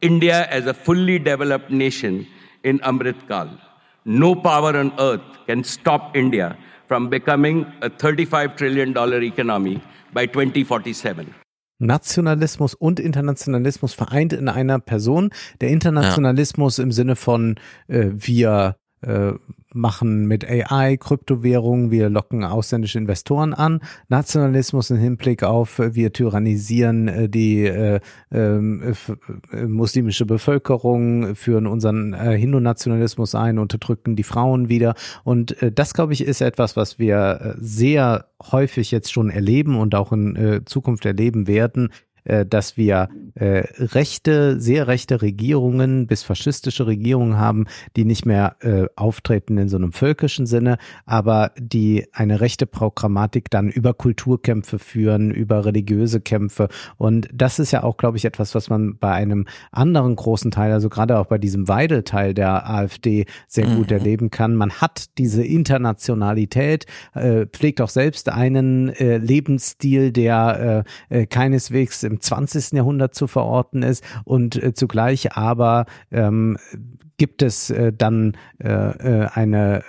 India 0.05 0.47
as 0.51 0.67
a 0.67 0.75
fully 0.75 1.19
developed 1.19 1.71
nation 1.71 2.27
in 2.63 2.79
Amrit 2.81 3.27
Kal. 3.27 3.49
No 4.05 4.35
power 4.35 4.77
on 4.77 4.93
earth 4.99 5.23
can 5.47 5.65
stop 5.65 6.15
India 6.15 6.59
from 6.89 7.09
becoming 7.09 7.65
a 7.81 7.89
$35 7.89 8.57
trillion 8.59 8.91
economy 9.23 9.81
by 10.13 10.27
2047. 10.27 11.35
Nationalismus 11.79 12.75
und 12.75 13.01
Internationalismus 13.01 13.95
vereint 13.95 14.35
in 14.35 14.49
einer 14.51 14.79
Person. 14.79 15.31
Der 15.63 15.71
Internationalismus 15.71 16.77
ja. 16.77 16.85
im 16.85 16.93
Sinne 16.93 17.17
von 17.17 17.57
äh, 17.89 18.11
wir 18.13 18.77
äh, 19.01 19.33
machen 19.75 20.27
mit 20.27 20.49
AI 20.49 20.97
Kryptowährungen, 20.97 21.91
wir 21.91 22.09
locken 22.09 22.45
ausländische 22.45 22.99
Investoren 22.99 23.53
an. 23.53 23.81
Nationalismus 24.09 24.91
im 24.91 24.99
Hinblick 24.99 25.43
auf, 25.43 25.79
äh, 25.79 25.95
wir 25.95 26.13
tyrannisieren 26.13 27.09
äh, 27.09 27.29
die 27.29 27.65
äh, 27.65 28.01
ähm, 28.33 28.95
äh, 29.53 29.67
muslimische 29.67 30.27
Bevölkerung, 30.27 31.35
führen 31.35 31.67
unseren 31.67 32.15
äh, 32.15 32.39
Hindu-Nationalismus 32.39 33.35
ein, 33.35 33.59
unterdrücken 33.59 34.17
die 34.17 34.23
Frauen 34.23 34.69
wieder. 34.69 34.95
Und 35.25 35.61
äh, 35.61 35.73
das, 35.73 35.95
glaube 35.95 36.13
ich, 36.13 36.25
ist 36.25 36.41
etwas, 36.41 36.77
was 36.77 36.99
wir 36.99 37.57
sehr 37.59 38.27
häufig 38.53 38.91
jetzt 38.91 39.13
schon 39.13 39.31
erleben 39.31 39.77
und 39.77 39.95
auch 39.95 40.13
in 40.13 40.37
äh, 40.37 40.65
Zukunft 40.65 41.05
erleben 41.05 41.47
werden, 41.47 41.91
äh, 42.25 42.47
dass 42.47 42.77
wir 42.77 43.09
äh, 43.35 43.65
rechte, 43.79 44.61
sehr 44.61 44.87
rechte 44.87 45.23
Regierungen 45.23 46.07
bis 46.07 46.23
faschistische 46.23 46.87
Regierungen 46.87 47.39
haben, 47.39 47.67
die 47.97 48.05
nicht 48.05 48.27
mehr 48.27 48.57
äh, 48.61 48.87
auftreten 48.97 49.59
in 49.59 49.69
so 49.69 49.77
einem 49.77 49.93
völkischen 49.93 50.47
Sinne, 50.47 50.79
aber 51.05 51.53
die 51.59 52.07
eine 52.13 52.41
rechte 52.41 52.67
Programmatik 52.67 53.51
dann 53.51 53.69
über 53.69 53.95
Kulturkämpfe 53.95 54.79
führen, 54.79 55.31
über 55.31 55.65
religiöse 55.65 56.21
Kämpfe. 56.21 56.69
Und 56.97 57.29
das 57.33 57.59
ist 57.59 57.73
ja 57.73 57.83
auch, 57.83 57.97
glaube 57.97 58.17
ich, 58.17 58.25
etwas, 58.25 58.55
was 58.55 58.71
man 58.71 58.97
bei 58.99 59.13
einem 59.13 59.47
anderen 59.73 60.17
großen 60.17 60.51
Teil, 60.51 60.73
also 60.73 60.89
gerade 60.89 61.19
auch 61.19 61.27
bei 61.27 61.39
diesem 61.39 61.69
Weidel-Teil 61.69 62.35
der 62.35 62.69
AfD 62.69 63.27
sehr 63.49 63.67
gut 63.67 63.91
mhm. 63.91 63.97
erleben 63.97 64.31
kann. 64.31 64.57
Man 64.57 64.73
hat 64.73 65.19
diese 65.19 65.45
Internationalität, 65.45 66.87
äh, 67.15 67.47
pflegt 67.47 67.81
auch 67.81 67.89
selbst 67.89 68.29
einen 68.29 68.89
äh, 68.89 69.19
Lebensstil, 69.19 70.13
der 70.13 70.85
äh, 71.11 71.23
äh 71.23 71.27
keineswegs 71.27 72.03
im 72.03 72.14
20. 72.21 72.73
Jahrhundert 72.73 73.15
zu 73.15 73.27
verorten 73.27 73.83
ist 73.83 74.05
und 74.25 74.63
äh, 74.63 74.75
zugleich 74.75 75.33
aber 75.33 75.87
ähm, 76.11 76.57
gibt 77.17 77.43
es 77.43 77.71
äh, 77.71 77.93
dann 77.93 78.37
äh, 78.59 78.69
äh, 78.69 79.29
eine 79.33 79.83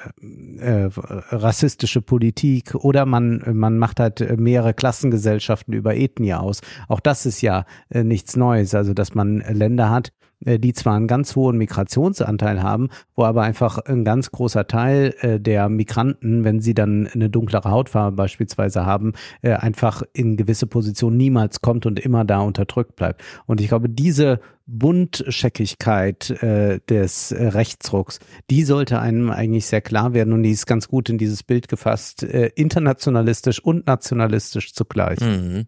äh, 0.59 0.89
rassistische 0.93 2.01
Politik 2.01 2.75
oder 2.75 3.05
man, 3.05 3.43
man 3.53 3.77
macht 3.77 3.99
halt 3.99 4.37
mehrere 4.37 4.73
Klassengesellschaften 4.73 5.73
über 5.73 5.95
Ethnie 5.95 6.33
aus. 6.33 6.61
Auch 6.87 6.99
das 6.99 7.25
ist 7.25 7.41
ja 7.41 7.65
äh, 7.89 8.03
nichts 8.03 8.35
Neues, 8.35 8.75
also 8.75 8.93
dass 8.93 9.15
man 9.15 9.39
Länder 9.39 9.89
hat, 9.89 10.11
die 10.41 10.73
zwar 10.73 10.95
einen 10.95 11.07
ganz 11.07 11.35
hohen 11.35 11.57
Migrationsanteil 11.57 12.61
haben, 12.61 12.89
wo 13.15 13.23
aber 13.23 13.43
einfach 13.43 13.79
ein 13.79 14.03
ganz 14.03 14.31
großer 14.31 14.67
Teil 14.67 15.15
äh, 15.21 15.39
der 15.39 15.69
Migranten, 15.69 16.43
wenn 16.43 16.61
sie 16.61 16.73
dann 16.73 17.07
eine 17.07 17.29
dunklere 17.29 17.71
Hautfarbe 17.71 18.15
beispielsweise 18.15 18.85
haben, 18.85 19.13
äh, 19.41 19.53
einfach 19.53 20.03
in 20.13 20.37
gewisse 20.37 20.67
Positionen 20.67 21.17
niemals 21.17 21.61
kommt 21.61 21.85
und 21.85 21.99
immer 21.99 22.25
da 22.25 22.39
unterdrückt 22.39 22.95
bleibt. 22.95 23.23
Und 23.45 23.61
ich 23.61 23.67
glaube, 23.67 23.89
diese 23.89 24.39
Buntscheckigkeit 24.67 26.29
äh, 26.41 26.79
des 26.89 27.31
äh, 27.31 27.47
Rechtsrucks, 27.47 28.19
die 28.49 28.63
sollte 28.63 28.99
einem 28.99 29.29
eigentlich 29.29 29.67
sehr 29.67 29.81
klar 29.81 30.13
werden 30.13 30.33
und 30.33 30.43
die 30.43 30.51
ist 30.51 30.65
ganz 30.65 30.87
gut 30.87 31.09
in 31.09 31.17
dieses 31.17 31.43
Bild 31.43 31.67
gefasst, 31.67 32.23
äh, 32.23 32.51
internationalistisch 32.55 33.59
und 33.59 33.85
nationalistisch 33.85 34.73
zugleich. 34.73 35.19
Mhm. 35.19 35.67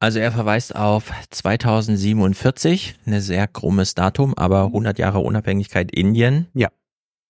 Also 0.00 0.18
er 0.18 0.32
verweist 0.32 0.74
auf 0.76 1.12
2047, 1.30 2.96
eine 3.06 3.20
sehr 3.20 3.46
krummes 3.46 3.94
Datum, 3.94 4.34
aber 4.36 4.64
100 4.64 4.98
Jahre 4.98 5.20
Unabhängigkeit 5.20 5.90
Indien. 5.92 6.48
Ja. 6.54 6.68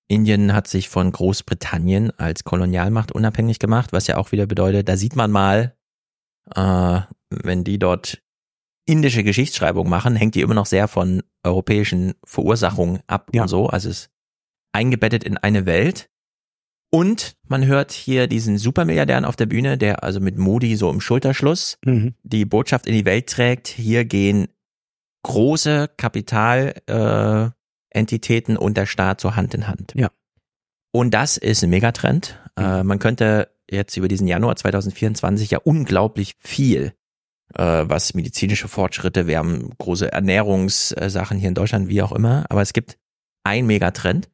Indien 0.08 0.52
hat 0.52 0.66
sich 0.66 0.88
von 0.88 1.10
Großbritannien 1.12 2.10
als 2.18 2.44
Kolonialmacht 2.44 3.12
unabhängig 3.12 3.58
gemacht, 3.58 3.92
was 3.92 4.06
ja 4.06 4.16
auch 4.16 4.32
wieder 4.32 4.46
bedeutet, 4.46 4.88
da 4.88 4.96
sieht 4.96 5.16
man 5.16 5.30
mal, 5.30 5.76
äh, 6.54 7.00
wenn 7.30 7.64
die 7.64 7.78
dort 7.78 8.22
indische 8.86 9.24
Geschichtsschreibung 9.24 9.88
machen, 9.88 10.14
hängt 10.14 10.34
die 10.34 10.42
immer 10.42 10.54
noch 10.54 10.66
sehr 10.66 10.88
von 10.88 11.22
europäischen 11.42 12.14
Verursachungen 12.24 13.00
ab 13.06 13.30
ja. 13.32 13.42
und 13.42 13.48
so. 13.48 13.68
Also 13.68 13.88
es 13.88 14.00
ist 14.00 14.10
eingebettet 14.72 15.24
in 15.24 15.38
eine 15.38 15.64
Welt, 15.64 16.10
und 16.94 17.34
man 17.48 17.66
hört 17.66 17.90
hier 17.90 18.28
diesen 18.28 18.56
Supermilliardären 18.56 19.24
auf 19.24 19.34
der 19.34 19.46
Bühne, 19.46 19.76
der 19.76 20.04
also 20.04 20.20
mit 20.20 20.38
Modi 20.38 20.76
so 20.76 20.88
im 20.90 21.00
Schulterschluss 21.00 21.76
mhm. 21.84 22.14
die 22.22 22.44
Botschaft 22.44 22.86
in 22.86 22.94
die 22.94 23.04
Welt 23.04 23.28
trägt. 23.28 23.66
Hier 23.66 24.04
gehen 24.04 24.46
große 25.24 25.90
Kapitalentitäten 25.96 28.54
äh, 28.54 28.58
und 28.60 28.76
der 28.76 28.86
Staat 28.86 29.20
so 29.20 29.34
Hand 29.34 29.54
in 29.54 29.66
Hand. 29.66 29.92
Ja. 29.96 30.12
Und 30.92 31.14
das 31.14 31.36
ist 31.36 31.64
ein 31.64 31.70
Megatrend. 31.70 32.38
Mhm. 32.56 32.64
Äh, 32.64 32.84
man 32.84 33.00
könnte 33.00 33.48
jetzt 33.68 33.96
über 33.96 34.06
diesen 34.06 34.28
Januar 34.28 34.54
2024 34.54 35.50
ja 35.50 35.58
unglaublich 35.64 36.36
viel, 36.38 36.92
äh, 37.56 37.84
was 37.88 38.14
medizinische 38.14 38.68
Fortschritte, 38.68 39.26
wir 39.26 39.38
haben 39.38 39.70
große 39.78 40.12
Ernährungssachen 40.12 41.40
hier 41.40 41.48
in 41.48 41.56
Deutschland, 41.56 41.88
wie 41.88 42.02
auch 42.02 42.12
immer, 42.12 42.44
aber 42.50 42.62
es 42.62 42.72
gibt 42.72 42.98
ein 43.42 43.66
Megatrend 43.66 44.30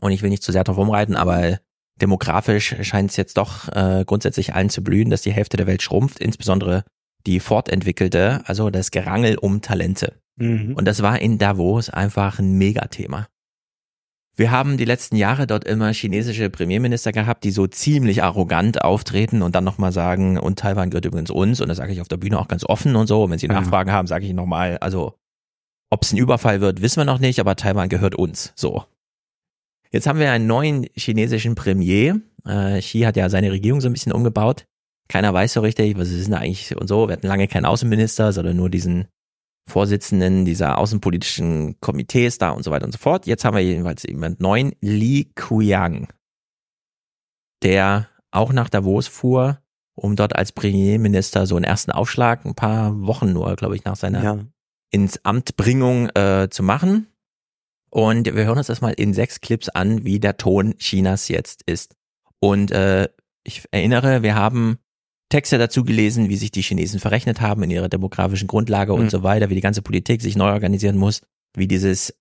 und 0.00 0.12
ich 0.12 0.22
will 0.22 0.30
nicht 0.30 0.42
zu 0.42 0.52
sehr 0.52 0.64
drauf 0.64 0.76
rumreiten, 0.76 1.16
aber 1.16 1.58
demografisch 2.00 2.76
scheint 2.82 3.10
es 3.10 3.16
jetzt 3.16 3.36
doch 3.36 3.68
äh, 3.68 4.04
grundsätzlich 4.06 4.54
allen 4.54 4.70
zu 4.70 4.82
blühen, 4.82 5.10
dass 5.10 5.22
die 5.22 5.32
Hälfte 5.32 5.56
der 5.56 5.66
Welt 5.66 5.82
schrumpft, 5.82 6.18
insbesondere 6.18 6.84
die 7.26 7.40
fortentwickelte, 7.40 8.40
also 8.46 8.70
das 8.70 8.90
Gerangel 8.90 9.36
um 9.36 9.60
Talente. 9.60 10.14
Mhm. 10.36 10.74
Und 10.74 10.86
das 10.86 11.02
war 11.02 11.20
in 11.20 11.38
Davos 11.38 11.90
einfach 11.90 12.38
ein 12.38 12.52
Megathema. 12.56 13.28
Wir 14.36 14.50
haben 14.50 14.78
die 14.78 14.86
letzten 14.86 15.16
Jahre 15.16 15.46
dort 15.46 15.64
immer 15.64 15.92
chinesische 15.92 16.48
Premierminister 16.48 17.12
gehabt, 17.12 17.44
die 17.44 17.50
so 17.50 17.66
ziemlich 17.66 18.22
arrogant 18.22 18.82
auftreten 18.82 19.42
und 19.42 19.54
dann 19.54 19.64
nochmal 19.64 19.92
sagen, 19.92 20.38
und 20.38 20.58
Taiwan 20.58 20.88
gehört 20.88 21.04
übrigens 21.04 21.30
uns. 21.30 21.60
Und 21.60 21.68
das 21.68 21.76
sage 21.76 21.92
ich 21.92 22.00
auf 22.00 22.08
der 22.08 22.16
Bühne 22.16 22.38
auch 22.38 22.48
ganz 22.48 22.64
offen 22.64 22.96
und 22.96 23.06
so. 23.06 23.24
Und 23.24 23.32
wenn 23.32 23.38
Sie 23.38 23.48
Nachfragen 23.48 23.92
haben, 23.92 24.06
sage 24.06 24.24
ich 24.24 24.32
nochmal, 24.32 24.78
also 24.78 25.14
ob 25.90 26.04
es 26.04 26.12
ein 26.12 26.16
Überfall 26.16 26.62
wird, 26.62 26.80
wissen 26.80 27.00
wir 27.00 27.04
noch 27.04 27.18
nicht, 27.18 27.38
aber 27.38 27.56
Taiwan 27.56 27.90
gehört 27.90 28.14
uns. 28.14 28.52
So. 28.56 28.84
Jetzt 29.92 30.06
haben 30.06 30.20
wir 30.20 30.30
einen 30.30 30.46
neuen 30.46 30.86
chinesischen 30.94 31.54
Premier. 31.54 32.20
Äh, 32.46 32.80
Xi 32.80 33.00
hat 33.00 33.16
ja 33.16 33.28
seine 33.28 33.50
Regierung 33.50 33.80
so 33.80 33.88
ein 33.88 33.92
bisschen 33.92 34.12
umgebaut. 34.12 34.66
Keiner 35.08 35.34
weiß 35.34 35.54
so 35.54 35.60
richtig, 35.60 35.98
was 35.98 36.10
ist 36.10 36.28
denn 36.28 36.34
eigentlich 36.34 36.76
und 36.76 36.86
so. 36.86 37.08
Wir 37.08 37.14
hatten 37.14 37.26
lange 37.26 37.48
keinen 37.48 37.64
Außenminister, 37.64 38.32
sondern 38.32 38.56
nur 38.56 38.70
diesen 38.70 39.08
Vorsitzenden 39.68 40.44
dieser 40.44 40.78
außenpolitischen 40.78 41.80
Komitees 41.80 42.38
da 42.38 42.50
und 42.50 42.62
so 42.62 42.70
weiter 42.70 42.86
und 42.86 42.92
so 42.92 42.98
fort. 42.98 43.26
Jetzt 43.26 43.44
haben 43.44 43.56
wir 43.56 43.62
jedenfalls 43.62 44.04
jemand 44.04 44.40
neuen, 44.40 44.72
Li 44.80 45.32
Kuyang, 45.34 46.08
der 47.62 48.08
auch 48.30 48.52
nach 48.52 48.68
Davos 48.68 49.08
fuhr, 49.08 49.58
um 49.94 50.16
dort 50.16 50.36
als 50.36 50.52
Premierminister 50.52 51.46
so 51.46 51.56
einen 51.56 51.64
ersten 51.64 51.90
Aufschlag, 51.90 52.44
ein 52.44 52.54
paar 52.54 53.00
Wochen 53.06 53.32
nur, 53.32 53.54
glaube 53.56 53.76
ich, 53.76 53.84
nach 53.84 53.96
seiner 53.96 54.22
ja. 54.22 54.38
ins 54.90 55.24
Amtbringung 55.24 56.08
äh, 56.10 56.48
zu 56.50 56.62
machen. 56.62 57.06
Und 57.90 58.26
wir 58.26 58.44
hören 58.44 58.58
uns 58.58 58.68
das 58.68 58.80
mal 58.80 58.92
in 58.92 59.14
sechs 59.14 59.40
Clips 59.40 59.68
an, 59.68 60.04
wie 60.04 60.20
der 60.20 60.36
Ton 60.36 60.76
Chinas 60.78 61.28
jetzt 61.28 61.62
ist. 61.66 61.96
Und 62.38 62.70
äh, 62.70 63.08
ich 63.44 63.64
erinnere, 63.72 64.22
wir 64.22 64.34
haben 64.34 64.78
Texte 65.28 65.58
dazu 65.58 65.84
gelesen, 65.84 66.28
wie 66.28 66.36
sich 66.36 66.50
die 66.50 66.62
Chinesen 66.62 67.00
verrechnet 67.00 67.40
haben 67.40 67.62
in 67.62 67.70
ihrer 67.70 67.88
demografischen 67.88 68.48
Grundlage 68.48 68.92
mhm. 68.92 69.00
und 69.00 69.10
so 69.10 69.22
weiter, 69.22 69.50
wie 69.50 69.54
die 69.54 69.60
ganze 69.60 69.82
Politik 69.82 70.22
sich 70.22 70.36
neu 70.36 70.50
organisieren 70.50 70.96
muss, 70.96 71.22
wie 71.56 71.68
dieses 71.68 72.14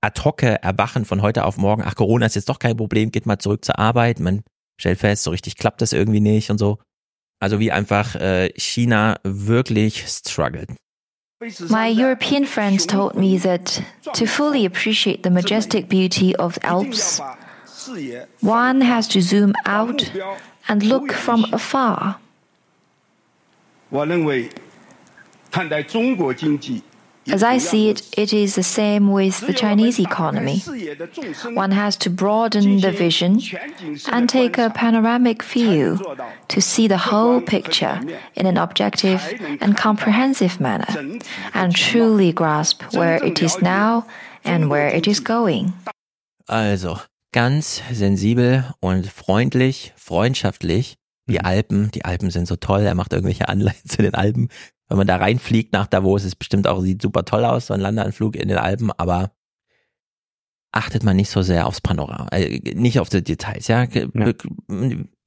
ad 0.00 0.22
hoc 0.24 0.42
Erwachen 0.42 1.04
von 1.04 1.22
heute 1.22 1.44
auf 1.44 1.56
morgen, 1.56 1.82
ach, 1.84 1.94
Corona 1.94 2.26
ist 2.26 2.36
jetzt 2.36 2.48
doch 2.48 2.58
kein 2.58 2.76
Problem, 2.76 3.10
geht 3.10 3.26
mal 3.26 3.38
zurück 3.38 3.64
zur 3.64 3.78
Arbeit, 3.78 4.20
man 4.20 4.42
stellt 4.80 4.98
fest, 4.98 5.24
so 5.24 5.30
richtig 5.30 5.56
klappt 5.56 5.80
das 5.82 5.92
irgendwie 5.92 6.20
nicht 6.20 6.50
und 6.50 6.58
so. 6.58 6.78
Also 7.40 7.58
wie 7.58 7.72
einfach 7.72 8.14
äh, 8.14 8.50
China 8.56 9.18
wirklich 9.24 10.06
struggelt. 10.06 10.70
My 11.68 11.88
European 11.88 12.46
friends 12.46 12.86
told 12.86 13.14
me 13.14 13.36
that 13.36 13.82
to 14.14 14.24
fully 14.24 14.64
appreciate 14.64 15.22
the 15.22 15.28
majestic 15.28 15.86
beauty 15.86 16.34
of 16.36 16.54
the 16.54 16.64
Alps, 16.66 17.20
one 18.40 18.80
has 18.80 19.06
to 19.08 19.20
zoom 19.20 19.52
out 19.66 20.10
and 20.66 20.82
look 20.82 21.12
from 21.12 21.44
afar. 21.52 22.16
As 27.28 27.42
I 27.42 27.58
see 27.58 27.88
it, 27.90 28.02
it 28.16 28.32
is 28.32 28.54
the 28.54 28.62
same 28.62 29.10
with 29.10 29.40
the 29.40 29.52
Chinese 29.52 29.98
economy. 29.98 30.62
One 31.54 31.72
has 31.72 31.96
to 31.98 32.10
broaden 32.10 32.80
the 32.80 32.92
vision 32.92 33.40
and 34.12 34.28
take 34.28 34.58
a 34.58 34.70
panoramic 34.70 35.42
view 35.42 35.98
to 36.48 36.60
see 36.60 36.86
the 36.88 36.98
whole 36.98 37.40
picture 37.40 38.00
in 38.34 38.46
an 38.46 38.56
objective 38.56 39.20
and 39.60 39.76
comprehensive 39.76 40.60
manner 40.60 41.18
and 41.52 41.74
truly 41.74 42.32
grasp 42.32 42.82
where 42.94 43.22
it 43.24 43.42
is 43.42 43.60
now 43.60 44.06
and 44.44 44.70
where 44.70 44.88
it 44.88 45.06
is 45.08 45.20
going. 45.20 45.72
Also, 46.48 47.00
ganz 47.32 47.82
sensibel 47.92 48.64
und 48.80 49.06
freundlich, 49.10 49.92
freundschaftlich. 49.96 50.96
Die 51.28 51.40
Alpen, 51.40 51.90
die 51.90 52.04
Alpen 52.04 52.30
sind 52.30 52.46
so 52.46 52.56
toll, 52.56 52.82
er 52.82 52.94
macht 52.94 53.12
irgendwelche 53.12 53.48
Anleihen 53.48 53.76
zu 53.86 54.02
den 54.02 54.14
Alpen. 54.14 54.48
Wenn 54.88 54.98
man 54.98 55.06
da 55.06 55.16
reinfliegt 55.16 55.72
nach 55.72 55.86
Davos, 55.86 56.24
ist 56.24 56.36
bestimmt 56.36 56.68
auch, 56.68 56.80
sieht 56.80 57.02
super 57.02 57.24
toll 57.24 57.44
aus, 57.44 57.66
so 57.66 57.74
ein 57.74 57.80
Landeanflug 57.80 58.36
in 58.36 58.48
den 58.48 58.58
Alpen, 58.58 58.92
aber 58.92 59.32
achtet 60.72 61.02
man 61.02 61.16
nicht 61.16 61.30
so 61.30 61.42
sehr 61.42 61.66
aufs 61.66 61.80
Panorama, 61.80 62.28
äh, 62.30 62.60
nicht 62.74 63.00
auf 63.00 63.08
die 63.08 63.24
Details, 63.24 63.66
ja? 63.66 63.84
ja. 63.84 64.32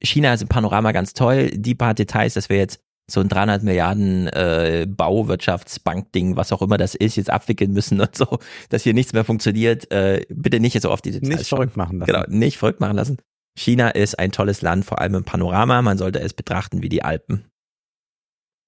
China 0.02 0.32
ist 0.32 0.42
im 0.42 0.48
Panorama 0.48 0.92
ganz 0.92 1.12
toll, 1.12 1.50
die 1.50 1.74
paar 1.74 1.92
Details, 1.92 2.34
dass 2.34 2.48
wir 2.48 2.56
jetzt 2.56 2.80
so 3.10 3.20
ein 3.20 3.28
300 3.28 3.62
Milliarden 3.62 4.28
äh, 4.28 4.86
Bauwirtschaftsbankding, 4.88 6.36
was 6.36 6.52
auch 6.52 6.62
immer 6.62 6.78
das 6.78 6.94
ist, 6.94 7.16
jetzt 7.16 7.30
abwickeln 7.30 7.72
müssen 7.72 8.00
und 8.00 8.16
so, 8.16 8.38
dass 8.68 8.84
hier 8.84 8.94
nichts 8.94 9.12
mehr 9.12 9.24
funktioniert. 9.24 9.90
Äh, 9.90 10.24
bitte 10.28 10.60
nicht 10.60 10.80
so 10.80 10.90
auf 10.90 11.02
die 11.02 11.10
Details 11.10 11.38
Nicht 11.38 11.48
verrückt 11.48 11.76
machen 11.76 11.98
lassen. 11.98 12.12
Genau, 12.12 12.24
nicht 12.28 12.56
verrückt 12.56 12.80
machen 12.80 12.96
lassen. 12.96 13.18
China 13.56 13.90
ist 13.90 14.18
ein 14.18 14.32
tolles 14.32 14.62
Land, 14.62 14.84
vor 14.84 15.00
allem 15.00 15.14
im 15.16 15.24
Panorama. 15.24 15.82
Man 15.82 15.98
sollte 15.98 16.20
es 16.20 16.32
betrachten 16.34 16.82
wie 16.82 16.88
die 16.88 17.02
Alpen. 17.02 17.44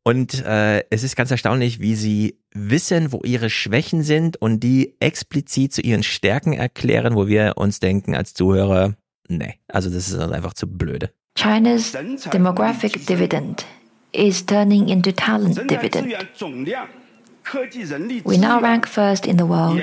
Und 0.05 0.45
äh, 0.45 0.85
es 0.91 1.05
ist 1.05 1.15
ganz 1.15 1.31
erstaunlich, 1.31 1.79
wie 1.81 1.95
sie 1.95 2.41
wissen, 2.53 3.13
wo 3.13 3.21
ihre 3.25 3.51
Schwächen 3.51 4.03
sind 4.03 4.37
und 4.37 4.61
die 4.61 4.97
explizit 4.99 5.73
zu 5.73 5.81
ihren 5.81 6.03
Stärken 6.03 6.53
erklären, 6.53 7.15
wo 7.15 7.29
wir 7.29 7.55
uns 7.57 7.79
denken 7.79 8.17
als 8.17 8.35
Zuhörer, 8.35 8.97
nee, 9.29 9.55
also 9.69 9.91
das 9.91 10.09
ist 10.09 10.19
einfach 10.19 10.55
zu 10.55 10.67
blöde. 10.67 11.11
China's 11.39 11.97
demographic 12.33 13.07
dividend 13.07 13.65
is 14.13 14.45
turning 14.45 14.89
into 14.89 15.13
talent 15.13 15.71
dividend. 15.71 16.15
We 18.25 18.39
now 18.39 18.61
rank 18.61 18.87
first 18.87 19.27
in 19.27 19.37
the 19.37 19.45
world 19.45 19.81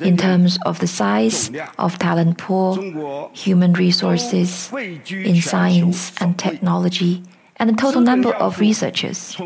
in 0.00 0.16
terms 0.16 0.58
of 0.64 0.78
the 0.78 0.86
size 0.86 1.50
of 1.78 1.98
talent 1.98 2.36
pool, 2.36 3.30
human 3.32 3.72
resources 3.74 4.70
in 4.72 5.40
science 5.40 6.12
and 6.20 6.36
technology, 6.38 7.22
and 7.58 7.70
the 7.70 7.76
total 7.76 8.02
number 8.02 8.34
of 8.34 8.60
researchers. 8.60 9.36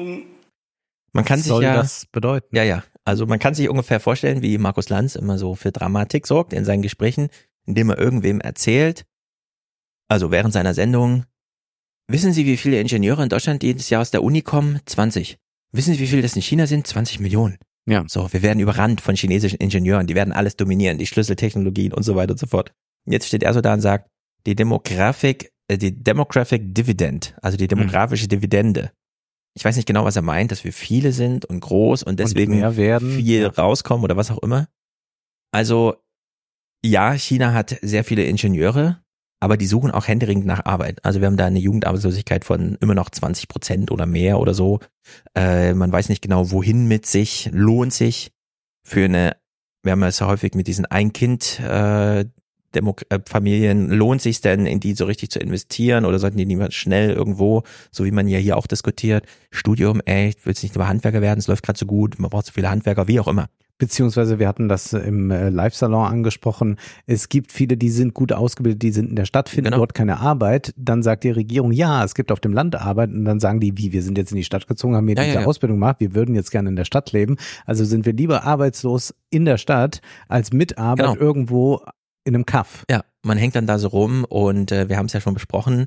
Man 1.12 1.24
kann 1.24 1.38
sich 1.38 1.48
Soll 1.48 1.62
ja, 1.62 1.74
das 1.74 2.06
bedeuten? 2.06 2.54
ja, 2.54 2.62
ja, 2.62 2.82
also 3.04 3.26
man 3.26 3.38
kann 3.38 3.54
sich 3.54 3.68
ungefähr 3.70 4.00
vorstellen, 4.00 4.42
wie 4.42 4.58
Markus 4.58 4.88
Lanz 4.88 5.14
immer 5.14 5.38
so 5.38 5.54
für 5.54 5.72
Dramatik 5.72 6.26
sorgt 6.26 6.52
in 6.52 6.64
seinen 6.64 6.82
Gesprächen, 6.82 7.28
indem 7.64 7.90
er 7.90 7.98
irgendwem 7.98 8.40
erzählt, 8.40 9.06
also 10.08 10.30
während 10.30 10.52
seiner 10.52 10.74
Sendung, 10.74 11.24
wissen 12.08 12.32
Sie, 12.32 12.44
wie 12.44 12.56
viele 12.56 12.80
Ingenieure 12.80 13.22
in 13.22 13.28
Deutschland 13.28 13.62
jedes 13.62 13.88
Jahr 13.88 14.02
aus 14.02 14.10
der 14.10 14.22
Uni 14.22 14.42
kommen? 14.42 14.80
20. 14.84 15.38
Wissen 15.76 15.94
Sie, 15.94 16.00
wie 16.00 16.06
viele 16.06 16.22
das 16.22 16.34
in 16.34 16.42
China 16.42 16.66
sind? 16.66 16.86
20 16.86 17.20
Millionen. 17.20 17.58
Ja. 17.88 18.04
So, 18.08 18.32
wir 18.32 18.42
werden 18.42 18.60
überrannt 18.60 19.00
von 19.00 19.14
chinesischen 19.14 19.58
Ingenieuren, 19.58 20.06
die 20.06 20.14
werden 20.14 20.32
alles 20.32 20.56
dominieren, 20.56 20.98
die 20.98 21.06
Schlüsseltechnologien 21.06 21.92
und 21.92 22.02
so 22.02 22.16
weiter 22.16 22.32
und 22.32 22.38
so 22.38 22.46
fort. 22.46 22.72
Und 23.06 23.12
jetzt 23.12 23.28
steht 23.28 23.42
er 23.42 23.54
so 23.54 23.60
da 23.60 23.74
und 23.74 23.80
sagt, 23.80 24.08
die 24.46 24.56
Demographic, 24.56 25.52
äh, 25.68 25.78
die 25.78 25.92
Demographic 25.92 26.74
Dividend, 26.74 27.36
also 27.42 27.56
die 27.56 27.68
demografische 27.68 28.26
Dividende. 28.26 28.90
Ich 29.54 29.64
weiß 29.64 29.76
nicht 29.76 29.86
genau, 29.86 30.04
was 30.04 30.16
er 30.16 30.22
meint, 30.22 30.50
dass 30.50 30.64
wir 30.64 30.72
viele 30.72 31.12
sind 31.12 31.44
und 31.44 31.60
groß 31.60 32.02
und 32.02 32.20
deswegen 32.20 32.58
mehr 32.58 32.76
werden. 32.76 33.10
viel 33.10 33.46
rauskommen 33.46 34.04
oder 34.04 34.16
was 34.16 34.30
auch 34.30 34.42
immer. 34.42 34.68
Also, 35.52 35.96
ja, 36.84 37.12
China 37.12 37.52
hat 37.52 37.78
sehr 37.82 38.04
viele 38.04 38.24
Ingenieure, 38.24 39.02
aber 39.40 39.56
die 39.56 39.66
suchen 39.66 39.90
auch 39.90 40.08
händeringend 40.08 40.46
nach 40.46 40.64
Arbeit. 40.64 41.04
Also 41.04 41.20
wir 41.20 41.26
haben 41.26 41.36
da 41.36 41.46
eine 41.46 41.58
Jugendarbeitslosigkeit 41.58 42.44
von 42.44 42.76
immer 42.80 42.94
noch 42.94 43.10
20 43.10 43.48
Prozent 43.48 43.90
oder 43.90 44.06
mehr 44.06 44.38
oder 44.38 44.54
so. 44.54 44.80
Äh, 45.34 45.74
man 45.74 45.92
weiß 45.92 46.08
nicht 46.08 46.22
genau, 46.22 46.50
wohin 46.50 46.86
mit 46.88 47.06
sich, 47.06 47.50
lohnt 47.52 47.92
sich 47.92 48.32
für 48.82 49.04
eine, 49.04 49.36
wir 49.82 49.92
haben 49.92 50.02
es 50.04 50.18
ja 50.20 50.26
häufig 50.26 50.54
mit 50.54 50.66
diesen 50.66 50.86
Ein-Kind- 50.86 51.60
äh, 51.60 52.24
äh, 52.76 53.72
lohnt 53.72 54.20
sich 54.20 54.40
denn, 54.40 54.66
in 54.66 54.80
die 54.80 54.94
so 54.94 55.06
richtig 55.06 55.30
zu 55.30 55.38
investieren 55.38 56.04
oder 56.04 56.18
sollten 56.18 56.36
die 56.36 56.46
niemand 56.46 56.74
schnell 56.74 57.10
irgendwo, 57.10 57.62
so 57.90 58.04
wie 58.04 58.10
man 58.10 58.28
ja 58.28 58.38
hier 58.38 58.56
auch 58.56 58.66
diskutiert, 58.66 59.24
Studium, 59.50 60.02
ey, 60.04 60.34
willst 60.44 60.62
nicht 60.62 60.74
nur 60.74 60.86
Handwerker 60.86 61.22
werden, 61.22 61.38
es 61.38 61.46
läuft 61.46 61.64
gerade 61.64 61.78
so 61.78 61.86
gut, 61.86 62.18
man 62.18 62.30
braucht 62.30 62.46
so 62.46 62.52
viele 62.52 62.68
Handwerker, 62.68 63.08
wie 63.08 63.20
auch 63.20 63.28
immer. 63.28 63.48
Beziehungsweise 63.78 64.38
wir 64.38 64.48
hatten 64.48 64.68
das 64.68 64.92
im 64.94 65.30
äh, 65.30 65.50
Live-Salon 65.50 66.06
angesprochen. 66.06 66.76
Es 67.06 67.28
gibt 67.28 67.52
viele, 67.52 67.76
die 67.76 67.90
sind 67.90 68.14
gut 68.14 68.32
ausgebildet, 68.32 68.82
die 68.82 68.90
sind 68.90 69.10
in 69.10 69.16
der 69.16 69.26
Stadt, 69.26 69.48
finden 69.50 69.66
Genau. 69.66 69.76
dort 69.78 69.92
keine 69.94 70.18
Arbeit. 70.18 70.72
Dann 70.76 71.02
sagt 71.02 71.24
die 71.24 71.30
Regierung, 71.30 71.72
ja, 71.72 72.02
es 72.02 72.14
gibt 72.14 72.32
auf 72.32 72.40
dem 72.40 72.54
Land 72.54 72.74
Arbeit. 72.74 73.10
Und 73.10 73.24
dann 73.26 73.38
sagen 73.38 73.60
die, 73.60 73.76
wie, 73.76 73.92
wir 73.92 74.02
sind 74.02 74.16
jetzt 74.16 74.30
in 74.30 74.36
die 74.38 74.44
Stadt 74.44 74.66
gezogen, 74.66 74.96
haben 74.96 75.06
hier 75.06 75.16
Ja, 75.16 75.24
diese 75.24 75.34
ja, 75.34 75.40
ja. 75.42 75.46
Ausbildung 75.46 75.76
gemacht, 75.76 75.96
wir 75.98 76.14
würden 76.14 76.34
jetzt 76.34 76.50
gerne 76.50 76.70
in 76.70 76.76
der 76.76 76.84
Stadt 76.86 77.12
leben. 77.12 77.36
Also 77.66 77.84
sind 77.84 78.06
wir 78.06 78.14
lieber 78.14 78.44
arbeitslos 78.44 79.14
in 79.30 79.44
der 79.44 79.58
Stadt 79.58 80.00
als 80.28 80.52
mit 80.52 80.78
Arbeit 80.78 81.06
Genau. 81.06 81.20
irgendwo 81.20 81.82
in 82.24 82.34
einem 82.34 82.46
Kaff. 82.46 82.84
Ja, 82.90 83.02
man 83.22 83.36
hängt 83.38 83.56
dann 83.56 83.66
da 83.66 83.78
so 83.78 83.88
rum 83.88 84.24
und 84.28 84.72
äh, 84.72 84.88
wir 84.88 84.96
haben 84.96 85.06
es 85.06 85.12
ja 85.12 85.20
schon 85.20 85.34
besprochen. 85.34 85.86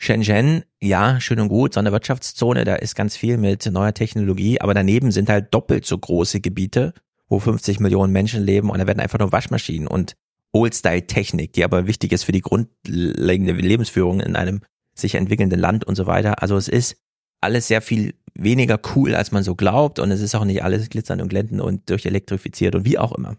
Shenzhen, 0.00 0.62
ja, 0.80 1.20
schön 1.20 1.40
und 1.40 1.48
gut, 1.48 1.74
Sonderwirtschaftszone, 1.74 2.64
da 2.64 2.76
ist 2.76 2.94
ganz 2.94 3.16
viel 3.16 3.36
mit 3.36 3.66
neuer 3.72 3.92
Technologie, 3.94 4.60
aber 4.60 4.72
daneben 4.74 5.10
sind 5.10 5.28
halt 5.28 5.52
doppelt 5.52 5.86
so 5.86 5.98
große 5.98 6.40
Gebiete, 6.40 6.92
wo 7.28 7.38
50 7.38 7.80
Millionen 7.80 8.12
Menschen 8.12 8.42
leben 8.42 8.70
und 8.70 8.78
da 8.78 8.86
werden 8.86 9.00
einfach 9.00 9.18
nur 9.18 9.32
Waschmaschinen 9.32 9.86
und 9.86 10.16
Old-Style-Technik, 10.52 11.52
die 11.52 11.64
aber 11.64 11.86
wichtig 11.86 12.12
ist 12.12 12.24
für 12.24 12.32
die 12.32 12.40
grundlegende 12.40 13.52
Lebensführung 13.52 14.20
in 14.20 14.36
einem 14.36 14.62
sich 14.94 15.14
entwickelnden 15.14 15.60
Land 15.60 15.84
und 15.84 15.94
so 15.94 16.06
weiter. 16.06 16.42
Also 16.42 16.56
es 16.56 16.68
ist 16.68 16.96
alles 17.40 17.68
sehr 17.68 17.82
viel 17.82 18.14
weniger 18.34 18.80
cool, 18.94 19.14
als 19.14 19.30
man 19.30 19.42
so 19.42 19.54
glaubt 19.54 19.98
und 19.98 20.10
es 20.10 20.20
ist 20.20 20.34
auch 20.34 20.44
nicht 20.44 20.62
alles 20.62 20.88
glitzern 20.88 21.20
und 21.20 21.28
glänzen 21.28 21.60
und 21.60 21.88
durchelektrifiziert 21.90 22.74
und 22.74 22.84
wie 22.84 22.98
auch 22.98 23.12
immer. 23.12 23.36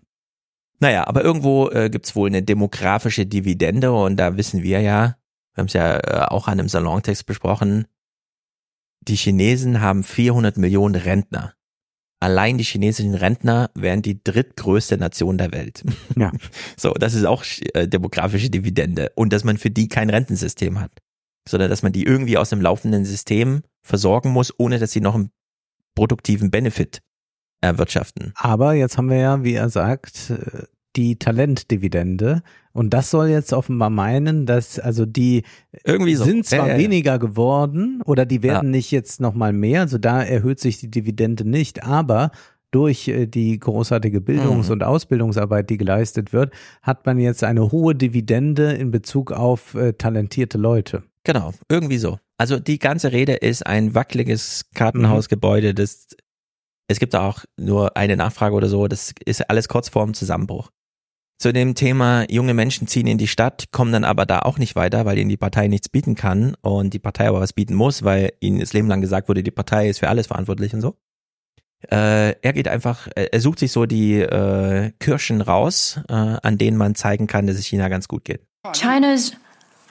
Naja, 0.80 1.08
aber 1.08 1.24
irgendwo 1.24 1.70
äh, 1.70 1.90
gibt's 1.90 2.16
wohl 2.16 2.30
eine 2.30 2.44
demografische 2.44 3.26
Dividende 3.26 3.92
und 3.92 4.18
da 4.18 4.38
wissen 4.38 4.64
wir 4.64 4.80
ja, 4.80 5.18
wir 5.54 5.62
haben 5.62 5.68
es 5.68 5.74
ja 5.74 5.98
äh, 5.98 6.26
auch 6.28 6.48
an 6.48 6.60
einem 6.60 6.70
Salontext 6.70 7.26
besprochen, 7.26 7.86
die 9.02 9.16
Chinesen 9.16 9.82
haben 9.82 10.04
400 10.04 10.58
Millionen 10.58 10.96
Rentner. 10.96 11.54
Allein 12.22 12.58
die 12.58 12.66
chinesischen 12.66 13.16
Rentner 13.16 13.72
wären 13.76 14.02
die 14.02 14.22
drittgrößte 14.22 14.98
Nation 14.98 15.38
der 15.38 15.52
Welt. 15.52 15.84
Ja. 16.18 16.32
So, 16.78 16.94
das 16.94 17.14
ist 17.14 17.26
auch 17.26 17.44
äh, 17.74 17.88
demografische 17.88 18.50
Dividende 18.50 19.12
und 19.16 19.34
dass 19.34 19.44
man 19.44 19.58
für 19.58 19.70
die 19.70 19.88
kein 19.88 20.10
Rentensystem 20.10 20.80
hat, 20.80 20.92
sondern 21.48 21.70
dass 21.70 21.84
man 21.84 21.92
die 21.92 22.04
irgendwie 22.04 22.38
aus 22.38 22.50
dem 22.50 22.62
laufenden 22.62 23.06
System 23.06 23.64
versorgen 23.82 24.32
muss, 24.32 24.54
ohne 24.58 24.80
dass 24.80 24.92
sie 24.92 25.02
noch 25.02 25.16
einen 25.16 25.32
produktiven 25.96 26.52
Benefit 26.52 27.02
erwirtschaften. 27.62 28.32
Aber 28.36 28.74
jetzt 28.74 28.98
haben 28.98 29.10
wir 29.10 29.18
ja, 29.18 29.44
wie 29.44 29.54
er 29.54 29.70
sagt, 29.70 30.30
äh, 30.30 30.64
die 30.96 31.18
Talentdividende. 31.18 32.42
Und 32.74 32.94
das 32.94 33.10
soll 33.12 33.28
jetzt 33.30 33.54
offenbar 33.54 33.90
meinen, 33.90 34.46
dass 34.46 34.80
also 34.80 35.06
die 35.06 35.44
Irgendwie 35.84 36.16
so. 36.16 36.24
sind 36.24 36.46
zwar 36.46 36.60
Ja, 36.60 36.68
ja, 36.68 36.74
ja. 36.74 36.80
weniger 36.80 37.20
geworden 37.20 38.02
oder 38.06 38.26
die 38.26 38.44
werden 38.44 38.72
nicht 38.72 38.92
jetzt 38.92 39.20
nochmal 39.20 39.54
mehr, 39.54 39.82
also 39.82 39.98
da 39.98 40.22
erhöht 40.24 40.60
sich 40.60 40.80
die 40.80 40.90
Dividende 40.90 41.48
nicht, 41.48 41.84
aber 41.84 42.32
durch 42.72 43.08
äh, 43.08 43.26
die 43.26 43.58
großartige 43.60 44.22
Bildungs- 44.22 44.68
Mhm. 44.68 44.74
und 44.74 44.84
Ausbildungsarbeit, 44.84 45.70
die 45.70 45.78
geleistet 45.78 46.34
wird, 46.34 46.54
hat 46.84 47.06
man 47.06 47.20
jetzt 47.20 47.44
eine 47.44 47.72
hohe 47.72 47.96
Dividende 47.96 48.74
in 48.74 48.92
Bezug 48.92 49.32
auf 49.32 49.74
äh, 49.74 49.94
talentierte 49.94 50.58
Leute. 50.60 51.04
Genau, 51.24 51.52
irgendwie 51.70 51.98
so. 51.98 52.20
Also 52.38 52.60
die 52.60 52.80
ganze 52.80 53.12
Rede 53.12 53.34
ist 53.34 53.66
ein 53.66 53.96
wackeliges 53.96 54.66
Kartenhausgebäude, 54.76 55.74
das 55.74 56.08
es 56.92 56.98
gibt 57.00 57.14
da 57.14 57.28
auch 57.28 57.44
nur 57.60 57.96
eine 57.98 58.16
Nachfrage 58.16 58.56
oder 58.56 58.68
so, 58.68 58.88
das 58.88 59.14
ist 59.26 59.48
alles 59.50 59.68
kurz 59.68 59.90
vorm 59.90 60.14
Zusammenbruch. 60.16 60.70
Zu 61.42 61.54
dem 61.54 61.74
Thema, 61.74 62.30
junge 62.30 62.54
Menschen 62.54 62.88
ziehen 62.90 63.08
in 63.08 63.18
die 63.18 63.30
Stadt, 63.30 63.72
kommen 63.72 63.94
dann 63.94 64.04
aber 64.04 64.26
da 64.26 64.40
auch 64.40 64.58
nicht 64.58 64.76
weiter, 64.76 65.06
weil 65.06 65.18
ihnen 65.18 65.30
die 65.30 65.38
Partei 65.38 65.70
nichts 65.70 65.88
bieten 65.88 66.14
kann 66.14 66.56
und 66.60 66.94
die 66.94 67.00
Partei 67.00 67.30
aber 67.30 67.40
was 67.40 67.54
bieten 67.54 67.76
muss, 67.76 68.04
weil 68.04 68.34
ihnen 68.42 68.60
das 68.60 68.74
Leben 68.74 68.90
lang 68.90 69.00
gesagt 69.00 69.30
wurde, 69.30 69.42
die 69.42 69.50
Partei 69.50 69.88
ist 69.88 70.00
für 70.00 70.10
alles 70.10 70.28
verantwortlich 70.28 70.74
und 70.74 70.82
so. 70.82 70.98
Äh, 71.90 72.36
er 72.42 72.54
geht 72.54 72.68
einfach, 72.68 73.08
er 73.16 73.34
er 73.34 73.40
sucht 73.40 73.60
sich 73.60 73.72
so 73.72 73.86
die 73.86 74.16
äh, 74.20 74.92
Kirschen 75.00 75.40
raus, 75.40 76.02
äh, 76.10 76.14
an 76.14 76.58
denen 76.58 76.76
man 76.76 76.96
zeigen 76.96 77.26
kann, 77.26 77.48
dass 77.48 77.56
es 77.56 77.66
China 77.66 77.88
ganz 77.88 78.10
gut 78.10 78.26
geht. 78.26 78.42
China's 78.74 79.32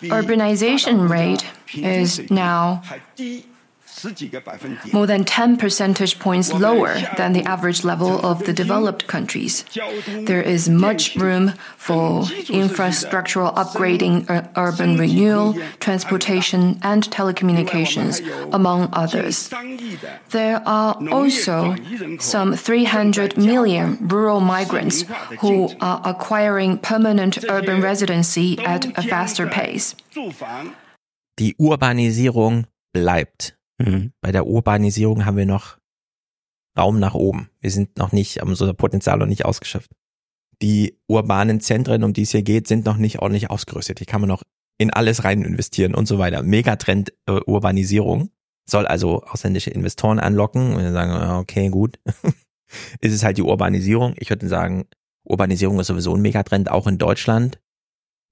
urbanization 0.03 1.11
rate 1.11 1.47
is 1.75 2.29
now 2.29 2.83
more 4.93 5.07
than 5.07 5.25
10 5.25 5.57
percentage 5.57 6.19
points 6.19 6.53
lower 6.53 6.95
than 7.17 7.33
the 7.33 7.43
average 7.45 7.85
level 7.85 8.25
of 8.25 8.45
the 8.45 8.53
developed 8.53 9.07
countries. 9.07 9.65
There 10.27 10.43
is 10.43 10.69
much 10.69 11.17
room 11.17 11.53
for 11.77 12.23
infrastructural 12.49 13.55
upgrading, 13.55 14.29
ur- 14.31 14.49
uh, 14.55 14.69
urban 14.69 14.97
renewal, 14.97 15.55
transportation, 15.81 16.79
and 16.83 17.03
telecommunications, 17.11 18.21
among 18.53 18.89
others. 18.93 19.51
There 20.31 20.63
are 20.67 20.97
also 21.11 21.77
some 22.19 22.55
300 22.55 23.37
million 23.37 23.99
rural 24.09 24.41
migrants 24.41 25.05
who 25.41 25.71
are 25.81 26.01
acquiring 26.05 26.79
permanent 26.79 27.45
urban 27.49 27.81
residency 27.81 28.59
at 28.65 28.87
a 28.99 29.03
faster 29.03 29.47
pace. 29.47 29.95
Die 31.37 31.55
Urbanisierung 31.61 32.67
bleibt. 32.93 33.58
Bei 34.21 34.33
der 34.33 34.47
Urbanisierung 34.47 35.25
haben 35.25 35.37
wir 35.37 35.47
noch 35.47 35.79
Raum 36.77 37.01
nach 37.01 37.15
oben. 37.15 37.51
Wir 37.61 37.71
sind 37.71 37.99
noch 37.99 38.13
nicht, 38.13 38.41
haben 38.41 38.51
unser 38.51 38.73
Potenzial 38.75 39.19
noch 39.19 39.27
nicht 39.27 39.45
ausgeschöpft. 39.45 39.91
Die 40.63 40.99
urbanen 41.07 41.61
Zentren, 41.61 42.05
um 42.05 42.13
die 42.13 42.23
es 42.23 42.33
hier 42.33 42.43
geht, 42.43 42.67
sind 42.67 42.85
noch 42.85 42.97
nicht 42.97 43.21
ordentlich 43.21 43.51
ausgerüstet. 43.51 44.01
Die 44.01 44.07
kann 44.07 44.21
man 44.21 44.29
noch 44.29 44.43
in 44.79 44.93
alles 44.93 45.25
rein 45.25 45.43
investieren 45.43 45.95
und 45.95 46.07
so 46.07 46.19
weiter. 46.19 46.43
Megatrend 46.43 47.13
äh, 47.27 47.41
Urbanisierung 47.47 48.31
soll 48.69 48.87
also 48.87 49.23
ausländische 49.23 49.71
Investoren 49.71 50.19
anlocken 50.19 50.75
und 50.75 50.93
sagen, 50.93 51.13
ah, 51.13 51.39
okay, 51.39 51.69
gut. 51.69 51.99
ist 53.01 53.13
es 53.13 53.25
halt 53.25 53.39
die 53.39 53.43
Urbanisierung. 53.43 54.15
Ich 54.19 54.31
würde 54.31 54.49
sagen, 54.49 54.87
Urbanisierung 55.25 55.81
ist 55.81 55.89
sowieso 55.89 56.15
ein 56.15 56.23
Megatrend, 56.23 56.71
auch 56.71 56.87
in 56.87 56.99
Deutschland. 56.99 57.61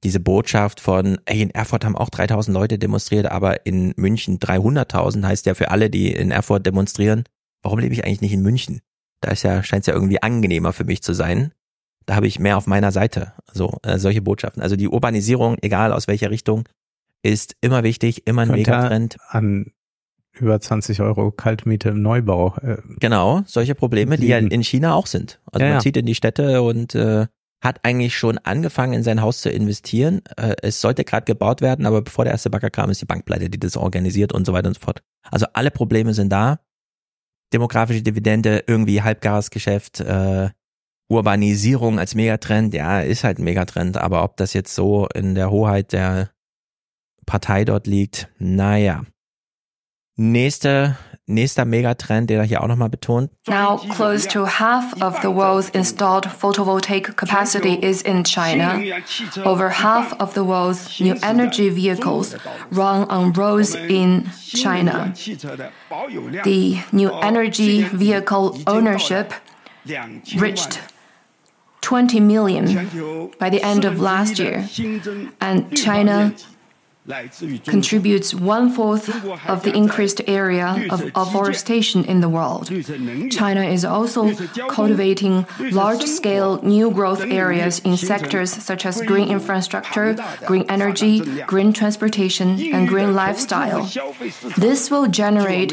Diese 0.05 0.21
Botschaft 0.21 0.81
von, 0.81 1.19
ey, 1.25 1.43
in 1.43 1.51
Erfurt 1.51 1.85
haben 1.85 1.97
auch 1.97 2.11
3000 2.11 2.55
Leute 2.55 2.79
demonstriert, 2.79 3.27
aber 3.27 3.67
in 3.67 3.93
München 3.97 4.39
300.000 4.39 5.25
heißt 5.25 5.47
ja 5.47 5.55
für 5.55 5.71
alle, 5.71 5.91
die 5.91 6.13
in 6.13 6.31
Erfurt 6.31 6.67
demonstrieren, 6.67 7.25
warum 7.63 7.79
lebe 7.79 7.95
ich 7.95 8.05
eigentlich 8.05 8.21
nicht 8.21 8.33
in 8.33 8.43
München? 8.43 8.81
Da 9.21 9.31
ist 9.31 9.43
ja, 9.43 9.63
scheint 9.63 9.83
es 9.83 9.87
ja 9.87 9.95
irgendwie 9.95 10.23
angenehmer 10.23 10.73
für 10.73 10.85
mich 10.85 11.03
zu 11.03 11.15
sein. 11.15 11.53
Da 12.05 12.15
habe 12.15 12.27
ich 12.27 12.39
mehr 12.39 12.57
auf 12.57 12.67
meiner 12.67 12.93
Seite. 12.93 13.33
So, 13.53 13.79
äh, 13.83 13.99
solche 13.99 14.23
Botschaften. 14.23 14.63
Also 14.63 14.77
die 14.77 14.89
Urbanisierung, 14.89 15.57
egal 15.63 15.93
aus 15.93 16.07
welcher 16.07 16.31
Richtung, 16.31 16.69
ist 17.23 17.57
immer 17.61 17.83
wichtig, 17.83 18.27
immer 18.27 18.43
ein 18.43 18.51
Megatrend. 18.51 19.17
An 19.29 19.73
über 20.39 20.61
20 20.61 21.01
Euro 21.01 21.31
Kaltmiete 21.31 21.89
im 21.89 22.03
Neubau. 22.03 22.55
Äh, 22.63 22.77
Genau, 23.01 23.43
solche 23.47 23.75
Probleme, 23.75 24.19
die 24.19 24.29
ja 24.29 24.39
in 24.39 24.63
China 24.63 24.95
auch 24.95 25.07
sind. 25.07 25.41
Also 25.51 25.65
Ja, 25.65 25.71
man 25.71 25.79
ja. 25.79 25.81
zieht 25.81 25.97
in 25.97 26.07
die 26.07 26.15
Städte 26.15 26.63
und 26.63 26.95
äh, 26.95 27.27
hat 27.67 27.81
eigentlich 27.83 28.17
schon 28.17 28.39
angefangen, 28.39 28.95
in 28.95 29.03
sein 29.03 29.21
Haus 29.21 29.43
zu 29.43 29.51
investieren. 29.51 30.23
Äh, 30.37 30.55
es 30.63 30.81
sollte 30.81 31.05
gerade 31.05 31.25
gebaut 31.25 31.61
werden, 31.61 31.85
aber 31.85 32.03
bevor 32.03 32.25
der 32.25 32.33
erste 32.33 32.49
Bagger 32.49 32.71
kam, 32.71 32.91
ist 32.91 33.03
die 33.03 33.07
Bank 33.07 33.27
pleite, 33.27 33.51
die 33.51 33.61
das 33.61 33.77
organisiert 33.77 34.33
und 34.33 34.47
so 34.47 34.53
weiter 34.53 34.69
und 34.69 34.75
so 34.75 34.81
fort. 34.81 35.03
Also 35.31 35.47
alle 35.53 35.71
Probleme 35.71 36.15
sind 36.15 36.31
da. 36.31 36.61
Demografische 37.53 38.03
Dividende, 38.03 38.65
irgendwie 38.67 39.03
Halbgasgeschäft, 39.03 40.01
äh, 40.01 40.51
Urbanisierung 41.09 41.99
als 41.99 42.15
Megatrend, 42.15 42.75
ja, 42.75 43.01
ist 43.01 43.23
halt 43.23 43.39
ein 43.39 43.45
Megatrend, 43.45 43.97
aber 43.97 44.25
ob 44.25 44.37
das 44.37 44.53
jetzt 44.55 44.75
so 44.75 45.07
in 45.15 45.35
der 45.35 45.51
Hoheit 45.51 45.93
der 45.93 46.31
Partei 47.27 47.65
dort 47.65 47.87
liegt, 47.87 48.29
naja. 48.39 49.05
Nächste, 50.17 50.97
nächster 51.27 51.65
Megatrend, 51.65 52.31
der 52.31 52.39
er 52.39 52.45
hier 52.45 52.63
auch 52.63 52.69
nochmal 52.69 52.89
betont, 52.89 53.31
Now, 53.49 53.79
close 53.79 54.27
to 54.29 54.47
half 54.47 54.93
of 55.03 55.21
the 55.23 55.29
world's 55.29 55.69
installed 55.71 56.27
photovoltaic 56.27 57.17
capacity 57.17 57.75
is 57.75 58.03
in 58.03 58.25
China. 58.25 58.81
Over 59.45 59.71
half 59.71 60.13
of 60.21 60.35
the 60.35 60.45
world's 60.45 61.01
new 61.01 61.17
energy 61.23 61.71
vehicles 61.71 62.37
run 62.71 63.09
on 63.11 63.33
roads 63.33 63.75
in 63.75 64.31
China. 64.55 65.13
The 66.45 66.79
new 66.93 67.11
energy 67.21 67.83
vehicle 67.83 68.59
ownership 68.67 69.33
reached 70.39 70.81
20 71.81 72.21
million 72.21 73.31
by 73.39 73.51
the 73.51 73.63
end 73.63 73.85
of 73.85 74.01
last 74.01 74.39
year, 74.39 74.69
and 75.41 75.77
China 75.77 76.35
contributes 77.65 78.35
one 78.35 78.71
fourth 78.71 79.09
of 79.49 79.63
the 79.63 79.73
increased 79.75 80.21
area 80.27 80.87
of 80.91 81.11
afforestation 81.15 82.05
in 82.05 82.21
the 82.21 82.29
world. 82.29 82.71
China 83.31 83.63
is 83.63 83.85
also 83.85 84.35
cultivating 84.69 85.47
large 85.71 86.05
scale 86.05 86.61
new 86.63 86.91
growth 86.91 87.23
areas 87.23 87.79
in 87.81 87.97
sectors 87.97 88.51
such 88.53 88.85
as 88.87 89.01
green 89.03 89.29
infrastructure, 89.29 90.17
green 90.47 90.65
energy, 90.69 91.21
green 91.45 91.73
transportation, 91.73 92.49
and 92.75 92.89
green 92.89 93.15
lifestyle. 93.15 93.85
This 94.57 94.91
will 94.91 95.07
generate 95.07 95.73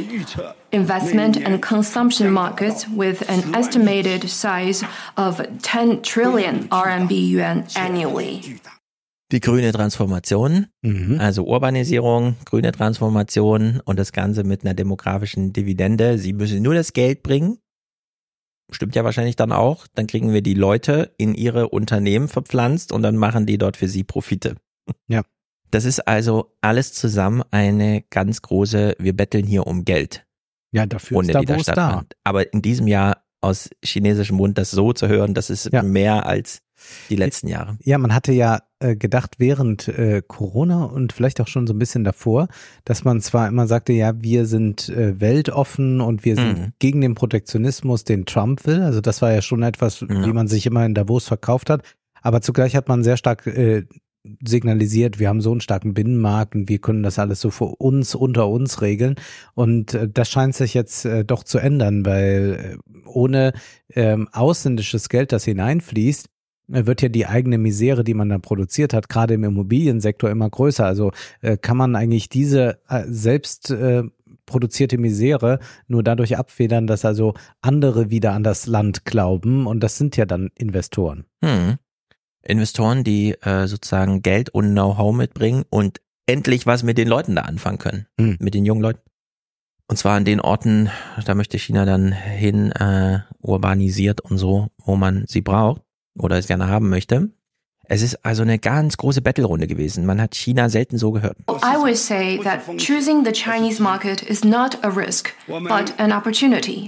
investment 0.71 1.37
and 1.37 1.61
consumption 1.61 2.31
markets 2.31 2.87
with 2.87 3.27
an 3.29 3.55
estimated 3.55 4.29
size 4.29 4.83
of 5.17 5.41
10 5.61 6.01
trillion 6.01 6.67
RMB 6.69 7.11
yuan 7.11 7.65
annually. 7.75 8.59
Die 9.33 9.39
grüne 9.39 9.71
Transformation, 9.73 10.67
also 11.17 11.45
Urbanisierung, 11.45 12.35
grüne 12.45 12.71
Transformation 12.71 13.81
und 13.83 13.97
das 13.97 14.11
Ganze 14.13 14.43
mit 14.43 14.63
einer 14.63 14.75
demografischen 14.75 15.51
Dividende. 15.51 16.19
Sie 16.19 16.33
müssen 16.33 16.61
nur 16.61 16.75
das 16.75 16.93
Geld 16.93 17.23
bringen. 17.23 17.57
Stimmt 18.71 18.95
ja 18.95 19.03
wahrscheinlich 19.03 19.35
dann 19.35 19.51
auch. 19.51 19.87
Dann 19.95 20.07
kriegen 20.07 20.31
wir 20.33 20.41
die 20.41 20.53
Leute 20.53 21.13
in 21.17 21.33
ihre 21.33 21.69
Unternehmen 21.69 22.27
verpflanzt 22.27 22.91
und 22.91 23.01
dann 23.01 23.17
machen 23.17 23.45
die 23.45 23.57
dort 23.57 23.75
für 23.75 23.87
sie 23.87 24.03
Profite. 24.03 24.55
Ja. 25.07 25.23
Das 25.71 25.85
ist 25.85 26.07
also 26.07 26.55
alles 26.61 26.93
zusammen 26.93 27.43
eine 27.49 28.03
ganz 28.11 28.43
große, 28.43 28.95
wir 28.99 29.15
betteln 29.15 29.45
hier 29.45 29.65
um 29.65 29.83
Geld. 29.83 30.25
Ja, 30.71 30.85
dafür 30.85 31.17
Runde, 31.17 31.33
ist 31.33 31.49
da, 31.49 31.55
wo 31.55 31.59
es 31.59 31.65
da. 31.65 32.05
Aber 32.23 32.53
in 32.53 32.61
diesem 32.61 32.87
Jahr 32.87 33.23
aus 33.41 33.69
chinesischem 33.83 34.37
Mund 34.37 34.57
das 34.57 34.71
so 34.71 34.93
zu 34.93 35.07
hören, 35.07 35.33
das 35.33 35.49
ist 35.49 35.71
mehr 35.71 36.27
als 36.27 36.61
die 37.09 37.15
letzten 37.15 37.47
Jahre. 37.47 37.77
Ja, 37.81 37.97
man 37.97 38.13
hatte 38.13 38.31
ja 38.31 38.59
äh, 38.79 38.95
gedacht 38.95 39.35
während 39.37 39.87
äh, 39.87 40.21
Corona 40.25 40.85
und 40.85 41.13
vielleicht 41.13 41.41
auch 41.41 41.47
schon 41.47 41.67
so 41.67 41.73
ein 41.73 41.79
bisschen 41.79 42.03
davor, 42.03 42.47
dass 42.85 43.03
man 43.03 43.21
zwar 43.21 43.47
immer 43.47 43.67
sagte, 43.67 43.93
ja, 43.93 44.21
wir 44.21 44.45
sind 44.45 44.89
äh, 44.89 45.19
weltoffen 45.19 46.01
und 46.01 46.25
wir 46.25 46.35
sind 46.35 46.43
Mhm. 46.43 46.73
gegen 46.79 47.01
den 47.01 47.15
Protektionismus, 47.15 48.03
den 48.03 48.25
Trump 48.25 48.65
will. 48.65 48.81
Also 48.81 49.01
das 49.01 49.21
war 49.21 49.31
ja 49.33 49.41
schon 49.41 49.63
etwas, 49.63 50.01
wie 50.01 50.33
man 50.33 50.47
sich 50.47 50.65
immer 50.65 50.85
in 50.85 50.93
Davos 50.93 51.27
verkauft 51.27 51.69
hat. 51.69 51.81
Aber 52.21 52.41
zugleich 52.41 52.75
hat 52.75 52.87
man 52.89 53.03
sehr 53.03 53.17
stark 53.17 53.47
äh, 53.47 53.83
signalisiert, 54.45 55.19
wir 55.19 55.27
haben 55.27 55.41
so 55.41 55.51
einen 55.51 55.59
starken 55.61 55.93
Binnenmarkt 55.93 56.55
und 56.55 56.69
wir 56.69 56.79
können 56.79 57.03
das 57.03 57.19
alles 57.19 57.41
so 57.41 57.49
für 57.49 57.65
uns 57.65 58.15
unter 58.15 58.47
uns 58.47 58.81
regeln. 58.81 59.15
Und 59.53 59.93
äh, 59.93 60.07
das 60.07 60.29
scheint 60.29 60.55
sich 60.55 60.73
jetzt 60.73 61.05
äh, 61.05 61.25
doch 61.25 61.43
zu 61.43 61.57
ändern, 61.59 62.05
weil 62.05 62.77
äh, 62.87 62.99
ohne 63.05 63.53
ähm, 63.93 64.29
ausländisches 64.31 65.09
Geld, 65.09 65.31
das 65.33 65.43
hineinfließt, 65.43 66.27
wird 66.67 67.01
ja 67.01 67.09
die 67.09 67.27
eigene 67.27 67.57
Misere, 67.57 68.03
die 68.03 68.13
man 68.13 68.29
da 68.29 68.37
produziert 68.37 68.93
hat, 68.93 69.09
gerade 69.09 69.33
im 69.33 69.43
Immobiliensektor 69.43 70.29
immer 70.29 70.49
größer. 70.49 70.85
Also 70.85 71.11
äh, 71.41 71.57
kann 71.57 71.77
man 71.77 71.95
eigentlich 71.95 72.29
diese 72.29 72.79
äh, 72.87 73.03
selbst 73.07 73.69
äh, 73.71 74.03
produzierte 74.45 74.97
Misere 74.97 75.59
nur 75.87 76.03
dadurch 76.03 76.37
abfedern, 76.37 76.87
dass 76.87 77.05
also 77.05 77.33
andere 77.61 78.09
wieder 78.09 78.33
an 78.33 78.43
das 78.43 78.67
Land 78.67 79.05
glauben 79.05 79.67
und 79.67 79.81
das 79.81 79.97
sind 79.97 80.17
ja 80.17 80.25
dann 80.25 80.51
Investoren. 80.55 81.25
Hm. 81.43 81.77
Investoren, 82.45 83.03
die 83.03 83.33
äh, 83.41 83.67
sozusagen 83.67 84.21
Geld 84.21 84.49
und 84.49 84.71
Know-how 84.71 85.15
mitbringen 85.15 85.63
und 85.69 86.01
endlich 86.25 86.65
was 86.65 86.83
mit 86.83 86.97
den 86.97 87.07
Leuten 87.07 87.35
da 87.35 87.43
anfangen 87.43 87.77
können, 87.77 88.07
Hm. 88.19 88.37
mit 88.39 88.53
den 88.53 88.65
jungen 88.65 88.81
Leuten. 88.81 88.99
Und 89.87 89.97
zwar 89.97 90.15
an 90.15 90.25
den 90.25 90.39
Orten, 90.39 90.89
da 91.25 91.35
möchte 91.35 91.59
China 91.59 91.85
dann 91.85 92.11
hin 92.11 92.71
äh, 92.71 93.19
urbanisiert 93.41 94.21
und 94.21 94.37
so, 94.37 94.67
wo 94.77 94.95
man 94.95 95.25
sie 95.27 95.41
braucht 95.41 95.81
oder 96.17 96.37
es 96.37 96.47
gerne 96.47 96.67
haben 96.67 96.89
möchte. 96.89 97.29
Es 97.85 98.01
ist 98.01 98.25
also 98.25 98.43
eine 98.43 98.59
ganz 98.59 98.95
große 98.95 99.21
Battle-Runde 99.21 99.67
gewesen. 99.67 100.05
Man 100.05 100.21
hat 100.21 100.35
China 100.35 100.69
selten 100.69 100.97
so 100.97 101.11
gehört. 101.11 101.37
I 101.49 101.75
would 101.77 101.97
say 101.97 102.39
that 102.43 102.61
choosing 102.77 103.25
the 103.25 103.33
Chinese 103.33 103.81
market 103.81 104.21
is 104.23 104.45
not 104.45 104.77
a 104.83 104.89
risk, 104.89 105.33
but 105.47 105.93
an 105.97 106.13
opportunity. 106.13 106.87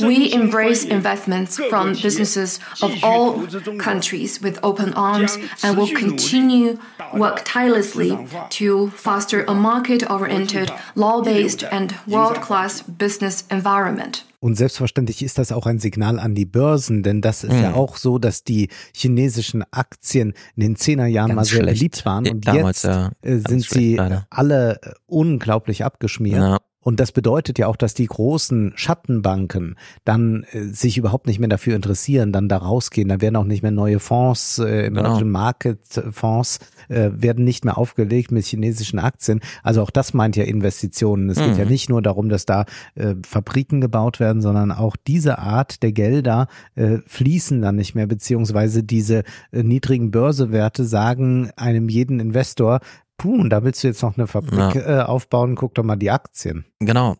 We 0.00 0.32
embrace 0.32 0.84
investments 0.84 1.56
from 1.56 1.94
businesses 1.94 2.58
of 2.82 2.92
all 3.04 3.46
countries 3.78 4.42
with 4.42 4.58
open 4.64 4.92
arms 4.94 5.38
and 5.62 5.76
will 5.76 5.86
continue 5.86 6.78
work 7.12 7.42
tirelessly 7.44 8.16
to 8.50 8.90
foster 8.90 9.44
a 9.44 9.54
market-oriented, 9.54 10.72
law-based 10.96 11.62
and 11.70 11.94
world-class 12.08 12.82
business 12.82 13.44
environment. 13.52 14.24
Und 14.44 14.56
selbstverständlich 14.56 15.22
ist 15.22 15.38
das 15.38 15.52
auch 15.52 15.64
ein 15.64 15.78
Signal 15.78 16.18
an 16.18 16.34
die 16.34 16.44
Börsen, 16.44 17.02
denn 17.02 17.22
das 17.22 17.44
ist 17.44 17.54
ja 17.54 17.70
Mhm. 17.70 17.76
auch 17.76 17.96
so, 17.96 18.18
dass 18.18 18.44
die 18.44 18.68
chinesischen 18.94 19.64
Aktien 19.70 20.34
in 20.54 20.60
den 20.60 20.76
Zehnerjahren 20.76 21.30
Ganz 21.30 21.36
mal 21.36 21.44
sehr 21.46 21.62
schlecht. 21.62 21.78
beliebt 21.78 22.04
waren 22.04 22.24
Ja, 22.26 22.32
und 22.32 22.46
damals, 22.46 22.82
jetzt 22.82 22.92
ja, 22.94 23.10
äh, 23.22 23.36
sind 23.38 23.64
schlecht 23.64 23.70
sie 23.72 23.96
leider. 23.96 24.26
alle 24.28 24.82
äh, 24.82 24.90
unglaublich 25.06 25.82
abgeschmiert. 25.82 26.36
Ja. 26.42 26.58
Und 26.84 27.00
das 27.00 27.10
bedeutet 27.12 27.58
ja 27.58 27.66
auch, 27.66 27.76
dass 27.76 27.94
die 27.94 28.06
großen 28.06 28.72
Schattenbanken 28.76 29.76
dann 30.04 30.44
äh, 30.52 30.64
sich 30.64 30.96
überhaupt 30.98 31.26
nicht 31.26 31.40
mehr 31.40 31.48
dafür 31.48 31.74
interessieren, 31.74 32.30
dann 32.30 32.48
da 32.48 32.58
rausgehen. 32.58 33.08
Da 33.08 33.20
werden 33.20 33.36
auch 33.36 33.44
nicht 33.44 33.62
mehr 33.62 33.72
neue 33.72 33.98
Fonds, 33.98 34.58
äh, 34.58 34.84
Genau. 34.84 35.00
Emerging 35.00 35.30
Market 35.30 35.78
Fonds 36.12 36.58
äh, 36.88 37.10
werden 37.14 37.44
nicht 37.44 37.64
mehr 37.64 37.78
aufgelegt 37.78 38.30
mit 38.30 38.44
chinesischen 38.44 38.98
Aktien. 38.98 39.40
Also 39.62 39.82
auch 39.82 39.90
das 39.90 40.14
meint 40.14 40.36
ja 40.36 40.44
Investitionen. 40.44 41.30
Es 41.30 41.38
geht 41.38 41.52
Mhm. 41.54 41.58
ja 41.58 41.64
nicht 41.64 41.88
nur 41.88 42.02
darum, 42.02 42.28
dass 42.28 42.44
da 42.46 42.66
äh, 42.94 43.14
Fabriken 43.26 43.80
gebaut 43.80 44.20
werden, 44.20 44.42
sondern 44.42 44.70
auch 44.70 44.96
diese 44.96 45.38
Art 45.38 45.82
der 45.82 45.92
Gelder 45.92 46.46
äh, 46.74 46.98
fließen 47.06 47.62
dann 47.62 47.76
nicht 47.76 47.94
mehr, 47.94 48.06
beziehungsweise 48.06 48.82
diese 48.82 49.22
äh, 49.52 49.62
niedrigen 49.62 50.10
Börsewerte 50.10 50.84
sagen 50.84 51.50
einem 51.56 51.88
jeden 51.88 52.20
Investor, 52.20 52.80
puh, 53.18 53.48
da 53.48 53.64
willst 53.64 53.82
du 53.82 53.88
jetzt 53.88 54.02
noch 54.02 54.16
eine 54.16 54.26
Fabrik 54.26 54.76
äh, 54.76 55.00
aufbauen, 55.00 55.54
guck 55.54 55.74
doch 55.74 55.84
mal 55.84 55.96
die 55.96 56.10
Aktien. 56.10 56.64
Genau. 56.80 57.16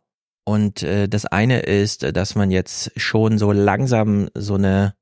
Und 0.46 0.82
äh, 0.82 1.08
das 1.08 1.24
eine 1.26 1.60
ist, 1.60 2.04
äh, 2.04 2.12
dass 2.12 2.34
man 2.34 2.50
jetzt 2.50 2.92
schon 2.96 3.38
so 3.38 3.52
langsam 3.52 4.28
so 4.34 4.54
eine 4.54 4.94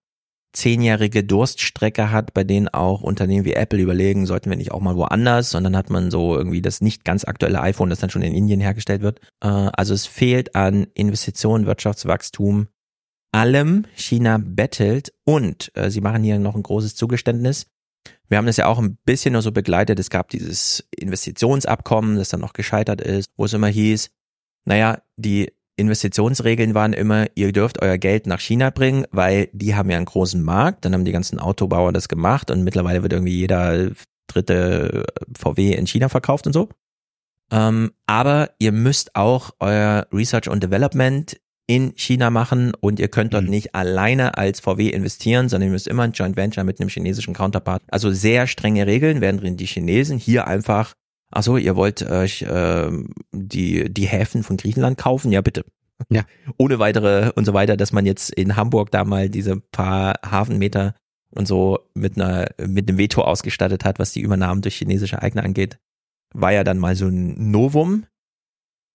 zehnjährige 0.52 1.24
Durststrecke 1.24 2.10
hat, 2.10 2.34
bei 2.34 2.44
denen 2.44 2.68
auch 2.68 3.02
Unternehmen 3.02 3.44
wie 3.44 3.54
Apple 3.54 3.80
überlegen, 3.80 4.26
sollten 4.26 4.50
wir 4.50 4.56
nicht 4.56 4.70
auch 4.70 4.80
mal 4.80 4.96
woanders? 4.96 5.54
Und 5.54 5.64
dann 5.64 5.76
hat 5.76 5.90
man 5.90 6.10
so 6.10 6.36
irgendwie 6.36 6.60
das 6.60 6.80
nicht 6.80 7.04
ganz 7.04 7.24
aktuelle 7.24 7.60
iPhone, 7.60 7.90
das 7.90 8.00
dann 8.00 8.10
schon 8.10 8.22
in 8.22 8.34
Indien 8.34 8.60
hergestellt 8.60 9.02
wird. 9.02 9.20
Äh, 9.42 9.48
also 9.48 9.94
es 9.94 10.06
fehlt 10.06 10.54
an 10.54 10.86
Investitionen, 10.94 11.66
Wirtschaftswachstum, 11.66 12.68
allem. 13.32 13.86
China 13.94 14.38
bettelt 14.38 15.12
und 15.24 15.72
äh, 15.74 15.90
sie 15.90 16.02
machen 16.02 16.22
hier 16.22 16.38
noch 16.38 16.54
ein 16.54 16.62
großes 16.62 16.94
Zugeständnis. 16.94 17.66
Wir 18.28 18.38
haben 18.38 18.46
das 18.46 18.56
ja 18.56 18.66
auch 18.66 18.78
ein 18.78 18.96
bisschen 19.04 19.32
nur 19.32 19.42
so 19.42 19.52
begleitet. 19.52 19.98
Es 19.98 20.10
gab 20.10 20.30
dieses 20.30 20.88
Investitionsabkommen, 20.96 22.16
das 22.16 22.30
dann 22.30 22.40
noch 22.40 22.54
gescheitert 22.54 23.00
ist, 23.00 23.28
wo 23.36 23.44
es 23.44 23.52
immer 23.52 23.68
hieß, 23.68 24.10
naja, 24.64 25.02
die 25.16 25.52
Investitionsregeln 25.76 26.74
waren 26.74 26.92
immer, 26.92 27.26
ihr 27.34 27.52
dürft 27.52 27.82
euer 27.82 27.98
Geld 27.98 28.26
nach 28.26 28.40
China 28.40 28.70
bringen, 28.70 29.06
weil 29.10 29.48
die 29.52 29.74
haben 29.74 29.90
ja 29.90 29.96
einen 29.96 30.06
großen 30.06 30.42
Markt. 30.42 30.84
Dann 30.84 30.94
haben 30.94 31.04
die 31.04 31.12
ganzen 31.12 31.38
Autobauer 31.38 31.92
das 31.92 32.08
gemacht 32.08 32.50
und 32.50 32.62
mittlerweile 32.62 33.02
wird 33.02 33.12
irgendwie 33.12 33.36
jeder 33.36 33.90
dritte 34.28 35.04
VW 35.36 35.72
in 35.72 35.86
China 35.86 36.08
verkauft 36.08 36.46
und 36.46 36.52
so. 36.52 36.68
Ähm, 37.50 37.92
aber 38.06 38.50
ihr 38.58 38.72
müsst 38.72 39.14
auch 39.14 39.50
euer 39.60 40.06
Research 40.12 40.48
und 40.48 40.62
Development 40.62 41.38
in 41.66 41.92
China 41.96 42.30
machen 42.30 42.72
und 42.80 42.98
ihr 42.98 43.08
könnt 43.08 43.34
dort 43.34 43.44
mhm. 43.44 43.50
nicht 43.50 43.74
alleine 43.74 44.36
als 44.36 44.60
VW 44.60 44.88
investieren, 44.88 45.48
sondern 45.48 45.68
ihr 45.68 45.72
müsst 45.72 45.88
immer 45.88 46.02
ein 46.02 46.12
Joint 46.12 46.36
Venture 46.36 46.64
mit 46.64 46.80
einem 46.80 46.88
chinesischen 46.88 47.34
Counterpart. 47.34 47.82
Also 47.88 48.10
sehr 48.10 48.46
strenge 48.46 48.86
Regeln, 48.86 49.20
während 49.20 49.60
die 49.60 49.66
Chinesen 49.66 50.18
hier 50.18 50.46
einfach, 50.46 50.94
ach 51.30 51.42
so, 51.42 51.56
ihr 51.56 51.76
wollt 51.76 52.02
euch 52.02 52.42
äh, 52.42 52.90
die, 53.32 53.92
die 53.92 54.06
Häfen 54.06 54.42
von 54.42 54.56
Griechenland 54.56 54.98
kaufen? 54.98 55.32
Ja, 55.32 55.40
bitte. 55.40 55.64
Ja. 56.10 56.24
Ohne 56.58 56.78
weitere 56.78 57.30
und 57.34 57.44
so 57.44 57.54
weiter, 57.54 57.76
dass 57.76 57.92
man 57.92 58.06
jetzt 58.06 58.30
in 58.30 58.56
Hamburg 58.56 58.90
da 58.90 59.04
mal 59.04 59.28
diese 59.28 59.60
paar 59.60 60.14
Hafenmeter 60.24 60.94
und 61.30 61.46
so 61.46 61.78
mit 61.94 62.16
einer, 62.16 62.48
mit 62.66 62.88
einem 62.88 62.98
Veto 62.98 63.22
ausgestattet 63.22 63.84
hat, 63.84 63.98
was 63.98 64.12
die 64.12 64.20
Übernahmen 64.20 64.62
durch 64.62 64.76
chinesische 64.76 65.22
Eigner 65.22 65.44
angeht. 65.44 65.78
War 66.34 66.52
ja 66.52 66.64
dann 66.64 66.78
mal 66.78 66.96
so 66.96 67.06
ein 67.06 67.50
Novum. 67.50 68.06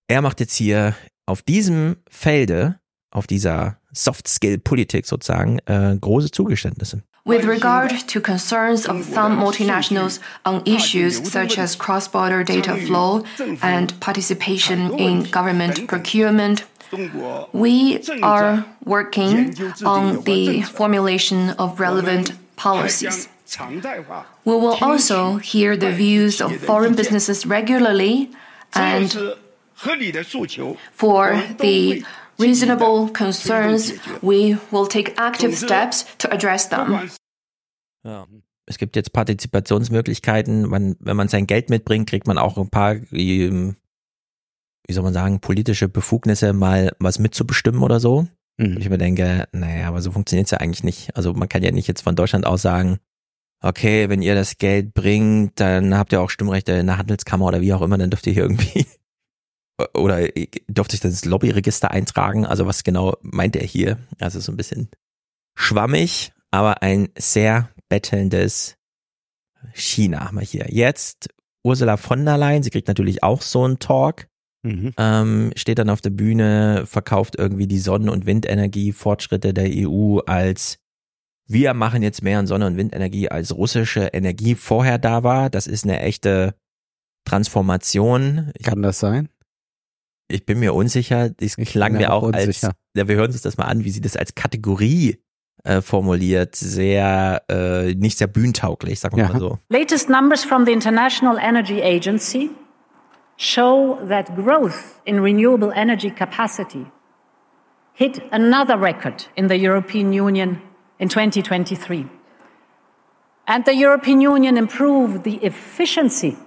Er 0.08 0.22
macht 0.22 0.40
jetzt 0.40 0.56
hier 0.56 0.96
auf 1.28 1.44
diesem 1.44 1.98
Felde, 2.10 2.80
auf 3.12 3.28
dieser 3.28 3.78
Soft-Skill-Politik 3.92 5.06
sozusagen, 5.06 5.60
äh, 5.66 5.96
große 6.00 6.32
Zugeständnisse. 6.32 7.04
With 7.26 7.46
regard 7.46 8.08
to 8.08 8.22
concerns 8.22 8.88
of 8.88 9.04
some 9.04 9.36
multinationals 9.36 10.22
on 10.46 10.62
issues 10.66 11.18
such 11.30 11.60
as 11.60 11.78
cross-border 11.78 12.46
data 12.46 12.78
flow 12.78 13.26
and 13.62 14.00
participation 14.00 14.98
in 14.98 15.30
government 15.30 15.88
procurement, 15.88 16.66
we 17.52 18.00
are 18.24 18.64
working 18.86 19.54
on 19.84 20.24
the 20.24 20.62
formulation 20.62 21.50
of 21.58 21.82
relevant 21.82 22.32
policies. 22.56 23.28
We 24.46 24.54
will 24.54 24.78
also 24.82 25.36
hear 25.36 25.76
the 25.76 25.92
views 25.92 26.40
of 26.40 26.56
foreign 26.56 26.96
businesses 26.96 27.46
regularly 27.46 28.30
and 28.74 29.36
for 30.94 31.42
the 31.60 32.04
reasonable 32.38 33.10
concerns, 33.10 33.94
we 34.22 34.58
will 34.72 34.88
take 34.88 35.14
active 35.18 35.56
steps 35.56 36.06
to 36.18 36.32
address 36.32 36.70
them. 36.70 37.10
Ja. 38.04 38.28
Es 38.66 38.78
gibt 38.78 38.96
jetzt 38.96 39.14
Partizipationsmöglichkeiten. 39.14 40.68
Man, 40.68 40.98
wenn 41.00 41.16
man 41.16 41.30
sein 41.30 41.48
Geld 41.48 41.70
mitbringt, 41.70 42.10
kriegt 42.10 42.28
man 42.28 42.38
auch 42.38 42.58
ein 42.58 42.70
paar, 42.70 42.96
wie, 43.12 43.50
wie 43.50 44.94
soll 44.94 45.04
man 45.04 45.14
sagen, 45.14 45.40
politische 45.40 45.88
Befugnisse, 45.88 46.52
mal 46.52 46.92
was 47.00 47.18
mitzubestimmen 47.18 47.82
oder 47.82 48.02
so. 48.02 48.28
Mhm. 48.58 48.78
Ich 48.78 48.90
mir 48.90 48.98
denke, 48.98 49.48
naja, 49.54 49.88
aber 49.88 50.02
so 50.02 50.12
funktioniert 50.12 50.48
es 50.48 50.52
ja 50.52 50.58
eigentlich 50.58 50.84
nicht. 50.84 51.16
Also 51.16 51.34
man 51.34 51.48
kann 51.48 51.64
ja 51.64 51.72
nicht 51.72 51.88
jetzt 51.88 52.02
von 52.02 52.16
Deutschland 52.16 52.46
aus 52.46 52.62
sagen, 52.62 53.00
okay, 53.62 54.10
wenn 54.10 54.22
ihr 54.22 54.36
das 54.36 54.58
Geld 54.58 54.94
bringt, 54.94 55.60
dann 55.60 55.98
habt 55.98 56.12
ihr 56.12 56.22
auch 56.22 56.30
Stimmrechte 56.30 56.74
in 56.74 56.88
der 56.88 56.98
Handelskammer 56.98 57.46
oder 57.46 57.62
wie 57.62 57.74
auch 57.74 57.82
immer, 57.82 57.98
dann 57.98 58.10
dürft 58.10 58.28
ihr 58.28 58.34
hier 58.34 58.44
irgendwie 58.44 58.86
oder 59.94 60.28
durfte 60.68 60.96
ich 60.96 61.02
das 61.02 61.26
Lobbyregister 61.26 61.92
eintragen? 61.92 62.46
Also 62.46 62.66
was 62.66 62.84
genau 62.84 63.16
meint 63.22 63.56
er 63.56 63.66
hier? 63.66 63.98
Also 64.20 64.40
so 64.40 64.52
ein 64.52 64.58
bisschen 64.58 64.90
schwammig, 65.56 66.34
aber 66.52 66.82
ein 66.82 67.10
sehr 67.18 67.70
bettelndes 67.90 68.78
China 69.74 70.26
haben 70.26 70.40
wir 70.40 70.46
hier. 70.46 70.68
Jetzt 70.70 71.30
Ursula 71.64 71.98
von 71.98 72.26
der 72.26 72.38
Leyen, 72.38 72.64
sie 72.64 72.70
kriegt 72.70 72.88
natürlich 72.88 73.24
auch 73.24 73.42
so 73.42 73.64
einen 73.64 73.80
Talk, 73.80 74.28
mhm. 74.64 74.94
ähm, 74.98 75.52
steht 75.56 75.80
dann 75.80 75.90
auf 75.90 76.02
der 76.02 76.12
Bühne, 76.12 76.86
verkauft 76.86 77.36
irgendwie 77.38 77.68
die 77.68 77.80
Sonnen- 77.80 78.10
und 78.10 78.26
Windenergie-Fortschritte 78.26 79.54
der 79.54 79.70
EU 79.70 80.20
als 80.26 80.80
wir 81.50 81.74
machen 81.74 82.04
jetzt 82.04 82.22
mehr 82.22 82.40
an 82.40 82.48
Sonne- 82.48 82.68
und 82.68 82.76
Windenergie 82.76 83.30
als 83.30 83.56
russische 83.56 84.08
Energie 84.08 84.54
vorher 84.56 84.98
da 84.98 85.24
war. 85.24 85.50
Das 85.50 85.66
ist 85.66 85.86
eine 85.86 86.02
echte 86.02 86.56
Transformation. 87.24 88.52
Kann 88.64 88.82
das 88.82 89.00
sein? 89.00 89.30
Ich 90.30 90.46
bin 90.46 90.60
mir 90.60 90.74
unsicher. 90.74 91.30
Das 91.30 91.56
klang 91.56 91.94
mir 91.94 92.14
auch, 92.14 92.24
auch 92.24 92.34
als, 92.34 92.62
ja, 92.62 93.08
wir 93.08 93.16
hören 93.16 93.32
uns 93.32 93.42
das 93.42 93.58
mal 93.58 93.66
an, 93.66 93.84
wie 93.84 93.92
sie 93.92 94.02
das 94.02 94.18
als 94.18 94.36
Kategorie 94.36 95.18
äh, 95.64 95.82
formuliert, 95.82 96.56
sehr 96.56 97.44
äh, 97.50 97.94
nicht 97.96 98.18
sehr 98.18 98.28
bühnentauglich, 98.28 99.00
sagen 99.00 99.18
wir 99.18 99.26
ja. 99.26 99.34
mal 99.34 99.40
so. 99.40 99.60
Latest 99.70 100.10
numbers 100.10 100.44
from 100.44 100.66
the 100.66 100.72
International 100.72 101.38
Energy 101.38 101.82
Agency 101.82 102.52
show 103.38 104.00
that 104.08 104.36
growth 104.36 105.02
in 105.06 105.20
renewable 105.20 105.72
energy 105.74 106.12
capacity 106.12 106.86
hit 107.94 108.22
another 108.32 108.80
record 108.80 109.28
in 109.36 109.48
the 109.48 109.56
European 109.56 110.14
Union 110.14 110.62
in 111.00 111.10
2023. 111.10 112.06
And 113.46 113.66
the 113.66 113.76
European 113.76 114.22
Union 114.22 114.58
improved 114.58 115.24
the 115.24 115.38
efficiency 115.44 116.38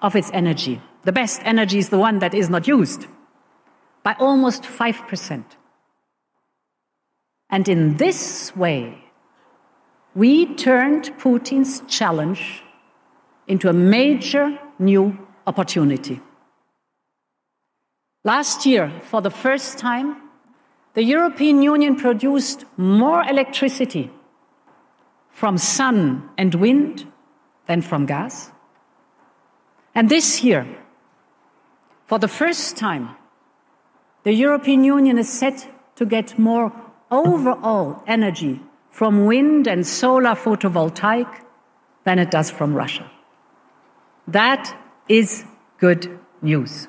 of 0.00 0.16
its 0.16 0.30
energy 0.32 0.80
the 1.04 1.12
best 1.12 1.40
energy 1.44 1.78
is 1.78 1.88
the 1.88 1.98
one 1.98 2.18
that 2.20 2.34
is 2.34 2.48
not 2.48 2.68
used, 2.68 3.06
by 4.02 4.14
almost 4.18 4.62
5%. 4.62 5.44
And 7.50 7.68
in 7.68 7.96
this 7.96 8.54
way, 8.56 8.98
we 10.14 10.54
turned 10.54 11.12
Putin's 11.18 11.82
challenge 11.88 12.62
into 13.46 13.68
a 13.68 13.72
major 13.72 14.58
new 14.78 15.18
opportunity. 15.46 16.20
Last 18.24 18.66
year, 18.66 18.92
for 19.02 19.20
the 19.20 19.30
first 19.30 19.78
time, 19.78 20.16
the 20.94 21.02
European 21.02 21.62
Union 21.62 21.96
produced 21.96 22.64
more 22.76 23.22
electricity 23.22 24.10
from 25.30 25.58
sun 25.58 26.28
and 26.38 26.54
wind 26.54 27.10
than 27.66 27.82
from 27.82 28.06
gas. 28.06 28.52
And 29.94 30.08
this 30.08 30.44
year, 30.44 30.66
For 32.12 32.18
the 32.18 32.28
first 32.28 32.76
time, 32.76 33.16
the 34.24 34.34
European 34.34 34.84
Union 34.84 35.16
is 35.16 35.32
set 35.32 35.66
to 35.96 36.04
get 36.04 36.38
more 36.38 36.70
overall 37.10 38.02
energy 38.06 38.60
from 38.90 39.24
wind 39.24 39.66
and 39.66 39.86
solar 39.86 40.34
photovoltaic 40.34 41.26
than 42.04 42.18
it 42.18 42.30
does 42.30 42.50
from 42.50 42.74
Russia. 42.74 43.10
That 44.28 44.76
is 45.08 45.46
good 45.78 46.18
news. 46.42 46.86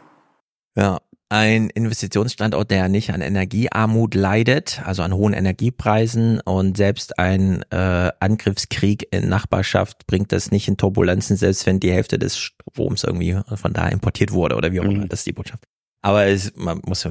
Ja, 0.76 1.00
ein 1.34 1.72
Investitionsstandort, 1.72 2.70
der 2.70 2.90
nicht 2.90 3.12
an 3.12 3.22
Energiearmut 3.22 4.14
leidet, 4.14 4.84
also 4.86 5.02
an 5.02 5.16
hohen 5.16 5.34
Energiepreisen 5.34 6.40
und 6.42 6.78
selbst 6.78 7.18
ein 7.18 7.66
äh, 7.72 8.12
Angriffskrieg 8.20 9.08
in 9.10 9.30
Nachbarschaft 9.30 10.06
bringt 10.06 10.32
das 10.32 10.52
nicht 10.52 10.68
in 10.68 10.78
Turbulenzen, 10.78 11.36
selbst 11.36 11.66
wenn 11.66 11.80
die 11.80 11.92
Hälfte 11.92 12.20
des 12.20 12.38
Stroms 12.38 13.04
irgendwie 13.04 13.36
von 13.56 13.74
da 13.74 13.88
importiert 13.88 14.32
wurde 14.32 14.56
oder 14.56 14.72
wie 14.72 14.80
auch 14.80 14.84
immer, 14.84 15.06
mhm. 15.06 15.10
das 15.10 15.22
ist 15.22 15.26
die 15.26 15.34
Botschaft. 15.34 15.64
Aber 16.04 16.28
es, 16.28 16.56
man 16.56 16.82
muss, 16.86 17.02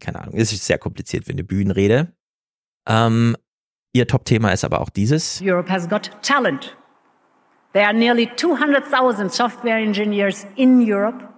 keine 0.00 0.20
Ahnung, 0.20 0.36
es 0.38 0.50
ist 0.50 0.64
sehr 0.64 0.78
kompliziert 0.78 1.26
für 1.26 1.32
eine 1.32 1.44
Bühnenrede. 1.44 2.14
Ähm, 2.88 3.36
ihr 3.92 4.06
Top-Thema 4.06 4.50
ist 4.52 4.64
aber 4.64 4.80
auch 4.80 4.88
dieses. 4.88 5.42
Europe 5.42 5.70
has 5.70 5.86
got 5.86 6.10
talent. 6.22 6.74
There 7.74 7.84
are 7.84 7.92
nearly 7.92 8.30
200,000 8.34 9.30
software 9.30 9.76
engineers 9.76 10.46
in 10.56 10.90
Europe. 10.90 11.37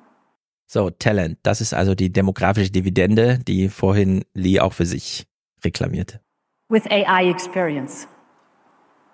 So, 0.73 0.89
Talent, 0.89 1.41
das 1.43 1.61
ist 1.61 1.75
also 1.75 1.97
die 1.97 2.13
demografische 2.13 2.71
Dividende, 2.71 3.41
die 3.41 3.69
vorhin 3.69 4.25
Lee 4.35 4.61
auch 4.61 4.73
für 4.73 4.87
sich 4.87 5.27
reklamierte. 5.65 6.21
With 6.69 6.87
AI 6.89 7.29
experience. 7.29 8.07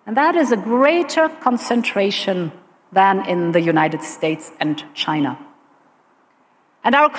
And 0.04 0.18
that 0.18 0.34
is 0.36 0.52
a 0.52 0.56
greater 0.56 1.30
concentration 1.42 2.52
than 2.92 3.24
in 3.24 3.54
the 3.54 3.58
United 3.58 4.02
States 4.02 4.52
and 4.58 4.84
China. 4.92 5.38
And 6.82 6.94
our 6.94 7.10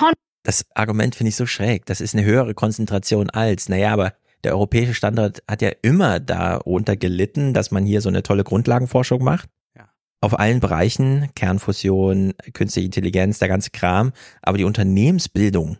das 0.44 0.64
Argument 0.72 1.16
finde 1.16 1.30
ich 1.30 1.36
so 1.36 1.46
schräg. 1.46 1.86
Das 1.86 2.00
ist 2.00 2.14
eine 2.14 2.24
höhere 2.24 2.54
Konzentration 2.54 3.30
als, 3.30 3.68
naja, 3.68 3.92
aber 3.92 4.12
der 4.44 4.52
europäische 4.52 4.94
Standard 4.94 5.42
hat 5.50 5.62
ja 5.62 5.72
immer 5.82 6.20
darunter 6.20 6.96
gelitten, 6.96 7.54
dass 7.54 7.72
man 7.72 7.84
hier 7.84 8.00
so 8.00 8.08
eine 8.08 8.22
tolle 8.22 8.44
Grundlagenforschung 8.44 9.20
macht 9.20 9.48
auf 10.20 10.38
allen 10.38 10.60
Bereichen, 10.60 11.28
Kernfusion, 11.34 12.34
künstliche 12.52 12.86
Intelligenz, 12.86 13.38
der 13.38 13.48
ganze 13.48 13.70
Kram, 13.70 14.12
aber 14.42 14.58
die 14.58 14.64
Unternehmensbildung 14.64 15.78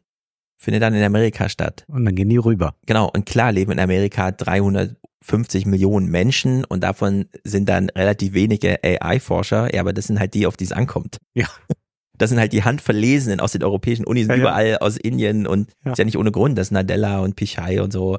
findet 0.57 0.83
dann 0.83 0.95
in 0.95 1.03
Amerika 1.03 1.49
statt. 1.49 1.85
Und 1.89 2.05
dann 2.05 2.15
gehen 2.15 2.29
die 2.29 2.37
rüber. 2.37 2.75
Genau, 2.87 3.09
und 3.09 3.27
klar 3.27 3.53
leben 3.53 3.73
in 3.73 3.81
Amerika 3.81 4.31
350 4.33 5.67
Millionen 5.67 6.09
Menschen 6.11 6.65
und 6.65 6.83
davon 6.83 7.27
sind 7.45 7.69
dann 7.69 7.91
relativ 7.91 8.33
wenige 8.33 8.79
AI-Forscher, 8.83 9.75
ja, 9.75 9.81
aber 9.81 9.93
das 9.93 10.07
sind 10.07 10.19
halt 10.19 10.35
die, 10.35 10.47
auf 10.47 10.57
die 10.57 10.65
es 10.65 10.73
ankommt. 10.73 11.19
Ja. 11.35 11.47
Das 12.21 12.31
sind 12.31 12.41
halt 12.41 12.53
die 12.53 12.65
Handverlesenen 12.65 13.39
aus 13.39 13.53
den 13.53 13.63
europäischen 13.63 14.05
Unis, 14.05 14.27
ja, 14.27 14.35
überall 14.35 14.67
ja. 14.71 14.79
aus 14.79 14.97
Indien 14.97 15.47
und 15.47 15.71
ja. 15.85 15.93
ist 15.93 15.99
ja 15.99 16.05
nicht 16.05 16.19
ohne 16.19 16.33
Grund, 16.33 16.59
dass 16.59 16.73
Nadella 16.73 17.21
und 17.21 17.37
Pichai 17.37 17.81
und 17.81 17.93
so 17.93 18.19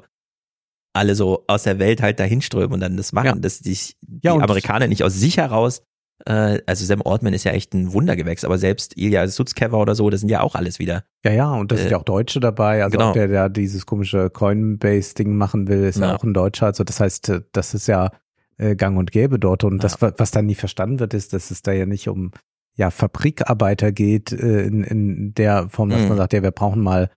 alle 0.94 1.14
so 1.14 1.44
aus 1.48 1.64
der 1.64 1.78
Welt 1.78 2.00
halt 2.00 2.18
dahin 2.18 2.40
strömen 2.40 2.72
und 2.72 2.80
dann 2.80 2.96
das 2.96 3.12
machen, 3.12 3.26
ja. 3.26 3.34
dass 3.34 3.60
die, 3.60 3.76
die 4.00 4.28
Amerikaner 4.28 4.86
nicht 4.86 5.04
aus 5.04 5.12
sich 5.12 5.36
heraus 5.36 5.82
Äh, 6.26 6.60
also 6.66 6.84
Sam 6.84 7.00
Ortman 7.02 7.32
ist 7.32 7.44
ja 7.44 7.52
echt 7.52 7.74
ein 7.74 7.92
Wundergewächs, 7.92 8.44
aber 8.44 8.58
selbst 8.58 8.96
Ilya 8.96 9.26
Sutzkever 9.28 9.78
oder 9.78 9.94
so, 9.94 10.10
das 10.10 10.20
sind 10.20 10.28
ja 10.28 10.40
auch 10.42 10.54
alles 10.54 10.78
wieder. 10.78 11.04
Ja, 11.24 11.32
ja, 11.32 11.52
und 11.52 11.72
da 11.72 11.76
sind 11.76 11.86
Äh, 11.86 11.90
ja 11.92 11.98
auch 11.98 12.04
Deutsche 12.04 12.40
dabei. 12.40 12.82
Also 12.84 12.96
genau. 12.98 13.10
auch 13.10 13.12
der, 13.14 13.28
der 13.28 13.48
dieses 13.48 13.86
komische 13.86 14.30
Coinbase-Ding 14.30 15.34
machen 15.36 15.68
will, 15.68 15.84
ist 15.84 15.98
ja. 15.98 16.08
Ja. 16.08 16.16
auch 16.16 16.24
ein 16.24 16.34
Deutscher. 16.34 16.66
Also 16.66 16.84
das 16.84 17.00
heißt, 17.00 17.28
äh, 17.30 17.40
das 17.52 17.74
ist 17.74 17.86
ja 17.86 18.10
äh, 18.58 18.76
gang 18.76 18.98
und 18.98 19.10
gäbe 19.12 19.38
dort. 19.38 19.64
Und 19.64 19.82
das, 19.82 20.00
wa- 20.02 20.12
was 20.18 20.30
da 20.30 20.42
nie 20.42 20.54
verstanden 20.54 21.00
wird, 21.00 21.14
ist, 21.14 21.32
dass 21.32 21.50
es 21.50 21.62
da 21.62 21.72
ja 21.72 21.86
nicht 21.86 22.08
um 22.08 22.30
ja, 22.76 22.90
Fabrikarbeiter 22.90 23.92
geht, 23.92 24.32
äh, 24.32 24.62
in, 24.62 24.84
in 24.84 25.34
der 25.34 25.68
Form, 25.68 25.90
dass 25.90 26.02
Mhm. 26.02 26.08
man 26.08 26.16
sagt, 26.18 26.32
ja, 26.32 26.42
wir 26.42 26.50
brauchen 26.50 26.80
mal 26.82 27.10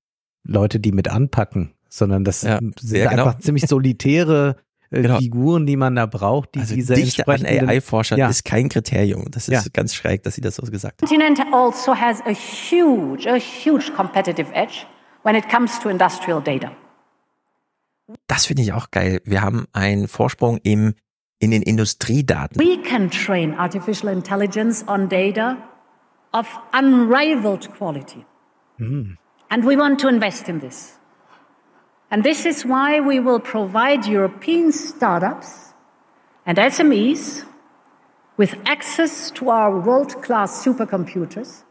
Leute, 0.45 0.79
die 0.79 0.91
mit 0.91 1.09
anpacken, 1.09 1.71
sondern 1.89 2.23
das 2.23 2.41
Ja. 2.41 2.59
sind 2.59 2.81
Ja, 2.83 3.09
genau. 3.09 3.25
einfach 3.27 3.39
ziemlich 3.39 3.65
solitäre 3.67 4.57
äh, 4.93 5.01
Genau. 5.01 5.17
Figuren, 5.17 5.65
die 5.65 5.75
man 5.75 5.95
da 5.95 6.05
braucht, 6.05 6.55
die 6.55 6.59
Also 6.59 6.75
diese 6.75 6.93
Dichte 6.93 7.27
an 7.27 7.45
AI-Forschern 7.45 8.17
ja. 8.19 8.27
ist 8.29 8.45
kein 8.45 8.69
Kriterium. 8.69 9.25
Das 9.31 9.47
ist 9.47 9.53
Ja. 9.53 9.61
ganz 9.73 9.93
schräg, 9.95 10.23
dass 10.23 10.35
sie 10.35 10.41
das 10.41 10.55
so 10.55 10.63
gesagt 10.63 11.01
hat. 11.01 11.09
continent 11.09 11.39
also 11.51 11.93
has 11.95 12.21
a 12.21 12.31
huge, 12.33 13.27
a 13.29 13.35
huge 13.37 13.91
competitive 13.95 14.53
edge 14.53 14.85
when 15.23 15.35
it 15.35 15.49
comes 15.49 15.79
to 15.79 15.89
industrial 15.89 16.41
data. 16.41 16.71
Das 18.27 18.45
finde 18.45 18.63
ich 18.63 18.73
auch 18.73 18.91
geil. 18.91 19.21
Wir 19.25 19.41
haben 19.41 19.65
einen 19.71 20.07
Vorsprung 20.07 20.57
im, 20.63 20.93
in 21.39 21.51
den 21.51 21.61
Industriedaten. 21.61 22.59
We 22.59 22.81
can 22.83 23.09
train 23.09 23.53
artificial 23.55 24.11
intelligence 24.11 24.85
on 24.87 25.07
data 25.09 25.57
of 26.33 26.45
unrivaled 26.77 27.69
quality. 27.77 28.25
And 28.79 29.65
we 29.65 29.77
want 29.77 30.01
to 30.01 30.09
invest 30.09 30.49
in 30.49 30.59
this. 30.59 30.99
And 32.13 32.23
this 32.23 32.45
is 32.45 32.63
why 32.63 32.99
we 32.99 33.19
will 33.19 33.39
provide 33.39 34.05
European 34.05 34.71
startups 34.71 35.73
and 36.45 36.59
SMEs 36.59 37.43
with 38.37 38.53
access 38.67 39.31
to 39.31 39.49
our 39.49 39.79
world 39.79 40.21
class 40.21 40.63
supercomputers 40.63 41.63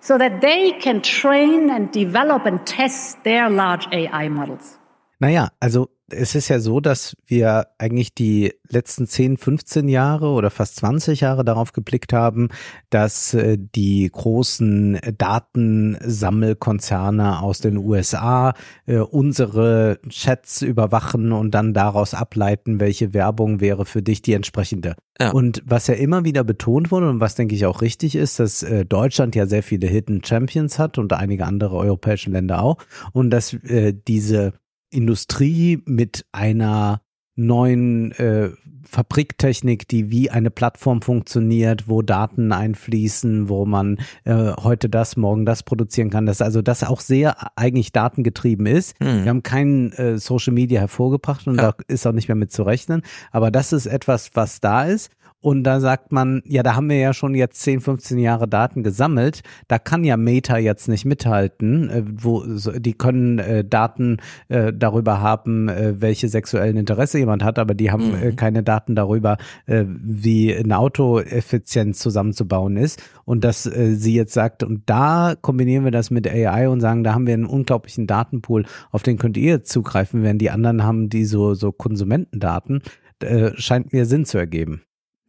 so 0.00 0.16
that 0.16 0.40
they 0.40 0.72
can 0.72 1.02
train 1.02 1.68
and 1.68 1.92
develop 1.92 2.46
and 2.46 2.66
test 2.66 3.24
their 3.24 3.50
large 3.50 3.86
AI 3.92 4.28
models. 4.28 4.78
Naja, 5.22 5.50
also 5.60 5.90
es 6.08 6.34
ist 6.34 6.48
ja 6.48 6.58
so, 6.60 6.80
dass 6.80 7.16
wir 7.26 7.68
eigentlich 7.78 8.14
die 8.14 8.52
letzten 8.68 9.06
10, 9.06 9.38
15 9.38 9.88
Jahre 9.88 10.28
oder 10.28 10.50
fast 10.50 10.76
20 10.76 11.20
Jahre 11.20 11.44
darauf 11.44 11.72
geblickt 11.72 12.12
haben, 12.12 12.48
dass 12.90 13.32
äh, 13.34 13.56
die 13.58 14.10
großen 14.12 14.98
Datensammelkonzerne 15.16 17.40
aus 17.40 17.60
den 17.60 17.78
USA 17.78 18.52
äh, 18.86 18.98
unsere 18.98 19.98
Chats 20.08 20.60
überwachen 20.62 21.30
und 21.32 21.52
dann 21.52 21.72
daraus 21.72 22.12
ableiten, 22.14 22.80
welche 22.80 23.14
Werbung 23.14 23.60
wäre 23.60 23.86
für 23.86 24.02
dich 24.02 24.20
die 24.20 24.34
entsprechende. 24.34 24.96
Ja. 25.18 25.30
Und 25.30 25.62
was 25.64 25.86
ja 25.86 25.94
immer 25.94 26.24
wieder 26.24 26.44
betont 26.44 26.90
wurde 26.90 27.08
und 27.08 27.20
was 27.20 27.36
denke 27.36 27.54
ich 27.54 27.64
auch 27.66 27.80
richtig 27.80 28.16
ist, 28.16 28.40
dass 28.40 28.62
äh, 28.62 28.84
Deutschland 28.84 29.34
ja 29.36 29.46
sehr 29.46 29.62
viele 29.62 29.86
Hidden 29.86 30.22
Champions 30.24 30.78
hat 30.78 30.98
und 30.98 31.14
einige 31.14 31.46
andere 31.46 31.76
europäische 31.76 32.28
Länder 32.30 32.62
auch 32.62 32.76
und 33.12 33.30
dass 33.30 33.56
diese 34.06 34.52
Industrie 34.94 35.82
mit 35.86 36.24
einer 36.32 37.00
neuen 37.36 38.12
äh, 38.12 38.50
Fabriktechnik, 38.86 39.88
die 39.88 40.10
wie 40.10 40.30
eine 40.30 40.50
Plattform 40.50 41.02
funktioniert, 41.02 41.88
wo 41.88 42.00
Daten 42.00 42.52
einfließen, 42.52 43.48
wo 43.48 43.66
man 43.66 43.98
äh, 44.24 44.52
heute 44.52 44.88
das, 44.88 45.16
morgen 45.16 45.44
das 45.44 45.62
produzieren 45.64 46.10
kann, 46.10 46.26
dass 46.26 46.40
also 46.40 46.62
das 46.62 46.84
auch 46.84 47.00
sehr 47.00 47.58
eigentlich 47.58 47.92
datengetrieben 47.92 48.66
ist. 48.66 48.98
Mhm. 49.00 49.24
Wir 49.24 49.30
haben 49.30 49.42
kein 49.42 49.92
äh, 49.92 50.18
Social 50.18 50.52
Media 50.52 50.80
hervorgebracht 50.80 51.46
und 51.48 51.56
Ja. 51.56 51.72
da 51.72 51.76
ist 51.88 52.06
auch 52.06 52.12
nicht 52.12 52.28
mehr 52.28 52.36
mit 52.36 52.52
zu 52.52 52.62
rechnen, 52.62 53.02
aber 53.32 53.50
das 53.50 53.72
ist 53.72 53.86
etwas, 53.86 54.30
was 54.34 54.60
da 54.60 54.84
ist. 54.84 55.10
Und 55.44 55.64
da 55.64 55.78
sagt 55.78 56.10
man, 56.10 56.40
ja, 56.46 56.62
da 56.62 56.74
haben 56.74 56.88
wir 56.88 56.96
ja 56.96 57.12
schon 57.12 57.34
jetzt 57.34 57.60
10, 57.60 57.82
15 57.82 58.16
Jahre 58.16 58.48
Daten 58.48 58.82
gesammelt. 58.82 59.42
Da 59.68 59.78
kann 59.78 60.02
ja 60.02 60.16
Meta 60.16 60.56
jetzt 60.56 60.88
nicht 60.88 61.04
mithalten. 61.04 61.90
Äh, 61.90 62.02
wo, 62.06 62.42
die 62.78 62.94
können 62.94 63.38
äh, 63.38 63.62
Daten 63.62 64.16
äh, 64.48 64.72
darüber 64.72 65.20
haben, 65.20 65.68
äh, 65.68 66.00
welche 66.00 66.28
sexuellen 66.28 66.78
Interesse 66.78 67.18
jemand 67.18 67.44
hat, 67.44 67.58
aber 67.58 67.74
die 67.74 67.90
haben 67.90 68.12
Mhm. 68.12 68.22
äh, 68.22 68.32
keine 68.32 68.62
Daten 68.62 68.94
darüber, 68.94 69.36
wie 69.66 70.54
ein 70.54 70.72
Auto 70.72 71.20
effizient 71.20 71.96
zusammenzubauen 71.96 72.78
ist. 72.78 73.02
Und 73.24 73.44
dass 73.44 73.64
sie 73.64 74.14
jetzt 74.14 74.32
sagt, 74.32 74.62
und 74.62 74.82
da 74.86 75.34
kombinieren 75.40 75.84
wir 75.84 75.90
das 75.90 76.10
mit 76.10 76.26
AI 76.26 76.68
und 76.68 76.80
sagen, 76.80 77.04
da 77.04 77.12
haben 77.14 77.26
wir 77.26 77.34
einen 77.34 77.44
unglaublichen 77.46 78.06
Datenpool, 78.06 78.64
auf 78.90 79.02
den 79.02 79.18
könnt 79.18 79.36
ihr 79.36 79.64
zugreifen, 79.64 80.22
während 80.22 80.40
die 80.40 80.50
anderen 80.50 80.84
haben 80.84 81.08
die 81.08 81.24
so, 81.24 81.54
so 81.54 81.72
Konsumentendaten, 81.72 82.82
scheint 83.56 83.92
mir 83.92 84.06
Sinn 84.06 84.24
zu 84.24 84.38
ergeben. 84.38 84.82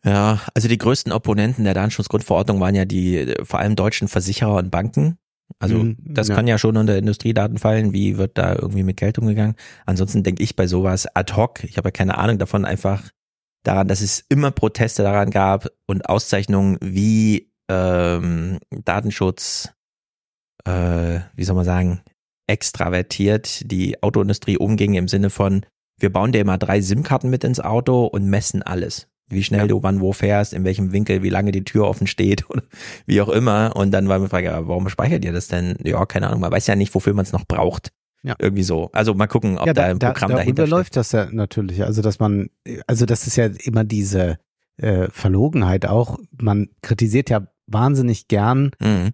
Ja, 0.06 0.40
also 0.54 0.68
die 0.68 0.78
größten 0.78 1.12
Opponenten 1.12 1.64
der 1.64 1.74
Datenschutzgrundverordnung 1.74 2.60
waren 2.60 2.76
ja 2.76 2.86
die 2.86 3.34
vor 3.44 3.60
allem 3.60 3.76
deutschen 3.76 4.08
Versicherer 4.08 4.56
und 4.58 4.70
Banken. 4.70 5.18
Also 5.60 5.78
Mhm, 5.78 5.98
das 6.00 6.28
ja. 6.28 6.36
kann 6.36 6.48
ja 6.48 6.58
schon 6.58 6.78
unter 6.78 6.98
Industriedaten 6.98 7.58
fallen. 7.58 7.94
Wie 7.94 8.18
wird 8.18 8.38
da 8.38 8.54
irgendwie 8.54 8.84
mit 8.84 8.98
Geld 8.98 9.18
umgegangen? 9.18 9.56
Ansonsten 9.86 10.24
denke 10.24 10.44
ich 10.44 10.56
bei 10.56 10.68
sowas 10.68 11.08
ad 11.16 11.34
hoc, 11.34 11.64
ich 11.64 11.78
habe 11.78 11.88
ja 11.88 11.92
keine 11.92 12.18
Ahnung 12.18 12.38
davon, 12.38 12.66
einfach 12.66 13.10
daran, 13.64 13.88
dass 13.88 14.02
es 14.02 14.24
immer 14.30 14.52
Proteste 14.52 15.04
daran 15.04 15.32
gab 15.32 15.70
und 15.88 16.08
Auszeichnungen 16.08 16.78
wie 16.82 17.52
ähm, 17.70 18.60
Datenschutz, 18.70 19.74
äh, 20.66 21.20
wie 21.36 21.44
soll 21.44 21.56
man 21.56 21.66
sagen, 21.66 22.02
extravertiert 22.48 23.72
die 23.72 24.04
Autoindustrie 24.04 24.58
umging 24.58 24.94
im 24.94 25.08
Sinne 25.08 25.32
von, 25.32 25.66
wir 26.00 26.12
bauen 26.12 26.32
dir 26.32 26.46
mal 26.46 26.58
drei 26.58 26.82
SIM-Karten 26.82 27.30
mit 27.30 27.44
ins 27.44 27.60
Auto 27.60 28.06
und 28.06 28.26
messen 28.26 28.62
alles. 28.62 29.08
Wie 29.28 29.44
schnell 29.44 29.68
du 29.68 29.82
wann 29.82 30.02
wo 30.02 30.14
fährst, 30.14 30.54
in 30.54 30.64
welchem 30.64 30.92
Winkel, 30.92 31.24
wie 31.24 31.30
lange 31.30 31.52
die 31.52 31.64
Tür 31.64 31.88
offen 31.88 32.08
steht 32.08 32.46
oder 32.50 32.64
wie 33.06 33.22
auch 33.22 33.30
immer. 33.30 33.76
Und 33.76 33.92
dann 33.92 34.08
war 34.08 34.20
mir 34.20 34.26
die 34.26 34.30
Frage, 34.30 34.48
ja, 34.48 34.68
warum 34.68 34.88
speichert 34.90 35.26
ihr 35.26 35.34
das 35.34 35.48
denn? 35.48 35.76
Ja, 35.84 36.06
keine 36.06 36.28
Ahnung, 36.28 36.42
man 36.42 36.52
weiß 36.52 36.68
ja 36.68 36.76
nicht, 36.76 36.94
wofür 36.94 37.14
man 37.14 37.26
es 37.26 37.32
noch 37.32 37.46
braucht. 37.46 37.92
Ja. 38.24 38.36
Irgendwie 38.40 38.64
so. 38.64 38.90
Also 38.92 39.14
mal 39.14 39.28
gucken, 39.28 39.58
ob 39.60 39.72
da 39.74 39.84
ein 39.84 40.00
Programm 40.00 40.30
darüber 40.30 40.38
dahinter 40.40 40.64
steht. 40.64 40.72
läuft 40.72 40.96
das 40.96 41.12
ja 41.12 41.28
natürlich. 41.32 41.84
Also 41.84 42.02
dass 42.02 42.20
man, 42.20 42.50
also 42.88 43.06
das 43.06 43.28
ist 43.28 43.36
ja 43.36 43.46
immer 43.64 43.84
diese 43.84 44.38
äh, 44.78 45.08
Verlogenheit 45.12 45.86
auch. 45.86 46.18
Man 46.32 46.70
kritisiert 46.82 47.30
ja 47.30 47.48
wahnsinnig 47.68 48.28
gern 48.28 48.72
Mhm. 48.82 49.12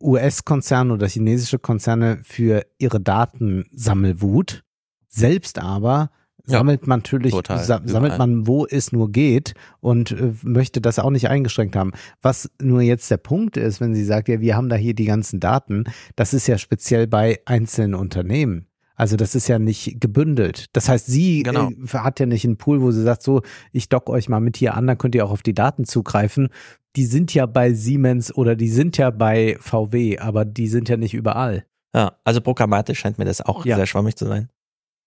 US-Konzerne 0.00 0.92
oder 0.92 1.06
chinesische 1.08 1.58
Konzerne 1.60 2.20
für 2.24 2.66
ihre 2.78 3.00
Datensammelwut. 3.00 4.64
Selbst 5.08 5.58
aber 5.58 6.10
Ja, 6.46 6.58
sammelt 6.58 6.86
man 6.86 6.98
natürlich, 6.98 7.32
total, 7.32 7.58
sa 7.58 7.80
sammelt 7.84 8.14
überall. 8.14 8.18
man, 8.18 8.46
wo 8.46 8.66
es 8.66 8.90
nur 8.92 9.10
geht 9.12 9.54
und 9.80 10.10
äh, 10.12 10.32
möchte 10.42 10.80
das 10.80 10.98
auch 10.98 11.10
nicht 11.10 11.28
eingeschränkt 11.28 11.76
haben. 11.76 11.92
Was 12.20 12.50
nur 12.60 12.80
jetzt 12.82 13.10
der 13.10 13.16
Punkt 13.18 13.56
ist, 13.56 13.80
wenn 13.80 13.94
sie 13.94 14.04
sagt, 14.04 14.28
ja, 14.28 14.40
wir 14.40 14.56
haben 14.56 14.68
da 14.68 14.76
hier 14.76 14.94
die 14.94 15.04
ganzen 15.04 15.38
Daten, 15.40 15.84
das 16.16 16.34
ist 16.34 16.46
ja 16.48 16.58
speziell 16.58 17.06
bei 17.06 17.38
einzelnen 17.46 17.94
Unternehmen. 17.94 18.66
Also 18.94 19.16
das 19.16 19.34
ist 19.34 19.48
ja 19.48 19.58
nicht 19.58 20.00
gebündelt. 20.00 20.66
Das 20.74 20.88
heißt, 20.88 21.06
sie 21.06 21.42
Genau. 21.44 21.70
äh, 21.70 21.86
hat 21.98 22.20
ja 22.20 22.26
nicht 22.26 22.44
einen 22.44 22.56
Pool, 22.58 22.82
wo 22.82 22.90
sie 22.90 23.02
sagt, 23.02 23.22
so, 23.22 23.42
ich 23.72 23.88
dock 23.88 24.10
euch 24.10 24.28
mal 24.28 24.40
mit 24.40 24.56
hier 24.56 24.74
an, 24.74 24.86
dann 24.86 24.98
könnt 24.98 25.14
ihr 25.14 25.24
auch 25.24 25.30
auf 25.30 25.42
die 25.42 25.54
Daten 25.54 25.84
zugreifen. 25.84 26.48
Die 26.96 27.06
sind 27.06 27.32
ja 27.34 27.46
bei 27.46 27.72
Siemens 27.72 28.34
oder 28.36 28.54
die 28.54 28.68
sind 28.68 28.98
ja 28.98 29.10
bei 29.10 29.56
VW, 29.60 30.18
aber 30.18 30.44
die 30.44 30.68
sind 30.68 30.88
ja 30.88 30.96
nicht 30.96 31.14
überall. 31.14 31.64
Ja, 31.94 32.12
also 32.24 32.40
programmatisch 32.40 32.98
scheint 32.98 33.18
mir 33.18 33.24
das 33.24 33.40
auch 33.40 33.64
Ja. 33.64 33.76
sehr 33.76 33.86
schwammig 33.86 34.16
zu 34.16 34.26
sein. 34.26 34.48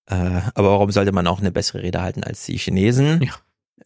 Äh, 0.08 0.42
aber 0.54 0.72
warum 0.72 0.92
sollte 0.92 1.12
man 1.12 1.28
auch 1.28 1.40
eine 1.40 1.52
bessere 1.52 1.82
Rede 1.82 2.02
halten 2.02 2.24
als 2.24 2.46
die 2.46 2.58
Chinesen? 2.58 3.22
Ja. 3.22 3.34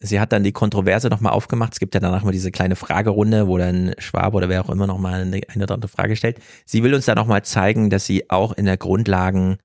Sie 0.02 0.18
hat 0.18 0.32
dann 0.32 0.44
die 0.44 0.52
Kontroverse 0.52 1.08
nochmal 1.08 1.32
aufgemacht. 1.32 1.74
Es 1.74 1.80
gibt 1.80 1.94
ja 1.94 2.00
danach 2.00 2.22
mal 2.22 2.32
diese 2.32 2.50
kleine 2.50 2.74
Fragerunde, 2.74 3.48
wo 3.48 3.58
dann 3.58 3.94
Schwab 3.98 4.34
oder 4.34 4.48
wer 4.48 4.64
auch 4.64 4.70
immer 4.70 4.86
nochmal 4.86 5.20
eine, 5.20 5.40
eine 5.48 5.64
oder 5.64 5.74
andere 5.74 5.90
Frage 5.90 6.16
stellt. 6.16 6.38
Sie 6.64 6.82
will 6.82 6.94
uns 6.94 7.04
da 7.04 7.14
nochmal 7.14 7.42
zeigen, 7.42 7.90
dass 7.90 8.06
sie 8.06 8.30
auch 8.30 8.52
in 8.52 8.64
der 8.64 8.78
Grundlagen 8.78 9.58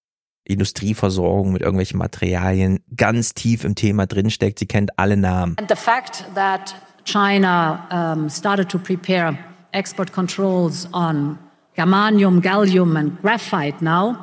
Industrieversorgung 0.43 1.53
mit 1.53 1.61
irgendwelchen 1.61 1.97
Materialien 1.97 2.79
ganz 2.95 3.33
tief 3.33 3.63
im 3.63 3.75
Thema 3.75 4.05
drinsteckt. 4.05 4.59
Sie 4.59 4.67
kennt 4.67 4.99
alle 4.99 5.17
Namen. 5.17 5.55
And 5.57 5.69
the 5.69 5.75
fact 5.75 6.25
that 6.35 6.75
China 7.05 7.87
um, 7.89 8.29
started 8.29 8.69
to 8.69 8.77
prepare 8.77 9.37
export 9.71 10.11
controls 10.11 10.87
on 10.93 11.39
germanium, 11.75 12.41
gallium, 12.41 12.95
and 12.97 13.21
graphite 13.21 13.81
now 13.81 14.17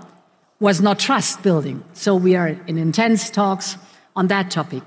was 0.62 0.80
not 0.80 0.98
trust 0.98 1.42
building. 1.42 1.82
So 1.92 2.14
we 2.14 2.36
are 2.36 2.56
in 2.68 2.78
intense 2.78 3.30
talks 3.30 3.76
on 4.14 4.28
that 4.28 4.50
topic. 4.50 4.84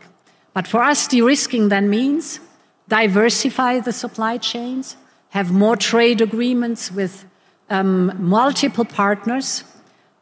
But 0.54 0.68
for 0.68 0.82
us, 0.82 1.08
de 1.08 1.22
risking 1.22 1.68
then 1.70 1.90
means 1.90 2.40
diversify 2.88 3.82
the 3.82 3.92
supply 3.92 4.38
chains, 4.38 4.96
have 5.30 5.52
more 5.52 5.76
trade 5.76 6.22
agreements 6.22 6.92
with 6.92 7.26
um, 7.70 8.14
multiple 8.18 8.86
partners. 8.86 9.66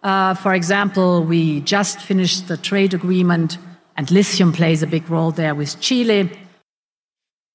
Uh, 0.02 0.34
for 0.34 0.56
example, 0.56 1.24
we 1.24 1.62
just 1.62 2.00
finished 2.02 2.48
the 2.48 2.58
trade 2.58 2.96
agreement, 2.96 3.60
and 3.96 4.10
lithium 4.10 4.52
plays 4.52 4.82
a 4.82 4.88
big 4.88 5.08
role 5.08 5.32
there 5.32 5.54
with 5.54 5.80
Chile. 5.80 6.30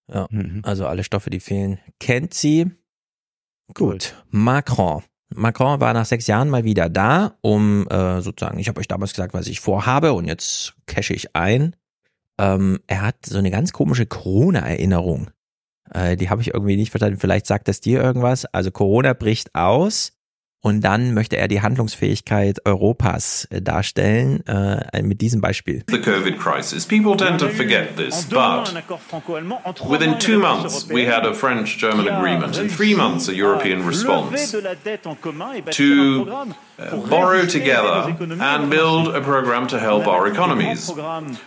Ja, 0.07 0.27
also 0.63 0.87
alle 0.87 1.03
Stoffe, 1.03 1.31
die 1.31 1.41
fehlen, 1.41 1.79
kennt 1.99 2.33
sie. 2.33 2.71
Gut, 3.75 4.15
Macron. 4.31 5.03
Macron 5.35 5.81
war 5.81 5.93
nach 5.93 6.07
sechs 6.07 6.27
Jahren 6.27 6.49
mal 6.49 6.65
wieder 6.65 6.89
da, 6.89 7.37
um 7.43 7.87
äh, 7.89 8.21
sozusagen, 8.23 8.59
ich 8.59 8.69
habe 8.69 8.81
euch 8.81 8.89
damals 8.89 9.13
gesagt, 9.13 9.35
was 9.35 9.47
ich 9.47 9.61
vorhabe 9.61 10.13
und 10.13 10.27
jetzt 10.27 10.75
cache 10.87 11.15
ich 11.15 11.37
ein. 11.37 11.77
Ähm, 12.39 12.81
er 12.87 13.03
hat 13.03 13.27
so 13.27 13.39
eine 13.39 13.51
ganz 13.51 13.73
komische 13.73 14.07
Corona-Erinnerung. 14.07 15.31
Äh, 15.93 16.17
die 16.17 16.31
habe 16.31 16.41
ich 16.41 16.55
irgendwie 16.55 16.77
nicht 16.77 16.91
verstanden. 16.91 17.19
Vielleicht 17.19 17.47
sagt 17.47 17.69
das 17.69 17.81
dir 17.81 18.03
irgendwas. 18.03 18.47
Also 18.47 18.71
Corona 18.71 19.13
bricht 19.13 19.55
aus. 19.55 20.18
Und 20.61 20.81
dann 20.81 21.15
möchte 21.15 21.37
er 21.37 21.47
die 21.47 21.63
Handlungsfähigkeit 21.63 22.67
Europas 22.67 23.47
äh, 23.51 23.63
darstellen 23.63 24.45
äh, 24.47 25.03
mit 25.03 25.21
diesem 25.21 25.41
Beispiel. 25.41 25.85
The 25.89 26.01
COVID 26.01 26.37
crisis. 26.37 26.85
People 26.85 27.17
tend 27.17 27.41
to 27.41 27.49
forget 27.49 27.97
this, 27.97 28.27
but 28.27 28.75
within 29.89 30.19
two 30.19 30.41
months 30.41 30.89
we 30.89 31.07
had 31.07 31.25
a 31.25 31.33
French-German 31.33 32.09
agreement. 32.09 32.59
In 32.59 32.69
three 32.69 32.95
months, 32.95 33.29
a 33.29 33.33
European 33.33 33.87
response 33.87 34.51
to 35.71 36.27
uh, 36.29 37.09
borrow 37.09 37.47
together 37.47 38.17
and 38.41 38.69
build 38.69 39.15
a 39.15 39.21
program 39.21 39.69
to 39.69 39.79
help 39.79 40.09
our 40.09 40.27
economies. 40.27 40.93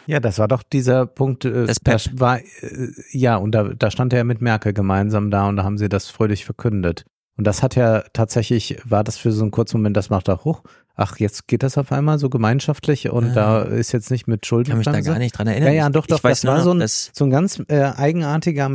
Ja, 0.08 0.22
das 0.22 0.40
war 0.40 0.48
doch 0.48 0.64
dieser 0.64 1.06
Punkt. 1.06 1.44
Äh, 1.44 1.66
Das 1.66 1.78
das 1.84 2.10
war 2.14 2.40
äh, 2.40 2.44
ja 3.12 3.36
und 3.36 3.52
da, 3.52 3.64
da 3.78 3.92
stand 3.92 4.14
er 4.14 4.20
ja 4.20 4.24
mit 4.24 4.42
Merkel 4.42 4.72
gemeinsam 4.72 5.32
da 5.32 5.50
und 5.50 5.58
da 5.58 5.64
haben 5.64 5.78
sie 5.78 5.90
das 5.90 6.10
fröhlich 6.10 6.46
verkündet. 6.46 7.06
Und 7.38 7.48
das 7.48 7.64
hat 7.64 7.76
ja 7.76 8.04
tatsächlich, 8.14 8.78
war 8.86 9.04
das 9.04 9.18
für 9.18 9.32
so 9.32 9.42
einen 9.44 9.52
kurzen 9.52 9.78
Moment, 9.78 9.98
das 9.98 10.10
macht 10.10 10.28
er 10.28 10.44
hoch. 10.44 10.64
Ach, 10.96 11.18
jetzt 11.18 11.48
geht 11.48 11.64
das 11.64 11.78
auf 11.78 11.92
einmal 11.92 12.20
so 12.20 12.30
gemeinschaftlich 12.30 13.10
und 13.10 13.32
Ah. 13.32 13.34
da 13.34 13.62
ist 13.62 13.94
jetzt 13.94 14.12
nicht 14.12 14.28
mit 14.28 14.46
Schulden. 14.46 14.70
Kann 14.70 14.78
mich 14.78 14.86
da 14.86 15.00
gar 15.00 15.18
nicht 15.18 15.32
dran 15.38 15.48
erinnern. 15.48 15.70
Ja, 15.70 15.86
ja, 15.86 15.90
doch, 15.90 16.04
Ich- 16.04 16.10
doch. 16.10 16.18
ich 16.18 16.22
das 16.24 16.46
war 16.46 16.56
nur 16.56 16.64
so 16.64 16.74
noch, 16.74 16.82
ein, 16.84 16.88
so 16.88 17.24
ein 17.26 17.30
ganz 17.32 17.64
äh, 17.70 17.84
eigenartiger 17.96 18.70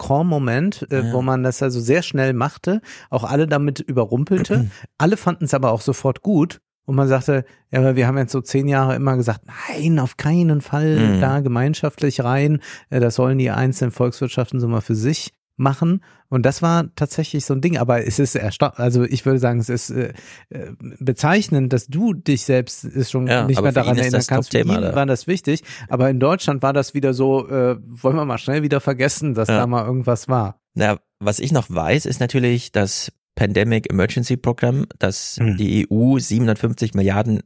Merkel-Macron-Moment, 0.00 0.86
äh, 0.90 1.00
Ja. 1.06 1.12
wo 1.12 1.22
man 1.22 1.42
das 1.42 1.62
also 1.62 1.80
sehr 1.80 2.02
schnell 2.02 2.32
machte, 2.32 2.80
auch 3.10 3.24
alle 3.24 3.46
damit 3.46 3.80
überrumpelte. 3.80 4.70
alle 4.98 5.16
fanden 5.16 5.44
es 5.44 5.54
aber 5.54 5.72
auch 5.72 5.80
sofort 5.80 6.22
gut. 6.22 6.60
Und 6.84 6.94
man 6.94 7.08
sagte, 7.08 7.44
ja, 7.72 7.80
aber 7.80 7.96
wir 7.96 8.06
haben 8.06 8.16
jetzt 8.16 8.30
so 8.30 8.40
zehn 8.40 8.68
Jahre 8.68 8.94
immer 8.94 9.16
gesagt, 9.16 9.40
nein, 9.68 9.98
auf 9.98 10.16
keinen 10.16 10.60
Fall 10.60 11.16
Mhm. 11.16 11.20
da 11.20 11.40
gemeinschaftlich 11.40 12.22
rein. 12.22 12.60
Äh, 12.90 13.00
Das 13.00 13.16
sollen 13.16 13.38
die 13.38 13.50
einzelnen 13.50 13.90
Volkswirtschaften 13.90 14.60
so 14.60 14.68
mal 14.68 14.80
für 14.80 14.94
sich 14.94 15.32
machen. 15.56 16.02
Und 16.28 16.44
das 16.44 16.60
war 16.62 16.94
tatsächlich 16.96 17.44
so 17.44 17.54
ein 17.54 17.60
Ding. 17.60 17.78
Aber 17.78 18.04
es 18.06 18.18
ist 18.18 18.34
erstaunlich, 18.34 18.78
also 18.78 19.04
ich 19.04 19.24
würde 19.24 19.38
sagen, 19.38 19.58
es 19.60 19.68
ist 19.68 19.90
äh, 19.90 20.12
äh, 20.50 20.72
bezeichnend, 21.00 21.72
dass 21.72 21.86
du 21.86 22.12
dich 22.14 22.42
selbst 22.42 22.84
ist 22.84 23.10
schon 23.10 23.26
Ja, 23.26 23.46
nicht 23.46 23.60
mehr 23.62 23.72
daran 23.72 23.96
ist 23.96 24.02
erinnern 24.02 24.22
kannst. 24.26 24.50
Für 24.52 24.58
ihn 24.60 24.68
da. 24.68 24.94
war 24.94 25.06
das 25.06 25.26
wichtig. 25.26 25.62
Aber 25.88 26.10
in 26.10 26.20
Deutschland 26.20 26.62
war 26.62 26.72
das 26.72 26.94
wieder 26.94 27.14
so, 27.14 27.48
äh, 27.48 27.76
wollen 27.80 28.16
wir 28.16 28.24
mal 28.24 28.38
schnell 28.38 28.62
wieder 28.62 28.80
vergessen, 28.80 29.34
dass 29.34 29.48
Ja. 29.48 29.58
da 29.58 29.66
mal 29.66 29.84
irgendwas 29.86 30.28
war. 30.28 30.60
Na, 30.74 30.98
was 31.20 31.38
ich 31.38 31.52
noch 31.52 31.70
weiß, 31.70 32.04
ist 32.06 32.20
natürlich 32.20 32.72
das 32.72 33.12
Pandemic 33.34 33.90
Emergency 33.90 34.36
Program, 34.36 34.86
das 34.98 35.38
Mhm. 35.40 35.56
die 35.56 35.86
EU 35.90 36.18
750 36.18 36.94
Milliarden 36.94 37.42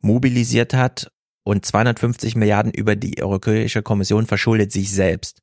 mobilisiert 0.00 0.74
hat 0.74 1.10
und 1.44 1.64
250 1.64 2.36
Milliarden 2.36 2.72
über 2.72 2.96
die 2.96 3.22
Europäische 3.22 3.82
Kommission 3.82 4.26
verschuldet 4.26 4.72
sich 4.72 4.90
selbst. 4.92 5.40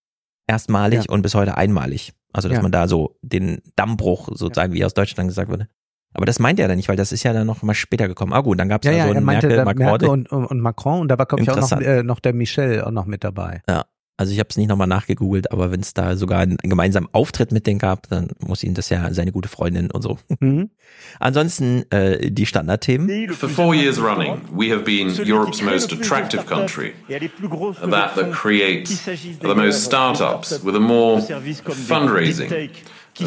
Erstmalig 0.47 1.05
Ja. 1.05 1.11
und 1.11 1.21
bis 1.21 1.35
heute 1.35 1.57
einmalig. 1.57 2.13
Also, 2.33 2.47
dass 2.49 2.57
Ja. 2.57 2.61
man 2.61 2.71
da 2.71 2.87
so 2.87 3.17
den 3.21 3.61
Dammbruch 3.75 4.29
sozusagen, 4.31 4.73
wie 4.73 4.83
aus 4.85 4.93
Deutschland 4.93 5.29
gesagt 5.29 5.49
wurde. 5.49 5.67
Aber 6.13 6.25
das 6.25 6.39
meint 6.39 6.59
er 6.59 6.67
dann 6.67 6.77
nicht, 6.77 6.89
weil 6.89 6.95
das 6.95 7.11
ist 7.11 7.23
ja 7.23 7.33
dann 7.33 7.45
noch 7.45 7.61
mal 7.63 7.73
später 7.73 8.07
gekommen. 8.07 8.33
Ah 8.33 8.41
gut, 8.41 8.59
dann 8.59 8.69
gab 8.69 8.83
es 8.83 8.85
Ja, 8.87 8.91
ja, 8.91 8.97
ja, 8.99 9.03
so 9.05 9.11
einen 9.17 9.25
Merkel. 9.25 9.63
Merkel 9.75 10.09
und, 10.09 10.31
und, 10.31 10.59
Macron 10.61 11.01
und 11.01 11.09
da 11.09 11.17
war, 11.17 11.25
glaube 11.25 11.43
ich, 11.43 11.51
auch 11.51 11.57
noch, 11.59 11.81
äh, 11.81 12.01
noch 12.03 12.19
der 12.19 12.33
Michel 12.33 12.81
auch 12.81 12.91
noch 12.91 13.05
mit 13.05 13.23
dabei. 13.23 13.61
Ja, 13.69 13.85
also 14.17 14.33
ich 14.33 14.39
habe 14.39 14.49
es 14.49 14.57
nicht 14.57 14.67
nochmal 14.67 14.87
nachgegoogelt, 14.87 15.51
aber 15.51 15.71
wenn 15.71 15.81
es 15.81 15.93
da 15.93 16.17
sogar 16.17 16.39
einen 16.39 16.57
gemeinsamen 16.57 17.07
Auftritt 17.11 17.51
mit 17.51 17.67
denen 17.67 17.77
gab, 17.77 18.09
dann 18.09 18.29
muss 18.39 18.63
ihn 18.63 18.73
das 18.73 18.89
ja 18.89 19.13
seine 19.13 19.31
gute 19.31 19.47
Freundin 19.47 19.91
und 19.91 20.01
so. 20.01 20.17
Mhm. 20.39 20.71
Ansonsten 21.19 21.89
äh, 21.91 22.31
die 22.31 22.47
Standardthemen. 22.47 23.29
For 23.29 23.47
four 23.47 23.75
years 23.75 23.99
running, 23.99 24.41
we 24.51 24.71
have 24.71 24.83
been 24.83 25.09
Europe's 25.23 25.61
most 25.61 25.93
attractive 25.93 26.47
country. 26.47 26.93
That 27.07 28.15
that 28.15 28.31
creates 28.31 29.05
the 29.05 29.53
most 29.55 29.85
startups 29.85 30.63
with 30.63 30.75
a 30.75 30.79
more 30.79 31.19
fundraising, 31.19 32.71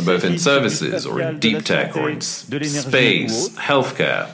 both 0.04 0.24
in 0.24 0.38
services 0.38 1.06
or 1.06 1.20
in 1.20 1.38
deep 1.38 1.64
tech 1.64 1.96
or 1.96 2.10
in 2.10 2.20
space, 2.20 3.50
healthcare, 3.50 4.26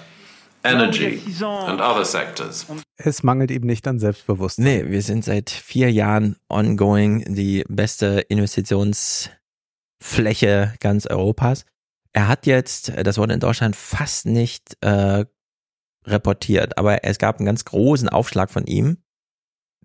energy, 0.66 1.20
and 1.42 1.80
other 1.80 2.04
sectors. 2.04 2.66
Es 2.96 3.22
mangelt 3.22 3.50
ihm 3.50 3.62
nicht 3.62 3.86
an 3.86 3.98
Selbstbewusstsein. 3.98 4.64
Nee, 4.64 4.84
wir 4.88 5.02
sind 5.02 5.24
seit 5.24 5.50
vier 5.50 5.92
Jahren 5.92 6.36
ongoing 6.48 7.34
die 7.34 7.64
beste 7.68 8.20
Investitionsfläche 8.28 10.74
ganz 10.80 11.06
Europas. 11.06 11.64
Er 12.12 12.28
hat 12.28 12.46
jetzt, 12.46 12.92
das 12.96 13.18
wurde 13.18 13.34
in 13.34 13.40
Deutschland 13.40 13.76
fast 13.76 14.26
nicht 14.26 14.76
äh, 14.80 15.26
reportiert, 16.06 16.78
aber 16.78 17.04
es 17.04 17.18
gab 17.18 17.38
einen 17.38 17.46
ganz 17.46 17.64
großen 17.64 18.08
Aufschlag 18.08 18.50
von 18.50 18.66
ihm 18.66 18.98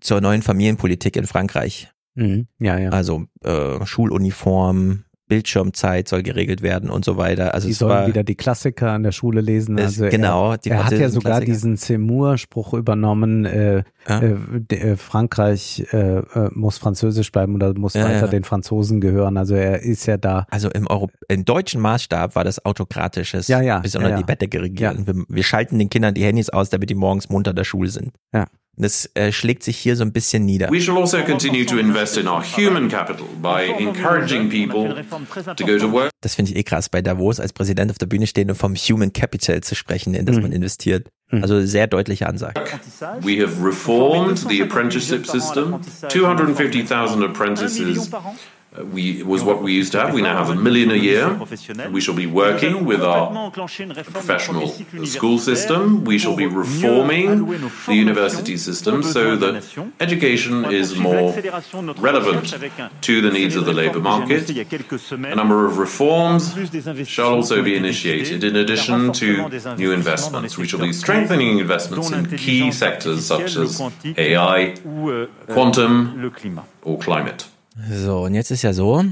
zur 0.00 0.20
neuen 0.20 0.42
Familienpolitik 0.42 1.16
in 1.16 1.26
Frankreich. 1.26 1.92
Mhm. 2.14 2.46
Ja, 2.58 2.78
ja. 2.78 2.90
Also 2.90 3.26
äh, 3.42 3.84
Schuluniform, 3.84 5.04
Bildschirmzeit 5.32 6.08
soll 6.08 6.22
geregelt 6.22 6.60
werden 6.62 6.90
und 6.90 7.04
so 7.06 7.16
weiter. 7.16 7.54
Also 7.54 7.66
die 7.66 7.72
es 7.72 7.78
sollen 7.78 7.90
war, 7.90 8.06
wieder 8.06 8.22
die 8.22 8.34
Klassiker 8.34 8.90
an 8.92 9.02
der 9.02 9.12
Schule 9.12 9.40
lesen. 9.40 9.78
Es- 9.78 9.84
Also 10.00 10.08
genau, 10.08 10.52
er, 10.52 10.58
er 10.66 10.84
hat 10.84 10.92
ja 10.92 11.08
sogar 11.08 11.32
Klassiker. 11.40 11.52
diesen 11.52 11.76
Zemmour-Spruch 11.78 12.74
übernommen, 12.74 13.44
äh, 13.46 13.82
Ja. 14.08 14.20
äh, 14.20 14.74
äh, 14.74 14.96
Frankreich 14.96 15.86
äh, 15.92 16.18
äh, 16.18 16.50
muss 16.52 16.76
französisch 16.78 17.32
bleiben 17.32 17.54
oder 17.54 17.72
muss 17.78 17.94
Ja, 17.94 18.04
weiter 18.04 18.20
ja. 18.22 18.26
den 18.26 18.44
Franzosen 18.44 19.00
gehören. 19.00 19.36
Also 19.36 19.54
er 19.54 19.80
ist 19.82 20.04
ja 20.06 20.16
da. 20.16 20.46
also 20.50 20.68
im, 20.70 20.86
Euro 20.88 21.08
im 21.28 21.44
deutschen 21.44 21.80
Maßstab 21.80 22.34
war 22.36 22.44
das 22.44 22.64
autokratisches 22.64 23.48
Ja, 23.48 23.60
ja, 23.62 23.78
bis 23.78 23.96
unter 23.96 24.16
die 24.16 24.24
Bettdecke 24.24 24.60
regieren. 24.60 25.06
Wir, 25.06 25.14
wir 25.28 25.42
schalten 25.44 25.78
den 25.78 25.88
Kindern 25.88 26.14
die 26.14 26.24
Handys 26.24 26.50
aus, 26.50 26.68
damit 26.70 26.90
die 26.90 26.94
morgens 26.94 27.28
munter 27.30 27.54
der 27.54 27.64
Schule 27.64 27.88
sind. 27.88 28.12
Ja. 28.34 28.46
Das 28.76 29.10
äh, 29.14 29.32
schlägt 29.32 29.62
sich 29.62 29.76
hier 29.76 29.96
so 29.96 30.02
ein 30.02 30.12
bisschen 30.12 30.46
nieder. 30.46 30.70
We 30.70 30.80
shall 30.80 30.96
also 30.96 31.18
continue 31.18 31.66
to 31.66 31.76
invest 31.76 32.16
in 32.16 32.26
our 32.26 32.42
human 32.42 32.88
capital 32.88 33.26
by 33.42 33.70
encouraging 33.78 34.48
people 34.48 34.94
to 35.56 35.66
go 35.66 35.76
to 35.78 35.92
work. 35.92 36.10
Das 36.22 36.34
finde 36.34 36.52
ich 36.52 36.56
eh 36.56 36.62
krass, 36.62 36.88
bei 36.88 37.02
Davos 37.02 37.38
als 37.38 37.52
Präsident 37.52 37.90
auf 37.90 37.98
der 37.98 38.06
Bühne 38.06 38.26
stehen 38.26 38.48
und 38.48 38.56
vom 38.56 38.74
Human 38.74 39.12
Capital 39.12 39.60
zu 39.60 39.74
sprechen, 39.74 40.14
in 40.14 40.24
das 40.24 40.36
Mhm. 40.36 40.42
man 40.42 40.52
investiert. 40.52 41.08
Also 41.30 41.64
sehr 41.64 41.86
deutliche 41.86 42.26
Ansage. 42.28 42.60
We 43.22 43.42
have 43.42 43.62
reformed 43.64 44.38
the 44.50 44.62
apprenticeship 44.62 45.26
system. 45.26 45.80
250,000 46.08 47.22
apprentices 47.24 48.10
we, 48.78 49.22
was 49.22 49.42
what 49.42 49.62
we 49.62 49.72
used 49.72 49.92
to 49.92 50.00
have. 50.00 50.14
We 50.14 50.22
now 50.22 50.36
have 50.36 50.50
a 50.50 50.54
million 50.54 50.90
a 50.90 50.94
year. 50.94 51.38
We 51.90 52.00
shall 52.00 52.14
be 52.14 52.26
working 52.26 52.86
with 52.86 53.02
our 53.02 53.50
professional 53.50 54.68
school 55.04 55.38
system. 55.38 56.04
We 56.04 56.18
shall 56.18 56.36
be 56.36 56.46
reforming 56.46 57.46
the 57.86 57.94
university 57.94 58.56
system 58.56 59.02
so 59.02 59.36
that 59.36 59.62
education 60.00 60.64
is 60.66 60.96
more 60.96 61.34
relevant 61.98 62.54
to 63.02 63.20
the 63.20 63.30
needs 63.30 63.56
of 63.56 63.66
the 63.66 63.72
labour 63.72 64.00
market. 64.00 64.48
A 64.50 65.34
number 65.34 65.66
of 65.66 65.78
reforms 65.78 66.54
shall 67.08 67.34
also 67.34 67.62
be 67.62 67.76
initiated 67.76 68.42
in 68.42 68.56
addition 68.56 69.12
to 69.12 69.48
new 69.76 69.92
investments. 69.92 70.56
We 70.56 70.66
shall 70.66 70.80
be 70.80 70.92
strengthening 70.92 71.58
investments 71.58 72.10
in 72.10 72.38
key 72.38 72.72
sectors 72.72 73.26
such 73.26 73.56
as 73.56 73.80
AI, 74.16 74.76
quantum, 75.48 76.32
or 76.82 76.98
climate. 76.98 77.51
So, 77.90 78.22
und 78.24 78.34
jetzt 78.34 78.50
ist 78.50 78.62
ja 78.62 78.72
so, 78.72 79.04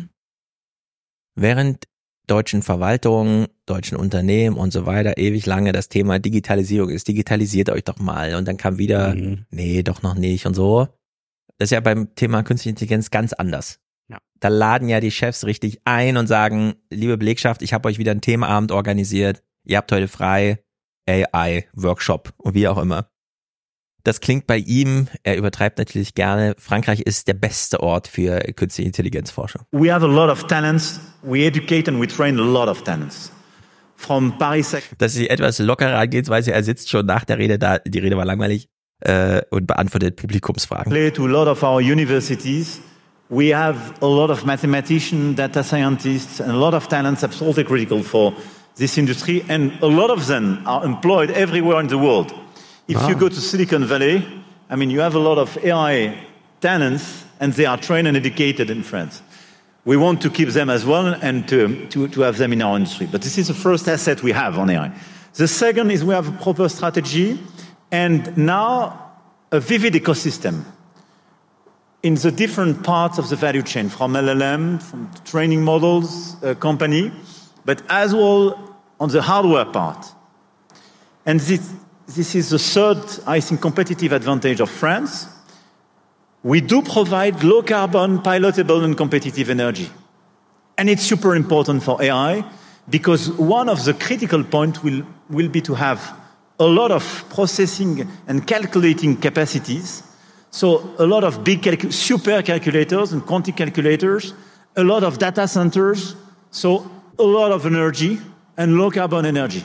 während 1.34 1.84
deutschen 2.26 2.62
Verwaltungen, 2.62 3.48
deutschen 3.66 3.96
Unternehmen 3.96 4.56
und 4.56 4.72
so 4.72 4.86
weiter 4.86 5.18
ewig 5.18 5.46
lange 5.46 5.72
das 5.72 5.88
Thema 5.88 6.18
Digitalisierung 6.18 6.90
ist, 6.90 7.08
digitalisiert 7.08 7.70
euch 7.70 7.84
doch 7.84 7.98
mal. 7.98 8.34
Und 8.34 8.46
dann 8.46 8.56
kam 8.56 8.78
wieder, 8.78 9.14
Mhm. 9.14 9.46
nee, 9.50 9.82
doch 9.82 10.02
noch 10.02 10.14
nicht 10.14 10.46
und 10.46 10.54
so. 10.54 10.88
Das 11.58 11.66
ist 11.66 11.72
ja 11.72 11.80
beim 11.80 12.14
Thema 12.14 12.42
künstliche 12.42 12.70
Intelligenz 12.70 13.10
ganz 13.10 13.32
anders. 13.32 13.80
Ja. 14.08 14.18
Da 14.38 14.48
laden 14.48 14.88
ja 14.88 15.00
die 15.00 15.10
Chefs 15.10 15.44
richtig 15.44 15.80
ein 15.84 16.16
und 16.16 16.26
sagen, 16.26 16.74
liebe 16.90 17.18
Belegschaft, 17.18 17.62
ich 17.62 17.72
habe 17.72 17.88
euch 17.88 17.98
wieder 17.98 18.12
einen 18.12 18.20
Themenabend 18.20 18.72
organisiert. 18.72 19.42
Ihr 19.64 19.76
habt 19.78 19.90
heute 19.92 20.08
frei. 20.08 20.62
AI, 21.08 21.66
Workshop 21.72 22.32
und 22.36 22.54
wie 22.54 22.68
auch 22.68 22.78
immer. 22.78 23.10
Das 24.04 24.20
klingt 24.20 24.46
bei 24.46 24.56
ihm, 24.58 25.08
er 25.22 25.36
übertreibt 25.36 25.78
natürlich 25.78 26.14
gerne, 26.14 26.54
Frankreich 26.58 27.00
ist 27.00 27.28
der 27.28 27.34
beste 27.34 27.80
Ort 27.80 28.08
für 28.08 28.38
künstliche 28.54 28.86
Intelligenzforschung. 28.86 29.62
We 29.72 29.92
have 29.92 30.04
a 30.04 30.08
lot 30.08 30.30
of 30.30 30.46
talents. 30.46 31.00
We 31.22 31.46
educate 31.46 31.88
and 31.90 32.00
we 32.00 32.06
train 32.06 32.38
a 32.38 32.42
lot 32.42 32.68
of 32.68 32.82
talents. 32.82 33.30
From 33.96 34.38
Paris 34.38 34.74
Dass 34.96 35.12
sie 35.12 35.28
etwas 35.28 35.58
lockerer 35.58 35.98
Angehensweise, 35.98 36.52
er 36.52 36.62
sitzt 36.62 36.88
schon 36.88 37.04
nach 37.04 37.24
der 37.24 37.36
Rede 37.36 37.58
da, 37.58 37.78
die 37.78 37.98
Rede 37.98 38.16
war 38.16 38.24
langweilich, 38.24 38.68
äh, 39.00 39.42
und 39.50 39.66
beantwortet 39.66 40.16
Publikumsfragen. 40.16 40.90
play 40.90 41.10
to 41.10 41.26
a 41.26 41.28
lot 41.28 41.46
of 41.46 41.62
our 41.62 41.80
universities. 41.80 42.80
We 43.28 43.54
have 43.54 43.76
a 44.00 44.06
lot 44.06 44.30
of 44.30 44.44
mathematicians, 44.44 45.36
data 45.36 45.62
scientists, 45.62 46.40
and 46.40 46.50
a 46.50 46.56
lot 46.56 46.74
of 46.74 46.88
talents 46.88 47.22
absolutely 47.22 47.64
critical 47.64 48.02
for 48.02 48.32
this 48.76 48.96
industry. 48.98 49.44
And 49.48 49.72
a 49.82 49.86
lot 49.86 50.10
of 50.10 50.26
them 50.26 50.60
are 50.64 50.84
employed 50.84 51.30
everywhere 51.30 51.80
in 51.80 51.88
the 51.88 51.98
world. 51.98 52.32
If 52.90 52.96
you 53.08 53.14
Ah. 53.14 53.18
go 53.20 53.28
to 53.28 53.40
Silicon 53.40 53.84
Valley, 53.86 54.26
I 54.68 54.74
mean, 54.76 54.90
you 54.90 55.00
have 55.00 55.14
a 55.14 55.20
lot 55.20 55.38
of 55.38 55.56
AI 55.64 56.14
talents, 56.60 57.24
and 57.38 57.52
they 57.54 57.64
are 57.64 57.78
trained 57.78 58.08
and 58.08 58.16
educated 58.16 58.68
in 58.68 58.82
France. 58.82 59.22
We 59.84 59.96
want 59.96 60.20
to 60.22 60.30
keep 60.30 60.48
them 60.48 60.68
as 60.68 60.84
well 60.84 61.06
and 61.22 61.46
to, 61.48 61.86
to, 61.90 62.08
to 62.08 62.20
have 62.22 62.36
them 62.36 62.52
in 62.52 62.60
our 62.62 62.76
industry. 62.76 63.06
But 63.10 63.22
this 63.22 63.38
is 63.38 63.46
the 63.46 63.54
first 63.54 63.88
asset 63.88 64.22
we 64.22 64.32
have 64.32 64.58
on 64.58 64.68
AI. 64.70 64.90
The 65.34 65.46
second 65.48 65.90
is 65.92 66.04
we 66.04 66.14
have 66.14 66.28
a 66.28 66.42
proper 66.42 66.68
strategy 66.68 67.38
and 67.92 68.36
now 68.36 69.12
a 69.52 69.60
vivid 69.60 69.94
ecosystem. 69.94 70.64
in 72.02 72.14
the 72.14 72.30
different 72.32 72.82
parts 72.82 73.18
of 73.18 73.28
the 73.28 73.36
value 73.36 73.62
chain, 73.62 73.88
from 73.90 74.14
LLM, 74.16 74.80
from 74.82 75.10
training 75.24 75.62
models 75.62 76.34
uh, 76.42 76.54
company, 76.54 77.12
but 77.66 77.82
as 77.88 78.14
well 78.14 78.54
on 78.98 79.10
the 79.10 79.20
hardware 79.20 79.66
part. 79.66 80.06
And 81.26 81.40
this, 81.40 81.60
this 82.16 82.34
is 82.34 82.50
the 82.50 82.58
third, 82.58 83.04
I 83.26 83.40
think, 83.40 83.60
competitive 83.60 84.12
advantage 84.12 84.60
of 84.60 84.70
France. 84.70 85.26
We 86.42 86.60
do 86.60 86.82
provide 86.82 87.42
low 87.44 87.62
carbon, 87.62 88.18
pilotable, 88.18 88.82
and 88.82 88.96
competitive 88.96 89.50
energy. 89.50 89.88
And 90.76 90.88
it's 90.88 91.02
super 91.02 91.36
important 91.36 91.82
for 91.82 92.02
AI 92.02 92.44
because 92.88 93.30
one 93.32 93.68
of 93.68 93.84
the 93.84 93.94
critical 93.94 94.42
points 94.42 94.82
will, 94.82 95.02
will 95.28 95.48
be 95.48 95.60
to 95.60 95.74
have 95.74 96.16
a 96.58 96.64
lot 96.66 96.90
of 96.90 97.24
processing 97.30 98.08
and 98.26 98.46
calculating 98.46 99.16
capacities. 99.16 100.02
So 100.50 100.94
a 100.98 101.06
lot 101.06 101.22
of 101.22 101.44
big 101.44 101.62
calcu 101.62 101.92
super 101.92 102.42
calculators 102.42 103.12
and 103.12 103.24
quantum 103.24 103.54
calculators, 103.54 104.34
a 104.76 104.82
lot 104.82 105.04
of 105.04 105.18
data 105.18 105.46
centers, 105.46 106.16
so 106.50 106.90
a 107.18 107.22
lot 107.22 107.52
of 107.52 107.66
energy 107.66 108.18
and 108.56 108.76
low 108.76 108.90
carbon 108.90 109.26
energy. 109.26 109.64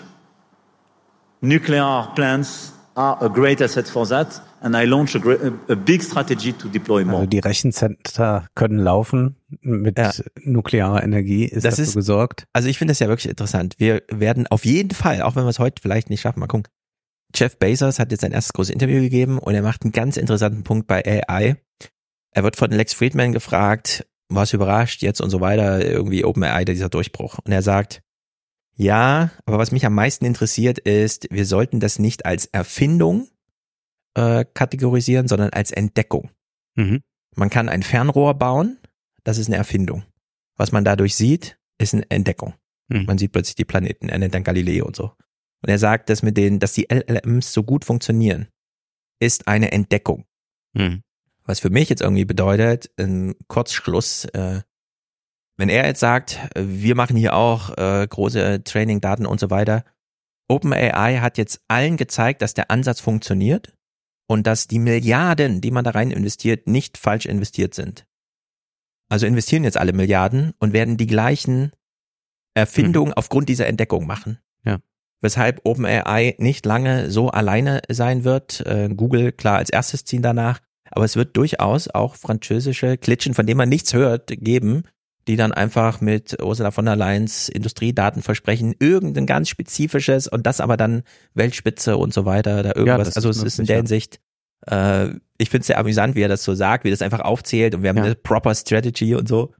Nuclear 1.41 2.11
plants 2.15 2.73
are 2.95 3.21
a 3.21 3.29
great 3.29 3.61
asset 3.61 3.87
for 3.87 4.07
that. 4.07 4.41
And 4.61 4.75
I 4.75 4.85
launch 4.85 5.15
a, 5.15 5.19
great, 5.19 5.39
a 5.69 5.75
big 5.75 6.01
strategy 6.01 6.53
to 6.53 6.67
deploy 6.67 7.05
more. 7.05 7.19
Also 7.19 7.29
die 7.29 7.39
Rechencenter 7.39 8.47
können 8.55 8.79
laufen 8.79 9.35
mit 9.61 9.99
ja. 9.99 10.11
nuklearer 10.41 11.03
Energie. 11.03 11.45
Ist 11.45 11.65
das 11.65 11.75
dafür 11.75 11.83
ist, 11.83 11.95
gesorgt? 11.95 12.45
Also 12.53 12.67
ich 12.67 12.77
finde 12.77 12.91
das 12.91 12.99
ja 12.99 13.07
wirklich 13.07 13.29
interessant. 13.29 13.75
Wir 13.77 14.01
werden 14.09 14.47
auf 14.47 14.65
jeden 14.65 14.91
Fall, 14.91 15.21
auch 15.21 15.35
wenn 15.35 15.43
wir 15.43 15.49
es 15.49 15.59
heute 15.59 15.81
vielleicht 15.81 16.09
nicht 16.09 16.21
schaffen, 16.21 16.39
mal 16.39 16.47
gucken. 16.47 16.67
Jeff 17.35 17.59
Bezos 17.59 17.99
hat 17.99 18.11
jetzt 18.11 18.21
sein 18.21 18.31
erstes 18.31 18.53
großes 18.53 18.73
Interview 18.73 19.01
gegeben 19.01 19.39
und 19.39 19.53
er 19.53 19.61
macht 19.61 19.83
einen 19.83 19.91
ganz 19.91 20.17
interessanten 20.17 20.63
Punkt 20.63 20.87
bei 20.87 21.03
AI. 21.05 21.57
Er 22.31 22.43
wird 22.43 22.55
von 22.55 22.71
Lex 22.71 22.93
Friedman 22.93 23.33
gefragt, 23.33 24.07
was 24.29 24.53
überrascht 24.53 25.01
jetzt 25.01 25.21
und 25.21 25.29
so 25.29 25.41
weiter, 25.41 25.85
irgendwie 25.85 26.25
OpenAI, 26.25 26.65
dieser 26.65 26.89
Durchbruch. 26.89 27.39
Und 27.43 27.51
er 27.51 27.61
sagt, 27.61 28.01
ja, 28.75 29.31
aber 29.45 29.57
was 29.57 29.71
mich 29.71 29.85
am 29.85 29.93
meisten 29.93 30.25
interessiert 30.25 30.79
ist, 30.79 31.27
wir 31.31 31.45
sollten 31.45 31.79
das 31.79 31.99
nicht 31.99 32.25
als 32.25 32.45
Erfindung 32.47 33.27
äh, 34.15 34.45
kategorisieren, 34.53 35.27
sondern 35.27 35.51
als 35.51 35.71
Entdeckung. 35.71 36.31
Mhm. 36.75 37.01
Man 37.35 37.49
kann 37.49 37.69
ein 37.69 37.83
Fernrohr 37.83 38.33
bauen, 38.33 38.77
das 39.23 39.37
ist 39.37 39.47
eine 39.47 39.57
Erfindung. 39.57 40.03
Was 40.55 40.71
man 40.71 40.85
dadurch 40.85 41.15
sieht, 41.15 41.57
ist 41.77 41.93
eine 41.93 42.09
Entdeckung. 42.09 42.53
Mhm. 42.87 43.05
Man 43.05 43.17
sieht 43.17 43.31
plötzlich 43.31 43.55
die 43.55 43.65
Planeten, 43.65 44.09
er 44.09 44.19
nennt 44.19 44.33
dann 44.33 44.43
Galileo 44.43 44.85
und 44.85 44.95
so. 44.95 45.11
Und 45.61 45.69
er 45.69 45.79
sagt, 45.79 46.09
dass 46.09 46.21
mit 46.21 46.37
denen, 46.37 46.59
dass 46.59 46.73
die 46.73 46.87
LLMs 46.89 47.53
so 47.53 47.63
gut 47.63 47.85
funktionieren, 47.85 48.47
ist 49.19 49.47
eine 49.47 49.71
Entdeckung. 49.71 50.25
Mhm. 50.73 51.01
Was 51.45 51.59
für 51.59 51.69
mich 51.69 51.89
jetzt 51.89 52.01
irgendwie 52.01 52.25
bedeutet, 52.25 52.91
ein 52.99 53.35
Kurzschluss, 53.47 54.25
äh, 54.25 54.61
wenn 55.57 55.69
er 55.69 55.85
jetzt 55.85 55.99
sagt, 55.99 56.39
wir 56.57 56.95
machen 56.95 57.15
hier 57.15 57.35
auch 57.35 57.77
äh, 57.77 58.05
große 58.07 58.63
Training-Daten 58.63 59.25
und 59.25 59.39
so 59.39 59.49
weiter, 59.49 59.83
OpenAI 60.47 61.19
hat 61.19 61.37
jetzt 61.37 61.61
allen 61.67 61.97
gezeigt, 61.97 62.41
dass 62.41 62.53
der 62.53 62.69
Ansatz 62.69 62.99
funktioniert 62.99 63.75
und 64.27 64.45
dass 64.47 64.67
die 64.67 64.79
Milliarden, 64.79 65.61
die 65.61 65.71
man 65.71 65.83
da 65.83 65.91
rein 65.91 66.11
investiert, 66.11 66.67
nicht 66.67 66.97
falsch 66.97 67.25
investiert 67.25 67.73
sind. 67.73 68.05
Also 69.09 69.27
investieren 69.27 69.63
jetzt 69.63 69.77
alle 69.77 69.93
Milliarden 69.93 70.53
und 70.59 70.73
werden 70.73 70.97
die 70.97 71.07
gleichen 71.07 71.71
Erfindungen 72.53 73.11
hm. 73.11 73.17
aufgrund 73.17 73.49
dieser 73.49 73.67
Entdeckung 73.67 74.07
machen. 74.07 74.39
Ja. 74.63 74.79
Weshalb 75.21 75.61
OpenAI 75.63 76.35
nicht 76.37 76.65
lange 76.65 77.11
so 77.11 77.29
alleine 77.29 77.81
sein 77.89 78.23
wird. 78.23 78.61
Äh, 78.65 78.89
Google 78.89 79.31
klar 79.31 79.57
als 79.57 79.69
erstes 79.69 80.05
ziehen 80.05 80.21
danach. 80.21 80.59
Aber 80.91 81.05
es 81.05 81.15
wird 81.15 81.35
durchaus 81.37 81.87
auch 81.87 82.15
französische 82.15 82.97
Klitschen, 82.97 83.33
von 83.33 83.45
denen 83.45 83.57
man 83.57 83.69
nichts 83.69 83.93
hört, 83.93 84.27
geben, 84.27 84.83
die 85.27 85.35
dann 85.35 85.51
einfach 85.51 86.01
mit 86.01 86.41
Ursula 86.41 86.71
von 86.71 86.85
der 86.85 86.95
Leyens 86.95 87.49
Industriedaten 87.49 88.21
versprechen, 88.21 88.75
irgendein 88.79 89.25
ganz 89.25 89.49
spezifisches 89.49 90.27
und 90.27 90.45
das 90.45 90.61
aber 90.61 90.77
dann 90.77 91.03
Weltspitze 91.33 91.97
und 91.97 92.13
so 92.13 92.25
weiter, 92.25 92.61
da 92.63 92.73
irgendwas. 92.75 93.09
Ja, 93.09 93.15
also 93.15 93.29
es 93.29 93.41
ist 93.41 93.59
in 93.59 93.65
der 93.65 93.77
Hinsicht, 93.77 94.19
äh, 94.67 95.09
ich 95.37 95.49
finde 95.49 95.61
es 95.61 95.67
sehr 95.67 95.79
amüsant, 95.79 96.15
wie 96.15 96.21
er 96.21 96.29
das 96.29 96.43
so 96.43 96.53
sagt, 96.53 96.83
wie 96.83 96.89
er 96.89 96.91
das 96.93 97.01
einfach 97.01 97.21
aufzählt 97.21 97.73
und 97.75 97.81
wir 97.81 97.89
haben 97.89 97.97
ja. 97.97 98.03
eine 98.03 98.15
proper 98.15 98.53
Strategy 98.53 99.15
und 99.15 99.27
so. 99.27 99.53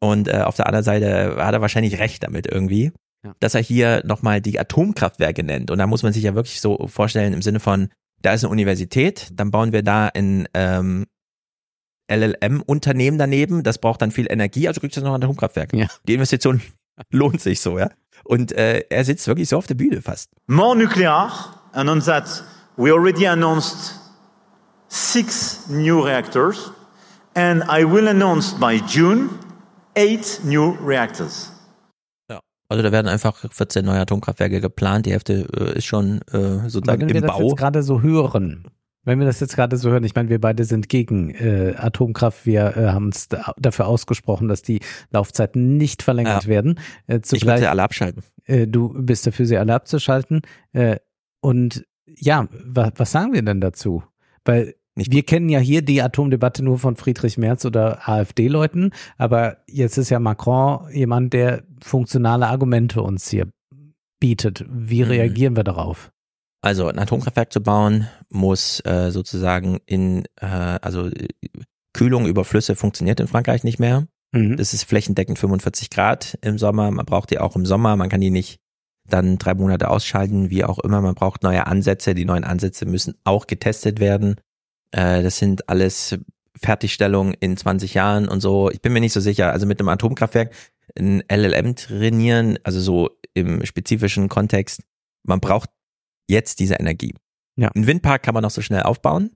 Und 0.00 0.28
äh, 0.28 0.42
auf 0.42 0.56
der 0.56 0.66
anderen 0.66 0.84
Seite 0.84 1.36
hat 1.38 1.54
er 1.54 1.60
wahrscheinlich 1.60 1.98
recht 1.98 2.24
damit 2.24 2.46
irgendwie, 2.46 2.92
ja. 3.24 3.34
dass 3.40 3.54
er 3.54 3.62
hier 3.62 4.02
nochmal 4.04 4.40
die 4.40 4.58
Atomkraftwerke 4.58 5.42
nennt. 5.42 5.70
Und 5.70 5.78
da 5.78 5.86
muss 5.86 6.02
man 6.02 6.12
sich 6.12 6.24
ja 6.24 6.34
wirklich 6.34 6.60
so 6.60 6.86
vorstellen 6.88 7.32
im 7.32 7.40
Sinne 7.40 7.60
von, 7.60 7.88
da 8.20 8.32
ist 8.32 8.44
eine 8.44 8.50
Universität, 8.50 9.28
dann 9.32 9.50
bauen 9.50 9.72
wir 9.72 9.82
da 9.82 10.08
ein 10.08 10.48
ähm, 10.54 11.06
LLM-Unternehmen 12.08 13.18
daneben, 13.18 13.62
das 13.62 13.78
braucht 13.78 14.02
dann 14.02 14.10
viel 14.10 14.26
Energie, 14.30 14.68
also 14.68 14.80
kriegst 14.80 14.96
du 14.96 15.00
noch 15.00 15.14
ein 15.14 15.22
Atomkraftwerk. 15.22 15.72
Ja. 15.72 15.86
Die 16.06 16.14
Investition 16.14 16.60
lohnt 17.10 17.40
sich 17.40 17.60
so, 17.60 17.78
ja. 17.78 17.90
Und 18.24 18.52
äh, 18.52 18.84
er 18.88 19.04
sitzt 19.04 19.26
wirklich 19.26 19.48
so 19.48 19.56
auf 19.56 19.66
der 19.66 19.74
Bühne 19.74 20.02
fast. 20.02 20.30
More 20.46 20.76
nuclear, 20.76 21.30
and 21.72 21.90
on 21.90 22.00
that 22.00 22.44
we 22.76 22.92
already 22.92 23.26
announced 23.26 23.94
six 24.88 25.68
new 25.68 26.00
reactors, 26.00 26.70
and 27.34 27.62
I 27.64 27.84
will 27.84 28.08
announce 28.08 28.54
by 28.58 28.80
June 28.86 29.30
eight 29.96 30.40
new 30.44 30.76
reactors. 30.84 31.50
Ja, 32.30 32.40
also 32.68 32.82
da 32.82 32.92
werden 32.92 33.08
einfach 33.08 33.44
14 33.50 33.84
neue 33.84 34.00
Atomkraftwerke 34.00 34.60
geplant, 34.60 35.06
die 35.06 35.12
Hälfte 35.12 35.46
äh, 35.56 35.78
ist 35.78 35.86
schon 35.86 36.20
äh, 36.32 36.68
sozusagen 36.68 37.02
im 37.02 37.08
Bau. 37.08 37.08
Wenn 37.08 37.14
wir 37.14 37.20
das 37.22 37.38
jetzt 37.40 37.56
gerade 37.56 37.82
so 37.82 38.02
hören, 38.02 38.64
wenn 39.04 39.18
wir 39.18 39.26
das 39.26 39.40
jetzt 39.40 39.54
gerade 39.54 39.76
so 39.76 39.90
hören, 39.90 40.04
ich 40.04 40.14
meine, 40.14 40.28
wir 40.28 40.40
beide 40.40 40.64
sind 40.64 40.88
gegen 40.88 41.30
äh, 41.30 41.74
Atomkraft. 41.76 42.46
Wir 42.46 42.76
äh, 42.76 42.88
haben 42.88 43.06
uns 43.06 43.28
da, 43.28 43.52
dafür 43.58 43.86
ausgesprochen, 43.86 44.48
dass 44.48 44.62
die 44.62 44.80
Laufzeiten 45.10 45.76
nicht 45.76 46.02
verlängert 46.02 46.44
ja. 46.44 46.48
werden. 46.48 46.80
Äh, 47.06 47.20
ich 47.32 47.46
will 47.46 47.58
sie 47.58 47.66
alle 47.66 47.82
abschalten. 47.82 48.22
Äh, 48.44 48.66
du 48.66 48.94
bist 48.96 49.26
dafür, 49.26 49.46
sie 49.46 49.58
alle 49.58 49.74
abzuschalten. 49.74 50.42
Äh, 50.72 50.96
und 51.40 51.84
ja, 52.06 52.48
wa 52.64 52.90
was 52.96 53.12
sagen 53.12 53.32
wir 53.32 53.42
denn 53.42 53.60
dazu? 53.60 54.02
Weil 54.44 54.74
nicht 54.94 55.12
wir 55.12 55.24
kennen 55.24 55.48
ja 55.48 55.58
hier 55.58 55.82
die 55.82 56.02
Atomdebatte 56.02 56.62
nur 56.62 56.78
von 56.78 56.96
Friedrich 56.96 57.36
Merz 57.36 57.64
oder 57.64 58.08
AfD-Leuten, 58.08 58.92
aber 59.18 59.58
jetzt 59.66 59.98
ist 59.98 60.10
ja 60.10 60.20
Macron 60.20 60.88
jemand, 60.92 61.32
der 61.32 61.64
funktionale 61.82 62.46
Argumente 62.46 63.02
uns 63.02 63.28
hier 63.28 63.48
bietet. 64.20 64.64
Wie 64.70 65.02
mhm. 65.02 65.08
reagieren 65.08 65.56
wir 65.56 65.64
darauf? 65.64 66.12
Also 66.64 66.88
ein 66.88 66.98
Atomkraftwerk 66.98 67.52
zu 67.52 67.62
bauen, 67.62 68.08
muss 68.30 68.80
äh, 68.86 69.10
sozusagen 69.10 69.80
in, 69.84 70.24
äh, 70.40 70.46
also 70.46 71.10
Kühlung 71.92 72.24
über 72.24 72.46
Flüsse 72.46 72.74
funktioniert 72.74 73.20
in 73.20 73.28
Frankreich 73.28 73.64
nicht 73.64 73.78
mehr. 73.78 74.06
Mhm. 74.32 74.56
Das 74.56 74.72
ist 74.72 74.84
flächendeckend 74.84 75.38
45 75.38 75.90
Grad 75.90 76.38
im 76.40 76.56
Sommer. 76.56 76.90
Man 76.90 77.04
braucht 77.04 77.30
die 77.30 77.38
auch 77.38 77.54
im 77.54 77.66
Sommer. 77.66 77.96
Man 77.96 78.08
kann 78.08 78.22
die 78.22 78.30
nicht 78.30 78.60
dann 79.06 79.36
drei 79.36 79.52
Monate 79.52 79.90
ausschalten, 79.90 80.48
wie 80.48 80.64
auch 80.64 80.78
immer. 80.78 81.02
Man 81.02 81.14
braucht 81.14 81.42
neue 81.42 81.66
Ansätze. 81.66 82.14
Die 82.14 82.24
neuen 82.24 82.44
Ansätze 82.44 82.86
müssen 82.86 83.14
auch 83.24 83.46
getestet 83.46 84.00
werden. 84.00 84.36
Äh, 84.90 85.22
das 85.22 85.36
sind 85.36 85.68
alles 85.68 86.16
Fertigstellungen 86.56 87.34
in 87.40 87.58
20 87.58 87.92
Jahren 87.92 88.26
und 88.26 88.40
so. 88.40 88.70
Ich 88.70 88.80
bin 88.80 88.94
mir 88.94 89.00
nicht 89.00 89.12
so 89.12 89.20
sicher. 89.20 89.52
Also 89.52 89.66
mit 89.66 89.80
einem 89.80 89.90
Atomkraftwerk 89.90 90.54
ein 90.98 91.22
LLM 91.30 91.76
trainieren, 91.76 92.58
also 92.62 92.80
so 92.80 93.10
im 93.34 93.66
spezifischen 93.66 94.30
Kontext, 94.30 94.80
man 95.24 95.40
braucht 95.40 95.68
jetzt 96.28 96.60
diese 96.60 96.74
Energie. 96.74 97.14
Ja. 97.56 97.70
Ein 97.74 97.86
Windpark 97.86 98.22
kann 98.22 98.34
man 98.34 98.42
noch 98.42 98.50
so 98.50 98.62
schnell 98.62 98.82
aufbauen. 98.82 99.30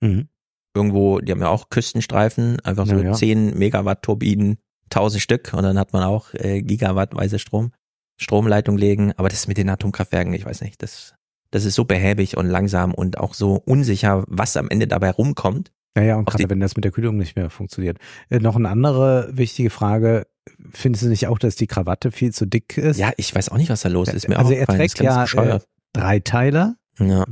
Mhm. 0.00 0.28
Irgendwo, 0.74 1.18
die 1.20 1.32
haben 1.32 1.40
ja 1.40 1.48
auch 1.48 1.70
Küstenstreifen, 1.70 2.60
einfach 2.60 2.86
so 2.86 2.96
ja, 2.96 3.04
ja. 3.04 3.12
10 3.12 3.58
Megawatt 3.58 4.02
Turbinen, 4.02 4.58
1000 4.84 5.22
Stück 5.22 5.52
und 5.54 5.62
dann 5.62 5.78
hat 5.78 5.92
man 5.92 6.02
auch 6.02 6.34
äh, 6.34 6.62
gigawattweise 6.62 7.38
Strom, 7.38 7.72
Stromleitung 8.16 8.76
legen. 8.76 9.12
Aber 9.16 9.28
das 9.28 9.48
mit 9.48 9.58
den 9.58 9.68
Atomkraftwerken, 9.68 10.32
ich 10.34 10.44
weiß 10.44 10.60
nicht, 10.60 10.82
das, 10.82 11.14
das 11.50 11.64
ist 11.64 11.74
so 11.74 11.84
behäbig 11.84 12.36
und 12.36 12.46
langsam 12.46 12.94
und 12.94 13.18
auch 13.18 13.34
so 13.34 13.54
unsicher, 13.54 14.24
was 14.28 14.56
am 14.56 14.68
Ende 14.68 14.86
dabei 14.86 15.10
rumkommt. 15.10 15.72
Ja, 15.96 16.02
ja, 16.04 16.16
und 16.16 16.26
gerade 16.26 16.48
wenn 16.48 16.60
das 16.60 16.76
mit 16.76 16.84
der 16.84 16.92
Kühlung 16.92 17.16
nicht 17.16 17.34
mehr 17.34 17.50
funktioniert. 17.50 17.98
Äh, 18.28 18.38
noch 18.38 18.56
eine 18.56 18.68
andere 18.68 19.30
wichtige 19.32 19.70
Frage. 19.70 20.26
Findest 20.70 21.04
du 21.04 21.08
nicht 21.08 21.26
auch, 21.26 21.38
dass 21.38 21.56
die 21.56 21.66
Krawatte 21.66 22.12
viel 22.12 22.32
zu 22.32 22.46
dick 22.46 22.78
ist? 22.78 22.98
Ja, 22.98 23.10
ich 23.16 23.34
weiß 23.34 23.48
auch 23.48 23.56
nicht, 23.56 23.70
was 23.70 23.82
da 23.82 23.88
los 23.88 24.08
ist. 24.08 24.28
Mir 24.28 24.38
also 24.38 24.52
er 24.52 24.66
trägt 24.66 25.00
ja 25.00 25.24
äh, 25.24 25.58
Dreiteiler. 25.98 26.76
Ja. 26.98 27.24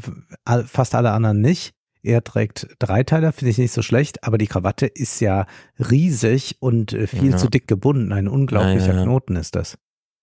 Fast 0.67 0.95
alle 0.95 1.11
anderen 1.13 1.41
nicht. 1.41 1.75
Er 2.03 2.23
trägt 2.23 2.69
Dreiteiler, 2.79 3.33
finde 3.33 3.51
ich 3.51 3.59
nicht 3.59 3.73
so 3.73 3.83
schlecht, 3.83 4.23
aber 4.23 4.39
die 4.39 4.47
Krawatte 4.47 4.87
ist 4.87 5.21
ja 5.21 5.47
riesig 5.79 6.57
und 6.61 6.93
äh, 6.93 7.09
viel 7.09 7.33
ja. 7.33 7.37
zu 7.37 7.49
dick 7.49 7.67
gebunden. 7.67 8.13
Ein 8.13 8.29
unglaublicher 8.29 8.95
ja, 8.95 9.03
Knoten 9.03 9.35
ist 9.35 9.57
das. 9.57 9.77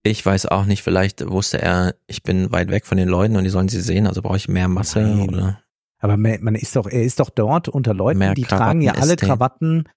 Ich 0.04 0.26
weiß 0.26 0.46
auch 0.46 0.66
nicht, 0.66 0.82
vielleicht 0.82 1.30
wusste 1.30 1.62
er, 1.62 1.96
ich 2.08 2.24
bin 2.24 2.52
weit 2.52 2.70
weg 2.70 2.86
von 2.86 2.98
den 2.98 3.10
Leuten 3.10 3.36
und 3.36 3.44
die 3.44 3.50
sollen 3.50 3.68
sie 3.68 3.82
sehen, 3.82 4.08
also 4.08 4.22
brauche 4.22 4.38
ich 4.38 4.48
mehr 4.48 4.68
Masse 4.68 5.02
Nein. 5.02 5.30
oder. 5.30 5.60
Aber 6.00 6.18
man 6.18 6.56
ist 6.56 6.76
doch, 6.76 6.88
er 6.88 7.04
ist 7.04 7.20
doch 7.22 7.30
dort 7.30 7.70
unter 7.70 7.94
Leuten, 7.94 8.20
mehr 8.20 8.34
die 8.34 8.44
tragen 8.44 8.82
ja 8.82 8.94
alle 8.96 9.16
Krawatten 9.16 9.88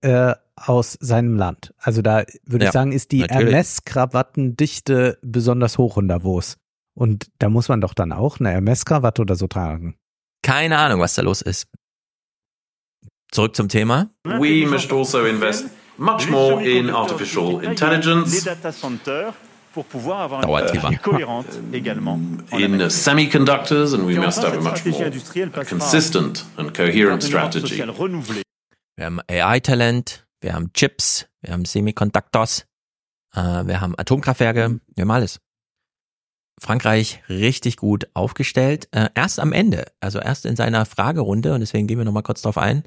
äh, 0.00 0.34
aus 0.54 0.96
seinem 1.00 1.36
Land. 1.36 1.74
Also 1.78 2.02
da 2.02 2.24
würde 2.44 2.64
ja, 2.64 2.68
ich 2.68 2.72
sagen, 2.72 2.92
ist 2.92 3.12
die 3.12 3.24
Hermes-Krawattendichte 3.24 5.18
besonders 5.22 5.78
hoch 5.78 5.98
in 5.98 6.08
Davos. 6.08 6.58
Und 6.96 7.30
da 7.38 7.50
muss 7.50 7.68
man 7.68 7.80
doch 7.80 7.92
dann 7.92 8.12
auch 8.12 8.40
eine 8.40 8.50
Hermes-Krawatte 8.50 9.20
oder 9.20 9.36
so 9.36 9.46
tragen. 9.46 9.96
Keine 10.42 10.78
Ahnung, 10.78 11.00
was 11.00 11.14
da 11.14 11.22
los 11.22 11.42
ist. 11.42 11.68
Zurück 13.30 13.54
zum 13.54 13.68
Thema. 13.68 14.10
We 14.24 14.66
must 14.66 14.90
also 14.92 15.24
invest 15.24 15.66
much 15.98 16.30
more 16.30 16.64
in 16.64 16.88
artificial 16.88 17.62
intelligence, 17.62 18.46
in 22.52 22.90
semiconductors, 22.90 23.92
and 23.92 24.06
we 24.06 24.18
must 24.18 24.42
have 24.42 24.56
a 24.56 24.60
much 24.60 24.86
more 24.86 25.64
consistent 25.64 26.46
and 26.56 26.72
coherent 26.72 27.22
strategy. 27.22 27.76
Wir 28.96 29.04
haben 29.04 29.20
AI-Talent, 29.28 30.26
wir 30.40 30.54
haben 30.54 30.72
Chips, 30.72 31.26
wir 31.42 31.52
haben 31.52 31.66
Semiconductors, 31.66 32.64
äh, 33.34 33.66
wir 33.66 33.82
haben 33.82 33.94
Atomkraftwerke, 33.98 34.80
wir 34.94 35.02
haben 35.02 35.10
alles. 35.10 35.40
Frankreich 36.58 37.22
richtig 37.28 37.76
gut 37.76 38.08
aufgestellt. 38.14 38.88
Äh, 38.92 39.08
erst 39.14 39.40
am 39.40 39.52
Ende, 39.52 39.86
also 40.00 40.18
erst 40.18 40.46
in 40.46 40.56
seiner 40.56 40.86
Fragerunde, 40.86 41.52
und 41.52 41.60
deswegen 41.60 41.86
gehen 41.86 41.98
wir 41.98 42.04
nochmal 42.04 42.22
kurz 42.22 42.42
drauf 42.42 42.56
ein, 42.56 42.84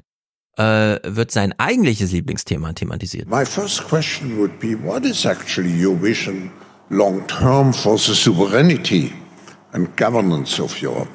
äh, 0.56 0.98
wird 1.04 1.30
sein 1.30 1.54
eigentliches 1.58 2.10
Lieblingsthema 2.12 2.72
thematisiert. 2.72 3.28
My 3.28 3.46
first 3.46 3.86
question 3.88 4.38
would 4.38 4.58
be 4.58 4.76
what 4.82 5.04
is 5.04 5.24
actually 5.24 5.72
your 5.84 6.00
vision 6.00 6.50
long 6.90 7.26
term 7.28 7.72
for 7.72 7.96
the 7.96 8.14
sovereignty 8.14 9.12
and 9.72 9.96
governance 9.96 10.60
of 10.60 10.82
Europe? 10.82 11.08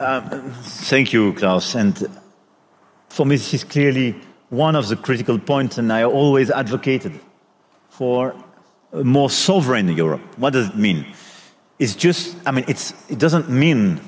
Um, 0.00 0.52
thank 0.88 1.12
you, 1.12 1.32
Klaus. 1.32 1.74
And 1.74 2.08
for 3.08 3.26
me, 3.26 3.36
this 3.36 3.54
is 3.54 3.64
clearly 3.64 4.14
one 4.50 4.76
of 4.76 4.88
the 4.88 4.96
critical 4.96 5.38
points, 5.38 5.78
and 5.78 5.92
I 5.92 6.04
always 6.04 6.50
advocated 6.50 7.12
for 7.90 8.34
a 8.92 9.04
more 9.04 9.30
sovereign 9.30 9.88
Europe. 9.88 10.22
What 10.38 10.52
does 10.52 10.68
it 10.68 10.76
mean? 10.76 11.06
It's 11.78 11.94
just, 11.94 12.36
I 12.46 12.50
mean, 12.50 12.64
it's, 12.68 12.92
it 13.08 13.18
doesn't 13.18 13.48
mean 13.48 14.00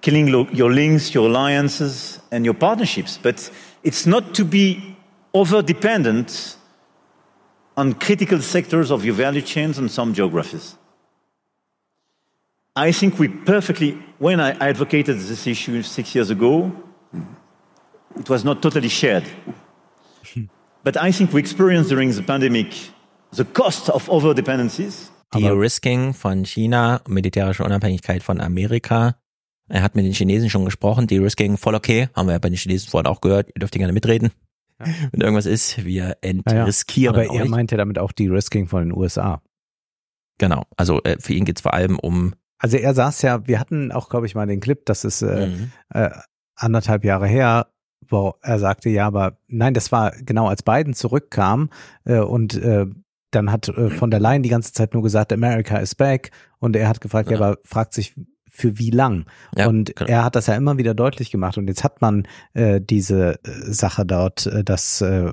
killing 0.00 0.28
your 0.28 0.72
links, 0.72 1.14
your 1.14 1.28
alliances, 1.28 2.20
and 2.30 2.44
your 2.44 2.54
partnerships, 2.54 3.18
but 3.22 3.50
it's 3.82 4.04
not 4.06 4.34
to 4.34 4.44
be 4.44 4.96
over 5.32 5.62
dependent 5.62 6.56
on 7.76 7.94
critical 7.94 8.40
sectors 8.40 8.90
of 8.90 9.04
your 9.04 9.14
value 9.14 9.40
chains 9.40 9.78
and 9.78 9.90
some 9.90 10.12
geographies. 10.12 10.76
I 12.74 12.92
think 12.92 13.18
we 13.18 13.28
perfectly, 13.28 13.92
when 14.18 14.40
I 14.40 14.50
advocated 14.52 15.18
this 15.18 15.46
issue 15.46 15.82
six 15.82 16.14
years 16.14 16.30
ago, 16.30 16.72
it 18.18 18.28
was 18.28 18.44
not 18.44 18.62
totally 18.62 18.88
shared. 18.88 19.24
but 20.84 20.96
I 20.96 21.12
think 21.12 21.32
we 21.32 21.40
experienced 21.40 21.90
during 21.90 22.10
the 22.10 22.22
pandemic 22.22 22.74
the 23.34 23.44
cost 23.44 23.90
of 23.90 24.08
over 24.08 24.34
dependencies. 24.34 25.10
De-Risking 25.34 26.12
von 26.12 26.44
China, 26.44 27.00
militärische 27.08 27.64
Unabhängigkeit 27.64 28.22
von 28.22 28.40
Amerika. 28.40 29.16
Er 29.68 29.82
hat 29.82 29.94
mit 29.94 30.04
den 30.04 30.12
Chinesen 30.12 30.50
schon 30.50 30.64
gesprochen. 30.66 31.06
De-Risking 31.06 31.56
voll 31.56 31.74
okay. 31.74 32.08
Haben 32.14 32.26
wir 32.28 32.32
ja 32.32 32.38
bei 32.38 32.50
den 32.50 32.56
Chinesen 32.58 32.90
vorhin 32.90 33.06
auch 33.06 33.20
gehört. 33.22 33.48
Ihr 33.48 33.60
dürft 33.60 33.72
gerne 33.74 33.92
mitreden. 33.94 34.30
Wenn 34.78 35.20
irgendwas 35.20 35.46
ist, 35.46 35.84
wir 35.84 36.16
entriskieren 36.20 37.14
Aber 37.14 37.24
er 37.24 37.44
euch. 37.44 37.48
meint 37.48 37.70
ja 37.70 37.78
damit 37.78 37.98
auch 37.98 38.12
die 38.12 38.26
Risking 38.28 38.66
von 38.68 38.82
den 38.88 38.92
USA. 38.96 39.40
Genau. 40.38 40.64
Also 40.76 41.00
äh, 41.04 41.16
für 41.20 41.32
ihn 41.34 41.44
geht's 41.44 41.60
vor 41.62 41.72
allem 41.72 41.98
um 41.98 42.34
Also 42.58 42.76
er 42.76 42.92
saß 42.92 43.22
ja, 43.22 43.46
wir 43.46 43.60
hatten 43.60 43.92
auch, 43.92 44.08
glaube 44.08 44.26
ich, 44.26 44.34
mal 44.34 44.46
den 44.46 44.60
Clip, 44.60 44.84
das 44.84 45.04
ist 45.04 45.22
äh, 45.22 45.46
Mhm. 45.46 45.70
äh, 45.94 46.10
anderthalb 46.56 47.04
Jahre 47.04 47.26
her, 47.28 47.68
wo 48.08 48.34
er 48.42 48.58
sagte, 48.58 48.90
ja, 48.90 49.06
aber 49.06 49.38
nein, 49.46 49.72
das 49.72 49.92
war 49.92 50.10
genau 50.20 50.48
als 50.48 50.62
Biden 50.62 50.94
zurückkam 50.94 51.70
äh, 52.04 52.18
und 52.18 52.54
äh, 52.54 52.86
dann 53.34 53.50
hat 53.50 53.68
äh, 53.68 53.90
von 53.90 54.10
der 54.10 54.20
Leyen 54.20 54.42
die 54.42 54.48
ganze 54.48 54.72
Zeit 54.72 54.94
nur 54.94 55.02
gesagt, 55.02 55.32
America 55.32 55.78
is 55.78 55.94
back 55.94 56.30
und 56.58 56.76
er 56.76 56.88
hat 56.88 57.00
gefragt, 57.00 57.30
ja, 57.30 57.36
aber 57.36 57.58
fragt 57.64 57.94
sich 57.94 58.14
für 58.48 58.78
wie 58.78 58.90
lang? 58.90 59.24
Ja, 59.56 59.66
und 59.68 59.96
genau. 59.96 60.10
er 60.10 60.24
hat 60.24 60.36
das 60.36 60.46
ja 60.46 60.54
immer 60.54 60.76
wieder 60.76 60.94
deutlich 60.94 61.30
gemacht 61.30 61.56
und 61.56 61.68
jetzt 61.68 61.84
hat 61.84 62.00
man 62.02 62.28
äh, 62.52 62.80
diese 62.80 63.40
äh, 63.44 63.50
Sache 63.72 64.04
dort, 64.04 64.46
äh, 64.46 64.62
dass 64.62 65.00
äh, 65.00 65.32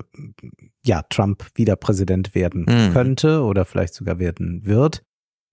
ja 0.84 1.02
Trump 1.10 1.44
wieder 1.54 1.76
Präsident 1.76 2.34
werden 2.34 2.64
Mhm. 2.66 2.92
könnte 2.92 3.42
oder 3.42 3.64
vielleicht 3.64 3.94
sogar 3.94 4.18
werden 4.18 4.64
wird. 4.64 5.02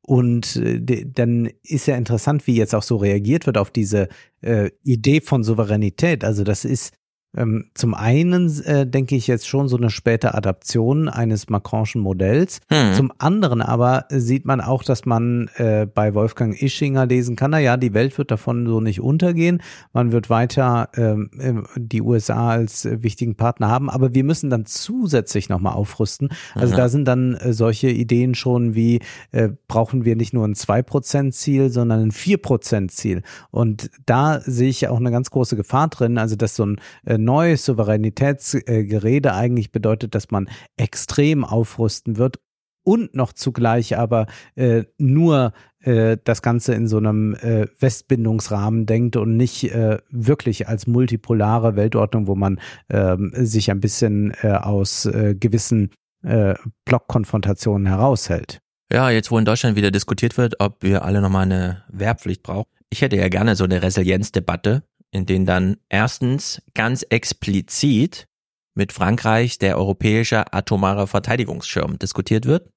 Und 0.01 0.55
äh, 0.55 1.05
dann 1.05 1.49
ist 1.63 1.87
ja 1.87 1.97
interessant, 1.97 2.47
wie 2.47 2.55
jetzt 2.55 2.73
auch 2.73 2.83
so 2.83 2.95
reagiert 2.95 3.45
wird 3.45 3.57
auf 3.57 3.71
diese 3.71 4.07
äh, 4.41 4.69
Idee 4.83 5.19
von 5.19 5.43
Souveränität. 5.43 6.23
Also 6.23 6.45
das 6.45 6.63
ist 6.63 6.93
ähm, 7.37 7.65
zum 7.73 7.93
einen, 7.93 8.47
äh, 8.63 8.85
denke 8.87 9.15
ich 9.15 9.27
jetzt 9.27 9.47
schon 9.47 9.67
so 9.67 9.77
eine 9.77 9.89
späte 9.89 10.33
Adaption 10.33 11.07
eines 11.07 11.49
Macronschen 11.49 12.01
Modells. 12.01 12.59
Hm. 12.69 12.93
Zum 12.93 13.13
anderen 13.17 13.61
aber 13.61 14.05
sieht 14.09 14.45
man 14.45 14.61
auch, 14.61 14.83
dass 14.83 15.05
man 15.05 15.49
äh, 15.55 15.85
bei 15.85 16.13
Wolfgang 16.13 16.59
Ischinger 16.61 17.05
lesen 17.05 17.35
kann, 17.35 17.51
na 17.51 17.59
ja, 17.59 17.77
die 17.77 17.93
Welt 17.93 18.17
wird 18.17 18.31
davon 18.31 18.65
so 18.67 18.81
nicht 18.81 19.01
untergehen. 19.01 19.61
Man 19.93 20.11
wird 20.11 20.29
weiter 20.29 20.89
ähm, 20.95 21.29
ähm, 21.39 21.67
die 21.75 22.01
USA 22.01 22.49
als 22.49 22.85
äh, 22.85 23.03
wichtigen 23.03 23.35
Partner 23.35 23.69
haben, 23.69 23.89
aber 23.89 24.13
wir 24.13 24.23
müssen 24.23 24.49
dann 24.49 24.65
zusätzlich 24.65 25.49
nochmal 25.49 25.73
aufrüsten. 25.73 26.29
Also 26.55 26.73
Mhm. 26.73 26.77
da 26.77 26.89
sind 26.89 27.05
dann 27.07 27.35
äh, 27.35 27.53
solche 27.53 27.89
Ideen 27.89 28.35
schon 28.35 28.75
wie, 28.75 28.99
äh, 29.31 29.49
brauchen 29.67 30.05
wir 30.05 30.15
nicht 30.15 30.33
nur 30.33 30.45
ein 30.45 30.55
2%-Ziel, 30.55 31.69
sondern 31.69 32.01
ein 32.01 32.11
4%-Ziel. 32.11 33.21
Und 33.51 33.89
da 34.05 34.41
sehe 34.41 34.69
ich 34.69 34.87
auch 34.87 34.99
eine 34.99 35.11
ganz 35.11 35.29
große 35.29 35.55
Gefahr 35.55 35.87
drin, 35.89 36.17
also 36.17 36.35
dass 36.35 36.55
so 36.55 36.65
ein 36.65 36.77
äh, 37.05 37.17
neues 37.27 37.65
Souveränitätsgerede 37.65 39.33
eigentlich 39.33 39.71
bedeutet, 39.71 40.15
dass 40.15 40.31
man 40.31 40.49
extrem 40.77 41.43
aufrüsten 41.43 42.17
wird 42.17 42.39
und 42.83 43.13
noch 43.13 43.33
zugleich 43.33 43.97
aber 43.97 44.27
äh, 44.55 44.85
nur 44.97 45.51
äh, 45.81 46.17
das 46.23 46.41
Ganze 46.41 46.73
in 46.73 46.87
so 46.87 46.97
einem 46.97 47.35
äh, 47.35 47.67
Westbindungsrahmen 47.79 48.85
denkt 48.85 49.17
und 49.17 49.35
nicht 49.35 49.65
äh, 49.75 49.97
wirklich 50.09 50.69
als 50.69 50.87
multipolare 50.87 51.75
Weltordnung, 51.75 52.27
wo 52.27 52.35
man 52.35 52.61
ähm, 52.89 53.33
sich 53.35 53.69
ein 53.71 53.81
bisschen 53.81 54.33
äh, 54.41 54.51
aus 54.51 55.05
äh, 55.05 55.35
gewissen 55.35 55.91
Blockkonfrontationen 56.83 57.87
heraushält. 57.87 58.59
Ja, 58.91 59.11
jetzt 59.11 59.31
wo 59.31 59.37
in 59.37 59.45
Deutschland 59.45 59.77
wieder 59.77 59.91
diskutiert 59.91 60.35
wird, 60.35 60.59
ob 60.59 60.81
wir 60.81 61.05
alle 61.05 61.21
nochmal 61.21 61.43
eine 61.43 61.83
Wehrpflicht 61.89 62.41
brauchen. 62.41 62.67
Ich 62.89 63.01
hätte 63.01 63.15
ja 63.15 63.29
gerne 63.29 63.55
so 63.55 63.63
eine 63.63 63.81
Resilienzdebatte, 63.83 64.83
in 65.17 65.25
denen 65.25 65.45
dann 65.45 65.77
erstens 65.89 66.61
ganz 66.73 67.03
explizit 67.09 68.27
mit 68.75 68.93
Frankreich 68.93 69.57
der 69.57 69.77
europäische 69.77 70.53
atomare 70.53 71.07
Verteidigungsschirm 71.07 71.97
diskutiert 71.99 72.45
wird, 72.45 72.69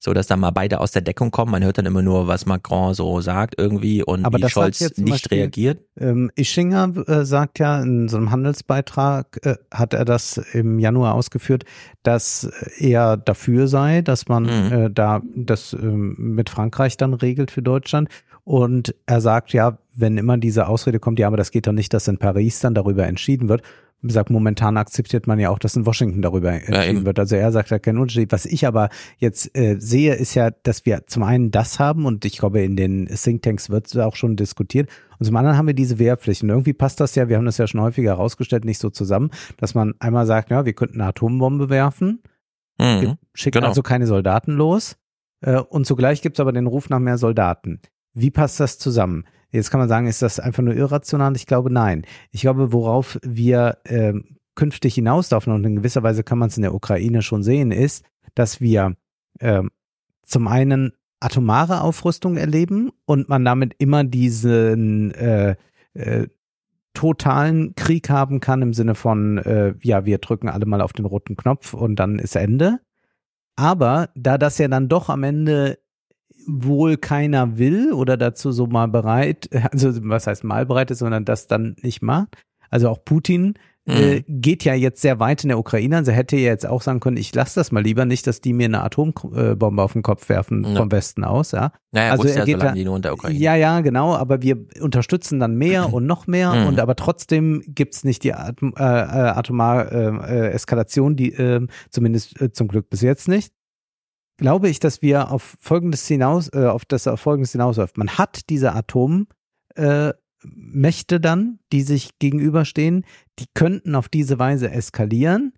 so 0.00 0.12
dass 0.12 0.26
dann 0.26 0.38
mal 0.40 0.50
beide 0.50 0.78
aus 0.80 0.92
der 0.92 1.00
Deckung 1.02 1.30
kommen. 1.30 1.50
Man 1.50 1.64
hört 1.64 1.78
dann 1.78 1.86
immer 1.86 2.02
nur, 2.02 2.28
was 2.28 2.44
Macron 2.46 2.92
so 2.94 3.20
sagt 3.22 3.54
irgendwie 3.58 4.02
und 4.04 4.24
Aber 4.26 4.38
wie 4.38 4.48
Scholz 4.48 4.80
nicht 4.98 5.08
Beispiel- 5.10 5.38
reagiert. 5.38 5.80
Ähm, 5.98 6.30
Ischinger 6.36 6.92
äh, 7.08 7.24
sagt 7.24 7.58
ja 7.58 7.80
in 7.82 8.08
so 8.08 8.18
einem 8.18 8.30
Handelsbeitrag, 8.30 9.40
äh, 9.44 9.56
hat 9.72 9.94
er 9.94 10.04
das 10.04 10.36
im 10.52 10.78
Januar 10.78 11.14
ausgeführt, 11.14 11.64
dass 12.02 12.44
er 12.78 13.16
dafür 13.16 13.66
sei, 13.66 14.02
dass 14.02 14.28
man 14.28 14.42
Mhm. 14.44 14.72
äh, 14.72 14.90
da 14.90 15.22
das 15.34 15.72
ähm, 15.72 16.14
mit 16.18 16.50
Frankreich 16.50 16.96
dann 16.98 17.14
regelt 17.14 17.50
für 17.50 17.62
Deutschland. 17.62 18.08
Und 18.48 18.94
er 19.04 19.20
sagt 19.20 19.52
ja, 19.52 19.76
wenn 19.94 20.16
immer 20.16 20.38
diese 20.38 20.68
Ausrede 20.68 20.98
kommt, 20.98 21.18
ja, 21.18 21.26
aber 21.26 21.36
das 21.36 21.50
geht 21.50 21.66
doch 21.66 21.72
nicht, 21.72 21.92
dass 21.92 22.08
in 22.08 22.16
Paris 22.16 22.60
dann 22.60 22.72
darüber 22.72 23.06
entschieden 23.06 23.50
wird. 23.50 23.60
Er 24.02 24.10
sagt, 24.10 24.30
momentan 24.30 24.78
akzeptiert 24.78 25.26
man 25.26 25.38
ja 25.38 25.50
auch, 25.50 25.58
dass 25.58 25.76
in 25.76 25.84
Washington 25.84 26.22
darüber 26.22 26.50
entschieden 26.52 26.96
eben. 26.98 27.04
wird. 27.04 27.18
Also 27.18 27.36
er 27.36 27.52
sagt 27.52 27.68
ja 27.68 27.78
keinen 27.78 27.98
Unterschied. 27.98 28.32
Was 28.32 28.46
ich 28.46 28.66
aber 28.66 28.88
jetzt 29.18 29.54
äh, 29.54 29.76
sehe, 29.78 30.14
ist 30.14 30.34
ja, 30.34 30.48
dass 30.62 30.86
wir 30.86 31.06
zum 31.08 31.24
einen 31.24 31.50
das 31.50 31.78
haben 31.78 32.06
und 32.06 32.24
ich 32.24 32.38
glaube, 32.38 32.62
in 32.62 32.74
den 32.74 33.04
Thinktanks 33.06 33.68
wird 33.68 33.88
es 33.88 33.96
auch 33.98 34.16
schon 34.16 34.34
diskutiert. 34.36 34.88
Und 35.18 35.26
zum 35.26 35.36
anderen 35.36 35.58
haben 35.58 35.66
wir 35.66 35.74
diese 35.74 35.98
Wehrpflicht. 35.98 36.42
Und 36.42 36.48
irgendwie 36.48 36.72
passt 36.72 37.00
das 37.00 37.16
ja, 37.16 37.28
wir 37.28 37.36
haben 37.36 37.44
das 37.44 37.58
ja 37.58 37.66
schon 37.66 37.82
häufiger 37.82 38.12
herausgestellt, 38.12 38.64
nicht 38.64 38.78
so 38.78 38.88
zusammen, 38.88 39.30
dass 39.58 39.74
man 39.74 39.92
einmal 39.98 40.24
sagt, 40.24 40.50
ja, 40.50 40.64
wir 40.64 40.72
könnten 40.72 41.02
eine 41.02 41.10
Atombombe 41.10 41.68
werfen, 41.68 42.22
Mhm. 42.78 43.00
wir 43.02 43.18
schicken 43.34 43.58
Genau. 43.58 43.68
also 43.68 43.82
keine 43.82 44.06
Soldaten 44.06 44.52
los. 44.52 44.96
Äh, 45.42 45.58
und 45.58 45.84
zugleich 45.86 46.22
gibt 46.22 46.36
es 46.38 46.40
aber 46.40 46.52
den 46.52 46.66
Ruf 46.66 46.88
nach 46.88 46.98
mehr 46.98 47.18
Soldaten. 47.18 47.80
Wie 48.14 48.30
passt 48.30 48.60
das 48.60 48.78
zusammen? 48.78 49.24
Jetzt 49.50 49.70
kann 49.70 49.80
man 49.80 49.88
sagen, 49.88 50.06
ist 50.06 50.22
das 50.22 50.40
einfach 50.40 50.62
nur 50.62 50.74
irrational? 50.74 51.34
Ich 51.36 51.46
glaube, 51.46 51.72
nein. 51.72 52.04
Ich 52.30 52.42
glaube, 52.42 52.72
worauf 52.72 53.18
wir 53.22 53.78
ähm, 53.86 54.36
künftig 54.54 54.94
hinauslaufen, 54.94 55.52
und 55.52 55.64
in 55.64 55.76
gewisser 55.76 56.02
Weise 56.02 56.22
kann 56.22 56.38
man 56.38 56.48
es 56.48 56.56
in 56.56 56.62
der 56.62 56.74
Ukraine 56.74 57.22
schon 57.22 57.42
sehen, 57.42 57.70
ist, 57.70 58.04
dass 58.34 58.60
wir 58.60 58.96
ähm, 59.40 59.70
zum 60.22 60.48
einen 60.48 60.92
atomare 61.20 61.80
Aufrüstung 61.80 62.36
erleben 62.36 62.90
und 63.06 63.28
man 63.28 63.44
damit 63.44 63.74
immer 63.78 64.04
diesen 64.04 65.12
äh, 65.14 65.56
äh, 65.94 66.28
totalen 66.94 67.74
Krieg 67.74 68.10
haben 68.10 68.40
kann 68.40 68.62
im 68.62 68.74
Sinne 68.74 68.94
von, 68.94 69.38
äh, 69.38 69.74
ja, 69.82 70.04
wir 70.04 70.18
drücken 70.18 70.48
alle 70.48 70.66
mal 70.66 70.80
auf 70.80 70.92
den 70.92 71.04
roten 71.04 71.36
Knopf 71.36 71.72
und 71.72 71.96
dann 71.96 72.18
ist 72.18 72.36
Ende. 72.36 72.80
Aber 73.56 74.10
da 74.14 74.38
das 74.38 74.58
ja 74.58 74.68
dann 74.68 74.88
doch 74.88 75.08
am 75.08 75.22
Ende 75.22 75.78
wohl 76.48 76.96
keiner 76.96 77.58
will 77.58 77.92
oder 77.92 78.16
dazu 78.16 78.50
so 78.52 78.66
mal 78.66 78.88
bereit, 78.88 79.48
also 79.72 79.90
was 80.08 80.26
heißt 80.26 80.44
mal 80.44 80.66
bereit 80.66 80.90
ist, 80.90 80.98
sondern 81.00 81.24
das 81.24 81.46
dann 81.46 81.76
nicht 81.82 82.02
macht, 82.02 82.36
also 82.70 82.88
auch 82.88 83.04
Putin 83.04 83.54
äh, 83.86 84.22
geht 84.28 84.64
ja 84.64 84.74
jetzt 84.74 85.00
sehr 85.00 85.18
weit 85.18 85.44
in 85.44 85.48
der 85.48 85.58
Ukraine. 85.58 85.96
Also 85.96 86.12
hätte 86.12 86.36
ja 86.36 86.42
jetzt 86.50 86.66
auch 86.66 86.82
sagen 86.82 87.00
können, 87.00 87.16
ich 87.16 87.34
lasse 87.34 87.58
das 87.58 87.72
mal 87.72 87.82
lieber 87.82 88.04
nicht, 88.04 88.26
dass 88.26 88.42
die 88.42 88.52
mir 88.52 88.66
eine 88.66 88.82
Atombombe 88.82 89.82
auf 89.82 89.94
den 89.94 90.02
Kopf 90.02 90.28
werfen 90.28 90.62
Ja. 90.62 90.76
vom 90.76 90.92
Westen 90.92 91.24
aus. 91.24 91.52
Ja, 91.52 91.72
Naja, 91.92 92.12
also 92.12 92.28
er 92.28 92.36
ja, 92.36 92.44
geht 92.44 92.62
da, 92.62 92.72
die 92.72 92.84
nur 92.84 92.96
in 92.96 93.00
der 93.02 93.14
Ukraine. 93.14 93.38
ja, 93.38 93.54
ja, 93.54 93.80
genau, 93.80 94.14
aber 94.14 94.42
wir 94.42 94.58
unterstützen 94.82 95.40
dann 95.40 95.56
mehr 95.56 95.90
und 95.94 96.04
noch 96.04 96.26
mehr 96.26 96.52
Mhm. 96.52 96.66
und 96.66 96.80
aber 96.80 96.96
trotzdem 96.96 97.62
gibt's 97.66 98.04
nicht 98.04 98.24
die 98.24 98.34
Atom, 98.34 98.74
äh, 98.76 98.82
äh, 98.82 98.84
atomare 98.84 99.90
äh, 100.28 100.34
äh, 100.34 100.50
Eskalation, 100.50 101.16
die 101.16 101.32
äh, 101.32 101.66
zumindest 101.88 102.38
äh, 102.42 102.52
zum 102.52 102.68
Glück 102.68 102.90
bis 102.90 103.00
jetzt 103.00 103.26
nicht. 103.26 103.54
Glaube 104.38 104.68
ich, 104.68 104.78
dass 104.78 105.02
wir 105.02 105.30
auf 105.30 105.56
Folgendes 105.60 106.06
hinaus, 106.06 106.48
äh, 106.52 106.66
auf 106.66 106.84
das 106.84 107.06
auf 107.06 107.20
Folgendes 107.20 107.52
hinausläuft. 107.52 107.98
Man 107.98 108.18
hat 108.18 108.48
diese 108.48 108.72
Atom 108.72 109.26
äh, 109.74 110.12
dann, 111.20 111.58
die 111.72 111.82
sich 111.82 112.18
gegenüberstehen, 112.20 113.04
die 113.40 113.46
könnten 113.54 113.94
auf 113.96 114.08
diese 114.08 114.38
Weise 114.38 114.70
eskalieren. 114.70 115.52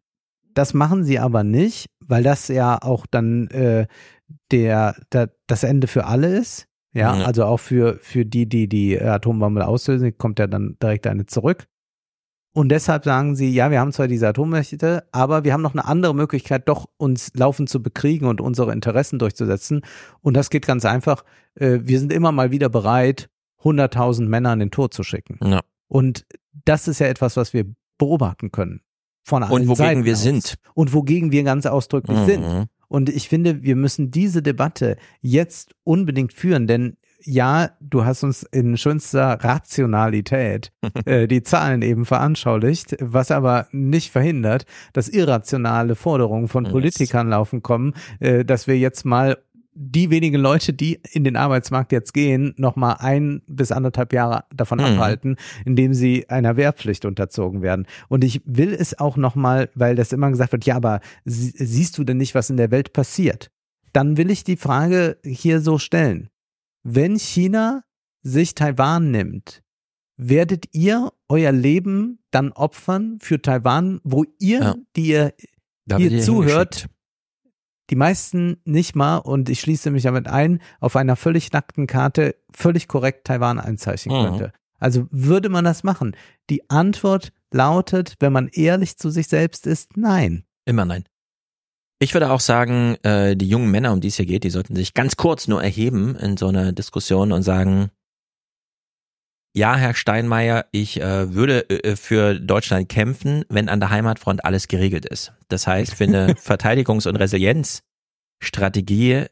Das 0.55 0.75
machen 0.75 1.05
sie 1.05 1.18
aber 1.18 1.44
nicht, 1.44 1.91
weil 2.00 2.23
das 2.23 2.49
ja 2.49 2.78
auch 2.81 3.07
dann 3.07 3.49
äh, 3.49 3.86
der, 4.50 4.97
der 5.12 5.31
das 5.47 5.62
Ende 5.62 5.86
für 5.86 6.07
alle 6.07 6.36
ist. 6.39 6.67
Ja, 6.92 7.17
Ja. 7.17 7.25
also 7.25 7.44
auch 7.44 7.59
für, 7.59 7.99
für 8.00 8.25
die, 8.25 8.49
die 8.49 8.68
die 8.68 9.00
Atombombe 9.00 9.67
auslösen, 9.67 10.17
kommt 10.18 10.39
ja 10.39 10.47
dann 10.47 10.76
direkt 10.83 11.07
eine 11.07 11.26
zurück. 11.26 11.67
Und 12.52 12.68
deshalb 12.70 13.04
sagen 13.04 13.36
sie, 13.36 13.48
ja, 13.52 13.70
wir 13.70 13.78
haben 13.78 13.92
zwar 13.92 14.08
diese 14.08 14.26
Atommächte, 14.28 15.04
aber 15.12 15.44
wir 15.44 15.52
haben 15.52 15.62
noch 15.62 15.72
eine 15.74 15.84
andere 15.84 16.14
Möglichkeit, 16.14 16.68
doch 16.68 16.86
uns 16.96 17.30
laufend 17.34 17.68
zu 17.68 17.80
bekriegen 17.82 18.26
und 18.26 18.40
unsere 18.40 18.72
Interessen 18.72 19.20
durchzusetzen. 19.20 19.82
Und 20.20 20.34
das 20.34 20.50
geht 20.50 20.66
ganz 20.66 20.84
einfach. 20.84 21.24
Äh, 21.54 21.78
wir 21.82 22.00
sind 22.00 22.12
immer 22.12 22.32
mal 22.32 22.50
wieder 22.50 22.68
bereit, 22.68 23.28
100.000 23.62 24.26
Männer 24.26 24.50
an 24.50 24.58
den 24.58 24.70
Tod 24.72 24.92
zu 24.94 25.04
schicken. 25.04 25.38
Ja. 25.44 25.60
Und 25.86 26.26
das 26.64 26.88
ist 26.88 26.98
ja 26.98 27.06
etwas, 27.06 27.36
was 27.36 27.52
wir 27.52 27.66
beobachten 27.98 28.50
können. 28.50 28.80
Von 29.22 29.42
allen 29.44 29.52
Und 29.52 29.60
wogegen 29.68 29.76
Seiten 29.76 30.04
wir 30.04 30.14
aus. 30.14 30.22
sind. 30.22 30.54
Und 30.74 30.92
wogegen 30.92 31.30
wir 31.30 31.44
ganz 31.44 31.66
ausdrücklich 31.66 32.18
Mhm. 32.18 32.24
sind. 32.26 32.68
Und 32.88 33.08
ich 33.10 33.28
finde, 33.28 33.62
wir 33.62 33.76
müssen 33.76 34.10
diese 34.10 34.42
Debatte 34.42 34.96
jetzt 35.20 35.76
unbedingt 35.84 36.32
führen, 36.32 36.66
denn 36.66 36.96
ja, 37.24 37.70
du 37.81 38.05
hast 38.05 38.23
uns 38.24 38.42
in 38.44 38.76
schönster 38.76 39.39
Rationalität 39.42 40.73
äh, 41.05 41.26
die 41.28 41.42
Zahlen 41.42 41.82
eben 41.82 42.05
veranschaulicht, 42.05 42.97
was 43.00 43.31
aber 43.31 43.66
nicht 43.73 44.10
verhindert, 44.10 44.65
dass 44.92 45.08
irrationale 45.08 45.94
Forderungen 45.94 46.49
von. 46.49 46.65
Politikern 46.70 47.28
laufen 47.31 47.62
kommen, 47.62 47.94
äh, 48.20 48.44
dass 48.44 48.66
wir 48.66 48.78
jetzt 48.78 49.05
mal 49.05 49.39
die 49.74 50.10
wenigen 50.10 50.36
Leute, 50.40 50.73
die 50.73 51.00
in 51.12 51.24
den 51.24 51.36
Arbeitsmarkt 51.36 51.90
jetzt 51.92 52.12
gehen, 52.12 52.55
noch 52.58 52.76
mal 52.76 52.94
ein 52.94 53.40
bis 53.47 53.73
anderthalb 53.73 54.12
Jahre 54.12 54.44
davon 54.55 54.78
Mhm. 54.78 54.84
abhalten, 54.84 55.36
indem 55.65 55.94
sie 55.94 56.28
einer 56.28 56.57
Wehrpflicht 56.57 57.05
unterzogen 57.05 57.62
werden. 57.62 57.86
Und 58.08 58.24
ich 58.24 58.42
will 58.44 58.74
es 58.74 58.99
auch 58.99 59.16
noch 59.16 59.34
mal, 59.36 59.70
weil 59.74 59.94
das 59.94 60.12
immer 60.12 60.28
gesagt 60.31 60.52
wird, 60.52 60.65
ja, 60.66 60.76
aber 60.76 61.00
sie- 61.24 61.52
siehst 61.57 61.97
du 61.99 62.05
denn 62.05 62.18
nicht, 62.18 62.34
was 62.34 62.50
in 62.50 62.57
der 62.57 62.70
Welt 62.70 62.92
passiert? 62.92 63.50
Dann 63.92 64.16
will 64.16 64.31
ich 64.31 64.44
die 64.44 64.57
Frage 64.57 65.16
hier 65.24 65.60
so 65.60 65.78
stellen. 65.78 66.28
Wenn 66.83 67.18
China 67.18 67.83
sich 68.23 68.55
Taiwan 68.55 69.10
nimmt, 69.10 69.62
werdet 70.17 70.67
ihr 70.75 71.12
euer 71.28 71.52
Leben 71.52 72.18
dann 72.31 72.52
opfern 72.52 73.18
für 73.20 73.41
Taiwan, 73.41 74.00
wo 74.05 74.25
ihr, 74.39 74.60
Ja. 74.60 74.75
die 74.97 75.09
ihr 75.09 75.34
hier 75.97 76.20
zuhört, 76.23 76.86
die 77.91 77.97
meisten 77.97 78.59
nicht 78.65 78.94
mal, 78.94 79.17
und 79.18 79.49
ich 79.49 79.60
schließe 79.60 79.91
mich 79.91 80.05
damit 80.05 80.28
ein, 80.28 80.60
auf 80.78 80.94
einer 80.97 81.17
völlig 81.17 81.52
nackten 81.52 81.86
Karte 81.86 82.36
völlig 82.52 82.86
korrekt 82.86 83.26
Taiwan 83.26 83.59
einzeichnen 83.59 84.17
Mhm. 84.17 84.25
könnte. 84.28 84.52
Also 84.78 85.07
würde 85.10 85.49
man 85.49 85.65
das 85.65 85.83
machen? 85.83 86.15
Die 86.50 86.68
Antwort 86.70 87.33
lautet, 87.50 88.15
wenn 88.20 88.33
man 88.33 88.49
ehrlich 88.49 88.97
zu 88.97 89.10
sich 89.10 89.26
selbst 89.28 89.67
ist, 89.67 89.97
nein. 89.97 90.44
Immer 90.67 90.84
nein. 90.84 91.05
Ich 92.02 92.14
würde 92.14 92.30
auch 92.30 92.40
sagen, 92.40 92.96
äh, 93.02 93.36
die 93.36 93.48
jungen 93.48 93.70
Männer, 93.70 93.92
um 93.92 94.00
die 94.00 94.08
es 94.08 94.16
hier 94.16 94.24
geht, 94.24 94.44
die 94.44 94.50
sollten 94.50 94.74
sich 94.74 94.94
ganz 94.94 95.16
kurz 95.16 95.48
nur 95.48 95.62
erheben 95.62 96.16
in 96.16 96.38
so 96.38 96.48
einer 96.48 96.72
Diskussion 96.72 97.30
und 97.30 97.42
sagen, 97.42 97.90
ja, 99.54 99.76
Herr 99.76 99.92
Steinmeier, 99.94 100.64
ich 100.72 100.98
äh, 101.00 101.34
würde 101.34 101.68
äh, 101.68 101.96
für 101.96 102.40
Deutschland 102.40 102.88
kämpfen, 102.88 103.44
wenn 103.50 103.68
an 103.68 103.80
der 103.80 103.90
Heimatfront 103.90 104.46
alles 104.46 104.66
geregelt 104.68 105.04
ist. 105.04 105.34
Das 105.48 105.66
heißt, 105.66 105.92
für 105.94 106.04
eine 106.04 106.34
Verteidigungs- 106.36 107.06
und 107.06 107.16
Resilienzstrategie 107.16 109.26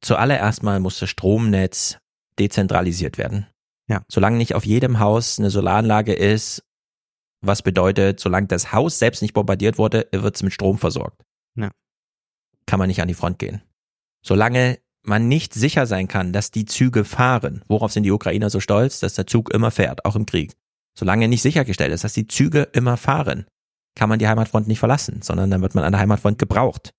zuallererst 0.00 0.62
mal 0.62 0.78
muss 0.78 1.00
das 1.00 1.10
Stromnetz 1.10 1.98
dezentralisiert 2.38 3.18
werden. 3.18 3.48
Ja. 3.88 4.04
Solange 4.08 4.36
nicht 4.36 4.54
auf 4.54 4.64
jedem 4.64 5.00
Haus 5.00 5.40
eine 5.40 5.50
Solaranlage 5.50 6.12
ist, 6.12 6.62
was 7.40 7.62
bedeutet, 7.62 8.20
solange 8.20 8.46
das 8.46 8.72
Haus 8.72 9.00
selbst 9.00 9.22
nicht 9.22 9.34
bombardiert 9.34 9.78
wurde, 9.78 10.06
wird 10.12 10.36
es 10.36 10.44
mit 10.44 10.52
Strom 10.52 10.78
versorgt. 10.78 11.24
Ja. 11.56 11.72
Kann 12.66 12.78
man 12.78 12.88
nicht 12.88 13.02
an 13.02 13.08
die 13.08 13.14
Front 13.14 13.38
gehen. 13.38 13.62
Solange 14.24 14.78
man 15.04 15.28
nicht 15.28 15.52
sicher 15.54 15.86
sein 15.86 16.08
kann, 16.08 16.32
dass 16.32 16.50
die 16.50 16.64
Züge 16.64 17.04
fahren, 17.04 17.62
worauf 17.68 17.92
sind 17.92 18.04
die 18.04 18.12
Ukrainer 18.12 18.50
so 18.50 18.60
stolz, 18.60 19.00
dass 19.00 19.14
der 19.14 19.26
Zug 19.26 19.52
immer 19.52 19.70
fährt, 19.70 20.04
auch 20.04 20.16
im 20.16 20.26
Krieg. 20.26 20.54
Solange 20.96 21.28
nicht 21.28 21.42
sichergestellt 21.42 21.92
ist, 21.92 22.04
dass 22.04 22.12
die 22.12 22.26
Züge 22.26 22.68
immer 22.72 22.96
fahren, 22.96 23.46
kann 23.94 24.08
man 24.08 24.18
die 24.18 24.28
Heimatfront 24.28 24.68
nicht 24.68 24.78
verlassen, 24.78 25.22
sondern 25.22 25.50
dann 25.50 25.62
wird 25.62 25.74
man 25.74 25.84
an 25.84 25.92
der 25.92 26.00
Heimatfront 26.00 26.38
gebraucht. 26.38 26.94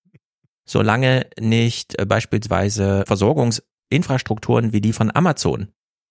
Solange 0.65 1.27
nicht 1.39 1.99
äh, 1.99 2.05
beispielsweise 2.05 3.03
Versorgungsinfrastrukturen 3.07 4.73
wie 4.73 4.81
die 4.81 4.93
von 4.93 5.13
Amazon 5.13 5.69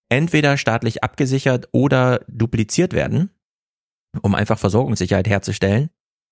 entweder 0.09 0.59
staatlich 0.59 1.03
abgesichert 1.03 1.69
oder 1.73 2.21
dupliziert 2.29 2.93
werden, 2.93 3.31
um 4.21 4.35
einfach 4.35 4.59
Versorgungssicherheit 4.59 5.27
herzustellen, 5.27 5.89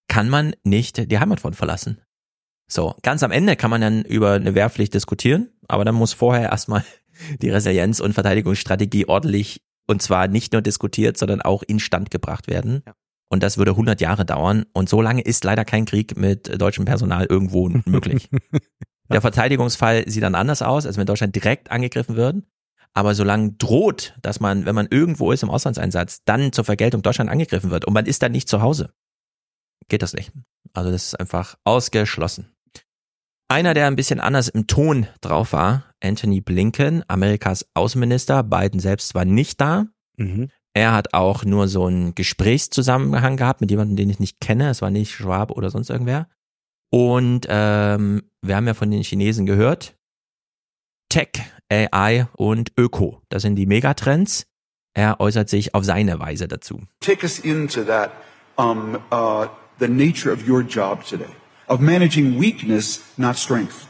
kann 0.06 0.28
man 0.28 0.54
nicht 0.64 1.10
die 1.10 1.18
Heimatfront 1.18 1.56
verlassen. 1.56 2.02
So, 2.70 2.94
ganz 3.02 3.22
am 3.24 3.32
Ende 3.32 3.56
kann 3.56 3.70
man 3.70 3.80
dann 3.80 4.02
über 4.02 4.32
eine 4.32 4.54
Wehrpflicht 4.54 4.94
diskutieren, 4.94 5.48
aber 5.66 5.84
dann 5.84 5.96
muss 5.96 6.12
vorher 6.12 6.50
erstmal 6.50 6.84
die 7.42 7.50
Resilienz- 7.50 8.00
und 8.00 8.14
Verteidigungsstrategie 8.14 9.06
ordentlich 9.06 9.62
und 9.88 10.00
zwar 10.00 10.28
nicht 10.28 10.52
nur 10.52 10.62
diskutiert, 10.62 11.18
sondern 11.18 11.42
auch 11.42 11.64
instand 11.64 12.12
gebracht 12.12 12.46
werden. 12.46 12.84
Und 13.28 13.42
das 13.42 13.58
würde 13.58 13.72
100 13.72 14.00
Jahre 14.00 14.24
dauern 14.24 14.66
und 14.72 14.88
so 14.88 15.02
lange 15.02 15.22
ist 15.22 15.42
leider 15.42 15.64
kein 15.64 15.84
Krieg 15.84 16.16
mit 16.16 16.60
deutschem 16.60 16.84
Personal 16.84 17.26
irgendwo 17.26 17.68
möglich. 17.86 18.28
Der 19.10 19.20
Verteidigungsfall 19.20 20.08
sieht 20.08 20.22
dann 20.22 20.36
anders 20.36 20.62
aus, 20.62 20.86
als 20.86 20.96
wenn 20.96 21.06
Deutschland 21.06 21.34
direkt 21.34 21.72
angegriffen 21.72 22.14
wird. 22.14 22.36
Aber 22.92 23.14
solange 23.14 23.52
droht, 23.52 24.14
dass 24.22 24.40
man, 24.40 24.64
wenn 24.64 24.74
man 24.74 24.86
irgendwo 24.88 25.32
ist 25.32 25.42
im 25.42 25.50
Auslandseinsatz, 25.50 26.22
dann 26.24 26.52
zur 26.52 26.64
Vergeltung 26.64 27.02
Deutschland 27.02 27.30
angegriffen 27.30 27.70
wird 27.70 27.84
und 27.84 27.94
man 27.94 28.06
ist 28.06 28.22
dann 28.22 28.32
nicht 28.32 28.48
zu 28.48 28.62
Hause, 28.62 28.92
geht 29.88 30.02
das 30.02 30.12
nicht. 30.12 30.32
Also 30.72 30.90
das 30.90 31.06
ist 31.06 31.20
einfach 31.20 31.56
ausgeschlossen. 31.64 32.52
Einer, 33.50 33.74
der 33.74 33.88
ein 33.88 33.96
bisschen 33.96 34.20
anders 34.20 34.46
im 34.46 34.68
Ton 34.68 35.08
drauf 35.20 35.52
war, 35.52 35.82
Anthony 36.00 36.40
Blinken, 36.40 37.02
Amerikas 37.08 37.66
Außenminister, 37.74 38.44
Biden 38.44 38.78
selbst 38.78 39.16
war 39.16 39.24
nicht 39.24 39.60
da. 39.60 39.86
Mhm. 40.16 40.50
Er 40.72 40.92
hat 40.92 41.14
auch 41.14 41.44
nur 41.44 41.66
so 41.66 41.86
einen 41.86 42.14
Gesprächszusammenhang 42.14 43.36
gehabt 43.36 43.60
mit 43.60 43.72
jemandem, 43.72 43.96
den 43.96 44.08
ich 44.08 44.20
nicht 44.20 44.40
kenne. 44.40 44.70
Es 44.70 44.82
war 44.82 44.92
nicht 44.92 45.10
Schwab 45.10 45.50
oder 45.50 45.68
sonst 45.68 45.90
irgendwer. 45.90 46.28
Und 46.92 47.48
ähm, 47.48 48.22
wir 48.40 48.54
haben 48.54 48.68
ja 48.68 48.74
von 48.74 48.88
den 48.88 49.02
Chinesen 49.02 49.46
gehört, 49.46 49.96
Tech, 51.08 51.30
AI 51.68 52.28
und 52.36 52.70
Öko, 52.78 53.20
das 53.30 53.42
sind 53.42 53.56
die 53.56 53.66
Megatrends. 53.66 54.46
Er 54.94 55.18
äußert 55.18 55.48
sich 55.48 55.74
auf 55.74 55.84
seine 55.84 56.20
Weise 56.20 56.46
dazu. 56.46 56.82
Take 57.00 57.24
us 57.24 57.40
into 57.40 57.82
that, 57.82 58.12
um, 58.56 58.96
uh, 59.10 59.46
the 59.80 59.88
nature 59.88 60.32
of 60.32 60.48
your 60.48 60.62
job 60.62 61.04
today, 61.04 61.26
of 61.70 61.80
managing 61.80 62.36
weakness, 62.36 63.00
not 63.16 63.36
strength. 63.36 63.88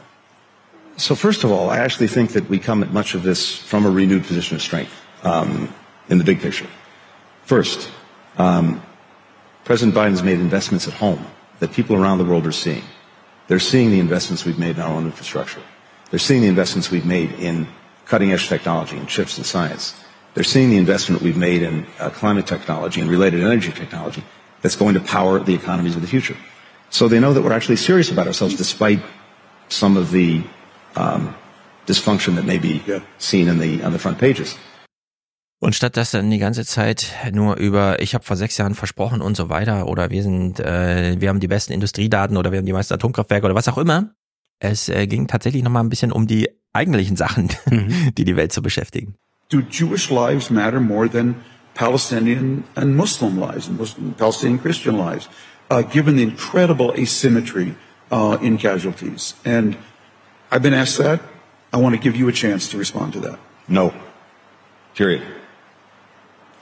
So 0.97 1.15
first 1.15 1.43
of 1.43 1.51
all, 1.51 1.71
I 1.71 1.79
actually 1.79 2.07
think 2.07 2.33
that 2.33 2.47
we 2.47 2.59
come 2.59 2.83
at 2.83 2.93
much 2.93 3.15
of 3.15 3.23
this 3.23 3.57
from 3.57 3.85
a 3.85 3.89
renewed 3.89 4.23
position 4.23 4.55
of 4.55 4.61
strength 4.61 4.93
um, 5.23 5.73
in 6.07 6.19
the 6.19 6.23
big 6.23 6.39
picture. 6.39 6.67
First, 7.43 7.89
um, 8.37 8.83
President 9.65 9.97
Biden's 9.97 10.21
made 10.21 10.39
investments 10.39 10.87
at 10.87 10.93
home 10.93 11.25
that 11.59 11.73
people 11.73 11.95
around 11.95 12.19
the 12.19 12.25
world 12.25 12.45
are 12.45 12.51
seeing. 12.51 12.83
They're 13.47 13.59
seeing 13.59 13.89
the 13.89 13.99
investments 13.99 14.45
we've 14.45 14.59
made 14.59 14.75
in 14.77 14.81
our 14.81 14.93
own 14.93 15.05
infrastructure. 15.05 15.61
They're 16.11 16.19
seeing 16.19 16.41
the 16.41 16.47
investments 16.47 16.91
we've 16.91 17.05
made 17.05 17.31
in 17.33 17.67
cutting-edge 18.05 18.47
technology 18.47 18.97
and 18.97 19.07
chips 19.07 19.37
and 19.37 19.45
science. 19.45 19.95
They're 20.35 20.43
seeing 20.43 20.69
the 20.69 20.77
investment 20.77 21.23
we've 21.23 21.37
made 21.37 21.63
in 21.63 21.87
uh, 21.99 22.11
climate 22.11 22.45
technology 22.45 23.01
and 23.01 23.09
related 23.09 23.41
energy 23.41 23.71
technology 23.71 24.23
that's 24.61 24.75
going 24.75 24.93
to 24.93 24.99
power 25.01 25.39
the 25.39 25.55
economies 25.55 25.95
of 25.95 26.01
the 26.01 26.07
future. 26.07 26.37
So 27.01 27.09
they 27.09 27.19
know 27.19 27.33
that 27.33 27.43
we're 27.43 27.55
actually 27.55 27.77
serious 27.77 28.11
about 28.11 28.27
ourselves 28.27 28.55
despite 28.55 29.01
some 29.69 29.97
of 29.97 30.11
the 30.11 30.43
um, 30.95 31.33
dysfunction 31.87 32.35
that 32.35 32.45
may 32.45 32.59
be 32.59 32.79
seen 33.17 33.47
in 33.47 33.57
the, 33.57 33.83
on 33.83 33.91
the 33.91 33.97
front 33.97 34.19
pages. 34.19 34.55
Und 35.59 35.73
statt 35.73 35.97
dass 35.97 36.11
dann 36.11 36.29
die 36.29 36.37
ganze 36.37 36.63
Zeit 36.63 37.07
nur 37.31 37.55
über, 37.55 37.99
ich 38.03 38.13
habe 38.13 38.23
vor 38.23 38.35
sechs 38.35 38.55
Jahren 38.59 38.75
versprochen 38.75 39.21
und 39.21 39.35
so 39.35 39.49
weiter, 39.49 39.87
oder 39.87 40.11
wir 40.11 40.21
sind, 40.21 40.59
äh, 40.59 41.19
wir 41.19 41.29
haben 41.29 41.39
die 41.39 41.47
besten 41.47 41.73
Industriedaten 41.73 42.37
oder 42.37 42.51
wir 42.51 42.59
haben 42.59 42.67
die 42.67 42.73
meisten 42.73 42.93
Atomkraftwerke 42.93 43.47
oder 43.47 43.55
was 43.55 43.67
auch 43.67 43.79
immer, 43.79 44.13
es 44.59 44.87
äh, 44.87 45.07
ging 45.07 45.25
tatsächlich 45.25 45.63
nochmal 45.63 45.83
ein 45.83 45.89
bisschen 45.89 46.11
um 46.11 46.27
die 46.27 46.49
eigentlichen 46.71 47.17
Sachen, 47.17 47.49
die 48.15 48.25
die 48.25 48.35
Welt 48.35 48.53
zu 48.53 48.61
beschäftigen. 48.61 49.15
Do 49.49 49.61
Jewish 49.71 50.11
lives 50.11 50.51
matter 50.51 50.79
more 50.79 51.09
than 51.09 51.33
Palestinian 51.73 52.63
and 52.75 52.95
Muslim 52.95 53.39
lives, 53.39 53.67
and 53.67 53.79
Muslim, 53.79 54.13
Palestinian 54.13 54.61
Christian 54.61 54.97
lives, 54.97 55.29
uh, 55.71 55.81
given 55.83 56.17
the 56.17 56.23
incredible 56.23 56.93
asymmetry 56.95 57.75
uh, 58.11 58.37
in 58.41 58.57
casualties. 58.57 59.35
And 59.45 59.77
I've 60.51 60.61
been 60.61 60.73
asked 60.73 60.97
that. 60.97 61.21
I 61.71 61.77
want 61.77 61.95
to 61.95 62.01
give 62.01 62.17
you 62.17 62.27
a 62.27 62.33
chance 62.33 62.69
to 62.71 62.77
respond 62.77 63.13
to 63.13 63.21
that. 63.21 63.39
No. 63.69 63.93
Period. 64.95 65.23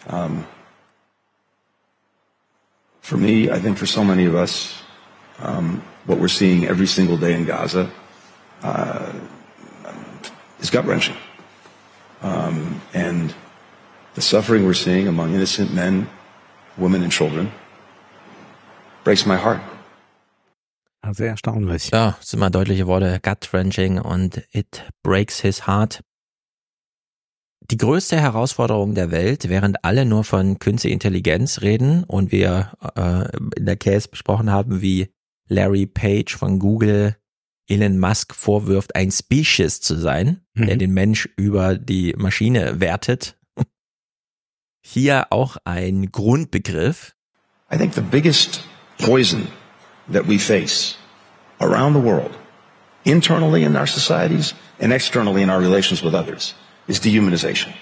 Um, 0.06 0.46
for 3.02 3.18
me, 3.18 3.50
I 3.50 3.58
think 3.58 3.80
for 3.80 3.88
so 3.88 4.04
many 4.04 4.26
of 4.26 4.36
us, 4.36 4.80
um, 5.40 5.82
what 6.06 6.20
we're 6.20 6.28
seeing 6.28 6.66
every 6.66 6.86
single 6.86 7.18
day 7.18 7.34
in 7.34 7.46
Gaza 7.46 7.90
uh, 8.62 9.12
is 10.60 10.70
gut 10.70 10.86
wrenching. 10.86 11.16
Um, 12.22 12.80
and 12.94 13.34
the 14.14 14.22
suffering 14.22 14.66
we're 14.66 14.76
seeing 14.76 15.08
among 15.08 15.34
innocent 15.34 15.74
men, 15.74 16.08
women, 16.78 17.02
and 17.02 17.12
children 17.12 17.52
breaks 19.03 19.26
my 19.26 19.38
heart. 19.38 19.60
Sehr 21.11 21.30
erstaunlich. 21.30 21.90
Ja, 21.92 22.16
das 22.19 22.30
sind 22.30 22.40
mal 22.40 22.50
deutliche 22.50 22.86
Worte. 22.88 23.19
Gut-wrenching 23.22 24.00
und 24.00 24.44
it 24.52 24.84
breaks 25.02 25.40
his 25.40 25.66
heart. 25.66 26.02
Die 27.72 27.78
größte 27.78 28.19
Herausforderung 28.19 28.95
der 28.95 29.11
Welt, 29.11 29.48
während 29.48 29.86
alle 29.86 30.06
nur 30.06 30.24
von 30.24 30.60
künstlicher 30.60 30.94
Intelligenz 30.94 31.61
reden 31.61 32.03
und 32.03 32.32
wir 32.32 32.74
äh, 32.95 33.38
in 33.58 33.66
der 33.66 33.78
Case 33.78 34.08
besprochen 34.08 34.52
haben, 34.52 34.82
wie 34.82 35.14
Larry 35.48 35.86
Page 35.86 36.36
von 36.36 36.60
Google 36.60 37.16
Elon 37.68 38.00
Musk 38.00 38.34
vorwirft, 38.34 38.95
ein 38.95 39.11
Species 39.11 39.82
zu 39.82 39.95
sein, 39.95 40.42
mhm. 40.56 40.66
der 40.66 40.78
den 40.78 40.94
Mensch 40.94 41.30
über 41.38 41.78
die 41.78 42.14
Maschine 42.18 42.80
wertet. 42.80 43.38
Hier 44.82 45.28
auch 45.30 45.58
ein 45.64 46.11
Grundbegriff. 46.11 47.16
I 47.72 47.78
think 47.78 47.94
the 47.94 48.02
biggest 48.02 48.64
poison 49.00 49.48
that 50.11 50.28
we 50.28 50.38
face 50.38 50.95
around 51.60 51.94
the 51.94 52.00
world, 52.00 52.32
internally 53.06 53.64
in 53.64 53.76
our 53.76 53.88
societies 53.88 54.53
and 54.80 54.94
externally 54.94 55.42
in 55.42 55.50
our 55.50 55.60
relations 55.60 56.03
with 56.03 56.14
others, 56.14 56.53
is 56.88 57.00
dehumanization. 57.00 57.74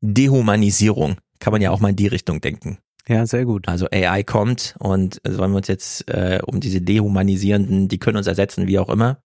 Dehumanisierung. 0.00 1.16
Kann 1.38 1.52
man 1.52 1.60
ja 1.60 1.70
auch 1.70 1.80
mal 1.80 1.90
in 1.90 1.96
die 1.96 2.06
Richtung 2.06 2.40
denken. 2.40 2.78
Ja, 3.08 3.26
sehr 3.26 3.44
gut. 3.44 3.66
Also 3.66 3.88
AI 3.90 4.22
kommt 4.22 4.76
und 4.78 5.20
sollen 5.26 5.50
wir 5.50 5.56
uns 5.56 5.68
jetzt 5.68 6.08
äh, 6.08 6.40
um 6.46 6.60
diese 6.60 6.80
dehumanisierenden, 6.80 7.88
die 7.88 7.98
können 7.98 8.16
uns 8.16 8.28
ersetzen, 8.28 8.68
wie 8.68 8.78
auch 8.78 8.88
immer, 8.88 9.18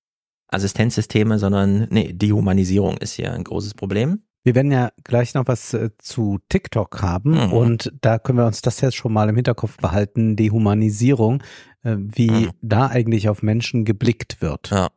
Assistenzsysteme, 0.50 1.38
sondern 1.38 1.88
nee, 1.92 2.14
Dehumanisierung 2.14 2.98
ist 2.98 3.14
hier 3.14 3.34
ein 3.34 3.44
großes 3.44 3.76
Problem. 3.76 4.24
Wir 4.48 4.56
werden 4.56 4.72
ja 4.72 4.94
gleich 5.04 5.34
noch 5.34 5.46
was 5.46 5.74
äh, 5.74 5.90
zu 5.98 6.40
TikTok 6.48 7.02
haben 7.02 7.32
mhm. 7.32 7.52
und 7.52 7.94
da 8.00 8.18
können 8.18 8.38
wir 8.38 8.46
uns 8.46 8.62
das 8.62 8.80
jetzt 8.80 8.96
schon 8.96 9.12
mal 9.12 9.28
im 9.28 9.36
Hinterkopf 9.36 9.76
behalten, 9.76 10.38
Dehumanisierung, 10.38 11.44
äh, 11.84 11.98
wie 11.98 12.32
mhm. 12.32 12.52
da 12.62 12.88
eigentlich 12.88 13.28
auf 13.28 13.44
Menschen 13.44 13.84
geblickt 13.84 14.42
wird. 14.42 14.70
Ja. 14.70 14.88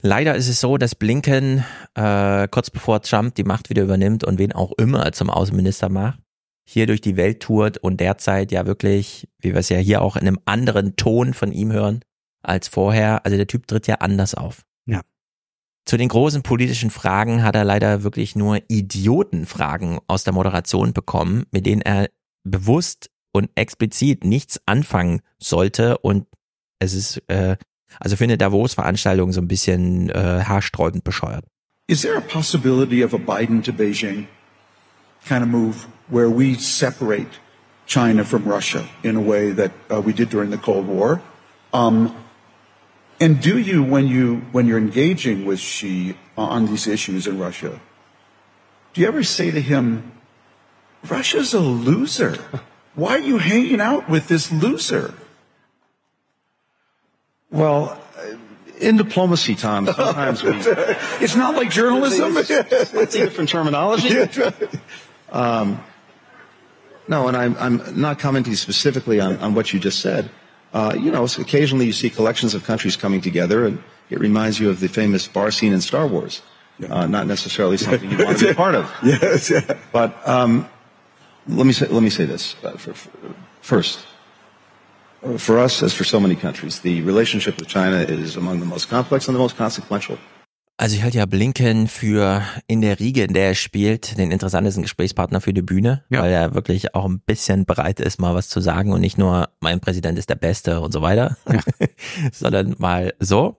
Leider 0.00 0.34
ist 0.34 0.48
es 0.48 0.62
so, 0.62 0.78
dass 0.78 0.94
Blinken 0.94 1.62
äh, 1.94 2.48
kurz 2.48 2.70
bevor 2.70 3.02
Trump 3.02 3.34
die 3.34 3.44
Macht 3.44 3.68
wieder 3.68 3.82
übernimmt 3.82 4.24
und 4.24 4.38
wen 4.38 4.52
auch 4.52 4.72
immer 4.78 5.12
zum 5.12 5.28
Außenminister 5.28 5.90
macht, 5.90 6.20
hier 6.66 6.86
durch 6.86 7.02
die 7.02 7.18
Welt 7.18 7.40
tourt 7.40 7.76
und 7.76 8.00
derzeit 8.00 8.50
ja 8.50 8.64
wirklich, 8.64 9.28
wie 9.42 9.52
wir 9.52 9.60
es 9.60 9.68
ja 9.68 9.76
hier 9.76 10.00
auch 10.00 10.16
in 10.16 10.26
einem 10.26 10.38
anderen 10.46 10.96
Ton 10.96 11.34
von 11.34 11.52
ihm 11.52 11.70
hören 11.70 12.00
als 12.40 12.66
vorher. 12.66 13.26
Also 13.26 13.36
der 13.36 13.46
Typ 13.46 13.66
tritt 13.66 13.86
ja 13.88 13.96
anders 13.96 14.34
auf. 14.34 14.64
Zu 15.86 15.98
den 15.98 16.08
großen 16.08 16.42
politischen 16.42 16.90
Fragen 16.90 17.42
hat 17.42 17.54
er 17.54 17.64
leider 17.64 18.02
wirklich 18.02 18.36
nur 18.36 18.60
Idiotenfragen 18.68 19.98
aus 20.06 20.24
der 20.24 20.32
Moderation 20.32 20.94
bekommen, 20.94 21.44
mit 21.50 21.66
denen 21.66 21.82
er 21.82 22.08
bewusst 22.42 23.10
und 23.32 23.50
explizit 23.54 24.24
nichts 24.24 24.60
anfangen 24.64 25.20
sollte 25.38 25.98
und 25.98 26.26
es 26.78 26.94
ist, 26.94 27.22
äh, 27.28 27.56
also 28.00 28.16
finde 28.16 28.38
Davos-Veranstaltung 28.38 29.32
so 29.32 29.40
ein 29.40 29.48
bisschen 29.48 30.08
äh, 30.10 30.42
haarsträubend 30.44 31.04
bescheuert. 31.04 31.44
Is 31.86 32.00
there 32.00 32.16
a 32.16 32.20
possibility 32.20 33.04
of 33.04 33.12
a 33.12 33.18
Biden 33.18 33.62
to 33.62 33.72
Beijing 33.72 34.26
kind 35.28 35.42
of 35.42 35.48
move 35.48 35.86
where 36.08 36.30
we 36.30 36.54
separate 36.54 37.40
China 37.86 38.24
from 38.24 38.46
Russia 38.46 38.84
in 39.02 39.16
a 39.16 39.20
way 39.20 39.52
that 39.52 39.70
uh, 39.90 40.00
we 40.00 40.14
did 40.14 40.30
during 40.30 40.50
the 40.50 40.56
Cold 40.56 40.86
War? 40.86 41.20
Um, 41.72 42.14
and 43.20 43.40
do 43.40 43.58
you, 43.58 43.82
when 43.82 44.06
you 44.06 44.42
when 44.52 44.66
you're 44.66 44.78
engaging 44.78 45.44
with 45.44 45.60
Xi 45.60 46.16
on 46.36 46.66
these 46.66 46.86
issues 46.86 47.26
in 47.26 47.38
Russia, 47.38 47.80
do 48.92 49.00
you 49.00 49.06
ever 49.06 49.22
say 49.22 49.50
to 49.50 49.60
him, 49.60 50.12
"Russia's 51.08 51.54
a 51.54 51.60
loser. 51.60 52.36
Why 52.94 53.16
are 53.16 53.26
you 53.26 53.38
hanging 53.38 53.80
out 53.80 54.08
with 54.08 54.28
this 54.28 54.50
loser?" 54.52 55.14
Well, 57.50 58.00
in 58.80 58.96
diplomacy, 58.96 59.54
Tom, 59.54 59.86
sometimes 59.86 60.42
we. 60.42 60.50
it's 61.22 61.36
not 61.36 61.54
like 61.54 61.70
journalism. 61.70 62.36
It's 62.36 62.50
a 62.50 63.06
different 63.06 63.48
terminology. 63.48 64.26
Um, 65.34 65.82
no, 67.08 67.26
and 67.26 67.36
I'm, 67.36 67.56
I'm 67.58 68.00
not 68.00 68.20
commenting 68.20 68.54
specifically 68.54 69.18
on, 69.18 69.36
on 69.38 69.54
what 69.54 69.72
you 69.72 69.80
just 69.80 70.00
said. 70.00 70.30
Uh, 70.74 70.92
you 70.98 71.10
know, 71.10 71.24
occasionally 71.24 71.86
you 71.86 71.92
see 71.92 72.10
collections 72.10 72.52
of 72.52 72.64
countries 72.64 72.96
coming 72.96 73.20
together, 73.20 73.64
and 73.64 73.80
it 74.10 74.18
reminds 74.18 74.58
you 74.58 74.68
of 74.68 74.80
the 74.80 74.88
famous 74.88 75.28
bar 75.28 75.52
scene 75.52 75.72
in 75.72 75.80
Star 75.80 76.06
Wars. 76.06 76.42
Uh, 76.90 77.06
not 77.06 77.28
necessarily 77.28 77.76
something 77.86 78.10
you 78.10 78.18
want 78.24 78.36
to 78.36 78.44
be 78.46 78.50
a 78.50 78.54
part 78.54 78.74
of. 78.74 78.92
yes, 79.04 79.50
yeah. 79.50 79.78
But 79.92 80.10
um, 80.28 80.68
let 81.46 81.64
me 81.64 81.72
say 81.72 81.86
let 81.86 82.02
me 82.02 82.10
say 82.10 82.24
this 82.24 82.56
uh, 82.64 82.72
for, 82.72 82.92
for, 82.92 83.10
first. 83.60 84.00
For 85.38 85.58
us, 85.58 85.82
as 85.82 85.94
for 85.94 86.04
so 86.04 86.20
many 86.20 86.36
countries, 86.36 86.80
the 86.80 87.00
relationship 87.00 87.56
with 87.58 87.66
China 87.66 87.96
is 87.96 88.36
among 88.36 88.60
the 88.60 88.66
most 88.66 88.90
complex 88.90 89.26
and 89.26 89.34
the 89.34 89.38
most 89.38 89.56
consequential. 89.56 90.18
Also 90.76 90.96
ich 90.96 91.04
halte 91.04 91.18
ja 91.18 91.26
Blinken 91.26 91.86
für 91.86 92.42
in 92.66 92.80
der 92.80 92.98
Riege, 92.98 93.22
in 93.22 93.32
der 93.32 93.48
er 93.48 93.54
spielt, 93.54 94.18
den 94.18 94.32
interessantesten 94.32 94.82
Gesprächspartner 94.82 95.40
für 95.40 95.54
die 95.54 95.62
Bühne, 95.62 96.02
ja. 96.10 96.20
weil 96.20 96.32
er 96.32 96.54
wirklich 96.54 96.96
auch 96.96 97.04
ein 97.04 97.20
bisschen 97.20 97.64
bereit 97.64 98.00
ist, 98.00 98.20
mal 98.20 98.34
was 98.34 98.48
zu 98.48 98.60
sagen 98.60 98.92
und 98.92 99.00
nicht 99.00 99.16
nur, 99.16 99.50
mein 99.60 99.78
Präsident 99.78 100.18
ist 100.18 100.30
der 100.30 100.34
Beste 100.34 100.80
und 100.80 100.92
so 100.92 101.00
weiter, 101.00 101.36
ja. 101.48 101.60
sondern 102.32 102.74
mal 102.78 103.14
so. 103.20 103.56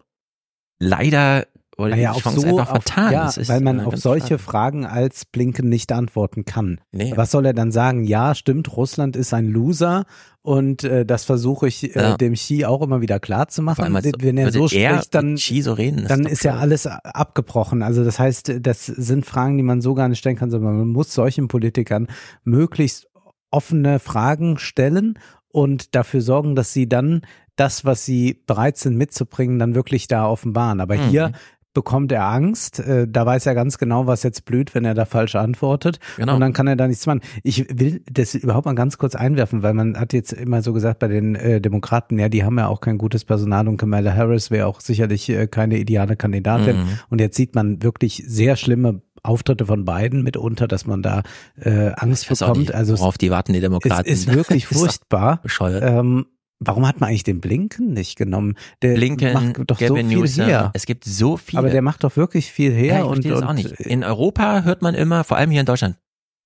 Leider 0.78 1.48
wurde 1.78 1.92
naja, 1.92 2.14
die 2.14 2.22
Chance 2.22 2.42
so, 2.42 2.48
einfach 2.48 2.70
vertan. 2.70 3.16
Auf, 3.16 3.38
ja, 3.38 3.48
weil 3.48 3.62
man 3.62 3.80
auf 3.82 3.98
solche 3.98 4.38
Fragen 4.38 4.86
als 4.86 5.26
Blinken 5.26 5.70
nicht 5.70 5.92
antworten 5.92 6.46
kann. 6.46 6.80
Nee. 6.92 7.14
Was 7.16 7.32
soll 7.32 7.46
er 7.46 7.54
dann 7.54 7.72
sagen? 7.72 8.04
Ja, 8.04 8.36
stimmt, 8.36 8.76
Russland 8.76 9.16
ist 9.16 9.34
ein 9.34 9.48
Loser 9.48 10.06
und 10.42 10.84
äh, 10.84 11.06
das 11.06 11.26
versuche 11.26 11.68
ich 11.68 11.96
äh, 11.96 12.00
ja. 12.00 12.18
dem 12.18 12.34
Xi 12.34 12.66
auch 12.66 12.82
immer 12.82 13.02
wieder 13.02 13.20
klar 13.20 13.48
zu 13.48 13.62
machen. 13.62 13.96
Allem, 13.96 14.14
Wenn 14.20 14.38
er 14.38 14.52
so 14.52 14.68
er 14.68 14.98
spricht, 14.98 15.16
dann, 15.16 15.38
so 15.38 15.74
reden, 15.74 16.06
dann 16.08 16.26
ist 16.26 16.44
ja 16.44 16.58
alles 16.58 16.86
abgebrochen. 16.88 17.82
Also 17.82 18.04
das 18.04 18.20
heißt, 18.20 18.54
das 18.62 18.86
sind 18.86 19.26
Fragen, 19.26 19.58
die 19.58 19.64
man 19.64 19.82
so 19.82 19.96
gar 19.96 20.08
nicht 20.08 20.20
stellen 20.20 20.36
kann, 20.36 20.52
sondern 20.52 20.78
man 20.78 20.88
muss 20.90 21.14
solchen 21.14 21.48
Politikern 21.48 22.08
möglichst 22.44 23.08
offene 23.50 24.00
Fragen 24.00 24.58
stellen 24.58 25.18
und 25.48 25.96
dafür 25.96 26.22
sorgen, 26.22 26.56
dass 26.56 26.74
sie 26.74 26.88
dann 26.88 27.22
das, 27.56 27.86
was 27.86 28.06
sie 28.06 28.44
bereit 28.46 28.78
sind 28.78 28.98
mitzubringen, 28.98 29.60
dann 29.60 29.76
wirklich 29.76 30.08
da 30.08 30.28
offenbaren. 30.28 30.82
Aber 30.82 30.98
mhm. 30.98 31.10
hier 31.10 31.32
bekommt 31.76 32.12
er 32.12 32.26
Angst. 32.26 32.80
Äh, 32.80 33.08
da 33.08 33.28
weiß 33.28 33.46
er 33.46 33.54
ganz 33.54 33.78
genau, 33.78 34.08
was 34.08 34.24
jetzt 34.24 34.46
blüht, 34.46 34.74
wenn 34.74 34.86
er 34.86 34.96
da 34.96 35.06
falsch 35.06 35.36
antwortet. 35.36 36.00
Genau. 36.18 36.34
Und 36.34 36.40
dann 36.40 36.54
kann 36.54 36.66
er 36.66 36.76
da 36.76 36.88
nichts 36.88 37.06
machen. 37.06 37.22
Ich 37.44 37.68
will 37.80 38.02
das 38.12 38.34
überhaupt 38.34 38.66
mal 38.66 38.74
ganz 38.74 38.98
kurz 38.98 39.14
einwerfen, 39.14 39.62
weil 39.62 39.76
man 39.76 40.00
hat 40.00 40.14
jetzt 40.14 40.34
immer 40.34 40.64
so 40.64 40.74
gesagt 40.74 40.98
bei 40.98 41.08
den 41.08 41.36
äh, 41.36 41.62
Demokraten, 41.62 42.18
ja, 42.18 42.30
die 42.30 42.44
haben 42.44 42.58
ja 42.58 42.68
auch 42.68 42.82
kein 42.82 42.98
gutes 42.98 43.26
Personal 43.26 43.68
und 43.68 43.78
Kamala 43.78 44.16
Harris 44.16 44.50
wäre 44.50 44.66
auch 44.66 44.82
sicherlich 44.82 45.30
äh, 45.30 45.46
keine 45.46 45.78
ideale 45.78 46.16
Kandidatin. 46.16 46.78
Mhm. 46.78 47.00
Und 47.10 47.22
jetzt 47.22 47.36
sieht 47.36 47.54
man 47.54 47.84
wirklich 47.84 48.24
sehr 48.26 48.56
schlimme 48.56 49.02
Auftritte 49.22 49.66
von 49.66 49.86
beiden 49.86 50.24
mitunter, 50.24 50.68
dass 50.68 50.86
man 50.86 51.02
da 51.02 51.24
äh, 51.60 51.92
Angst 51.96 52.30
bekommt. 52.30 52.58
Nicht, 52.58 52.74
also 52.74 52.98
worauf 52.98 53.18
die 53.18 53.32
warten 53.32 53.54
die 53.54 53.60
Demokraten. 53.60 54.08
Es 54.08 54.20
ist 54.20 54.34
wirklich 54.34 54.68
furchtbar. 54.68 55.40
Bescheuert. 55.44 55.84
Ähm, 55.84 56.26
Warum 56.66 56.88
hat 56.88 57.00
man 57.00 57.10
eigentlich 57.10 57.24
den 57.24 57.42
Blinken 57.42 57.94
nicht 57.94 58.18
genommen? 58.18 58.56
Der 58.82 58.94
Blinken, 58.96 59.34
macht 59.34 59.70
doch 59.70 59.80
Gavin 59.80 60.06
so 60.06 60.10
viel 60.10 60.20
Newsom, 60.20 60.46
her. 60.46 60.72
Es 60.74 60.86
gibt 60.86 61.04
so 61.06 61.38
viele. 61.38 61.60
Aber 61.60 61.70
der 61.70 61.82
macht 61.82 62.04
doch 62.04 62.16
wirklich 62.16 62.52
viel 62.52 62.72
her. 62.74 63.00
Ja, 63.00 63.00
ich 63.00 63.06
und, 63.06 63.26
das 63.26 63.42
auch 63.44 63.54
nicht. 63.54 63.72
In 63.80 64.04
Europa 64.04 64.64
hört 64.64 64.82
man 64.82 64.96
immer, 64.96 65.24
vor 65.24 65.38
allem 65.38 65.52
hier 65.52 65.62
in 65.62 65.66
Deutschland, 65.66 65.98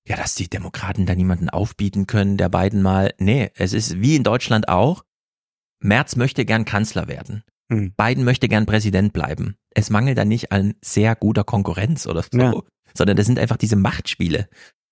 ja, 0.06 0.16
dass 0.16 0.34
die 0.34 0.48
Demokraten 0.48 1.06
da 1.06 1.14
niemanden 1.14 1.48
aufbieten 1.50 2.06
können, 2.06 2.36
der 2.36 2.48
beiden 2.48 2.82
mal. 2.82 3.14
Nee, 3.18 3.50
es 3.54 3.72
ist 3.72 4.00
wie 4.00 4.16
in 4.16 4.22
Deutschland 4.24 4.68
auch. 4.68 5.04
Merz 5.82 6.16
möchte 6.16 6.44
gern 6.44 6.64
Kanzler 6.64 7.08
werden. 7.08 7.42
Hm. 7.72 7.92
Biden 7.96 8.24
möchte 8.24 8.48
gern 8.48 8.66
Präsident 8.66 9.12
bleiben. 9.12 9.56
Es 9.70 9.90
mangelt 9.90 10.18
da 10.18 10.24
nicht 10.24 10.52
an 10.52 10.74
sehr 10.82 11.14
guter 11.14 11.44
Konkurrenz 11.44 12.06
oder 12.06 12.22
so, 12.22 12.38
Ja. 12.38 12.52
sondern 12.94 13.16
das 13.16 13.26
sind 13.26 13.38
einfach 13.38 13.56
diese 13.56 13.76
Machtspiele. 13.76 14.48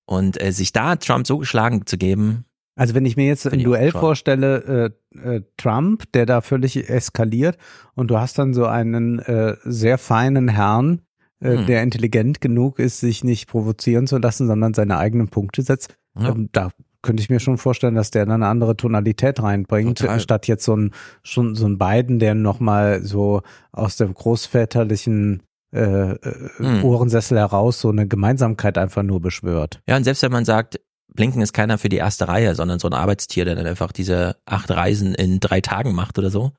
Und 0.07 0.41
äh, 0.41 0.53
sich 0.53 0.73
da 0.73 0.97
Trump 0.97 1.27
so 1.27 1.39
geschlagen 1.39 1.85
zu 1.85 1.99
geben, 1.99 2.45
Also 2.79 2.95
wenn 2.95 3.05
ich 3.05 3.17
mir 3.17 3.27
jetzt 3.27 3.47
ein 3.47 3.63
Duell 3.63 3.91
vorstelle, 3.91 4.93
äh, 5.15 5.37
äh, 5.37 5.43
Trump, 5.57 6.11
der 6.13 6.27
da 6.27 6.41
völlig 6.41 6.89
eskaliert 6.89 7.59
und 7.95 8.09
du 8.11 8.19
hast 8.19 8.39
dann 8.39 8.55
so 8.55 8.67
einen 8.67 9.19
äh, 9.19 9.57
sehr 9.65 9.99
feinen 9.99 10.49
Herrn 10.49 11.03
äh, 11.41 11.57
Hm. 11.59 11.67
der 11.67 11.83
intelligent 11.83 12.41
genug 12.41 12.79
ist, 12.79 13.01
sich 13.01 13.25
nicht 13.25 13.49
provozieren 13.49 14.07
zu 14.07 14.19
lassen, 14.19 14.47
sondern 14.47 14.75
seine 14.75 14.97
eigenen 14.99 15.29
Punkte 15.29 15.63
setzt. 15.63 15.95
Ja. 16.19 16.31
Ähm, 16.31 16.49
da 16.53 16.71
könnte 17.03 17.21
ich 17.21 17.31
mir 17.31 17.39
schon 17.41 17.59
vorstellen, 17.59 17.95
dass 17.95 18.11
der 18.11 18.27
dann 18.27 18.43
eine 18.43 18.49
andere 18.49 18.77
Tonalität 18.77 19.41
reinbringt, 19.43 19.99
Total. 19.99 20.19
statt 20.21 20.47
jetzt 20.49 20.65
so 20.65 20.77
ein 20.77 20.93
schon 21.23 21.55
so 21.55 21.67
ein 21.67 21.79
Biden, 21.79 22.19
der 22.19 22.35
nochmal 22.35 23.03
so 23.03 23.43
aus 23.73 23.97
dem 23.97 24.15
großväterlichen 24.15 25.43
äh, 25.73 26.13
äh, 26.13 26.19
Hm. 26.57 26.85
Ohrensessel 26.85 27.39
heraus 27.39 27.81
so 27.81 27.91
eine 27.91 28.07
Gemeinsamkeit 28.09 28.79
einfach 28.79 29.03
nur 29.03 29.21
beschwört. 29.21 29.81
Ja, 29.87 29.97
und 29.97 30.05
selbst 30.05 30.23
wenn 30.23 30.33
man 30.33 30.45
sagt, 30.45 30.81
Blinken 31.19 31.43
ist 31.43 31.53
keiner 31.53 31.79
für 31.79 31.89
die 31.89 31.97
erste 31.97 32.29
Reihe, 32.29 32.55
sondern 32.55 32.79
so 32.79 32.89
ein 32.89 32.95
Arbeitstier, 32.95 33.45
der 33.45 33.57
dann 33.57 33.67
einfach 33.67 33.91
diese 33.91 34.37
acht 34.47 34.71
Reisen 34.71 35.17
in 35.17 35.41
drei 35.41 35.61
Tagen 35.61 35.93
macht 35.93 36.17
oder 36.17 36.31
so, 36.31 36.53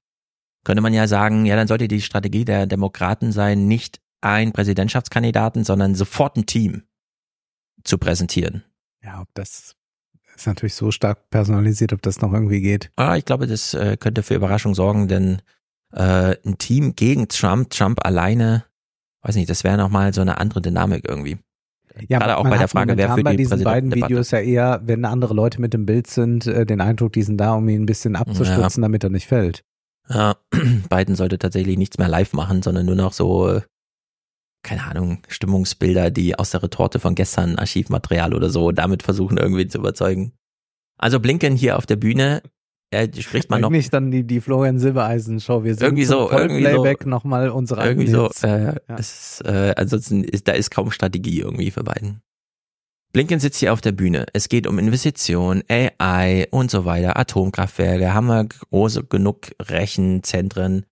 könnte 0.66 0.82
man 0.82 0.94
ja 0.94 1.08
sagen, 1.08 1.46
ja, 1.46 1.56
dann 1.56 1.70
sollte 1.70 1.88
die 1.88 2.02
Strategie 2.02 2.44
der 2.44 2.68
Demokraten 2.68 3.32
sein, 3.32 3.70
nicht 3.70 4.02
ein 4.20 4.52
Präsidentschaftskandidaten, 4.52 5.64
sondern 5.64 5.96
sofort 5.96 6.36
ein 6.36 6.46
Team 6.46 6.84
zu 7.86 7.98
präsentieren. 7.98 8.66
Ja, 9.02 9.22
ob 9.22 9.30
das 9.34 9.78
ist 10.36 10.46
natürlich 10.46 10.76
so 10.76 10.92
stark 10.92 11.30
personalisiert, 11.30 11.94
ob 11.94 12.02
das 12.02 12.20
noch 12.20 12.34
irgendwie 12.34 12.60
geht. 12.60 12.92
Ah, 12.98 13.16
ich 13.16 13.24
glaube, 13.24 13.48
das 13.48 13.74
äh, 13.74 13.96
könnte 13.98 14.24
für 14.24 14.36
Überraschung 14.36 14.76
sorgen, 14.76 15.08
denn 15.08 15.42
äh, 15.94 16.36
ein 16.46 16.58
Team 16.58 16.96
gegen 16.96 17.30
Trump, 17.30 17.70
Trump 17.70 18.06
alleine, 18.06 18.66
weiß 19.22 19.36
nicht, 19.36 19.50
das 19.50 19.64
wäre 19.64 19.78
nochmal 19.78 20.14
so 20.14 20.20
eine 20.20 20.38
andere 20.38 20.62
Dynamik 20.62 21.08
irgendwie. 21.08 21.40
Gerade 22.08 22.38
auch 22.38 22.44
bei 22.44 22.58
der 22.58 22.68
Frage, 22.68 22.98
wer 22.98 23.16
für 23.16 23.24
bei 23.24 23.32
die 23.32 23.38
diesen 23.38 23.64
beiden. 23.64 23.94
Videos 23.94 24.32
ja 24.32 24.40
eher, 24.40 24.82
wenn 24.84 25.06
andere 25.06 25.34
Leute 25.34 25.60
mit 25.62 25.74
im 25.74 25.86
Bild 25.86 26.08
sind, 26.08 26.48
äh, 26.48 26.66
den 26.66 26.82
Eindruck, 26.82 27.14
die 27.14 27.24
sind 27.24 27.38
da, 27.38 27.54
um 27.54 27.68
ihn 27.70 27.84
ein 27.84 27.86
bisschen 27.86 28.16
abzustützen, 28.16 28.82
damit 28.82 29.04
er 29.04 29.10
nicht 29.10 29.28
fällt. 29.28 29.64
Ja, 30.10 30.36
Biden 30.90 31.16
sollte 31.16 31.38
tatsächlich 31.38 31.78
nichts 31.78 31.98
mehr 31.98 32.08
live 32.08 32.34
machen, 32.34 32.62
sondern 32.62 32.86
nur 32.86 32.96
noch 32.96 33.14
so, 33.14 33.50
äh, 33.50 33.62
keine 34.64 34.84
Ahnung, 34.84 35.20
Stimmungsbilder, 35.28 36.12
die 36.12 36.38
aus 36.38 36.52
der 36.52 36.64
Retorte 36.64 37.00
von 37.00 37.16
gestern, 37.16 37.58
Archivmaterial 37.58 38.34
oder 38.34 38.50
so, 38.50 38.72
damit 38.72 39.04
versuchen 39.04 39.38
irgendwie 39.38 39.68
zu 39.68 39.78
überzeugen. 39.78 40.34
Also 40.98 41.20
Blinken 41.20 41.56
hier 41.56 41.78
auf 41.78 41.86
der 41.86 41.96
Bühne, 41.96 42.42
er 42.92 43.08
spricht 43.22 43.50
man 43.50 43.62
noch 43.62 43.70
Eigentlich 43.70 43.90
dann 43.90 44.12
die, 44.12 44.24
die 44.24 44.42
Florian 44.42 44.80
Silbereisen 44.80 45.40
Show. 45.40 45.64
Wir 45.64 45.76
sind 45.76 45.84
Irgendwie 45.84 46.06
so, 46.06 46.30
irgendwie 46.32 46.64
so. 46.64 46.70
Vollplayback 46.70 47.06
nochmal 47.06 47.50
unsere 47.50 47.86
irgendwie 47.86 48.08
so, 48.10 48.30
äh, 48.44 48.76
Ja. 48.88 48.96
es, 48.98 49.42
äh, 49.42 49.74
ansonsten 49.78 50.24
ist, 50.24 50.48
da 50.48 50.54
ist 50.54 50.72
kaum 50.72 50.90
Strategie 50.92 51.40
irgendwie 51.42 51.72
für 51.72 51.84
Biden. 51.84 52.22
Blinken 53.12 53.40
sitzt 53.40 53.60
hier 53.60 53.74
auf 53.74 53.82
der 53.82 53.92
Bühne. 53.92 54.26
Es 54.34 54.50
geht 54.50 54.68
um 54.68 54.78
Investitionen, 54.78 55.64
AI 55.68 56.48
und 56.52 56.70
so 56.70 56.86
weiter, 56.86 57.18
Atomkraftwerke, 57.18 58.14
haben 58.14 58.28
wir 58.28 58.46
große 58.46 59.04
genug 59.06 59.48
Rechenzentren. 59.62 60.86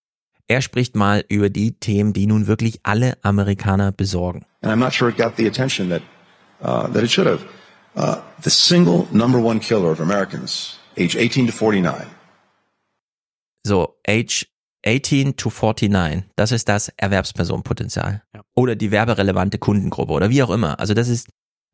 Er 0.48 0.62
spricht 0.62 0.96
mal 0.96 1.24
über 1.28 1.50
die 1.50 1.74
Themen, 1.74 2.14
die 2.14 2.26
nun 2.26 2.48
wirklich 2.48 2.80
alle 2.84 3.18
Amerikaner 3.22 3.92
besorgen. 3.92 4.46
And 4.62 4.72
I'm 4.74 4.78
not 4.80 4.94
sure 4.94 5.12
it 5.12 5.18
got 5.18 5.34
the 5.38 5.46
attention 5.48 5.90
that, 5.90 6.02
uh, 6.62 6.92
that 6.94 7.04
it 7.04 7.12
should 7.12 7.28
have. 7.28 7.42
Uh, 7.96 8.18
the 8.44 8.50
single 8.50 9.08
number 9.12 9.40
one 9.44 9.60
killer 9.60 9.92
of 9.92 10.00
Americans, 10.00 10.77
age 10.98 11.16
18 11.18 11.48
to 11.48 11.54
49, 11.54 12.08
So, 13.66 13.98
Age 14.08 14.48
18 14.86 15.36
to 15.36 15.50
49, 15.50 16.24
das 16.36 16.52
ist 16.52 16.70
das 16.70 16.90
Erwerbspersonenpotenzial. 16.98 18.24
Oder 18.56 18.76
die 18.76 18.92
werberelevante 18.92 19.58
Kundengruppe 19.58 20.14
oder 20.14 20.30
wie 20.30 20.42
auch 20.44 20.50
immer. 20.50 20.80
Also 20.80 20.94
das 20.94 21.10
ist 21.10 21.28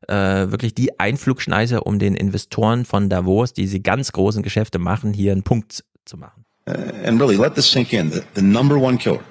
äh, 0.08 0.14
wirklich 0.50 0.74
die 0.74 1.00
Einflugschneise, 1.00 1.84
um 1.84 2.00
den 2.00 2.16
Investoren 2.16 2.86
von 2.86 3.10
Davos, 3.10 3.54
die 3.54 3.68
sie 3.68 3.84
ganz 3.84 4.12
großen 4.12 4.42
Geschäfte 4.42 4.80
machen, 4.80 5.14
hier 5.14 5.32
einen 5.32 5.44
Punkt 5.44 5.84
zu 6.06 6.18
machen. 6.18 6.44
uh, 6.68 6.72
and 7.06 7.20
really 7.20 7.36
let 7.36 7.56
this 7.56 7.70
sink 7.70 7.94
in. 7.94 8.12
The, 8.12 8.24
the 8.36 8.42
number 8.42 8.78
one 8.78 8.98
killer 8.98 9.24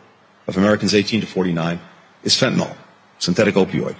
of 0.46 0.56
Americans 0.56 0.94
18 0.94 1.20
to 1.22 1.26
49 1.26 1.78
is 2.22 2.36
fentanyl, 2.36 2.74
synthetic 3.18 3.56
opioid. 3.56 3.96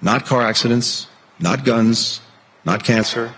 Not 0.00 0.24
car 0.26 0.42
accidents, 0.42 1.08
not 1.38 1.64
guns, 1.64 2.20
not 2.64 2.82
cancer, 2.84 3.32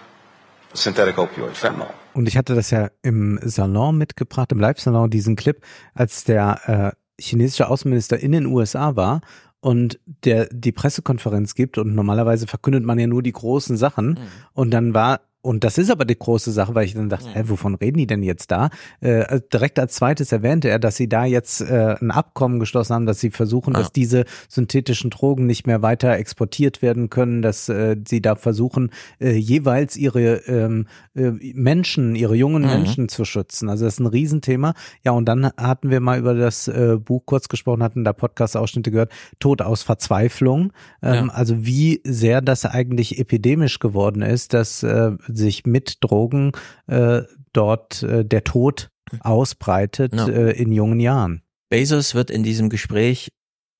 synthetic 0.77 1.19
opioid, 1.19 1.57
fentanyl. 1.57 1.89
Und 2.15 2.29
ich 2.29 2.37
hatte 2.37 2.55
das 2.55 2.71
ja 2.71 2.91
im 3.03 3.39
Salon 3.43 3.99
mitgebracht, 3.99 4.53
im 4.53 4.61
Live-Salon, 4.61 5.11
diesen 5.11 5.37
Clip, 5.37 5.61
als 5.95 6.25
der 6.25 6.95
äh, 7.19 7.23
chinesische 7.23 7.69
Außenminister 7.69 8.19
in 8.19 8.33
den 8.33 8.47
USA 8.47 8.97
war 8.97 9.21
und 9.61 9.99
der 10.25 10.47
die 10.51 10.73
Pressekonferenz 10.73 11.55
gibt 11.55 11.79
und 11.79 11.95
normalerweise 11.95 12.47
verkündet 12.47 12.85
man 12.85 12.99
ja 12.99 13.07
nur 13.07 13.23
die 13.23 13.33
großen 13.33 13.77
Sachen 13.77 14.19
und 14.53 14.71
dann 14.71 14.95
war 14.95 15.21
und 15.47 15.65
das 15.65 15.79
ist 15.79 15.91
aber 15.91 16.05
die 16.05 16.19
große 16.19 16.51
Sache, 16.53 16.75
weil 16.75 16.85
ich 16.87 16.95
dann 16.95 17.09
dachte, 17.09 17.29
hä, 17.33 17.43
wovon 17.47 17.75
reden 17.77 17.99
die 17.99 18.07
denn 18.07 18.23
jetzt 18.23 18.51
da? 18.51 18.71
Äh, 19.01 19.41
direkt 19.53 19.79
als 19.79 19.95
zweites 19.95 20.33
erwähnte 20.33 20.69
er, 20.69 20.79
dass 20.79 20.97
sie 20.97 21.09
da 21.09 21.25
jetzt 21.25 21.61
äh, 21.61 21.97
ein 22.01 22.11
Abkommen 22.11 22.59
geschlossen 22.59 22.95
haben, 22.95 23.07
dass 23.07 23.21
sie 23.21 23.31
versuchen, 23.31 23.75
Ja. 23.75 23.81
dass 23.81 23.93
diese 23.93 24.25
synthetischen 24.49 25.11
Drogen 25.11 25.47
nicht 25.47 25.67
mehr 25.67 25.83
weiter 25.83 26.17
exportiert 26.17 26.83
werden 26.83 27.11
können, 27.11 27.43
dass 27.43 27.69
äh, 27.69 27.97
sie 28.07 28.21
da 28.21 28.35
versuchen, 28.35 28.91
äh, 29.21 29.31
jeweils 29.37 29.97
ihre 29.97 30.37
ähm, 30.49 30.87
äh, 31.15 31.31
Menschen, 31.55 32.17
ihre 32.17 32.35
jungen 32.35 32.63
Mhm. 32.63 32.69
Menschen 32.69 33.09
zu 33.09 33.25
schützen. 33.25 33.69
Also 33.69 33.85
das 33.85 33.95
ist 33.95 34.01
ein 34.01 34.07
Riesenthema. 34.07 34.75
Ja, 35.05 35.13
und 35.13 35.27
dann 35.27 35.51
hatten 35.57 35.91
wir 35.91 36.01
mal 36.01 36.19
über 36.19 36.35
das 36.35 36.69
äh, 36.69 36.97
Buch 36.99 37.23
kurz 37.25 37.49
gesprochen, 37.49 37.83
hatten 37.83 38.05
da 38.05 38.13
Podcast-Ausschnitte 38.13 38.91
gehört, 38.91 39.13
Tod 39.39 39.63
aus 39.63 39.83
Verzweiflung. 39.83 40.73
Ähm, 41.03 41.27
Ja. 41.27 41.33
Also 41.33 41.65
wie 41.65 42.01
sehr 42.05 42.41
das 42.43 42.65
eigentlich 42.65 43.19
epidemisch 43.19 43.79
geworden 43.79 44.23
ist, 44.23 44.53
dass 44.55 44.83
äh, 44.83 45.13
sich 45.37 45.67
mit 45.67 45.99
Drogen 46.01 46.53
äh, 46.87 47.23
dort 47.53 48.03
äh, 48.03 48.25
der 48.25 48.45
Tod 48.45 48.91
ausbreitet 49.21 50.15
Ja. 50.15 50.29
äh, 50.29 50.51
in 50.53 50.73
jungen 50.73 51.01
Jahren. 51.01 51.43
Bezos 51.69 52.15
wird 52.15 52.31
in 52.31 52.43
diesem 52.43 52.69
Gespräch, 52.71 53.33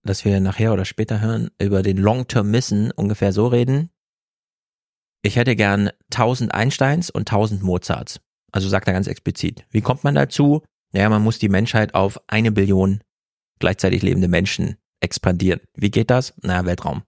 das 0.03 0.25
wir 0.25 0.41
nachher 0.41 0.73
oder 0.73 0.85
später 0.85 1.21
hören, 1.21 1.51
über 1.61 1.83
den 1.83 1.97
Long-Term 1.97 2.51
Missen 2.51 2.91
ungefähr 2.93 3.33
so 3.33 3.47
reden. 3.47 3.91
Ich 5.23 5.37
hätte 5.37 5.57
gern 5.57 5.91
1000 6.13 6.55
Einsteins 6.55 7.11
und 7.11 7.23
1000 7.31 7.63
Mozarts. 7.63 8.21
Also 8.53 8.69
sagt 8.69 8.87
er 8.87 8.93
ganz 8.95 9.07
explizit. 9.09 9.65
Wie 9.71 9.81
kommt 9.81 10.05
man 10.05 10.15
dazu? 10.15 10.63
Naja, 10.93 11.09
man 11.09 11.23
muss 11.23 11.39
die 11.39 11.49
Menschheit 11.49 11.95
auf 11.95 12.21
eine 12.29 12.53
Billion 12.53 13.01
gleichzeitig 13.59 14.03
lebende 14.03 14.29
Menschen 14.29 14.77
expandieren. 15.01 15.61
Wie 15.75 15.91
geht 15.91 16.11
das? 16.11 16.35
Na, 16.43 16.65
Weltraum. 16.65 17.03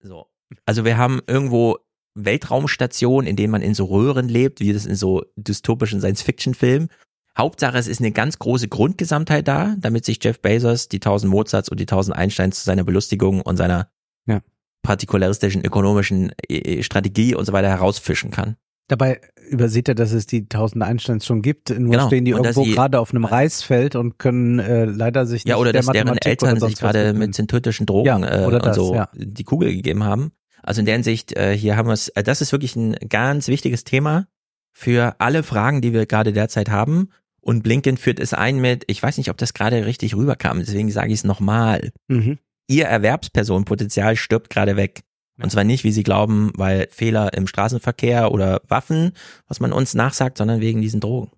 So. 0.00 0.26
Also 0.64 0.84
wir 0.84 0.96
haben 0.96 1.20
irgendwo 1.26 1.78
Weltraumstationen, 2.24 3.28
in 3.28 3.36
denen 3.36 3.50
man 3.50 3.62
in 3.62 3.74
so 3.74 3.84
Röhren 3.86 4.28
lebt, 4.28 4.60
wie 4.60 4.72
das 4.72 4.86
in 4.86 4.94
so 4.96 5.22
dystopischen 5.36 6.00
Science-Fiction-Filmen. 6.00 6.88
Hauptsache, 7.36 7.78
es 7.78 7.86
ist 7.86 8.00
eine 8.00 8.10
ganz 8.10 8.38
große 8.38 8.68
Grundgesamtheit 8.68 9.46
da, 9.46 9.76
damit 9.78 10.04
sich 10.04 10.18
Jeff 10.22 10.40
Bezos 10.40 10.88
die 10.88 10.96
1000 10.96 11.30
Mozarts 11.30 11.68
und 11.68 11.78
die 11.78 11.84
1000 11.86 12.16
Einsteins 12.16 12.58
zu 12.58 12.64
seiner 12.64 12.84
Belustigung 12.84 13.40
und 13.42 13.56
seiner 13.56 13.90
Ja. 14.26 14.40
partikularistischen 14.82 15.64
ökonomischen 15.64 16.32
äh, 16.48 16.82
Strategie 16.82 17.34
und 17.34 17.44
so 17.44 17.52
weiter 17.52 17.68
herausfischen 17.68 18.30
kann. 18.30 18.56
Dabei 18.88 19.20
übersieht 19.50 19.88
er, 19.88 19.94
dass 19.94 20.12
es 20.12 20.26
die 20.26 20.48
tausend 20.48 20.82
Einsteins 20.82 21.26
schon 21.26 21.42
gibt. 21.42 21.68
Nur 21.70 21.90
Genau. 21.90 22.06
stehen 22.06 22.24
die 22.24 22.32
Und 22.32 22.44
irgendwo 22.46 22.64
gerade 22.64 22.98
auf 22.98 23.12
einem 23.12 23.26
Reisfeld 23.26 23.96
und 23.96 24.18
können 24.18 24.58
äh, 24.58 24.86
leider 24.86 25.26
sich 25.26 25.44
nicht 25.44 25.50
Ja, 25.50 25.58
oder 25.58 25.72
der 25.72 25.82
dass 25.82 25.92
deren 25.92 26.16
Eltern 26.16 26.58
sich 26.58 26.76
gerade 26.76 27.12
mit 27.12 27.34
synthetischen 27.34 27.84
Drogen 27.86 28.06
Ja, 28.06 28.18
äh, 28.18 28.46
und 28.46 28.64
das, 28.64 28.74
so 28.76 28.94
ja. 28.94 29.10
die 29.14 29.44
Kugel 29.44 29.74
gegeben 29.74 30.04
haben. 30.04 30.32
Also 30.62 30.80
in 30.80 30.86
der 30.86 30.94
Hinsicht, 30.94 31.36
äh, 31.36 31.56
hier 31.56 31.76
haben 31.76 31.88
wir 31.88 31.92
es, 31.92 32.08
äh, 32.08 32.22
das 32.22 32.40
ist 32.40 32.52
wirklich 32.52 32.76
ein 32.76 32.94
ganz 33.08 33.48
wichtiges 33.48 33.84
Thema 33.84 34.26
für 34.72 35.16
alle 35.18 35.42
Fragen, 35.42 35.80
die 35.80 35.92
wir 35.92 36.06
gerade 36.06 36.32
derzeit 36.32 36.70
haben. 36.70 37.10
Und 37.40 37.62
Blinken 37.62 37.96
führt 37.96 38.20
es 38.20 38.34
ein 38.34 38.58
mit, 38.58 38.84
ich 38.88 39.02
weiß 39.02 39.16
nicht, 39.18 39.30
ob 39.30 39.36
das 39.38 39.54
gerade 39.54 39.86
richtig 39.86 40.14
rüberkam, 40.14 40.60
deswegen 40.60 40.90
sage 40.90 41.08
ich 41.08 41.20
es 41.20 41.24
nochmal. 41.24 41.92
Mhm. 42.08 42.38
Ihr 42.66 42.86
Erwerbspersonenpotenzial 42.86 44.16
stirbt 44.16 44.50
gerade 44.50 44.76
weg. 44.76 45.02
Und 45.40 45.50
zwar 45.50 45.64
nicht, 45.64 45.84
wie 45.84 45.92
Sie 45.92 46.02
glauben, 46.02 46.50
weil 46.56 46.88
Fehler 46.90 47.32
im 47.32 47.46
Straßenverkehr 47.46 48.32
oder 48.32 48.60
Waffen, 48.68 49.12
was 49.46 49.60
man 49.60 49.72
uns 49.72 49.94
nachsagt, 49.94 50.36
sondern 50.36 50.60
wegen 50.60 50.82
diesen 50.82 51.00
Drogen. 51.00 51.30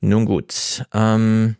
Nun 0.00 0.24
gut, 0.24 0.84
ähm, 0.92 1.56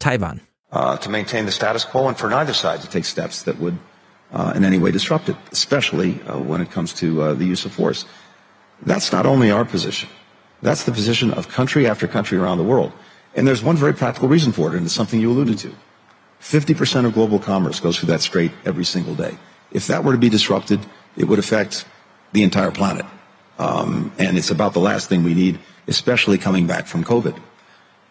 Taiwan. 0.00 0.40
uh, 0.72 0.96
to 0.96 1.10
maintain 1.10 1.46
the 1.46 1.52
status 1.52 1.84
quo 1.84 2.08
and 2.08 2.18
for 2.18 2.28
neither 2.28 2.54
side 2.54 2.80
to 2.80 2.88
take 2.88 3.04
steps 3.04 3.42
that 3.42 3.58
would 3.58 3.78
uh, 4.32 4.52
in 4.54 4.64
any 4.64 4.78
way 4.78 4.90
disrupt 4.90 5.28
it, 5.28 5.36
especially 5.52 6.20
uh, 6.22 6.38
when 6.38 6.60
it 6.60 6.70
comes 6.70 6.92
to 6.94 7.22
uh, 7.22 7.34
the 7.34 7.44
use 7.44 7.64
of 7.64 7.72
force. 7.72 8.04
That's 8.82 9.12
not 9.12 9.26
only 9.26 9.50
our 9.50 9.64
position. 9.64 10.08
That's 10.62 10.84
the 10.84 10.92
position 10.92 11.32
of 11.32 11.48
country 11.48 11.86
after 11.86 12.06
country 12.06 12.38
around 12.38 12.58
the 12.58 12.64
world. 12.64 12.92
And 13.34 13.46
there's 13.46 13.62
one 13.62 13.76
very 13.76 13.94
practical 13.94 14.28
reason 14.28 14.52
for 14.52 14.68
it, 14.68 14.76
and 14.76 14.84
it's 14.84 14.94
something 14.94 15.20
you 15.20 15.30
alluded 15.30 15.58
to. 15.58 15.74
50% 16.40 17.04
of 17.04 17.12
global 17.14 17.38
commerce 17.38 17.80
goes 17.80 17.98
through 17.98 18.08
that 18.08 18.22
strait 18.22 18.50
every 18.64 18.84
single 18.84 19.14
day. 19.14 19.36
If 19.72 19.86
that 19.86 20.04
were 20.04 20.12
to 20.12 20.18
be 20.18 20.28
disrupted, 20.28 20.80
it 21.16 21.24
would 21.24 21.38
affect 21.38 21.84
the 22.32 22.42
entire 22.42 22.70
planet. 22.70 23.06
Um, 23.58 24.12
and 24.18 24.38
it's 24.38 24.50
about 24.50 24.72
the 24.72 24.80
last 24.80 25.08
thing 25.08 25.22
we 25.22 25.34
need, 25.34 25.58
especially 25.86 26.38
coming 26.38 26.66
back 26.66 26.86
from 26.86 27.04
COVID. 27.04 27.38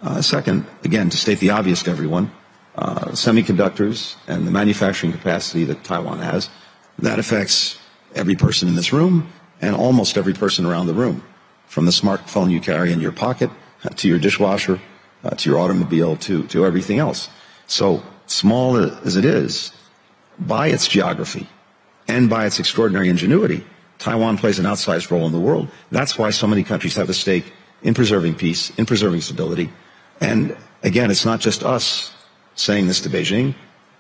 Uh, 0.02 0.22
second, 0.22 0.66
again, 0.84 1.10
to 1.10 1.18
state 1.18 1.40
the 1.40 1.50
obvious 1.50 1.84
to 1.84 1.92
everyone, 1.92 2.32
uh, 2.80 3.12
semiconductors 3.12 4.16
and 4.28 4.48
the 4.48 4.52
manufacturing 4.52 5.12
capacity 5.12 5.66
that 5.66 5.84
Taiwan 5.84 6.20
has, 6.20 6.50
that 6.98 7.20
affects 7.20 7.78
every 8.16 8.36
person 8.36 8.68
in 8.70 8.76
this 8.76 8.94
room 8.94 9.28
and 9.62 9.76
almost 9.76 10.18
every 10.18 10.34
person 10.34 10.66
around 10.66 10.88
the 10.88 10.94
room, 10.94 11.22
from 11.68 11.86
the 11.86 11.92
smartphone 11.92 12.50
you 12.50 12.62
carry 12.62 12.94
in 12.94 13.02
your 13.02 13.12
pocket 13.12 13.50
uh, 13.84 13.90
to 13.90 14.08
your 14.08 14.18
dishwasher, 14.18 14.80
uh, 15.26 15.32
to 15.32 15.50
your 15.50 15.60
automobile, 15.60 16.16
to, 16.16 16.48
to 16.48 16.66
everything 16.66 17.00
else. 17.00 17.30
So 17.68 18.02
small 18.28 18.78
as 18.78 19.18
it 19.18 19.26
is, 19.26 19.74
by 20.40 20.68
its 20.68 20.88
geography 20.88 21.48
and 22.08 22.30
by 22.30 22.46
its 22.46 22.60
extraordinary 22.60 23.10
ingenuity, 23.10 23.66
Taiwan 23.98 24.38
plays 24.38 24.58
an 24.58 24.66
outsized 24.66 25.12
role 25.12 25.26
in 25.26 25.34
the 25.34 25.40
world. 25.40 25.68
That's 25.92 26.18
why 26.18 26.30
so 26.30 26.48
many 26.48 26.64
countries 26.64 26.96
have 26.96 27.10
a 27.10 27.14
stake 27.14 27.52
in 27.84 27.94
preserving 27.94 28.36
peace, 28.36 28.72
in 28.78 28.86
preserving 28.86 29.20
stability. 29.20 29.70
And 30.22 30.56
again, 30.82 31.12
it's 31.12 31.26
not 31.26 31.42
just 31.42 31.64
us 31.64 32.14
saying 32.60 32.88
this 32.88 33.02
to 33.02 33.10
Beijing. 33.10 33.54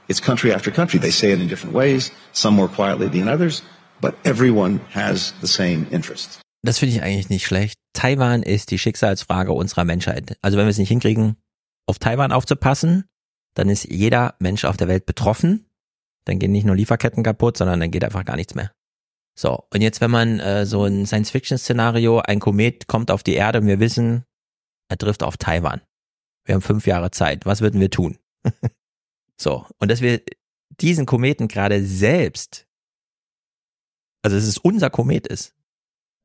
It's 0.07 0.21
country 0.21 0.53
after 0.53 0.71
country. 0.71 0.99
They 0.99 1.11
say 1.11 1.31
it 1.31 1.39
in 1.39 1.47
different 1.47 1.75
ways, 1.75 2.11
some 2.33 2.55
more 2.55 2.67
quietly 2.67 3.07
than 3.09 3.27
others, 3.27 3.61
but 4.01 4.15
everyone 4.23 4.81
has 4.91 5.33
the 5.41 5.47
same 5.47 5.85
interest. 5.91 6.39
Das 6.63 6.79
finde 6.79 6.95
ich 6.95 7.03
eigentlich 7.03 7.29
nicht 7.29 7.45
schlecht. 7.45 7.77
Taiwan 7.93 8.43
ist 8.43 8.71
die 8.71 8.79
Schicksalsfrage 8.79 9.53
unserer 9.53 9.85
Menschheit. 9.85 10.37
Also 10.41 10.57
wenn 10.57 10.65
wir 10.65 10.71
es 10.71 10.77
nicht 10.77 10.89
hinkriegen, 10.89 11.37
auf 11.87 11.99
Taiwan 11.99 12.31
aufzupassen, 12.31 13.05
dann 13.55 13.69
ist 13.69 13.85
jeder 13.85 14.35
Mensch 14.39 14.65
auf 14.65 14.77
der 14.77 14.87
Welt 14.87 15.05
betroffen. 15.05 15.65
Dann 16.25 16.37
gehen 16.37 16.51
nicht 16.51 16.65
nur 16.65 16.75
Lieferketten 16.75 17.23
kaputt, 17.23 17.57
sondern 17.57 17.79
dann 17.79 17.91
geht 17.91 18.03
einfach 18.03 18.25
gar 18.25 18.35
nichts 18.35 18.55
mehr. 18.55 18.71
So, 19.37 19.63
und 19.73 19.81
jetzt, 19.81 20.01
wenn 20.01 20.11
man 20.11 20.39
äh, 20.39 20.65
so 20.65 20.83
ein 20.83 21.05
Science-Fiction-Szenario, 21.05 22.19
ein 22.19 22.39
Komet 22.39 22.87
kommt 22.87 23.09
auf 23.09 23.23
die 23.23 23.35
Erde 23.35 23.59
und 23.59 23.67
wir 23.67 23.79
wissen, 23.79 24.25
er 24.89 24.97
trifft 24.97 25.23
auf 25.23 25.37
Taiwan. 25.37 25.81
Wir 26.45 26.55
haben 26.55 26.61
fünf 26.61 26.87
Jahre 26.87 27.11
Zeit. 27.11 27.45
Was 27.45 27.61
würden 27.61 27.79
wir 27.79 27.89
tun? 27.89 28.17
So, 29.37 29.65
und 29.79 29.89
dass 29.91 30.01
wir 30.01 30.21
diesen 30.79 31.05
Kometen 31.05 31.47
gerade 31.47 31.83
selbst, 31.83 32.67
also 34.21 34.35
dass 34.35 34.45
es 34.45 34.57
unser 34.57 34.89
Komet 34.89 35.27
ist, 35.27 35.55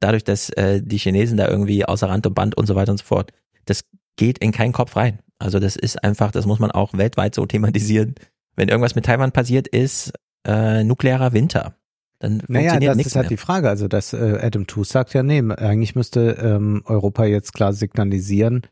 dadurch, 0.01 0.25
dass 0.25 0.51
äh, 0.51 0.83
die 0.83 0.99
Chinesen 0.99 1.37
da 1.37 1.49
irgendwie 1.49 1.85
außer 1.85 2.09
Rand 2.09 2.27
und 2.27 2.35
Band 2.35 2.57
und 2.57 2.67
so 2.67 2.75
weiter 2.75 2.93
und 2.93 2.99
so 2.99 3.05
fort, 3.05 3.33
das 3.65 3.85
geht 4.17 4.39
in 4.39 4.53
keinen 4.53 4.73
Kopf 4.73 4.97
rein. 4.97 5.21
Also 5.39 5.59
das 5.59 5.77
ist 5.77 6.03
einfach, 6.05 6.31
das 6.31 6.47
muss 6.47 6.59
man 6.59 6.71
auch 6.71 6.93
weltweit 6.95 7.35
so 7.35 7.47
thematisieren. 7.47 8.15
Wenn 8.57 8.69
irgendwas 8.69 8.95
mit 8.95 9.07
Taiwan 9.07 9.33
passiert 9.33 9.67
ist, 9.67 10.13
äh, 10.47 10.85
nuklearer 10.85 11.33
Winter. 11.33 11.77
Dann 12.21 12.43
naja, 12.47 12.79
das 12.79 12.97
ist 12.99 13.17
halt 13.17 13.25
mehr. 13.25 13.29
die 13.31 13.37
Frage. 13.37 13.69
Also, 13.69 13.89
dass 13.89 14.13
äh, 14.13 14.39
Adam 14.41 14.67
Tooze 14.67 14.93
sagt 14.93 15.15
ja, 15.15 15.23
nee, 15.23 15.41
eigentlich 15.41 15.95
müsste 15.95 16.39
ähm, 16.41 16.83
Europa 16.87 17.25
jetzt 17.25 17.53
klar 17.53 17.73
signalisieren, 17.73 18.63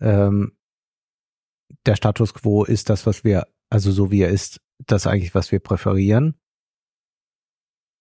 ähm, 0.00 0.52
der 1.86 1.96
Status 1.96 2.34
quo 2.34 2.64
ist 2.64 2.90
das, 2.90 3.06
was 3.06 3.24
wir, 3.24 3.46
also 3.70 3.90
so 3.90 4.10
wie 4.10 4.22
er 4.22 4.30
ist, 4.30 4.60
das 4.86 5.06
eigentlich, 5.06 5.34
was 5.34 5.52
wir 5.52 5.60
präferieren. 5.60 6.34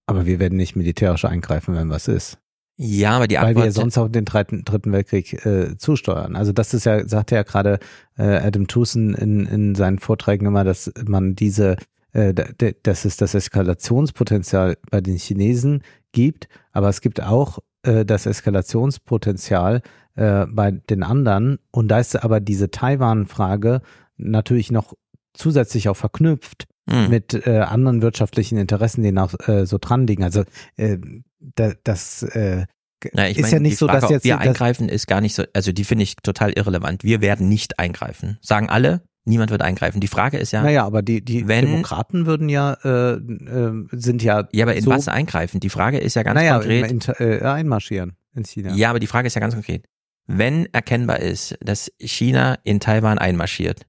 Aber 0.06 0.26
wir 0.26 0.40
werden 0.40 0.58
nicht 0.58 0.76
militärisch 0.76 1.26
eingreifen, 1.26 1.76
wenn 1.76 1.90
was 1.90 2.08
ist. 2.08 2.40
Ja, 2.80 3.12
aber 3.12 3.28
die 3.28 3.36
Weil 3.36 3.48
Antwort 3.48 3.66
wir 3.66 3.72
sonst 3.72 3.98
auch 3.98 4.08
den 4.08 4.26
dritten, 4.26 4.64
dritten 4.64 4.92
Weltkrieg 4.92 5.46
äh, 5.46 5.78
zusteuern. 5.78 6.36
Also 6.36 6.52
das 6.52 6.76
ist 6.76 6.86
ja, 6.86 7.08
sagt 7.08 7.32
ja 7.32 7.42
gerade 7.42 7.80
äh, 8.18 8.24
Adam 8.24 8.68
Tucson 8.68 9.16
in, 9.16 9.48
in 9.48 9.74
seinen 9.74 9.98
Vorträgen 9.98 10.46
immer, 10.46 10.64
dass 10.64 10.92
man 11.06 11.36
diese, 11.36 11.78
äh, 12.14 12.36
dass 12.84 13.06
es 13.06 13.18
das 13.18 13.34
Eskalationspotenzial 13.34 14.78
bei 14.92 15.02
den 15.02 15.18
Chinesen 15.18 15.82
gibt, 16.12 16.48
aber 16.72 16.88
es 16.90 17.02
gibt 17.02 17.22
auch 17.22 17.58
äh, 17.82 18.06
das 18.06 18.28
Eskalationspotenzial 18.28 19.82
äh, 20.18 20.46
bei 20.48 20.72
den 20.72 21.04
anderen. 21.04 21.60
Und 21.72 21.88
da 21.88 22.00
ist 22.00 22.22
aber 22.22 22.40
diese 22.42 22.70
Taiwan-Frage 22.70 23.82
natürlich 24.18 24.72
noch 24.72 24.94
zusätzlich 25.34 25.88
auch 25.90 25.96
verknüpft 25.98 26.68
Hm. 26.90 27.10
mit 27.10 27.34
äh, 27.46 27.60
anderen 27.60 28.02
wirtschaftlichen 28.02 28.58
Interessen, 28.58 29.04
die 29.04 29.12
noch 29.12 29.34
äh, 29.50 29.66
so 29.66 29.78
dran 29.78 30.08
liegen. 30.08 30.24
Also 30.24 30.44
äh, 30.78 30.98
da, 31.40 31.74
das 31.84 32.24
äh, 32.24 32.66
Na, 33.12 33.28
ich 33.28 33.36
ist 33.38 33.42
meine, 33.44 33.54
ja 33.56 33.60
nicht 33.60 33.72
die 33.74 33.76
so, 33.76 33.88
Frage, 33.88 34.00
dass 34.00 34.10
jetzt 34.10 34.24
wir 34.24 34.38
das, 34.38 34.48
eingreifen, 34.48 34.88
ist 34.88 35.06
gar 35.06 35.20
nicht 35.20 35.36
so, 35.36 35.44
also 35.54 35.74
die 35.74 35.84
finde 35.84 36.04
ich 36.04 36.16
total 36.16 36.54
irrelevant. 36.54 37.04
Wir 37.04 37.20
werden 37.20 37.50
nicht 37.50 37.78
eingreifen. 37.78 38.38
Sagen 38.42 38.70
alle, 38.70 39.02
niemand 39.26 39.52
wird 39.52 39.64
eingreifen. 39.64 40.00
Die 40.00 40.08
Frage 40.08 40.38
ist 40.38 40.54
ja, 40.54 40.64
Naja, 40.64 40.86
aber 40.86 41.02
die, 41.02 41.20
die 41.26 41.50
wenn- 41.50 41.66
Demokraten 41.66 42.26
würden 42.26 42.48
ja, 42.48 42.78
äh, 42.86 43.16
äh, 43.16 43.88
sind 43.92 44.24
ja. 44.24 44.48
ja, 44.54 44.64
aber 44.64 44.76
in 44.76 44.86
so, 44.86 44.92
was 44.92 45.10
eingreifen? 45.10 45.60
Die 45.60 45.70
Frage 45.70 45.98
ist 45.98 46.14
ja 46.16 46.24
ganz 46.24 46.36
naja, 46.36 46.54
konkret. 46.60 46.90
in, 46.90 47.02
äh, 47.20 47.42
einmarschieren 47.42 48.14
in 48.34 48.46
China. 48.46 48.74
Ja, 48.76 48.92
aber 48.92 49.02
die 49.02 49.08
Frage 49.08 49.28
ist 49.28 49.34
ja 49.34 49.42
ganz 49.42 49.56
konkret. 49.56 49.84
Wenn 50.28 50.72
erkennbar 50.74 51.20
ist, 51.20 51.58
dass 51.62 51.92
China 52.00 52.60
in 52.64 52.80
Taiwan 52.80 53.18
einmarschiert, 53.18 53.88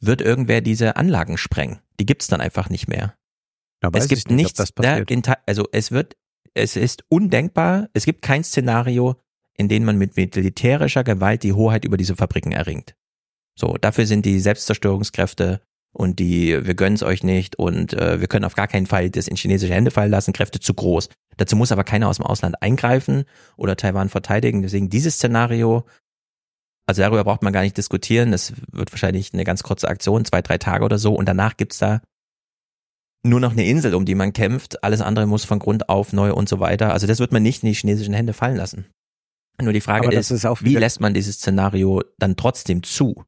wird 0.00 0.22
irgendwer 0.22 0.62
diese 0.62 0.96
Anlagen 0.96 1.36
sprengen. 1.36 1.80
Die 2.00 2.06
gibt's 2.06 2.26
dann 2.26 2.40
einfach 2.40 2.70
nicht 2.70 2.88
mehr. 2.88 3.14
Weiß 3.82 4.04
es 4.04 4.08
gibt 4.08 4.30
nicht, 4.30 4.58
nichts, 4.58 4.72
da 4.74 5.36
also 5.46 5.68
es 5.72 5.92
wird, 5.92 6.16
es 6.54 6.74
ist 6.74 7.04
undenkbar, 7.08 7.88
es 7.92 8.06
gibt 8.06 8.22
kein 8.22 8.42
Szenario, 8.42 9.16
in 9.56 9.68
dem 9.68 9.84
man 9.84 9.98
mit 9.98 10.16
militärischer 10.16 11.04
Gewalt 11.04 11.42
die 11.42 11.52
Hoheit 11.52 11.84
über 11.84 11.96
diese 11.96 12.16
Fabriken 12.16 12.52
erringt. 12.52 12.94
So, 13.54 13.76
dafür 13.80 14.06
sind 14.06 14.24
die 14.24 14.40
Selbstzerstörungskräfte 14.40 15.60
und 15.92 16.18
die, 16.18 16.64
wir 16.64 16.74
gönnen's 16.74 17.02
euch 17.02 17.22
nicht 17.22 17.56
und 17.56 17.92
äh, 17.92 18.20
wir 18.20 18.28
können 18.28 18.44
auf 18.44 18.54
gar 18.54 18.68
keinen 18.68 18.86
Fall 18.86 19.10
das 19.10 19.28
in 19.28 19.36
chinesische 19.36 19.74
Hände 19.74 19.90
fallen 19.90 20.10
lassen, 20.10 20.32
Kräfte 20.32 20.60
zu 20.60 20.74
groß. 20.74 21.08
Dazu 21.38 21.56
muss 21.56 21.72
aber 21.72 21.84
keiner 21.84 22.08
aus 22.08 22.16
dem 22.16 22.26
Ausland 22.26 22.60
eingreifen 22.62 23.24
oder 23.56 23.76
Taiwan 23.76 24.10
verteidigen. 24.10 24.60
Deswegen 24.60 24.90
dieses 24.90 25.14
Szenario, 25.14 25.86
also 26.86 27.00
darüber 27.00 27.24
braucht 27.24 27.42
man 27.42 27.52
gar 27.52 27.62
nicht 27.62 27.76
diskutieren. 27.76 28.32
Das 28.32 28.52
wird 28.70 28.92
wahrscheinlich 28.92 29.32
eine 29.32 29.44
ganz 29.44 29.62
kurze 29.62 29.88
Aktion, 29.88 30.24
zwei, 30.24 30.42
drei 30.42 30.58
Tage 30.58 30.84
oder 30.84 30.98
so. 30.98 31.14
Und 31.14 31.26
danach 31.26 31.56
gibt's 31.56 31.78
da 31.78 32.02
nur 33.24 33.40
noch 33.40 33.52
eine 33.52 33.66
Insel, 33.66 33.94
um 33.94 34.04
die 34.04 34.14
man 34.14 34.32
kämpft. 34.32 34.82
Alles 34.84 35.00
andere 35.00 35.26
muss 35.26 35.44
von 35.44 35.58
Grund 35.58 35.88
auf 35.88 36.12
neu 36.12 36.32
und 36.34 36.48
so 36.48 36.60
weiter. 36.60 36.92
Also 36.92 37.06
das 37.06 37.18
wird 37.20 37.32
man 37.32 37.42
nicht 37.42 37.62
in 37.62 37.68
die 37.68 37.74
chinesischen 37.74 38.14
Hände 38.14 38.32
fallen 38.32 38.56
lassen. 38.56 38.86
Nur 39.60 39.72
die 39.72 39.80
Frage 39.80 40.12
ist, 40.14 40.30
ist 40.30 40.44
wie 40.64 40.76
lässt 40.76 41.00
man 41.00 41.14
dieses 41.14 41.36
Szenario 41.36 42.02
dann 42.18 42.36
trotzdem 42.36 42.82
zu? 42.82 43.24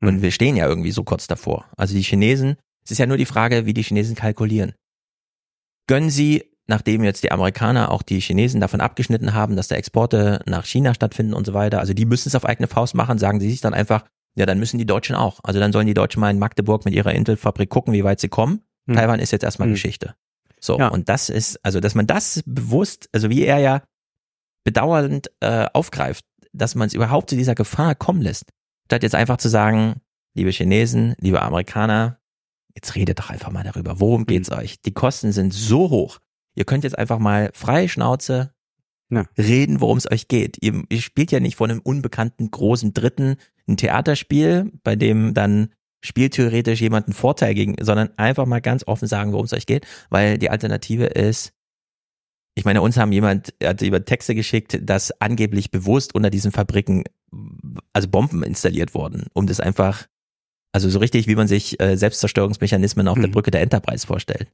Und 0.00 0.08
Hm. 0.08 0.22
wir 0.22 0.30
stehen 0.30 0.56
ja 0.56 0.66
irgendwie 0.66 0.90
so 0.90 1.04
kurz 1.04 1.26
davor. 1.26 1.66
Also 1.76 1.94
die 1.94 2.02
Chinesen, 2.02 2.56
es 2.84 2.92
ist 2.92 2.98
ja 2.98 3.06
nur 3.06 3.16
die 3.16 3.26
Frage, 3.26 3.66
wie 3.66 3.74
die 3.74 3.82
Chinesen 3.82 4.16
kalkulieren. 4.16 4.74
Gönnen 5.88 6.10
sie, 6.10 6.44
nachdem 6.68 7.02
jetzt 7.02 7.22
die 7.22 7.32
Amerikaner 7.32 7.90
auch 7.90 8.02
die 8.02 8.20
Chinesen 8.20 8.60
davon 8.60 8.80
abgeschnitten 8.80 9.34
haben, 9.34 9.56
dass 9.56 9.68
da 9.68 9.74
Exporte 9.76 10.40
nach 10.46 10.64
China 10.66 10.94
stattfinden 10.94 11.34
und 11.34 11.46
so 11.46 11.54
weiter, 11.54 11.80
also 11.80 11.94
die 11.94 12.04
müssen 12.04 12.28
es 12.28 12.34
auf 12.34 12.44
eigene 12.44 12.68
Faust 12.68 12.94
machen, 12.94 13.18
sagen 13.18 13.40
sie 13.40 13.50
sich 13.50 13.60
dann 13.60 13.74
einfach, 13.74 14.04
ja, 14.36 14.46
dann 14.46 14.58
müssen 14.58 14.78
die 14.78 14.86
Deutschen 14.86 15.16
auch. 15.16 15.40
Also 15.42 15.58
dann 15.58 15.72
sollen 15.72 15.86
die 15.86 15.94
Deutschen 15.94 16.20
mal 16.20 16.30
in 16.30 16.38
Magdeburg 16.38 16.84
mit 16.84 16.94
ihrer 16.94 17.12
Intel-Fabrik 17.14 17.70
gucken, 17.70 17.92
wie 17.94 18.04
weit 18.04 18.20
sie 18.20 18.28
kommen. 18.28 18.60
Hm. 18.86 18.94
Taiwan 18.96 19.18
ist 19.20 19.32
jetzt 19.32 19.42
erstmal 19.42 19.66
Hm. 19.68 19.74
Geschichte. 19.74 20.14
So, 20.60 20.78
Ja. 20.78 20.88
und 20.88 21.08
das 21.08 21.28
ist, 21.30 21.58
also 21.64 21.80
dass 21.80 21.94
man 21.94 22.06
das 22.06 22.42
bewusst, 22.44 23.08
also 23.12 23.30
wie 23.30 23.44
er 23.44 23.58
ja 23.58 23.82
bedauernd 24.64 25.30
äh, 25.40 25.66
aufgreift, 25.72 26.24
dass 26.52 26.74
man 26.74 26.86
es 26.88 26.94
überhaupt 26.94 27.30
zu 27.30 27.36
dieser 27.36 27.54
Gefahr 27.54 27.94
kommen 27.94 28.20
lässt, 28.22 28.50
statt 28.86 29.02
jetzt 29.02 29.14
einfach 29.14 29.36
zu 29.38 29.48
sagen, 29.48 30.00
liebe 30.34 30.50
Chinesen, 30.50 31.14
liebe 31.20 31.40
Amerikaner, 31.42 32.18
jetzt 32.74 32.94
redet 32.94 33.18
doch 33.18 33.30
einfach 33.30 33.50
mal 33.50 33.64
darüber, 33.64 34.00
worum 34.00 34.26
geht's 34.26 34.50
euch? 34.50 34.80
Die 34.82 34.92
Kosten 34.92 35.32
sind 35.32 35.52
so 35.54 35.90
hoch. 35.90 36.18
Ihr 36.58 36.64
könnt 36.64 36.84
jetzt 36.84 36.98
einfach 36.98 37.18
mal 37.20 37.50
freie 37.54 37.88
Schnauze 37.88 38.52
Ja. 39.10 39.24
reden, 39.38 39.80
worum 39.80 39.96
es 39.96 40.10
euch 40.10 40.26
geht. 40.28 40.58
Ihr, 40.60 40.82
ihr 40.88 41.00
spielt 41.00 41.30
ja 41.30 41.40
nicht 41.40 41.56
vor 41.56 41.68
einem 41.68 41.80
unbekannten 41.80 42.50
großen 42.50 42.92
Dritten 42.94 43.36
ein 43.68 43.76
Theaterspiel, 43.76 44.72
bei 44.82 44.96
dem 44.96 45.34
dann 45.34 45.68
spieltheoretisch 46.04 46.80
jemand 46.80 47.06
einen 47.06 47.14
Vorteil 47.14 47.54
gegen, 47.54 47.76
sondern 47.80 48.10
einfach 48.18 48.46
mal 48.46 48.60
ganz 48.60 48.84
offen 48.86 49.06
sagen, 49.08 49.32
worum 49.32 49.46
es 49.46 49.52
euch 49.52 49.66
geht, 49.66 49.86
weil 50.10 50.38
die 50.38 50.50
Alternative 50.50 51.06
ist, 51.06 51.52
ich 52.54 52.64
meine, 52.64 52.82
uns 52.82 52.96
haben 52.96 53.12
jemand, 53.12 53.54
hat 53.62 53.82
über 53.82 54.04
Texte 54.04 54.34
geschickt, 54.34 54.78
dass 54.82 55.12
angeblich 55.20 55.70
bewusst 55.70 56.14
unter 56.14 56.30
diesen 56.30 56.50
Fabriken 56.50 57.04
also 57.92 58.08
Bomben 58.08 58.42
installiert 58.42 58.94
wurden, 58.94 59.26
um 59.32 59.46
das 59.46 59.60
einfach, 59.60 60.06
also 60.72 60.88
so 60.90 60.98
richtig, 60.98 61.26
wie 61.28 61.36
man 61.36 61.46
sich 61.46 61.80
äh, 61.80 61.96
Selbstzerstörungsmechanismen 61.96 63.06
auf 63.06 63.18
der 63.18 63.28
Mhm. 63.28 63.32
Brücke 63.32 63.50
der 63.50 63.60
Enterprise 63.62 64.06
vorstellt. 64.06 64.50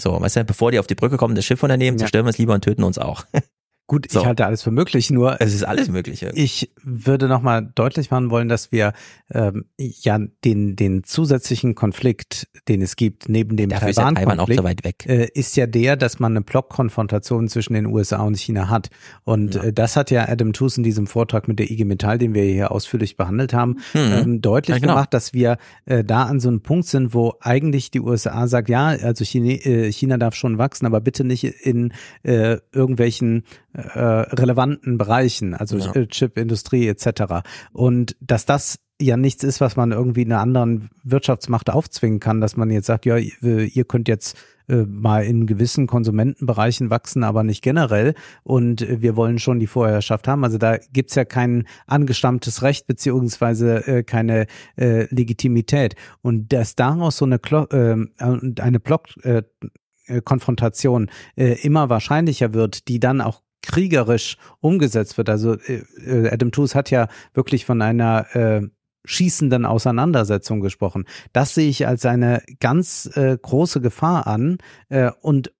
So, 0.00 0.20
weißt 0.20 0.36
du, 0.36 0.44
bevor 0.44 0.70
die 0.70 0.78
auf 0.78 0.86
die 0.86 0.94
Brücke 0.94 1.16
kommen, 1.16 1.34
das 1.34 1.44
Schiff 1.44 1.62
unternehmen, 1.62 1.98
zerstören 1.98 2.26
wir 2.26 2.30
es 2.30 2.38
lieber 2.38 2.54
und 2.54 2.62
töten 2.62 2.84
uns 2.84 2.98
auch. 2.98 3.24
Gut, 3.88 4.10
So. 4.10 4.18
ich 4.20 4.26
halte 4.26 4.44
alles 4.46 4.62
für 4.62 4.72
möglich, 4.72 5.10
nur 5.10 5.40
Es 5.40 5.54
ist 5.54 5.62
alles 5.62 5.88
Mögliche. 5.88 6.32
Ich 6.34 6.72
würde 6.82 7.28
nochmal 7.28 7.70
deutlich 7.76 8.10
machen 8.10 8.30
wollen, 8.30 8.48
dass 8.48 8.72
wir 8.72 8.92
ähm, 9.30 9.66
ja 9.78 10.18
den, 10.44 10.74
den 10.74 11.04
zusätzlichen 11.04 11.76
Konflikt, 11.76 12.48
den 12.66 12.82
es 12.82 12.96
gibt, 12.96 13.28
neben 13.28 13.56
dem 13.56 13.70
Dafür 13.70 13.88
ist 13.90 13.96
ja 13.98 14.02
Taiwan 14.10 14.40
auch 14.40 14.46
Taiwan-Konflikt, 14.48 14.58
so 14.60 14.64
weit 14.64 14.84
weg. 14.84 15.06
äh, 15.06 15.28
ist 15.34 15.56
ja 15.56 15.68
der, 15.68 15.96
dass 15.96 16.18
man 16.18 16.32
eine 16.32 16.40
Blockkonfrontation 16.40 17.48
zwischen 17.48 17.74
den 17.74 17.86
USA 17.86 18.22
und 18.22 18.36
China 18.36 18.68
hat. 18.68 18.90
Und 19.22 19.54
Ja. 19.54 19.62
äh, 19.64 19.72
das 19.72 19.94
hat 19.96 20.10
ja 20.10 20.28
Adam 20.28 20.52
Tooze 20.52 20.80
in 20.80 20.82
diesem 20.84 21.06
Vortrag 21.06 21.46
mit 21.46 21.58
der 21.60 21.70
IG 21.70 21.84
Metall, 21.84 22.18
den 22.18 22.34
wir 22.34 22.42
hier 22.42 22.72
ausführlich 22.72 23.16
behandelt 23.16 23.52
haben, 23.54 23.76
Mhm. 23.94 24.00
ähm, 24.12 24.40
deutlich 24.42 24.74
Ja, 24.76 24.80
genau. 24.80 24.94
gemacht, 24.94 25.14
dass 25.14 25.32
wir 25.32 25.58
äh, 25.84 26.02
da 26.02 26.24
an 26.24 26.40
so 26.40 26.48
einem 26.48 26.60
Punkt 26.60 26.86
sind, 26.88 27.14
wo 27.14 27.34
eigentlich 27.40 27.92
die 27.92 28.00
USA 28.00 28.48
sagt, 28.48 28.68
ja, 28.68 28.86
also 28.88 29.24
China, 29.24 29.50
äh, 29.52 29.92
China 29.92 30.18
darf 30.18 30.34
schon 30.34 30.58
wachsen, 30.58 30.86
aber 30.86 31.00
bitte 31.00 31.22
nicht 31.24 31.44
in 31.44 31.92
äh, 32.24 32.56
irgendwelchen 32.72 33.44
äh, 33.76 33.98
relevanten 34.00 34.98
Bereichen, 34.98 35.54
also 35.54 35.78
Ja. 35.78 35.92
äh, 35.94 36.06
Chipindustrie 36.06 36.88
etc. 36.88 37.42
Und 37.72 38.16
dass 38.20 38.46
das 38.46 38.78
ja 39.00 39.16
nichts 39.16 39.44
ist, 39.44 39.60
was 39.60 39.76
man 39.76 39.92
irgendwie 39.92 40.24
einer 40.24 40.40
anderen 40.40 40.88
Wirtschaftsmacht 41.04 41.68
aufzwingen 41.70 42.18
kann, 42.20 42.40
dass 42.40 42.56
man 42.56 42.70
jetzt 42.70 42.86
sagt, 42.86 43.04
ja, 43.04 43.16
ihr 43.16 43.34
ihr 43.42 43.84
könnt 43.84 44.08
jetzt 44.08 44.38
äh, 44.68 44.84
mal 44.86 45.22
in 45.24 45.46
gewissen 45.46 45.86
Konsumentenbereichen 45.86 46.88
wachsen, 46.90 47.22
aber 47.22 47.44
nicht 47.44 47.62
generell. 47.62 48.14
Und 48.42 48.82
äh, 48.82 49.02
wir 49.02 49.14
wollen 49.14 49.38
schon 49.38 49.60
die 49.60 49.66
Vorherrschaft 49.66 50.26
haben. 50.26 50.42
Also 50.44 50.58
da 50.58 50.78
gibt's 50.92 51.14
ja 51.14 51.24
kein 51.24 51.66
angestammtes 51.86 52.62
Recht 52.62 52.86
beziehungsweise 52.86 53.86
äh, 53.86 54.02
keine 54.02 54.46
äh, 54.76 55.06
Legitimität. 55.14 55.94
Und 56.22 56.52
dass 56.52 56.74
daraus 56.74 57.18
so 57.18 57.26
eine, 57.26 57.38
Klo 57.38 57.64
äh, 57.70 57.96
eine 58.18 58.80
Block, 58.80 59.08
äh, 59.24 59.42
Konfrontation 60.24 61.10
äh, 61.36 61.60
immer 61.64 61.88
wahrscheinlicher 61.88 62.54
wird, 62.54 62.88
die 62.88 63.00
dann 63.00 63.20
auch 63.20 63.42
kriegerisch 63.66 64.36
umgesetzt 64.60 65.18
wird. 65.18 65.28
Also 65.28 65.54
äh, 65.54 65.82
äh 66.06 66.30
Adam 66.30 66.52
Tooze 66.52 66.76
hat 66.76 66.90
ja 66.90 67.08
wirklich 67.34 67.64
von 67.64 67.82
einer 67.82 68.34
äh, 68.34 68.62
schießenden 69.04 69.64
Auseinandersetzung 69.64 70.60
gesprochen. 70.60 71.04
Das 71.32 71.54
sehe 71.54 71.68
ich 71.68 71.86
als 71.86 72.04
eine 72.04 72.42
ganz 72.60 73.10
äh, 73.14 73.36
große 73.40 73.80
Gefahr 73.80 74.26
an 74.26 74.58
äh, 74.88 75.10
und 75.20 75.52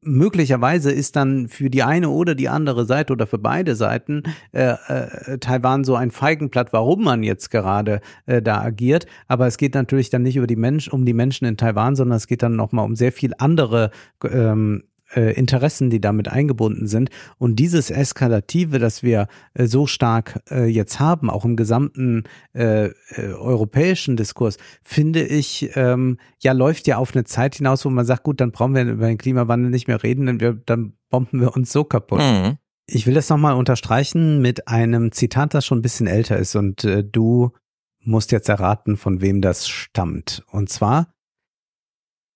möglicherweise 0.00 0.92
ist 0.92 1.16
dann 1.16 1.48
für 1.48 1.70
die 1.70 1.82
eine 1.82 2.10
oder 2.10 2.34
die 2.34 2.48
andere 2.48 2.84
Seite 2.86 3.12
oder 3.12 3.26
für 3.26 3.38
beide 3.38 3.74
Seiten 3.74 4.22
äh, 4.52 4.74
äh, 4.88 5.38
Taiwan 5.38 5.84
so 5.84 5.96
ein 5.96 6.10
Feigenblatt, 6.10 6.72
warum 6.72 7.02
man 7.02 7.22
jetzt 7.22 7.50
gerade 7.50 8.00
äh, 8.26 8.40
da 8.40 8.60
agiert. 8.60 9.06
Aber 9.26 9.46
es 9.46 9.58
geht 9.58 9.74
natürlich 9.74 10.10
dann 10.10 10.22
nicht 10.22 10.36
über 10.36 10.46
die 10.46 10.56
Mensch, 10.56 10.88
um 10.88 11.04
die 11.04 11.14
Menschen 11.14 11.46
in 11.46 11.56
Taiwan, 11.56 11.96
sondern 11.96 12.16
es 12.16 12.26
geht 12.26 12.42
dann 12.42 12.56
nochmal 12.56 12.84
um 12.84 12.94
sehr 12.94 13.12
viel 13.12 13.32
andere 13.38 13.90
ähm, 14.24 14.84
äh, 15.14 15.32
Interessen, 15.34 15.90
die 15.90 16.00
damit 16.00 16.28
eingebunden 16.28 16.86
sind. 16.86 17.10
Und 17.38 17.56
dieses 17.56 17.90
Eskalative, 17.90 18.78
das 18.78 19.02
wir 19.02 19.28
äh, 19.54 19.66
so 19.66 19.86
stark 19.86 20.40
äh, 20.50 20.66
jetzt 20.66 21.00
haben, 21.00 21.30
auch 21.30 21.44
im 21.44 21.56
gesamten 21.56 22.24
äh, 22.54 22.86
äh, 22.86 22.92
europäischen 23.32 24.16
Diskurs, 24.16 24.58
finde 24.82 25.22
ich, 25.22 25.70
ähm, 25.74 26.18
ja, 26.40 26.52
läuft 26.52 26.86
ja 26.86 26.98
auf 26.98 27.14
eine 27.14 27.24
Zeit 27.24 27.56
hinaus, 27.56 27.84
wo 27.84 27.90
man 27.90 28.04
sagt, 28.04 28.22
gut, 28.22 28.40
dann 28.40 28.52
brauchen 28.52 28.74
wir 28.74 28.84
über 28.84 29.06
den 29.06 29.18
Klimawandel 29.18 29.70
nicht 29.70 29.88
mehr 29.88 30.02
reden, 30.02 30.26
denn 30.26 30.40
wir, 30.40 30.54
dann 30.54 30.94
bomben 31.10 31.40
wir 31.40 31.56
uns 31.56 31.72
so 31.72 31.84
kaputt. 31.84 32.20
Mhm. 32.20 32.58
Ich 32.86 33.06
will 33.06 33.14
das 33.14 33.28
nochmal 33.28 33.54
unterstreichen 33.54 34.40
mit 34.40 34.68
einem 34.68 35.12
Zitat, 35.12 35.52
das 35.52 35.66
schon 35.66 35.78
ein 35.78 35.82
bisschen 35.82 36.06
älter 36.06 36.38
ist 36.38 36.56
und 36.56 36.84
äh, 36.84 37.04
du 37.04 37.52
musst 38.00 38.32
jetzt 38.32 38.48
erraten, 38.48 38.96
von 38.96 39.20
wem 39.20 39.42
das 39.42 39.68
stammt. 39.68 40.42
Und 40.50 40.70
zwar 40.70 41.12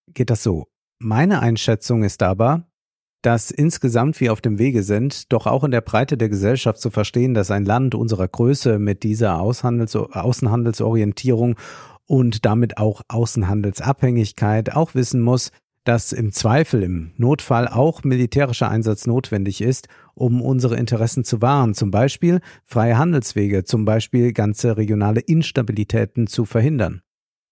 geht 0.08 0.30
das 0.30 0.42
so. 0.42 0.71
Meine 1.04 1.40
Einschätzung 1.40 2.04
ist 2.04 2.22
aber, 2.22 2.68
dass 3.22 3.50
insgesamt 3.50 4.20
wir 4.20 4.32
auf 4.32 4.40
dem 4.40 4.60
Wege 4.60 4.84
sind, 4.84 5.32
doch 5.32 5.48
auch 5.48 5.64
in 5.64 5.72
der 5.72 5.80
Breite 5.80 6.16
der 6.16 6.28
Gesellschaft 6.28 6.80
zu 6.80 6.90
verstehen, 6.90 7.34
dass 7.34 7.50
ein 7.50 7.64
Land 7.64 7.96
unserer 7.96 8.28
Größe 8.28 8.78
mit 8.78 9.02
dieser 9.02 9.40
Außenhandels 9.40 9.96
Außenhandelsorientierung 9.96 11.56
und 12.06 12.44
damit 12.44 12.78
auch 12.78 13.02
Außenhandelsabhängigkeit 13.08 14.76
auch 14.76 14.94
wissen 14.94 15.20
muss, 15.20 15.50
dass 15.82 16.12
im 16.12 16.30
Zweifel, 16.30 16.84
im 16.84 17.10
Notfall 17.16 17.66
auch 17.66 18.04
militärischer 18.04 18.68
Einsatz 18.68 19.08
notwendig 19.08 19.60
ist, 19.60 19.88
um 20.14 20.40
unsere 20.40 20.76
Interessen 20.76 21.24
zu 21.24 21.42
wahren, 21.42 21.74
zum 21.74 21.90
Beispiel 21.90 22.40
freie 22.64 22.96
Handelswege, 22.96 23.64
zum 23.64 23.84
Beispiel 23.84 24.32
ganze 24.32 24.76
regionale 24.76 25.18
Instabilitäten 25.18 26.28
zu 26.28 26.44
verhindern. 26.44 27.02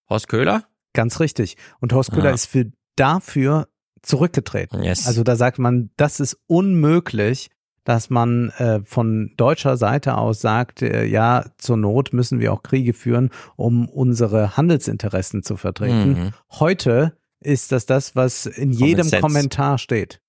Horst 0.09 0.29
Köhler? 0.29 0.63
Ganz 0.93 1.19
richtig. 1.19 1.57
Und 1.81 1.91
Horst 1.91 2.13
Köhler 2.13 2.29
ah. 2.29 2.33
ist 2.33 2.45
für 2.45 2.71
dafür 2.95 3.67
zurückgetreten. 4.01 4.81
Yes. 4.83 5.07
Also 5.07 5.23
da 5.23 5.35
sagt 5.35 5.59
man, 5.59 5.91
das 5.97 6.19
ist 6.19 6.37
unmöglich, 6.47 7.49
dass 7.83 8.09
man 8.09 8.49
äh, 8.57 8.81
von 8.81 9.33
deutscher 9.37 9.77
Seite 9.77 10.17
aus 10.17 10.41
sagt, 10.41 10.81
äh, 10.81 11.05
ja, 11.05 11.45
zur 11.57 11.77
Not 11.77 12.13
müssen 12.13 12.39
wir 12.39 12.53
auch 12.53 12.63
Kriege 12.63 12.93
führen, 12.93 13.31
um 13.55 13.89
unsere 13.89 14.55
Handelsinteressen 14.55 15.43
zu 15.43 15.57
vertreten. 15.57 16.09
Mhm. 16.09 16.31
Heute 16.51 17.17
ist 17.39 17.71
das 17.71 17.85
das, 17.87 18.15
was 18.15 18.45
in 18.45 18.71
jedem 18.71 19.07
Sense. 19.07 19.21
Kommentar 19.21 19.77
steht. 19.77 20.21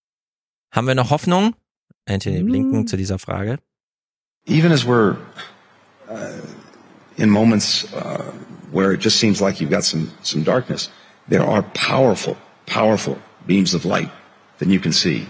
Haben 0.71 0.87
wir 0.87 0.95
noch 0.95 1.11
Hoffnung? 1.11 1.55
Anthony 2.07 2.43
Blinken 2.43 2.81
mhm. 2.81 2.87
zu 2.87 2.97
dieser 2.97 3.19
Frage. 3.19 3.59
Even 4.47 4.73
as 4.73 4.85
we're 4.85 5.17
uh, 6.09 6.15
in 7.17 7.31
moments 7.31 7.87
uh, 7.95 8.25
where 8.73 8.93
it 8.93 9.01
just 9.01 9.19
seems 9.21 9.41
like 9.41 9.61
you've 9.61 9.71
got 9.71 9.85
some 9.85 10.11
some 10.23 10.43
darkness, 10.43 10.91
there 11.29 11.45
are 11.45 11.63
powerful, 11.75 12.37
powerful 12.73 13.19
beams 13.47 13.75
of 13.75 13.85
light 13.85 14.11
than 14.59 14.71
you 14.71 14.81
can 14.81 14.93
see 14.93 15.27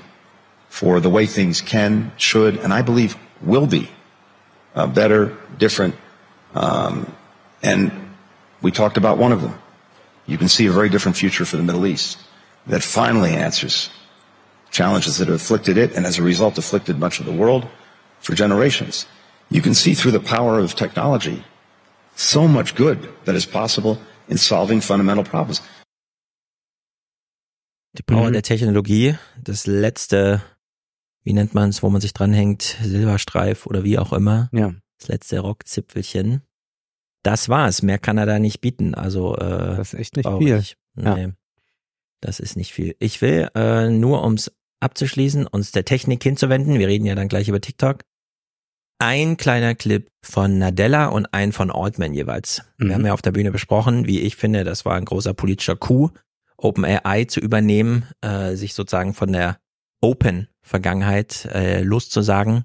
for 0.68 1.00
the 1.00 1.10
way 1.10 1.26
things 1.26 1.60
can, 1.60 2.12
should, 2.16 2.56
and 2.56 2.72
I 2.72 2.82
believe 2.82 3.16
will 3.42 3.66
be 3.66 3.90
uh, 4.76 4.86
better, 4.86 5.36
different. 5.58 5.96
Um, 6.54 7.12
and 7.60 7.90
we 8.62 8.70
talked 8.70 8.96
about 8.96 9.18
one 9.18 9.32
of 9.32 9.42
them. 9.42 9.58
You 10.26 10.38
can 10.38 10.48
see 10.48 10.66
a 10.66 10.72
very 10.72 10.88
different 10.88 11.16
future 11.16 11.44
for 11.44 11.56
the 11.56 11.64
Middle 11.64 11.84
East 11.84 12.16
that 12.68 12.84
finally 12.84 13.34
answers 13.34 13.90
challenges 14.70 15.18
that 15.18 15.26
have 15.26 15.34
afflicted 15.34 15.76
it 15.76 15.96
and 15.96 16.06
as 16.06 16.18
a 16.18 16.22
result 16.22 16.58
afflicted 16.58 16.96
much 16.96 17.18
of 17.18 17.26
the 17.26 17.32
world 17.32 17.66
for 18.20 18.36
generations. 18.36 19.06
You 19.50 19.60
can 19.60 19.74
see 19.74 19.94
through 19.94 20.12
the 20.12 20.20
power 20.20 20.60
of 20.60 20.76
technology 20.76 21.42
so 22.14 22.46
much 22.46 22.76
good 22.76 23.08
that 23.24 23.34
is 23.34 23.46
possible 23.46 23.98
in 24.28 24.38
solving 24.38 24.80
fundamental 24.80 25.24
problems. 25.24 25.60
Die 27.98 28.02
Power 28.02 28.28
mhm. 28.28 28.32
der 28.32 28.42
Technologie, 28.42 29.16
das 29.42 29.66
letzte, 29.66 30.42
wie 31.24 31.34
nennt 31.34 31.54
man 31.54 31.68
es, 31.68 31.82
wo 31.82 31.90
man 31.90 32.00
sich 32.00 32.14
dranhängt, 32.14 32.78
Silberstreif 32.82 33.66
oder 33.66 33.84
wie 33.84 33.98
auch 33.98 34.12
immer. 34.12 34.48
Ja. 34.52 34.74
Das 34.98 35.08
letzte 35.08 35.40
Rockzipfelchen. 35.40 36.42
Das 37.22 37.48
war's. 37.48 37.82
Mehr 37.82 37.98
kann 37.98 38.18
er 38.18 38.26
da 38.26 38.38
nicht 38.38 38.60
bieten. 38.60 38.94
Also 38.94 39.36
äh, 39.36 39.76
das 39.76 39.92
ist 39.92 40.00
echt 40.00 40.16
nicht 40.16 40.28
viel. 40.28 40.58
Ich. 40.58 40.76
Nee, 40.94 41.22
ja. 41.22 41.30
das 42.20 42.40
ist 42.40 42.56
nicht 42.56 42.72
viel. 42.72 42.96
Ich 42.98 43.20
will 43.20 43.48
äh, 43.54 43.88
nur 43.88 44.24
ums 44.24 44.50
abzuschließen, 44.80 45.46
uns 45.46 45.70
der 45.70 45.84
Technik 45.84 46.22
hinzuwenden. 46.22 46.78
Wir 46.78 46.88
reden 46.88 47.06
ja 47.06 47.14
dann 47.14 47.28
gleich 47.28 47.48
über 47.48 47.60
TikTok. 47.60 48.02
Ein 48.98 49.36
kleiner 49.36 49.74
Clip 49.74 50.08
von 50.24 50.58
Nadella 50.58 51.06
und 51.06 51.32
ein 51.32 51.52
von 51.52 51.70
Altman 51.70 52.14
jeweils. 52.14 52.62
Mhm. 52.78 52.88
Wir 52.88 52.94
haben 52.94 53.06
ja 53.06 53.12
auf 53.12 53.22
der 53.22 53.32
Bühne 53.32 53.52
besprochen, 53.52 54.06
wie 54.06 54.20
ich 54.20 54.36
finde, 54.36 54.64
das 54.64 54.84
war 54.84 54.94
ein 54.94 55.04
großer 55.04 55.34
politischer 55.34 55.76
Coup 55.76 56.12
OpenAI 56.62 57.24
zu 57.24 57.40
übernehmen, 57.40 58.06
äh, 58.20 58.54
sich 58.54 58.74
sozusagen 58.74 59.14
von 59.14 59.32
der 59.32 59.58
Open-Vergangenheit 60.00 61.46
äh, 61.46 61.82
loszusagen. 61.82 62.64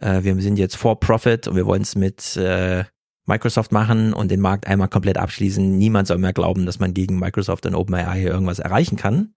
Äh, 0.00 0.24
wir 0.24 0.34
sind 0.40 0.58
jetzt 0.58 0.76
for 0.76 1.00
Profit 1.00 1.48
und 1.48 1.56
wir 1.56 1.66
wollen 1.66 1.82
es 1.82 1.94
mit 1.94 2.36
äh, 2.36 2.84
Microsoft 3.26 3.72
machen 3.72 4.12
und 4.12 4.30
den 4.30 4.40
Markt 4.40 4.66
einmal 4.66 4.88
komplett 4.88 5.18
abschließen. 5.18 5.76
Niemand 5.76 6.08
soll 6.08 6.18
mehr 6.18 6.32
glauben, 6.32 6.66
dass 6.66 6.78
man 6.78 6.94
gegen 6.94 7.18
Microsoft 7.18 7.66
und 7.66 7.74
OpenAI 7.74 8.22
irgendwas 8.22 8.58
erreichen 8.58 8.96
kann. 8.96 9.34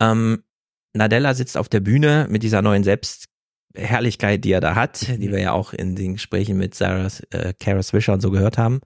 Ähm, 0.00 0.42
Nadella 0.94 1.34
sitzt 1.34 1.56
auf 1.56 1.68
der 1.68 1.80
Bühne 1.80 2.26
mit 2.30 2.42
dieser 2.42 2.62
neuen 2.62 2.84
Selbstherrlichkeit, 2.84 4.44
die 4.44 4.52
er 4.52 4.60
da 4.60 4.74
hat, 4.74 5.08
die 5.08 5.30
wir 5.30 5.40
ja 5.40 5.52
auch 5.52 5.72
in 5.72 5.94
den 5.94 6.14
Gesprächen 6.14 6.56
mit 6.56 6.74
Sarah 6.74 7.08
äh, 7.30 7.52
Kara 7.58 7.82
Swisher 7.82 8.14
und 8.14 8.20
so 8.20 8.30
gehört 8.30 8.58
haben. 8.58 8.80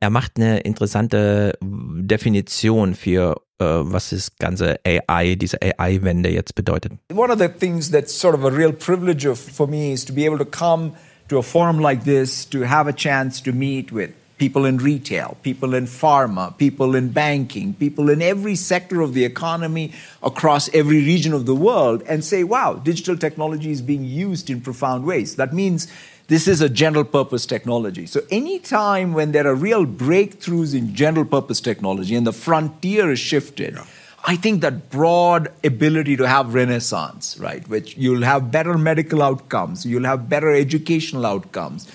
Er 0.00 0.10
macht 0.10 0.32
eine 0.36 0.60
interessante 0.60 1.58
Definition 1.60 2.94
für 2.94 3.40
uh, 3.60 3.82
was 3.82 4.10
das 4.10 4.36
ganze 4.38 4.78
AI, 4.84 5.34
diese 5.34 5.58
AI-Wende 5.60 6.30
jetzt 6.30 6.54
bedeutet. 6.54 6.92
One 7.12 7.32
of 7.32 7.38
the 7.38 7.48
things 7.48 7.90
that's 7.90 8.14
sort 8.14 8.34
of 8.34 8.44
a 8.44 8.50
real 8.50 8.72
privilege 8.72 9.26
of, 9.28 9.38
for 9.38 9.66
me 9.66 9.92
is 9.92 10.04
to 10.04 10.12
be 10.12 10.24
able 10.24 10.38
to 10.38 10.44
come 10.44 10.92
to 11.28 11.38
a 11.38 11.42
forum 11.42 11.80
like 11.80 12.04
this, 12.04 12.48
to 12.50 12.62
have 12.62 12.88
a 12.88 12.92
chance 12.92 13.42
to 13.42 13.52
meet 13.52 13.92
with 13.92 14.10
people 14.38 14.64
in 14.64 14.78
retail, 14.78 15.36
people 15.42 15.74
in 15.74 15.84
pharma, 15.84 16.56
people 16.56 16.94
in 16.94 17.08
banking, 17.10 17.74
people 17.74 18.08
in 18.08 18.22
every 18.22 18.54
sector 18.54 19.00
of 19.00 19.12
the 19.12 19.24
economy 19.24 19.92
across 20.22 20.72
every 20.72 21.04
region 21.04 21.32
of 21.32 21.44
the 21.44 21.54
world 21.54 22.02
and 22.08 22.24
say, 22.24 22.44
wow, 22.44 22.74
digital 22.74 23.16
technology 23.16 23.72
is 23.72 23.82
being 23.82 24.04
used 24.04 24.48
in 24.48 24.60
profound 24.60 25.04
ways. 25.04 25.34
That 25.36 25.52
means 25.52 25.88
this 26.28 26.46
is 26.46 26.60
a 26.60 26.68
general 26.68 27.04
purpose 27.04 27.46
technology. 27.46 28.06
So, 28.06 28.20
anytime 28.30 29.14
when 29.14 29.32
there 29.32 29.46
are 29.46 29.54
real 29.54 29.86
breakthroughs 29.86 30.74
in 30.74 30.94
general 30.94 31.24
purpose 31.24 31.60
technology 31.60 32.14
and 32.14 32.26
the 32.26 32.32
frontier 32.32 33.10
is 33.10 33.18
shifted, 33.18 33.74
yeah. 33.74 33.84
I 34.24 34.36
think 34.36 34.60
that 34.60 34.90
broad 34.90 35.48
ability 35.64 36.16
to 36.16 36.28
have 36.28 36.52
renaissance, 36.52 37.38
right, 37.38 37.66
which 37.68 37.96
you'll 37.96 38.24
have 38.24 38.50
better 38.50 38.76
medical 38.76 39.22
outcomes, 39.22 39.86
you'll 39.86 40.04
have 40.04 40.28
better 40.28 40.52
educational 40.52 41.24
outcomes. 41.24 41.86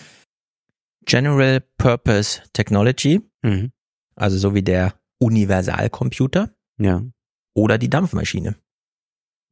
General 1.06 1.60
Purpose 1.78 2.42
Technology, 2.54 3.22
mhm. 3.46 3.72
also 4.18 4.38
so 4.38 4.56
wie 4.56 4.64
der 4.64 4.94
Universalcomputer 5.20 6.50
ja. 6.80 7.04
oder 7.54 7.78
die 7.78 7.90
Dampfmaschine. 7.90 8.56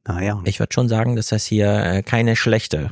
Naja. 0.08 0.42
Ich 0.46 0.60
würde 0.60 0.74
schon 0.74 0.90
sagen, 0.90 1.16
dass 1.16 1.28
das 1.28 1.46
hier 1.46 1.68
äh, 1.68 2.02
keine 2.02 2.36
schlechte 2.36 2.92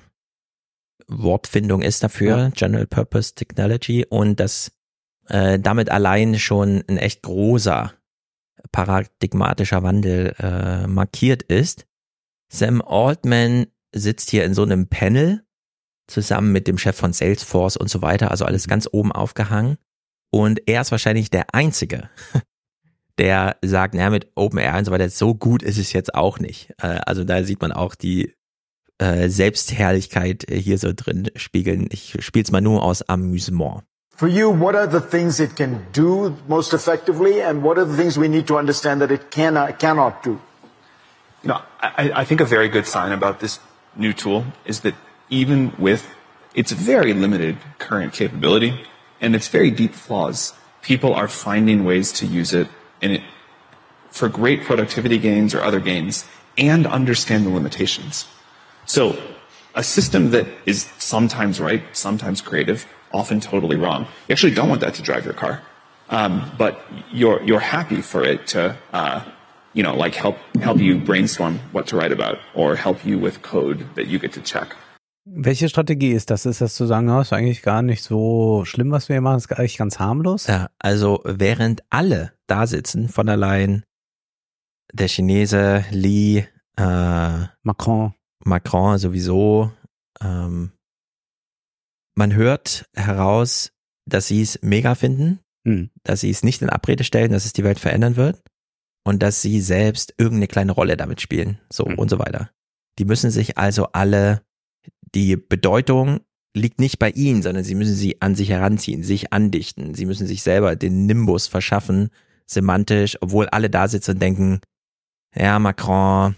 Wortfindung 1.10 1.82
ist 1.82 2.04
dafür, 2.04 2.38
ja. 2.38 2.50
General 2.50 2.88
Purpose 2.88 3.36
Technology, 3.36 4.06
und 4.08 4.40
dass 4.40 4.72
äh, 5.28 5.60
damit 5.60 5.90
allein 5.90 6.40
schon 6.40 6.84
ein 6.88 6.98
echt 6.98 7.24
großer 7.24 7.94
paradigmatischer 8.72 9.84
Wandel 9.84 10.36
äh, 10.40 10.88
markiert 10.88 11.44
ist. 11.44 11.86
Sam 12.52 12.82
Altman 12.82 13.68
sitzt 13.94 14.30
hier 14.30 14.46
in 14.46 14.54
so 14.54 14.64
einem 14.64 14.88
Panel 14.88 15.44
zusammen 16.08 16.52
mit 16.52 16.68
dem 16.68 16.78
Chef 16.78 16.96
von 16.96 17.14
Salesforce 17.14 17.78
und 17.78 17.90
so 17.90 18.02
weiter, 18.02 18.32
also 18.32 18.46
alles 18.46 18.68
ganz 18.68 18.88
oben 18.92 19.12
aufgehangen. 19.12 19.78
Und 20.32 20.68
er 20.68 20.82
ist 20.82 20.92
wahrscheinlich 20.92 21.30
der 21.30 21.54
Einzige, 21.54 22.10
der 23.18 23.58
sagt, 23.64 23.94
naja, 23.94 24.10
mit 24.10 24.32
OpenAI 24.36 24.80
und 24.80 24.86
so 24.86 24.92
weiter, 24.92 25.10
so 25.10 25.36
gut 25.36 25.64
ist 25.64 25.78
es 25.78 25.94
jetzt 25.94 26.14
auch 26.16 26.40
nicht. 26.40 26.72
Äh, 26.82 27.00
also 27.06 27.24
da 27.24 27.44
sieht 27.44 27.62
man 27.62 27.72
auch 27.72 27.96
die 27.96 28.34
äh, 29.00 29.30
Selbstherrlichkeit 29.30 30.46
hier 30.50 30.78
so 30.78 30.92
drin 30.94 31.30
spiegeln. 31.36 31.88
Ich 31.92 32.18
spiele 32.20 32.44
es 32.44 32.52
mal 32.52 32.62
nur 32.62 32.84
aus 32.84 33.02
Amüsement. 33.02 33.84
For 34.16 34.28
you, 34.28 34.50
what 34.52 34.76
are 34.76 34.86
the 34.86 35.00
things 35.00 35.40
it 35.40 35.56
can 35.56 35.86
do 35.94 36.36
most 36.50 36.74
effectively, 36.74 37.42
and 37.42 37.64
what 37.64 37.78
are 37.78 37.86
the 37.86 37.96
things 37.96 38.18
we 38.18 38.28
need 38.28 38.48
to 38.48 38.58
understand 38.58 39.02
that 39.02 39.12
it 39.12 39.32
cannot, 39.32 39.80
cannot 39.80 40.22
do? 40.24 40.42
You 41.42 41.48
know, 41.48 41.62
I, 41.82 42.12
I 42.14 42.26
think 42.26 42.42
a 42.42 42.46
very 42.46 42.68
good 42.68 42.86
sign 42.86 43.14
about 43.14 43.40
this 43.40 43.60
new 43.96 44.12
tool 44.12 44.44
is 44.66 44.82
that 44.82 44.94
even 45.30 45.72
with 45.78 46.06
its 46.54 46.74
very 46.74 47.14
limited 47.14 47.56
current 47.78 48.12
capability 48.12 48.84
and 49.22 49.36
its 49.36 49.48
very 49.48 49.72
deep 49.72 49.94
flaws, 49.94 50.54
people 50.82 51.14
are 51.14 51.30
finding 51.30 51.86
ways 51.86 52.12
to 52.20 52.26
use 52.26 52.54
it 52.54 52.68
in 53.02 53.12
it 53.12 53.24
for 54.12 54.28
great 54.28 54.66
productivity 54.66 55.18
gains 55.18 55.56
or 55.56 55.62
other 55.62 55.80
gains 55.80 56.26
and 56.58 56.86
understand 56.86 57.46
the 57.46 57.50
limitations. 57.50 58.28
So 58.90 59.16
a 59.76 59.84
system 59.84 60.32
that 60.32 60.48
is 60.66 60.90
sometimes 60.98 61.60
right, 61.60 61.84
sometimes 61.94 62.42
creative, 62.42 62.88
often 63.14 63.40
totally 63.40 63.78
wrong. 63.78 64.08
You 64.28 64.34
actually 64.34 64.56
don't 64.56 64.68
want 64.68 64.82
that 64.82 64.96
to 64.96 65.04
drive 65.04 65.26
your 65.26 65.36
car. 65.36 65.62
Um, 66.10 66.52
but 66.58 66.82
you're, 67.12 67.40
you're 67.44 67.60
happy 67.60 68.02
for 68.02 68.24
it 68.24 68.48
to, 68.48 68.76
uh, 68.92 69.22
you 69.76 69.84
know, 69.84 69.96
like 69.96 70.16
help, 70.16 70.38
help 70.60 70.80
you 70.80 70.98
brainstorm 70.98 71.60
what 71.72 71.86
to 71.90 71.98
write 71.98 72.12
about 72.12 72.40
or 72.56 72.76
help 72.76 73.06
you 73.06 73.20
with 73.20 73.44
code 73.44 73.86
that 73.94 74.08
you 74.08 74.18
get 74.18 74.34
to 74.34 74.42
check. 74.42 74.76
Welche 75.24 75.70
Strategie 75.70 76.14
ist 76.14 76.32
das? 76.32 76.48
Ist 76.48 76.62
das 76.62 76.74
zu 76.74 76.88
sagen, 76.88 77.12
oh, 77.12 77.22
ist 77.22 77.32
eigentlich 77.32 77.62
gar 77.62 77.84
nicht 77.84 78.04
so 78.04 78.66
schlimm, 78.66 78.90
was 78.90 79.08
wir 79.08 79.18
hier 79.18 79.22
machen, 79.22 79.38
ist 79.38 79.52
eigentlich 79.52 79.78
ganz 79.78 80.00
harmlos? 80.00 80.48
Ja, 80.48 80.70
also 80.80 81.22
während 81.24 81.84
alle 81.92 82.32
da 82.48 82.66
sitzen, 82.66 83.08
von 83.08 83.28
der 83.28 83.38
Leyen, 83.38 83.84
der 84.92 85.08
Chinese, 85.08 85.86
Li, 85.92 86.48
äh, 86.78 87.46
Macron, 87.62 88.16
Macron 88.50 88.98
sowieso, 88.98 89.72
ähm, 90.22 90.72
man 92.16 92.34
hört 92.34 92.90
heraus, 92.96 93.72
dass 94.06 94.28
sie 94.28 94.42
es 94.42 94.60
mega 94.62 94.96
finden, 94.96 95.40
hm. 95.66 95.90
dass 96.04 96.22
sie 96.22 96.30
es 96.30 96.44
nicht 96.44 96.62
in 96.62 96.70
Abrede 96.70 97.04
stellen, 97.04 97.32
dass 97.32 97.46
es 97.46 97.54
die 97.54 97.64
Welt 97.64 97.80
verändern 97.80 98.18
wird 98.18 98.42
und 99.06 99.24
dass 99.24 99.42
sie 99.42 99.62
selbst 99.62 100.14
irgendeine 100.18 100.48
kleine 100.48 100.74
Rolle 100.74 100.98
damit 100.98 101.22
spielen, 101.22 101.60
so 101.72 101.86
Hm. 101.86 101.98
und 101.98 102.10
so 102.10 102.20
weiter. 102.20 102.52
Die 102.98 103.06
müssen 103.06 103.32
sich 103.32 103.58
also 103.58 103.88
alle, 103.94 104.42
die 105.16 105.38
Bedeutung 105.38 106.20
liegt 106.56 106.80
nicht 106.80 107.00
bei 107.00 107.12
ihnen, 107.12 107.42
sondern 107.42 107.64
sie 107.64 107.76
müssen 107.76 107.96
sie 107.96 108.22
an 108.22 108.36
sich 108.36 108.50
heranziehen, 108.50 109.04
sich 109.04 109.32
andichten. 109.32 109.94
Sie 109.94 110.06
müssen 110.06 110.28
sich 110.28 110.44
selber 110.44 110.76
den 110.76 111.06
Nimbus 111.06 111.48
verschaffen, 111.48 112.10
semantisch, 112.46 113.18
obwohl 113.22 113.48
alle 113.48 113.70
da 113.70 113.88
sitzen 113.88 114.12
und 114.12 114.22
denken, 114.22 114.60
ja, 115.36 115.60
Macron, 115.60 116.36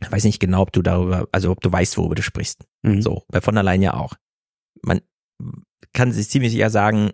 ich 0.00 0.10
weiß 0.10 0.24
nicht 0.24 0.40
genau, 0.40 0.62
ob 0.62 0.72
du 0.72 0.82
darüber, 0.82 1.28
also 1.32 1.50
ob 1.50 1.60
du 1.60 1.70
weißt, 1.70 1.96
worüber 1.96 2.14
du 2.14 2.22
sprichst. 2.22 2.66
Mhm. 2.82 3.02
So, 3.02 3.24
bei 3.28 3.40
von 3.40 3.54
der 3.54 3.64
Leyen 3.64 3.82
ja 3.82 3.94
auch. 3.94 4.14
Man 4.82 5.00
kann 5.92 6.12
sich 6.12 6.30
ziemlich 6.30 6.52
sicher 6.52 6.70
sagen, 6.70 7.12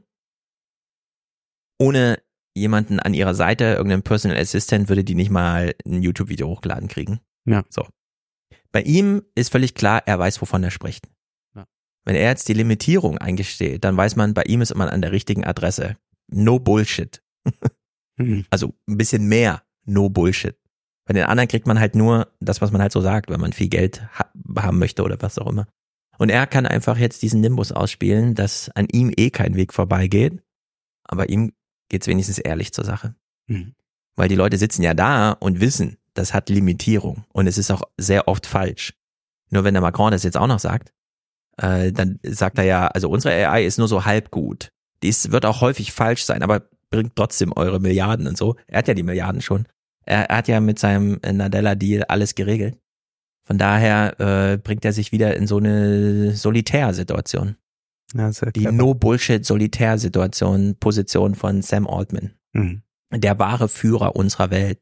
ohne 1.78 2.22
jemanden 2.54 3.00
an 3.00 3.14
ihrer 3.14 3.34
Seite, 3.34 3.64
irgendeinen 3.64 4.02
Personal 4.02 4.38
Assistant, 4.38 4.88
würde 4.88 5.04
die 5.04 5.14
nicht 5.14 5.30
mal 5.30 5.74
ein 5.84 6.02
YouTube-Video 6.02 6.48
hochgeladen 6.48 6.88
kriegen. 6.88 7.20
Ja. 7.44 7.64
So. 7.68 7.86
Bei 8.72 8.82
ihm 8.82 9.22
ist 9.34 9.52
völlig 9.52 9.74
klar, 9.74 10.02
er 10.06 10.18
weiß, 10.18 10.40
wovon 10.40 10.64
er 10.64 10.70
spricht. 10.70 11.08
Ja. 11.54 11.66
Wenn 12.04 12.16
er 12.16 12.28
jetzt 12.28 12.48
die 12.48 12.54
Limitierung 12.54 13.18
eingesteht, 13.18 13.84
dann 13.84 13.96
weiß 13.96 14.16
man, 14.16 14.32
bei 14.32 14.44
ihm 14.44 14.62
ist 14.62 14.74
man 14.74 14.88
an 14.88 15.02
der 15.02 15.12
richtigen 15.12 15.44
Adresse. 15.44 15.96
No 16.28 16.58
Bullshit. 16.58 17.22
Mhm. 18.16 18.46
Also 18.50 18.74
ein 18.88 18.96
bisschen 18.96 19.28
mehr 19.28 19.62
No 19.84 20.08
Bullshit. 20.08 20.56
Bei 21.06 21.14
den 21.14 21.24
anderen 21.24 21.48
kriegt 21.48 21.66
man 21.66 21.78
halt 21.78 21.94
nur 21.94 22.28
das, 22.40 22.60
was 22.60 22.72
man 22.72 22.82
halt 22.82 22.92
so 22.92 23.00
sagt, 23.00 23.30
wenn 23.30 23.40
man 23.40 23.52
viel 23.52 23.68
Geld 23.68 24.02
ha 24.18 24.26
haben 24.58 24.78
möchte 24.78 25.02
oder 25.02 25.16
was 25.20 25.38
auch 25.38 25.46
immer. 25.46 25.66
Und 26.18 26.30
er 26.30 26.46
kann 26.46 26.66
einfach 26.66 26.98
jetzt 26.98 27.22
diesen 27.22 27.40
Nimbus 27.40 27.72
ausspielen, 27.72 28.34
dass 28.34 28.70
an 28.74 28.88
ihm 28.90 29.12
eh 29.16 29.30
kein 29.30 29.54
Weg 29.54 29.72
vorbeigeht, 29.72 30.42
aber 31.04 31.28
ihm 31.28 31.52
geht's 31.88 32.06
wenigstens 32.06 32.38
ehrlich 32.38 32.72
zur 32.72 32.84
Sache. 32.84 33.14
Mhm. 33.46 33.74
Weil 34.16 34.28
die 34.28 34.34
Leute 34.34 34.56
sitzen 34.56 34.82
ja 34.82 34.94
da 34.94 35.32
und 35.32 35.60
wissen, 35.60 35.98
das 36.14 36.34
hat 36.34 36.48
Limitierung 36.48 37.24
und 37.32 37.46
es 37.46 37.58
ist 37.58 37.70
auch 37.70 37.82
sehr 37.98 38.28
oft 38.28 38.46
falsch. 38.46 38.94
Nur 39.50 39.64
wenn 39.64 39.74
der 39.74 39.82
Macron 39.82 40.10
das 40.10 40.24
jetzt 40.24 40.36
auch 40.36 40.46
noch 40.46 40.58
sagt, 40.58 40.92
äh, 41.58 41.92
dann 41.92 42.18
sagt 42.22 42.58
er 42.58 42.64
ja, 42.64 42.86
also 42.88 43.08
unsere 43.10 43.34
AI 43.34 43.64
ist 43.64 43.78
nur 43.78 43.88
so 43.88 44.04
halb 44.04 44.30
gut. 44.30 44.72
Dies 45.02 45.30
wird 45.30 45.44
auch 45.44 45.60
häufig 45.60 45.92
falsch 45.92 46.24
sein, 46.24 46.42
aber 46.42 46.68
bringt 46.90 47.14
trotzdem 47.14 47.52
eure 47.52 47.80
Milliarden 47.80 48.26
und 48.26 48.36
so. 48.36 48.56
Er 48.66 48.78
hat 48.78 48.88
ja 48.88 48.94
die 48.94 49.02
Milliarden 49.02 49.42
schon. 49.42 49.66
Er, 50.06 50.30
er 50.30 50.36
hat 50.38 50.48
ja 50.48 50.60
mit 50.60 50.78
seinem 50.78 51.18
Nadella-Deal 51.20 52.04
alles 52.04 52.34
geregelt. 52.34 52.78
Von 53.44 53.58
daher 53.58 54.20
äh, 54.20 54.56
bringt 54.56 54.84
er 54.84 54.92
sich 54.92 55.12
wieder 55.12 55.36
in 55.36 55.46
so 55.46 55.58
eine 55.58 56.34
Solitärsituation. 56.34 57.56
Ja, 58.14 58.30
Die. 58.30 58.66
No-Bullshit-Solitärsituation, 58.66 60.76
Position 60.78 61.34
von 61.34 61.62
Sam 61.62 61.86
Altman. 61.86 62.32
Mhm. 62.52 62.82
Der 63.12 63.38
wahre 63.38 63.68
Führer 63.68 64.16
unserer 64.16 64.50
Welt. 64.50 64.80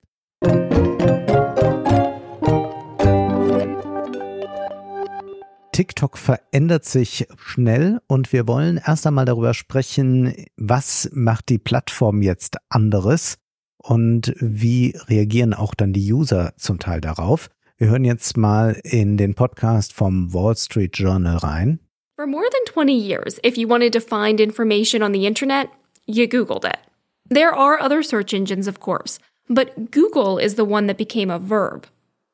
TikTok 5.72 6.16
verändert 6.16 6.84
sich 6.84 7.26
schnell 7.36 8.00
und 8.06 8.32
wir 8.32 8.46
wollen 8.46 8.80
erst 8.84 9.06
einmal 9.06 9.24
darüber 9.24 9.54
sprechen, 9.54 10.32
was 10.56 11.10
macht 11.12 11.48
die 11.48 11.58
Plattform 11.58 12.22
jetzt 12.22 12.56
anderes 12.68 13.38
und 13.84 14.34
wie 14.40 14.96
reagieren 15.08 15.52
auch 15.52 15.74
dann 15.74 15.92
die 15.92 16.12
User 16.12 16.54
zum 16.56 16.78
Teil 16.78 17.00
darauf. 17.00 17.50
Wir 17.76 17.88
hören 17.88 18.04
jetzt 18.04 18.36
mal 18.36 18.80
in 18.82 19.16
den 19.16 19.34
Podcast 19.34 19.92
vom 19.92 20.32
Wall 20.32 20.56
Street 20.56 20.96
Journal 20.96 21.36
rein. 21.36 21.80
For 22.16 22.26
more 22.26 22.48
than 22.50 22.72
20 22.72 22.96
years, 22.96 23.38
if 23.44 23.58
you 23.58 23.68
wanted 23.68 23.92
to 23.92 24.00
find 24.00 24.40
information 24.40 25.02
on 25.02 25.12
the 25.12 25.26
internet, 25.26 25.68
you 26.06 26.26
Googled 26.26 26.64
it. 26.64 26.78
There 27.28 27.52
are 27.52 27.80
other 27.80 28.02
search 28.02 28.32
engines, 28.32 28.68
of 28.68 28.80
course, 28.80 29.18
but 29.48 29.90
Google 29.90 30.38
is 30.38 30.54
the 30.54 30.64
one 30.64 30.86
that 30.86 30.96
became 30.96 31.30
a 31.30 31.38
verb. 31.38 31.86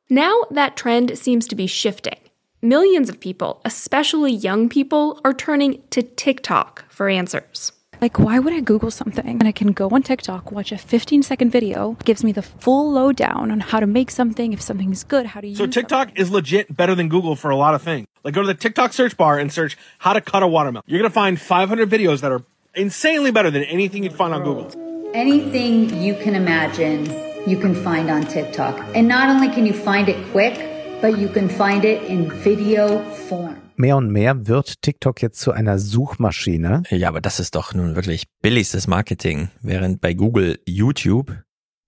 Now 0.08 0.46
that 0.50 0.76
trend 0.76 1.16
seems 1.18 1.48
to 1.48 1.56
be 1.56 1.66
shifting. 1.66 2.18
Millions 2.62 3.08
of 3.08 3.20
people, 3.20 3.60
especially 3.64 4.32
young 4.32 4.68
people, 4.68 5.18
are 5.24 5.32
turning 5.32 5.82
to 5.90 6.02
TikTok 6.02 6.84
for 6.90 7.08
answers. 7.08 7.72
Like, 8.00 8.18
why 8.18 8.38
would 8.38 8.54
I 8.54 8.60
Google 8.60 8.90
something 8.90 9.26
and 9.26 9.46
I 9.46 9.52
can 9.52 9.72
go 9.72 9.90
on 9.90 10.02
TikTok, 10.02 10.50
watch 10.50 10.72
a 10.72 10.78
15 10.78 11.22
second 11.22 11.50
video, 11.50 11.98
gives 12.04 12.24
me 12.24 12.32
the 12.32 12.40
full 12.40 12.90
lowdown 12.90 13.50
on 13.50 13.60
how 13.60 13.78
to 13.78 13.86
make 13.86 14.10
something, 14.10 14.54
if 14.54 14.62
something 14.62 14.90
is 14.90 15.04
good, 15.04 15.26
how 15.26 15.40
to 15.42 15.48
use 15.48 15.58
So 15.58 15.66
TikTok 15.66 16.18
is 16.18 16.30
legit 16.30 16.74
better 16.74 16.94
than 16.94 17.10
Google 17.10 17.36
for 17.36 17.50
a 17.50 17.56
lot 17.56 17.74
of 17.74 17.82
things. 17.82 18.06
Like 18.24 18.32
go 18.32 18.40
to 18.40 18.46
the 18.46 18.54
TikTok 18.54 18.94
search 18.94 19.18
bar 19.18 19.38
and 19.38 19.52
search 19.52 19.76
how 19.98 20.14
to 20.14 20.22
cut 20.22 20.42
a 20.42 20.46
watermelon. 20.46 20.84
You're 20.86 20.98
gonna 20.98 21.10
find 21.10 21.38
500 21.38 21.90
videos 21.90 22.22
that 22.22 22.32
are 22.32 22.42
insanely 22.74 23.32
better 23.32 23.50
than 23.50 23.64
anything 23.64 24.02
you'd 24.04 24.14
find 24.14 24.32
on 24.32 24.44
Google. 24.44 24.70
Anything 25.12 26.02
you 26.02 26.14
can 26.14 26.34
imagine, 26.34 27.04
you 27.46 27.58
can 27.58 27.74
find 27.74 28.10
on 28.10 28.22
TikTok. 28.22 28.78
And 28.94 29.08
not 29.08 29.28
only 29.28 29.48
can 29.48 29.66
you 29.66 29.74
find 29.74 30.08
it 30.08 30.30
quick, 30.30 31.00
but 31.02 31.18
you 31.18 31.28
can 31.28 31.50
find 31.50 31.84
it 31.84 32.02
in 32.04 32.30
video 32.30 33.02
form. 33.12 33.59
Mehr 33.80 33.96
und 33.96 34.10
mehr 34.10 34.46
wird 34.46 34.82
TikTok 34.82 35.22
jetzt 35.22 35.40
zu 35.40 35.52
einer 35.52 35.78
Suchmaschine. 35.78 36.82
Ja, 36.90 37.08
aber 37.08 37.22
das 37.22 37.40
ist 37.40 37.54
doch 37.54 37.72
nun 37.72 37.96
wirklich 37.96 38.26
billigstes 38.42 38.86
Marketing, 38.86 39.48
während 39.62 40.02
bei 40.02 40.12
Google 40.12 40.58
YouTube 40.66 41.34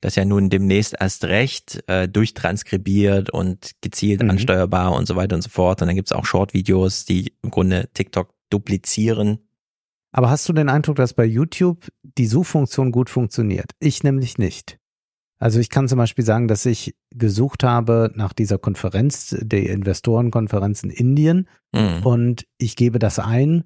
das 0.01 0.17
ja 0.17 0.25
nun 0.25 0.51
demnächst 0.51 0.97
erst 0.99 1.25
recht 1.25 1.85
äh, 1.87 2.09
durchtranskribiert 2.09 3.31
und 3.31 3.73
gezielt 3.83 4.23
Mhm. 4.23 4.31
ansteuerbar 4.31 4.93
und 4.95 5.07
so 5.07 5.17
weiter 5.17 5.37
und 5.37 5.43
so 5.43 5.49
fort. 5.49 5.81
Und 5.81 5.87
dann 5.87 5.95
gibt's 5.95 6.12
auch 6.12 6.25
Short-Videos, 6.27 7.05
die 7.05 7.35
im 7.43 7.51
Grunde 7.51 7.89
TikTok 7.95 8.35
duplizieren. 8.51 9.39
Aber 10.11 10.29
hast 10.29 10.49
du 10.49 10.53
den 10.53 10.69
Eindruck, 10.69 10.97
dass 10.97 11.15
bei 11.15 11.25
YouTube 11.25 11.89
die 12.03 12.27
Suchfunktion 12.27 12.91
gut 12.91 13.11
funktioniert? 13.11 13.71
Ich 13.79 14.03
nämlich 14.03 14.39
nicht. 14.39 14.79
Also 15.43 15.59
ich 15.59 15.71
kann 15.71 15.89
zum 15.89 15.99
Beispiel 15.99 16.25
sagen, 16.25 16.47
dass 16.47 16.65
ich 16.67 16.95
gesucht 17.11 17.65
habe 17.65 18.12
nach 18.15 18.33
dieser 18.33 18.59
Konferenz, 18.59 19.35
der 19.41 19.69
Investorenkonferenz 19.71 20.85
in 20.85 20.91
Indien 20.91 21.49
Mhm. 21.75 22.07
und 22.07 22.47
ich 22.59 22.77
gebe 22.77 23.01
das 23.01 23.19
ein 23.19 23.65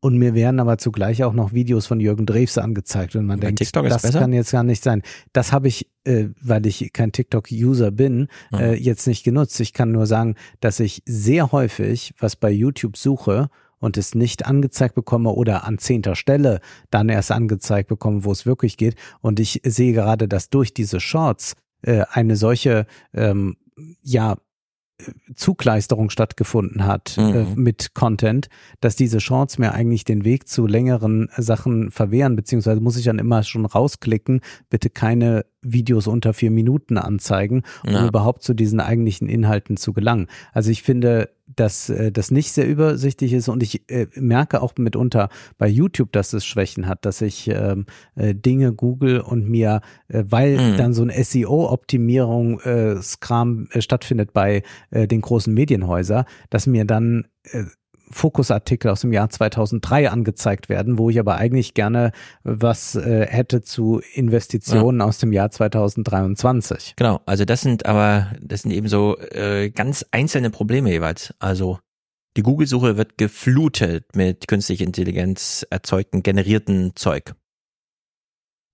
und 0.00 0.16
mir 0.16 0.32
werden 0.34 0.58
aber 0.58 0.78
zugleich 0.78 1.22
auch 1.22 1.34
noch 1.34 1.52
Videos 1.52 1.86
von 1.86 2.00
Jürgen 2.00 2.24
Drews 2.24 2.56
angezeigt 2.56 3.14
und 3.14 3.26
man 3.26 3.40
Bei 3.40 3.46
denkt, 3.48 3.58
TikTok 3.58 3.86
das 3.88 4.10
kann 4.12 4.32
jetzt 4.32 4.52
gar 4.52 4.62
nicht 4.64 4.82
sein. 4.82 5.02
Das 5.34 5.52
habe 5.52 5.68
ich, 5.68 5.90
äh, 6.04 6.28
weil 6.40 6.64
ich 6.64 6.92
kein 6.94 7.12
TikTok-User 7.12 7.90
bin, 7.90 8.28
Mhm. 8.50 8.58
äh, 8.58 8.74
jetzt 8.74 9.06
nicht 9.06 9.22
genutzt. 9.22 9.60
Ich 9.60 9.74
kann 9.74 9.92
nur 9.92 10.06
sagen, 10.06 10.36
dass 10.60 10.80
ich 10.80 11.02
sehr 11.04 11.52
häufig 11.52 12.14
was 12.20 12.36
bei 12.36 12.50
YouTube 12.50 12.96
suche 12.96 13.50
und 13.82 13.98
es 13.98 14.14
nicht 14.14 14.46
angezeigt 14.46 14.94
bekomme 14.94 15.30
oder 15.30 15.64
an 15.64 15.76
zehnter 15.78 16.14
Stelle 16.14 16.60
dann 16.90 17.08
erst 17.08 17.32
angezeigt 17.32 17.88
bekomme, 17.88 18.24
wo 18.24 18.32
es 18.32 18.46
wirklich 18.46 18.76
geht. 18.76 18.94
Und 19.20 19.40
ich 19.40 19.60
sehe 19.64 19.92
gerade, 19.92 20.28
dass 20.28 20.48
durch 20.48 20.72
diese 20.72 21.00
Shorts 21.00 21.56
äh, 21.82 22.04
eine 22.12 22.36
solche, 22.36 22.86
ähm, 23.12 23.56
ja, 24.02 24.36
Zugleisterung 25.34 26.10
stattgefunden 26.10 26.86
hat 26.86 27.16
mhm. 27.16 27.34
äh, 27.34 27.44
mit 27.56 27.94
Content, 27.94 28.48
dass 28.80 28.94
diese 28.94 29.18
Shorts 29.18 29.58
mir 29.58 29.72
eigentlich 29.72 30.04
den 30.04 30.24
Weg 30.24 30.46
zu 30.46 30.66
längeren 30.68 31.28
Sachen 31.36 31.90
verwehren, 31.90 32.36
beziehungsweise 32.36 32.80
muss 32.80 32.96
ich 32.96 33.04
dann 33.04 33.18
immer 33.18 33.42
schon 33.42 33.66
rausklicken, 33.66 34.42
bitte 34.70 34.90
keine 34.90 35.44
Videos 35.62 36.06
unter 36.06 36.34
vier 36.34 36.50
Minuten 36.50 36.98
anzeigen, 36.98 37.62
um 37.86 37.92
ja. 37.92 38.06
überhaupt 38.06 38.42
zu 38.42 38.54
diesen 38.54 38.80
eigentlichen 38.80 39.28
Inhalten 39.28 39.76
zu 39.76 39.92
gelangen. 39.92 40.26
Also 40.52 40.70
ich 40.70 40.82
finde, 40.82 41.30
dass 41.46 41.88
äh, 41.88 42.12
das 42.12 42.30
nicht 42.30 42.52
sehr 42.52 42.68
übersichtlich 42.68 43.32
ist 43.32 43.48
und 43.48 43.62
ich 43.62 43.88
äh, 43.90 44.06
merke 44.14 44.62
auch 44.62 44.74
mitunter 44.76 45.28
bei 45.58 45.68
YouTube, 45.68 46.12
dass 46.12 46.32
es 46.32 46.44
Schwächen 46.44 46.88
hat, 46.88 47.04
dass 47.04 47.20
ich 47.20 47.48
ähm, 47.48 47.86
äh, 48.14 48.34
Dinge 48.34 48.72
google 48.72 49.20
und 49.20 49.48
mir, 49.48 49.80
äh, 50.08 50.24
weil 50.26 50.56
mhm. 50.56 50.76
dann 50.76 50.92
so 50.92 51.02
ein 51.02 51.10
SEO-Optimierung 51.10 52.60
äh, 52.60 53.02
Skram 53.02 53.68
äh, 53.72 53.80
stattfindet 53.80 54.32
bei 54.32 54.62
äh, 54.90 55.06
den 55.06 55.20
großen 55.20 55.52
Medienhäuser, 55.52 56.24
dass 56.50 56.66
mir 56.66 56.84
dann 56.84 57.26
äh, 57.44 57.64
Fokusartikel 58.12 58.90
aus 58.90 59.00
dem 59.00 59.12
Jahr 59.12 59.28
2003 59.30 60.10
angezeigt 60.10 60.68
werden, 60.68 60.98
wo 60.98 61.10
ich 61.10 61.18
aber 61.18 61.36
eigentlich 61.36 61.74
gerne 61.74 62.12
was 62.44 62.94
äh, 62.94 63.26
hätte 63.26 63.62
zu 63.62 64.00
Investitionen 64.14 65.00
ja. 65.00 65.06
aus 65.06 65.18
dem 65.18 65.32
Jahr 65.32 65.50
2023. 65.50 66.94
Genau, 66.96 67.20
also 67.26 67.44
das 67.44 67.62
sind 67.62 67.86
aber, 67.86 68.32
das 68.40 68.62
sind 68.62 68.70
eben 68.72 68.88
so 68.88 69.18
äh, 69.18 69.70
ganz 69.70 70.06
einzelne 70.10 70.50
Probleme 70.50 70.90
jeweils. 70.90 71.34
Also 71.38 71.78
die 72.36 72.42
Google-Suche 72.42 72.96
wird 72.96 73.18
geflutet 73.18 74.16
mit 74.16 74.48
künstlicher 74.48 74.84
Intelligenz 74.84 75.66
erzeugten, 75.68 76.22
generierten 76.22 76.92
Zeug. 76.94 77.34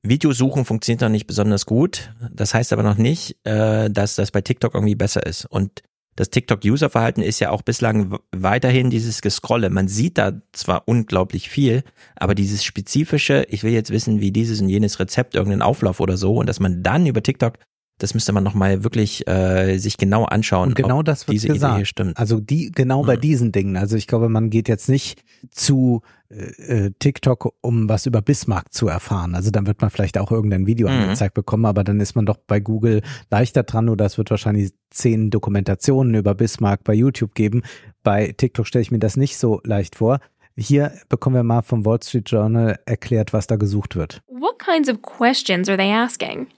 Videosuchen 0.02 0.64
funktioniert 0.64 1.00
noch 1.00 1.08
nicht 1.08 1.26
besonders 1.26 1.66
gut. 1.66 2.12
Das 2.32 2.54
heißt 2.54 2.72
aber 2.72 2.82
noch 2.82 2.96
nicht, 2.96 3.36
äh, 3.44 3.90
dass 3.90 4.14
das 4.14 4.30
bei 4.30 4.40
TikTok 4.40 4.74
irgendwie 4.74 4.94
besser 4.94 5.26
ist. 5.26 5.44
Und 5.44 5.82
das 6.18 6.30
TikTok-User-Verhalten 6.30 7.22
ist 7.22 7.38
ja 7.38 7.50
auch 7.50 7.62
bislang 7.62 8.18
weiterhin 8.34 8.90
dieses 8.90 9.22
Gescrolle. 9.22 9.70
Man 9.70 9.86
sieht 9.86 10.18
da 10.18 10.32
zwar 10.52 10.88
unglaublich 10.88 11.48
viel, 11.48 11.84
aber 12.16 12.34
dieses 12.34 12.64
spezifische, 12.64 13.46
ich 13.48 13.62
will 13.62 13.72
jetzt 13.72 13.90
wissen, 13.90 14.20
wie 14.20 14.32
dieses 14.32 14.60
und 14.60 14.68
jenes 14.68 14.98
Rezept, 14.98 15.36
irgendeinen 15.36 15.62
Auflauf 15.62 16.00
oder 16.00 16.16
so, 16.16 16.34
und 16.34 16.48
dass 16.48 16.58
man 16.58 16.82
dann 16.82 17.06
über 17.06 17.22
TikTok 17.22 17.54
das 17.98 18.14
müsste 18.14 18.32
man 18.32 18.44
nochmal 18.44 18.84
wirklich 18.84 19.26
äh, 19.28 19.78
sich 19.78 19.96
genau 19.96 20.24
anschauen. 20.24 20.70
Und 20.70 20.74
genau 20.76 21.02
das 21.02 21.26
wird 21.26 21.34
diese 21.34 21.48
gesagt. 21.48 21.72
Idee 21.72 21.78
hier 21.78 21.86
stimmt. 21.86 22.18
Also 22.18 22.40
die 22.40 22.70
genau 22.72 23.02
bei 23.02 23.16
mhm. 23.16 23.20
diesen 23.20 23.52
Dingen. 23.52 23.76
Also 23.76 23.96
ich 23.96 24.06
glaube, 24.06 24.28
man 24.28 24.50
geht 24.50 24.68
jetzt 24.68 24.88
nicht 24.88 25.22
zu 25.50 26.02
äh, 26.30 26.86
äh, 26.86 26.90
TikTok, 26.98 27.54
um 27.60 27.88
was 27.88 28.06
über 28.06 28.22
Bismarck 28.22 28.72
zu 28.72 28.88
erfahren. 28.88 29.34
Also 29.34 29.50
dann 29.50 29.66
wird 29.66 29.80
man 29.80 29.90
vielleicht 29.90 30.18
auch 30.18 30.30
irgendein 30.30 30.66
Video 30.66 30.88
mhm. 30.88 30.94
angezeigt 30.94 31.34
bekommen, 31.34 31.66
aber 31.66 31.84
dann 31.84 32.00
ist 32.00 32.14
man 32.14 32.26
doch 32.26 32.38
bei 32.46 32.60
Google 32.60 33.02
leichter 33.30 33.64
dran 33.64 33.88
oder 33.88 34.04
es 34.04 34.16
wird 34.16 34.30
wahrscheinlich 34.30 34.72
zehn 34.90 35.30
Dokumentationen 35.30 36.14
über 36.14 36.34
Bismarck 36.34 36.84
bei 36.84 36.94
YouTube 36.94 37.34
geben. 37.34 37.62
Bei 38.02 38.32
TikTok 38.36 38.66
stelle 38.66 38.82
ich 38.82 38.90
mir 38.90 38.98
das 39.00 39.16
nicht 39.16 39.38
so 39.38 39.60
leicht 39.64 39.96
vor. 39.96 40.20
Hier 40.56 40.92
bekommen 41.08 41.36
wir 41.36 41.44
mal 41.44 41.62
vom 41.62 41.86
Wall 41.86 42.02
Street 42.02 42.28
Journal 42.30 42.78
erklärt, 42.84 43.32
was 43.32 43.46
da 43.46 43.56
gesucht 43.56 43.96
wird. 43.96 44.22
What 44.26 44.58
kinds 44.58 44.88
of 44.88 45.02
questions 45.02 45.68
are 45.68 45.78
they 45.78 45.92
asking? 45.92 46.48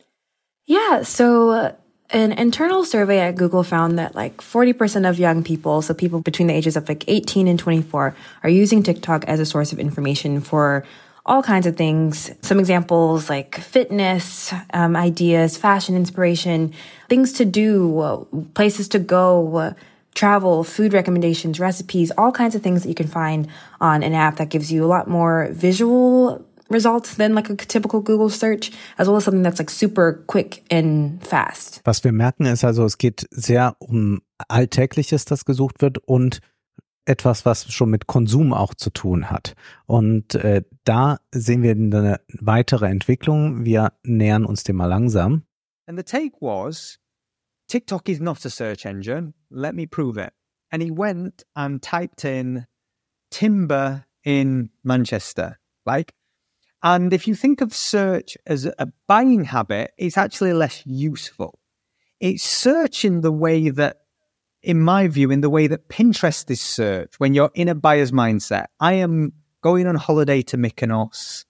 Yeah, 0.71 1.03
so 1.03 1.51
uh, 1.51 1.73
an 2.11 2.31
internal 2.31 2.85
survey 2.85 3.19
at 3.19 3.35
Google 3.35 3.65
found 3.65 3.99
that 3.99 4.15
like 4.15 4.37
40% 4.37 5.11
of 5.11 5.19
young 5.19 5.43
people, 5.43 5.83
so 5.83 5.95
people 5.95 6.21
between 6.21 6.47
the 6.47 6.55
ages 6.55 6.77
of 6.77 6.89
like 6.89 7.03
18 7.09 7.49
and 7.49 7.59
24, 7.59 8.15
are 8.45 8.49
using 8.49 8.85
TikTok 8.85 9.25
as 9.25 9.41
a 9.41 9.45
source 9.45 9.73
of 9.73 9.81
information 9.81 10.41
for 10.41 10.85
all 11.27 11.43
kinds 11.43 11.67
of 11.67 11.77
things. 11.77 12.31
Some 12.43 12.61
examples 12.61 13.29
like 13.29 13.57
fitness, 13.57 14.55
um, 14.73 14.95
ideas, 14.95 15.57
fashion 15.57 15.97
inspiration, 15.97 16.73
things 17.09 17.33
to 17.33 17.45
do, 17.45 18.29
places 18.55 18.87
to 18.91 19.01
go, 19.01 19.75
travel, 20.15 20.63
food 20.63 20.93
recommendations, 20.93 21.59
recipes, 21.59 22.13
all 22.17 22.31
kinds 22.31 22.55
of 22.55 22.63
things 22.63 22.85
that 22.85 22.89
you 22.89 22.95
can 22.95 23.09
find 23.09 23.49
on 23.81 24.05
an 24.05 24.15
app 24.15 24.37
that 24.37 24.51
gives 24.51 24.71
you 24.71 24.85
a 24.85 24.87
lot 24.87 25.09
more 25.09 25.49
visual 25.51 26.47
results 26.71 27.17
than 27.17 27.35
like 27.35 27.51
a 27.51 27.57
typical 27.57 28.01
Google 28.01 28.31
search, 28.31 28.71
as 28.97 29.09
well 29.09 29.17
as 29.17 29.25
something 29.25 29.43
that's 29.43 29.59
like 29.59 29.71
super 29.71 30.25
quick 30.27 30.65
and 30.71 31.23
fast. 31.27 31.81
Was 31.85 32.03
wir 32.05 32.13
merken 32.13 32.47
ist 32.47 32.65
also, 32.65 32.85
es 32.85 32.99
geht 32.99 33.27
sehr 33.31 33.77
um 33.79 34.23
Alltägliches, 34.49 35.25
das 35.25 35.45
gesucht 35.45 35.83
wird 35.83 35.99
und 35.99 36.41
etwas, 37.05 37.45
was 37.45 37.73
schon 37.73 37.91
mit 37.91 38.07
Konsum 38.07 38.53
auch 38.53 38.75
zu 38.75 38.91
tun 38.91 39.31
hat. 39.31 39.55
Und 39.87 40.35
äh, 40.37 40.63
da 40.85 41.19
sehen 41.33 41.63
wir 41.63 41.73
eine 41.73 42.21
weitere 42.29 42.87
Entwicklung. 42.87 43.65
Wir 43.65 43.93
nähern 44.05 44.45
uns 44.45 44.65
dem 44.65 44.77
mal 44.77 44.87
langsam. 44.87 45.45
And 45.87 45.99
the 45.99 46.05
take 46.05 46.37
was, 46.41 46.99
TikTok 47.69 48.09
is 48.09 48.21
not 48.21 48.45
a 48.47 48.51
search 48.51 48.85
engine. 48.85 49.35
Let 49.51 49.75
me 49.75 49.87
prove 49.87 50.17
it. 50.17 50.33
And 50.71 50.83
he 50.83 50.91
went 50.91 51.45
and 51.55 51.83
typed 51.83 52.25
in 52.25 52.67
timber 53.31 54.05
in 54.23 54.71
Manchester. 54.85 55.59
Like 55.85 56.13
And 56.83 57.13
if 57.13 57.29
you 57.29 57.35
think 57.35 57.61
of 57.61 57.75
search 57.75 58.37
as 58.47 58.65
a 58.65 58.93
buying 59.07 59.45
habit, 59.45 59.93
it's 59.99 60.17
actually 60.17 60.53
less 60.53 60.83
useful. 60.87 61.59
It's 62.21 62.43
search 62.43 63.05
in 63.05 63.21
the 63.21 63.33
way 63.33 63.71
that, 63.71 63.99
in 64.63 64.81
my 64.81 65.09
view, 65.09 65.31
in 65.31 65.41
the 65.41 65.51
way 65.51 65.67
that 65.67 65.89
Pinterest 65.89 66.51
is 66.51 66.61
search 66.61 67.19
when 67.19 67.35
you're 67.35 67.51
in 67.55 67.69
a 67.69 67.75
buyer's 67.75 68.13
mindset. 68.13 68.67
I 68.79 68.95
am 68.95 69.33
going 69.63 69.87
on 69.87 69.95
holiday 69.95 70.43
to 70.43 70.57
Mykonos. 70.57 71.45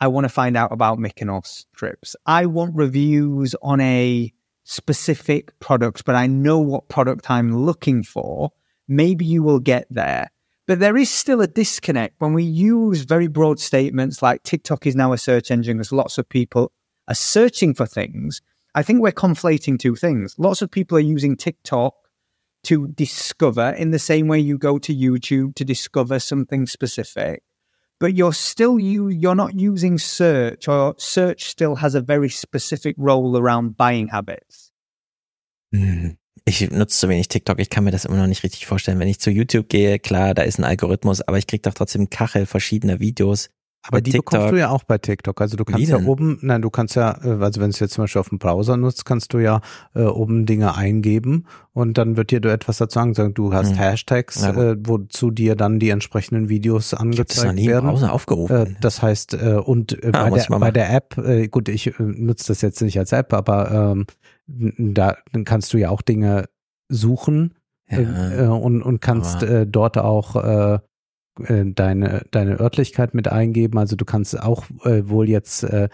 I 0.00 0.08
want 0.08 0.24
to 0.24 0.28
find 0.28 0.56
out 0.56 0.72
about 0.72 0.98
Mykonos 0.98 1.66
trips. 1.76 2.16
I 2.26 2.46
want 2.46 2.74
reviews 2.74 3.54
on 3.62 3.80
a 3.80 4.32
specific 4.64 5.58
product, 5.60 6.04
but 6.04 6.16
I 6.16 6.26
know 6.26 6.58
what 6.58 6.88
product 6.88 7.30
I'm 7.30 7.56
looking 7.64 8.02
for. 8.02 8.50
Maybe 8.88 9.24
you 9.24 9.42
will 9.42 9.60
get 9.60 9.86
there. 9.88 10.30
But 10.66 10.78
there 10.78 10.96
is 10.96 11.10
still 11.10 11.42
a 11.42 11.46
disconnect 11.46 12.14
when 12.18 12.32
we 12.32 12.42
use 12.42 13.02
very 13.02 13.26
broad 13.26 13.60
statements 13.60 14.22
like 14.22 14.42
TikTok 14.42 14.86
is 14.86 14.96
now 14.96 15.12
a 15.12 15.18
search 15.18 15.50
engine 15.50 15.76
because 15.76 15.92
lots 15.92 16.16
of 16.16 16.28
people 16.28 16.72
are 17.06 17.14
searching 17.14 17.74
for 17.74 17.84
things. 17.84 18.40
I 18.74 18.82
think 18.82 19.00
we're 19.00 19.12
conflating 19.12 19.78
two 19.78 19.94
things. 19.94 20.34
Lots 20.38 20.62
of 20.62 20.70
people 20.70 20.96
are 20.96 21.02
using 21.02 21.36
TikTok 21.36 21.94
to 22.64 22.88
discover 22.88 23.70
in 23.70 23.90
the 23.90 23.98
same 23.98 24.26
way 24.26 24.40
you 24.40 24.56
go 24.56 24.78
to 24.78 24.94
YouTube 24.94 25.54
to 25.56 25.64
discover 25.66 26.18
something 26.18 26.66
specific. 26.66 27.42
But 28.00 28.14
you're 28.14 28.32
still 28.32 28.78
you 28.78 29.08
you're 29.08 29.34
not 29.34 29.58
using 29.58 29.98
search 29.98 30.66
or 30.66 30.94
search 30.98 31.44
still 31.44 31.76
has 31.76 31.94
a 31.94 32.00
very 32.00 32.30
specific 32.30 32.96
role 32.98 33.36
around 33.36 33.76
buying 33.76 34.08
habits. 34.08 34.72
Mm. 35.74 36.16
Ich 36.44 36.70
nutze 36.70 36.98
zu 36.98 37.08
wenig 37.08 37.28
TikTok, 37.28 37.58
ich 37.58 37.70
kann 37.70 37.84
mir 37.84 37.90
das 37.90 38.04
immer 38.04 38.18
noch 38.18 38.26
nicht 38.26 38.42
richtig 38.42 38.66
vorstellen. 38.66 38.98
Wenn 38.98 39.08
ich 39.08 39.20
zu 39.20 39.30
YouTube 39.30 39.68
gehe, 39.68 39.98
klar, 39.98 40.34
da 40.34 40.42
ist 40.42 40.58
ein 40.58 40.64
Algorithmus, 40.64 41.22
aber 41.22 41.38
ich 41.38 41.46
kriege 41.46 41.62
doch 41.62 41.74
trotzdem 41.74 42.10
Kachel 42.10 42.46
verschiedener 42.46 43.00
Videos. 43.00 43.50
Aber 43.86 44.00
die 44.00 44.12
TikTok. 44.12 44.30
bekommst 44.30 44.52
du 44.52 44.58
ja 44.58 44.70
auch 44.70 44.82
bei 44.84 44.96
TikTok. 44.96 45.40
Also 45.42 45.58
du 45.58 45.64
kannst 45.64 45.88
ja 45.88 45.98
oben, 45.98 46.38
nein, 46.40 46.62
du 46.62 46.70
kannst 46.70 46.96
ja, 46.96 47.18
äh, 47.22 47.42
also 47.42 47.60
wenn 47.60 47.68
du 47.68 47.74
es 47.74 47.80
jetzt 47.80 47.94
zum 47.94 48.04
Beispiel 48.04 48.20
auf 48.20 48.30
dem 48.30 48.38
Browser 48.38 48.78
nutzt, 48.78 49.04
kannst 49.04 49.34
du 49.34 49.38
ja 49.38 49.60
äh, 49.94 50.04
oben 50.04 50.46
Dinge 50.46 50.74
eingeben 50.74 51.46
und 51.74 51.98
dann 51.98 52.16
wird 52.16 52.30
dir 52.30 52.40
du 52.40 52.50
etwas 52.50 52.78
dazu 52.78 52.94
sagen, 52.94 53.34
du 53.34 53.52
hast 53.52 53.72
hm. 53.72 53.76
Hashtags, 53.76 54.42
äh, 54.42 54.76
wozu 54.78 55.30
dir 55.30 55.54
dann 55.54 55.80
die 55.80 55.90
entsprechenden 55.90 56.48
Videos 56.48 56.94
angezeigt 56.94 57.30
ich 57.30 57.36
das 57.36 57.44
noch 57.44 57.52
nie 57.52 57.68
werden. 57.68 57.88
Im 57.88 57.94
Browser 57.94 58.12
aufgerufen. 58.12 58.56
Äh, 58.56 58.74
das 58.80 59.02
heißt, 59.02 59.34
äh, 59.34 59.60
und 59.62 60.02
äh, 60.02 60.12
ah, 60.14 60.30
bei, 60.30 60.38
der, 60.38 60.58
bei 60.58 60.70
der 60.70 60.94
App, 60.94 61.18
äh, 61.18 61.48
gut, 61.48 61.68
ich 61.68 61.88
äh, 61.88 61.92
nutze 61.98 62.48
das 62.48 62.62
jetzt 62.62 62.80
nicht 62.80 62.98
als 62.98 63.12
App, 63.12 63.34
aber 63.34 63.70
ähm, 63.70 64.06
da 64.46 65.16
dann 65.32 65.44
kannst 65.44 65.72
du 65.72 65.78
ja 65.78 65.90
auch 65.90 66.02
Dinge 66.02 66.48
suchen 66.88 67.54
ja, 67.88 68.44
äh, 68.44 68.46
und, 68.46 68.82
und 68.82 69.00
kannst 69.00 69.42
äh, 69.42 69.66
dort 69.66 69.98
auch 69.98 70.36
äh, 70.36 70.78
äh, 71.40 71.64
deine, 71.66 72.26
deine 72.30 72.60
Örtlichkeit 72.60 73.14
mit 73.14 73.28
eingeben. 73.28 73.78
Also 73.78 73.96
du 73.96 74.04
kannst 74.04 74.40
auch 74.40 74.64
äh, 74.84 75.08
wohl 75.08 75.28
jetzt, 75.28 75.64
äh, 75.64 75.88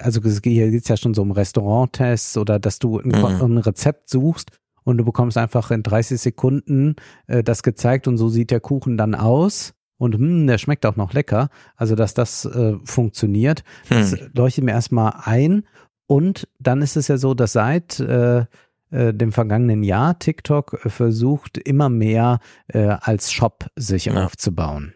also 0.00 0.20
hier 0.22 0.70
geht 0.70 0.82
es 0.82 0.88
ja 0.88 0.96
schon 0.96 1.14
so 1.14 1.22
um 1.22 1.30
Restauranttests 1.30 2.36
oder 2.36 2.58
dass 2.58 2.78
du 2.78 2.98
ein, 2.98 3.08
mhm. 3.08 3.24
ein, 3.24 3.58
Rezept 3.58 4.08
suchst 4.08 4.50
und 4.84 4.98
du 4.98 5.04
bekommst 5.04 5.36
einfach 5.36 5.70
in 5.70 5.82
30 5.82 6.20
Sekunden 6.20 6.96
äh, 7.26 7.42
das 7.42 7.62
gezeigt 7.62 8.08
und 8.08 8.16
so 8.16 8.28
sieht 8.28 8.50
der 8.50 8.60
Kuchen 8.60 8.96
dann 8.96 9.14
aus. 9.14 9.74
Und 10.00 10.14
hm, 10.14 10.46
der 10.46 10.58
schmeckt 10.58 10.86
auch 10.86 10.94
noch 10.94 11.12
lecker. 11.12 11.48
Also, 11.74 11.96
dass 11.96 12.14
das 12.14 12.44
äh, 12.44 12.74
funktioniert, 12.84 13.64
hm. 13.88 13.98
das 13.98 14.16
leuchtet 14.32 14.62
mir 14.62 14.70
erstmal 14.70 15.14
ein. 15.24 15.64
Und 16.08 16.48
dann 16.58 16.80
ist 16.80 16.96
es 16.96 17.08
ja 17.08 17.18
so, 17.18 17.34
dass 17.34 17.52
seit 17.52 18.00
äh, 18.00 18.46
äh, 18.90 19.12
dem 19.12 19.30
vergangenen 19.30 19.82
Jahr 19.82 20.18
TikTok 20.18 20.80
äh, 20.84 20.88
versucht, 20.88 21.58
immer 21.58 21.90
mehr 21.90 22.40
äh, 22.68 22.96
als 23.00 23.30
Shop 23.30 23.66
sich 23.76 24.06
ja. 24.06 24.24
aufzubauen. 24.24 24.94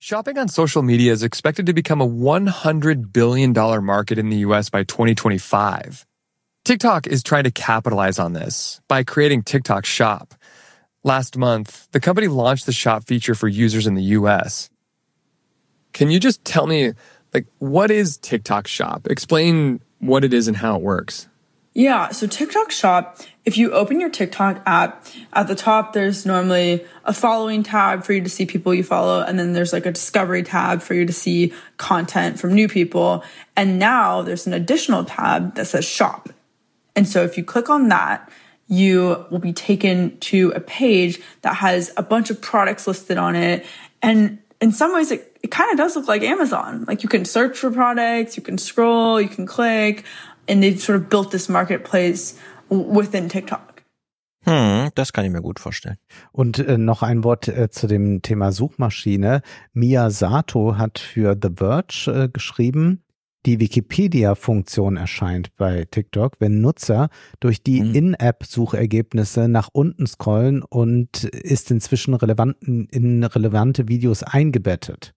Shopping 0.00 0.36
on 0.38 0.48
social 0.48 0.82
media 0.82 1.12
is 1.12 1.22
expected 1.22 1.66
to 1.66 1.72
become 1.72 2.02
a 2.02 2.06
$100 2.06 3.12
billion 3.12 3.52
market 3.84 4.18
in 4.18 4.28
the 4.28 4.44
US 4.44 4.68
by 4.68 4.82
2025. 4.82 6.04
TikTok 6.64 7.06
is 7.06 7.22
trying 7.22 7.44
to 7.44 7.52
capitalize 7.52 8.18
on 8.18 8.32
this 8.32 8.80
by 8.88 9.04
creating 9.04 9.44
TikTok 9.44 9.86
Shop. 9.86 10.34
Last 11.04 11.38
month, 11.38 11.86
the 11.92 12.00
company 12.00 12.26
launched 12.26 12.66
the 12.66 12.72
shop 12.72 13.04
feature 13.04 13.34
for 13.34 13.46
users 13.46 13.86
in 13.86 13.94
the 13.94 14.16
US. 14.18 14.68
Can 15.92 16.10
you 16.10 16.18
just 16.18 16.44
tell 16.44 16.66
me, 16.66 16.94
like, 17.34 17.46
what 17.58 17.90
is 17.90 18.16
TikTok 18.16 18.66
Shop? 18.66 19.06
Explain 19.10 19.80
what 19.98 20.24
it 20.24 20.32
is 20.32 20.48
and 20.48 20.56
how 20.56 20.76
it 20.76 20.82
works. 20.82 21.28
Yeah, 21.76 22.10
so 22.10 22.28
TikTok 22.28 22.70
Shop, 22.70 23.18
if 23.44 23.58
you 23.58 23.72
open 23.72 24.00
your 24.00 24.08
TikTok 24.08 24.62
app, 24.64 25.04
at 25.32 25.48
the 25.48 25.56
top 25.56 25.92
there's 25.92 26.24
normally 26.24 26.84
a 27.04 27.12
following 27.12 27.64
tab 27.64 28.04
for 28.04 28.12
you 28.12 28.22
to 28.22 28.30
see 28.30 28.46
people 28.46 28.72
you 28.72 28.84
follow, 28.84 29.22
and 29.22 29.36
then 29.36 29.54
there's 29.54 29.72
like 29.72 29.84
a 29.84 29.90
discovery 29.90 30.44
tab 30.44 30.82
for 30.82 30.94
you 30.94 31.04
to 31.04 31.12
see 31.12 31.52
content 31.76 32.38
from 32.38 32.54
new 32.54 32.68
people. 32.68 33.24
And 33.56 33.80
now 33.80 34.22
there's 34.22 34.46
an 34.46 34.52
additional 34.52 35.04
tab 35.04 35.56
that 35.56 35.66
says 35.66 35.84
shop. 35.84 36.28
And 36.94 37.08
so 37.08 37.24
if 37.24 37.36
you 37.36 37.42
click 37.42 37.68
on 37.68 37.88
that, 37.88 38.30
you 38.68 39.26
will 39.30 39.40
be 39.40 39.52
taken 39.52 40.16
to 40.20 40.52
a 40.54 40.60
page 40.60 41.20
that 41.42 41.56
has 41.56 41.92
a 41.96 42.04
bunch 42.04 42.30
of 42.30 42.40
products 42.40 42.86
listed 42.86 43.18
on 43.18 43.34
it. 43.34 43.66
And 44.00 44.38
in 44.64 44.72
some 44.72 44.94
ways, 44.94 45.10
it, 45.10 45.36
it 45.42 45.50
kind 45.50 45.70
of 45.72 45.76
does 45.76 45.94
look 45.94 46.08
like 46.08 46.22
Amazon. 46.22 46.86
Like 46.88 47.02
you 47.02 47.08
can 47.08 47.26
search 47.26 47.58
for 47.58 47.70
products, 47.70 48.38
you 48.38 48.42
can 48.42 48.56
scroll, 48.56 49.20
you 49.20 49.28
can 49.28 49.46
click 49.46 50.04
and 50.48 50.62
they've 50.62 50.80
sort 50.80 50.96
of 50.96 51.10
built 51.10 51.30
this 51.30 51.48
marketplace 51.50 52.38
within 52.70 53.28
TikTok. 53.28 53.82
Hm, 54.46 54.90
das 54.94 55.12
kann 55.12 55.24
ich 55.26 55.30
mir 55.30 55.42
gut 55.42 55.58
vorstellen. 55.58 55.96
Und 56.32 56.58
äh, 56.58 56.78
noch 56.78 57.02
ein 57.02 57.24
Wort 57.24 57.48
äh, 57.48 57.70
zu 57.70 57.86
dem 57.86 58.22
Thema 58.22 58.52
Suchmaschine. 58.52 59.42
Mia 59.74 60.10
Sato 60.10 60.76
hat 60.76 60.98
für 60.98 61.36
The 61.40 61.50
Verge 61.56 62.24
äh, 62.24 62.28
geschrieben, 62.28 63.03
die 63.46 63.60
Wikipedia-Funktion 63.60 64.96
erscheint 64.96 65.54
bei 65.56 65.84
TikTok, 65.90 66.36
wenn 66.40 66.60
Nutzer 66.60 67.08
durch 67.40 67.62
die 67.62 67.82
mhm. 67.82 67.94
In-App-Suchergebnisse 67.94 69.48
nach 69.48 69.68
unten 69.72 70.06
scrollen 70.06 70.62
und 70.62 71.24
ist 71.24 71.70
inzwischen 71.70 72.14
relevanten, 72.14 72.86
in 72.90 73.22
relevante 73.24 73.88
Videos 73.88 74.22
eingebettet. 74.22 75.14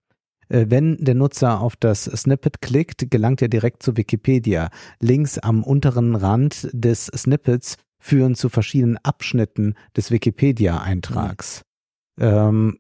Äh, 0.50 0.66
wenn 0.70 0.98
der 0.98 1.16
Nutzer 1.16 1.62
auf 1.62 1.76
das 1.76 2.06
Snippet 2.06 2.62
klickt, 2.62 3.10
gelangt 3.10 3.42
er 3.42 3.50
direkt 3.50 3.84
zu 3.84 3.98
Wikipedia. 3.98 4.70
Links 5.00 5.38
am 5.40 5.64
unteren 5.64 6.16
Rand 6.16 6.70
des 6.74 7.06
Snippets 7.06 7.78
führen 8.00 8.36
zu 8.36 8.50
verschiedenen 8.50 8.98
Abschnitten 8.98 9.76
des 9.96 10.12
Wikipedia-Eintrags. 10.12 11.64
Mhm. 12.18 12.24
Ähm, 12.24 12.80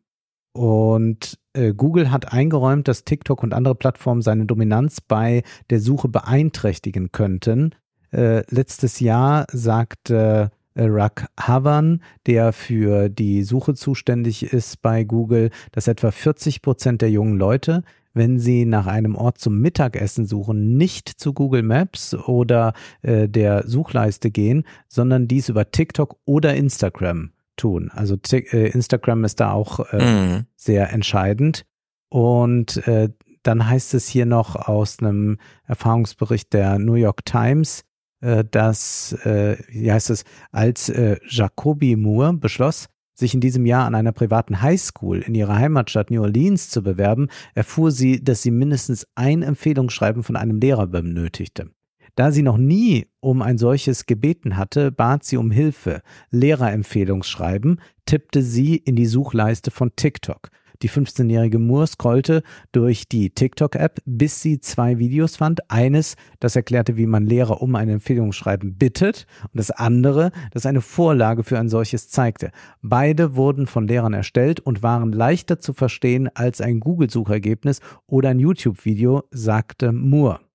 und 0.53 1.37
äh, 1.57 1.73
Google 1.73 2.11
hat 2.11 2.31
eingeräumt, 2.31 2.87
dass 2.87 3.03
TikTok 3.03 3.43
und 3.43 3.53
andere 3.53 3.75
Plattformen 3.75 4.21
seine 4.21 4.45
Dominanz 4.45 5.01
bei 5.01 5.43
der 5.69 5.79
Suche 5.79 6.07
beeinträchtigen 6.07 7.11
könnten. 7.11 7.75
Äh, 8.11 8.43
letztes 8.49 8.99
Jahr 8.99 9.45
sagte 9.51 10.51
äh, 10.75 10.83
Rak 10.83 11.27
Havan, 11.39 12.01
der 12.25 12.53
für 12.53 13.09
die 13.09 13.43
Suche 13.43 13.73
zuständig 13.73 14.53
ist 14.53 14.81
bei 14.81 15.03
Google, 15.03 15.49
dass 15.71 15.87
etwa 15.87 16.11
40 16.11 16.61
Prozent 16.61 17.01
der 17.01 17.09
jungen 17.09 17.37
Leute, 17.37 17.83
wenn 18.13 18.39
sie 18.39 18.65
nach 18.65 18.87
einem 18.87 19.15
Ort 19.15 19.39
zum 19.39 19.59
Mittagessen 19.59 20.25
suchen, 20.25 20.77
nicht 20.77 21.09
zu 21.09 21.33
Google 21.33 21.61
Maps 21.61 22.15
oder 22.15 22.73
der 23.03 23.67
Suchleiste 23.67 24.31
gehen, 24.31 24.63
sondern 24.87 25.27
dies 25.27 25.49
über 25.49 25.69
TikTok 25.69 26.17
oder 26.25 26.55
Instagram 26.55 27.29
tun. 27.57 27.91
Also 27.93 28.17
äh, 28.31 28.69
Instagram 28.69 29.25
ist 29.25 29.39
da 29.39 29.51
auch 29.51 29.91
äh, 29.91 30.37
mhm. 30.37 30.45
sehr 30.55 30.91
entscheidend. 30.93 31.65
Und 32.09 32.87
äh, 32.87 33.09
dann 33.43 33.67
heißt 33.67 33.93
es 33.93 34.07
hier 34.07 34.25
noch 34.25 34.55
aus 34.55 34.99
einem 34.99 35.37
Erfahrungsbericht 35.65 36.53
der 36.53 36.79
New 36.79 36.95
York 36.95 37.25
Times, 37.25 37.83
äh, 38.21 38.43
dass, 38.49 39.13
äh, 39.25 39.57
wie 39.69 39.91
heißt 39.91 40.09
es, 40.09 40.23
als 40.51 40.89
äh, 40.89 41.17
Jacoby 41.27 41.95
Moore 41.95 42.33
beschloss, 42.33 42.87
sich 43.13 43.33
in 43.33 43.41
diesem 43.41 43.65
Jahr 43.65 43.85
an 43.85 43.95
einer 43.95 44.11
privaten 44.11 44.61
Highschool 44.61 45.21
in 45.21 45.33
ihrer 45.33 45.55
Heimatstadt 45.55 46.11
New 46.11 46.21
Orleans 46.21 46.69
zu 46.69 46.83
bewerben, 46.83 47.29
erfuhr 47.55 47.91
sie, 47.91 48.23
dass 48.23 48.43
sie 48.43 48.51
mindestens 48.51 49.07
ein 49.15 49.41
Empfehlungsschreiben 49.41 50.23
von 50.23 50.35
einem 50.35 50.59
Lehrer 50.59 50.87
benötigte. 50.87 51.71
Da 52.17 52.31
sie 52.31 52.41
noch 52.41 52.57
nie 52.57 53.05
um 53.19 53.43
ein 53.43 53.59
solches 53.59 54.07
gebeten 54.07 54.57
hatte, 54.57 54.91
bat 54.91 55.23
sie 55.23 55.37
um 55.37 55.51
Hilfe. 55.51 56.01
Lehrerempfehlungsschreiben 56.31 57.79
tippte 58.07 58.41
sie 58.41 58.75
in 58.75 58.95
die 58.95 59.05
Suchleiste 59.05 59.69
von 59.69 59.95
TikTok. 59.95 60.49
Die 60.81 60.89
15-jährige 60.89 61.59
Moore 61.59 61.85
scrollte 61.85 62.41
durch 62.71 63.07
die 63.07 63.29
TikTok-App, 63.29 64.01
bis 64.05 64.41
sie 64.41 64.59
zwei 64.59 64.97
Videos 64.97 65.35
fand. 65.35 65.69
Eines, 65.69 66.15
das 66.39 66.55
erklärte, 66.55 66.97
wie 66.97 67.05
man 67.05 67.27
Lehrer 67.27 67.61
um 67.61 67.75
ein 67.75 67.89
Empfehlungsschreiben 67.89 68.77
bittet 68.77 69.27
und 69.43 69.59
das 69.59 69.69
andere, 69.69 70.31
das 70.51 70.65
eine 70.65 70.81
Vorlage 70.81 71.43
für 71.43 71.59
ein 71.59 71.69
solches 71.69 72.09
zeigte. 72.09 72.49
Beide 72.81 73.35
wurden 73.35 73.67
von 73.67 73.87
Lehrern 73.87 74.13
erstellt 74.13 74.59
und 74.59 74.81
waren 74.81 75.11
leichter 75.11 75.59
zu 75.59 75.71
verstehen 75.73 76.31
als 76.33 76.61
ein 76.61 76.79
Google-Suchergebnis 76.79 77.79
oder 78.07 78.29
ein 78.29 78.39
YouTube-Video, 78.39 79.23
sagte 79.29 79.91
Moore. 79.91 80.46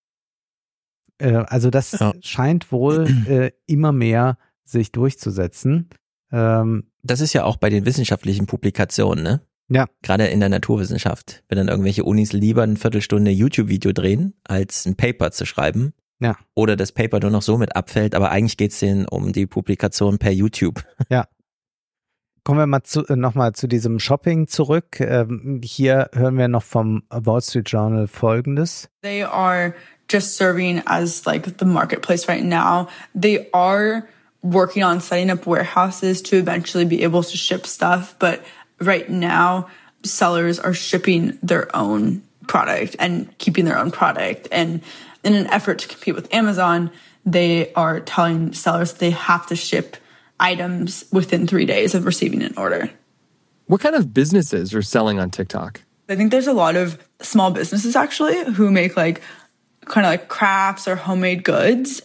Äh, 1.23 1.45
also 1.47 1.71
das 1.71 1.93
ja. 1.93 2.13
scheint 2.21 2.73
wohl 2.73 3.07
äh, 3.27 3.53
immer 3.67 3.93
mehr 3.93 4.39
sich 4.65 4.93
durchzusetzen. 4.93 5.89
Ähm, 6.31 6.91
das 7.03 7.21
ist 7.21 7.33
ja 7.33 7.45
auch 7.45 7.57
bei 7.57 7.71
den 7.71 7.87
wissenschaftlichen 7.87 8.47
Publikationen, 8.47 9.23
ne? 9.23 9.41
Ja. 9.69 9.87
Gerade 10.03 10.27
in 10.27 10.41
der 10.41 10.49
Naturwissenschaft, 10.49 11.45
wenn 11.49 11.57
dann 11.57 11.69
irgendwelche 11.69 12.05
Unis 12.05 12.33
lieber 12.33 12.63
eine 12.63 12.77
Viertelstunde 12.77 13.31
YouTube-Video 13.31 13.93
drehen, 13.93 14.35
als 14.45 14.85
ein 14.87 14.97
Paper 14.97 15.31
zu 15.31 15.47
schreiben. 15.47 15.95
Ja. 16.21 16.37
Oder 16.55 16.77
das 16.77 16.93
Paper 16.93 17.21
nur 17.21 17.31
noch 17.31 17.43
so 17.43 17.57
mit 17.57 17.75
abfällt, 17.75 18.15
aber 18.15 18.31
eigentlich 18.31 18.57
geht 18.57 18.73
es 18.73 18.81
denen 18.81 19.09
um 19.09 19.33
die 19.33 19.47
Publikation 19.47 20.19
per 20.19 20.33
YouTube. 20.33 20.85
Ja. 21.09 21.27
Kommen 22.45 22.59
wir 22.59 22.67
mal 22.67 22.83
zu, 22.83 23.07
äh, 23.07 23.15
nochmal 23.15 23.53
zu 23.53 23.69
diesem 23.69 24.01
Shopping 24.01 24.49
zurück. 24.49 24.99
Ähm, 24.99 25.61
hier 25.63 26.11
hören 26.13 26.37
wir 26.37 26.49
noch 26.49 26.65
vom 26.65 27.05
Wall 27.09 27.41
Street 27.41 27.71
Journal 27.71 28.09
folgendes. 28.09 28.91
They 29.03 29.23
are 29.23 29.75
just 30.13 30.37
serving 30.37 30.83
as 30.87 31.27
like 31.27 31.57
the 31.57 31.65
marketplace 31.65 32.29
right 32.29 32.45
now. 32.45 32.89
They 33.15 33.51
are 33.53 34.07
working 34.43 34.83
on 34.83 35.01
setting 35.01 35.31
up 35.31 35.47
warehouses 35.47 36.21
to 36.21 36.37
eventually 36.37 36.85
be 36.85 37.03
able 37.03 37.23
to 37.23 37.37
ship 37.37 37.67
stuff, 37.67 38.15
but 38.19 38.45
right 38.79 39.09
now 39.09 39.69
sellers 40.05 40.61
are 40.61 40.75
shipping 40.75 41.39
their 41.43 41.75
own 41.75 42.23
product 42.47 42.95
and 42.99 43.37
keeping 43.39 43.65
their 43.65 43.79
own 43.79 43.91
product. 43.91 44.49
And 44.53 44.83
in 45.25 45.35
an 45.35 45.47
effort 45.47 45.79
to 45.79 45.89
compete 45.89 46.15
with 46.15 46.33
Amazon, 46.35 46.91
they 47.25 47.73
are 47.73 48.01
telling 48.01 48.53
sellers 48.53 48.95
they 48.95 49.11
have 49.11 49.47
to 49.47 49.57
ship 49.57 49.97
items 50.39 51.05
within 51.11 51.47
three 51.47 51.65
days 51.65 51.95
of 51.95 52.05
receiving 52.05 52.43
an 52.43 52.53
order. 52.59 52.91
What 53.67 53.81
kind 53.81 53.95
of 53.95 54.13
businesses 54.13 54.75
are 54.75 54.83
selling 54.83 55.19
on 55.19 55.31
TikTok? 55.31 55.81
I 56.09 56.17
think 56.17 56.31
there's 56.31 56.49
a 56.49 56.53
lot 56.53 56.77
of 56.77 57.03
small 57.23 57.51
businesses 57.53 57.97
actually 57.97 58.45
who 58.53 58.71
make 58.71 58.97
like 58.97 59.23
kind 59.87 60.07
of 60.07 60.11
like 60.11 60.29
crafts 60.29 60.89
or 60.89 60.97
homemade 60.97 61.45
goods. 61.45 62.03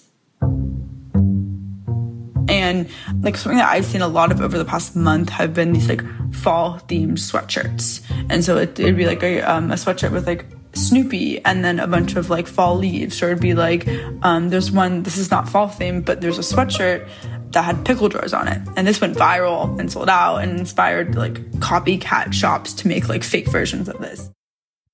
And 2.49 2.89
like 3.21 3.35
something 3.35 3.57
that 3.57 3.69
I've 3.69 3.85
seen 3.85 4.01
a 4.01 4.07
lot 4.07 4.31
of 4.31 4.41
over 4.41 4.57
the 4.57 4.65
past 4.65 4.95
month 4.95 5.29
have 5.29 5.53
been 5.53 5.73
these 5.73 5.89
like 5.89 6.01
fall 6.33 6.79
themed 6.87 7.17
sweatshirts. 7.17 8.01
And 8.29 8.43
so 8.43 8.57
it, 8.57 8.79
would 8.79 8.97
be 8.97 9.05
like 9.05 9.23
a, 9.23 9.41
um, 9.41 9.71
a 9.71 9.75
sweatshirt 9.75 10.11
with 10.11 10.25
like 10.27 10.45
Snoopy 10.73 11.43
and 11.43 11.65
then 11.65 11.79
a 11.79 11.87
bunch 11.87 12.15
of 12.15 12.29
like 12.29 12.47
fall 12.47 12.77
leaves. 12.77 13.21
Or 13.21 13.27
it'd 13.27 13.41
be 13.41 13.53
like, 13.53 13.87
um, 14.21 14.49
there's 14.49 14.71
one, 14.71 15.03
this 15.03 15.17
is 15.17 15.29
not 15.29 15.49
fall 15.49 15.67
themed, 15.67 16.05
but 16.05 16.21
there's 16.21 16.37
a 16.37 16.41
sweatshirt 16.41 17.07
that 17.51 17.63
had 17.63 17.85
pickle 17.85 18.09
jars 18.09 18.33
on 18.33 18.47
it. 18.47 18.61
And 18.75 18.87
this 18.87 19.01
went 19.01 19.17
viral 19.17 19.77
and 19.79 19.91
sold 19.91 20.09
out 20.09 20.37
and 20.37 20.59
inspired 20.59 21.15
like 21.15 21.41
copycat 21.59 22.33
shops 22.33 22.73
to 22.75 22.87
make 22.87 23.09
like 23.09 23.23
fake 23.23 23.49
versions 23.49 23.89
of 23.89 23.99
this. 23.99 24.29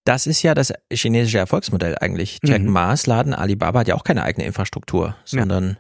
Das 0.06 0.28
ist 0.28 0.42
ja 0.42 0.54
das 0.54 0.74
chinesische 0.92 1.38
Erfolgsmodell 1.38 1.98
eigentlich. 2.00 2.40
Jack 2.44 2.62
mhm. 2.62 2.72
Ma's 2.72 3.08
Laden 3.08 3.34
Alibaba 3.34 3.80
hat 3.80 3.88
ja 3.88 3.96
auch 3.96 4.04
keine 4.04 4.24
eigene 4.24 4.46
Infrastruktur, 4.46 5.16
sondern 5.24 5.70
ja. 5.70 5.78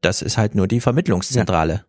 das 0.00 0.22
ist 0.22 0.38
halt 0.38 0.54
nur 0.54 0.66
die 0.66 0.80
Vermittlungszentrale. 0.80 1.84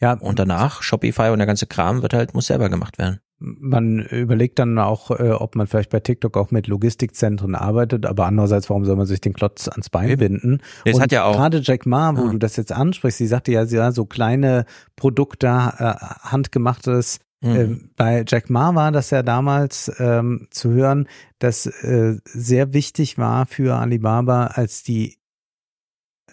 Ja. 0.00 0.14
ja. 0.14 0.20
Und 0.20 0.38
danach 0.38 0.82
Shopify 0.82 1.28
und 1.30 1.38
der 1.38 1.46
ganze 1.46 1.66
Kram 1.66 2.02
wird 2.02 2.14
halt, 2.14 2.34
muss 2.34 2.46
selber 2.46 2.70
gemacht 2.70 2.98
werden. 2.98 3.20
Man 3.40 4.00
überlegt 4.00 4.58
dann 4.58 4.78
auch, 4.78 5.12
äh, 5.12 5.30
ob 5.30 5.54
man 5.54 5.68
vielleicht 5.68 5.90
bei 5.90 6.00
TikTok 6.00 6.36
auch 6.36 6.50
mit 6.50 6.66
Logistikzentren 6.66 7.54
arbeitet, 7.54 8.04
aber 8.04 8.26
andererseits, 8.26 8.68
warum 8.68 8.84
soll 8.84 8.96
man 8.96 9.06
sich 9.06 9.20
den 9.20 9.32
Klotz 9.32 9.68
ans 9.68 9.90
Bein 9.90 10.18
binden? 10.18 10.60
Das 10.84 10.96
und 10.96 11.02
hat 11.02 11.12
ja 11.12 11.24
auch 11.24 11.36
gerade 11.36 11.60
Jack 11.62 11.86
Ma, 11.86 12.16
wo 12.16 12.24
ja. 12.24 12.32
du 12.32 12.38
das 12.38 12.56
jetzt 12.56 12.72
ansprichst, 12.72 13.18
sie 13.18 13.28
sagte 13.28 13.52
ja, 13.52 13.64
sie 13.64 13.78
so 13.92 14.06
kleine 14.06 14.64
Produkte, 14.96 15.46
äh, 15.46 15.94
handgemachtes. 16.22 17.20
Mhm. 17.40 17.90
Bei 17.96 18.24
Jack 18.26 18.50
Ma 18.50 18.74
war 18.74 18.90
das 18.90 19.10
ja 19.10 19.22
damals 19.22 19.92
ähm, 19.98 20.48
zu 20.50 20.70
hören, 20.70 21.08
dass 21.38 21.66
äh, 21.66 22.16
sehr 22.24 22.72
wichtig 22.72 23.16
war 23.16 23.46
für 23.46 23.76
Alibaba, 23.76 24.46
als 24.46 24.82
die 24.82 25.18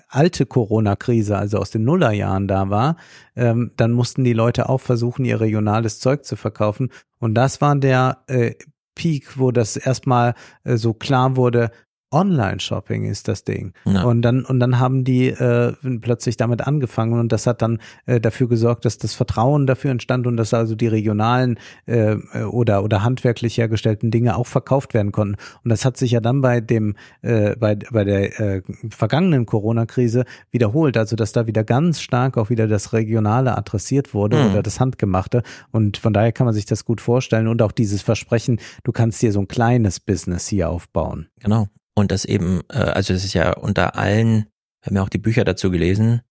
alte 0.08 0.46
Corona-Krise, 0.46 1.38
also 1.38 1.58
aus 1.58 1.72
den 1.72 1.84
Nullerjahren 1.84 2.48
da 2.48 2.70
war, 2.70 2.96
ähm, 3.36 3.72
dann 3.76 3.92
mussten 3.92 4.24
die 4.24 4.34
Leute 4.34 4.70
auch 4.70 4.82
versuchen, 4.82 5.26
ihr 5.26 5.42
regionales 5.42 6.00
Zeug 6.00 6.26
zu 6.26 6.36
verkaufen. 6.36 6.90
Und 7.20 7.36
das 7.36 7.62
war 7.62 7.76
der 7.76 8.24
äh, 8.28 8.56
Peak, 8.96 9.38
wo 9.38 9.52
das 9.52 9.76
erstmal 9.76 10.34
äh, 10.64 10.78
so 10.78 10.94
klar 10.94 11.36
wurde, 11.36 11.70
Online-Shopping 12.16 13.06
ist 13.06 13.28
das 13.28 13.44
Ding. 13.44 13.74
Ja. 13.86 14.04
Und 14.04 14.22
dann 14.22 14.46
und 14.46 14.60
dann 14.60 14.80
haben 14.80 15.04
die 15.04 15.28
äh, 15.28 15.74
plötzlich 16.02 16.38
damit 16.38 16.66
angefangen 16.66 17.20
und 17.20 17.32
das 17.32 17.46
hat 17.46 17.62
dann 17.62 17.80
äh, 18.06 18.20
dafür 18.20 18.48
gesorgt, 18.48 18.86
dass 18.86 18.98
das 18.98 19.14
Vertrauen 19.14 19.68
dafür 19.68 19.92
entstand 19.92 20.26
und 20.28 20.38
dass 20.38 20.54
also 20.54 20.76
die 20.76 20.88
regionalen 20.88 21.60
äh, 21.86 22.16
oder 22.50 22.84
oder 22.84 23.04
handwerklich 23.04 23.58
hergestellten 23.58 24.12
Dinge 24.12 24.38
auch 24.38 24.48
verkauft 24.48 24.94
werden 24.94 25.12
konnten. 25.12 25.36
Und 25.64 25.70
das 25.70 25.84
hat 25.86 25.98
sich 25.98 26.12
ja 26.12 26.22
dann 26.22 26.42
bei 26.42 26.62
dem 26.62 26.96
äh, 27.22 27.56
bei 27.58 27.76
bei 27.76 28.04
der 28.04 28.40
äh, 28.40 28.62
vergangenen 28.90 29.46
Corona-Krise 29.46 30.24
wiederholt, 30.52 30.98
also 30.98 31.16
dass 31.16 31.34
da 31.34 31.48
wieder 31.48 31.64
ganz 31.64 32.00
stark 32.02 32.38
auch 32.38 32.50
wieder 32.50 32.68
das 32.68 32.94
Regionale 32.94 33.58
adressiert 33.58 34.14
wurde 34.14 34.38
Mhm. 34.38 34.52
oder 34.52 34.64
das 34.64 34.80
Handgemachte. 34.80 35.44
Und 35.72 35.98
von 35.98 36.14
daher 36.14 36.32
kann 36.32 36.46
man 36.46 36.54
sich 36.54 36.66
das 36.66 36.86
gut 36.86 37.02
vorstellen 37.02 37.48
und 37.48 37.62
auch 37.62 37.72
dieses 37.72 38.02
Versprechen, 38.02 38.60
du 38.84 38.92
kannst 38.92 39.22
dir 39.22 39.32
so 39.32 39.40
ein 39.42 39.48
kleines 39.48 40.00
Business 40.00 40.48
hier 40.48 40.70
aufbauen. 40.70 41.28
Genau. 41.40 41.68
Und 41.96 42.12
das 42.12 42.26
eben, 42.26 42.62
äh, 42.70 42.78
also 42.78 43.14
das 43.14 43.24
ist 43.24 43.34
ja 43.34 43.54
unter 43.54 43.96
allen, 43.96 44.48
wir 44.82 44.88
haben 44.88 44.96
ja 44.98 45.04
auch 45.04 45.10
die 45.10 45.18
Bücher 45.18 45.46
dazu 45.46 45.72
gelesen, 45.72 46.22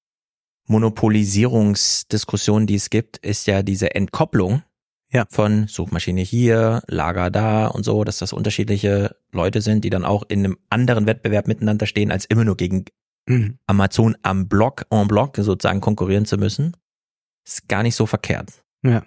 Monopolisierungsdiskussionen, 0.66 2.66
die 2.66 2.76
es 2.76 2.90
gibt, 2.90 3.18
ist 3.18 3.46
ja 3.46 3.62
diese 3.62 3.94
Entkopplung 3.94 4.62
Ja. 5.12 5.26
von 5.30 5.66
Suchmaschine 5.68 6.22
hier, 6.22 6.82
Lager 6.86 7.30
da 7.30 7.66
und 7.66 7.84
so, 7.84 8.04
dass 8.04 8.18
das 8.18 8.32
unterschiedliche 8.32 9.16
Leute 9.32 9.60
sind, 9.60 9.84
die 9.84 9.90
dann 9.90 10.04
auch 10.04 10.24
in 10.28 10.44
einem 10.44 10.58
anderen 10.70 11.06
Wettbewerb 11.06 11.48
miteinander 11.48 11.86
stehen, 11.86 12.10
als 12.10 12.24
immer 12.24 12.44
nur 12.44 12.56
gegen 12.56 12.84
Mhm. 13.26 13.58
Amazon 13.66 14.16
am 14.22 14.48
Block, 14.48 14.84
en 14.90 15.08
bloc 15.08 15.36
sozusagen 15.38 15.80
konkurrieren 15.80 16.26
zu 16.26 16.36
müssen. 16.36 16.76
Ist 17.46 17.68
gar 17.68 17.82
nicht 17.82 17.94
so 17.94 18.04
verkehrt. 18.04 18.62
Ja. 18.82 19.02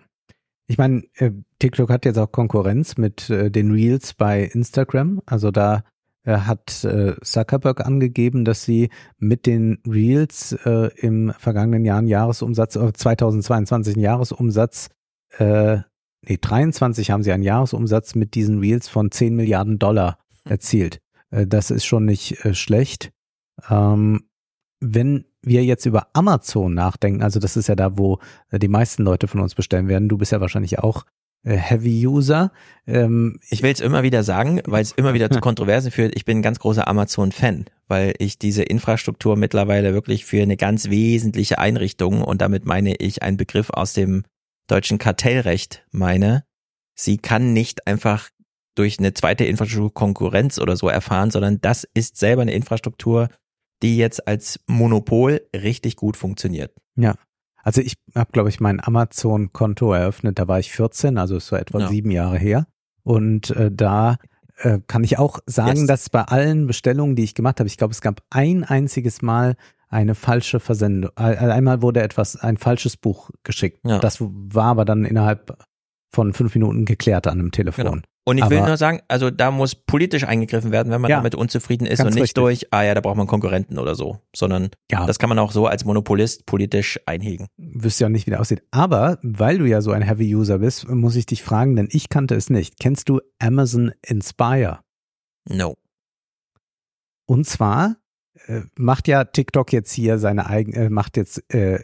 Ich 0.66 0.80
meine, 0.80 1.04
äh, 1.18 1.32
TikTok 1.60 1.92
hat 1.92 2.04
jetzt 2.04 2.18
auch 2.18 2.32
Konkurrenz 2.32 2.98
mit 2.98 3.30
äh, 3.30 3.52
den 3.52 3.72
Reels 3.72 4.16
bei 4.16 4.44
Instagram. 4.44 5.22
Also 5.28 5.52
da 5.52 5.84
hat 6.32 6.84
äh, 6.84 7.16
Zuckerberg 7.22 7.86
angegeben, 7.86 8.44
dass 8.44 8.64
sie 8.64 8.90
mit 9.18 9.46
den 9.46 9.80
Reels 9.88 10.54
äh, 10.66 10.90
im 10.98 11.34
vergangenen 11.38 11.86
Jahr 11.86 12.00
einen 12.00 12.08
Jahresumsatz, 12.08 12.76
äh, 12.76 12.92
2022 12.94 13.96
einen 13.96 14.04
Jahresumsatz, 14.04 14.90
äh, 15.38 15.78
nee, 16.28 16.38
23 16.40 17.12
haben 17.12 17.24
sie 17.24 17.32
einen 17.32 17.44
Jahresumsatz 17.44 18.16
mit 18.16 18.36
diesen 18.36 18.60
Reels 18.60 18.90
von 18.90 19.12
10 19.12 19.36
Milliarden 19.36 19.80
Dollar 19.80 20.20
erzielt. 20.44 21.00
Äh, 21.32 21.48
das 21.48 21.72
ist 21.72 21.86
schon 21.86 22.06
nicht 22.06 22.44
äh, 22.46 22.54
schlecht. 22.54 23.12
Ähm, 23.70 24.24
wenn 24.80 25.26
wir 25.42 25.64
jetzt 25.64 25.86
über 25.86 26.08
Amazon 26.14 26.74
nachdenken, 26.74 27.24
also 27.24 27.40
das 27.40 27.58
ist 27.58 27.68
ja 27.68 27.76
da, 27.76 27.98
wo 27.98 28.20
äh, 28.50 28.60
die 28.60 28.68
meisten 28.68 29.04
Leute 29.04 29.28
von 29.28 29.42
uns 29.42 29.56
bestellen 29.56 29.88
werden, 29.88 30.10
du 30.10 30.18
bist 30.18 30.32
ja 30.32 30.42
wahrscheinlich 30.42 30.80
auch 30.80 31.06
äh, 31.44 31.56
Heavy-User. 31.56 32.52
Ähm, 32.86 33.40
Ich 33.50 33.64
will 33.64 33.72
es 33.72 33.80
immer 33.80 34.04
wieder 34.04 34.24
sagen, 34.24 34.62
weil 34.66 34.82
es 34.82 34.92
immer 34.92 35.14
wieder 35.14 35.30
zu 35.30 35.40
Kontroversen 35.42 35.92
führt. 35.92 36.16
Ich 36.16 36.26
bin 36.26 36.40
ein 36.40 36.44
ganz 36.44 36.60
großer 36.60 36.88
Amazon-Fan, 36.88 37.66
weil 37.88 38.14
ich 38.20 38.38
diese 38.38 38.64
Infrastruktur 38.64 39.36
mittlerweile 39.36 39.94
wirklich 39.94 40.26
für 40.26 40.42
eine 40.42 40.58
ganz 40.58 40.90
wesentliche 40.90 41.60
Einrichtung 41.60 42.22
und 42.22 42.42
damit 42.42 42.66
meine 42.66 42.96
ich 42.96 43.24
einen 43.24 43.38
Begriff 43.38 43.70
aus 43.70 43.94
dem 43.94 44.24
deutschen 44.68 44.98
Kartellrecht 44.98 45.86
meine. 45.92 46.44
Sie 46.96 47.18
kann 47.18 47.54
nicht 47.54 47.88
einfach 47.88 48.30
durch 48.76 49.00
eine 49.00 49.14
zweite 49.14 49.46
Infrastruktur 49.46 49.94
Konkurrenz 49.94 50.60
oder 50.60 50.76
so 50.78 50.88
erfahren, 50.88 51.32
sondern 51.32 51.60
das 51.62 51.88
ist 51.94 52.18
selber 52.18 52.44
eine 52.44 52.54
Infrastruktur, 52.54 53.30
die 53.82 53.98
jetzt 53.98 54.28
als 54.28 54.60
Monopol 54.68 55.42
richtig 55.56 55.96
gut 55.96 56.18
funktioniert. 56.18 56.74
Ja. 56.96 57.16
Also 57.68 57.82
ich 57.82 57.96
habe, 58.16 58.32
glaube 58.32 58.48
ich, 58.48 58.62
mein 58.62 58.80
Amazon-Konto 58.82 59.92
eröffnet, 59.92 60.40
da 60.40 60.48
war 60.48 60.58
ich 60.58 60.72
14, 60.72 61.18
also 61.18 61.36
ist 61.36 61.48
so 61.48 61.58
etwa 61.58 61.80
Ja. 61.80 61.88
sieben 61.90 62.12
Jahre 62.12 62.38
her. 62.38 62.66
Und 63.04 63.50
äh, 63.52 63.70
da 63.70 64.16
äh, 64.60 64.80
kann 64.88 65.04
ich 65.04 65.20
auch 65.20 65.40
sagen, 65.48 65.80
Yes. 65.80 65.88
dass 65.88 66.10
bei 66.10 66.22
allen 66.22 66.66
Bestellungen, 66.66 67.18
die 67.18 67.26
ich 67.26 67.36
gemacht 67.36 67.60
habe, 67.60 67.68
ich 67.68 67.76
glaube, 67.76 67.92
es 67.92 68.00
gab 68.00 68.22
ein 68.30 68.64
einziges 68.64 69.22
Mal 69.22 69.58
eine 69.90 70.16
falsche 70.16 70.62
Versendung. 70.62 71.12
Einmal 71.18 71.82
wurde 71.82 72.02
etwas, 72.02 72.38
ein 72.38 72.56
falsches 72.56 72.96
Buch 72.96 73.32
geschickt. 73.44 73.80
Ja. 73.86 74.00
Das 74.00 74.20
war 74.22 74.68
aber 74.68 74.86
dann 74.86 75.04
innerhalb 75.04 75.58
von 76.10 76.32
fünf 76.32 76.56
Minuten 76.56 76.86
geklärt 76.86 77.28
an 77.28 77.38
einem 77.40 77.52
Telefon. 77.52 77.86
Genau. 77.86 77.98
Und 78.28 78.38
ich 78.40 78.50
will 78.50 78.58
Aber- 78.58 78.68
nur 78.68 78.76
sagen, 78.78 79.00
also 79.08 79.32
da 79.32 79.52
muss 79.52 79.74
politisch 79.74 80.26
eingegriffen 80.26 80.74
werden, 80.74 80.92
wenn 80.92 81.00
man 81.00 81.10
Ja, 81.10 81.16
damit 81.16 81.34
unzufrieden 81.34 81.86
ist 81.86 82.02
und 82.02 82.08
nicht 82.08 82.16
richtig. 82.24 82.34
durch, 82.34 82.74
ah 82.74 82.84
ja, 82.84 82.94
da 82.94 83.00
braucht 83.00 83.16
man 83.16 83.26
Konkurrenten 83.26 83.80
oder 83.80 83.96
so, 83.96 84.20
sondern 84.36 84.70
Ja. 84.92 85.06
das 85.06 85.18
kann 85.18 85.30
man 85.30 85.40
auch 85.40 85.54
so 85.54 85.66
als 85.66 85.86
Monopolist 85.86 86.46
politisch 86.46 87.00
einhegen. 87.06 87.48
wüsste 87.58 88.04
ja 88.04 88.08
auch 88.08 88.12
nicht, 88.12 88.26
wie 88.28 88.32
der 88.32 88.42
aussieht. 88.42 88.64
Aber 88.70 89.18
weil 89.22 89.60
du 89.60 89.66
ja 89.66 89.80
so 89.80 89.92
ein 89.92 90.02
Heavy-User 90.02 90.60
bist, 90.60 90.90
muss 90.90 91.16
ich 91.16 91.26
dich 91.26 91.42
fragen, 91.42 91.78
denn 91.78 91.88
ich 91.90 92.10
kannte 92.10 92.36
es 92.36 92.50
nicht. 92.50 92.80
Kennst 92.82 93.08
du 93.08 93.22
Amazon 93.40 93.94
Inspire? 94.06 94.80
No. 95.48 95.76
Und 97.28 97.46
zwar 97.48 97.96
äh, 98.48 98.62
macht 98.76 99.08
ja 99.08 99.24
TikTok 99.24 99.72
jetzt 99.72 99.94
hier 99.94 100.18
seine 100.20 100.48
eigen, 100.48 100.74
äh, 100.74 100.90
macht 100.90 101.16
jetzt 101.16 101.44
äh, 101.54 101.80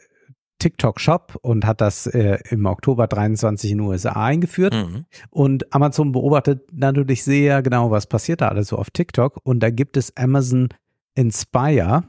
TikTok 0.63 1.01
Shop 1.01 1.37
und 1.41 1.65
hat 1.65 1.81
das 1.81 2.07
äh, 2.07 2.37
im 2.49 2.65
Oktober 2.65 3.07
23 3.07 3.71
in 3.71 3.79
den 3.79 3.87
USA 3.87 4.11
eingeführt. 4.13 4.73
Mhm. 4.73 5.03
Und 5.29 5.73
Amazon 5.75 6.13
beobachtet 6.13 6.71
natürlich 6.71 7.25
sehr 7.25 7.61
genau, 7.61 7.91
was 7.91 8.07
passiert 8.07 8.39
da 8.39 8.47
alles 8.47 8.69
so 8.69 8.77
auf 8.77 8.89
TikTok. 8.89 9.41
Und 9.43 9.59
da 9.61 9.69
gibt 9.71 9.97
es 9.97 10.15
Amazon 10.15 10.69
Inspire. 11.15 12.05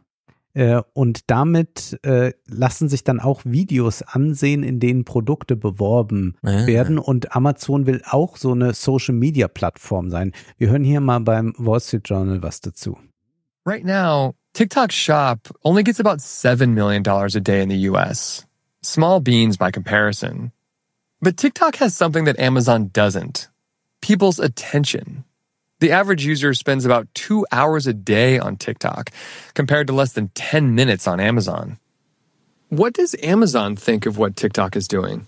Äh, 0.53 0.83
und 0.93 1.29
damit 1.33 1.99
äh, 2.05 2.33
lassen 2.47 2.89
sich 2.89 3.03
dann 3.03 3.19
auch 3.19 3.41
Videos 3.45 4.03
ansehen, 4.03 4.63
in 4.63 4.79
denen 4.79 5.05
Produkte 5.05 5.57
beworben 5.57 6.37
Ah. 6.45 6.65
werden. 6.69 6.99
Und 6.99 7.35
Amazon 7.35 7.87
will 7.87 8.03
auch 8.09 8.37
so 8.37 8.53
eine 8.53 8.73
Social 8.73 9.17
Media 9.17 9.49
Plattform 9.49 10.11
sein. 10.11 10.31
Wir 10.57 10.71
hören 10.71 10.85
hier 10.85 11.01
mal 11.01 11.19
beim 11.19 11.55
Wall 11.59 11.81
Street 11.81 12.09
Journal 12.09 12.41
was 12.41 12.61
dazu. 12.61 12.97
Right 13.67 13.85
now, 13.85 14.35
TikTok 14.55 14.93
Shop 14.93 15.49
only 15.65 15.83
gets 15.83 15.99
about 15.99 16.21
$7 16.21 16.75
million 16.75 17.03
a 17.05 17.41
day 17.41 17.61
in 17.61 17.69
the 17.69 17.91
US. 17.91 18.47
Small 18.83 19.19
beans 19.19 19.57
by 19.57 19.73
comparison. 19.73 20.53
But 21.21 21.37
TikTok 21.37 21.75
has 21.77 21.93
something 21.97 22.23
that 22.25 22.39
Amazon 22.39 22.89
doesn't 22.93 23.49
people's 24.01 24.39
attention. 24.39 25.25
The 25.81 25.91
average 25.91 26.27
user 26.27 26.53
spends 26.53 26.85
about 26.85 27.09
two 27.15 27.47
hours 27.51 27.87
a 27.87 27.95
day 27.95 28.39
on 28.39 28.57
TikTok, 28.57 29.11
compared 29.55 29.87
to 29.87 29.95
less 29.95 30.13
than 30.13 30.29
10 30.35 30.75
minutes 30.75 31.09
on 31.09 31.21
Amazon. 31.21 31.79
What 32.69 32.93
does 32.93 33.17
Amazon 33.23 33.77
think 33.77 34.05
of 34.05 34.19
what 34.19 34.37
TikTok 34.37 34.77
is 34.77 34.87
doing? 34.87 35.27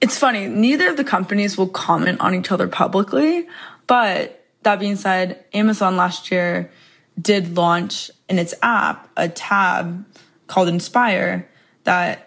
It's 0.00 0.18
funny, 0.18 0.48
neither 0.48 0.90
of 0.90 0.96
the 0.96 1.04
companies 1.04 1.56
will 1.56 1.68
comment 1.68 2.20
on 2.20 2.34
each 2.34 2.50
other 2.50 2.66
publicly, 2.66 3.46
but 3.86 4.44
that 4.64 4.80
being 4.80 4.96
said, 4.96 5.44
Amazon 5.54 5.96
last 5.96 6.32
year 6.32 6.72
did 7.20 7.56
launch 7.56 8.10
in 8.28 8.38
its 8.38 8.54
app 8.62 9.08
a 9.16 9.28
tab 9.28 10.04
called 10.46 10.68
Inspire 10.68 11.44
that 11.84 12.18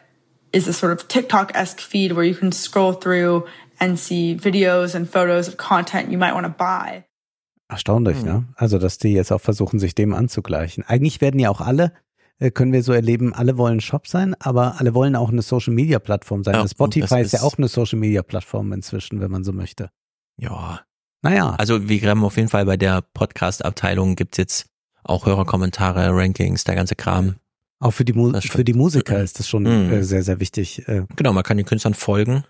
is 0.52 0.68
a 0.68 0.74
sort 0.74 0.92
of 0.94 1.08
TikTok 1.08 1.54
esque 1.56 1.82
feed 1.82 2.14
where 2.16 2.24
you 2.26 2.36
can 2.36 2.52
scroll 2.52 2.94
through 2.94 3.46
and 3.80 3.98
see 4.00 4.36
videos 4.36 4.96
and 4.96 5.08
photos 5.10 5.48
of 5.48 5.58
content 5.58 6.10
you 6.12 6.18
might 6.18 6.34
want 6.34 6.46
to 6.46 6.52
buy. 6.58 7.04
Erstaunlich, 7.70 8.24
ne? 8.24 8.46
Also, 8.56 8.80
dass 8.80 8.98
die 8.98 9.14
jetzt 9.14 9.32
auch 9.32 9.42
versuchen, 9.42 9.80
sich 9.80 9.94
dem 9.94 10.14
anzugleichen. 10.14 10.84
Eigentlich 10.88 11.22
werden 11.22 11.40
ja 11.40 11.50
auch 11.52 11.62
alle, 11.62 11.94
äh, 12.40 12.50
können 12.50 12.74
wir 12.74 12.82
so 12.82 12.94
erleben, 12.94 13.34
alle 13.34 13.58
wollen 13.58 13.80
Shop 13.80 14.08
sein, 14.08 14.36
aber 14.40 14.80
alle 14.80 14.96
wollen 14.96 15.16
auch 15.16 15.30
eine 15.30 15.44
Social 15.44 15.74
Media 15.74 16.00
Plattform 16.00 16.44
sein. 16.44 16.56
Ja, 16.56 16.62
Also 16.62 16.72
Spotify 16.72 17.22
ist, 17.22 17.28
es 17.28 17.32
ja 17.34 17.40
ist- 17.40 17.46
auch 17.46 17.58
eine 17.60 17.68
Social 17.68 18.00
Media 18.00 18.24
Plattform 18.24 18.74
inzwischen, 18.74 19.22
wenn 19.22 19.30
man 19.30 19.44
so 19.44 19.54
möchte. 19.54 19.92
Ja. 20.38 20.82
Naja. 21.22 21.54
Also 21.60 21.88
wir 21.90 22.02
haben 22.10 22.24
auf 22.24 22.38
jeden 22.38 22.50
Fall 22.50 22.66
bei 22.66 22.78
der 22.78 23.02
Podcast-Abteilung 23.14 24.16
gibt's 24.16 24.38
jetzt 24.38 24.66
auch 25.04 25.26
Hörerkommentare, 25.26 26.10
Rankings, 26.12 26.64
der 26.64 26.76
ganze 26.76 26.96
Kram. 26.96 27.36
Auch 27.80 27.92
für 27.92 28.04
die, 28.06 28.14
Mu 28.14 28.34
für 28.42 28.66
die 28.66 28.74
Musiker 28.74 29.22
ist 29.24 29.40
das 29.40 29.48
schon 29.48 29.64
Mhm. 29.64 29.92
äh, 29.92 30.04
sehr, 30.04 30.24
sehr 30.24 30.40
wichtig. 30.40 30.88
Äh, 30.88 31.04
Genau, 31.16 31.32
man 31.34 31.44
kann 31.44 31.56
den 31.58 31.66
Künstlern 31.66 31.94
folgen, 31.94 32.44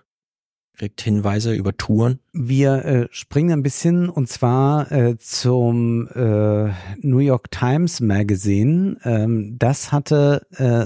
kriegt 0.75 1.01
Hinweise 1.01 1.53
über 1.53 1.77
Touren. 1.77 2.19
Wir 2.33 2.85
äh, 2.85 3.07
springen 3.11 3.51
ein 3.51 3.61
bisschen 3.61 4.09
und 4.09 4.27
zwar 4.27 4.91
äh, 4.91 5.17
zum 5.19 6.07
äh, 6.15 6.71
New 7.01 7.19
York 7.19 7.51
Times 7.51 7.99
Magazine. 7.99 8.97
Ähm, 9.03 9.57
das 9.59 9.91
hatte 9.91 10.47
äh, 10.55 10.85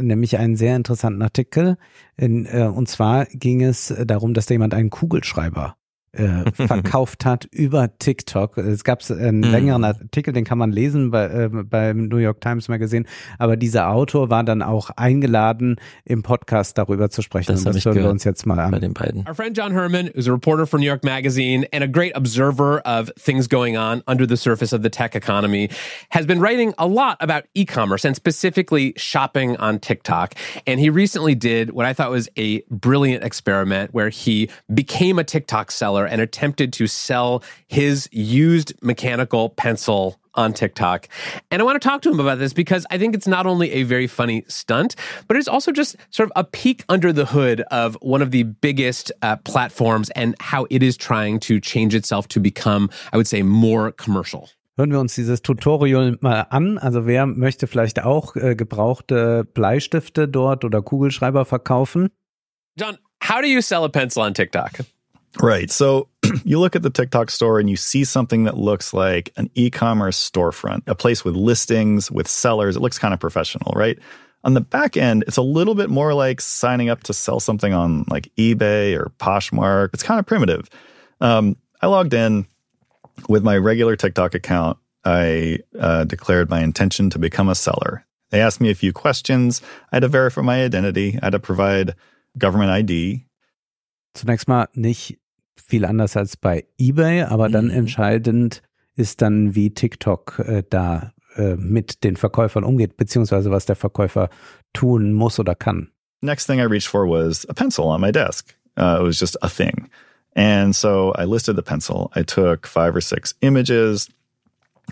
nämlich 0.00 0.38
einen 0.38 0.56
sehr 0.56 0.76
interessanten 0.76 1.22
Artikel. 1.22 1.76
In, 2.16 2.46
und 2.46 2.86
zwar 2.88 3.24
ging 3.26 3.62
es 3.62 3.92
darum, 4.04 4.34
dass 4.34 4.44
da 4.46 4.52
jemand 4.54 4.74
einen 4.74 4.90
Kugelschreiber 4.90 5.74
äh, 6.12 6.50
verkauft 6.52 7.24
hat 7.24 7.44
über 7.52 7.96
TikTok. 7.98 8.58
Es 8.58 8.84
gab 8.84 9.02
einen 9.10 9.40
Mhm. 9.40 9.50
längeren 9.50 9.84
Artikel, 9.84 10.32
den 10.32 10.44
kann 10.44 10.58
man 10.58 10.72
lesen 10.72 11.10
bei, 11.10 11.26
äh, 11.26 11.48
beim 11.48 12.08
New 12.08 12.16
York 12.16 12.40
Times 12.40 12.68
Magazine. 12.68 13.04
Aber 13.38 13.56
dieser 13.56 13.90
Autor 13.90 14.28
war 14.30 14.42
dann 14.44 14.62
auch 14.62 14.90
eingeladen, 14.96 15.76
im 16.04 16.22
Podcast 16.22 16.76
darüber 16.78 17.10
zu 17.10 17.22
sprechen. 17.22 17.52
Das 17.52 17.64
und 17.64 17.74
das 17.76 17.84
hören 17.84 17.96
wir 17.96 18.10
uns 18.10 18.24
jetzt 18.24 18.46
mal 18.46 18.58
an. 18.58 18.70
Bei 18.72 18.78
den 18.80 18.92
beiden. 18.94 19.24
Our 19.28 19.34
friend 19.34 19.56
John 19.56 19.72
Herman, 19.72 20.10
who's 20.14 20.28
a 20.28 20.32
reporter 20.32 20.66
for 20.66 20.78
New 20.80 20.86
York 20.86 21.04
Magazine 21.04 21.66
and 21.72 21.82
a 21.84 21.86
great 21.86 22.16
observer 22.16 22.80
of 22.84 23.10
things 23.16 23.48
going 23.48 23.76
on 23.76 24.02
under 24.06 24.26
the 24.26 24.36
surface 24.36 24.72
of 24.74 24.82
the 24.82 24.90
tech 24.90 25.14
economy, 25.14 25.68
has 26.10 26.26
been 26.26 26.40
writing 26.40 26.74
a 26.78 26.86
lot 26.86 27.16
about 27.20 27.44
e 27.54 27.64
commerce 27.64 28.04
and 28.04 28.16
specifically 28.16 28.92
shopping 28.96 29.56
on 29.58 29.78
TikTok. 29.78 30.34
And 30.66 30.80
he 30.80 30.90
recently 30.90 31.34
did 31.34 31.70
what 31.70 31.86
I 31.86 31.92
thought 31.94 32.10
was 32.10 32.28
a 32.36 32.62
brilliant 32.70 33.22
experiment 33.24 33.94
where 33.94 34.08
he 34.08 34.48
became 34.72 35.18
a 35.18 35.24
TikTok 35.24 35.70
seller 35.70 35.99
and 36.06 36.20
attempted 36.20 36.72
to 36.74 36.86
sell 36.86 37.42
his 37.68 38.08
used 38.12 38.74
mechanical 38.82 39.50
pencil 39.50 40.20
on 40.34 40.52
TikTok. 40.52 41.08
And 41.50 41.60
I 41.60 41.64
want 41.64 41.80
to 41.80 41.88
talk 41.88 42.02
to 42.02 42.10
him 42.10 42.20
about 42.20 42.38
this 42.38 42.52
because 42.52 42.86
I 42.90 42.98
think 42.98 43.14
it's 43.14 43.26
not 43.26 43.46
only 43.46 43.72
a 43.72 43.82
very 43.82 44.06
funny 44.06 44.44
stunt, 44.48 44.96
but 45.28 45.36
it's 45.36 45.48
also 45.48 45.72
just 45.72 45.96
sort 46.10 46.30
of 46.30 46.32
a 46.36 46.44
peek 46.44 46.84
under 46.88 47.12
the 47.12 47.26
hood 47.26 47.62
of 47.70 47.96
one 48.00 48.22
of 48.22 48.30
the 48.30 48.44
biggest 48.44 49.12
uh, 49.22 49.36
platforms 49.36 50.10
and 50.10 50.34
how 50.40 50.66
it 50.70 50.82
is 50.82 50.96
trying 50.96 51.40
to 51.40 51.60
change 51.60 51.94
itself 51.94 52.28
to 52.28 52.40
become, 52.40 52.90
I 53.12 53.16
would 53.16 53.26
say, 53.26 53.42
more 53.42 53.92
commercial. 53.92 54.48
Hören 54.78 54.92
wir 54.92 55.00
uns 55.00 55.14
dieses 55.14 55.42
Tutorial 55.42 56.16
mal 56.20 56.46
an. 56.48 56.78
Also 56.78 57.06
wer 57.06 57.26
möchte 57.26 57.66
vielleicht 57.66 58.02
auch 58.02 58.34
äh, 58.36 58.54
gebrauchte 58.54 59.44
Bleistifte 59.44 60.26
dort 60.26 60.64
oder 60.64 60.80
Kugelschreiber 60.80 61.44
verkaufen? 61.44 62.08
John, 62.78 62.96
how 63.22 63.42
do 63.42 63.46
you 63.46 63.60
sell 63.60 63.84
a 63.84 63.88
pencil 63.88 64.22
on 64.22 64.32
TikTok? 64.32 64.70
Right. 65.38 65.70
So 65.70 66.08
you 66.44 66.58
look 66.58 66.74
at 66.74 66.82
the 66.82 66.90
TikTok 66.90 67.30
store 67.30 67.60
and 67.60 67.70
you 67.70 67.76
see 67.76 68.04
something 68.04 68.44
that 68.44 68.56
looks 68.56 68.92
like 68.92 69.32
an 69.36 69.50
e 69.54 69.70
commerce 69.70 70.30
storefront, 70.30 70.82
a 70.86 70.94
place 70.94 71.24
with 71.24 71.36
listings, 71.36 72.10
with 72.10 72.26
sellers. 72.26 72.76
It 72.76 72.80
looks 72.80 72.98
kind 72.98 73.14
of 73.14 73.20
professional, 73.20 73.72
right? 73.76 73.98
On 74.42 74.54
the 74.54 74.60
back 74.60 74.96
end, 74.96 75.24
it's 75.26 75.36
a 75.36 75.42
little 75.42 75.74
bit 75.74 75.90
more 75.90 76.14
like 76.14 76.40
signing 76.40 76.88
up 76.88 77.02
to 77.04 77.12
sell 77.12 77.40
something 77.40 77.74
on 77.74 78.04
like 78.08 78.32
eBay 78.36 78.98
or 78.98 79.12
Poshmark. 79.18 79.90
It's 79.92 80.02
kind 80.02 80.18
of 80.18 80.26
primitive. 80.26 80.68
Um, 81.20 81.56
I 81.82 81.86
logged 81.86 82.14
in 82.14 82.46
with 83.28 83.42
my 83.42 83.56
regular 83.56 83.96
TikTok 83.96 84.34
account. 84.34 84.78
I 85.04 85.58
uh, 85.78 86.04
declared 86.04 86.50
my 86.50 86.62
intention 86.62 87.10
to 87.10 87.18
become 87.18 87.48
a 87.48 87.54
seller. 87.54 88.04
They 88.30 88.40
asked 88.40 88.60
me 88.60 88.70
a 88.70 88.74
few 88.74 88.92
questions. 88.92 89.60
I 89.92 89.96
had 89.96 90.00
to 90.00 90.08
verify 90.08 90.40
my 90.42 90.62
identity. 90.62 91.18
I 91.20 91.26
had 91.26 91.30
to 91.30 91.38
provide 91.38 91.94
government 92.38 92.70
ID. 92.70 93.26
Zunächst 94.14 94.48
mal 94.48 94.68
nicht 94.74 95.18
viel 95.56 95.84
anders 95.84 96.16
als 96.16 96.36
bei 96.36 96.66
eBay, 96.78 97.22
aber 97.22 97.48
dann 97.48 97.66
Mhm. 97.66 97.70
entscheidend 97.72 98.62
ist 98.96 99.22
dann, 99.22 99.54
wie 99.54 99.70
TikTok 99.70 100.38
äh, 100.40 100.62
da 100.68 101.12
äh, 101.36 101.54
mit 101.56 102.02
den 102.02 102.16
Verkäufern 102.16 102.64
umgeht, 102.64 102.96
beziehungsweise 102.96 103.50
was 103.50 103.66
der 103.66 103.76
Verkäufer 103.76 104.28
tun 104.72 105.12
muss 105.12 105.38
oder 105.38 105.54
kann. 105.54 105.90
Next 106.22 106.46
thing 106.46 106.58
I 106.58 106.64
reached 106.64 106.88
for 106.88 107.06
was 107.08 107.48
a 107.48 107.54
pencil 107.54 107.84
on 107.86 108.00
my 108.00 108.10
desk. 108.12 108.54
Uh, 108.76 108.98
it 109.00 109.04
was 109.06 109.20
just 109.20 109.36
a 109.42 109.48
thing. 109.48 109.88
And 110.36 110.74
so 110.74 111.12
I 111.16 111.24
listed 111.24 111.56
the 111.56 111.62
pencil. 111.62 112.10
I 112.14 112.22
took 112.24 112.66
five 112.66 112.94
or 112.94 113.00
six 113.00 113.34
images. 113.40 114.08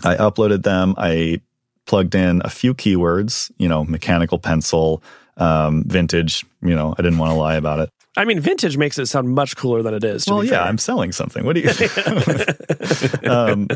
I 0.03 0.15
uploaded 0.15 0.63
them. 0.63 0.95
I 0.97 1.41
plugged 1.85 2.15
in 2.15 2.41
a 2.43 2.49
few 2.49 2.73
keywords, 2.73 3.51
you 3.57 3.67
know, 3.67 3.83
mechanical 3.83 4.39
pencil, 4.39 5.01
um, 5.37 5.83
vintage. 5.87 6.45
You 6.61 6.75
know, 6.75 6.95
I 6.97 7.01
didn't 7.03 7.19
want 7.19 7.31
to 7.31 7.37
lie 7.37 7.55
about 7.55 7.79
it. 7.79 7.89
I 8.17 8.25
mean, 8.25 8.39
vintage 8.39 8.77
makes 8.77 8.97
it 8.97 9.05
sound 9.05 9.29
much 9.29 9.55
cooler 9.55 9.81
than 9.83 9.93
it 9.93 10.03
is. 10.03 10.25
To 10.25 10.33
Well, 10.33 10.43
yeah, 10.43 10.51
fair. 10.51 10.61
I'm 10.61 10.77
selling 10.77 11.11
something. 11.11 11.45
What 11.45 11.55
do 11.55 11.61
you? 11.61 13.29
um, 13.29 13.67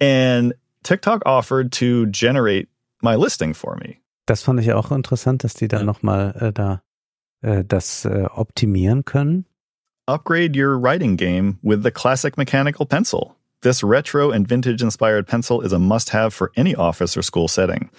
and 0.00 0.54
TikTok 0.82 1.22
offered 1.26 1.72
to 1.72 2.06
generate 2.06 2.68
my 3.02 3.16
listing 3.16 3.54
for 3.54 3.76
me. 3.76 3.98
Das 4.26 4.42
fand 4.42 4.60
ich 4.60 4.72
auch 4.72 4.92
interessant, 4.92 5.42
dass 5.42 5.54
die 5.54 5.66
dann 5.66 5.86
nochmal 5.86 6.34
äh, 6.38 6.52
da 6.52 6.82
äh, 7.42 7.64
das 7.66 8.04
äh, 8.04 8.26
optimieren 8.32 9.04
können. 9.04 9.46
Upgrade 10.06 10.56
your 10.56 10.78
writing 10.78 11.16
game 11.16 11.58
with 11.62 11.82
the 11.82 11.90
classic 11.90 12.36
mechanical 12.36 12.86
pencil. 12.86 13.36
This 13.62 13.82
retro 13.82 14.30
and 14.30 14.48
vintage 14.48 14.82
inspired 14.82 15.26
pencil 15.26 15.60
is 15.60 15.72
a 15.72 15.78
must 15.78 16.10
have 16.10 16.32
for 16.32 16.50
any 16.56 16.74
office 16.74 17.16
or 17.16 17.22
school 17.22 17.48
setting. 17.48 17.90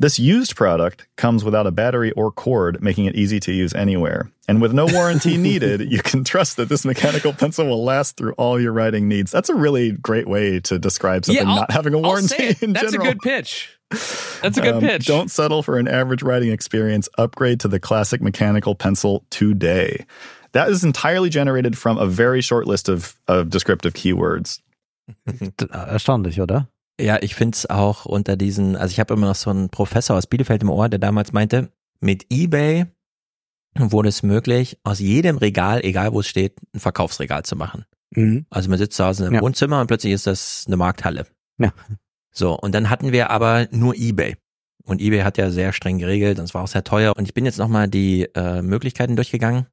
This 0.00 0.18
used 0.18 0.56
product 0.56 1.06
comes 1.16 1.44
without 1.44 1.66
a 1.66 1.70
battery 1.70 2.10
or 2.12 2.32
cord, 2.32 2.82
making 2.82 3.04
it 3.04 3.14
easy 3.14 3.38
to 3.40 3.52
use 3.52 3.74
anywhere. 3.74 4.30
And 4.48 4.60
with 4.62 4.72
no 4.72 4.86
warranty 4.86 5.36
needed, 5.48 5.92
you 5.92 6.02
can 6.02 6.24
trust 6.24 6.56
that 6.56 6.68
this 6.70 6.84
mechanical 6.86 7.32
pencil 7.34 7.66
will 7.68 7.84
last 7.84 8.16
through 8.16 8.32
all 8.32 8.58
your 8.58 8.72
writing 8.72 9.06
needs. 9.08 9.30
That's 9.30 9.50
a 9.50 9.54
really 9.54 9.92
great 9.92 10.26
way 10.26 10.58
to 10.60 10.78
describe 10.78 11.26
something 11.26 11.46
I'll- 11.46 11.54
not 11.56 11.70
having 11.70 11.92
a 11.94 11.98
I'll 11.98 12.02
warranty 12.02 12.28
say 12.28 12.48
it. 12.48 12.62
in 12.62 12.72
That's 12.72 12.90
general. 12.92 13.08
a 13.10 13.12
good 13.12 13.20
pitch. 13.20 13.76
That's 13.90 14.56
a 14.56 14.62
good 14.62 14.74
Um, 14.76 14.80
pitch. 14.80 15.04
Don't 15.06 15.30
settle 15.30 15.62
for 15.62 15.76
an 15.78 15.86
average 15.86 16.22
writing 16.22 16.50
experience. 16.50 17.06
Upgrade 17.18 17.60
to 17.60 17.68
the 17.68 17.78
classic 17.78 18.22
mechanical 18.22 18.74
pencil 18.74 19.24
today. 19.30 20.06
That 20.52 20.70
is 20.70 20.82
entirely 20.82 21.28
generated 21.28 21.76
from 21.76 21.98
a 21.98 22.06
very 22.06 22.40
short 22.40 22.66
list 22.66 22.88
of, 22.88 23.14
of 23.28 23.50
descriptive 23.50 23.92
keywords. 23.94 24.60
Erstaunlich, 25.28 26.38
oder? 26.40 26.66
Ja, 27.00 27.18
ich 27.22 27.34
find's 27.34 27.66
auch 27.66 28.04
unter 28.04 28.36
diesen, 28.36 28.76
also 28.76 28.92
ich 28.92 29.00
habe 29.00 29.14
immer 29.14 29.28
noch 29.28 29.34
so 29.34 29.50
einen 29.50 29.70
Professor 29.70 30.16
aus 30.16 30.26
Bielefeld 30.26 30.62
im 30.62 30.70
Ohr, 30.70 30.88
der 30.88 30.98
damals 30.98 31.32
meinte, 31.32 31.72
mit 32.00 32.26
eBay 32.30 32.86
wurde 33.76 34.08
es 34.08 34.22
möglich, 34.22 34.78
aus 34.82 34.98
jedem 34.98 35.38
Regal, 35.38 35.84
egal 35.84 36.12
wo 36.12 36.20
es 36.20 36.26
steht, 36.26 36.56
ein 36.74 36.80
Verkaufsregal 36.80 37.44
zu 37.44 37.56
machen. 37.56 37.84
Mhm. 38.10 38.46
Also 38.50 38.68
man 38.68 38.78
sitzt 38.78 38.96
zu 38.96 39.04
Hause 39.04 39.26
im 39.26 39.34
Ja. 39.34 39.40
Wohnzimmer 39.40 39.80
und 39.80 39.86
plötzlich 39.86 40.12
ist 40.12 40.26
das 40.26 40.64
eine 40.66 40.76
Markthalle. 40.76 41.26
Ja. 41.58 41.72
So, 42.32 42.58
und 42.58 42.74
dann 42.74 42.90
hatten 42.90 43.12
wir 43.12 43.30
aber 43.30 43.68
nur 43.70 43.94
eBay. 43.94 44.36
Und 44.84 45.00
eBay 45.00 45.20
hat 45.20 45.38
ja 45.38 45.50
sehr 45.50 45.72
streng 45.72 45.98
geregelt 45.98 46.38
und 46.38 46.44
es 46.46 46.54
war 46.54 46.62
auch 46.62 46.68
sehr 46.68 46.84
teuer. 46.84 47.12
Und 47.16 47.24
ich 47.24 47.34
bin 47.34 47.44
jetzt 47.44 47.58
nochmal 47.58 47.88
die 47.88 48.28
äh, 48.34 48.62
Möglichkeiten 48.62 49.14
durchgegangen. 49.14 49.66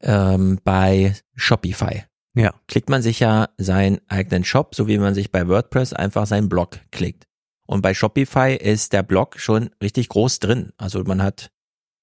Ähm, 0.00 0.60
bei 0.62 1.16
Shopify 1.34 2.04
Ja. 2.34 2.54
klickt 2.68 2.88
man 2.88 3.02
sich 3.02 3.20
ja 3.20 3.48
seinen 3.58 4.00
eigenen 4.08 4.44
Shop, 4.44 4.74
so 4.74 4.86
wie 4.86 4.98
man 4.98 5.14
sich 5.14 5.30
bei 5.32 5.48
WordPress 5.48 5.92
einfach 5.92 6.26
seinen 6.26 6.48
Blog 6.48 6.78
klickt. 6.92 7.26
Und 7.66 7.82
bei 7.82 7.94
Shopify 7.94 8.56
ist 8.56 8.92
der 8.92 9.02
Blog 9.02 9.38
schon 9.38 9.70
richtig 9.82 10.08
groß 10.08 10.38
drin. 10.40 10.72
Also 10.76 11.02
man 11.04 11.22
hat 11.22 11.50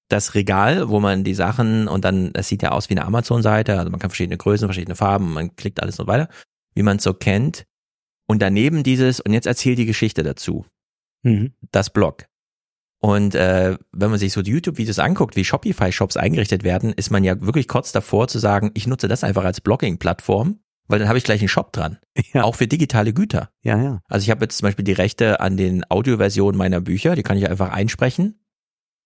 das 0.08 0.34
Regal, 0.34 0.88
wo 0.88 1.00
man 1.00 1.24
die 1.24 1.34
Sachen 1.34 1.88
und 1.88 2.04
dann, 2.04 2.32
das 2.32 2.48
sieht 2.48 2.62
ja 2.62 2.70
aus 2.72 2.88
wie 2.88 2.94
eine 2.94 3.04
Amazon-Seite, 3.04 3.78
also 3.78 3.90
man 3.90 4.00
kann 4.00 4.10
verschiedene 4.10 4.38
Größen, 4.38 4.66
verschiedene 4.66 4.96
Farben, 4.96 5.34
man 5.34 5.54
klickt 5.56 5.82
alles 5.82 6.00
und 6.00 6.06
weiter, 6.06 6.28
wie 6.74 6.82
man 6.82 6.96
es 6.96 7.02
so 7.02 7.12
kennt. 7.12 7.64
Und 8.26 8.40
daneben 8.40 8.82
dieses, 8.82 9.20
und 9.20 9.32
jetzt 9.32 9.46
erzählt 9.46 9.78
die 9.78 9.86
Geschichte 9.86 10.22
dazu, 10.22 10.64
Mhm. 11.24 11.52
das 11.72 11.90
Blog. 11.90 12.26
Und 13.00 13.34
äh, 13.34 13.76
wenn 13.92 14.10
man 14.10 14.18
sich 14.18 14.32
so 14.32 14.42
die 14.42 14.50
YouTube-Videos 14.50 14.98
anguckt, 14.98 15.36
wie 15.36 15.44
Shopify-Shops 15.44 16.16
eingerichtet 16.16 16.64
werden, 16.64 16.92
ist 16.92 17.10
man 17.10 17.22
ja 17.22 17.40
wirklich 17.40 17.68
kurz 17.68 17.92
davor 17.92 18.26
zu 18.26 18.38
sagen, 18.38 18.72
ich 18.74 18.86
nutze 18.86 19.06
das 19.06 19.22
einfach 19.22 19.44
als 19.44 19.60
Blogging-Plattform, 19.60 20.58
weil 20.88 20.98
dann 20.98 21.08
habe 21.08 21.18
ich 21.18 21.24
gleich 21.24 21.40
einen 21.40 21.48
Shop 21.48 21.72
dran. 21.72 21.98
Auch 22.34 22.56
für 22.56 22.66
digitale 22.66 23.12
Güter. 23.12 23.50
Ja, 23.62 23.80
ja. 23.80 24.00
Also 24.08 24.24
ich 24.24 24.30
habe 24.30 24.44
jetzt 24.44 24.58
zum 24.58 24.66
Beispiel 24.66 24.84
die 24.84 24.92
Rechte 24.92 25.40
an 25.40 25.56
den 25.56 25.88
Audioversionen 25.88 26.58
meiner 26.58 26.80
Bücher, 26.80 27.14
die 27.14 27.22
kann 27.22 27.38
ich 27.38 27.48
einfach 27.48 27.70
einsprechen. 27.70 28.40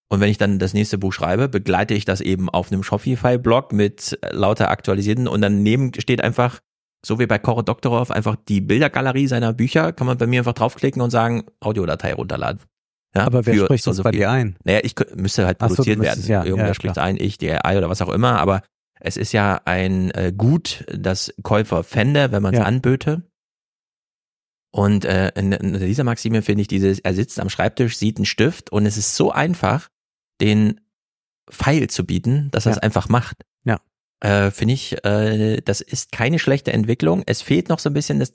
Und 0.09 0.21
wenn 0.21 0.31
ich 0.31 0.39
dann 0.39 0.59
das 0.59 0.75
nächste 0.75 0.99
Buch 0.99 1.13
schreibe, 1.13 1.49
begleite 1.49 1.95
ich 1.95 2.05
das 2.05 2.21
eben 2.21 2.49
auf 2.49 2.71
einem 2.71 2.83
Shopify-Blog 2.83 3.73
mit 3.73 4.19
lauter 4.31 4.71
aktualisierten 4.71 5.27
und 5.27 5.41
daneben 5.41 5.93
steht 5.99 6.23
einfach, 6.23 6.61
so 7.05 7.19
wie 7.19 7.27
bei 7.27 7.39
Koro 7.39 7.63
Doktorov, 7.63 8.11
einfach 8.11 8.37
die 8.37 8.61
Bildergalerie 8.61 9.27
seiner 9.27 9.53
Bücher, 9.53 9.93
kann 9.93 10.07
man 10.07 10.19
bei 10.19 10.27
mir 10.27 10.41
einfach 10.41 10.53
draufklicken 10.53 11.03
und 11.03 11.11
sagen, 11.11 11.45
Audiodatei 11.61 12.15
runterladen. 12.15 12.61
Ja, 13.15 13.25
Aber 13.27 13.45
wer 13.47 13.55
für 13.55 13.65
spricht 13.67 13.85
so 13.85 13.91
das 13.91 13.99
so 13.99 14.03
bei 14.05 14.11
viel. 14.11 14.21
dir 14.21 14.31
ein? 14.31 14.57
Naja, 14.65 14.81
ich 14.83 14.95
müsste 15.15 15.45
halt 15.47 15.59
Ach 15.61 15.69
so, 15.69 15.75
produziert 15.77 16.01
werden. 16.01 16.25
ja, 16.27 16.45
Irgendwer 16.45 16.69
ja, 16.69 16.75
spricht 16.75 16.99
ein, 16.99 17.17
ich, 17.17 17.37
die 17.39 17.51
AI 17.53 17.77
oder 17.79 17.91
was 17.91 18.01
auch 18.03 18.09
immer, 18.09 18.39
aber 18.39 18.63
es 19.01 19.17
ist 19.17 19.33
ja 19.33 19.61
ein 19.65 20.11
äh, 20.13 20.33
Gut, 20.37 20.85
das 20.93 21.35
Käufer 21.43 21.85
fände, 21.85 22.33
wenn 22.33 22.43
man 22.43 22.55
es 22.55 22.61
Ja. 22.61 22.65
anböte. 22.67 23.23
Und 24.75 25.05
äh, 25.05 25.31
in, 25.35 25.53
in 25.53 25.79
dieser 25.79 26.05
Maxime 26.05 26.41
finde 26.41 26.63
ich 26.63 26.69
dieses, 26.69 26.99
er 27.01 27.13
sitzt 27.13 27.39
am 27.39 27.51
Schreibtisch, 27.51 27.99
sieht 27.99 28.17
einen 28.17 28.25
Stift 28.25 28.71
und 28.73 28.87
es 28.87 28.97
ist 28.97 29.15
so 29.17 29.31
einfach, 29.31 29.91
den 30.41 30.81
Pfeil 31.51 31.89
zu 31.89 32.07
bieten, 32.07 32.49
dass 32.53 32.65
er 32.65 32.73
es 32.73 32.79
einfach 32.79 33.09
macht. 33.11 33.45
Ja. 33.65 33.81
Äh, 34.21 34.51
finde 34.51 34.73
ich, 34.75 35.05
äh, 35.05 35.61
das 35.61 35.83
ist 35.83 36.13
keine 36.13 36.39
schlechte 36.39 36.73
Entwicklung. 36.73 37.23
Es 37.27 37.43
fehlt 37.43 37.69
noch 37.69 37.81
so 37.81 37.91
ein 37.91 37.95
bisschen 37.95 38.19
das 38.21 38.33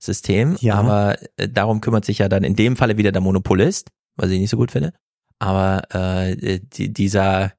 Zahlungssystem, 0.00 0.56
Ja. 0.60 0.74
aber 0.76 1.16
äh, 1.36 1.48
darum 1.48 1.80
kümmert 1.80 2.04
sich 2.04 2.18
ja 2.18 2.28
dann 2.28 2.44
in 2.44 2.56
dem 2.56 2.76
Falle 2.76 2.96
wieder 2.96 3.12
der 3.12 3.20
Monopolist, 3.20 3.90
was 4.16 4.30
ich 4.30 4.40
nicht 4.40 4.50
so 4.50 4.56
gut 4.56 4.70
finde. 4.70 4.92
Aber 5.38 5.82
äh, 5.94 6.60
die, 6.60 6.92
dieser, 6.92 7.52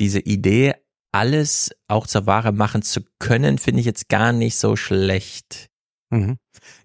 diese 0.00 0.20
Idee, 0.20 0.74
alles 1.12 1.70
auch 1.88 2.06
zur 2.06 2.26
Ware 2.26 2.52
machen 2.52 2.82
zu 2.82 3.02
können, 3.18 3.58
finde 3.58 3.80
ich 3.80 3.86
jetzt 3.86 4.08
gar 4.08 4.32
nicht 4.32 4.56
so 4.56 4.76
schlecht. 4.76 5.68
Mhm. 6.10 6.38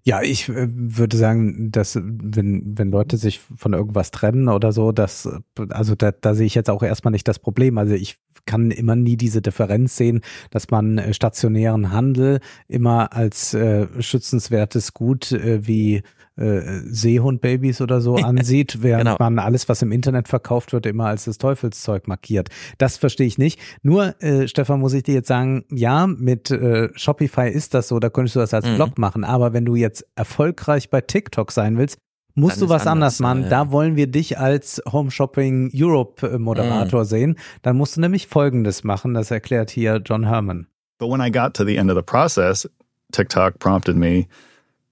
Ja, 0.04 0.22
ich 0.22 0.50
äh, 0.50 0.68
würde 0.70 1.18
sagen, 1.18 1.72
dass 1.72 2.00
wenn, 2.02 2.78
wenn 2.78 2.90
Leute 2.92 3.18
sich 3.18 3.40
von 3.56 3.74
irgendwas 3.74 4.12
trennen 4.12 4.48
oder 4.50 4.72
so, 4.72 4.92
dass, 4.92 5.30
also 5.70 5.96
da, 5.96 6.12
da 6.12 6.34
sehe 6.36 6.46
ich 6.46 6.56
jetzt 6.56 6.70
auch 6.70 6.84
erstmal 6.84 7.12
nicht 7.12 7.28
das 7.28 7.40
Problem. 7.40 7.78
Also 7.78 7.94
ich 7.94 8.18
kann 8.46 8.72
immer 8.72 8.96
nie 8.96 9.18
diese 9.18 9.42
Differenz 9.42 9.98
sehen, 9.98 10.22
dass 10.52 10.70
man 10.72 10.98
äh, 10.98 11.14
stationären 11.14 11.92
Handel 11.92 12.40
immer 12.70 13.12
als 13.14 13.54
äh, 13.54 13.88
schützenswertes 14.00 14.94
Gut 14.94 15.32
äh, 15.34 15.68
wie 15.68 16.02
äh, 16.38 16.62
Seehundbabys 16.86 17.82
oder 17.82 18.00
so 18.00 18.16
ansieht, 18.18 18.84
während 18.84 19.06
Genau. 19.06 19.18
man 19.20 19.40
alles, 19.40 19.68
was 19.70 19.82
im 19.82 19.92
Internet 19.92 20.28
verkauft 20.28 20.72
wird, 20.72 20.86
immer 20.86 21.08
als 21.08 21.26
das 21.26 21.40
Teufelszeug 21.40 22.08
markiert. 22.08 22.50
Das 22.78 22.96
verstehe 22.98 23.26
ich 23.28 23.38
nicht. 23.40 23.60
Nur, 23.82 24.22
äh, 24.22 24.48
Stefan, 24.48 24.80
muss 24.80 24.94
ich 24.94 25.04
dir 25.04 25.16
jetzt 25.16 25.28
sagen, 25.30 25.66
ja, 25.72 26.06
mit 26.08 26.52
äh, 26.52 26.90
Shopify 26.96 27.50
ist 27.50 27.74
das 27.74 27.88
so, 27.88 28.00
da 28.00 28.10
könntest 28.10 28.36
du 28.36 28.40
das 28.40 28.54
als 28.54 28.66
Mhm. 28.68 28.76
Blog 28.76 28.98
machen. 29.00 29.24
Aber 29.24 29.54
wenn 29.58 29.66
du 29.66 29.76
jetzt 29.76 30.06
erfolgreich 30.16 30.92
bei 30.92 31.02
TikTok 31.02 31.52
sein 31.52 31.78
willst, 31.80 31.98
musst 32.36 32.62
Dann 32.62 32.68
du 32.68 32.74
was 32.74 32.86
anders 32.86 33.20
anders, 33.20 33.20
machen. 33.20 33.44
ja. 33.44 33.50
Da 33.50 33.72
wollen 33.72 33.96
wir 33.96 34.06
dich 34.06 34.38
als 34.38 34.80
Home 34.92 35.10
Shopping 35.10 35.72
Europe 35.74 36.28
äh, 36.28 36.38
Moderator 36.38 37.02
Mhm. 37.02 37.06
sehen. 37.06 37.36
Dann 37.64 37.76
musst 37.78 37.98
du 37.98 38.02
nämlich 38.02 38.28
Folgendes 38.28 38.84
machen. 38.84 39.16
Das 39.16 39.32
erklärt 39.32 39.72
hier 39.72 40.00
John 40.06 40.26
Herman. 40.28 40.68
But 41.00 41.10
when 41.10 41.20
I 41.22 41.32
got 41.32 41.56
to 41.56 41.66
the 41.66 41.76
end 41.78 41.90
of 41.90 41.98
the 41.98 42.04
process, 42.04 42.70
TikTok 43.12 43.58
prompted 43.58 43.96
me 43.96 44.28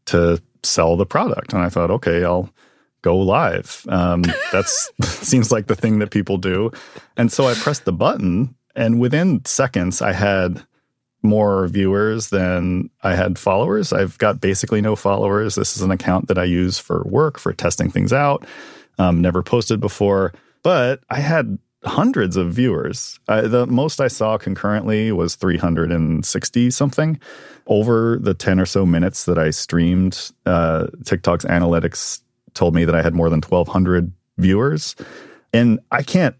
to 0.05 0.37
sell 0.63 0.97
the 0.97 1.05
product. 1.05 1.53
And 1.53 1.63
I 1.63 1.69
thought, 1.69 1.91
okay, 1.91 2.23
I'll 2.25 2.49
go 3.03 3.15
live. 3.21 3.85
Um, 3.87 4.23
that's 4.51 4.91
seems 5.21 5.51
like 5.51 5.67
the 5.67 5.75
thing 5.79 5.99
that 5.99 6.09
people 6.09 6.37
do. 6.39 6.71
And 7.15 7.31
so 7.31 7.47
I 7.47 7.53
pressed 7.53 7.85
the 7.85 7.93
button, 7.93 8.55
and 8.75 8.99
within 8.99 9.41
seconds, 9.45 10.01
I 10.01 10.13
had 10.13 10.63
more 11.25 11.67
viewers 11.67 12.29
than 12.29 12.89
I 13.03 13.15
had 13.15 13.37
followers. 13.37 13.91
I've 13.91 14.17
got 14.17 14.41
basically 14.41 14.81
no 14.81 14.95
followers. 14.95 15.55
This 15.55 15.75
is 15.75 15.81
an 15.81 15.91
account 15.91 16.27
that 16.27 16.37
I 16.37 16.43
use 16.43 16.79
for 16.79 17.03
work, 17.05 17.37
for 17.37 17.53
testing 17.53 17.89
things 17.89 18.13
out. 18.13 18.45
Um, 18.97 19.21
never 19.21 19.43
posted 19.43 19.79
before, 19.79 20.33
but 20.63 21.01
I 21.09 21.19
had 21.19 21.57
hundreds 21.83 22.37
of 22.37 22.53
viewers. 22.53 23.19
I, 23.27 23.41
the 23.41 23.67
most 23.67 24.01
I 24.01 24.07
saw 24.07 24.37
concurrently 24.37 25.11
was 25.11 25.35
360 25.35 26.71
something. 26.71 27.19
Over 27.67 28.17
the 28.21 28.33
10 28.33 28.59
or 28.59 28.65
so 28.65 28.85
minutes 28.85 29.25
that 29.25 29.37
I 29.37 29.49
streamed, 29.49 30.31
uh, 30.45 30.87
TikTok's 31.03 31.45
analytics 31.45 32.21
told 32.53 32.73
me 32.73 32.85
that 32.85 32.95
I 32.95 33.01
had 33.01 33.13
more 33.13 33.29
than 33.29 33.41
1,200 33.41 34.11
viewers. 34.37 34.95
And 35.53 35.79
I 35.91 36.03
can't 36.03 36.35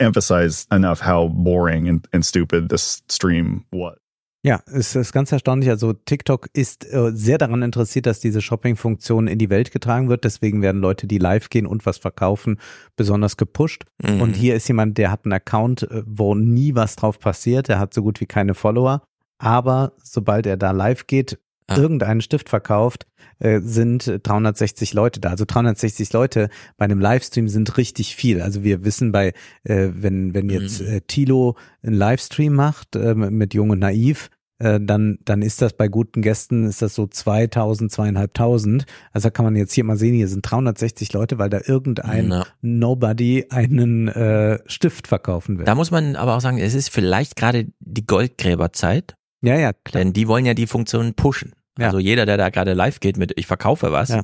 emphasize 0.00 0.66
enough 0.70 1.00
how 1.00 1.28
boring 1.28 1.88
and, 1.88 2.06
and 2.12 2.26
stupid 2.26 2.68
this 2.68 3.02
stream 3.08 3.64
was. 3.72 3.96
Ja, 4.44 4.60
es 4.66 4.96
ist 4.96 5.12
ganz 5.12 5.30
erstaunlich. 5.30 5.70
Also 5.70 5.92
TikTok 5.92 6.48
ist 6.52 6.84
äh, 6.92 7.12
sehr 7.14 7.38
daran 7.38 7.62
interessiert, 7.62 8.06
dass 8.06 8.18
diese 8.18 8.40
Shopping-Funktion 8.40 9.28
in 9.28 9.38
die 9.38 9.50
Welt 9.50 9.70
getragen 9.70 10.08
wird. 10.08 10.24
Deswegen 10.24 10.62
werden 10.62 10.80
Leute, 10.80 11.06
die 11.06 11.18
live 11.18 11.48
gehen 11.48 11.64
und 11.64 11.86
was 11.86 11.98
verkaufen, 11.98 12.58
besonders 12.96 13.36
gepusht. 13.36 13.84
Mhm. 14.02 14.20
Und 14.20 14.34
hier 14.34 14.56
ist 14.56 14.66
jemand, 14.66 14.98
der 14.98 15.12
hat 15.12 15.24
einen 15.24 15.32
Account, 15.32 15.84
äh, 15.84 16.02
wo 16.06 16.34
nie 16.34 16.74
was 16.74 16.96
drauf 16.96 17.20
passiert. 17.20 17.68
Der 17.68 17.78
hat 17.78 17.94
so 17.94 18.02
gut 18.02 18.20
wie 18.20 18.26
keine 18.26 18.54
Follower. 18.54 19.02
Aber 19.38 19.92
sobald 20.02 20.46
er 20.46 20.56
da 20.56 20.72
live 20.72 21.06
geht, 21.06 21.38
ah. 21.66 21.76
irgendeinen 21.76 22.20
Stift 22.20 22.48
verkauft, 22.48 23.06
äh, 23.38 23.60
sind 23.60 24.20
360 24.22 24.94
Leute 24.94 25.20
da. 25.20 25.30
Also 25.30 25.44
360 25.46 26.12
Leute 26.12 26.48
bei 26.76 26.84
einem 26.84 27.00
Livestream 27.00 27.48
sind 27.48 27.76
richtig 27.76 28.16
viel. 28.16 28.40
Also 28.40 28.64
wir 28.64 28.84
wissen 28.84 29.12
bei, 29.12 29.32
äh, 29.64 29.88
wenn, 29.94 30.34
wenn 30.34 30.48
jetzt 30.48 30.80
mhm. 30.80 30.88
äh, 30.88 31.00
Tilo 31.02 31.56
einen 31.82 31.94
Livestream 31.94 32.54
macht 32.54 32.96
äh, 32.96 33.14
mit 33.14 33.54
Jung 33.54 33.70
und 33.70 33.80
Naiv, 33.80 34.30
äh, 34.62 34.80
dann, 34.80 35.18
dann 35.24 35.42
ist 35.42 35.60
das 35.60 35.72
bei 35.72 35.88
guten 35.88 36.22
Gästen, 36.22 36.64
ist 36.64 36.82
das 36.82 36.94
so 36.94 37.06
2000, 37.08 37.90
zweieinhalbtausend. 37.90 38.86
Also 39.10 39.30
kann 39.30 39.44
man 39.44 39.56
jetzt 39.56 39.72
hier 39.72 39.82
mal 39.82 39.96
sehen, 39.96 40.14
hier 40.14 40.28
sind 40.28 40.42
360 40.42 41.12
Leute, 41.12 41.38
weil 41.38 41.50
da 41.50 41.60
irgendein 41.64 42.28
Na. 42.28 42.46
Nobody 42.60 43.46
einen 43.50 44.06
äh, 44.06 44.60
Stift 44.66 45.08
verkaufen 45.08 45.58
will. 45.58 45.64
Da 45.64 45.74
muss 45.74 45.90
man 45.90 46.14
aber 46.14 46.36
auch 46.36 46.40
sagen, 46.40 46.58
es 46.58 46.74
ist 46.74 46.90
vielleicht 46.90 47.34
gerade 47.34 47.72
die 47.80 48.06
Goldgräberzeit. 48.06 49.16
Ja, 49.42 49.56
ja, 49.56 49.72
klar. 49.72 50.02
Denn 50.04 50.12
die 50.12 50.28
wollen 50.28 50.46
ja 50.46 50.54
die 50.54 50.66
Funktionen 50.66 51.14
pushen. 51.14 51.54
Ja. 51.78 51.86
Also 51.86 51.98
jeder, 51.98 52.26
der 52.26 52.36
da 52.36 52.50
gerade 52.50 52.74
live 52.74 53.00
geht 53.00 53.16
mit 53.16 53.32
ich 53.36 53.46
verkaufe 53.46 53.92
was, 53.92 54.10
ja. 54.10 54.22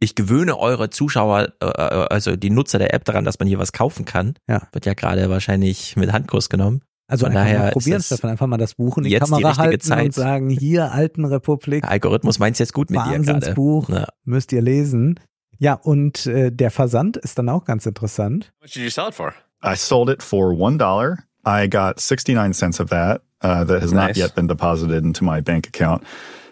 ich 0.00 0.14
gewöhne 0.14 0.58
eure 0.58 0.90
Zuschauer, 0.90 1.52
äh, 1.60 1.66
äh, 1.66 2.06
also 2.10 2.36
die 2.36 2.50
Nutzer 2.50 2.78
der 2.78 2.92
App 2.92 3.04
daran, 3.04 3.24
dass 3.24 3.38
man 3.38 3.48
hier 3.48 3.58
was 3.58 3.72
kaufen 3.72 4.04
kann, 4.04 4.34
ja. 4.48 4.62
wird 4.72 4.86
ja 4.86 4.94
gerade 4.94 5.30
wahrscheinlich 5.30 5.96
mit 5.96 6.12
Handkurs 6.12 6.48
genommen. 6.48 6.82
Also 7.08 7.26
Von 7.26 7.36
einfach 7.36 7.44
daher 7.44 7.58
mal 7.58 7.72
probieren, 7.72 8.02
Stefan, 8.02 8.30
einfach 8.30 8.46
mal 8.46 8.56
das 8.56 8.74
Buch 8.74 8.96
in 8.96 9.04
die 9.04 9.14
Kamera 9.14 9.52
die 9.52 9.58
halten 9.58 9.80
Zeit. 9.80 10.04
und 10.06 10.14
sagen, 10.14 10.50
hier 10.50 10.92
Altenrepublik. 10.92 11.82
Der 11.82 11.90
Algorithmus 11.90 12.38
meint 12.38 12.58
jetzt 12.58 12.72
gut 12.72 12.90
mit 12.90 13.00
dir 13.00 13.04
gerade. 13.04 13.26
Wahnsinnsbuch, 13.26 13.88
Ja. 13.90 14.06
müsst 14.24 14.52
ihr 14.52 14.62
lesen. 14.62 15.20
Ja, 15.58 15.74
und 15.74 16.26
äh, 16.26 16.50
der 16.50 16.70
Versand 16.70 17.16
ist 17.18 17.38
dann 17.38 17.48
auch 17.48 17.64
ganz 17.64 17.86
interessant. 17.86 18.52
What 18.60 18.74
did 18.74 18.82
you 18.82 18.90
sell 18.90 19.08
it 19.08 19.14
for? 19.14 19.34
I 19.64 19.76
sold 19.76 20.08
it 20.08 20.22
for 20.22 20.58
one 20.58 20.78
dollar. 20.78 21.18
I 21.46 21.68
got 21.68 22.00
69 22.00 22.52
cents 22.54 22.80
of 22.80 22.88
that 22.90 23.22
uh, 23.42 23.64
that 23.64 23.82
has 23.82 23.92
not 23.92 24.16
yet 24.16 24.34
been 24.34 24.46
deposited 24.46 25.04
into 25.04 25.24
my 25.24 25.40
bank 25.40 25.68
account. 25.68 26.04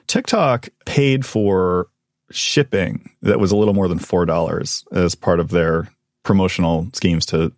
TikTok 0.07 0.69
paid 0.87 1.25
for 1.25 1.89
shipping 2.31 3.11
that 3.23 3.41
was 3.41 3.53
a 3.53 3.57
little 3.57 3.75
more 3.75 3.89
than 3.89 3.99
four 3.99 4.25
dollars 4.25 4.85
as 4.93 5.15
part 5.15 5.41
of 5.41 5.51
their 5.51 5.89
promotional 6.23 6.89
schemes 6.93 7.27
to 7.27 7.53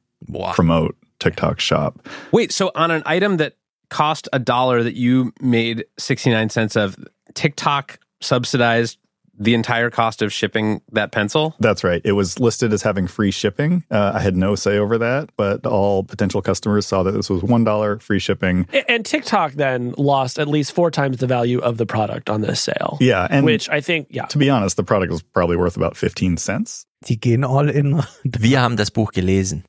promote 0.52 0.96
TikTok 1.18 1.60
Shop. 1.60 2.06
Wait, 2.32 2.52
so 2.52 2.70
on 2.74 2.90
an 2.90 3.02
item 3.06 3.36
that 3.38 3.56
cost 3.90 4.28
a 4.32 4.38
dollar 4.38 4.82
that 4.82 4.94
you 4.94 5.32
made 5.40 5.84
69 5.98 6.48
cents 6.48 6.76
of, 6.76 6.96
TikTok 7.34 7.98
subsidized 8.20 8.98
the 9.38 9.54
entire 9.54 9.90
cost 9.90 10.22
of 10.22 10.32
shipping 10.32 10.80
that 10.92 11.10
pencil? 11.12 11.54
That's 11.58 11.82
right. 11.84 12.00
It 12.04 12.12
was 12.12 12.38
listed 12.38 12.72
as 12.72 12.82
having 12.82 13.06
free 13.06 13.30
shipping. 13.30 13.82
Uh, 13.90 14.12
I 14.14 14.20
had 14.20 14.36
no 14.36 14.54
say 14.54 14.78
over 14.78 14.98
that, 14.98 15.30
but 15.36 15.66
all 15.66 16.04
potential 16.04 16.42
customers 16.42 16.86
saw 16.86 17.02
that 17.02 17.12
this 17.12 17.30
was 17.30 17.42
one 17.42 17.64
dollar 17.64 17.98
free 17.98 18.18
shipping. 18.18 18.66
And 18.88 19.04
TikTok 19.04 19.52
then 19.54 19.94
lost 19.96 20.38
at 20.38 20.48
least 20.48 20.72
four 20.72 20.90
times 20.90 21.16
the 21.18 21.26
value 21.26 21.58
of 21.60 21.76
the 21.78 21.86
product 21.86 22.28
on 22.30 22.42
this 22.42 22.60
sale. 22.60 22.98
Yeah, 23.00 23.26
and 23.30 23.44
which 23.46 23.68
I 23.70 23.80
think, 23.80 24.08
yeah. 24.10 24.26
to 24.26 24.38
be 24.38 24.50
honest, 24.50 24.76
the 24.76 24.84
product 24.84 25.10
was 25.12 25.22
probably 25.22 25.56
worth 25.56 25.76
about 25.76 25.96
15 25.96 26.36
cents. 26.36 26.86
Die 27.06 27.16
gehen 27.16 27.44
all 27.44 27.68
in. 27.68 28.02
Wir 28.24 28.60
haben 28.60 28.76
das 28.76 28.90
Buch 28.90 29.12
gelesen 29.12 29.64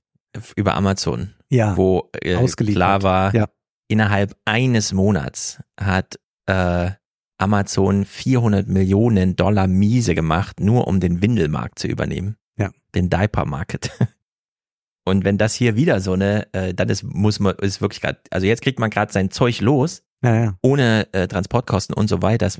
über 0.55 0.75
Amazon, 0.75 1.33
Ja, 1.49 1.75
wo 1.77 2.09
äh, 2.21 2.35
klar 2.47 3.01
war, 3.03 3.33
Ja. 3.35 3.45
innerhalb 3.87 4.35
eines 4.45 4.93
Monats 4.93 5.59
hat 5.79 6.17
äh, 6.47 6.91
Amazon 7.43 8.05
400 8.05 8.69
Millionen 8.69 9.35
Dollar 9.35 9.67
miese 9.67 10.15
gemacht, 10.15 10.61
nur 10.61 10.87
um 10.87 11.01
den 11.01 11.21
Windelmarkt 11.21 11.77
zu 11.77 11.87
übernehmen. 11.87 12.37
Ja. 12.57 12.69
Den 12.95 13.09
Diaper 13.09 13.45
Market. 13.45 13.91
Und 15.05 15.25
wenn 15.25 15.37
das 15.37 15.53
hier 15.53 15.75
wieder 15.75 15.99
so 15.99 16.13
eine, 16.13 16.47
äh, 16.53 16.73
dann 16.73 16.87
ist, 16.87 17.03
muss 17.03 17.41
man, 17.41 17.55
ist 17.55 17.81
wirklich 17.81 17.99
gerade, 17.99 18.19
also 18.31 18.47
jetzt 18.47 18.61
kriegt 18.61 18.79
man 18.79 18.89
gerade 18.89 19.11
sein 19.11 19.29
Zeug 19.29 19.59
los, 19.59 20.03
Ja, 20.23 20.35
ja. 20.35 20.57
ohne 20.61 21.11
äh, 21.11 21.27
Transportkosten 21.27 21.93
und 21.93 22.07
so 22.07 22.21
weiter. 22.21 22.45
Das, 22.45 22.59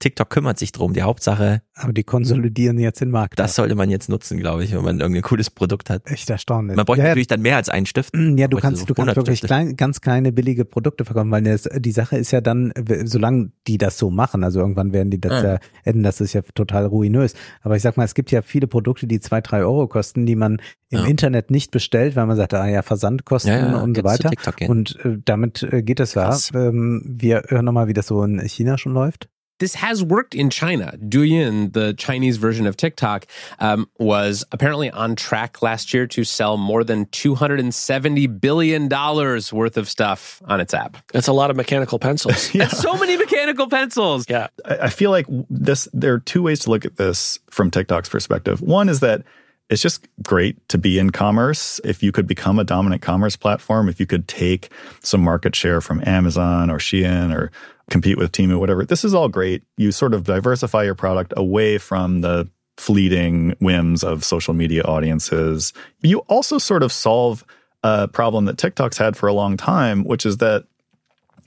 TikTok 0.00 0.30
kümmert 0.30 0.58
sich 0.58 0.72
drum. 0.72 0.92
Die 0.92 1.02
Hauptsache, 1.02 1.62
Aber 1.74 1.92
die 1.92 2.04
konsolidieren 2.04 2.78
jetzt 2.78 3.00
den 3.00 3.10
Markt. 3.10 3.38
das 3.38 3.54
sollte 3.56 3.74
man 3.74 3.90
jetzt 3.90 4.08
nutzen, 4.08 4.38
glaube 4.38 4.62
ich, 4.64 4.72
wenn 4.72 4.82
man 4.84 5.00
irgendein 5.00 5.22
cooles 5.22 5.50
Produkt 5.50 5.90
hat. 5.90 6.08
Echt 6.10 6.30
erstaunlich. 6.30 6.76
Man 6.76 6.86
bräuchte 6.86 7.00
ja, 7.00 7.06
ja, 7.06 7.10
natürlich 7.10 7.26
dann 7.26 7.42
mehr 7.42 7.56
als 7.56 7.68
einen 7.68 7.86
Stift. 7.86 8.14
Ja, 8.16 8.46
du 8.48 8.58
kannst, 8.58 8.80
so 8.80 8.86
du 8.86 8.94
kannst 8.94 9.08
100 9.10 9.16
wirklich 9.16 9.40
klein, 9.42 9.76
ganz 9.76 10.00
kleine 10.00 10.30
billige 10.32 10.64
Produkte 10.64 11.04
verkaufen, 11.04 11.30
weil 11.30 11.42
das, 11.42 11.68
die 11.78 11.90
Sache 11.90 12.16
ist 12.16 12.30
ja 12.30 12.40
dann, 12.40 12.72
solange 13.04 13.50
die 13.66 13.78
das 13.78 13.98
so 13.98 14.10
machen, 14.10 14.44
also 14.44 14.60
irgendwann 14.60 14.92
werden 14.92 15.10
die 15.10 15.20
das 15.20 15.32
Ah. 15.32 15.44
ja 15.54 15.58
enden, 15.84 16.02
das 16.04 16.20
ist 16.20 16.32
ja 16.32 16.42
total 16.54 16.86
ruinös. 16.86 17.34
Aber 17.62 17.76
ich 17.76 17.82
sag 17.82 17.96
mal, 17.96 18.04
es 18.04 18.14
gibt 18.14 18.30
ja 18.30 18.42
viele 18.42 18.66
Produkte, 18.66 19.06
die 19.06 19.20
zwei, 19.20 19.40
drei 19.40 19.60
Euro 19.60 19.88
kosten, 19.88 20.26
die 20.26 20.36
man 20.36 20.60
im 20.90 21.00
Ja. 21.00 21.04
Internet 21.06 21.50
nicht 21.50 21.70
bestellt, 21.70 22.16
weil 22.16 22.26
man 22.26 22.36
sagt, 22.36 22.54
ah 22.54 22.66
ja, 22.66 22.82
Versandkosten 22.82 23.52
Ja, 23.52 23.58
ja, 23.72 23.76
und 23.78 23.96
so 23.96 24.04
weiter. 24.04 24.30
Und 24.68 24.96
äh, 25.04 25.18
damit 25.24 25.62
äh, 25.64 25.82
geht 25.82 26.00
es 26.00 26.14
ja. 26.14 26.24
Krass. 26.24 26.50
Ähm, 26.54 27.02
wir 27.04 27.42
hören 27.48 27.64
nochmal, 27.64 27.88
wie 27.88 27.92
das 27.92 28.06
so 28.06 28.22
in 28.22 28.38
China 28.40 28.78
schon 28.78 28.94
läuft. 28.94 29.28
This 29.58 29.74
has 29.74 30.02
worked 30.02 30.34
in 30.34 30.50
China. 30.50 30.96
Douyin, 30.98 31.72
the 31.72 31.94
Chinese 31.94 32.36
version 32.36 32.66
of 32.66 32.76
TikTok, 32.76 33.26
um, 33.58 33.88
was 33.98 34.44
apparently 34.52 34.90
on 34.90 35.16
track 35.16 35.62
last 35.62 35.94
year 35.94 36.06
to 36.08 36.24
sell 36.24 36.56
more 36.56 36.82
than 36.82 37.06
$270 37.06 38.40
billion 38.40 38.88
worth 38.88 39.76
of 39.76 39.88
stuff 39.88 40.42
on 40.46 40.60
its 40.60 40.74
app. 40.74 40.96
That's 41.12 41.28
a 41.28 41.32
lot 41.32 41.50
of 41.50 41.56
mechanical 41.56 41.98
pencils. 41.98 42.50
That's 42.54 42.78
so 42.78 42.96
many 42.96 43.16
mechanical 43.16 43.68
pencils. 43.68 44.26
Yeah. 44.28 44.48
I 44.64 44.88
I 44.88 44.90
feel 44.90 45.10
like 45.10 45.26
this. 45.50 45.86
There 45.92 46.14
are 46.14 46.18
two 46.18 46.42
ways 46.42 46.60
to 46.60 46.70
look 46.70 46.86
at 46.86 46.96
this 46.96 47.38
from 47.50 47.70
TikTok's 47.70 48.08
perspective. 48.08 48.62
One 48.62 48.88
is 48.88 49.00
that 49.00 49.22
it's 49.68 49.82
just 49.82 50.08
great 50.22 50.66
to 50.70 50.78
be 50.78 50.98
in 50.98 51.10
commerce. 51.10 51.78
If 51.84 52.02
you 52.02 52.10
could 52.10 52.26
become 52.26 52.58
a 52.58 52.64
dominant 52.64 53.02
commerce 53.02 53.36
platform, 53.36 53.90
if 53.90 54.00
you 54.00 54.06
could 54.06 54.26
take 54.28 54.70
some 55.02 55.20
market 55.20 55.54
share 55.54 55.82
from 55.82 56.02
Amazon 56.06 56.70
or 56.70 56.78
Shein 56.78 57.36
or 57.36 57.50
compete 57.90 58.18
with 58.18 58.32
Temu, 58.32 58.58
whatever, 58.58 58.84
this 58.84 59.04
is 59.04 59.14
all 59.14 59.28
great. 59.28 59.62
You 59.76 59.92
sort 59.92 60.14
of 60.14 60.24
diversify 60.24 60.84
your 60.84 60.94
product 60.94 61.32
away 61.36 61.78
from 61.78 62.20
the 62.20 62.48
fleeting 62.76 63.56
whims 63.60 64.04
of 64.04 64.24
social 64.24 64.54
media 64.54 64.82
audiences. 64.82 65.72
You 66.00 66.18
also 66.28 66.58
sort 66.58 66.82
of 66.82 66.92
solve 66.92 67.44
a 67.82 68.08
problem 68.08 68.44
that 68.46 68.58
TikTok's 68.58 68.98
had 68.98 69.16
for 69.16 69.28
a 69.28 69.32
long 69.32 69.56
time, 69.56 70.04
which 70.04 70.24
is 70.26 70.38
that 70.38 70.64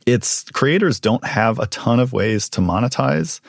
its 0.06 0.44
creators 0.52 1.00
don't 1.00 1.24
have 1.26 1.60
a 1.60 1.68
ton 1.68 2.00
of 2.00 2.12
ways 2.12 2.50
to 2.50 2.62
monetize 2.62 3.40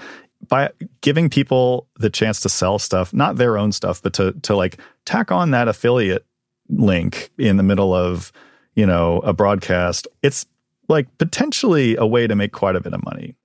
by 0.48 0.70
giving 1.00 1.30
people 1.30 1.88
the 1.96 2.10
chance 2.10 2.40
to 2.40 2.48
sell 2.48 2.78
stuff, 2.78 3.14
not 3.14 3.36
their 3.36 3.56
own 3.56 3.72
stuff, 3.72 4.02
but 4.02 4.12
to 4.14 4.32
to 4.42 4.56
like 4.56 4.78
tack 5.04 5.32
on 5.32 5.52
that 5.52 5.68
affiliate 5.68 6.26
link 6.68 7.30
in 7.38 7.56
the 7.56 7.62
middle 7.62 7.94
of, 7.94 8.32
you 8.74 8.86
know, 8.86 9.18
a 9.20 9.32
broadcast. 9.32 10.06
It's 10.22 10.46
like 10.92 11.08
potentially 11.18 11.96
a 11.98 12.04
way 12.04 12.26
to 12.28 12.34
make 12.36 12.52
quite 12.52 12.76
a 12.76 12.80
bit 12.80 12.92
of 12.92 13.02
money. 13.02 13.36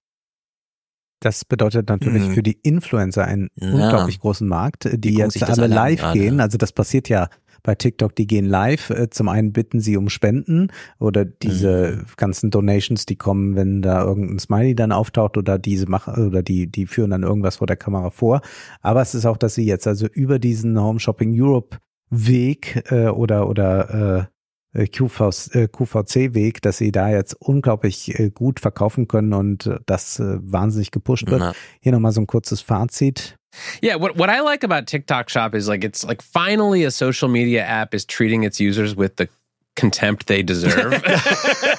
Das 1.19 1.45
bedeutet 1.45 1.89
natürlich 1.89 2.27
Mhm. 2.27 2.31
für 2.33 2.43
die 2.43 2.59
Influencer 2.61 3.25
einen 3.25 3.49
Ja. 3.55 3.71
unglaublich 3.71 4.19
großen 4.19 4.47
Markt, 4.47 4.87
die, 4.93 5.15
jetzt 5.15 5.41
alle 5.41 5.63
an 5.63 5.71
live 5.71 5.99
gerade. 5.99 6.19
gehen. 6.19 6.39
Also 6.39 6.57
das 6.59 6.71
passiert 6.71 7.09
ja 7.09 7.29
bei 7.63 7.73
TikTok, 7.73 8.15
die 8.15 8.27
gehen 8.27 8.45
live. 8.45 8.91
Äh, 8.91 9.09
Zum 9.09 9.27
einen 9.27 9.51
bitten 9.51 9.79
sie 9.79 9.97
um 9.97 10.09
Spenden 10.09 10.67
oder 10.99 11.25
diese 11.25 11.97
Mhm. 12.01 12.05
ganzen 12.17 12.51
Donations, 12.51 13.07
die 13.07 13.15
kommen, 13.15 13.55
wenn 13.55 13.81
da 13.81 14.03
irgendein 14.03 14.37
Smiley 14.37 14.75
dann 14.75 14.91
auftaucht 14.91 15.37
oder 15.37 15.57
diese 15.57 15.87
machen 15.89 16.27
oder 16.27 16.43
die, 16.43 16.67
die 16.71 16.85
führen 16.85 17.09
dann 17.09 17.23
irgendwas 17.23 17.55
vor 17.57 17.65
der 17.67 17.77
Kamera 17.77 18.11
vor. 18.11 18.41
Aber 18.81 19.01
es 19.01 19.15
ist 19.15 19.25
auch, 19.25 19.37
dass 19.37 19.55
sie 19.55 19.65
jetzt 19.65 19.87
also 19.87 20.05
über 20.05 20.37
diesen 20.37 20.79
Home 20.79 20.99
Shopping 20.99 21.33
Europe 21.35 21.77
Weg 22.11 22.83
äh, 22.91 23.07
oder 23.07 23.49
oder 23.49 24.29
äh, 24.29 24.36
Äh, 24.73 24.87
QVC-Weg, 24.87 26.57
äh, 26.57 26.59
dass 26.61 26.77
sie 26.77 26.91
da 26.91 27.09
jetzt 27.09 27.35
unglaublich 27.39 28.19
äh, 28.19 28.29
gut 28.29 28.59
verkaufen 28.59 29.07
können 29.07 29.33
und 29.33 29.65
äh, 29.65 29.79
das 29.85 30.19
äh, 30.19 30.37
wahnsinnig 30.41 30.91
gepusht 30.91 31.27
wird. 31.29 31.39
Na. 31.39 31.53
Hier 31.79 31.91
nochmal 31.93 32.11
so 32.11 32.21
ein 32.21 32.27
kurzes 32.27 32.61
Fazit. 32.61 33.37
Yeah, 33.81 33.99
what 33.99 34.17
what 34.19 34.29
I 34.29 34.41
like 34.41 34.63
about 34.63 34.85
TikTok 34.85 35.29
Shop 35.31 35.55
is 35.55 35.67
like 35.67 35.83
it's 35.83 36.03
like 36.03 36.21
finally 36.21 36.83
a 36.85 36.91
social 36.91 37.27
media 37.29 37.63
app 37.63 37.95
is 37.95 38.05
treating 38.05 38.43
its 38.43 38.59
users 38.59 38.95
with 38.95 39.15
the 39.15 39.27
contempt 39.75 40.27
they 40.27 40.43
deserve. 40.43 40.93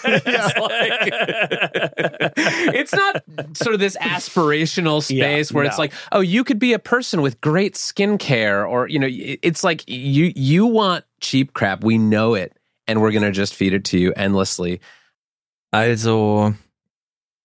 it's, 0.04 0.56
like- 0.58 1.12
it's 2.74 2.92
not 2.92 3.22
sort 3.56 3.74
of 3.74 3.80
this 3.80 3.96
aspirational 3.98 5.02
space 5.02 5.50
Yeah, 5.50 5.54
where 5.56 5.64
it's 5.64 5.78
like, 5.78 5.92
oh, 6.10 6.20
you 6.20 6.42
could 6.42 6.58
be 6.58 6.72
a 6.72 6.78
person 6.78 7.22
with 7.22 7.40
great 7.40 7.74
skincare, 7.74 8.68
or 8.68 8.88
you 8.88 8.98
know, 8.98 9.08
it's 9.08 9.62
like 9.62 9.84
you 9.86 10.32
you 10.34 10.66
want 10.66 11.04
cheap 11.20 11.52
crap, 11.52 11.84
we 11.84 11.98
know 11.98 12.34
it, 12.34 12.57
and 12.88 13.00
we're 13.00 13.12
gonna 13.12 13.30
just 13.30 13.54
feed 13.54 13.72
it 13.72 13.88
to 13.90 13.96
you 13.96 14.12
endlessly. 14.12 14.80
Also, 15.70 16.54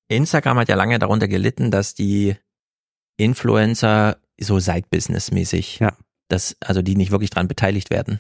Instagram 0.09 0.57
hat 0.59 0.69
ja 0.69 0.75
lange 0.75 0.97
darunter 0.97 1.27
gelitten, 1.27 1.69
dass 1.71 1.93
die 1.93 2.35
Influencer 3.17 4.17
so 4.39 4.59
Side-Business-mäßig, 4.59 5.79
Ja. 5.79 5.95
dass, 6.29 6.55
also 6.61 6.81
die 6.81 6.95
nicht 6.95 7.11
wirklich 7.11 7.29
dran 7.29 7.47
beteiligt 7.47 7.89
werden. 7.89 8.19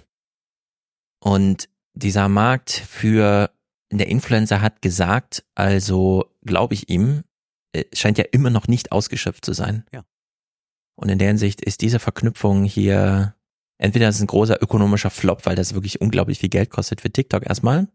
Und 1.19 1.69
dieser 1.93 2.27
Markt 2.29 2.71
für, 2.71 3.49
der 3.91 4.07
Influencer 4.07 4.61
hat 4.61 4.81
gesagt, 4.81 5.43
also 5.55 6.25
glaube 6.43 6.73
ich 6.73 6.89
ihm, 6.89 7.23
äh, 7.73 7.85
scheint 7.93 8.17
ja 8.17 8.25
immer 8.31 8.49
noch 8.49 8.67
nicht 8.67 8.91
ausgeschöpft 8.91 9.45
zu 9.45 9.53
sein. 9.53 9.85
Ja. 9.93 10.03
Und 10.95 11.09
in 11.09 11.17
der 11.17 11.29
Hinsicht 11.29 11.61
ist 11.61 11.81
diese 11.81 11.99
Verknüpfung 11.99 12.65
hier, 12.65 13.35
entweder 13.83 14.07
es 14.07 14.15
ist 14.15 14.21
ein 14.21 14.27
großer 14.27 14.61
ökonomischer 14.61 15.09
Flop, 15.09 15.45
weil 15.45 15.55
das 15.55 15.73
wirklich 15.73 16.01
unglaublich 16.01 16.39
viel 16.39 16.49
Geld 16.49 16.69
kostet 16.69 17.01
für 17.01 17.11
TikTok 17.11 17.45
erstmal, 17.45 17.87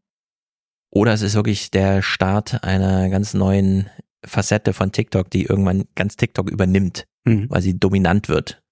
oder 0.91 1.13
es 1.13 1.23
ist 1.23 1.35
wirklich 1.35 1.71
der 1.71 2.03
Start 2.03 2.63
einer 2.65 3.09
ganz 3.11 3.35
neuen 3.35 3.91
Facette 4.25 4.73
von 4.73 4.93
TikTok, 4.93 5.31
die 5.31 5.45
irgendwann 5.45 5.85
ganz 5.95 6.17
TikTok 6.17 6.51
übernimmt, 6.51 7.07
Mhm. 7.25 7.51
weil 7.51 7.63
sie 7.63 7.79
dominant 7.79 8.29
wird. 8.29 8.63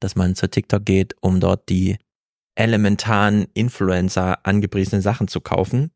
Dass 0.00 0.16
man 0.16 0.34
zu 0.34 0.48
TikTok 0.50 0.84
geht, 0.84 1.14
um 1.22 1.40
dort 1.40 1.68
die 1.68 1.96
elementaren 2.54 3.46
Influencer 3.54 4.44
angepriesenen 4.46 5.02
Sachen 5.02 5.28
zu 5.28 5.40
kaufen. 5.40 5.90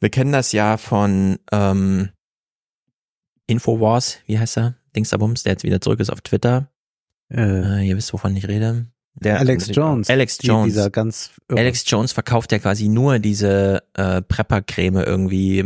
Wir 0.00 0.10
kennen 0.10 0.32
das 0.32 0.52
ja 0.52 0.76
von 0.76 1.38
ähm, 1.52 2.10
Infowars, 3.46 4.18
wie 4.26 4.38
heißt 4.38 4.58
er? 4.58 4.74
Dingsabums, 4.94 5.42
der 5.44 5.52
jetzt 5.52 5.64
wieder 5.64 5.80
zurück 5.80 6.00
ist 6.00 6.10
auf 6.10 6.20
Twitter. 6.20 6.70
Äh, 7.32 7.80
Äh, 7.80 7.88
ihr 7.88 7.96
wisst, 7.96 8.12
wovon 8.12 8.36
ich 8.36 8.48
rede. 8.48 8.86
Der 9.18 9.38
Alex 9.40 9.68
Jones. 9.74 10.10
Alex 10.10 10.38
die- 10.38 10.46
Jones. 10.48 10.66
Dieser 10.74 10.90
ganz 10.90 11.30
irre. 11.48 11.60
Alex 11.60 11.84
Jones 11.86 12.12
verkauft 12.12 12.52
ja 12.52 12.58
quasi 12.58 12.88
nur 12.88 13.18
diese 13.18 13.82
äh, 13.94 14.20
Prepper-Creme 14.22 15.02
irgendwie, 15.04 15.62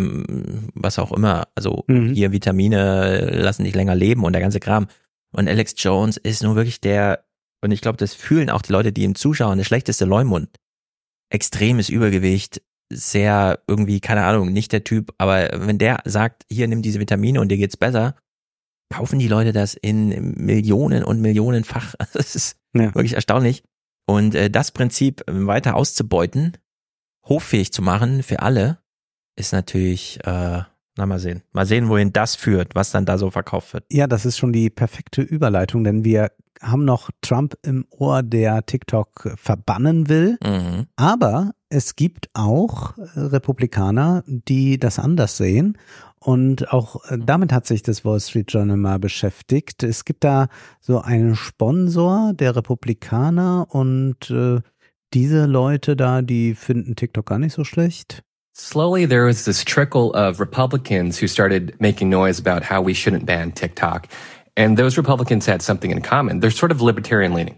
was 0.75 0.99
auch 0.99 1.13
immer. 1.13 1.49
Also 1.57 1.85
Mhm. 1.89 2.13
hier 2.15 2.31
Vitamine 2.33 3.29
lassen 3.33 3.65
dich 3.65 3.75
länger 3.75 3.95
leben 3.97 4.25
und 4.25 4.33
der 4.33 4.43
ganze 4.43 4.61
Kram. 4.61 4.87
Und 5.33 5.49
Alex 5.49 5.75
Jones 5.79 6.17
ist 6.17 6.43
nur 6.43 6.55
wirklich 6.57 6.81
der, 6.81 7.25
und 7.61 7.73
ich 7.73 7.81
glaube, 7.81 7.99
das 7.99 8.15
fühlen 8.15 8.51
auch 8.51 8.63
die 8.63 8.73
Leute, 8.73 8.93
die 8.93 9.03
ihm 9.03 9.15
zuschauen, 9.17 9.59
der 9.59 9.65
schlechteste 9.65 10.05
Leumund. 10.05 10.49
Extremes 11.31 11.89
Übergewicht, 11.89 12.63
sehr 12.93 13.61
irgendwie, 13.69 14.01
keine 14.01 14.25
Ahnung, 14.25 14.53
nicht 14.53 14.73
der 14.73 14.83
Typ, 14.85 15.13
aber 15.19 15.49
wenn 15.55 15.79
der 15.79 16.01
sagt, 16.05 16.45
hier 16.51 16.67
nimm 16.67 16.83
diese 16.83 16.99
Vitamine 16.99 17.41
und 17.41 17.49
dir 17.49 17.57
geht's 17.59 17.77
besser, 17.77 18.17
kaufen 18.93 19.21
die 19.21 19.29
Leute 19.29 19.53
das 19.53 19.75
in 19.75 20.35
Millionen 20.37 21.05
und 21.05 21.21
Millionenfach. 21.21 21.95
Das 22.13 22.35
ist 22.35 22.57
Ja. 22.75 22.95
wirklich 22.95 23.15
erstaunlich. 23.15 23.63
Und 24.07 24.35
äh, 24.35 24.51
das 24.51 24.71
Prinzip 24.71 25.23
äh, 25.29 25.47
weiter 25.47 25.77
auszubeuten, 25.77 26.57
hoffähig 27.25 27.73
zu 27.73 27.83
machen 27.83 28.23
für 28.23 28.41
alle, 28.41 28.79
ist 29.37 29.53
natürlich, 29.53 30.19
äh, 30.25 30.63
na 30.97 31.07
mal 31.07 31.19
sehen. 31.19 31.43
Mal 31.53 31.67
sehen, 31.67 31.89
wohin 31.89 32.13
das 32.13 32.35
führt, 32.35 32.75
was 32.75 32.91
dann 32.91 33.07
da 33.07 33.19
so 33.19 33.31
verkauft 33.31 33.73
wird. 33.73 33.85
Ja, 33.91 34.07
das 34.07 34.27
ist 34.27 34.39
schon 34.39 34.53
die 34.53 34.71
perfekte 34.71 35.23
Überleitung, 35.23 35.85
denn 35.85 36.05
wir 36.05 36.33
haben 36.61 36.85
noch 36.85 37.11
Trump 37.23 37.55
im 37.63 37.87
Ohr, 37.91 38.23
der 38.23 38.67
TikTok 38.67 39.35
verbannen 39.37 40.09
will. 40.09 40.39
Mhm. 40.45 40.87
Aber 40.97 41.53
es 41.69 41.97
gibt 41.97 42.29
auch 42.35 42.99
äh, 42.99 43.03
Republikaner, 43.17 44.25
die 44.27 44.79
das 44.79 44.99
anders 44.99 45.37
sehen. 45.37 45.79
Und 46.23 46.71
auch 46.73 47.05
äh, 47.11 47.19
damit 47.19 47.53
hat 47.53 47.67
sich 47.67 47.83
das 47.83 48.05
Wall 48.05 48.21
Street 48.21 48.53
Journal 48.53 48.77
mal 48.77 48.99
beschäftigt. 48.99 49.83
Es 49.83 50.05
gibt 50.05 50.23
da 50.23 50.49
so 50.81 51.01
einen 51.01 51.35
Sponsor 51.35 52.33
der 52.35 52.57
Republikaner 52.57 53.67
und 53.71 54.31
äh, 54.31 54.61
diese 55.15 55.47
Leute 55.47 55.97
da, 55.97 56.23
die 56.23 56.55
finden 56.55 56.95
TikTok 56.95 57.27
gar 57.27 57.39
nicht 57.39 57.55
so 57.55 57.65
schlecht. 57.65 58.23
Slowly, 58.55 59.07
there 59.07 59.27
was 59.27 59.45
this 59.45 59.65
trickle 59.65 60.13
of 60.13 60.39
Republicans 60.39 61.21
who 61.21 61.27
started 61.27 61.75
making 61.81 62.11
noise 62.11 62.39
about 62.39 62.63
how 62.63 62.85
we 62.85 62.93
shouldn't 62.93 63.25
ban 63.25 63.53
TikTok. 63.53 64.07
And 64.57 64.77
those 64.77 64.99
Republicans 64.99 65.47
had 65.47 65.63
something 65.63 65.91
in 65.91 66.03
common. 66.03 66.41
They're 66.41 66.51
sort 66.51 66.71
of 66.71 66.83
libertarian 66.83 67.33
leaning. 67.33 67.57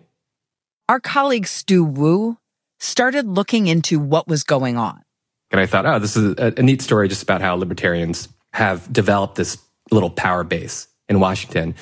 Our 0.88 1.00
colleague 1.00 1.48
Stu 1.48 1.84
Wu 1.84 2.36
started 2.78 3.26
looking 3.26 3.66
into 3.66 3.98
what 3.98 4.28
was 4.28 4.44
going 4.44 4.76
on. 4.76 5.02
And 5.50 5.60
I 5.60 5.66
thought, 5.66 5.86
oh, 5.86 5.98
this 5.98 6.16
is 6.16 6.34
a, 6.38 6.52
a 6.56 6.62
neat 6.62 6.80
story 6.80 7.08
just 7.08 7.22
about 7.22 7.40
how 7.40 7.54
libertarians 7.56 8.28
have 8.52 8.92
developed 8.92 9.36
this 9.36 9.58
little 9.90 10.10
power 10.10 10.44
base 10.44 10.88
in 11.08 11.20
Washington. 11.20 11.74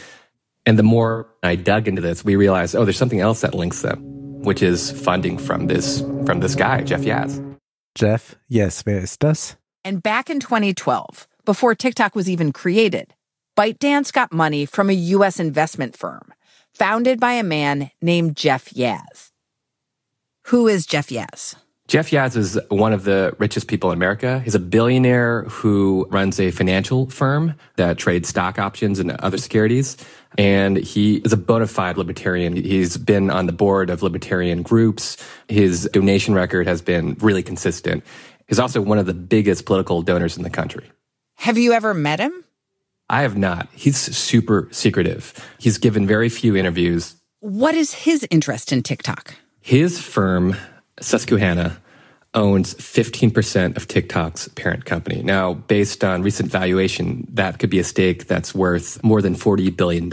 And 0.66 0.78
the 0.78 0.82
more 0.82 1.28
I 1.42 1.56
dug 1.56 1.88
into 1.88 2.02
this, 2.02 2.24
we 2.24 2.36
realized, 2.36 2.76
oh, 2.76 2.84
there's 2.84 2.98
something 2.98 3.20
else 3.20 3.40
that 3.40 3.54
links 3.54 3.82
them, 3.82 3.98
which 4.42 4.62
is 4.62 4.90
funding 4.90 5.38
from 5.38 5.66
this 5.66 6.00
from 6.26 6.40
this 6.40 6.54
guy, 6.54 6.82
Jeff 6.82 7.00
Yaz. 7.00 7.40
Jeff, 7.94 8.36
yes, 8.48 8.84
wer 8.86 8.98
ist 8.98 9.20
das? 9.20 9.56
And 9.84 10.02
back 10.02 10.30
in 10.30 10.40
2012, 10.40 11.26
before 11.44 11.74
TikTok 11.74 12.14
was 12.14 12.28
even 12.28 12.52
created, 12.52 13.14
ByteDance 13.56 14.12
got 14.12 14.32
money 14.32 14.66
from 14.66 14.90
a 14.90 14.94
US 15.16 15.40
investment 15.40 15.96
firm 15.96 16.32
founded 16.74 17.18
by 17.18 17.32
a 17.32 17.42
man 17.42 17.90
named 18.00 18.36
Jeff 18.36 18.70
Yaz. 18.70 19.30
Who 20.46 20.68
is 20.68 20.86
Jeff 20.86 21.08
Yaz? 21.08 21.56
Jeff 21.90 22.10
Yaz 22.10 22.36
is 22.36 22.56
one 22.68 22.92
of 22.92 23.02
the 23.02 23.34
richest 23.38 23.66
people 23.66 23.90
in 23.90 23.98
America. 23.98 24.38
He's 24.44 24.54
a 24.54 24.60
billionaire 24.60 25.42
who 25.48 26.06
runs 26.08 26.38
a 26.38 26.52
financial 26.52 27.10
firm 27.10 27.54
that 27.74 27.98
trades 27.98 28.28
stock 28.28 28.60
options 28.60 29.00
and 29.00 29.10
other 29.10 29.38
securities. 29.38 29.96
And 30.38 30.76
he 30.76 31.16
is 31.16 31.32
a 31.32 31.36
bona 31.36 31.66
fide 31.66 31.98
libertarian. 31.98 32.54
He's 32.54 32.96
been 32.96 33.28
on 33.28 33.46
the 33.46 33.52
board 33.52 33.90
of 33.90 34.04
libertarian 34.04 34.62
groups. 34.62 35.16
His 35.48 35.90
donation 35.92 36.32
record 36.32 36.68
has 36.68 36.80
been 36.80 37.16
really 37.18 37.42
consistent. 37.42 38.04
He's 38.46 38.60
also 38.60 38.80
one 38.80 38.98
of 38.98 39.06
the 39.06 39.14
biggest 39.14 39.66
political 39.66 40.00
donors 40.02 40.36
in 40.36 40.44
the 40.44 40.50
country. 40.50 40.88
Have 41.38 41.58
you 41.58 41.72
ever 41.72 41.92
met 41.92 42.20
him? 42.20 42.44
I 43.08 43.22
have 43.22 43.36
not. 43.36 43.68
He's 43.72 43.96
super 43.96 44.68
secretive. 44.70 45.34
He's 45.58 45.76
given 45.76 46.06
very 46.06 46.28
few 46.28 46.54
interviews. 46.54 47.16
What 47.40 47.74
is 47.74 47.92
his 47.92 48.24
interest 48.30 48.70
in 48.70 48.84
TikTok? 48.84 49.34
His 49.60 50.00
firm, 50.00 50.54
Susquehanna, 51.00 51.80
owns 52.34 52.74
15% 52.74 53.76
of 53.76 53.88
TikTok's 53.88 54.48
parent 54.48 54.84
company. 54.84 55.22
Now, 55.22 55.54
based 55.54 56.04
on 56.04 56.22
recent 56.22 56.50
valuation, 56.50 57.26
that 57.32 57.58
could 57.58 57.70
be 57.70 57.78
a 57.80 57.84
stake 57.84 58.26
that's 58.28 58.54
worth 58.54 59.02
more 59.02 59.20
than 59.20 59.34
$40 59.34 59.76
billion. 59.76 60.12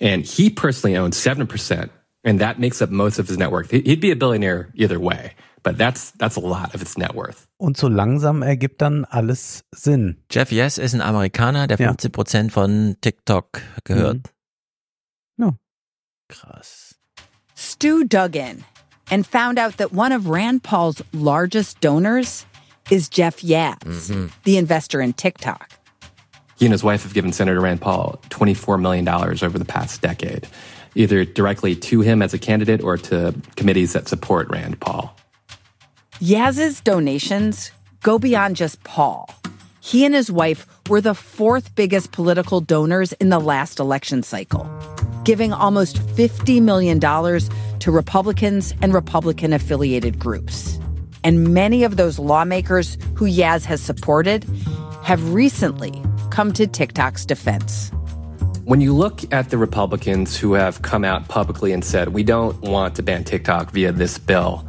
And 0.00 0.24
he 0.24 0.50
personally 0.50 0.96
owns 0.96 1.16
7%, 1.16 1.90
and 2.24 2.40
that 2.40 2.58
makes 2.60 2.80
up 2.82 2.90
most 2.90 3.18
of 3.18 3.28
his 3.28 3.38
net 3.38 3.50
worth. 3.50 3.70
He'd 3.70 4.00
be 4.00 4.12
a 4.12 4.16
billionaire 4.16 4.70
either 4.74 5.00
way, 5.00 5.32
but 5.62 5.76
that's, 5.76 6.12
that's 6.12 6.36
a 6.36 6.40
lot 6.40 6.74
of 6.74 6.82
its 6.82 6.96
net 6.96 7.14
worth. 7.14 7.46
Und 7.58 7.76
so 7.76 7.88
langsam 7.88 8.42
ergibt 8.42 8.80
dann 8.80 9.04
alles 9.06 9.64
Sinn. 9.74 10.18
Jeff 10.30 10.52
Yes 10.52 10.78
ist 10.78 10.94
ein 10.94 11.00
Amerikaner, 11.00 11.66
der 11.66 11.78
Ja. 11.80 11.90
15% 11.92 12.50
von 12.50 12.96
TikTok 13.00 13.60
gehört. 13.84 14.16
Mhm. 14.16 14.22
No. 15.36 15.56
Krass. 16.28 16.94
Stu 17.56 18.04
dug 18.04 18.36
in 18.36 18.64
and 19.10 19.26
found 19.26 19.58
out 19.58 19.76
that 19.76 19.92
one 19.92 20.12
of 20.12 20.28
Rand 20.28 20.62
Paul's 20.62 21.02
largest 21.12 21.80
donors 21.80 22.46
is 22.90 23.08
Jeff 23.08 23.40
Yaz, 23.40 23.78
Mhm. 23.80 24.30
the 24.44 24.56
investor 24.58 25.00
in 25.00 25.12
TikTok. 25.12 25.70
He 26.56 26.66
and 26.66 26.72
his 26.72 26.84
wife 26.84 27.02
have 27.02 27.14
given 27.14 27.32
Senator 27.32 27.60
Rand 27.60 27.80
Paul 27.80 28.20
$24 28.30 28.78
million 28.80 29.08
over 29.08 29.58
the 29.58 29.64
past 29.64 30.00
decade, 30.02 30.46
either 30.94 31.24
directly 31.24 31.74
to 31.74 32.00
him 32.02 32.22
as 32.22 32.32
a 32.34 32.38
candidate 32.38 32.82
or 32.82 32.96
to 32.98 33.34
committees 33.56 33.92
that 33.94 34.06
support 34.08 34.48
Rand 34.50 34.78
Paul. 34.80 35.16
Yaz's 36.20 36.80
donations 36.80 37.72
go 38.02 38.18
beyond 38.18 38.56
just 38.56 38.82
Paul. 38.84 39.28
He 39.80 40.04
and 40.04 40.14
his 40.14 40.30
wife 40.30 40.66
were 40.88 41.00
the 41.00 41.14
fourth 41.14 41.74
biggest 41.74 42.12
political 42.12 42.60
donors 42.60 43.12
in 43.14 43.28
the 43.30 43.38
last 43.40 43.78
election 43.80 44.22
cycle, 44.22 44.68
giving 45.24 45.52
almost 45.52 45.96
$50 45.96 46.60
million 46.62 47.00
to 47.00 47.90
Republicans 47.90 48.74
and 48.82 48.94
Republican 48.94 49.52
affiliated 49.52 50.18
groups. 50.18 50.78
And 51.22 51.54
many 51.54 51.84
of 51.84 51.96
those 51.96 52.18
lawmakers 52.18 52.98
who 53.14 53.24
Yaz 53.24 53.64
has 53.64 53.80
supported 53.80 54.44
have 55.02 55.32
recently 55.32 56.02
come 56.30 56.52
to 56.52 56.66
TikTok's 56.66 57.24
defense. 57.24 57.90
When 58.64 58.80
you 58.80 58.94
look 58.94 59.32
at 59.32 59.50
the 59.50 59.58
Republicans 59.58 60.36
who 60.36 60.54
have 60.54 60.82
come 60.82 61.04
out 61.04 61.28
publicly 61.28 61.72
and 61.72 61.84
said, 61.84 62.08
we 62.08 62.22
don't 62.22 62.58
want 62.62 62.94
to 62.96 63.02
ban 63.02 63.24
TikTok 63.24 63.70
via 63.70 63.92
this 63.92 64.18
bill, 64.18 64.66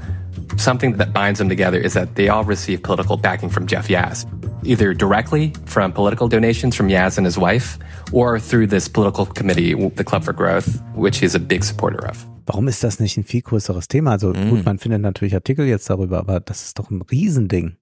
something 0.57 0.97
that 0.97 1.13
binds 1.13 1.39
them 1.39 1.49
together 1.49 1.77
is 1.77 1.93
that 1.93 2.15
they 2.15 2.29
all 2.29 2.43
receive 2.43 2.81
political 2.83 3.17
backing 3.17 3.49
from 3.49 3.65
Jeff 3.67 3.87
Yazd, 3.87 4.27
either 4.63 4.93
directly 4.93 5.53
from 5.65 5.91
political 5.91 6.27
donations 6.27 6.75
from 6.75 6.87
Yazd 6.89 7.17
and 7.17 7.25
his 7.25 7.37
wife, 7.37 7.77
or 8.11 8.39
through 8.39 8.67
this 8.67 8.87
political 8.89 9.25
committee, 9.25 9.73
the 9.95 10.03
Club 10.03 10.23
for 10.23 10.33
Growth, 10.33 10.81
which 10.95 11.19
he's 11.19 11.35
a 11.35 11.39
big 11.39 11.63
supporter 11.63 12.05
of. 12.07 12.25
Warum 12.47 12.67
ist 12.67 12.83
das 12.83 12.99
nicht 12.99 13.17
ein 13.17 13.23
viel 13.23 13.41
größeres 13.41 13.87
Thema? 13.87 14.11
Also 14.11 14.31
Mhm. 14.33 14.49
gut, 14.49 14.65
man 14.65 14.77
findet 14.77 15.01
natürlich 15.01 15.33
Artikel 15.33 15.65
jetzt 15.65 15.89
darüber, 15.89 16.19
aber 16.19 16.39
das 16.39 16.63
ist 16.63 16.77
doch 16.77 16.91
ein 16.91 17.01
Riesending. 17.01 17.77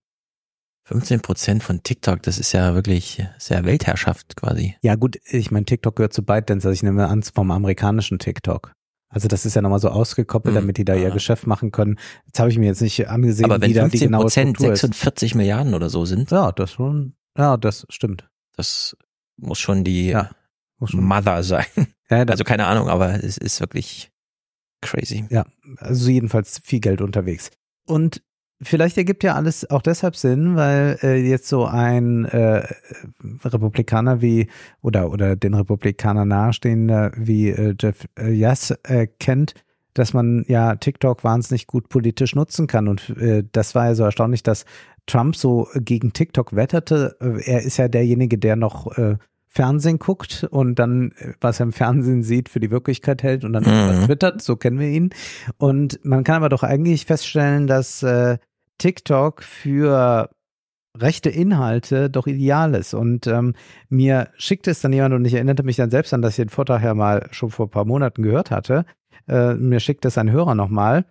15 0.86 1.22
Prozent 1.22 1.64
von 1.64 1.82
TikTok, 1.84 2.22
das 2.24 2.38
ist 2.38 2.52
ja 2.52 2.74
wirklich 2.76 3.26
sehr 3.38 3.64
Weltherrschaft 3.66 4.36
quasi. 4.36 4.76
Ja 4.82 4.96
gut, 4.96 5.18
ich 5.26 5.50
meine, 5.52 5.66
TikTok 5.66 5.96
gehört 5.96 6.14
zu 6.14 6.24
ByteDance, 6.24 6.68
also 6.68 6.74
ich 6.74 6.84
nehme 6.84 7.08
an 7.08 7.24
vom 7.24 7.52
amerikanischen 7.52 8.20
TikTok. 8.20 8.74
Also 9.14 9.28
das 9.28 9.46
ist 9.46 9.56
ja 9.56 9.62
nochmal 9.62 9.80
so 9.80 9.90
ausgekoppelt, 9.90 10.54
Mhm. 10.54 10.60
damit 10.60 10.78
die 10.78 10.86
da 10.86 10.96
ihr 10.96 11.12
Geschäft 11.12 11.48
machen 11.48 11.72
können. 11.72 11.98
Jetzt 12.26 12.40
habe 12.40 12.50
ich 12.50 12.58
mir 12.58 12.66
jetzt 12.66 12.82
nicht 12.82 13.08
angesehen, 13.08 13.46
Aber 13.46 13.62
wenn 13.62 13.70
wie 13.70 13.74
da 13.74 13.84
die 13.86 13.92
15 13.92 14.08
genaue 14.08 14.22
Prozent 14.24 14.50
Struktur 14.58 14.74
ist. 14.74 14.80
46 14.82 15.36
Milliarden 15.36 15.74
oder 15.74 15.90
so 15.90 16.04
sind, 16.06 16.32
Ja, 16.32 16.52
das 16.52 16.72
schon, 16.74 17.14
ja, 17.38 17.56
das 17.58 17.86
stimmt. 17.90 18.28
das 18.56 18.98
muss 19.38 19.60
schon 19.60 19.84
die 19.84 20.08
Ja, 20.08 20.32
muss 20.80 20.92
schon. 20.92 21.04
Mother 21.04 21.44
sein. 21.44 21.66
Ja, 22.10 22.24
Also 22.24 22.44
keine 22.44 22.66
Ahnung, 22.68 22.90
aber 22.90 23.24
es 23.24 23.38
ist 23.38 23.60
wirklich 23.60 24.12
crazy. 24.82 25.26
ja, 25.30 25.46
also 25.78 26.10
jedenfalls 26.10 26.60
viel 26.64 26.80
Geld 26.80 27.02
unterwegs. 27.02 27.52
Und 27.88 28.22
vielleicht 28.64 28.98
ergibt 28.98 29.24
ja 29.24 29.36
alles 29.36 29.70
auch 29.70 29.82
deshalb 29.82 30.16
Sinn, 30.16 30.56
weil 30.56 30.98
äh, 31.04 31.16
jetzt 31.16 31.48
so 31.48 31.66
ein 31.66 32.26
äh, 32.26 32.64
Republikaner 33.44 34.22
wie 34.22 34.48
oder 34.82 35.12
oder 35.12 35.36
den 35.36 35.54
Republikaner 35.54 36.26
nahestehender 36.26 37.12
wie 37.16 37.50
äh, 37.50 37.76
Jeff 37.80 38.06
äh, 38.18 38.32
Yass 38.32 38.72
erkennt, 38.84 39.54
dass 39.94 40.14
man 40.14 40.44
ja 40.48 40.76
TikTok 40.76 41.24
wahnsinnig 41.24 41.68
gut 41.68 41.90
politisch 41.90 42.36
nutzen 42.36 42.68
kann. 42.68 42.88
Und 42.88 43.10
äh, 43.18 43.44
das 43.52 43.76
war 43.76 43.86
ja 43.88 43.96
so 43.96 44.04
erstaunlich, 44.04 44.44
dass 44.44 44.66
Trump 45.06 45.36
so 45.36 45.68
gegen 45.76 46.14
TikTok 46.14 46.56
wetterte. 46.56 47.16
Äh, 47.22 47.42
Er 47.52 47.62
ist 47.64 47.78
ja 47.78 47.88
derjenige, 47.88 48.38
der 48.38 48.56
noch 48.56 48.98
äh, 48.98 49.18
Fernsehen 49.48 50.00
guckt 50.00 50.48
und 50.50 50.80
dann, 50.80 51.12
äh, 51.20 51.34
was 51.40 51.60
er 51.60 51.66
im 51.68 51.74
Fernsehen 51.74 52.24
sieht, 52.24 52.50
für 52.50 52.60
die 52.60 52.72
Wirklichkeit 52.72 53.22
hält 53.22 53.44
und 53.46 53.54
dann 53.54 53.64
Mhm. 53.64 54.06
twittert, 54.06 54.42
so 54.42 54.56
kennen 54.56 54.80
wir 54.80 54.88
ihn. 54.90 55.12
Und 55.58 56.00
man 56.04 56.24
kann 56.24 56.38
aber 56.38 56.50
doch 56.50 56.64
eigentlich 56.64 57.06
feststellen, 57.06 57.68
dass 57.68 58.02
äh, 58.02 58.38
TikTok 58.78 59.44
für 59.44 60.30
rechte 60.98 61.30
Inhalte 61.30 62.10
doch 62.10 62.28
ideal 62.28 62.76
ist. 62.76 62.94
Und 62.94 63.28
ähm, 63.28 63.56
mir 63.90 64.30
schickte 64.38 64.72
es 64.72 64.82
dann 64.82 64.94
jemand 64.94 65.16
und 65.16 65.26
ich 65.26 65.34
erinnerte 65.34 65.64
mich 65.64 65.76
dann 65.76 65.90
selbst 65.90 66.14
an, 66.14 66.22
dass 66.22 66.34
ich 66.34 66.46
den 66.46 66.50
Vortrag 66.50 66.84
ja 66.84 66.94
mal 66.94 67.28
schon 67.32 67.50
vor 67.50 67.68
ein 67.68 67.72
paar 67.72 67.86
Monaten 67.86 68.22
gehört 68.22 68.52
hatte. 68.52 68.86
Äh, 69.28 69.56
mir 69.56 69.80
schickt 69.80 70.06
es 70.06 70.18
ein 70.18 70.32
Hörer 70.32 70.56
nochmal. 70.56 71.06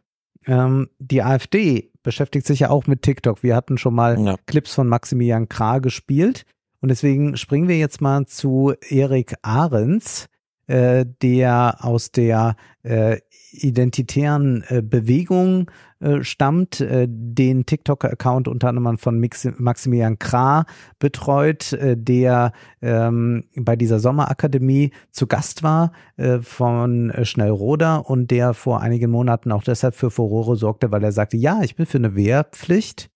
Ähm, 0.47 0.89
die 0.99 1.23
AfD 1.23 1.91
beschäftigt 2.03 2.47
sich 2.47 2.61
ja 2.61 2.71
auch 2.71 2.87
mit 2.87 3.03
TikTok. 3.03 3.43
Wir 3.43 3.57
hatten 3.57 3.79
schon 3.79 3.95
mal 3.95 4.19
Ja. 4.21 4.37
Clips 4.47 4.75
von 4.75 4.89
Maximilian 4.89 5.49
Krah 5.49 5.79
gespielt. 5.79 6.45
Und 6.81 6.89
deswegen 6.89 7.37
springen 7.37 7.69
wir 7.69 7.79
jetzt 7.79 8.01
mal 8.01 8.27
zu 8.27 8.75
Erik 8.89 9.35
Ahrens, 9.43 10.27
äh, 10.73 11.05
der 11.21 11.77
aus 11.81 12.13
der 12.13 12.57
äh, 12.83 13.19
identitären 13.51 14.65
äh, 14.69 14.81
Bewegung 14.81 15.71
äh, 16.01 16.25
stammt, 16.25 16.81
äh, 16.81 17.07
den 17.11 17.67
TikTok-Account 17.67 18.49
unter 18.49 18.69
anderem 18.69 18.97
von 18.97 19.21
Maximilian 19.59 20.19
Krah 20.19 20.65
betreut, 20.99 21.77
der 21.79 22.53
ähm, 22.81 23.45
bei 23.55 23.77
dieser 23.77 24.01
Sommerakademie 24.01 24.93
zu 25.11 25.27
Gast 25.27 25.63
war 25.63 25.93
äh, 26.17 26.39
von 26.39 27.13
Schnellroder 27.23 28.09
und 28.09 28.31
der 28.31 28.55
vor 28.55 28.81
einigen 28.81 29.11
Monaten 29.11 29.53
auch 29.53 29.65
deshalb 29.65 29.95
für 29.95 30.11
Furore 30.11 30.57
sorgte, 30.57 30.91
weil 30.91 31.05
er 31.05 31.13
sagte, 31.13 31.37
ja, 31.37 31.61
ich 31.63 31.77
bin 31.77 31.85
für 31.85 31.99
eine 31.99 32.17
Wehrpflicht. 32.17 33.11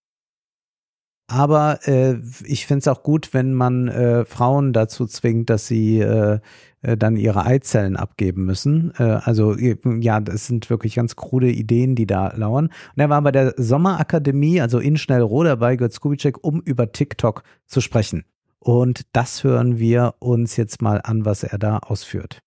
Aber 1.29 1.81
äh, 1.89 2.17
ich 2.45 2.67
finde 2.67 2.81
es 2.81 2.89
auch 2.89 3.03
gut, 3.03 3.35
wenn 3.35 3.53
man 3.53 3.89
äh, 3.89 4.25
Frauen 4.25 4.73
dazu 4.73 5.07
zwingt, 5.07 5.51
dass 5.51 5.67
sie 5.67 5.99
äh, 5.99 6.39
äh, 6.87 6.97
dann 6.97 7.17
ihre 7.17 7.45
Eizellen 7.45 7.97
abgeben 7.97 8.45
müssen. 8.45 8.93
Äh, 8.99 9.03
also 9.03 9.57
äh, 9.57 9.77
ja, 10.01 10.21
das 10.21 10.47
sind 10.47 10.71
wirklich 10.71 10.95
ganz 10.95 11.17
krude 11.17 11.51
Ideen, 11.51 11.97
die 11.97 12.07
da 12.07 12.33
lauern. 12.37 12.67
Und 12.67 13.01
er 13.01 13.11
war 13.11 13.21
bei 13.23 13.33
der 13.33 13.55
Sommerakademie, 13.57 14.61
also 14.61 14.79
in 14.79 14.97
Schnellroda 14.97 15.57
bei 15.57 15.75
Götz 15.75 16.01
Kubitschek, 16.01 16.43
um 16.45 16.61
über 16.61 16.93
TikTok 16.93 17.43
zu 17.67 17.81
sprechen. 17.81 18.25
Und 18.61 19.03
das 19.13 19.43
hören 19.43 19.79
wir 19.79 20.15
uns 20.21 20.57
jetzt 20.57 20.81
mal 20.81 21.01
an, 21.03 21.25
was 21.25 21.43
er 21.43 21.59
da 21.59 21.79
ausführt. 21.79 22.39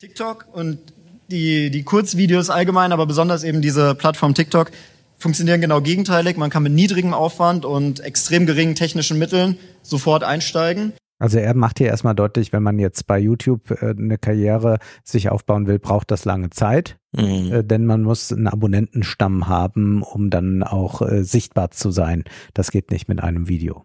TikTok 0.00 0.46
und 0.52 0.78
die, 1.30 1.70
die 1.70 1.82
Kurzvideos 1.82 2.50
allgemein, 2.50 2.92
aber 2.92 3.06
besonders 3.06 3.44
eben 3.44 3.62
diese 3.62 3.94
Plattform 3.94 4.34
TikTok 4.34 4.72
funktionieren 5.18 5.62
genau 5.62 5.80
gegenteilig. 5.80 6.36
Man 6.36 6.50
kann 6.50 6.62
mit 6.62 6.72
niedrigem 6.72 7.14
Aufwand 7.14 7.64
und 7.64 8.00
extrem 8.00 8.44
geringen 8.44 8.74
technischen 8.74 9.18
Mitteln 9.18 9.56
sofort 9.82 10.22
einsteigen. 10.22 10.92
Also 11.18 11.38
er 11.38 11.54
macht 11.54 11.78
hier 11.78 11.86
erstmal 11.86 12.14
deutlich, 12.14 12.52
wenn 12.52 12.62
man 12.62 12.78
jetzt 12.78 13.06
bei 13.06 13.18
YouTube 13.18 13.70
äh, 13.70 13.90
eine 13.90 14.18
Karriere 14.18 14.78
sich 15.02 15.30
aufbauen 15.30 15.66
will, 15.66 15.78
braucht 15.78 16.10
das 16.10 16.24
lange 16.24 16.50
Zeit, 16.50 16.98
Mhm. 17.14 17.52
äh, 17.52 17.64
denn 17.64 17.86
man 17.86 18.02
muss 18.02 18.32
einen 18.32 18.46
Abonnentenstamm 18.48 19.48
haben, 19.48 20.02
um 20.02 20.28
dann 20.28 20.62
auch 20.62 21.00
äh, 21.00 21.24
sichtbar 21.24 21.70
zu 21.70 21.90
sein. 21.90 22.24
Das 22.52 22.70
geht 22.70 22.90
nicht 22.90 23.08
mit 23.08 23.22
einem 23.22 23.48
Video. 23.48 23.84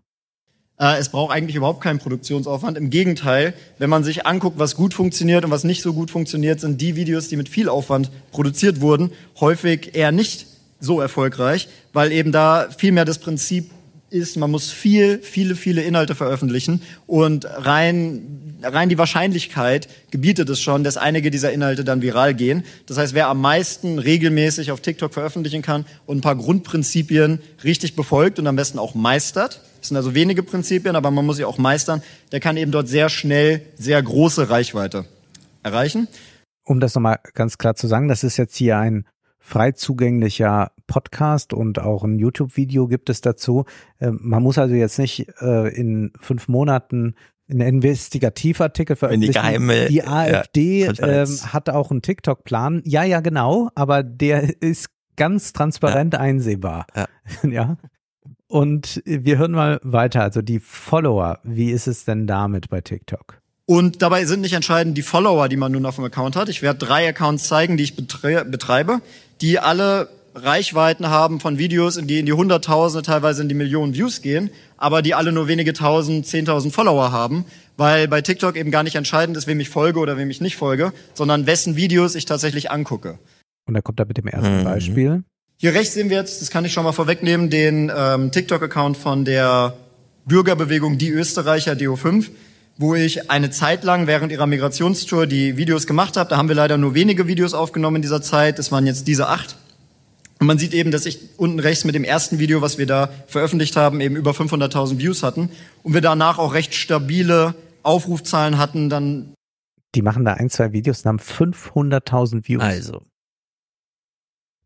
Es 0.84 1.10
braucht 1.10 1.32
eigentlich 1.32 1.56
überhaupt 1.56 1.82
keinen 1.82 2.00
Produktionsaufwand. 2.00 2.76
Im 2.76 2.90
Gegenteil, 2.90 3.53
wenn 3.77 3.92
man 3.92 4.03
sich 4.03 4.26
anguckt, 4.26 4.58
was 4.58 4.76
gut 4.76 4.95
funktioniert 4.95 5.45
und 5.45 5.51
was 5.51 5.64
nicht 5.64 5.84
so 5.84 5.93
gut 5.93 6.10
funktioniert, 6.10 6.60
sind 6.60 6.82
die 6.82 6.95
Videos, 6.95 7.27
die 7.27 7.38
mit 7.38 7.50
viel 7.50 7.69
Aufwand 7.69 8.10
produziert 8.32 8.82
wurden, 8.82 9.11
häufig 9.40 9.93
eher 9.93 10.11
nicht 10.11 10.48
so 10.80 11.00
erfolgreich, 11.00 11.69
weil 11.93 12.11
eben 12.11 12.32
da 12.32 12.68
viel 12.76 12.93
mehr 12.93 13.06
das 13.06 13.19
Prinzip 13.19 13.69
ist, 14.12 14.38
man 14.38 14.52
muss 14.52 14.72
viel, 14.72 15.20
viele, 15.20 15.56
viele 15.56 15.82
Inhalte 15.82 16.16
veröffentlichen 16.16 16.82
und 17.08 17.46
rein, 17.46 18.60
rein 18.62 18.90
die 18.90 18.98
Wahrscheinlichkeit 18.98 19.88
gebietet 20.12 20.50
es 20.50 20.60
schon, 20.60 20.84
dass 20.84 20.98
einige 20.98 21.32
dieser 21.32 21.52
Inhalte 21.52 21.84
dann 21.84 22.02
viral 22.02 22.34
gehen. 22.34 22.64
Das 22.86 22.98
heißt, 22.98 23.14
wer 23.14 23.30
am 23.30 23.42
meisten 23.42 24.00
regelmäßig 24.00 24.72
auf 24.72 24.82
TikTok 24.82 25.14
veröffentlichen 25.14 25.62
kann 25.62 25.86
und 26.06 26.18
ein 26.18 26.22
paar 26.22 26.36
Grundprinzipien 26.36 27.40
richtig 27.64 27.96
befolgt 27.96 28.38
und 28.38 28.48
am 28.48 28.56
besten 28.56 28.80
auch 28.80 28.96
meistert, 28.96 29.62
das 29.80 29.88
sind 29.88 29.98
also 29.98 30.14
wenige 30.14 30.44
Prinzipien, 30.44 30.96
aber 30.96 31.10
man 31.10 31.26
muss 31.26 31.38
sie 31.38 31.46
auch 31.46 31.58
meistern, 31.58 32.04
der 32.32 32.40
kann 32.40 32.58
eben 32.58 32.72
dort 32.72 32.88
sehr 32.88 33.10
schnell 33.10 33.62
sehr 33.78 34.02
große 34.02 34.50
Reichweite 34.50 35.06
erreichen. 35.64 36.08
Um 36.64 36.80
das 36.80 36.94
nochmal 36.94 37.20
ganz 37.34 37.58
klar 37.58 37.76
zu 37.76 37.88
sagen, 37.88 38.08
das 38.08 38.24
ist 38.24 38.38
jetzt 38.38 38.56
hier 38.56 38.78
ein 38.78 39.06
frei 39.40 39.72
zugänglicher 39.72 40.72
Podcast 40.92 41.53
und 41.53 41.80
auch 41.80 42.03
ein 42.03 42.20
YouTube-Video 42.20 42.86
gibt 42.88 43.10
es 43.10 43.22
dazu. 43.22 43.64
Ähm, 44.02 44.20
man 44.22 44.44
muss 44.44 44.58
also 44.58 44.76
jetzt 44.76 45.00
nicht 45.00 45.26
äh, 45.40 45.70
in 45.70 46.11
fünf 46.20 46.50
Monaten 46.50 47.16
einen 47.50 47.61
Investigativartikel 47.61 48.98
veröffentlichen. 48.98 49.32
geheime, 49.32 49.88
die 49.88 49.95
ja, 49.95 50.06
AfD 50.08 50.82
ähm, 50.82 50.88
Konferenz. 50.88 51.53
hat 51.53 51.70
auch 51.70 51.92
einen 51.92 52.02
TikTok-Plan. 52.02 52.82
Ja, 52.84 53.06
ja, 53.06 53.22
genau, 53.22 53.70
aber 53.74 54.03
der 54.03 54.61
ist 54.61 54.90
ganz 55.16 55.53
transparent 55.53 56.16
einsehbar. 56.16 56.88
Ja. 56.94 57.08
ja. 57.50 57.78
Und 58.48 59.02
wir 59.06 59.38
hören 59.38 59.53
mal 59.53 59.80
weiter. 59.82 60.24
Also 60.24 60.42
die 60.42 60.60
Follower, 60.60 61.40
wie 61.44 61.72
ist 61.72 61.88
es 61.88 62.03
denn 62.03 62.28
damit 62.28 62.70
bei 62.70 62.82
TikTok? 62.82 63.42
Und 63.66 64.02
dabei 64.02 64.26
sind 64.26 64.42
nicht 64.42 64.52
entscheidend 64.52 64.98
die 64.98 65.03
Follower, 65.03 65.48
die 65.48 65.56
man 65.56 65.72
nun 65.72 65.86
auf 65.86 65.95
dem 65.95 66.03
Account 66.03 66.36
hat. 66.36 66.50
Ich 66.50 66.61
werde 66.61 66.86
drei 66.86 67.08
Accounts 67.08 67.48
zeigen, 67.48 67.78
die 67.78 67.84
ich 67.86 67.95
betre 67.95 68.44
betreibe, 68.44 69.00
die 69.40 69.58
alle 69.58 70.10
Reichweiten 70.34 71.10
haben 71.10 71.40
von 71.40 71.58
Videos, 71.58 71.98
in 71.98 72.08
die 72.08 72.19
in 72.19 72.26
die 72.26 72.34
Hunderttausende, 72.34 73.06
teilweise 73.06 73.42
in 73.42 73.50
die 73.50 73.56
Millionen 73.56 73.93
Views 73.93 74.22
gehen, 74.22 74.50
aber 74.77 75.01
die 75.01 75.14
alle 75.14 75.32
nur 75.32 75.48
wenige 75.48 75.74
tausend, 75.74 76.26
zehntausend 76.26 76.74
Follower 76.74 77.11
haben, 77.11 77.45
weil 77.77 78.08
bei 78.08 78.22
TikTok 78.22 78.56
eben 78.56 78.72
gar 78.72 78.84
nicht 78.84 78.95
entscheidend 78.95 79.38
ist, 79.38 79.48
wem 79.48 79.60
ich 79.60 79.69
folge 79.69 80.00
oder 80.00 80.18
wem 80.18 80.30
ich 80.30 80.42
nicht 80.42 80.56
folge, 80.56 80.93
sondern 81.14 81.48
wessen 81.48 81.76
Videos 81.76 82.16
ich 82.16 82.26
tatsächlich 82.26 82.72
angucke. 82.72 83.19
Und 83.68 83.74
da 83.74 83.82
kommt 83.82 84.00
er 84.00 84.06
mit 84.06 84.18
dem 84.18 84.27
ersten 84.27 84.60
Mhm. 84.60 84.64
Beispiel. 84.64 85.24
Hier 85.58 85.74
rechts 85.74 85.93
sehen 85.93 86.10
wir 86.10 86.18
jetzt, 86.18 86.42
das 86.42 86.50
kann 86.50 86.66
ich 86.66 86.74
schon 86.74 86.84
mal 86.84 86.92
vorwegnehmen, 86.92 87.50
den 87.50 87.92
ähm, 87.95 88.32
TikTok-Account 88.32 88.98
von 88.98 89.26
der 89.26 89.76
Bürgerbewegung 90.26 90.98
Die 90.98 91.10
Österreicher 91.10 91.74
DO5, 91.74 92.30
wo 92.77 92.95
ich 92.95 93.30
eine 93.30 93.51
Zeit 93.51 93.84
lang 93.84 94.08
während 94.08 94.32
ihrer 94.32 94.48
Migrationstour 94.48 95.27
die 95.27 95.58
Videos 95.58 95.85
gemacht 95.85 96.18
habe. 96.18 96.30
Da 96.30 96.38
haben 96.38 96.48
wir 96.48 96.56
leider 96.56 96.77
nur 96.77 96.95
wenige 96.95 97.27
Videos 97.27 97.53
aufgenommen 97.53 97.98
in 97.98 98.01
dieser 98.01 98.22
Zeit. 98.22 98.58
Das 98.58 98.72
waren 98.72 98.88
jetzt 98.88 99.08
diese 99.08 99.27
acht. 99.27 99.56
Und 100.42 100.48
man 100.48 100.58
sieht 100.58 100.74
eben, 100.74 100.90
dass 100.90 101.06
ich 101.06 101.20
unten 101.38 101.60
rechts 101.60 101.86
mit 101.86 101.94
dem 101.94 102.03
ersten 102.03 102.40
Video, 102.40 102.64
was 102.64 102.80
wir 102.80 102.88
da 102.88 103.11
veröffentlicht 103.28 103.76
haben, 103.76 104.02
eben 104.02 104.16
über 104.16 104.32
500.000 104.32 104.98
Views 104.98 105.22
hatten. 105.22 105.52
Und 105.84 105.94
wir 105.94 106.02
danach 106.02 106.40
auch 106.40 106.56
recht 106.56 106.74
stabile 106.74 107.53
Aufrufzahlen 107.84 108.58
hatten. 108.58 108.90
Dann 108.90 109.36
Die 109.94 110.02
machen 110.02 110.26
da 110.26 110.34
ein, 110.34 110.50
zwei 110.50 110.74
Videos 110.74 111.06
und 111.06 111.10
haben 111.10 111.20
500.000 111.20 112.48
Views. 112.48 112.64
Also. 112.64 113.03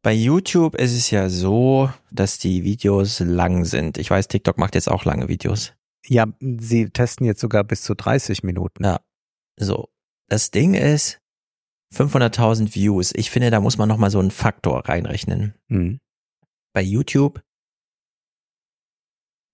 Bei 0.01 0.13
YouTube 0.13 0.75
ist 0.75 0.93
es 0.93 1.11
ja 1.11 1.27
so, 1.27 1.89
dass 2.09 2.37
die 2.37 2.63
Videos 2.63 3.19
lang 3.19 3.65
sind. 3.65 3.97
Ich 3.97 4.09
weiß, 4.09 4.29
TikTok 4.29 4.57
macht 4.57 4.75
jetzt 4.75 4.89
auch 4.89 5.03
lange 5.03 5.27
Videos. 5.27 5.73
Ja, 6.07 6.25
sie 6.39 6.89
testen 6.89 7.25
jetzt 7.25 7.41
sogar 7.41 7.65
bis 7.65 7.81
zu 7.81 7.95
30 7.95 8.43
Minuten. 8.43 8.85
Ja. 8.85 9.01
So. 9.57 9.89
Das 10.29 10.51
Ding 10.51 10.73
ist, 10.73 11.19
500.000 11.95 12.75
Views. 12.75 13.13
Ich 13.15 13.31
finde, 13.31 13.51
da 13.51 13.59
muss 13.59 13.77
man 13.77 13.89
nochmal 13.89 14.11
so 14.11 14.19
einen 14.19 14.31
Faktor 14.31 14.87
reinrechnen. 14.87 15.53
Mhm. 15.67 15.99
bei 16.73 16.81
YouTube, 16.81 17.41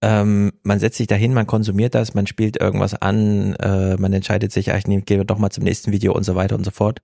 ähm, 0.04 0.52
man 0.64 0.80
setzt 0.80 0.98
sich 0.98 1.08
dahin, 1.08 1.34
man 1.34 1.46
konsumiert 1.46 1.94
das, 1.94 2.16
man 2.16 2.26
spielt 2.26 2.58
irgendwas 2.60 2.96
an, 2.96 3.54
äh, 3.56 3.98
man 3.98 4.12
entscheidet 4.14 4.52
sich, 4.52 4.72
ach, 4.72 4.78
ich 4.78 4.88
nehme, 4.88 5.04
gehe 5.04 5.24
doch 5.24 5.38
mal 5.38 5.52
zum 5.52 5.64
nächsten 5.64 5.92
Video 5.92 6.14
und 6.14 6.24
so 6.24 6.36
weiter 6.36 6.56
und 6.56 6.64
so 6.64 6.72
fort. 6.72 7.02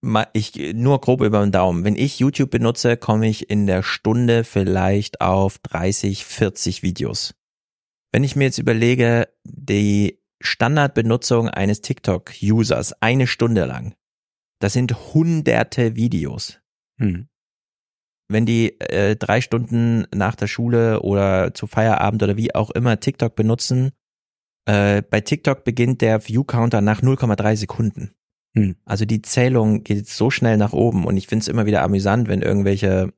Mal, 0.00 0.26
ich 0.32 0.54
nur 0.74 1.00
grob 1.00 1.22
über 1.22 1.40
den 1.40 1.52
Daumen. 1.52 1.84
Wenn 1.84 1.96
ich 1.96 2.18
YouTube 2.18 2.50
benutze, 2.50 2.96
komme 2.96 3.28
ich 3.28 3.50
in 3.50 3.66
der 3.66 3.82
Stunde 3.82 4.44
vielleicht 4.44 5.20
auf 5.20 5.58
30, 5.58 6.24
40 6.24 6.82
Videos. 6.82 7.34
Wenn 8.12 8.24
ich 8.24 8.36
mir 8.36 8.44
jetzt 8.44 8.58
überlege, 8.58 9.28
die 9.44 10.20
Standardbenutzung 10.40 11.48
eines 11.48 11.80
TikTok-Users 11.80 13.02
eine 13.02 13.26
Stunde 13.26 13.64
lang, 13.64 13.94
das 14.60 14.72
sind 14.72 15.14
hunderte 15.14 15.96
Videos. 15.96 16.60
Hm. 16.98 17.28
Wenn 18.28 18.46
die 18.46 18.80
äh, 18.80 19.16
drei 19.16 19.40
Stunden 19.40 20.06
nach 20.14 20.34
der 20.34 20.46
Schule 20.46 21.02
oder 21.02 21.52
zu 21.54 21.66
Feierabend 21.66 22.22
oder 22.22 22.36
wie 22.36 22.54
auch 22.54 22.70
immer 22.70 22.98
TikTok 22.98 23.36
benutzen, 23.36 23.92
äh, 24.66 25.02
bei 25.02 25.20
TikTok 25.20 25.64
beginnt 25.64 26.00
der 26.00 26.26
View-Counter 26.26 26.80
nach 26.80 27.02
0,3 27.02 27.56
Sekunden. 27.56 28.14
Hm. 28.56 28.76
Also 28.84 29.04
die 29.04 29.20
Zählung 29.20 29.82
geht 29.84 30.08
so 30.08 30.30
schnell 30.30 30.56
nach 30.56 30.72
oben 30.72 31.04
und 31.04 31.16
ich 31.16 31.26
finde 31.26 31.42
es 31.42 31.48
immer 31.48 31.66
wieder 31.66 31.82
amüsant, 31.82 32.28
wenn 32.28 32.40
irgendwelche 32.40 33.12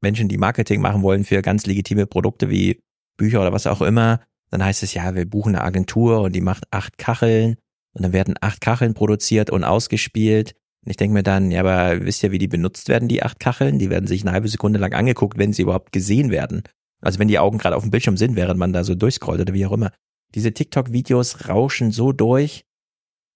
Menschen, 0.00 0.28
die 0.28 0.38
Marketing 0.38 0.82
machen 0.82 1.02
wollen 1.02 1.24
für 1.24 1.40
ganz 1.40 1.64
legitime 1.64 2.06
Produkte 2.06 2.50
wie 2.50 2.82
Bücher 3.16 3.40
oder 3.40 3.52
was 3.52 3.66
auch 3.66 3.80
immer, 3.80 4.20
dann 4.50 4.62
heißt 4.62 4.82
es 4.82 4.92
ja, 4.92 5.14
wir 5.14 5.28
buchen 5.28 5.54
eine 5.54 5.64
Agentur 5.64 6.20
und 6.20 6.34
die 6.34 6.40
macht 6.40 6.64
acht 6.70 6.98
Kacheln 6.98 7.56
und 7.94 8.02
dann 8.02 8.12
werden 8.12 8.34
acht 8.40 8.60
Kacheln 8.60 8.92
produziert 8.92 9.50
und 9.50 9.64
ausgespielt 9.64 10.54
ich 10.86 10.96
denke 10.96 11.14
mir 11.14 11.22
dann, 11.22 11.50
ja, 11.50 11.60
aber 11.60 12.04
wisst 12.04 12.22
ihr, 12.22 12.32
wie 12.32 12.38
die 12.38 12.48
benutzt 12.48 12.88
werden, 12.88 13.08
die 13.08 13.22
acht 13.22 13.40
Kacheln? 13.40 13.78
Die 13.78 13.90
werden 13.90 14.06
sich 14.06 14.22
eine 14.22 14.32
halbe 14.32 14.48
Sekunde 14.48 14.78
lang 14.78 14.92
angeguckt, 14.92 15.38
wenn 15.38 15.52
sie 15.52 15.62
überhaupt 15.62 15.92
gesehen 15.92 16.30
werden. 16.30 16.62
Also 17.00 17.18
wenn 17.18 17.28
die 17.28 17.38
Augen 17.38 17.58
gerade 17.58 17.76
auf 17.76 17.82
dem 17.82 17.90
Bildschirm 17.90 18.16
sind, 18.16 18.36
während 18.36 18.58
man 18.58 18.72
da 18.72 18.84
so 18.84 18.94
durchscrollt 18.94 19.40
oder 19.40 19.54
wie 19.54 19.66
auch 19.66 19.72
immer. 19.72 19.90
Diese 20.34 20.52
TikTok-Videos 20.52 21.48
rauschen 21.48 21.90
so 21.90 22.12
durch. 22.12 22.64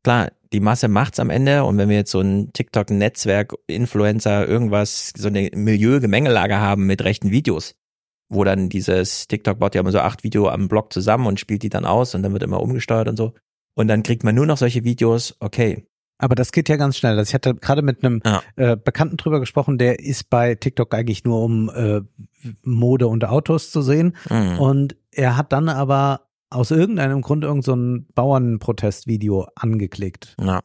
Klar, 0.05 0.33
die 0.53 0.61
Masse 0.61 0.89
macht's 0.89 1.21
am 1.21 1.31
Ende 1.31 1.65
und 1.65 1.77
wenn 1.79 1.89
wir 1.89 1.97
jetzt 1.97 2.11
so 2.11 2.21
ein 2.21 2.53
TikTok-Netzwerk, 2.53 3.55
Influencer, 3.67 4.47
irgendwas, 4.47 5.13
so 5.17 5.29
eine 5.29 5.51
Milieu-Gemengelage 5.55 6.59
haben 6.59 6.87
mit 6.87 7.05
rechten 7.05 7.31
Videos, 7.31 7.75
wo 8.29 8.45
dann 8.45 8.69
dieses 8.69 9.29
TikTok-Bot 9.29 9.75
ja 9.75 9.83
immer 9.83 9.93
so 9.93 10.01
acht 10.01 10.25
Video 10.25 10.49
am 10.49 10.69
Block 10.69 10.93
zusammen 10.93 11.27
und 11.27 11.41
spielt 11.41 11.63
die 11.63 11.69
dann 11.69 11.85
aus 11.85 12.15
und 12.15 12.23
dann 12.23 12.33
wird 12.33 12.43
immer 12.43 12.61
umgesteuert 12.61 13.09
und 13.09 13.17
so. 13.17 13.35
Und 13.75 13.89
dann 13.89 14.03
kriegt 14.03 14.25
man 14.25 14.35
nur 14.35 14.47
noch 14.47 14.57
solche 14.57 14.85
Videos, 14.85 15.37
okay, 15.41 15.87
aber 16.19 16.35
das 16.35 16.53
geht 16.53 16.69
ja 16.69 16.77
ganz 16.77 16.97
schnell. 16.97 17.17
Also 17.17 17.31
ich 17.31 17.35
hatte 17.35 17.55
gerade 17.55 17.83
mit 17.83 18.05
einem 18.05 18.21
ja. 18.25 18.43
äh, 18.57 18.77
Bekannten 18.77 19.17
drüber 19.17 19.41
gesprochen, 19.41 19.79
der 19.79 20.01
ist 20.01 20.31
bei 20.31 20.55
TikTok 20.55 20.93
eigentlich 20.95 21.25
nur 21.25 21.43
um 21.43 21.71
äh, 21.71 22.01
Mode 22.63 23.07
und 23.07 23.25
Autos 23.25 23.71
zu 23.71 23.83
sehen. 23.83 24.17
Mhm. 24.29 24.59
Und 24.59 24.97
er 25.13 25.37
hat 25.37 25.53
dann 25.53 25.69
aber 25.69 26.23
aus 26.51 26.71
irgendeinem 26.71 27.23
Grund 27.23 27.45
irgend 27.45 27.65
so 27.65 27.75
ein 27.75 28.07
Bauernprotestvideo 28.15 29.47
angeklickt. 29.55 30.37
Ja. 30.41 30.61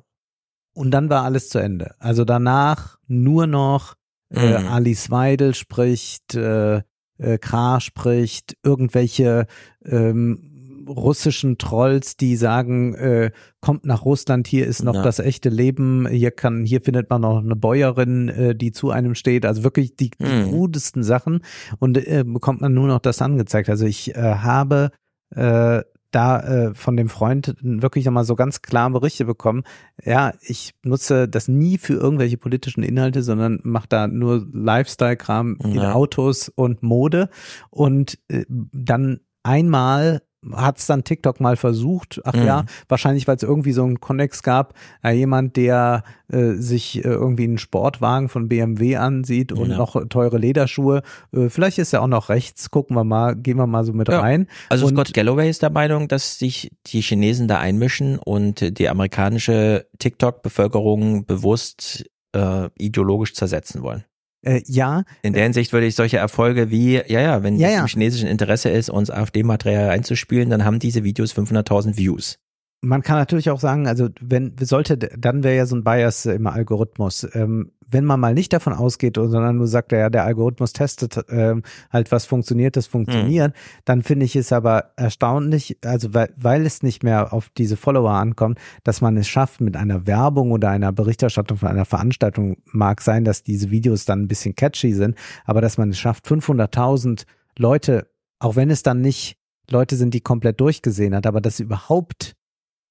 Und 0.73 0.91
dann 0.91 1.09
war 1.09 1.23
alles 1.23 1.49
zu 1.49 1.59
Ende. 1.59 1.95
Also 1.99 2.25
danach 2.25 2.97
nur 3.07 3.47
noch 3.47 3.95
äh, 4.33 4.59
Mhm. 4.59 4.67
Alice 4.67 5.11
Weidel 5.11 5.53
spricht, 5.53 6.33
äh, 6.35 6.81
äh, 7.17 7.37
Kra 7.39 7.79
spricht, 7.79 8.57
irgendwelche 8.63 9.45
ähm, 9.85 10.52
russischen 10.87 11.57
Trolls, 11.57 12.17
die 12.17 12.35
sagen, 12.35 12.93
äh, 12.95 13.31
kommt 13.61 13.85
nach 13.85 14.05
Russland, 14.05 14.47
hier 14.47 14.67
ist 14.67 14.83
noch 14.83 14.95
Ja. 14.95 15.01
das 15.03 15.19
echte 15.19 15.49
Leben, 15.49 16.07
hier 16.07 16.31
kann, 16.31 16.65
hier 16.65 16.81
findet 16.81 17.09
man 17.09 17.21
noch 17.21 17.39
eine 17.39 17.55
Bäuerin, 17.55 18.29
äh, 18.29 18.55
die 18.55 18.71
zu 18.71 18.91
einem 18.91 19.15
steht, 19.15 19.45
also 19.45 19.63
wirklich 19.63 19.95
die, 19.95 20.11
die 20.11 20.25
Mhm. 20.25 20.49
krudesten 20.49 21.03
Sachen 21.03 21.41
und 21.79 21.97
äh, 21.97 22.23
bekommt 22.25 22.61
man 22.61 22.73
nur 22.73 22.87
noch 22.87 22.99
das 22.99 23.21
angezeigt. 23.21 23.69
Also 23.69 23.85
ich 23.85 24.15
äh, 24.15 24.21
habe 24.21 24.91
äh, 25.35 25.81
da 26.11 26.39
äh, 26.41 26.73
von 26.75 26.95
dem 26.95 27.09
Freund 27.09 27.55
wirklich 27.61 28.05
nochmal 28.05 28.23
so 28.23 28.35
ganz 28.35 28.61
klar 28.61 28.87
Berichte 28.91 29.25
bekommen. 29.25 29.63
Ja, 30.03 30.33
ich 30.41 30.75
nutze 30.83 31.27
das 31.27 31.47
nie 31.47 31.79
für 31.79 31.93
irgendwelche 31.93 32.37
politischen 32.37 32.83
Inhalte, 32.83 33.23
sondern 33.23 33.59
mache 33.63 33.87
da 33.89 34.07
nur 34.07 34.45
Lifestyle-Kram 34.53 35.57
in 35.63 35.73
Ja. 35.73 35.93
Autos 35.93 36.49
und 36.49 36.83
Mode. 36.83 37.29
Und 37.71 38.19
äh, 38.27 38.45
dann 38.47 39.21
einmal 39.41 40.21
hat 40.51 40.77
es 40.79 40.87
dann 40.87 41.03
TikTok 41.03 41.39
mal 41.39 41.55
versucht. 41.55 42.19
Ach 42.25 42.33
Mhm. 42.33 42.45
ja, 42.45 42.65
wahrscheinlich, 42.89 43.27
weil 43.27 43.35
es 43.37 43.43
irgendwie 43.43 43.71
so 43.71 43.83
einen 43.83 43.99
Connex 44.01 44.43
gab. 44.43 44.73
Ja, 45.03 45.11
jemand, 45.11 45.55
der 45.55 46.03
äh, 46.31 46.53
sich 46.53 46.97
äh, 46.97 47.07
irgendwie 47.07 47.43
einen 47.43 47.57
Sportwagen 47.59 48.27
von 48.29 48.49
BMW 48.49 48.95
ansieht 48.97 49.51
und 49.51 49.69
Ja. 49.71 49.77
noch 49.77 49.95
teure 50.09 50.37
Lederschuhe. 50.37 51.03
Äh, 51.31 51.49
vielleicht 51.49 51.77
ist 51.77 51.93
er 51.93 52.01
auch 52.01 52.07
noch 52.07 52.29
rechts. 52.29 52.71
Gucken 52.71 52.95
wir 52.95 53.03
mal, 53.03 53.35
gehen 53.35 53.57
wir 53.57 53.67
mal 53.67 53.83
so 53.85 53.93
mit 53.93 54.09
Ja. 54.09 54.19
rein. 54.19 54.47
Also 54.69 54.87
und, 54.87 54.95
Scott 54.95 55.13
Galloway 55.13 55.49
ist 55.49 55.61
der 55.61 55.69
Meinung, 55.69 56.07
dass 56.07 56.39
sich 56.39 56.71
die 56.87 57.01
Chinesen 57.01 57.47
da 57.47 57.59
einmischen 57.59 58.17
und 58.19 58.77
die 58.79 58.89
amerikanische 58.89 59.87
TikTok-Bevölkerung 59.99 61.25
bewusst 61.25 62.05
äh, 62.35 62.69
ideologisch 62.77 63.33
zersetzen 63.35 63.81
wollen. 63.83 64.03
Äh, 64.43 64.61
ja, 64.67 65.03
In 65.21 65.33
der 65.33 65.43
Hinsicht 65.43 65.73
würde 65.73 65.87
ich 65.87 65.95
solche 65.95 66.17
Erfolge 66.17 66.69
wie, 66.69 66.95
ja, 66.95 67.21
ja, 67.21 67.43
wenn 67.43 67.57
Ja, 67.57 67.67
es 67.69 67.73
ja. 67.75 67.81
im 67.81 67.87
chinesischen 67.87 68.27
Interesse 68.27 68.69
ist, 68.69 68.89
uns 68.89 69.09
AfD-Material 69.09 69.89
einzuspielen, 69.89 70.49
dann 70.49 70.65
haben 70.65 70.79
diese 70.79 71.03
Videos 71.03 71.33
500.000 71.35 71.97
Views. 71.97 72.39
Man 72.83 73.01
kann 73.01 73.17
natürlich 73.17 73.49
auch 73.49 73.61
sagen, 73.61 73.87
also 73.87 74.09
wenn 74.19 74.55
sollte, 74.59 74.97
dann 74.97 75.43
wäre 75.43 75.55
ja 75.55 75.65
so 75.65 75.75
ein 75.75 75.85
Bias 75.85 76.25
im 76.25 76.47
Algorithmus. 76.47 77.25
Ähm, 77.33 77.71
wenn 77.89 78.03
man 78.03 78.19
mal 78.19 78.33
nicht 78.33 78.51
davon 78.51 78.73
ausgeht, 78.73 79.15
sondern 79.15 79.57
nur 79.57 79.67
sagt, 79.67 79.91
ja, 79.91 80.09
der 80.09 80.25
Algorithmus 80.25 80.73
testet 80.73 81.17
ähm, 81.29 81.63
halt, 81.91 82.11
was 82.11 82.25
funktioniert, 82.25 82.75
das 82.75 82.87
funktioniert, 82.87 83.55
dann 83.85 84.01
finde 84.01 84.25
ich 84.25 84.35
es 84.35 84.51
aber 84.51 84.91
erstaunlich, 84.97 85.77
also 85.85 86.13
weil, 86.13 86.33
weil 86.35 86.65
es 86.65 86.83
nicht 86.83 87.03
mehr 87.03 87.31
auf 87.31 87.49
diese 87.57 87.77
Follower 87.77 88.11
ankommt, 88.11 88.59
dass 88.83 88.99
man 88.99 89.15
es 89.15 89.29
schafft, 89.29 89.61
mit 89.61 89.77
einer 89.77 90.05
Werbung 90.05 90.51
oder 90.51 90.69
einer 90.69 90.91
Berichterstattung 90.91 91.57
von 91.57 91.69
einer 91.69 91.85
Veranstaltung, 91.85 92.57
mag 92.65 93.01
sein, 93.01 93.23
dass 93.23 93.43
diese 93.43 93.69
Videos 93.69 94.05
dann 94.05 94.23
ein 94.23 94.27
bisschen 94.27 94.55
catchy 94.55 94.93
sind, 94.93 95.15
aber 95.45 95.61
dass 95.61 95.77
man 95.77 95.89
es 95.89 95.99
schafft, 95.99 96.27
500.000 96.27 97.25
Leute, 97.57 98.07
auch 98.39 98.55
wenn 98.55 98.69
es 98.69 98.83
dann 98.83 98.99
nicht 98.99 99.37
Leute 99.69 99.95
sind, 99.95 100.13
die 100.13 100.21
komplett 100.21 100.59
durchgesehen 100.59 101.15
hat, 101.15 101.25
aber 101.25 101.39
dass 101.39 101.59
überhaupt 101.59 102.35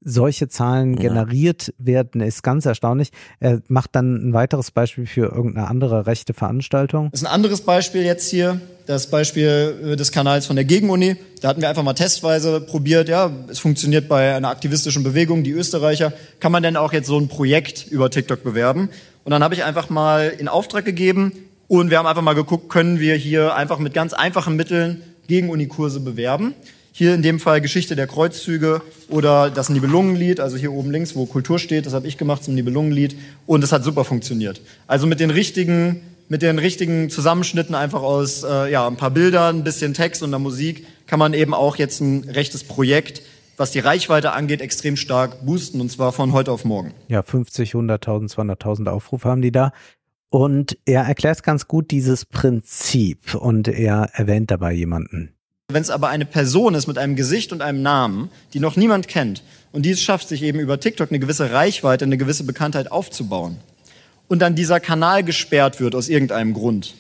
solche 0.05 0.48
Zahlen 0.48 0.94
Ja. 0.94 1.00
generiert 1.02 1.72
werden, 1.78 2.20
ist 2.20 2.42
ganz 2.42 2.66
erstaunlich. 2.66 3.10
Er 3.40 3.60
macht 3.68 3.90
dann 3.94 4.28
ein 4.28 4.32
weiteres 4.32 4.70
Beispiel 4.70 5.06
für 5.06 5.26
irgendeine 5.32 5.68
andere 5.68 6.06
rechte 6.06 6.34
Veranstaltung. 6.34 7.10
Das 7.12 7.22
ist 7.22 7.26
ein 7.26 7.32
anderes 7.32 7.60
Beispiel 7.62 8.02
jetzt 8.02 8.28
hier, 8.31 8.60
das 8.86 9.08
Beispiel 9.08 9.74
äh, 9.92 9.97
des 9.97 10.12
Kanals 10.12 10.47
von 10.47 10.56
der 10.56 10.64
Gegenuni. 10.64 11.16
Da 11.40 11.48
hatten 11.48 11.60
wir 11.60 11.68
einfach 11.68 11.82
mal 11.82 11.94
testweise 11.94 12.60
probiert, 12.60 13.08
ja, 13.08 13.31
es 13.48 13.58
funktioniert 13.58 14.08
bei 14.08 14.34
einer 14.34 14.48
aktivistischen 14.48 15.02
Bewegung, 15.02 15.44
die 15.44 15.52
Österreicher. 15.52 16.12
Kann 16.40 16.52
man 16.52 16.62
denn 16.62 16.76
auch 16.76 16.92
jetzt 16.92 17.06
so 17.06 17.18
ein 17.18 17.28
Projekt 17.28 17.86
über 17.90 18.10
TikTok 18.10 18.42
bewerben? 18.42 18.89
Und 19.24 19.31
dann 19.31 19.44
habe 19.44 19.55
ich 19.55 19.62
einfach 19.64 19.89
mal 19.89 20.32
in 20.36 20.48
Auftrag 20.48 20.84
gegeben 20.84 21.32
und 21.68 21.90
wir 21.90 21.98
haben 21.98 22.06
einfach 22.06 22.22
mal 22.22 22.34
geguckt, 22.34 22.68
können 22.68 22.98
wir 22.98 23.14
hier 23.14 23.55
einfach 23.55 23.78
mit 23.78 23.94
ganz 23.94 24.12
einfachen 24.12 24.56
Mitteln 24.56 25.02
Gegenuni-Kurse 25.28 26.00
bewerben. 26.00 26.55
Hier 26.95 27.15
in 27.15 27.23
dem 27.23 27.41
Fall 27.41 27.62
Geschichte 27.62 27.97
der 27.97 28.07
Kreuzzüge 28.07 28.83
oder 29.09 29.51
das 29.51 29.71
Nibelungenlied, 29.71 30.41
also 30.41 30.59
hier 30.59 30.73
oben 30.73 30.91
links, 30.91 31.17
wo 31.17 31.25
Kultur 31.25 31.59
steht, 31.59 31.87
das 31.87 31.95
habe 31.95 32.07
ich 32.07 32.19
gemacht 32.19 32.45
zum 32.45 32.55
Nibelungenlied 32.55 33.17
und 33.47 33.65
es 33.65 33.73
hat 33.73 33.83
super 33.83 34.05
funktioniert. 34.05 34.61
Also 34.87 35.07
mit 35.07 35.19
den 35.19 35.31
richtigen, 35.31 36.03
mit 36.29 36.43
den 36.43 36.59
richtigen 36.59 37.09
Zusammenschnitten 37.09 37.75
einfach 37.75 38.03
aus 38.03 38.45
äh, 38.45 38.71
ja, 38.71 38.87
ein 38.87 38.97
paar 38.97 39.11
Bildern, 39.11 39.61
ein 39.61 39.65
bisschen 39.65 39.95
Text 39.95 40.23
und 40.23 40.33
der 40.33 40.39
Musik 40.39 40.87
kann 41.07 41.19
man 41.19 41.33
eben 41.33 41.55
auch 41.55 41.77
jetzt 41.77 42.01
ein 42.01 42.29
rechtes 42.29 42.62
Projekt, 42.62 43.23
was 43.57 43.71
die 43.71 43.79
Reichweite 43.79 44.33
angeht, 44.33 44.61
extrem 44.61 44.97
stark 44.97 45.47
boosten 45.47 45.81
und 45.81 45.91
zwar 45.91 46.12
von 46.12 46.35
heute 46.35 46.53
auf 46.53 46.67
morgen. 46.67 46.93
Ja, 47.09 47.23
50, 47.23 47.73
100.000, 47.73 48.35
200.000 48.35 48.89
Aufrufe 48.89 49.31
haben 49.31 49.41
die 49.41 49.53
da. 49.53 49.73
Und 50.29 50.77
er 50.85 51.05
erklärt 51.05 51.43
ganz 51.43 51.69
gut 51.69 51.91
dieses 51.91 52.27
Prinzip 52.27 53.35
und 53.35 53.69
er 53.69 54.11
erwähnt 54.12 54.51
dabei 54.51 54.73
jemanden. 54.73 55.35
Wenn 55.73 55.83
es 55.83 55.91
aber 55.91 56.09
eine 56.09 56.25
Person 56.25 56.75
ist 56.75 56.86
mit 56.86 56.99
einem 56.99 57.17
Gesicht 57.17 57.52
und 57.52 57.62
einem 57.62 57.83
Namen, 57.83 58.31
die 58.55 58.60
noch 58.60 58.76
niemand 58.76 59.09
kennt 59.09 59.42
und 59.73 59.84
die 59.84 59.97
schafft, 59.97 60.28
sich 60.28 60.42
eben 60.42 60.59
über 60.59 60.81
TikTok 60.81 61.10
eine 61.10 61.18
gewisse 61.18 61.52
Reichweite, 61.52 62.05
eine 62.05 62.18
gewisse 62.18 62.44
Bekanntheit 62.44 62.91
aufzubauen 62.91 63.59
und 64.28 64.41
dann 64.41 64.55
dieser 64.55 64.81
Kanal 64.81 65.25
gesperrt 65.25 65.81
wird 65.81 65.94
aus 65.94 66.09
irgendeinem 66.09 66.55
Grund, 66.55 66.94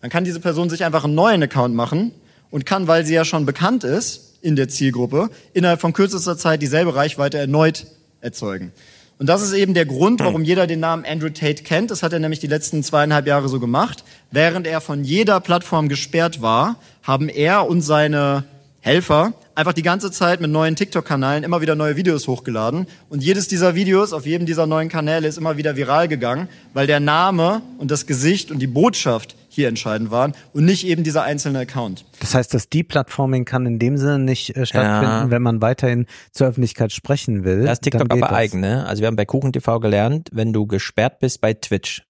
dann 0.00 0.10
kann 0.10 0.24
diese 0.24 0.40
Person 0.40 0.70
sich 0.70 0.84
einfach 0.84 1.04
einen 1.04 1.14
neuen 1.14 1.42
Account 1.42 1.74
machen 1.74 2.12
und 2.50 2.66
kann, 2.66 2.86
weil 2.86 3.04
sie 3.04 3.14
ja 3.14 3.24
schon 3.24 3.46
bekannt 3.46 3.84
ist 3.84 4.36
in 4.40 4.56
der 4.56 4.68
Zielgruppe, 4.68 5.30
innerhalb 5.52 5.80
von 5.80 5.92
kürzester 5.92 6.38
Zeit 6.38 6.62
dieselbe 6.62 6.94
Reichweite 6.94 7.38
erneut 7.38 7.86
erzeugen. 8.20 8.72
Und 9.18 9.26
das 9.26 9.42
ist 9.42 9.52
eben 9.52 9.74
der 9.74 9.84
Grund, 9.84 10.20
warum 10.20 10.44
jeder 10.44 10.68
den 10.68 10.78
Namen 10.80 11.04
Andrew 11.04 11.28
Tate 11.28 11.64
kennt. 11.64 11.90
Das 11.90 12.04
hat 12.04 12.12
er 12.12 12.20
nämlich 12.20 12.38
die 12.38 12.46
letzten 12.46 12.84
zweieinhalb 12.84 13.26
Jahre 13.26 13.48
so 13.48 13.58
gemacht. 13.58 14.04
Während 14.30 14.66
er 14.66 14.80
von 14.80 15.02
jeder 15.02 15.40
Plattform 15.40 15.88
gesperrt 15.88 16.40
war, 16.40 16.76
haben 17.02 17.28
er 17.28 17.68
und 17.68 17.80
seine 17.80 18.44
Helfer 18.80 19.32
einfach 19.56 19.72
die 19.72 19.82
ganze 19.82 20.12
Zeit 20.12 20.40
mit 20.40 20.52
neuen 20.52 20.76
TikTok-Kanälen 20.76 21.42
immer 21.42 21.60
wieder 21.60 21.74
neue 21.74 21.96
Videos 21.96 22.28
hochgeladen. 22.28 22.86
Und 23.08 23.24
jedes 23.24 23.48
dieser 23.48 23.74
Videos 23.74 24.12
auf 24.12 24.24
jedem 24.24 24.46
dieser 24.46 24.68
neuen 24.68 24.88
Kanäle 24.88 25.26
ist 25.26 25.36
immer 25.36 25.56
wieder 25.56 25.74
viral 25.74 26.06
gegangen, 26.06 26.48
weil 26.74 26.86
der 26.86 27.00
Name 27.00 27.62
und 27.78 27.90
das 27.90 28.06
Gesicht 28.06 28.52
und 28.52 28.60
die 28.60 28.68
Botschaft 28.68 29.34
hier 29.58 29.68
entscheidend 29.68 30.10
waren 30.12 30.34
und 30.52 30.64
nicht 30.64 30.86
eben 30.86 31.02
dieser 31.02 31.24
einzelne 31.24 31.58
Account. 31.58 32.04
Das 32.20 32.34
heißt, 32.34 32.54
das 32.54 32.68
Deplatforming 32.68 33.44
kann 33.44 33.66
in 33.66 33.78
dem 33.80 33.96
Sinne 33.96 34.20
nicht 34.20 34.56
äh, 34.56 34.64
stattfinden, 34.64 35.04
Ja. 35.26 35.30
wenn 35.30 35.42
man 35.42 35.60
weiterhin 35.60 36.06
zur 36.32 36.46
Öffentlichkeit 36.46 36.92
sprechen 36.92 37.42
will. 37.44 37.64
Da 37.64 37.72
ist 37.72 37.82
TikTok 37.82 38.08
dann 38.08 38.08
geht 38.18 38.22
aber 38.22 38.30
das. 38.30 38.38
eigen, 38.38 38.60
ne? 38.60 38.86
Also 38.86 39.00
wir 39.00 39.08
haben 39.08 39.16
bei 39.16 39.24
Kuchen 39.24 39.52
TV 39.52 39.80
gelernt, 39.80 40.28
wenn 40.32 40.52
du 40.52 40.66
gesperrt 40.66 41.18
bist 41.18 41.40
bei 41.40 41.54
Twitch 41.54 42.04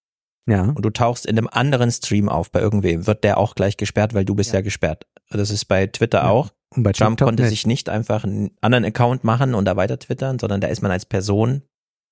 Ja. 0.47 0.65
und 0.65 0.85
du 0.85 0.91
tauchst 0.91 1.25
in 1.25 1.39
einem 1.39 1.49
anderen 1.51 1.91
Stream 1.91 2.28
auf 2.28 2.51
bei 2.52 2.60
irgendwem, 2.60 3.07
wird 3.07 3.25
der 3.25 3.39
auch 3.39 3.55
gleich 3.55 3.78
gesperrt, 3.78 4.12
weil 4.12 4.27
du 4.27 4.35
bist 4.35 4.52
ja, 4.52 4.60
gesperrt. 4.60 5.07
Das 5.31 5.51
ist 5.51 5.65
bei 5.65 5.86
Twitter 5.86 6.28
auch. 6.31 6.51
Und 6.77 6.83
bei 6.83 6.93
Trump 6.93 7.12
TikTok 7.17 7.27
konnte 7.28 7.43
nicht. 7.44 7.51
sich 7.51 7.67
nicht 7.67 7.89
einfach 7.89 8.25
einen 8.25 8.51
anderen 8.60 8.85
Account 8.85 9.25
machen 9.25 9.55
und 9.55 9.65
da 9.65 9.77
weiter 9.77 9.99
twittern, 9.99 10.39
sondern 10.39 10.60
da 10.60 10.68
ist 10.68 10.83
man 10.83 10.91
als 10.91 11.07
Person 11.07 11.62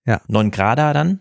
Ja. 0.06 0.22
non 0.28 0.50
grada 0.50 0.94
dann. 0.94 1.20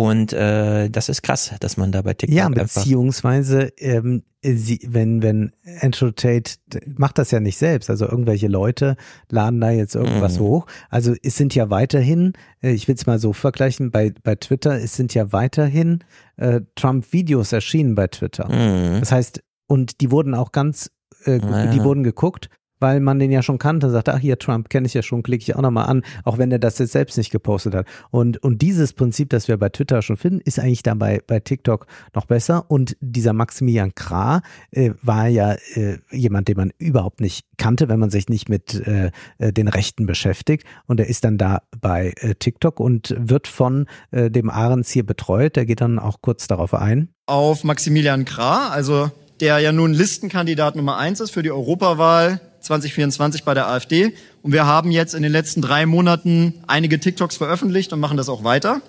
Und 0.00 0.32
äh, 0.32 0.88
das 0.88 1.10
ist 1.10 1.20
krass, 1.22 1.52
dass 1.60 1.76
man 1.76 1.92
da 1.92 2.00
bei 2.00 2.14
TikTok 2.14 2.34
Ja, 2.34 2.48
beziehungsweise, 2.48 3.64
ähm, 3.76 4.22
sie, 4.42 4.80
wenn, 4.88 5.22
wenn 5.22 5.52
Andrew 5.82 6.10
Tate 6.10 6.54
macht 6.96 7.18
das 7.18 7.30
ja 7.32 7.40
nicht 7.40 7.58
selbst, 7.58 7.90
also 7.90 8.06
irgendwelche 8.08 8.48
Leute 8.48 8.96
laden 9.28 9.60
da 9.60 9.70
jetzt 9.70 9.94
irgendwas 9.96 10.36
Mhm. 10.38 10.42
hoch. 10.44 10.66
Also 10.88 11.14
es 11.22 11.36
sind 11.36 11.54
ja 11.54 11.68
weiterhin, 11.68 12.32
äh, 12.62 12.70
ich 12.70 12.88
will 12.88 12.94
es 12.94 13.04
mal 13.06 13.18
so 13.18 13.34
vergleichen, 13.34 13.90
bei, 13.90 14.14
bei 14.22 14.36
Twitter, 14.36 14.80
es 14.80 14.96
sind 14.96 15.12
ja 15.12 15.32
weiterhin 15.32 16.02
äh, 16.38 16.62
Trump-Videos 16.76 17.52
erschienen 17.52 17.94
bei 17.94 18.06
Twitter. 18.06 18.48
Mhm. 18.48 19.00
Das 19.00 19.12
heißt, 19.12 19.42
und 19.66 20.00
die 20.00 20.10
wurden 20.10 20.34
auch 20.34 20.50
ganz, 20.52 20.90
äh, 21.26 21.38
Ja. 21.38 21.66
die 21.66 21.84
wurden 21.84 22.04
geguckt, 22.04 22.48
weil 22.80 23.00
man 23.00 23.18
den 23.18 23.30
ja 23.30 23.42
schon 23.42 23.58
kannte, 23.58 23.90
sagte, 23.90 24.14
ach 24.14 24.18
hier, 24.18 24.38
Trump 24.38 24.70
kenne 24.70 24.86
ich 24.86 24.94
ja 24.94 25.02
schon, 25.02 25.22
klicke 25.22 25.42
ich 25.42 25.54
auch 25.56 25.62
nochmal 25.62 25.86
an, 25.86 26.02
auch 26.24 26.38
wenn 26.38 26.50
er 26.50 26.58
das 26.58 26.78
jetzt 26.78 26.92
selbst 26.92 27.16
nicht 27.18 27.30
gepostet 27.30 27.74
hat. 27.74 27.86
Und, 28.10 28.42
und 28.42 28.62
dieses 28.62 28.92
Prinzip, 28.92 29.30
das 29.30 29.48
wir 29.48 29.56
bei 29.56 29.68
Twitter 29.68 30.02
schon 30.02 30.16
finden, 30.16 30.40
ist 30.44 30.58
eigentlich 30.58 30.82
dabei 30.82 31.22
bei 31.26 31.40
TikTok 31.40 31.86
noch 32.14 32.26
besser. 32.26 32.70
Und 32.70 32.96
dieser 33.00 33.32
Maximilian 33.32 33.94
Krah 33.94 34.42
äh, 34.70 34.90
war 35.02 35.28
ja 35.28 35.56
äh, 35.74 35.98
jemand, 36.10 36.48
den 36.48 36.56
man 36.56 36.72
überhaupt 36.78 37.20
nicht 37.20 37.46
kannte, 37.58 37.88
wenn 37.88 38.00
man 38.00 38.10
sich 38.10 38.28
nicht 38.28 38.48
mit 38.48 38.74
äh, 38.86 39.10
äh, 39.38 39.52
den 39.52 39.68
Rechten 39.68 40.06
beschäftigt. 40.06 40.66
Und 40.86 41.00
er 41.00 41.06
ist 41.06 41.24
dann 41.24 41.38
da 41.38 41.62
bei 41.80 42.14
äh, 42.16 42.34
TikTok 42.34 42.80
und 42.80 43.14
wird 43.18 43.46
von 43.46 43.86
äh, 44.10 44.30
dem 44.30 44.50
Ahrens 44.50 44.90
hier 44.90 45.04
betreut. 45.04 45.56
Der 45.56 45.66
geht 45.66 45.80
dann 45.80 45.98
auch 45.98 46.22
kurz 46.22 46.46
darauf 46.46 46.74
ein. 46.74 47.10
auf 47.26 47.64
Maximilian 47.64 48.24
Krah, 48.24 48.70
also 48.70 49.10
der 49.40 49.58
ja 49.60 49.72
nun 49.72 49.94
Listenkandidat 49.94 50.76
Nummer 50.76 50.98
eins 50.98 51.20
ist 51.20 51.30
für 51.30 51.42
die 51.42 51.50
Europawahl 51.50 52.40
2024 52.60 53.44
bei 53.44 53.54
der 53.54 53.68
AfD. 53.68 54.14
Und 54.42 54.52
wir 54.52 54.66
haben 54.66 54.90
jetzt 54.90 55.14
in 55.14 55.22
den 55.22 55.32
letzten 55.32 55.62
drei 55.62 55.86
Monaten 55.86 56.54
einige 56.66 57.00
TikToks 57.00 57.36
veröffentlicht 57.36 57.92
und 57.92 58.00
machen 58.00 58.16
das 58.16 58.28
auch 58.28 58.44
weiter. 58.44 58.82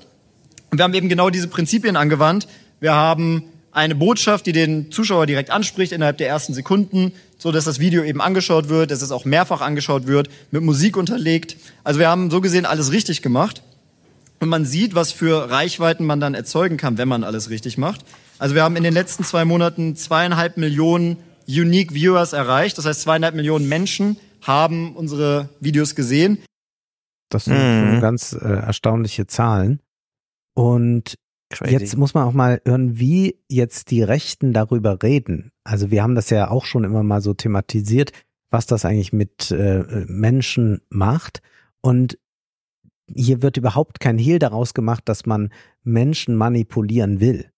Und 0.69 0.77
wir 0.77 0.83
haben 0.83 0.93
eben 0.93 1.09
genau 1.09 1.29
diese 1.29 1.47
Prinzipien 1.47 1.95
angewandt. 1.95 2.47
Wir 2.79 2.93
haben 2.93 3.43
eine 3.71 3.95
Botschaft, 3.95 4.45
die 4.45 4.51
den 4.51 4.91
Zuschauer 4.91 5.25
direkt 5.25 5.49
anspricht 5.49 5.91
innerhalb 5.91 6.17
der 6.17 6.27
ersten 6.27 6.53
Sekunden, 6.53 7.13
so 7.37 7.51
dass 7.51 7.65
das 7.65 7.79
Video 7.79 8.03
eben 8.03 8.21
angeschaut 8.21 8.69
wird, 8.69 8.91
dass 8.91 9.01
es 9.01 9.11
auch 9.11 9.25
mehrfach 9.25 9.61
angeschaut 9.61 10.07
wird, 10.07 10.29
mit 10.51 10.61
Musik 10.63 10.97
unterlegt. 10.97 11.57
Also 11.83 11.99
wir 11.99 12.09
haben 12.09 12.29
so 12.29 12.41
gesehen 12.41 12.65
alles 12.65 12.91
richtig 12.91 13.21
gemacht. 13.21 13.63
Und 14.39 14.49
man 14.49 14.65
sieht, 14.65 14.95
was 14.95 15.11
für 15.11 15.51
Reichweiten 15.51 16.05
man 16.05 16.19
dann 16.19 16.33
erzeugen 16.33 16.77
kann, 16.77 16.97
wenn 16.97 17.07
man 17.07 17.23
alles 17.23 17.49
richtig 17.49 17.77
macht. 17.77 18.01
Also 18.39 18.55
wir 18.55 18.63
haben 18.63 18.75
in 18.75 18.83
den 18.83 18.93
letzten 18.93 19.23
zwei 19.23 19.45
Monaten 19.45 19.95
zweieinhalb 19.95 20.57
Millionen 20.57 21.17
Unique 21.59 21.93
Viewers 21.93 22.33
erreicht. 22.33 22.77
Das 22.77 22.85
heißt, 22.85 23.01
zweieinhalb 23.01 23.35
Millionen 23.35 23.67
Menschen 23.67 24.17
haben 24.41 24.95
unsere 24.95 25.49
Videos 25.59 25.95
gesehen. 25.95 26.39
Das 27.29 27.45
sind 27.45 27.55
Mhm. 27.95 28.01
ganz 28.01 28.33
äh, 28.33 28.37
erstaunliche 28.47 29.27
Zahlen. 29.27 29.79
Und 30.53 31.15
Crazy. 31.49 31.73
jetzt 31.73 31.97
muss 31.97 32.13
man 32.13 32.25
auch 32.27 32.33
mal 32.33 32.61
hören, 32.65 32.99
wie 32.99 33.37
jetzt 33.49 33.91
die 33.91 34.03
Rechten 34.03 34.53
darüber 34.53 35.01
reden. 35.03 35.51
Also 35.63 35.91
wir 35.91 36.03
haben 36.03 36.15
das 36.15 36.29
ja 36.29 36.49
auch 36.49 36.65
schon 36.65 36.83
immer 36.83 37.03
mal 37.03 37.21
so 37.21 37.33
thematisiert, 37.33 38.11
was 38.49 38.65
das 38.65 38.83
eigentlich 38.85 39.13
mit 39.13 39.51
äh, 39.51 39.83
Menschen 40.07 40.81
macht. 40.89 41.41
Und 41.81 42.17
hier 43.13 43.41
wird 43.41 43.57
überhaupt 43.57 43.99
kein 43.99 44.17
Hehl 44.17 44.39
daraus 44.39 44.73
gemacht, 44.73 45.03
dass 45.05 45.25
man 45.25 45.51
Menschen 45.83 46.35
manipulieren 46.35 47.19
will. 47.19 47.49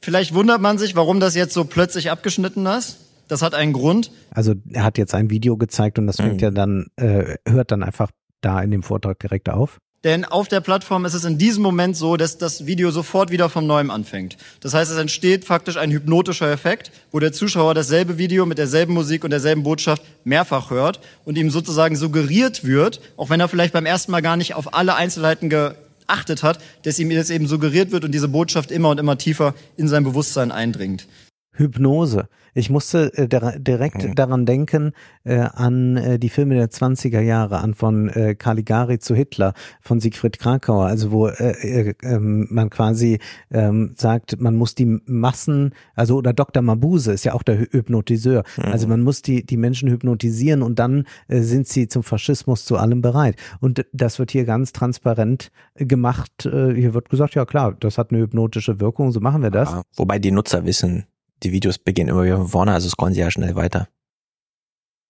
Vielleicht 0.00 0.34
wundert 0.34 0.60
man 0.60 0.78
sich, 0.78 0.94
warum 0.94 1.20
das 1.20 1.34
jetzt 1.34 1.54
so 1.54 1.64
plötzlich 1.64 2.10
abgeschnitten 2.10 2.66
ist. 2.66 2.98
Das 3.28 3.42
hat 3.42 3.54
einen 3.54 3.72
Grund. 3.72 4.10
Also 4.30 4.54
er 4.72 4.84
hat 4.84 4.98
jetzt 4.98 5.14
ein 5.14 5.30
Video 5.30 5.56
gezeigt 5.56 5.98
und 5.98 6.06
das 6.06 6.16
fängt 6.16 6.34
Mhm. 6.34 6.40
ja 6.40 6.50
dann, 6.50 6.86
äh, 6.96 7.36
hört 7.48 7.70
dann 7.72 7.82
einfach 7.82 8.10
da 8.40 8.60
in 8.62 8.70
dem 8.70 8.82
Vortrag 8.82 9.18
direkt 9.18 9.48
auf. 9.48 9.78
Denn 10.04 10.24
auf 10.24 10.46
der 10.46 10.60
Plattform 10.60 11.04
ist 11.04 11.14
es 11.14 11.24
in 11.24 11.36
diesem 11.36 11.64
Moment 11.64 11.96
so, 11.96 12.16
dass 12.16 12.38
das 12.38 12.66
Video 12.66 12.92
sofort 12.92 13.32
wieder 13.32 13.48
vom 13.48 13.66
Neuem 13.66 13.90
anfängt. 13.90 14.36
Das 14.60 14.72
heißt, 14.72 14.92
es 14.92 14.98
entsteht 14.98 15.44
faktisch 15.44 15.76
ein 15.78 15.90
hypnotischer 15.90 16.48
Effekt, 16.52 16.92
wo 17.10 17.18
der 17.18 17.32
Zuschauer 17.32 17.74
dasselbe 17.74 18.16
Video 18.16 18.46
mit 18.46 18.58
derselben 18.58 18.94
Musik 18.94 19.24
und 19.24 19.30
derselben 19.30 19.64
Botschaft 19.64 20.02
mehrfach 20.22 20.70
hört 20.70 21.00
und 21.24 21.36
ihm 21.36 21.50
sozusagen 21.50 21.96
suggeriert 21.96 22.62
wird, 22.62 23.00
auch 23.16 23.30
wenn 23.30 23.40
er 23.40 23.48
vielleicht 23.48 23.72
beim 23.72 23.86
ersten 23.86 24.12
Mal 24.12 24.22
gar 24.22 24.36
nicht 24.36 24.54
auf 24.54 24.74
alle 24.74 24.94
Einzelheiten 24.94 25.48
geachtet 25.50 26.44
hat, 26.44 26.60
dass 26.84 27.00
ihm 27.00 27.10
das 27.10 27.30
eben 27.30 27.48
suggeriert 27.48 27.90
wird 27.90 28.04
und 28.04 28.12
diese 28.12 28.28
Botschaft 28.28 28.70
immer 28.70 28.90
und 28.90 29.00
immer 29.00 29.18
tiefer 29.18 29.54
in 29.76 29.88
sein 29.88 30.04
Bewusstsein 30.04 30.52
eindringt. 30.52 31.08
Hypnose. 31.56 32.28
Ich 32.54 32.70
musste 32.70 33.12
äh, 33.18 33.28
der, 33.28 33.58
direkt 33.58 34.02
Mhm. 34.04 34.14
daran 34.14 34.46
denken, 34.46 34.92
äh, 35.24 35.38
an 35.40 35.96
äh, 35.96 36.18
die 36.18 36.28
Filme 36.30 36.54
der 36.54 36.70
20er 36.70 37.20
Jahre, 37.20 37.58
an 37.58 37.74
von 37.74 38.08
äh, 38.08 38.34
Caligari 38.34 38.98
zu 38.98 39.14
Hitler, 39.14 39.52
von 39.80 40.00
Siegfried 40.00 40.38
Krakauer, 40.38 40.86
also 40.86 41.12
wo 41.12 41.28
äh, 41.28 41.88
äh, 41.90 41.94
ähm, 42.02 42.46
man 42.50 42.70
quasi 42.70 43.18
ähm, 43.50 43.92
sagt, 43.96 44.40
man 44.40 44.56
muss 44.56 44.74
die 44.74 45.00
Massen, 45.06 45.72
also 45.94 46.16
oder 46.16 46.32
Dr. 46.32 46.62
Mabuse 46.62 47.12
ist 47.12 47.24
ja 47.24 47.34
auch 47.34 47.42
der 47.42 47.58
Hy- 47.60 47.72
Hypnotiseur, 47.72 48.42
also 48.62 48.86
man 48.88 49.02
muss 49.02 49.20
die, 49.22 49.44
die 49.44 49.56
Menschen 49.58 49.90
hypnotisieren 49.90 50.62
und 50.62 50.78
dann 50.78 51.04
äh, 51.28 51.40
sind 51.40 51.66
sie 51.68 51.88
zum 51.88 52.02
Faschismus 52.02 52.64
zu 52.64 52.76
allem 52.78 53.02
bereit. 53.02 53.36
Und 53.60 53.84
das 53.92 54.18
wird 54.18 54.30
hier 54.30 54.44
ganz 54.44 54.72
transparent 54.72 55.50
gemacht. 55.74 56.46
Äh, 56.46 56.74
hier 56.74 56.94
wird 56.94 57.08
gesagt, 57.10 57.34
ja 57.34 57.44
klar, 57.44 57.76
das 57.78 57.98
hat 57.98 58.10
eine 58.12 58.20
hypnotische 58.20 58.80
Wirkung, 58.80 59.12
so 59.12 59.20
machen 59.20 59.42
wir 59.42 59.50
das. 59.50 59.70
Ja, 59.70 59.82
wobei 59.96 60.18
die 60.18 60.30
Nutzer 60.30 60.64
wissen, 60.64 61.04
die 61.42 61.52
Videos 61.52 61.78
beginnen 61.78 62.10
immer 62.10 62.24
wieder 62.24 62.38
von 62.38 62.48
vorne, 62.48 62.72
also 62.72 62.88
scrollen 62.88 63.14
sie 63.14 63.20
ja 63.20 63.30
schnell 63.30 63.54
weiter. 63.54 63.88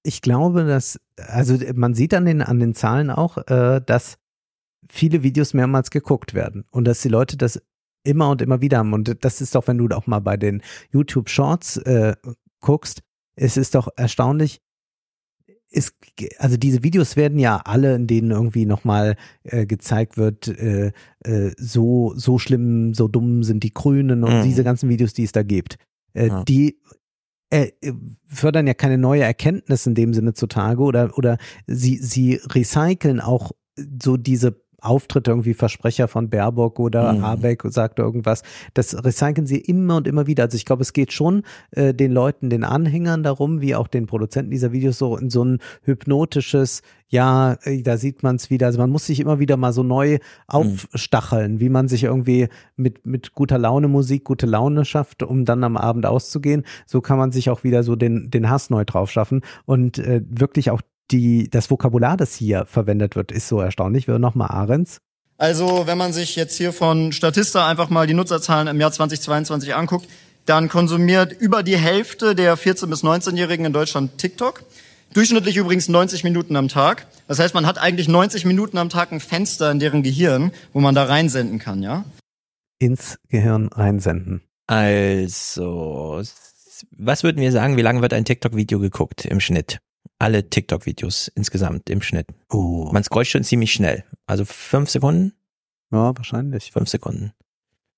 ich 0.02 0.22
glaube, 0.22 0.64
dass, 0.64 1.00
also 1.16 1.56
man 1.74 1.94
sieht 1.94 2.14
an 2.14 2.24
den, 2.26 2.40
an 2.42 2.60
den 2.60 2.74
Zahlen 2.74 3.10
auch, 3.10 3.38
äh, 3.48 3.80
dass 3.84 4.18
viele 4.88 5.22
Videos 5.24 5.52
mehrmals 5.52 5.90
geguckt 5.90 6.32
werden 6.34 6.64
und 6.70 6.84
dass 6.84 7.00
die 7.02 7.08
Leute 7.08 7.36
das 7.36 7.60
immer 8.04 8.30
und 8.30 8.40
immer 8.40 8.60
wieder 8.60 8.78
haben. 8.78 8.92
Und 8.92 9.24
das 9.24 9.40
ist 9.40 9.56
doch, 9.56 9.66
wenn 9.66 9.78
du 9.78 9.88
auch 9.96 10.06
mal 10.06 10.20
bei 10.20 10.36
den 10.36 10.62
YouTube 10.92 11.28
Shorts 11.28 11.76
äh, 11.78 12.14
guckst, 12.60 13.02
es 13.34 13.56
ist 13.56 13.74
doch 13.74 13.88
erstaunlich, 13.96 14.60
ist, 15.70 15.96
also 16.38 16.56
diese 16.56 16.84
Videos 16.84 17.16
werden 17.16 17.40
ja 17.40 17.56
alle, 17.64 17.96
in 17.96 18.06
denen 18.06 18.30
irgendwie 18.30 18.64
nochmal 18.64 19.16
äh, 19.42 19.66
gezeigt 19.66 20.16
wird, 20.16 20.46
äh, 20.46 20.92
äh, 21.24 21.50
so, 21.58 22.12
so 22.14 22.38
schlimm, 22.38 22.94
so 22.94 23.08
dumm 23.08 23.42
sind 23.42 23.64
die 23.64 23.74
Grünen 23.74 24.22
und 24.22 24.38
Mhm. 24.38 24.42
diese 24.44 24.62
ganzen 24.62 24.88
Videos, 24.88 25.12
die 25.14 25.24
es 25.24 25.32
da 25.32 25.42
gibt. 25.42 25.78
Äh, 26.16 26.28
Ja. 26.28 26.44
Die 26.44 26.80
äh, 27.50 27.70
fördern 28.26 28.66
ja 28.66 28.74
keine 28.74 28.98
neue 28.98 29.22
Erkenntnis 29.22 29.86
in 29.86 29.94
dem 29.94 30.14
Sinne 30.14 30.34
zutage 30.34 30.82
oder, 30.82 31.16
oder 31.16 31.38
sie, 31.66 31.96
sie 31.98 32.40
recyceln 32.44 33.20
auch 33.20 33.52
so 34.02 34.16
diese 34.16 34.64
Auftritte, 34.86 35.30
irgendwie 35.30 35.54
Versprecher 35.54 36.08
von 36.08 36.30
Baerbock 36.30 36.78
oder 36.78 37.12
Mhm. 37.12 37.22
Habeck 37.22 37.62
sagt 37.66 37.98
irgendwas. 37.98 38.42
Das 38.74 39.04
recyceln 39.04 39.46
sie 39.46 39.58
immer 39.58 39.96
und 39.96 40.06
immer 40.06 40.26
wieder. 40.26 40.44
Also 40.44 40.56
ich 40.56 40.64
glaube, 40.64 40.82
es 40.82 40.92
geht 40.92 41.12
schon 41.12 41.42
äh, 41.72 41.94
den 41.94 42.12
Leuten, 42.12 42.50
den 42.50 42.64
Anhängern 42.64 43.22
darum, 43.22 43.60
wie 43.60 43.74
auch 43.74 43.88
den 43.88 44.06
Produzenten 44.06 44.50
dieser 44.50 44.72
Videos 44.72 44.98
so 44.98 45.16
in 45.16 45.30
so 45.30 45.44
ein 45.44 45.58
hypnotisches, 45.82 46.82
ja, 47.08 47.56
äh, 47.62 47.82
da 47.82 47.96
sieht 47.96 48.22
man 48.22 48.36
es 48.36 48.50
wieder. 48.50 48.66
Also 48.66 48.78
man 48.78 48.90
muss 48.90 49.06
sich 49.06 49.20
immer 49.20 49.38
wieder 49.38 49.56
mal 49.56 49.72
so 49.72 49.82
neu 49.82 50.18
aufstacheln, 50.46 51.60
wie 51.60 51.68
man 51.68 51.88
sich 51.88 52.04
irgendwie 52.04 52.48
mit, 52.76 53.06
mit 53.06 53.32
guter 53.32 53.58
Laune 53.58 53.88
Musik 53.88 54.24
gute 54.24 54.46
Laune 54.46 54.84
schafft, 54.84 55.22
um 55.22 55.44
dann 55.44 55.64
am 55.64 55.76
Abend 55.76 56.06
auszugehen. 56.06 56.64
So 56.86 57.00
kann 57.00 57.18
man 57.18 57.32
sich 57.32 57.50
auch 57.50 57.64
wieder 57.64 57.82
so 57.82 57.96
den, 57.96 58.30
den 58.30 58.50
Hass 58.50 58.70
neu 58.70 58.84
drauf 58.84 59.10
schaffen 59.10 59.42
und 59.64 59.98
äh, 59.98 60.22
wirklich 60.28 60.70
auch 60.70 60.80
die, 61.10 61.48
das 61.50 61.70
Vokabular, 61.70 62.16
das 62.16 62.34
hier 62.34 62.66
verwendet 62.66 63.16
wird, 63.16 63.32
ist 63.32 63.48
so 63.48 63.60
erstaunlich. 63.60 64.08
Wir 64.08 64.18
nochmal 64.18 64.48
Ahrens. 64.48 64.98
Also, 65.38 65.86
wenn 65.86 65.98
man 65.98 66.12
sich 66.12 66.36
jetzt 66.36 66.56
hier 66.56 66.72
von 66.72 67.12
Statista 67.12 67.66
einfach 67.68 67.90
mal 67.90 68.06
die 68.06 68.14
Nutzerzahlen 68.14 68.68
im 68.68 68.80
Jahr 68.80 68.92
2022 68.92 69.74
anguckt, 69.74 70.08
dann 70.46 70.68
konsumiert 70.68 71.32
über 71.32 71.62
die 71.62 71.76
Hälfte 71.76 72.34
der 72.34 72.56
14- 72.56 72.86
bis 72.86 73.02
19-Jährigen 73.02 73.66
in 73.66 73.72
Deutschland 73.72 74.18
TikTok. 74.18 74.64
Durchschnittlich 75.12 75.56
übrigens 75.56 75.88
90 75.88 76.24
Minuten 76.24 76.56
am 76.56 76.68
Tag. 76.68 77.06
Das 77.28 77.38
heißt, 77.38 77.54
man 77.54 77.66
hat 77.66 77.78
eigentlich 77.78 78.08
90 78.08 78.44
Minuten 78.44 78.78
am 78.78 78.88
Tag 78.88 79.12
ein 79.12 79.20
Fenster 79.20 79.70
in 79.70 79.78
deren 79.78 80.02
Gehirn, 80.02 80.52
wo 80.72 80.80
man 80.80 80.94
da 80.94 81.04
reinsenden 81.04 81.58
kann, 81.58 81.82
ja? 81.82 82.04
ins 82.78 83.18
Gehirn 83.28 83.72
einsenden. 83.72 84.42
Also, 84.66 86.22
was 86.90 87.22
würden 87.22 87.40
wir 87.40 87.52
sagen, 87.52 87.76
wie 87.76 87.82
lange 87.82 88.02
wird 88.02 88.12
ein 88.12 88.24
TikTok-Video 88.24 88.78
geguckt 88.78 89.24
im 89.24 89.40
Schnitt? 89.40 89.78
Alle 90.18 90.48
TikTok-Videos 90.48 91.28
insgesamt 91.34 91.90
im 91.90 92.00
Schnitt. 92.00 92.28
Oh. 92.50 92.88
Man 92.92 93.04
scrollt 93.04 93.26
schon 93.26 93.44
ziemlich 93.44 93.72
schnell. 93.72 94.04
Also 94.26 94.44
fünf 94.44 94.90
Sekunden? 94.90 95.32
Ja, 95.92 96.16
wahrscheinlich. 96.16 96.72
Fünf 96.72 96.88
Sekunden. 96.88 97.32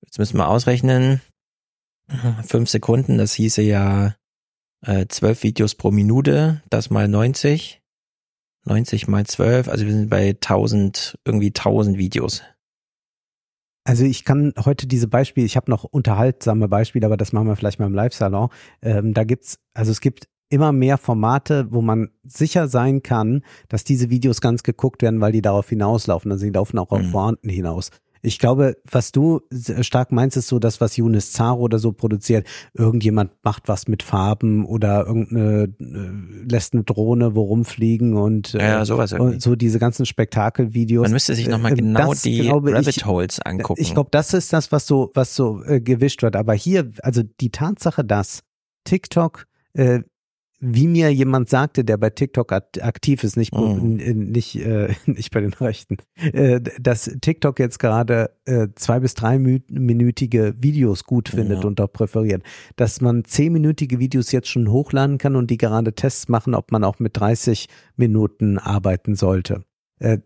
Jetzt 0.05 0.19
müssen 0.19 0.37
wir 0.37 0.49
ausrechnen. 0.49 1.21
Fünf 2.47 2.71
Sekunden, 2.71 3.19
das 3.19 3.35
hieße 3.35 3.63
ja 3.63 4.15
äh, 4.83 5.07
zwölf 5.09 5.43
Videos 5.43 5.75
pro 5.75 5.91
Minute, 5.91 6.63
das 6.71 6.91
mal 6.91 7.07
90. 7.07 7.83
90 8.65 9.09
mal 9.09 9.25
12, 9.25 9.69
also 9.69 9.87
wir 9.87 9.93
sind 9.93 10.11
bei 10.11 10.31
1000, 10.31 11.19
irgendwie 11.25 11.49
1000 11.49 11.99
Videos. 11.99 12.43
Also 13.85 14.05
ich 14.05 14.25
kann 14.25 14.53
heute 14.63 14.87
diese 14.87 15.09
Beispiele, 15.09 15.47
ich 15.47 15.57
habe 15.57 15.71
noch 15.71 15.85
unterhaltsame 15.85 16.69
Beispiele, 16.69 17.07
aber 17.07 17.17
das 17.17 17.33
machen 17.33 17.47
wir 17.47 17.57
vielleicht 17.57 17.79
mal 17.79 17.87
im 17.87 17.95
Live-Salon. 17.95 18.51
Ähm, 18.83 19.15
da 19.15 19.25
gibt's, 19.25 19.59
also 19.73 19.91
es 19.91 20.01
gibt 20.01 20.29
immer 20.51 20.73
mehr 20.73 20.99
Formate, 20.99 21.67
wo 21.71 21.83
man 21.83 22.09
sicher 22.25 22.69
sein 22.69 23.03
kann, 23.03 23.43
dass 23.69 23.85
diese 23.85 24.11
Videos 24.11 24.41
ganz 24.41 24.63
geguckt 24.63 25.03
werden, 25.03 25.21
weil 25.21 25.33
die 25.33 25.43
darauf 25.43 25.69
hinauslaufen. 25.69 26.33
Also 26.33 26.47
die 26.47 26.53
laufen 26.53 26.79
auch 26.79 26.91
auf 26.91 27.03
Mhm. 27.03 27.13
Pointen 27.13 27.49
hinaus. 27.51 27.91
Ich 28.21 28.41
glaube, 28.41 28.77
was 28.91 29.13
du 29.13 29.43
stark 29.81 30.11
meinst, 30.11 30.37
ist 30.37 30.49
so 30.49 30.59
das, 30.59 30.81
was 30.81 30.97
Younes 30.97 31.31
Zaro 31.31 31.61
oder 31.61 31.79
so 31.79 31.93
produziert. 31.93 32.49
Irgendjemand 32.75 33.31
macht 33.45 33.69
was 33.69 33.87
mit 33.87 34.03
Farben 34.03 34.67
oder 34.67 35.07
irgendeine 35.07 35.69
äh, 35.79 36.49
lässt 36.51 36.75
eine 36.75 36.83
Drohne 36.83 37.37
wo 37.37 37.43
rumfliegen 37.43 38.17
und 38.17 38.55
äh, 38.55 38.59
Ja, 38.71 38.85
sowas 38.85 39.13
irgendwie. 39.13 39.39
so 39.39 39.55
diese 39.55 39.79
ganzen 39.79 40.05
Spektakelvideos. 40.05 41.03
Man 41.05 41.13
müsste 41.13 41.37
sich 41.37 41.47
nochmal 41.47 41.73
Äh, 41.75 41.77
genau 41.77 42.11
das 42.11 42.23
die 42.23 42.49
Rabbit 42.49 42.89
ich, 42.89 43.07
Holes 43.07 43.39
angucken. 43.41 43.81
ich 43.81 43.95
glaube, 43.95 44.09
das 44.11 44.35
ist 44.35 44.53
das, 44.53 44.73
was 44.73 44.87
so, 44.89 45.13
was 45.15 45.37
so 45.37 45.63
äh, 45.63 45.81
gewischt 45.81 46.23
wird. 46.23 46.35
Aber 46.35 46.55
hier, 46.55 46.91
also 47.05 47.23
die 47.23 47.51
Tatsache, 47.51 48.05
dass 48.05 48.43
TikTok, 48.83 49.45
äh, 49.75 50.01
wie 50.61 50.89
mir 50.89 51.13
jemand 51.13 51.49
sagte, 51.49 51.85
der 51.85 51.97
bei 51.99 52.11
TikTok 52.11 52.53
aktiv 52.53 53.23
ist, 53.23 53.37
nicht, 53.37 53.53
n- 53.55 54.31
nicht, 54.31 54.57
äh, 54.57 54.95
nicht 55.07 55.31
bei 55.33 55.41
den 55.41 55.53
Rechten, 55.53 55.99
äh, 56.17 56.61
dass 56.81 57.05
TikTok 57.21 57.59
jetzt 57.61 57.79
gerade 57.79 58.31
äh, 58.45 58.69
zwei 58.75 59.01
bis 59.01 59.15
drei 59.15 59.39
minütige 59.39 60.55
Videos 60.59 61.05
gut 61.05 61.29
findet 61.29 61.61
Ja. 61.63 61.67
und 61.69 61.81
auch 61.81 61.93
präferiert, 61.93 62.43
dass 62.77 63.01
man 63.01 63.25
zehnminütige 63.25 63.99
Videos 63.99 64.33
jetzt 64.33 64.49
schon 64.49 64.71
hochladen 64.71 65.19
kann 65.19 65.37
und 65.37 65.51
die 65.51 65.59
gerade 65.59 65.93
Tests 65.95 66.29
machen, 66.29 66.55
ob 66.55 66.73
man 66.73 66.83
auch 66.85 66.99
mit 66.99 67.17
30 67.17 67.69
Minuten 67.97 68.59
arbeiten 68.59 69.15
sollte 69.15 69.63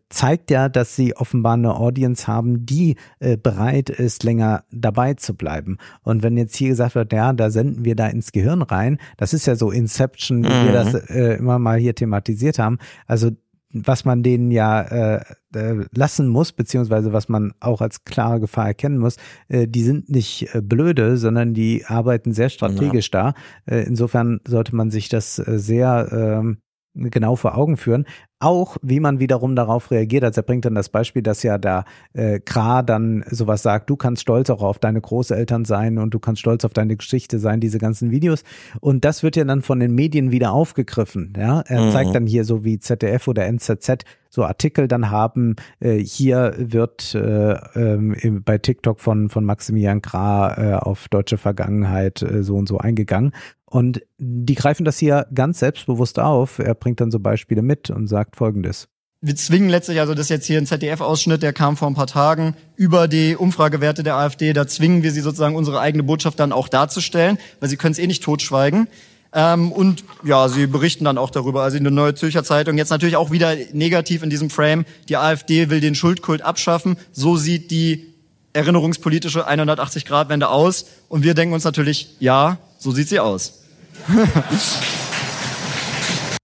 zeigt 0.09 0.51
ja, 0.51 0.69
dass 0.69 0.97
sie 0.97 1.17
offenbar 1.17 1.55
eine 1.55 1.75
Audience 1.77 2.27
haben, 2.27 2.67
die 2.67 2.97
äh, 3.21 3.37
bereit 3.37 3.91
ist, 3.91 4.23
länger 4.23 4.65
dabei 4.71 5.15
zu 5.15 5.35
bleiben. 5.35 5.79
Und 6.03 6.23
wenn 6.23 6.37
jetzt 6.37 6.57
hier 6.57 6.69
gesagt 6.69 6.95
wird, 6.95 7.13
ja, 7.13 7.33
da 7.33 7.51
senden 7.51 7.85
wir 7.85 7.97
da 7.97 8.07
ins 8.09 8.33
Gehirn 8.33 8.63
rein, 8.63 8.99
das 9.17 9.33
ist 9.33 9.47
ja 9.47 9.57
so 9.57 9.71
Inception, 9.71 10.45
wie 10.45 10.49
wir 10.49 10.71
Mhm. 10.71 10.73
das 10.73 10.95
äh, 11.11 11.35
immer 11.39 11.59
mal 11.59 11.79
hier 11.79 11.95
thematisiert 11.95 12.59
haben. 12.59 12.79
Also 13.07 13.31
was 13.75 14.05
man 14.05 14.23
denen 14.23 14.51
ja 14.51 14.83
äh, 14.83 15.25
äh, 15.55 15.87
lassen 15.95 16.29
muss, 16.29 16.53
beziehungsweise 16.53 17.15
was 17.15 17.31
man 17.31 17.55
auch 17.59 17.81
als 17.81 18.05
klare 18.05 18.39
Gefahr 18.39 18.67
erkennen 18.67 18.99
muss, 18.99 19.17
äh, 19.49 19.67
die 19.67 19.83
sind 19.83 20.11
nicht 20.11 20.55
äh, 20.55 20.61
blöde, 20.61 21.17
sondern 21.17 21.55
die 21.55 21.87
arbeiten 21.87 22.33
sehr 22.35 22.51
strategisch 22.51 23.11
da. 23.11 23.33
Äh, 23.65 23.85
insofern 23.87 24.41
sollte 24.47 24.77
man 24.77 24.91
sich 24.91 25.09
das 25.09 25.39
äh, 25.39 25.59
sehr 25.59 26.09
ähm, 26.13 26.59
genau 26.95 27.37
vor 27.37 27.57
Augen 27.57 27.77
führen. 27.77 28.07
Auch 28.39 28.77
wie 28.83 28.99
man 29.01 29.21
wiederum 29.21 29.55
darauf 29.55 29.91
reagiert. 29.93 30.25
Also 30.25 30.41
er 30.41 30.45
bringt 30.45 30.65
dann 30.65 30.75
das 30.75 30.89
Beispiel, 30.89 31.23
dass 31.23 31.43
ja 31.45 31.59
da 31.59 31.85
äh, 32.13 32.41
Kra 32.41 32.83
dann 32.83 33.25
sowas 33.31 33.63
sagt, 33.63 33.89
du 33.89 33.97
kannst 33.97 34.23
stolz 34.23 34.51
auch 34.51 34.63
auf 34.63 34.79
deine 34.81 35.01
Großeltern 35.01 35.65
sein 35.65 35.99
und 35.99 36.13
du 36.13 36.19
kannst 36.19 36.41
stolz 36.41 36.65
auf 36.65 36.73
deine 36.73 36.97
Geschichte 36.97 37.39
sein, 37.39 37.61
diese 37.61 37.79
ganzen 37.79 38.11
Videos. 38.11 38.43
Und 38.81 39.05
das 39.05 39.23
wird 39.23 39.37
ja 39.37 39.45
dann 39.45 39.63
von 39.63 39.79
den 39.79 39.95
Medien 39.95 40.33
wieder 40.33 40.53
aufgegriffen. 40.53 41.33
Ja, 41.37 41.61
er 41.61 41.83
Mhm. 41.83 41.91
zeigt 41.93 42.15
dann 42.17 42.27
hier 42.27 42.45
so 42.45 42.65
wie 42.65 42.79
ZDF 42.81 43.29
oder 43.29 43.47
NZZ 43.47 44.05
so 44.29 44.45
Artikel 44.45 44.89
dann 44.89 45.11
haben. 45.11 45.55
Äh, 45.79 45.99
hier 45.99 46.55
wird 46.59 47.15
äh, 47.15 47.53
im- 47.77 48.43
bei 48.43 48.59
TikTok 48.59 48.99
von 48.99 49.29
von 49.29 49.45
Maximilian 49.45 50.03
Kra 50.03 50.57
äh, 50.59 50.75
auf 50.75 51.09
deutsche 51.09 51.39
Vergangenheit 51.39 52.23
äh, 52.23 52.43
so 52.43 52.57
und 52.57 52.67
so 52.69 52.79
eingegangen. 52.79 53.33
Und 53.73 54.03
die 54.19 54.55
greifen 54.55 54.85
das 54.85 54.99
hier 54.99 55.27
ganz 55.35 55.61
selbstbewusst 55.61 56.19
auf. 56.19 56.59
Er 56.59 56.75
bringt 56.75 57.01
dann 57.01 57.11
so 57.11 57.19
Beispiele 57.19 57.63
mit 57.63 57.89
und 57.89 58.07
sagt 58.07 58.37
Folgendes. 58.37 58.87
wir 59.23 59.35
zwingen 59.35 59.71
letztlich, 59.71 59.99
also 59.99 60.13
das 60.13 60.27
ist 60.27 60.29
jetzt 60.29 60.47
hier 60.47 60.59
ein 60.59 60.67
ZDF-Ausschnitt, 60.67 61.43
der 61.43 61.55
kam 61.55 61.79
vor 61.79 61.89
ein 61.89 61.95
paar 61.95 62.07
Tagen, 62.07 62.55
über 62.77 63.09
die 63.09 63.35
Umfragewerte 63.35 64.03
der 64.03 64.17
AfD, 64.17 64.53
da 64.53 64.67
zwingen 64.67 65.03
wir 65.03 65.11
sie 65.11 65.23
sozusagen 65.23 65.57
unsere 65.57 65.81
eigene 65.81 66.03
Botschaft 66.03 66.39
dann 66.39 66.53
auch 66.53 66.69
darzustellen, 66.69 67.39
weil 67.61 67.71
sie 67.71 67.79
können 67.79 67.93
es 67.93 67.99
eh 67.99 68.07
nicht 68.07 68.23
totschweigen. 68.23 68.89
Ähm, 69.33 69.73
und 69.73 70.05
ja, 70.23 70.51
sie 70.51 70.67
berichten 70.67 71.07
dann 71.07 71.17
auch 71.17 71.31
darüber. 71.31 71.63
Also 71.63 71.79
in 71.79 71.85
der 71.85 71.95
Neue 71.95 72.15
Zürcher 72.15 72.45
Zeitung 72.45 72.77
jetzt 72.77 72.91
natürlich 72.91 73.17
auch 73.17 73.31
wieder 73.31 73.57
negativ 73.73 74.23
in 74.23 74.29
diesem 74.29 74.51
Frame. 74.51 74.85
Die 75.09 75.17
AfD 75.17 75.71
will 75.71 75.81
den 75.81 75.95
Schuldkult 75.95 76.43
abschaffen. 76.43 76.99
So 77.13 77.39
sieht 77.39 77.71
die 77.71 78.13
erinnerungspolitische 78.53 79.49
180-Grad-Wende 79.49 80.51
aus. 80.51 80.85
Und 81.09 81.25
wir 81.25 81.33
denken 81.33 81.55
uns 81.55 81.65
natürlich, 81.65 82.17
ja, 82.21 82.59
so 82.77 82.91
sieht 82.91 83.09
sie 83.09 83.19
aus. 83.19 83.62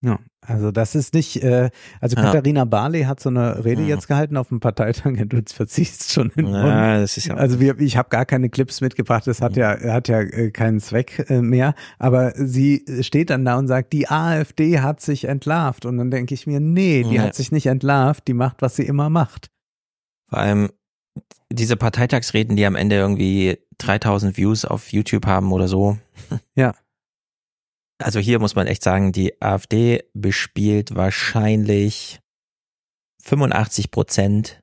Ja, 0.01 0.17
also 0.47 0.71
das 0.71 0.95
ist 0.95 1.13
nicht, 1.13 1.43
äh, 1.43 1.71
also 2.01 2.17
Ja. 2.17 2.23
Katharina 2.23 2.65
Barley 2.65 3.03
hat 3.03 3.19
so 3.19 3.31
eine 3.31 3.65
Rede 3.65 3.83
Mhm. 3.83 3.89
jetzt 3.89 4.07
gehalten 4.07 4.37
auf 4.37 4.47
dem 4.49 4.61
Parteitag, 4.61 5.13
du 5.27 5.37
jetzt 5.37 5.53
verziehst 5.55 6.13
schon 6.13 6.31
in 6.37 6.47
Ja, 6.47 7.01
das 7.01 7.17
ist 7.17 7.27
ja- 7.27 7.35
Also 7.35 7.59
wir, 7.59 7.79
ich 7.81 7.97
habe 7.97 8.09
gar 8.09 8.25
keine 8.25 8.49
Clips 8.49 8.81
mitgebracht, 8.81 9.27
das 9.27 9.41
hat 9.43 9.57
ja, 9.57 9.77
hat 9.93 10.07
ja 10.07 10.21
äh, 10.21 10.53
keinen 10.53 10.79
Zweck 10.79 11.27
äh, 11.29 11.43
mehr, 11.43 11.75
aber 11.99 12.33
sie 12.37 12.85
steht 13.01 13.31
dann 13.31 13.45
da 13.45 13.57
und 13.59 13.67
sagt, 13.67 13.93
die 13.93 14.09
AfD 14.09 14.79
hat 14.79 15.01
sich 15.01 15.25
entlarvt 15.25 15.85
und 15.85 15.99
dann 15.99 16.13
denke 16.13 16.33
ich 16.33 16.47
mir, 16.47 16.61
nee, 16.61 17.03
die 17.03 17.17
Ja. 17.17 17.23
hat 17.23 17.35
sich 17.35 17.51
nicht 17.51 17.67
entlarvt, 17.67 18.29
die 18.29 18.35
macht, 18.35 18.63
was 18.63 18.77
sie 18.77 18.85
immer 18.85 19.11
macht. 19.11 19.51
Vor 20.31 20.39
allem 20.39 20.71
diese 21.51 21.77
Parteitagsreden, 21.77 22.55
die 22.55 22.67
am 22.67 22.77
Ende 22.77 22.95
irgendwie 22.97 23.59
3000 23.79 24.37
Views 24.37 24.65
auf 24.65 24.93
YouTube 24.93 25.27
haben 25.27 25.51
oder 25.51 25.67
so. 25.67 25.99
Ja. 26.55 26.73
Also 28.03 28.21
hier 28.21 28.39
muss 28.39 28.55
man 28.55 28.67
echt 28.67 28.83
sagen, 28.83 29.13
die 29.13 29.41
AfD 29.43 30.05
bespielt 30.15 30.95
wahrscheinlich 30.95 32.21
85 33.23 33.91
Prozent 33.91 34.61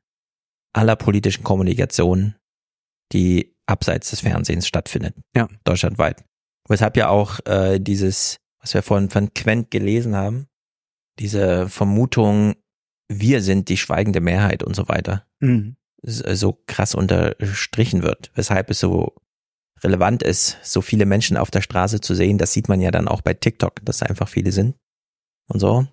aller 0.73 0.95
politischen 0.95 1.43
Kommunikation, 1.43 2.35
die 3.11 3.53
abseits 3.67 4.09
des 4.11 4.22
Fernsehens 4.22 4.67
stattfindet. 4.67 5.15
Ja. 5.35 5.47
Deutschlandweit. 5.64 6.23
Weshalb 6.67 6.97
ja 6.97 7.09
auch 7.09 7.39
äh, 7.45 7.80
dieses, 7.80 8.38
was 8.61 8.73
wir 8.73 8.81
vorhin 8.83 9.09
von 9.09 9.33
Quent 9.33 9.69
gelesen 9.72 10.15
haben, 10.15 10.47
diese 11.19 11.69
Vermutung, 11.69 12.55
wir 13.11 13.41
sind 13.41 13.69
die 13.69 13.77
schweigende 13.77 14.19
Mehrheit 14.22 14.64
und 14.64 14.75
so 14.75 14.88
weiter, 14.88 15.25
Mhm. 15.41 15.75
so 16.03 16.61
krass 16.67 16.95
unterstrichen 16.95 18.01
wird. 18.03 18.31
Weshalb 18.35 18.69
es 18.69 18.80
so 18.80 19.15
relevant 19.85 20.23
ist, 20.23 20.57
so 20.64 20.81
viele 20.81 21.05
Menschen 21.05 21.38
auf 21.38 21.51
der 21.51 21.61
Straße 21.61 22.01
zu 22.01 22.15
sehen. 22.15 22.38
Das 22.38 22.51
sieht 22.51 22.67
man 22.67 22.81
ja 22.81 22.91
dann 22.91 23.07
auch 23.07 23.22
bei 23.22 23.33
TikTok, 23.33 23.85
dass 23.85 23.99
da 23.99 24.07
einfach 24.07 24.27
viele 24.27 24.51
sind 24.51 24.75
und 25.47 25.59
so. 25.59 25.85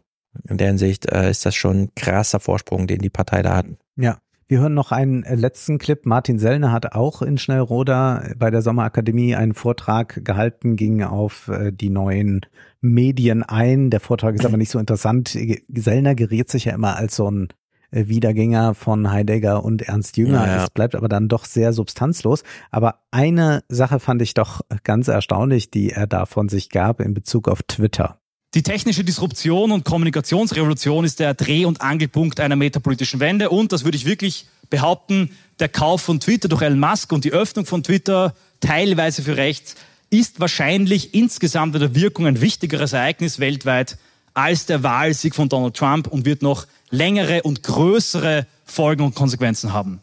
In 0.49 0.57
der 0.57 0.69
Hinsicht 0.69 1.07
äh, 1.13 1.31
ist 1.31 1.45
das 1.45 1.55
schon 1.55 1.83
ein 1.83 1.95
krasser 1.95 2.41
Vorsprung, 2.41 2.87
den 2.87 3.01
die 3.01 3.11
Partei 3.11 3.43
da 3.43 3.57
hat. 3.57 3.67
Ja. 3.97 4.19
Wir 4.49 4.61
hören 4.61 4.75
noch 4.75 4.93
einen 4.93 5.23
äh, 5.23 5.35
letzten 5.35 5.79
Clip. 5.79 6.05
Martin 6.05 6.39
Sellner 6.39 6.73
hat 6.73 6.95
auch 6.95 7.23
in 7.23 7.39
Schnellroda 7.39 8.33
bei 8.37 8.51
der 8.51 8.61
Sommerakademie 8.61 9.35
einen 9.35 9.55
Vortrag 9.55 10.25
gehalten, 10.27 10.77
ging 10.77 11.03
auf 11.03 11.49
äh, 11.49 11.73
die 11.73 11.89
neuen 11.89 12.43
Medien 12.83 13.43
ein. 13.43 13.89
Der 13.89 14.01
Vortrag 14.01 14.35
ist 14.35 14.45
aber 14.45 14.59
nicht 14.59 14.71
so 14.71 14.79
interessant. 14.79 15.39
Sellner 15.75 16.15
geriert 16.15 16.51
sich 16.51 16.67
ja 16.67 16.75
immer 16.75 16.97
als 16.97 17.17
so 17.17 17.31
ein 17.31 17.49
Wiedergänger 17.93 18.75
von 18.75 19.11
Heidegger 19.11 19.63
und 19.65 19.83
Ernst 19.83 20.17
Jünger. 20.17 20.47
Ja, 20.47 20.57
ja. 20.57 20.65
Es 20.65 20.71
bleibt 20.71 20.95
aber 20.95 21.09
dann 21.09 21.29
doch 21.29 21.45
sehr 21.45 21.73
substanzlos. 21.73 22.43
Aber 22.71 22.97
eine 23.11 23.63
Sache 23.69 24.01
fand 24.01 24.23
ich 24.23 24.35
doch 24.35 24.63
ganz 24.83 25.09
erstaunlich, 25.09 25.71
die 25.71 25.91
er 25.91 26.07
da 26.07 26.27
von 26.27 26.49
sich 26.49 26.71
gab 26.71 27.01
in 27.01 27.15
Bezug 27.15 27.49
auf 27.49 27.63
Twitter. 27.63 28.19
Die 28.55 28.63
technische 28.63 29.03
Disruption 29.03 29.73
und 29.73 29.85
Kommunikationsrevolution 29.85 31.07
ist 31.07 31.21
der 31.21 31.33
Dreh- 31.33 31.65
und 31.65 31.81
Angelpunkt 31.81 32.39
einer 32.39 32.57
metapolitischen 32.57 33.19
Wende 33.19 33.49
und, 33.49 33.73
das 33.73 33.85
würde 33.85 33.97
ich 33.97 34.05
wirklich 34.05 34.47
behaupten, 34.69 35.31
der 35.59 35.71
Kauf 35.71 36.03
von 36.03 36.21
Twitter 36.21 36.49
durch 36.49 36.61
Elon 36.61 36.81
Musk 36.81 37.13
und 37.13 37.25
die 37.25 37.33
Öffnung 37.33 37.65
von 37.65 37.83
Twitter 37.83 38.35
teilweise 38.61 39.23
für 39.23 39.37
rechts 39.39 39.75
ist 40.11 40.41
wahrscheinlich 40.41 41.15
insgesamt 41.15 41.75
in 41.75 41.81
der 41.81 41.95
Wirkung 41.95 42.27
ein 42.27 42.43
wichtigeres 42.43 42.93
Ereignis 42.93 43.39
weltweit 43.39 43.97
als 44.35 44.67
der 44.67 44.83
Wahlsieg 44.83 45.35
von 45.35 45.49
Donald 45.49 45.75
Trump 45.75 46.07
und 46.07 46.27
wird 46.27 46.43
noch 46.43 46.67
längere 46.93 47.43
und 47.43 47.63
größere 47.63 48.47
Folgen 48.65 49.03
und 49.03 49.15
Konsequenzen 49.15 49.73
haben. 49.73 50.01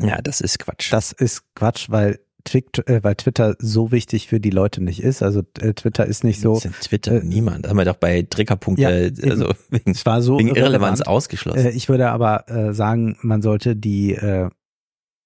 Ja, 0.00 0.20
das 0.22 0.40
ist 0.40 0.58
Quatsch. 0.58 0.92
Das 0.92 1.12
ist 1.12 1.42
Quatsch, 1.54 1.90
weil, 1.90 2.20
äh, 2.52 3.00
weil 3.02 3.14
Twitter 3.16 3.56
so 3.58 3.92
wichtig 3.92 4.26
für 4.28 4.40
die 4.40 4.50
Leute 4.50 4.82
nicht 4.82 5.02
ist. 5.02 5.22
Also 5.22 5.42
äh, 5.60 5.74
Twitter 5.74 6.06
ist 6.06 6.24
nicht 6.24 6.40
so. 6.40 6.54
Sind 6.56 6.80
Twitter 6.80 7.22
niemand. 7.22 7.68
Haben 7.68 7.76
wir 7.76 7.84
doch 7.84 7.96
bei 7.96 8.22
Triggerpunkte, 8.22 8.82
Ja, 8.82 9.30
also 9.30 9.52
wegen, 9.70 9.90
es 9.90 10.06
war 10.06 10.22
so 10.22 10.38
wegen 10.38 10.54
Irrelevanz 10.54 11.02
ausgeschlossen. 11.02 11.66
Äh, 11.66 11.70
ich 11.70 11.88
würde 11.88 12.10
aber 12.10 12.48
äh, 12.48 12.72
sagen, 12.72 13.16
man 13.22 13.42
sollte 13.42 13.76
die 13.76 14.14
äh, 14.14 14.48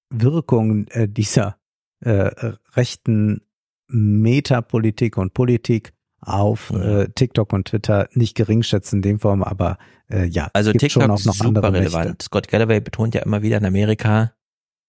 Wirkung 0.09 0.87
äh, 0.87 1.07
dieser 1.07 1.57
äh, 2.01 2.31
rechten 2.75 3.41
Metapolitik 3.87 5.17
und 5.17 5.33
Politik 5.33 5.93
auf 6.23 6.71
äh, 6.71 7.07
TikTok 7.09 7.53
und 7.53 7.67
Twitter 7.67 8.07
nicht 8.13 8.35
geringschätzen 8.35 8.97
in 8.99 9.01
dem 9.01 9.19
Form, 9.19 9.43
aber 9.43 9.77
äh, 10.09 10.25
ja, 10.25 10.49
Also 10.53 10.71
TikTok 10.71 10.91
schon 10.91 11.11
auch 11.11 11.19
ist 11.19 11.25
noch 11.25 11.33
super 11.35 11.73
relevant. 11.73 12.05
Mächte. 12.09 12.25
Scott 12.25 12.47
Galloway 12.47 12.79
betont 12.79 13.15
ja 13.15 13.21
immer 13.21 13.41
wieder 13.41 13.57
in 13.57 13.65
Amerika, 13.65 14.33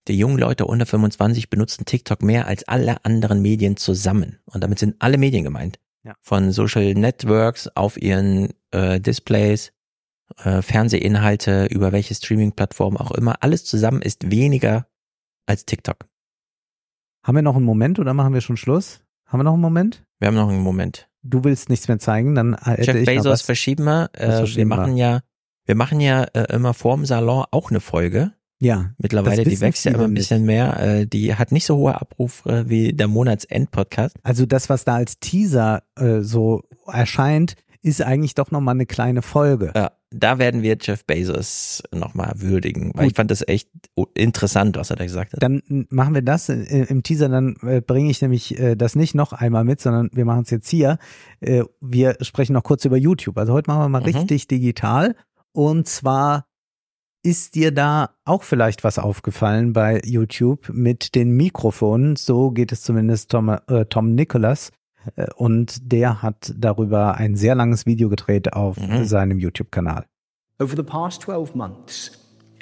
Die 0.08 0.18
jungen 0.18 0.38
Leute 0.38 0.66
unter 0.66 0.84
25 0.86 1.48
benutzen 1.48 1.86
TikTok 1.86 2.22
mehr 2.22 2.46
als 2.46 2.68
alle 2.68 3.04
anderen 3.04 3.40
Medien 3.40 3.76
zusammen. 3.76 4.38
Und 4.44 4.62
damit 4.62 4.78
sind 4.78 4.96
alle 4.98 5.16
Medien 5.16 5.44
gemeint. 5.44 5.78
Ja. 6.02 6.14
Von 6.20 6.52
Social 6.52 6.92
Networks 6.94 7.68
auf 7.74 8.00
ihren 8.00 8.52
äh, 8.70 9.00
Displays, 9.00 9.72
äh, 10.42 10.60
Fernsehinhalte, 10.60 11.66
über 11.66 11.92
welche 11.92 12.14
Streaming-Plattform 12.14 12.98
auch 12.98 13.12
immer. 13.12 13.42
Alles 13.42 13.64
zusammen 13.64 14.02
ist 14.02 14.30
weniger 14.30 14.86
als 15.46 15.64
TikTok. 15.64 16.06
Haben 17.22 17.36
wir 17.36 17.42
noch 17.42 17.56
einen 17.56 17.64
Moment 17.64 17.98
oder 17.98 18.12
machen 18.12 18.34
wir 18.34 18.42
schon 18.42 18.58
Schluss? 18.58 19.00
Haben 19.24 19.40
wir 19.40 19.44
noch 19.44 19.54
einen 19.54 19.62
Moment? 19.62 20.04
Wir 20.18 20.28
haben 20.28 20.34
noch 20.34 20.48
einen 20.50 20.60
Moment. 20.60 21.08
Du 21.24 21.42
willst 21.42 21.70
nichts 21.70 21.88
mehr 21.88 21.98
zeigen, 21.98 22.34
dann 22.34 22.56
hätte 22.56 22.82
Jeff 22.82 22.96
ich 22.96 23.06
noch 23.06 23.14
Bezos 23.14 23.26
was. 23.26 23.42
verschieben 23.42 23.84
wir. 23.84 24.10
Äh, 24.12 24.28
wir 24.28 24.36
verschieben 24.36 24.70
wir? 24.70 24.76
machen 24.76 24.96
ja, 24.96 25.20
wir 25.64 25.74
machen 25.74 26.00
ja 26.00 26.24
äh, 26.34 26.54
immer 26.54 26.74
vorm 26.74 27.06
Salon 27.06 27.44
auch 27.50 27.70
eine 27.70 27.80
Folge. 27.80 28.32
Ja. 28.60 28.90
Mittlerweile, 28.98 29.44
die 29.44 29.60
wächst 29.60 29.84
ja 29.84 29.92
immer 29.92 30.04
ein 30.04 30.14
bisschen 30.14 30.44
mehr. 30.44 30.80
Äh, 30.80 31.06
die 31.06 31.34
hat 31.34 31.52
nicht 31.52 31.66
so 31.66 31.76
hohe 31.76 32.00
Abrufe 32.00 32.68
wie 32.68 32.92
der 32.92 33.08
Monatsend-Podcast. 33.08 34.16
Also 34.22 34.46
das, 34.46 34.68
was 34.68 34.84
da 34.84 34.94
als 34.94 35.18
Teaser 35.18 35.82
äh, 35.96 36.20
so 36.20 36.62
erscheint, 36.86 37.56
ist 37.84 38.02
eigentlich 38.02 38.34
doch 38.34 38.50
nochmal 38.50 38.74
eine 38.74 38.86
kleine 38.86 39.22
Folge. 39.22 39.72
Ja, 39.76 39.92
da 40.10 40.38
werden 40.38 40.62
wir 40.62 40.76
Jeff 40.80 41.04
Bezos 41.04 41.82
nochmal 41.92 42.32
würdigen, 42.36 42.92
weil 42.94 43.08
ich 43.08 43.14
fand 43.14 43.30
das 43.30 43.46
echt 43.46 43.68
interessant, 44.14 44.76
was 44.76 44.90
er 44.90 44.96
da 44.96 45.04
gesagt 45.04 45.34
hat. 45.34 45.42
Dann 45.42 45.62
machen 45.90 46.14
wir 46.14 46.22
das 46.22 46.48
äh, 46.48 46.86
im 46.88 47.02
Teaser, 47.02 47.28
dann 47.28 47.56
äh, 47.62 47.80
bringe 47.80 48.10
ich 48.10 48.22
nämlich 48.22 48.58
äh, 48.58 48.74
das 48.74 48.96
nicht 48.96 49.14
noch 49.14 49.32
einmal 49.32 49.64
mit, 49.64 49.80
sondern 49.80 50.10
wir 50.12 50.24
machen 50.24 50.42
es 50.42 50.50
jetzt 50.50 50.68
hier. 50.68 50.98
Wir 51.80 52.16
sprechen 52.22 52.54
noch 52.54 52.62
kurz 52.62 52.84
über 52.84 52.96
YouTube. 52.96 53.36
Also 53.38 53.52
heute 53.52 53.70
machen 53.70 53.82
wir 53.82 53.88
mal 53.88 54.00
Mhm. 54.00 54.06
richtig 54.16 54.48
digital. 54.48 55.14
Und 55.52 55.86
zwar 55.88 56.46
ist 57.22 57.54
dir 57.54 57.72
da 57.72 58.10
auch 58.24 58.42
vielleicht 58.42 58.84
was 58.84 58.98
aufgefallen 58.98 59.72
bei 59.72 60.00
YouTube 60.04 60.68
mit 60.72 61.14
den 61.14 61.30
Mikrofonen? 61.30 62.16
So 62.16 62.50
geht 62.50 62.70
es 62.72 62.82
zumindest 62.82 63.30
Tom, 63.30 63.48
äh, 63.48 63.84
Tom 63.86 64.14
Nicholas. 64.14 64.72
Äh, 65.16 65.26
Und 65.36 65.92
der 65.92 66.22
hat 66.22 66.52
darüber 66.56 67.16
ein 67.16 67.36
sehr 67.36 67.54
langes 67.54 67.86
Video 67.86 68.08
gedreht 68.08 68.52
auf 68.52 68.76
seinem 69.04 69.38
YouTube-Kanal. 69.38 70.06
Over 70.60 70.76
the 70.76 70.82
past 70.82 71.22
12 71.22 71.54
months, 71.54 72.12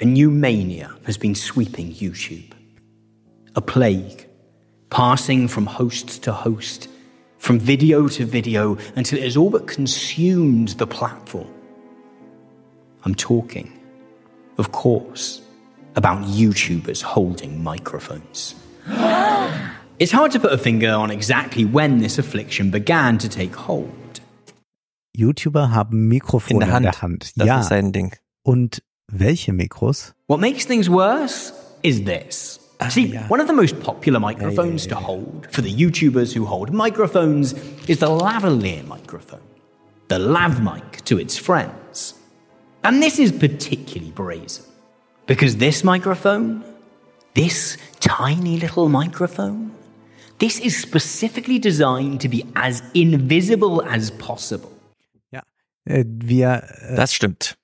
a 0.01 0.05
new 0.05 0.31
mania 0.31 0.89
has 1.05 1.17
been 1.17 1.35
sweeping 1.35 1.91
YouTube. 1.91 2.51
A 3.55 3.61
plague, 3.61 4.27
passing 4.89 5.47
from 5.47 5.67
host 5.67 6.23
to 6.23 6.31
host, 6.31 6.89
from 7.37 7.59
video 7.59 8.07
to 8.07 8.25
video, 8.25 8.77
until 8.95 9.19
it 9.19 9.25
has 9.25 9.37
all 9.37 9.51
but 9.51 9.67
consumed 9.67 10.69
the 10.79 10.87
platform. 10.87 11.47
I'm 13.05 13.13
talking, 13.13 13.71
of 14.57 14.71
course, 14.71 15.41
about 15.95 16.23
YouTubers 16.23 17.03
holding 17.03 17.63
microphones. 17.63 18.55
It's 19.99 20.11
hard 20.11 20.31
to 20.31 20.39
put 20.39 20.51
a 20.51 20.57
finger 20.57 20.91
on 20.91 21.11
exactly 21.11 21.65
when 21.65 21.99
this 21.99 22.17
affliction 22.17 22.71
began 22.71 23.17
to 23.19 23.29
take 23.29 23.55
hold. 23.55 24.21
YouTuber 25.15 25.69
haben 25.71 26.07
Mikrofone 26.07 26.55
In 26.55 26.59
der 26.59 26.73
Hand. 26.73 26.85
In 26.85 26.91
der 26.91 27.01
Hand. 27.01 27.31
Das 27.35 27.47
ja. 27.47 27.59
ist 27.61 27.69
sein 27.69 27.91
Ding. 27.91 28.15
Und 28.43 28.81
welche 29.11 29.53
Mikros? 29.53 30.13
What 30.27 30.39
makes 30.39 30.65
things 30.65 30.89
worse 30.89 31.53
is 31.83 32.03
this. 32.05 32.59
Ah, 32.79 32.89
See, 32.89 33.13
one 33.29 33.39
of 33.39 33.47
the 33.47 33.53
most 33.53 33.79
popular 33.81 34.19
microphones 34.19 34.87
to 34.87 34.95
hold 34.95 35.47
for 35.51 35.61
the 35.61 35.71
YouTubers 35.71 36.33
who 36.33 36.45
hold 36.45 36.73
microphones 36.73 37.53
is 37.87 37.99
the 37.99 38.09
lavalier 38.09 38.83
microphone, 38.87 39.39
the 40.07 40.17
lav 40.17 40.61
mic 40.61 41.05
to 41.05 41.19
its 41.19 41.37
friends. 41.37 42.15
And 42.83 43.01
this 43.01 43.19
is 43.19 43.31
particularly 43.31 44.11
brazen 44.11 44.65
because 45.27 45.57
this 45.57 45.83
microphone, 45.83 46.63
this 47.35 47.77
tiny 47.99 48.57
little 48.57 48.89
microphone, 48.89 49.71
this 50.39 50.59
is 50.59 50.81
specifically 50.81 51.59
designed 51.59 52.21
to 52.21 52.27
be 52.29 52.43
as 52.55 52.83
invisible 52.93 53.81
as 53.89 54.11
possible. 54.11 54.69
Äh, 55.85 56.05
wir 56.07 56.63
äh, 56.87 56.95
Das 56.95 57.13
stimmt. 57.13 57.57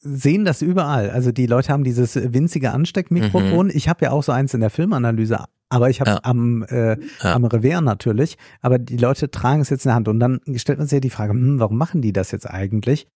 sehen 0.00 0.44
das 0.44 0.60
überall. 0.60 1.08
Also 1.10 1.32
die 1.32 1.46
Leute 1.46 1.72
haben 1.72 1.82
dieses 1.82 2.14
winzige 2.34 2.72
Ansteckmikrofon. 2.72 3.70
Ich 3.72 3.88
habe 3.88 4.04
ja 4.04 4.10
auch 4.10 4.22
so 4.22 4.32
eins 4.32 4.52
in 4.52 4.60
der 4.60 4.68
Filmanalyse, 4.68 5.44
aber 5.70 5.88
ich 5.88 6.00
habe 6.02 6.10
Ja. 6.10 6.20
am, 6.24 6.62
äh, 6.64 6.98
am 7.22 7.46
Revers 7.46 7.80
natürlich. 7.80 8.36
Aber 8.60 8.78
die 8.78 8.98
Leute 8.98 9.30
tragen 9.30 9.62
es 9.62 9.70
jetzt 9.70 9.86
in 9.86 9.88
der 9.88 9.94
Hand. 9.94 10.08
Und 10.08 10.20
dann 10.20 10.40
stellt 10.56 10.78
man 10.78 10.86
sich 10.88 10.96
ja 10.98 11.00
die 11.00 11.08
Frage, 11.10 11.32
hm, 11.32 11.58
warum 11.58 11.78
machen 11.78 12.02
die 12.02 12.12
das 12.12 12.32
jetzt 12.32 12.44
eigentlich? 12.48 13.08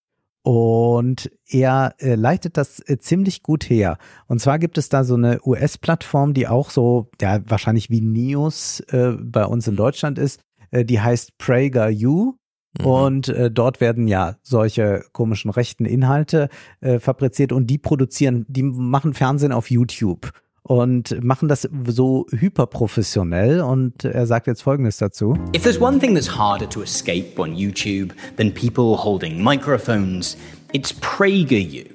Und 0.42 1.30
er 1.48 1.94
äh, 1.98 2.16
leitet 2.16 2.56
das 2.56 2.80
äh, 2.88 2.98
ziemlich 2.98 3.42
gut 3.42 3.68
her. 3.70 3.96
Und 4.26 4.40
zwar 4.40 4.58
gibt 4.58 4.76
es 4.76 4.88
da 4.88 5.04
so 5.04 5.14
eine 5.14 5.40
US-Plattform, 5.44 6.34
die 6.34 6.48
auch 6.48 6.70
so, 6.70 7.10
ja, 7.20 7.40
wahrscheinlich 7.48 7.90
wie 7.90 8.00
Neos 8.00 8.80
äh, 8.88 9.12
bei 9.20 9.46
uns 9.46 9.68
in 9.68 9.76
Deutschland 9.76 10.18
ist. 10.18 10.40
Äh, 10.70 10.84
die 10.84 11.00
heißt 11.00 11.38
PragerU. 11.38 12.34
Und 12.82 13.28
äh, 13.28 13.50
dort 13.50 13.82
werden 13.82 14.08
ja 14.08 14.36
solche 14.42 15.04
komischen 15.12 15.50
rechten 15.50 15.84
Inhalte 15.84 16.48
äh, 16.80 16.98
fabriziert 16.98 17.52
und 17.52 17.66
die 17.66 17.76
produzieren, 17.76 18.46
die 18.48 18.62
machen 18.62 19.12
Fernsehen 19.12 19.52
auf 19.52 19.70
YouTube 19.70 20.32
und 20.62 21.22
machen 21.22 21.48
das 21.48 21.68
so 21.88 22.26
hyperprofessionell 22.30 23.60
und 23.60 24.04
er 24.04 24.26
sagt 24.26 24.46
jetzt 24.46 24.62
Folgendes 24.62 24.98
dazu. 24.98 25.36
If 25.54 25.62
there's 25.62 25.80
one 25.80 25.98
thing 25.98 26.14
that's 26.14 26.28
harder 26.28 26.68
to 26.68 26.82
escape 26.82 27.40
on 27.40 27.54
YouTube 27.56 28.12
than 28.36 28.52
people 28.52 28.96
holding 28.96 29.42
microphones, 29.42 30.36
it's 30.72 30.92
PragerU. 30.92 31.86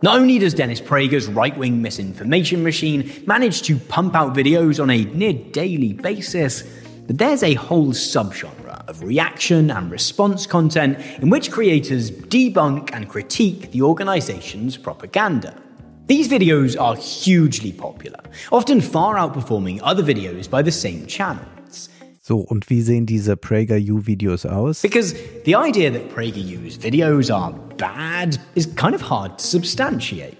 Not 0.00 0.20
only 0.20 0.38
does 0.38 0.54
Dennis 0.54 0.80
Prager's 0.80 1.26
right 1.26 1.56
wing 1.58 1.82
misinformation 1.82 2.62
machine 2.62 3.10
manage 3.26 3.62
to 3.62 3.76
pump 3.88 4.14
out 4.14 4.32
videos 4.32 4.80
on 4.80 4.90
a 4.90 5.04
near 5.06 5.32
daily 5.32 5.92
basis, 5.92 6.62
but 7.08 7.18
there's 7.18 7.42
a 7.42 7.54
whole 7.54 7.88
subgenre 7.88 8.86
of 8.86 9.02
reaction 9.02 9.72
and 9.72 9.90
response 9.90 10.46
content 10.46 10.98
in 11.20 11.30
which 11.30 11.50
creators 11.50 12.12
debunk 12.12 12.90
and 12.92 13.08
critique 13.08 13.72
the 13.72 13.82
organization's 13.82 14.76
propaganda. 14.76 15.60
These 16.08 16.28
videos 16.28 16.74
are 16.80 16.96
hugely 16.96 17.70
popular, 17.70 18.20
often 18.50 18.80
far 18.80 19.16
outperforming 19.16 19.80
other 19.82 20.02
videos 20.02 20.48
by 20.48 20.62
the 20.62 20.72
same 20.72 21.06
channels. 21.06 21.90
So, 22.22 22.38
und 22.38 22.70
wie 22.70 22.80
sehen 22.80 23.04
diese 23.04 23.36
PragerU-Videos 23.36 24.46
aus? 24.46 24.80
Because 24.80 25.12
the 25.44 25.54
idea 25.54 25.90
that 25.90 26.08
PragerU's 26.08 26.78
videos 26.78 27.30
are 27.30 27.52
bad 27.76 28.38
is 28.54 28.64
kind 28.74 28.94
of 28.94 29.02
hard 29.02 29.36
to 29.36 29.44
substantiate. 29.44 30.38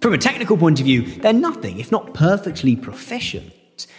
From 0.00 0.14
a 0.14 0.18
technical 0.18 0.56
point 0.56 0.80
of 0.80 0.86
view, 0.86 1.02
they're 1.20 1.34
nothing 1.34 1.78
if 1.78 1.92
not 1.92 2.14
perfectly 2.14 2.74
proficient. 2.74 3.52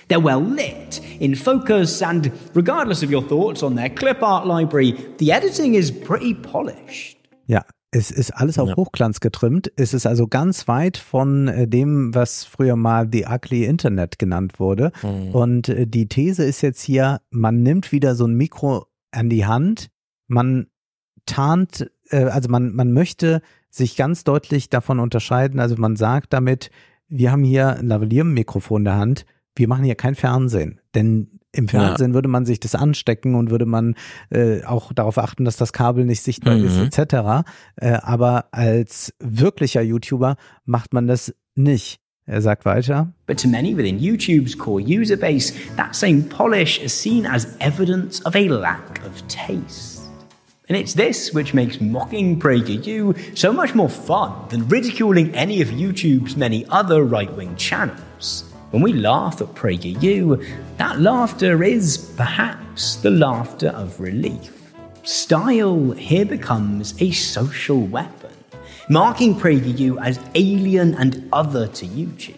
They're 0.08 0.19
well 0.19 0.42
lit, 0.42 1.00
in 1.19 1.35
focus, 1.35 2.01
and 2.01 2.32
regardless 2.56 3.03
of 3.03 3.11
your 3.11 3.22
thoughts 3.22 3.61
on 3.61 3.76
their 3.76 3.90
clip 3.90 4.24
art 4.24 4.48
library, 4.48 4.93
the 5.19 5.32
editing 5.32 5.76
is 5.76 5.92
pretty 5.92 6.34
polished. 6.34 7.17
Ja, 7.45 7.61
es 7.92 8.12
ist 8.12 8.32
alles 8.32 8.60
auf 8.60 8.76
Hochglanz 8.76 9.22
getrimmt. 9.22 9.72
Es 9.78 9.94
ist 9.94 10.06
also 10.06 10.28
ganz 10.28 10.68
weit 10.68 10.98
von 10.98 11.48
äh, 11.48 11.68
dem, 11.68 12.14
was 12.14 12.44
früher 12.44 12.76
mal 12.76 13.08
The 13.12 13.26
Ugly 13.28 13.66
Internet 13.66 14.20
genannt 14.20 14.60
wurde. 14.60 14.92
Mhm. 15.02 15.30
Und 15.34 15.70
äh, 15.70 15.88
die 15.88 16.08
These 16.08 16.44
ist 16.44 16.62
jetzt 16.62 16.82
hier, 16.82 17.22
man 17.30 17.64
nimmt 17.64 17.92
wieder 17.92 18.16
so 18.16 18.26
ein 18.26 18.36
Mikro 18.36 18.88
an 19.12 19.30
die 19.30 19.46
Hand, 19.46 19.90
man 20.28 20.68
tarnt, 21.26 21.90
äh, 22.10 22.26
also 22.26 22.50
man, 22.50 22.74
man 22.74 22.92
möchte 22.92 23.42
sich 23.70 23.96
ganz 23.96 24.24
deutlich 24.26 24.70
davon 24.70 25.00
unterscheiden. 25.00 25.60
Also 25.60 25.76
man 25.78 25.96
sagt 25.96 26.34
damit, 26.34 26.72
wir 27.08 27.32
haben 27.32 27.44
hier 27.44 27.78
ein 27.78 27.88
Lavalier-Mikrofon 27.88 28.82
in 28.82 28.86
der 28.86 28.98
Hand, 28.98 29.26
wir 29.56 29.68
machen 29.68 29.86
hier 29.86 29.96
kein 29.96 30.16
Fernsehen. 30.16 30.82
Denn 30.94 31.37
im 31.58 31.68
Fernsehen 31.68 32.14
würde 32.14 32.27
man 32.30 32.45
sich 32.45 32.60
das 32.60 32.76
anstecken 32.76 33.36
und 33.36 33.50
würde 33.50 33.66
man 33.66 33.95
äh, 34.30 34.64
auch 34.64 34.94
darauf 34.94 35.18
achten, 35.18 35.44
dass 35.45 35.58
das 35.58 35.74
Kabel 35.74 36.06
nicht 36.06 36.22
sichtbar 36.22 36.56
Mhm. 36.56 36.66
ist, 36.66 37.00
etc. 37.00 37.44
Äh, 37.76 37.94
aber 38.02 38.45
als 38.52 39.14
wirklicher 39.19 39.82
YouTuber 39.82 40.36
macht 40.66 40.94
man 40.94 41.08
das 41.08 41.34
nicht. 41.56 42.00
Er 42.26 42.42
sagt 42.42 42.66
weiter. 42.66 43.14
But 43.26 43.40
to 43.42 43.48
many 43.48 43.76
within 43.77 44.00
YouTube's 44.00 44.58
core 44.58 44.82
user 44.82 45.16
base, 45.16 45.53
that 45.77 45.95
same 45.95 46.24
polish 46.24 46.77
is 46.84 46.92
seen 47.02 47.26
as 47.26 47.48
evidence 47.60 48.24
of 48.26 48.36
a 48.36 48.48
lack 48.50 49.02
of 49.06 49.22
taste. 49.30 50.02
And 50.69 50.77
it's 50.77 50.94
this 50.94 51.34
which 51.34 51.53
makes 51.53 51.80
mocking 51.80 52.38
PragerU 52.40 53.16
so 53.34 53.53
much 53.53 53.74
more 53.74 53.88
fun 53.88 54.34
than 54.50 54.68
ridiculing 54.68 55.34
any 55.34 55.61
of 55.61 55.69
YouTube's 55.69 56.36
many 56.36 56.66
other 56.69 57.06
right 57.06 57.34
wing 57.38 57.56
channels. 57.56 58.44
When 58.78 58.84
we 58.84 58.94
laugh 58.94 59.42
at 59.42 59.56
PragerU, 59.56 60.46
that 60.78 61.02
laughter 61.02 61.64
is 61.64 61.98
perhaps 62.16 62.98
the 62.98 63.10
laughter 63.10 63.70
of 63.70 64.00
relief. 64.00 64.72
Style 65.02 65.94
here 65.94 66.26
becomes 66.26 66.94
a 67.02 67.10
social 67.10 67.82
weapon, 67.82 68.30
marking 68.88 69.34
PragerU 69.34 70.00
as 70.00 70.20
alien 70.36 70.94
and 70.94 71.28
other 71.34 71.66
to 71.74 71.88
YouTube. 71.88 72.36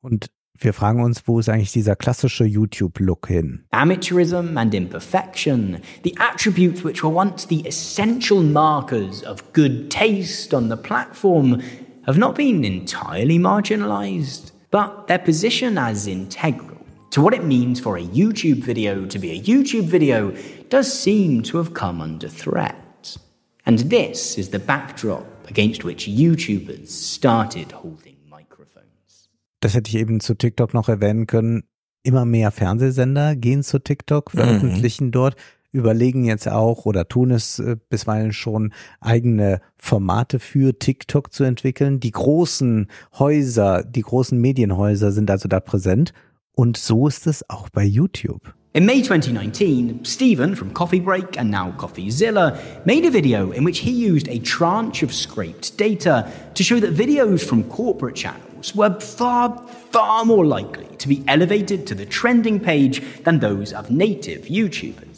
Und 0.00 0.30
wir 0.58 0.72
fragen 0.72 1.04
uns, 1.04 1.28
wo 1.28 1.38
ist 1.38 1.50
eigentlich 1.50 1.72
dieser 1.72 1.96
klassische 1.96 2.46
YouTube-Look 2.46 3.28
hin? 3.28 3.66
Amateurism 3.72 4.56
and 4.56 4.72
imperfection, 4.72 5.82
the 6.02 6.16
attributes 6.18 6.82
which 6.82 7.04
were 7.04 7.14
once 7.14 7.46
the 7.46 7.60
essential 7.66 8.42
markers 8.42 9.22
of 9.22 9.52
good 9.52 9.90
taste 9.90 10.54
on 10.54 10.70
the 10.70 10.78
platform, 10.78 11.60
have 12.06 12.16
not 12.16 12.36
been 12.36 12.64
entirely 12.64 13.38
marginalized. 13.38 14.51
But 14.72 15.06
their 15.06 15.20
position 15.20 15.78
as 15.78 16.08
integral 16.08 16.78
to 17.10 17.20
what 17.20 17.34
it 17.34 17.44
means 17.44 17.78
for 17.78 17.96
a 17.98 18.02
YouTube 18.02 18.64
video 18.64 19.06
to 19.06 19.18
be 19.18 19.30
a 19.30 19.40
YouTube 19.40 19.84
video 19.84 20.32
does 20.70 20.92
seem 20.92 21.42
to 21.42 21.58
have 21.58 21.74
come 21.74 22.00
under 22.00 22.28
threat. 22.28 23.18
And 23.64 23.78
this 23.90 24.38
is 24.38 24.48
the 24.48 24.58
backdrop 24.58 25.26
against 25.48 25.84
which 25.84 26.08
YouTubers 26.08 26.88
started 26.88 27.70
holding 27.70 28.16
microphones. 28.28 29.28
Das 29.60 29.74
hätte 29.74 29.90
ich 29.90 29.96
eben 29.96 30.20
zu 30.20 30.34
TikTok 30.34 30.74
noch 30.74 30.88
erwähnen 30.88 31.26
können. 31.26 31.64
Immer 32.02 32.24
mehr 32.24 32.50
Fernsehsender 32.50 33.36
gehen 33.36 33.62
zu 33.62 33.78
TikTok, 33.78 34.32
veröffentlichen 34.32 35.08
mhm. 35.08 35.12
dort 35.12 35.36
überlegen 35.72 36.24
jetzt 36.24 36.48
auch 36.48 36.86
oder 36.86 37.08
tun 37.08 37.30
es 37.30 37.58
äh, 37.58 37.76
bisweilen 37.88 38.32
schon, 38.32 38.72
eigene 39.00 39.60
Formate 39.76 40.38
für 40.38 40.78
TikTok 40.78 41.32
zu 41.32 41.44
entwickeln. 41.44 41.98
Die 41.98 42.10
großen 42.12 42.88
Häuser, 43.18 43.82
die 43.82 44.02
großen 44.02 44.38
Medienhäuser 44.38 45.12
sind 45.12 45.30
also 45.30 45.48
da 45.48 45.60
präsent. 45.60 46.12
Und 46.54 46.76
so 46.76 47.08
ist 47.08 47.26
es 47.26 47.48
auch 47.48 47.70
bei 47.70 47.82
YouTube. 47.82 48.54
In 48.74 48.86
May 48.86 49.02
2019, 49.02 50.02
Stephen 50.02 50.56
from 50.56 50.72
Coffee 50.72 51.00
Break 51.00 51.38
and 51.38 51.50
now 51.50 51.74
CoffeeZilla 51.76 52.86
made 52.86 53.04
a 53.04 53.10
video 53.10 53.50
in 53.52 53.64
which 53.64 53.80
he 53.80 53.90
used 53.90 54.28
a 54.28 54.38
tranche 54.38 55.02
of 55.02 55.12
scraped 55.12 55.76
data 55.76 56.26
to 56.54 56.62
show 56.62 56.80
that 56.80 56.94
videos 56.94 57.44
from 57.44 57.64
corporate 57.64 58.16
channels 58.16 58.74
were 58.74 58.98
far, 58.98 59.62
far 59.90 60.24
more 60.24 60.46
likely 60.46 60.86
to 60.96 61.06
be 61.06 61.22
elevated 61.28 61.86
to 61.86 61.94
the 61.94 62.06
trending 62.06 62.58
page 62.58 63.02
than 63.24 63.40
those 63.40 63.74
of 63.74 63.90
native 63.90 64.46
YouTubers. 64.46 65.11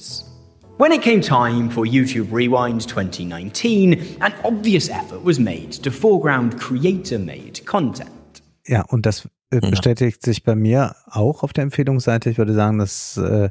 When 0.77 0.91
it 0.91 1.03
came 1.03 1.21
time 1.21 1.71
for 1.71 1.87
YouTube 1.87 2.33
Rewind 2.33 2.81
2019, 2.81 4.19
an 4.21 4.35
obvious 4.43 4.89
effort 4.91 5.25
was 5.25 5.39
made 5.39 5.71
to 5.85 5.91
foreground 5.93 6.59
creator-made 6.59 7.65
content. 7.65 8.11
Ja, 8.67 8.83
und 8.89 9.07
das 9.07 9.29
äh, 9.51 9.61
bestätigt 9.61 10.23
sich 10.23 10.43
bei 10.43 10.57
mir 10.57 10.97
auch 11.07 11.45
auf 11.45 11.53
der 11.53 11.63
Empfehlungsseite. 11.63 12.29
Ich 12.29 12.39
würde 12.39 12.55
sagen, 12.55 12.79
das 12.79 13.17
äh, 13.19 13.51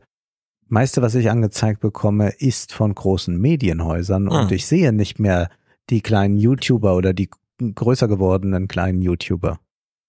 meiste, 0.68 1.02
was 1.02 1.16
ich 1.16 1.30
angezeigt 1.30 1.80
bekomme, 1.80 2.34
ist 2.40 2.74
von 2.74 2.94
großen 2.94 3.40
Medienhäusern 3.40 4.28
und 4.28 4.52
ich 4.52 4.66
sehe 4.66 4.92
nicht 4.92 5.18
mehr 5.18 5.50
die 5.90 6.02
kleinen 6.02 6.36
YouTuber 6.36 6.94
oder 6.94 7.14
die 7.14 7.30
größer 7.58 8.10
gewordenen 8.10 8.68
kleinen 8.68 9.02
YouTuber. 9.02 9.60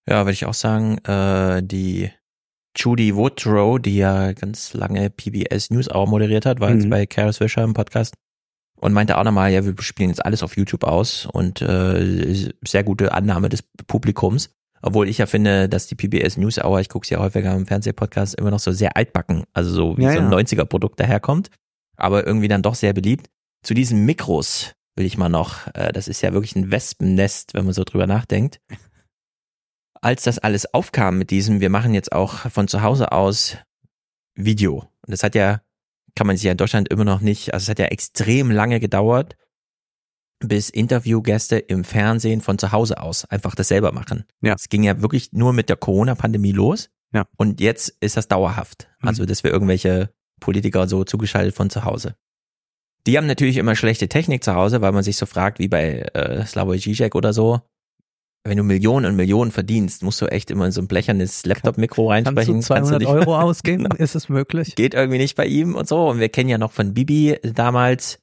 Ja, 0.09 0.23
würde 0.25 0.33
ich 0.33 0.47
auch 0.47 0.55
sagen, 0.55 0.99
äh, 1.05 1.62
die 1.62 2.10
Judy 2.77 3.15
Woodrow, 3.15 3.78
die 3.78 3.97
ja 3.97 4.33
ganz 4.33 4.75
lange 4.75 5.11
PBS 5.11 5.70
News 5.70 5.89
auch 5.89 6.09
moderiert 6.09 6.47
hat, 6.47 6.61
war 6.61 6.70
mhm. 6.70 6.77
jetzt 6.77 6.91
bei 6.91 7.07
Karis 7.07 7.39
Fisher 7.39 7.62
im 7.62 7.75
Podcast 7.75 8.15
und 8.81 8.93
meinte 8.93 9.17
auch 9.17 9.25
nochmal, 9.25 9.53
ja, 9.53 9.65
wir 9.65 9.75
spielen 9.81 10.11
jetzt 10.11 10.25
alles 10.25 10.43
auf 10.43 10.57
YouTube 10.57 10.85
aus 10.85 11.27
und 11.27 11.62
äh, 11.62 12.51
sehr 12.67 12.85
gute 12.85 13.12
Annahme 13.12 13.49
des 13.49 13.62
Publikums. 13.86 14.51
Obwohl 14.83 15.09
ich 15.09 15.17
ja 15.17 15.27
finde, 15.27 15.69
dass 15.69 15.86
die 15.86 15.94
PBS 15.94 16.36
News 16.36 16.59
Hour, 16.59 16.81
ich 16.81 16.91
gucke 16.91 17.07
sie 17.07 17.15
ja 17.15 17.20
häufiger 17.20 17.55
im 17.55 17.67
Fernsehpodcast, 17.67 18.35
immer 18.35 18.51
noch 18.51 18.59
so 18.59 18.70
sehr 18.73 18.97
altbacken, 18.97 19.44
also 19.55 19.70
so 19.70 19.97
wie 19.97 20.03
ja, 20.03 20.12
so 20.12 20.19
ein 20.19 20.31
ja. 20.31 20.39
90er-Produkt 20.39 21.01
daherkommt, 21.01 21.49
aber 21.97 22.27
irgendwie 22.27 22.49
dann 22.49 22.61
doch 22.61 22.75
sehr 22.75 22.93
beliebt. 22.93 23.31
Zu 23.62 23.73
diesen 23.73 24.05
Mikros 24.05 24.75
will 24.97 25.07
ich 25.07 25.17
mal 25.17 25.31
noch, 25.31 25.67
äh, 25.75 25.91
das 25.93 26.07
ist 26.07 26.20
ja 26.20 26.35
wirklich 26.35 26.55
ein 26.55 26.70
Wespennest, 26.70 27.55
wenn 27.55 27.65
man 27.65 27.73
so 27.73 27.85
drüber 27.85 28.07
nachdenkt 28.07 28.61
als 30.05 30.23
das 30.23 30.39
alles 30.39 30.73
aufkam 30.74 31.16
mit 31.18 31.31
diesem, 31.31 31.60
wir 31.60 31.70
machen 31.70 31.94
jetzt 31.94 32.12
auch 32.12 32.50
von 32.50 32.68
zu 32.68 32.83
Hause 32.83 33.12
aus 33.12 33.57
Video. 34.34 34.91
Und 35.02 35.10
das 35.12 35.23
hat 35.23 35.34
ja, 35.34 35.62
kann 36.15 36.26
man 36.26 36.36
sich 36.36 36.44
ja 36.44 36.52
in 36.52 36.58
Deutschland 36.58 36.89
immer 36.89 37.05
noch 37.05 37.20
nicht, 37.20 37.55
also 37.55 37.65
es 37.65 37.68
hat 37.70 37.78
ja 37.78 37.86
extrem 37.86 38.50
lange 38.50 38.81
gedauert, 38.81 39.36
bis 40.41 40.68
Interviewgäste 40.68 41.57
im 41.57 41.84
Fernsehen 41.84 42.42
von 42.42 42.58
zu 42.58 42.70
Hause 42.70 43.00
aus 43.00 43.24
einfach 43.24 43.55
das 43.55 43.68
selber 43.68 43.92
machen. 43.92 44.24
Ja. 44.42 44.55
Es 44.55 44.68
ging 44.68 44.83
ja 44.83 45.00
wirklich 45.00 45.33
nur 45.33 45.55
mit 45.55 45.70
der 45.70 45.76
Corona-Pandemie 45.76 46.52
los. 46.52 46.91
Ja. 47.15 47.24
Und 47.39 47.60
jetzt 47.60 47.97
ist 48.00 48.18
das 48.18 48.28
dauerhaft. 48.28 48.89
Mhm. 49.00 49.08
Also, 49.08 49.24
dass 49.24 49.42
wir 49.42 49.52
irgendwelche 49.52 50.12
Politiker 50.39 50.86
so 50.86 51.05
zugeschaltet 51.05 51.55
von 51.55 51.70
zu 51.70 51.84
Hause. 51.84 52.15
Die 53.07 53.16
haben 53.16 53.26
natürlich 53.26 53.57
immer 53.57 53.76
schlechte 53.76 54.08
Technik 54.08 54.44
zu 54.44 54.55
Hause, 54.55 54.83
weil 54.83 54.92
man 54.92 55.02
sich 55.02 55.16
so 55.16 55.24
fragt, 55.24 55.58
wie 55.60 55.68
bei 55.68 56.00
äh, 56.12 56.44
Slavoj 56.44 56.76
Žižek 56.76 57.15
oder 57.15 57.33
so, 57.33 57.62
wenn 58.47 58.58
du 58.58 58.62
Millionen 58.62 59.06
und 59.06 59.16
Millionen 59.16 59.50
verdienst, 59.50 60.02
musst 60.02 60.20
du 60.20 60.26
echt 60.26 60.50
immer 60.50 60.66
in 60.66 60.73
so 60.73 60.82
ein 60.82 60.86
blechernes 60.86 61.47
Laptop-Mikro 61.47 62.10
reinsprechen. 62.10 62.55
Kannst 62.55 62.70
du 62.70 62.74
200 62.74 62.90
Kannst 62.90 63.06
du 63.06 63.08
Euro 63.31 63.39
ausgeben? 63.40 63.84
genau. 63.84 63.97
Ist 63.97 64.14
es 64.14 64.28
möglich? 64.28 64.74
Geht 64.74 64.92
irgendwie 64.94 65.18
nicht 65.18 65.34
bei 65.34 65.47
ihm 65.47 65.74
und 65.74 65.89
so. 65.89 66.08
Und 66.08 66.20
wir 66.20 66.28
kennen 66.28 66.50
ja 66.50 66.58
noch 66.58 66.73
von 66.73 66.92
Bibi 66.92 67.39
damals 67.42 68.18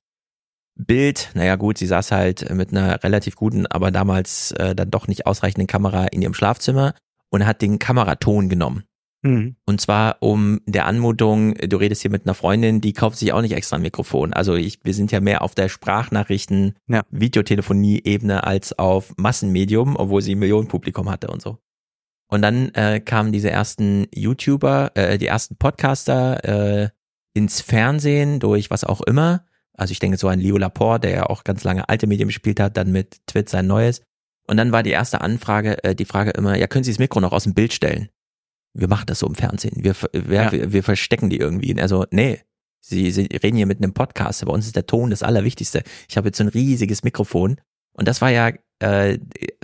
Bild. 0.76 1.32
Naja 1.34 1.56
gut, 1.56 1.78
sie 1.78 1.88
saß 1.88 2.12
halt 2.12 2.50
mit 2.54 2.72
einer 2.72 3.04
relativ 3.04 3.36
guten, 3.36 3.66
aber 3.66 3.92
damals 3.92 4.52
äh, 4.52 4.76
dann 4.76 4.92
doch 4.92 5.08
nicht 5.08 5.26
ausreichenden 5.26 5.68
Kamera 5.68 6.06
in 6.06 6.22
ihrem 6.22 6.34
Schlafzimmer 6.34 6.94
und 7.30 7.46
hat 7.46 7.62
den 7.62 7.80
Kameraton 7.80 8.48
genommen. 8.48 8.84
Mhm. 9.24 9.56
Und 9.66 9.80
zwar 9.80 10.18
um 10.20 10.62
der 10.66 10.86
Anmutung, 10.86 11.54
du 11.56 11.78
redest 11.78 12.02
hier 12.02 12.12
mit 12.12 12.26
einer 12.26 12.34
Freundin, 12.34 12.82
die 12.82 12.94
kauft 12.94 13.18
sich 13.18 13.34
auch 13.34 13.42
nicht 13.42 13.54
extra 13.54 13.76
ein 13.76 13.82
Mikrofon. 13.82 14.34
Also 14.34 14.56
ich, 14.56 14.80
wir 14.84 14.94
sind 14.94 15.12
ja 15.12 15.20
mehr 15.20 15.42
auf 15.44 15.54
der 15.54 15.70
Sprachnachrichten, 15.70 16.74
ja. 16.88 17.04
Videotelefonie-Ebene 17.12 18.44
als 18.44 18.78
auf 18.78 19.14
Massenmedium, 19.18 19.96
obwohl 19.96 20.22
sie 20.22 20.36
ein 20.36 20.40
Millionenpublikum 20.40 21.10
hatte 21.10 21.28
und 21.28 21.42
so. 21.42 21.60
Und 22.28 22.42
dann 22.42 22.70
äh, 22.76 23.00
kamen 23.00 23.32
diese 23.32 23.52
ersten 23.52 24.08
YouTuber, 24.16 24.92
äh, 24.96 25.18
die 25.18 25.28
ersten 25.28 25.58
Podcaster 25.58 26.84
äh, 26.84 26.90
ins 27.34 27.62
Fernsehen 27.62 28.40
durch 28.40 28.72
was 28.72 28.84
auch 28.84 29.02
immer. 29.02 29.46
Also 29.74 29.92
ich 29.92 30.00
denke 30.00 30.18
so 30.18 30.28
an 30.30 30.40
Leo 30.40 30.58
Laporte, 30.58 31.08
der 31.08 31.16
ja 31.16 31.26
auch 31.26 31.44
ganz 31.44 31.64
lange 31.64 31.88
alte 31.90 32.08
Medien 32.08 32.30
gespielt 32.30 32.60
hat, 32.60 32.78
dann 32.78 32.92
mit 32.92 33.18
Twit 33.28 33.50
sein 33.50 33.68
neues. 33.68 34.02
Und 34.48 34.58
dann 34.58 34.72
war 34.72 34.84
die 34.84 34.92
erste 34.92 35.22
Anfrage, 35.22 35.84
äh, 35.84 35.96
die 35.96 36.06
Frage 36.06 36.32
immer, 36.32 36.58
ja, 36.58 36.68
können 36.68 36.84
Sie 36.84 36.92
das 36.92 37.00
Mikro 37.00 37.20
noch 37.20 37.34
aus 37.34 37.44
dem 37.44 37.54
Bild 37.54 37.74
stellen? 37.74 38.10
Wir 38.74 38.88
machen 38.88 39.06
das 39.08 39.20
so 39.20 39.28
im 39.28 39.36
Fernsehen. 39.36 39.84
Wir, 39.84 39.96
wir, 40.14 40.44
ja. 40.44 40.52
wir, 40.52 40.74
wir 40.74 40.84
verstecken 40.84 41.30
die 41.30 41.38
irgendwie. 41.38 41.80
Also, 41.82 42.06
nee, 42.12 42.40
Sie, 42.84 43.12
Sie 43.12 43.28
reden 43.44 43.58
hier 43.58 43.68
mit 43.68 43.78
einem 43.78 43.94
Podcast. 43.94 44.44
Bei 44.46 44.52
uns 44.52 44.66
ist 44.66 44.76
der 44.76 44.88
Ton 44.88 45.12
das 45.12 45.24
Allerwichtigste. 45.24 45.84
Ich 46.10 46.18
habe 46.18 46.30
jetzt 46.30 46.38
so 46.38 46.44
ein 46.44 46.50
riesiges 46.50 47.04
Mikrofon. 47.04 47.58
Und 47.94 48.08
das 48.08 48.22
war 48.22 48.30
ja 48.30 48.52
äh, 48.80 49.20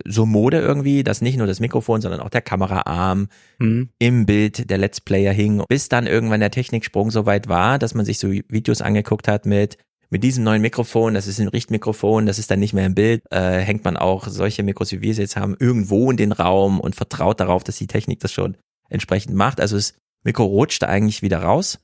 so 0.06 0.26
Mode 0.26 0.60
irgendwie, 0.60 1.04
dass 1.04 1.22
nicht 1.22 1.38
nur 1.38 1.48
das 1.48 1.60
Mikrofon, 1.60 2.02
sondern 2.02 2.20
auch 2.20 2.30
der 2.30 2.42
Kameraarm 2.42 3.30
mhm. 3.58 3.90
im 3.98 4.26
Bild 4.26 4.70
der 4.70 4.78
Let's 4.78 5.02
Player 5.02 5.34
hing. 5.34 5.64
Bis 5.68 5.90
dann 5.90 6.06
irgendwann 6.06 6.42
der 6.42 6.52
Techniksprung 6.52 7.10
so 7.10 7.26
weit 7.26 7.48
war, 7.48 7.80
dass 7.80 7.96
man 7.96 8.06
sich 8.06 8.20
so 8.20 8.30
Videos 8.30 8.82
angeguckt 8.82 9.28
hat 9.28 9.46
mit 9.46 9.78
mit 10.10 10.24
diesem 10.24 10.46
neuen 10.46 10.62
Mikrofon, 10.62 11.16
das 11.16 11.28
ist 11.28 11.38
ein 11.40 11.50
Richtmikrofon, 11.50 12.28
das 12.28 12.40
ist 12.40 12.50
dann 12.50 12.62
nicht 12.62 12.74
mehr 12.74 12.86
im 12.86 12.96
Bild, 12.96 13.24
äh, 13.30 13.60
hängt 13.60 13.84
man 13.84 13.98
auch 13.98 14.28
solche 14.30 14.64
Mikros, 14.64 14.94
wie 14.94 15.02
wir 15.02 15.14
sie 15.14 15.24
jetzt 15.24 15.36
haben, 15.36 15.58
irgendwo 15.60 16.10
in 16.10 16.16
den 16.16 16.32
Raum 16.32 16.80
und 16.80 16.96
vertraut 16.96 17.42
darauf, 17.42 17.66
dass 17.66 17.76
die 17.76 17.88
Technik 17.88 18.22
das 18.22 18.32
schon 18.32 18.56
entsprechend 18.90 19.36
macht. 19.36 19.62
Also 19.62 19.76
das 19.76 19.94
Mikro 20.24 20.46
rutschte 20.46 20.88
eigentlich 20.88 21.22
wieder 21.22 21.42
raus, 21.42 21.80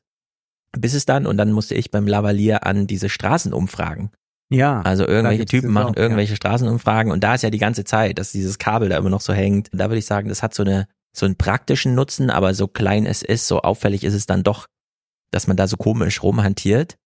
bis 0.78 0.94
es 0.94 1.06
dann, 1.06 1.26
und 1.26 1.38
dann 1.38 1.52
musste 1.52 1.76
ich 1.76 1.92
beim 1.92 2.08
Lavalier 2.08 2.66
an 2.66 2.88
diese 2.88 3.10
Straßenumfragen. 3.10 4.12
Ja. 4.50 4.82
Also 4.82 5.08
irgendwelche 5.08 5.46
Typen 5.46 5.72
machen 5.72 5.96
auch, 5.96 5.98
irgendwelche 5.98 6.34
ja. 6.34 6.38
Straßenumfragen 6.38 7.12
und 7.12 7.24
da 7.24 7.36
ist 7.36 7.42
ja 7.42 7.50
die 7.50 7.58
ganze 7.58 7.84
Zeit, 7.84 8.20
dass 8.20 8.32
dieses 8.32 8.60
Kabel 8.60 8.90
da 8.90 8.98
immer 8.98 9.10
noch 9.10 9.22
so 9.22 9.34
hängt. 9.34 9.70
Da 9.72 9.90
würde 9.90 9.98
ich 9.98 10.06
sagen, 10.06 10.30
das 10.30 10.44
hat 10.44 10.54
so 10.54 10.64
eine, 10.64 10.88
so 11.16 11.26
einen 11.26 11.38
praktischen 11.38 11.96
Nutzen, 11.96 12.30
aber 12.30 12.54
so 12.54 12.68
klein 12.68 13.06
es 13.06 13.22
ist, 13.22 13.48
so 13.48 13.62
auffällig 13.62 14.04
ist 14.04 14.14
es 14.14 14.26
dann 14.26 14.44
doch, 14.44 14.68
dass 15.32 15.48
man 15.48 15.58
da 15.58 15.68
so 15.68 15.78
komisch 15.78 16.22
rumhantiert. 16.22 16.98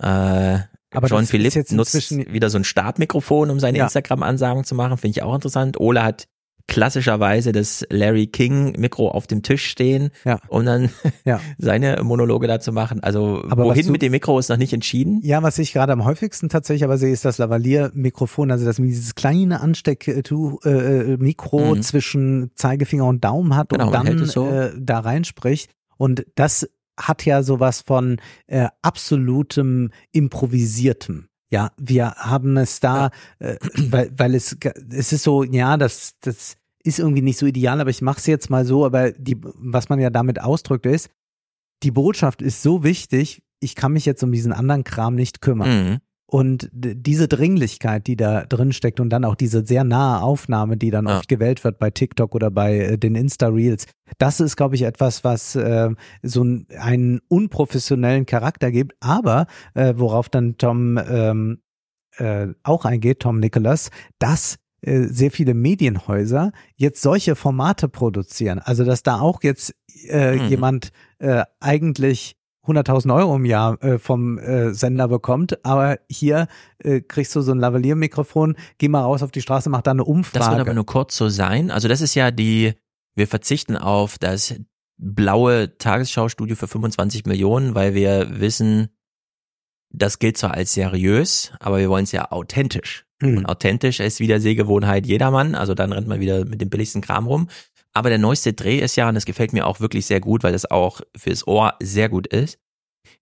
Äh, 0.00 0.60
aber 0.94 1.08
John 1.08 1.26
Philipp 1.26 1.70
nutzt 1.70 2.10
wieder 2.10 2.50
so 2.50 2.58
ein 2.58 2.64
Startmikrofon, 2.64 3.50
um 3.50 3.60
seine 3.60 3.78
ja. 3.78 3.84
Instagram-Ansagen 3.84 4.64
zu 4.64 4.74
machen, 4.74 4.98
finde 4.98 5.18
ich 5.18 5.22
auch 5.22 5.34
interessant. 5.34 5.80
Ole 5.80 6.04
hat 6.04 6.28
klassischerweise 6.72 7.52
das 7.52 7.84
Larry 7.90 8.26
King 8.26 8.74
Mikro 8.78 9.10
auf 9.10 9.26
dem 9.26 9.42
Tisch 9.42 9.66
stehen, 9.66 10.10
ja. 10.24 10.38
um 10.48 10.64
dann 10.64 10.88
ja. 11.24 11.38
seine 11.58 12.02
Monologe 12.02 12.46
da 12.46 12.60
zu 12.60 12.72
machen. 12.72 13.02
Also 13.02 13.44
aber 13.50 13.64
wohin 13.64 13.86
du, 13.86 13.92
mit 13.92 14.00
dem 14.00 14.12
Mikro 14.12 14.38
ist 14.38 14.48
noch 14.48 14.56
nicht 14.56 14.72
entschieden. 14.72 15.20
Ja, 15.22 15.42
was 15.42 15.58
ich 15.58 15.74
gerade 15.74 15.92
am 15.92 16.04
häufigsten 16.04 16.48
tatsächlich 16.48 16.84
aber 16.84 16.96
sehe, 16.96 17.12
ist 17.12 17.26
das 17.26 17.36
Lavalier-Mikrofon, 17.36 18.50
also 18.50 18.64
dass 18.64 18.78
man 18.78 18.88
dieses 18.88 19.14
kleine 19.14 19.60
Ansteck-Mikro 19.60 20.60
äh, 20.64 21.74
mhm. 21.74 21.82
zwischen 21.82 22.50
Zeigefinger 22.54 23.06
und 23.06 23.22
Daumen 23.22 23.54
hat 23.54 23.68
genau, 23.68 23.88
und 23.88 23.92
dann 23.92 24.24
so. 24.24 24.48
äh, 24.48 24.72
da 24.78 25.00
reinspricht. 25.00 25.70
Und 25.98 26.24
das 26.36 26.68
hat 26.98 27.26
ja 27.26 27.42
sowas 27.42 27.82
von 27.82 28.18
äh, 28.46 28.68
absolutem 28.80 29.90
improvisiertem. 30.12 31.28
Ja, 31.50 31.70
wir 31.76 32.14
haben 32.16 32.56
es 32.56 32.80
da, 32.80 33.10
äh, 33.38 33.56
weil, 33.76 34.10
weil 34.16 34.34
es, 34.34 34.56
es 34.90 35.12
ist 35.12 35.22
so, 35.22 35.44
ja, 35.44 35.76
das, 35.76 36.14
das 36.20 36.56
ist 36.84 36.98
irgendwie 36.98 37.22
nicht 37.22 37.38
so 37.38 37.46
ideal, 37.46 37.80
aber 37.80 37.90
ich 37.90 38.02
mache 38.02 38.18
es 38.18 38.26
jetzt 38.26 38.50
mal 38.50 38.64
so, 38.64 38.84
aber 38.84 39.12
die, 39.12 39.36
was 39.40 39.88
man 39.88 40.00
ja 40.00 40.10
damit 40.10 40.40
ausdrückt 40.40 40.86
ist, 40.86 41.10
die 41.82 41.90
Botschaft 41.90 42.42
ist 42.42 42.62
so 42.62 42.84
wichtig, 42.84 43.42
ich 43.60 43.74
kann 43.74 43.92
mich 43.92 44.06
jetzt 44.06 44.22
um 44.22 44.32
diesen 44.32 44.52
anderen 44.52 44.84
Kram 44.84 45.14
nicht 45.14 45.40
kümmern. 45.40 45.92
Mhm. 45.92 45.98
Und 46.26 46.70
diese 46.72 47.28
Dringlichkeit, 47.28 48.06
die 48.06 48.16
da 48.16 48.46
drin 48.46 48.72
steckt 48.72 49.00
und 49.00 49.10
dann 49.10 49.26
auch 49.26 49.34
diese 49.34 49.66
sehr 49.66 49.84
nahe 49.84 50.22
Aufnahme, 50.22 50.78
die 50.78 50.90
dann 50.90 51.06
ja. 51.06 51.18
oft 51.18 51.28
gewählt 51.28 51.62
wird 51.62 51.78
bei 51.78 51.90
TikTok 51.90 52.34
oder 52.34 52.50
bei 52.50 52.78
äh, 52.78 52.98
den 52.98 53.16
Insta-Reels, 53.16 53.84
das 54.16 54.40
ist, 54.40 54.56
glaube 54.56 54.74
ich, 54.74 54.82
etwas, 54.82 55.24
was 55.24 55.54
äh, 55.56 55.90
so 56.22 56.40
einen 56.40 57.20
unprofessionellen 57.28 58.24
Charakter 58.24 58.72
gibt, 58.72 58.94
aber 59.00 59.46
äh, 59.74 59.92
worauf 59.98 60.30
dann 60.30 60.56
Tom 60.56 60.98
ähm, 61.06 61.58
äh, 62.16 62.48
auch 62.62 62.86
eingeht, 62.86 63.20
Tom 63.20 63.38
Nicholas, 63.38 63.90
das 64.18 64.56
äh, 64.82 65.02
sehr 65.04 65.30
viele 65.30 65.54
Medienhäuser 65.54 66.52
jetzt 66.76 67.00
solche 67.02 67.34
Formate 67.36 67.88
produzieren. 67.88 68.58
Also 68.58 68.84
dass 68.84 69.02
da 69.02 69.20
auch 69.20 69.42
jetzt 69.42 69.74
äh, 70.08 70.36
Mhm. 70.36 70.48
jemand 70.48 70.92
äh, 71.18 71.44
eigentlich 71.60 72.36
100.000 72.66 73.12
Euro 73.14 73.34
im 73.36 73.44
Jahr 73.44 73.82
äh, 73.82 73.98
vom 73.98 74.38
äh, 74.38 74.72
Sender 74.72 75.08
bekommt, 75.08 75.64
aber 75.64 75.98
hier 76.08 76.46
äh, 76.78 77.00
kriegst 77.00 77.34
du 77.34 77.40
so 77.40 77.50
ein 77.52 77.58
Lavalier-Mikrofon, 77.58 78.54
geh 78.78 78.86
mal 78.88 79.00
raus 79.02 79.22
auf 79.24 79.32
die 79.32 79.42
Straße, 79.42 79.68
mach 79.68 79.82
da 79.82 79.90
eine 79.90 80.04
Umfrage. 80.04 80.38
Das 80.38 80.50
wird 80.50 80.60
aber 80.60 80.74
nur 80.74 80.86
kurz 80.86 81.16
so 81.16 81.28
sein. 81.28 81.72
Also 81.72 81.88
das 81.88 82.00
ist 82.00 82.14
ja 82.14 82.30
die, 82.30 82.74
wir 83.16 83.26
verzichten 83.26 83.76
auf 83.76 84.16
das 84.18 84.54
blaue 84.96 85.76
Tagesschau-Studio 85.76 86.54
für 86.54 86.68
25 86.68 87.26
Millionen, 87.26 87.74
weil 87.74 87.94
wir 87.94 88.38
wissen, 88.40 88.90
das 89.90 90.20
gilt 90.20 90.38
zwar 90.38 90.54
als 90.54 90.72
seriös, 90.72 91.52
aber 91.58 91.78
wir 91.78 91.88
wollen 91.90 92.04
es 92.04 92.12
ja 92.12 92.30
authentisch. 92.30 93.06
Mhm. 93.22 93.38
Und 93.38 93.46
authentisch 93.46 94.00
ist 94.00 94.20
wieder 94.20 94.40
Sehgewohnheit 94.40 95.06
jedermann, 95.06 95.54
also 95.54 95.74
dann 95.74 95.92
rennt 95.92 96.08
man 96.08 96.20
wieder 96.20 96.44
mit 96.44 96.60
dem 96.60 96.68
billigsten 96.68 97.00
Kram 97.00 97.26
rum. 97.26 97.48
Aber 97.94 98.08
der 98.08 98.18
neueste 98.18 98.52
Dreh 98.52 98.78
ist 98.78 98.96
ja, 98.96 99.08
und 99.08 99.14
das 99.14 99.26
gefällt 99.26 99.52
mir 99.52 99.66
auch 99.66 99.80
wirklich 99.80 100.06
sehr 100.06 100.20
gut, 100.20 100.42
weil 100.42 100.52
das 100.52 100.70
auch 100.70 101.00
fürs 101.16 101.46
Ohr 101.46 101.74
sehr 101.80 102.08
gut 102.08 102.26
ist. 102.26 102.58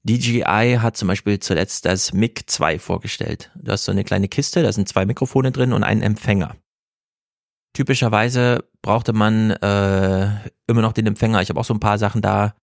DJI 0.03 0.79
hat 0.81 0.97
zum 0.97 1.09
Beispiel 1.09 1.39
zuletzt 1.41 1.85
das 1.85 2.13
MiG 2.13 2.45
2 2.47 2.79
vorgestellt. 2.79 3.51
Du 3.55 3.73
hast 3.73 3.85
so 3.85 3.93
eine 3.93 4.05
kleine 4.05 4.29
Kiste, 4.29 4.63
da 4.63 4.73
sind 4.73 4.89
zwei 4.89 5.05
Mikrofone 5.05 5.53
drin 5.53 5.73
und 5.73 5.83
einen 5.83 6.03
Empfänger. 6.03 6.57
Typischerweise 7.75 8.65
brauchte 8.83 9.13
man 9.13 9.51
äh, 9.51 10.29
immer 10.67 10.83
noch 10.83 10.93
den 10.93 11.07
Empfänger. 11.07 11.43
Ich 11.43 11.51
habe 11.51 11.61
auch 11.61 11.65
so 11.65 11.75
ein 11.75 11.81
paar 11.81 11.99
Sachen 11.99 12.23
da, 12.23 12.55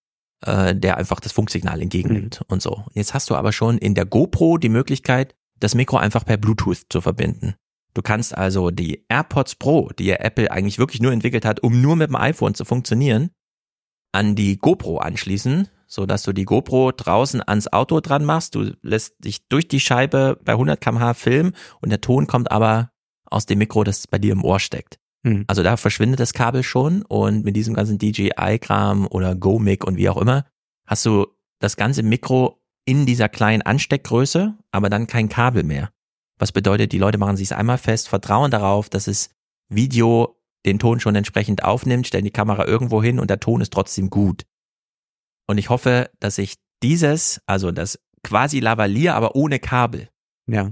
äh, 0.45 0.75
der 0.75 0.97
einfach 0.97 1.19
das 1.19 1.31
Funksignal 1.31 1.81
entgegennimmt 1.81 2.41
und 2.47 2.61
so. 2.61 2.85
Jetzt 2.93 3.13
hast 3.13 3.29
du 3.29 3.35
aber 3.35 3.51
schon 3.51 3.77
in 3.77 3.95
der 3.95 4.05
GoPro 4.05 4.57
die 4.57 4.69
Möglichkeit, 4.69 5.35
das 5.59 5.75
Mikro 5.75 5.97
einfach 5.97 6.25
per 6.25 6.37
Bluetooth 6.37 6.85
zu 6.89 7.01
verbinden. 7.01 7.55
Du 7.93 8.01
kannst 8.01 8.37
also 8.37 8.69
die 8.69 9.05
AirPods 9.09 9.55
Pro, 9.55 9.89
die 9.97 10.05
ja 10.05 10.17
Apple 10.17 10.51
eigentlich 10.51 10.77
wirklich 10.77 11.01
nur 11.01 11.11
entwickelt 11.11 11.45
hat, 11.45 11.61
um 11.61 11.81
nur 11.81 11.95
mit 11.95 12.09
dem 12.09 12.15
iPhone 12.15 12.53
zu 12.53 12.63
funktionieren, 12.63 13.31
an 14.11 14.35
die 14.35 14.57
GoPro 14.57 14.99
anschließen, 14.99 15.67
so 15.87 16.05
dass 16.05 16.23
du 16.23 16.33
die 16.33 16.45
GoPro 16.45 16.91
draußen 16.91 17.41
ans 17.47 17.71
Auto 17.71 17.99
dran 17.99 18.25
machst. 18.25 18.55
Du 18.55 18.75
lässt 18.81 19.15
dich 19.23 19.47
durch 19.47 19.67
die 19.67 19.79
Scheibe 19.79 20.39
bei 20.43 20.53
100 20.53 20.79
km/h 20.79 21.13
filmen 21.15 21.53
und 21.81 21.89
der 21.89 22.01
Ton 22.01 22.27
kommt 22.27 22.51
aber 22.51 22.91
aus 23.25 23.45
dem 23.45 23.59
Mikro, 23.59 23.83
das 23.83 24.07
bei 24.07 24.19
dir 24.19 24.33
im 24.33 24.43
Ohr 24.43 24.59
steckt. 24.59 24.99
Mhm. 25.23 25.45
Also 25.47 25.63
da 25.63 25.77
verschwindet 25.77 26.19
das 26.19 26.33
Kabel 26.33 26.63
schon 26.63 27.01
und 27.03 27.45
mit 27.45 27.55
diesem 27.55 27.73
ganzen 27.73 27.97
DJI-Kram 27.97 29.07
oder 29.07 29.35
Go-Mic 29.35 29.85
und 29.85 29.97
wie 29.97 30.09
auch 30.09 30.17
immer 30.17 30.45
hast 30.85 31.05
du 31.05 31.27
das 31.59 31.75
ganze 31.75 32.03
Mikro 32.03 32.63
in 32.87 33.05
dieser 33.05 33.27
kleinen 33.27 33.61
Ansteckgröße, 33.61 34.57
aber 34.71 34.89
dann 34.89 35.07
kein 35.07 35.27
Kabel 35.29 35.63
mehr. 35.63 35.91
Was 36.39 36.51
bedeutet, 36.51 36.93
die 36.93 36.99
Leute 36.99 37.17
machen 37.17 37.35
sich 37.35 37.53
einmal 37.53 37.77
fest, 37.77 38.07
vertrauen 38.07 38.49
darauf, 38.49 38.89
dass 38.89 39.07
es 39.07 39.29
Video 39.69 40.39
den 40.65 40.79
Ton 40.79 40.99
schon 40.99 41.15
entsprechend 41.15 41.63
aufnimmt, 41.63 42.07
stellen 42.07 42.23
die 42.23 42.31
Kamera 42.31 42.65
irgendwo 42.65 43.03
hin 43.03 43.19
und 43.19 43.29
der 43.29 43.39
Ton 43.39 43.59
ist 43.61 43.73
trotzdem 43.73 44.09
gut. 44.09 44.45
Und 45.47 45.57
ich 45.57 45.69
hoffe, 45.69 46.09
dass 46.19 46.35
sich 46.35 46.55
dieses, 46.81 47.41
also 47.45 47.71
das 47.71 47.99
quasi 48.23 48.59
Lavalier, 48.59 49.15
aber 49.15 49.35
ohne 49.35 49.59
Kabel, 49.59 50.09
Ja. 50.47 50.71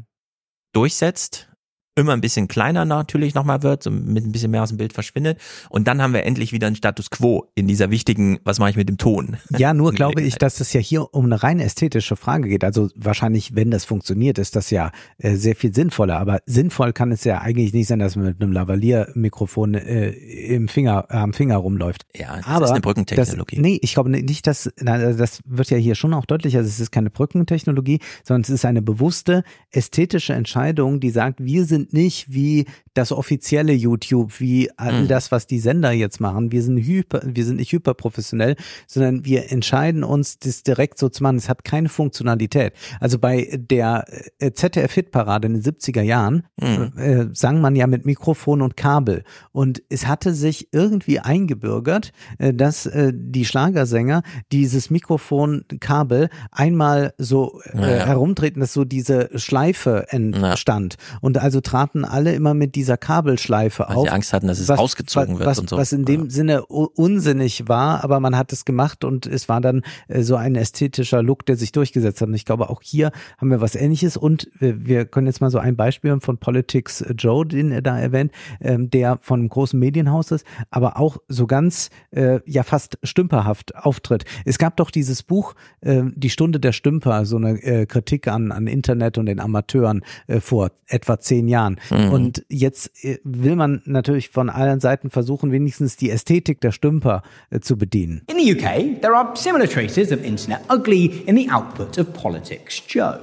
durchsetzt, 0.74 1.50
immer 1.96 2.14
ein 2.14 2.22
bisschen 2.22 2.48
kleiner 2.48 2.84
natürlich 2.84 3.34
nochmal 3.36 3.64
wird, 3.64 3.84
so 3.84 3.90
mit 3.90 4.26
ein 4.26 4.32
bisschen 4.32 4.52
mehr 4.52 4.64
aus 4.64 4.70
dem 4.70 4.78
Bild 4.78 4.92
verschwindet. 4.92 5.40
Und 5.70 5.88
dann 5.88 6.02
haben 6.02 6.14
wir 6.14 6.24
endlich 6.24 6.52
wieder 6.52 6.68
einen 6.68 6.76
Status 6.76 7.10
quo 7.10 7.46
in 7.56 7.68
dieser 7.68 7.90
wichtigen, 7.90 8.40
was 8.44 8.60
mache 8.60 8.72
ich 8.72 8.76
mit 8.76 8.90
dem 8.90 8.98
Ton? 8.98 9.38
Ja, 9.58 9.74
nur 9.74 9.94
glaube 9.94 10.22
ich, 10.22 10.36
dass 10.36 10.60
es 10.60 10.74
ja 10.74 10.82
hier 10.82 11.14
um 11.14 11.26
eine 11.26 11.42
rein 11.42 11.62
ästhetische 11.62 12.18
Frage 12.18 12.50
geht. 12.50 12.66
Also 12.66 12.90
wahrscheinlich, 12.96 13.56
wenn 13.56 13.72
das 13.72 13.86
funktioniert, 13.86 14.38
ist 14.38 14.58
das 14.58 14.70
ja 14.70 14.92
äh, 15.18 15.36
sehr 15.36 15.56
viel 15.56 15.74
sinnvoller. 15.74 16.20
Aber 16.20 16.40
sinnvoll 16.46 16.92
kann 16.92 17.12
es 17.14 17.24
ja 17.24 17.40
eigentlich 17.40 17.72
nicht 17.72 17.88
sein, 17.88 18.00
dass 18.00 18.18
man 18.18 18.26
mit 18.26 18.42
einem 18.42 18.52
Lavalier-Mikrofon 18.52 19.76
äh, 19.76 20.10
im 20.10 20.68
Finger, 20.68 21.10
am 21.10 21.32
Finger 21.32 21.56
rumläuft. 21.56 22.06
Ja, 22.14 22.36
das 22.36 22.48
Aber 22.48 22.66
ist 22.66 22.72
eine 22.72 22.82
Brückentechnologie. 22.82 23.56
Das, 23.56 23.64
nee, 23.64 23.80
ich 23.82 23.94
glaube 23.94 24.10
nicht, 24.10 24.46
dass, 24.46 24.70
nein, 24.82 25.00
also 25.00 25.18
das 25.18 25.40
wird 25.46 25.70
ja 25.70 25.78
hier 25.78 25.96
schon 25.96 26.14
auch 26.14 26.26
deutlich, 26.26 26.58
also 26.58 26.68
es 26.68 26.82
ist 26.82 26.92
keine 26.92 27.10
Brückentechnologie, 27.10 28.00
sondern 28.24 28.42
es 28.42 28.50
ist 28.50 28.66
eine 28.66 28.82
bewusste 28.82 29.44
ästhetische 29.72 30.34
Entscheidung, 30.34 31.00
die 31.00 31.12
sagt, 31.12 31.42
wir 31.44 31.64
sind 31.64 31.85
nicht 31.94 32.34
wie 32.34 32.66
das 32.96 33.12
offizielle 33.12 33.74
YouTube, 33.74 34.40
wie 34.40 34.70
all 34.78 35.04
Mhm. 35.04 35.08
das, 35.08 35.32
was 35.32 35.46
die 35.46 35.60
Sender 35.60 35.92
jetzt 35.92 36.20
machen. 36.20 36.52
Wir 36.52 36.64
sind 36.64 36.78
hyper, 36.78 37.22
wir 37.24 37.46
sind 37.46 37.58
nicht 37.58 37.72
hyperprofessionell, 37.72 38.56
sondern 38.88 39.24
wir 39.26 39.52
entscheiden 39.52 40.04
uns, 40.04 40.40
das 40.40 40.64
direkt 40.64 40.98
so 40.98 41.10
zu 41.10 41.22
machen. 41.22 41.36
Es 41.38 41.48
hat 41.50 41.64
keine 41.64 41.90
Funktionalität. 41.90 42.74
Also 43.00 43.20
bei 43.20 43.50
der 43.58 44.06
äh, 44.40 44.52
ZDF-Hitparade 44.52 45.48
in 45.48 45.54
den 45.54 45.62
70er 45.64 46.02
Jahren 46.02 46.48
Mhm. 46.60 46.92
äh, 46.98 47.26
sang 47.34 47.62
man 47.62 47.76
ja 47.76 47.86
mit 47.86 48.06
Mikrofon 48.06 48.62
und 48.62 48.76
Kabel. 48.78 49.24
Und 49.52 49.84
es 49.90 50.08
hatte 50.08 50.34
sich 50.34 50.70
irgendwie 50.72 51.20
eingebürgert, 51.20 52.12
äh, 52.40 52.54
dass 52.54 52.86
äh, 52.86 53.12
die 53.14 53.46
Schlagersänger 53.46 54.24
dieses 54.52 54.90
Mikrofon-Kabel 54.90 56.30
einmal 56.52 57.14
so 57.18 57.62
äh, 57.74 57.78
Ja, 57.82 57.96
ja. 57.98 58.06
herumtreten, 58.06 58.62
dass 58.62 58.74
so 58.74 58.86
diese 58.86 59.30
Schleife 59.36 60.06
entstand. 60.10 60.96
Und 61.22 61.38
also 61.38 61.62
traten 61.62 62.06
alle 62.06 62.34
immer 62.34 62.54
mit 62.54 62.76
dieser 62.86 62.98
Kabelschleife 62.98 63.86
Weil 63.88 63.96
auf. 63.96 64.04
sie 64.04 64.10
Angst 64.14 64.32
hatten, 64.34 64.48
dass 64.48 64.60
es 64.60 64.70
rausgezogen 64.70 65.34
was, 65.34 65.40
wird 65.40 65.48
was, 65.50 65.60
und 65.60 65.70
so. 65.70 65.78
Was 65.78 65.92
in 65.92 66.06
dem 66.06 66.30
Sinne 66.30 66.64
u- 66.70 66.88
unsinnig 66.96 67.68
war, 67.68 68.04
aber 68.04 68.20
man 68.20 68.38
hat 68.38 68.54
es 68.54 68.64
gemacht 68.64 69.04
und 69.04 69.26
es 69.26 69.50
war 69.50 69.60
dann 69.60 69.82
äh, 70.08 70.22
so 70.22 70.36
ein 70.36 70.56
ästhetischer 70.56 71.24
Look, 71.24 71.46
der 71.48 71.56
sich 71.56 71.72
durchgesetzt 71.72 72.22
hat. 72.22 72.28
Und 72.28 72.36
ich 72.36 72.46
glaube, 72.46 72.70
auch 72.70 72.82
hier 72.84 73.12
haben 73.40 73.50
wir 73.50 73.60
was 73.60 73.74
ähnliches 73.76 74.18
und 74.18 74.48
wir, 74.60 74.86
wir 74.86 75.06
können 75.06 75.26
jetzt 75.26 75.42
mal 75.42 75.50
so 75.50 75.58
ein 75.58 75.76
Beispiel 75.76 76.12
haben 76.12 76.22
von 76.22 76.38
Politics 76.38 77.04
Joe, 77.18 77.46
den 77.46 77.72
er 77.72 77.82
da 77.82 77.98
erwähnt, 77.98 78.32
ähm, 78.62 78.90
der 78.92 79.18
von 79.22 79.40
einem 79.40 79.50
großen 79.50 79.80
Medienhaus 79.80 80.32
ist, 80.32 80.46
aber 80.70 81.00
auch 81.00 81.18
so 81.28 81.48
ganz 81.48 81.90
äh, 82.12 82.40
ja 82.46 82.62
fast 82.64 83.00
stümperhaft 83.04 83.76
auftritt. 83.76 84.26
Es 84.46 84.58
gab 84.60 84.78
doch 84.78 84.92
dieses 84.92 85.24
Buch 85.24 85.56
äh, 85.82 86.04
Die 86.16 86.30
Stunde 86.30 86.60
der 86.60 86.72
Stümper, 86.72 87.26
so 87.26 87.38
eine 87.38 87.62
äh, 87.64 87.86
Kritik 87.86 88.28
an, 88.28 88.52
an 88.52 88.68
Internet 88.68 89.18
und 89.18 89.26
den 89.26 89.40
Amateuren 89.40 90.04
äh, 90.28 90.40
vor 90.40 90.70
etwa 90.88 91.20
zehn 91.20 91.48
Jahren. 91.48 91.80
Mhm. 91.90 92.10
Und 92.12 92.46
jetzt 92.50 92.75
äh, 93.02 93.18
will 93.24 93.56
man 93.56 93.82
natürlich 93.86 94.30
von 94.30 94.50
allen 94.50 94.80
Seiten 94.80 95.10
versuchen, 95.10 95.52
wenigstens 95.52 95.98
die 95.98 96.10
Ästhetik 96.10 96.62
der 96.62 96.72
Stümper 96.72 97.24
äh, 97.50 97.60
zu 97.60 97.78
bedienen. 97.78 98.22
In 98.30 98.38
the 98.38 98.54
UK, 98.54 99.02
there 99.02 99.16
are 99.16 99.36
similar 99.36 99.68
traces 99.68 100.12
of 100.12 100.24
internet 100.24 100.60
ugly 100.70 101.24
in 101.26 101.36
the 101.36 101.50
output 101.52 101.98
of 101.98 102.12
Politics 102.14 102.82
Joe, 102.88 103.20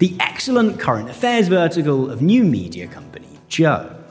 the 0.00 0.14
excellent 0.18 0.78
current 0.78 1.08
affairs 1.08 1.48
vertical 1.48 2.10
of 2.10 2.20
new 2.20 2.44
media 2.44 2.86
company 2.86 3.26
Joe. 3.48 4.03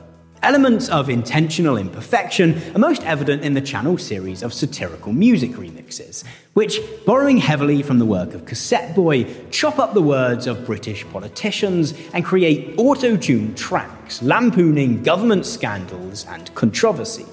Elements 0.44 0.90
of 0.90 1.10
intentional 1.10 1.78
imperfection 1.78 2.62
are 2.76 2.80
most 2.80 3.02
evident 3.04 3.44
in 3.44 3.54
the 3.54 3.62
channel 3.62 3.98
series 3.98 4.44
of 4.44 4.54
satirical 4.54 5.14
music 5.14 5.52
remixes, 5.52 6.26
which, 6.52 6.82
borrowing 7.06 7.38
heavily 7.38 7.82
from 7.82 7.98
the 7.98 8.06
work 8.06 8.34
of 8.34 8.46
Cassette 8.46 8.94
Boy, 8.94 9.24
chop 9.52 9.80
up 9.80 9.94
the 9.94 10.02
words 10.02 10.46
of 10.46 10.66
British 10.66 11.06
politicians 11.06 11.94
and 12.14 12.26
create 12.26 12.78
auto 12.78 13.16
tuned 13.16 13.58
tracks 13.58 14.22
lampooning 14.22 15.02
government 15.02 15.46
scandals 15.46 16.26
and 16.26 16.54
controversies. 16.56 17.33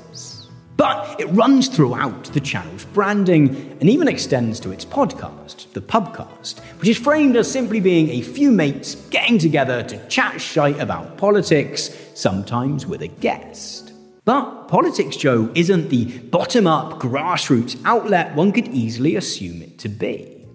But 0.81 1.20
it 1.20 1.26
runs 1.26 1.68
throughout 1.68 2.25
the 2.33 2.41
channel's 2.41 2.86
branding 2.86 3.76
and 3.81 3.91
even 3.91 4.09
extends 4.09 4.59
to 4.60 4.70
its 4.70 4.83
podcast, 4.83 5.70
the 5.75 5.83
Pubcast, 5.83 6.60
which 6.78 6.89
is 6.89 6.97
framed 6.97 7.36
as 7.36 7.52
simply 7.52 7.81
being 7.81 8.09
a 8.09 8.23
few 8.23 8.50
mates 8.50 8.94
getting 9.10 9.36
together 9.36 9.83
to 9.83 10.09
chat 10.09 10.41
shite 10.41 10.81
about 10.81 11.18
politics, 11.18 11.94
sometimes 12.15 12.86
with 12.86 13.02
a 13.02 13.09
guest. 13.09 13.92
But 14.25 14.68
Politics 14.68 15.18
Joe 15.18 15.50
isn't 15.55 15.91
the 15.91 16.18
bottom 16.31 16.67
up, 16.67 16.99
grassroots 16.99 17.78
outlet 17.84 18.34
one 18.34 18.50
could 18.50 18.68
easily 18.68 19.17
assume 19.17 19.60
it 19.60 19.78
to 19.81 19.91
be. 19.91 20.47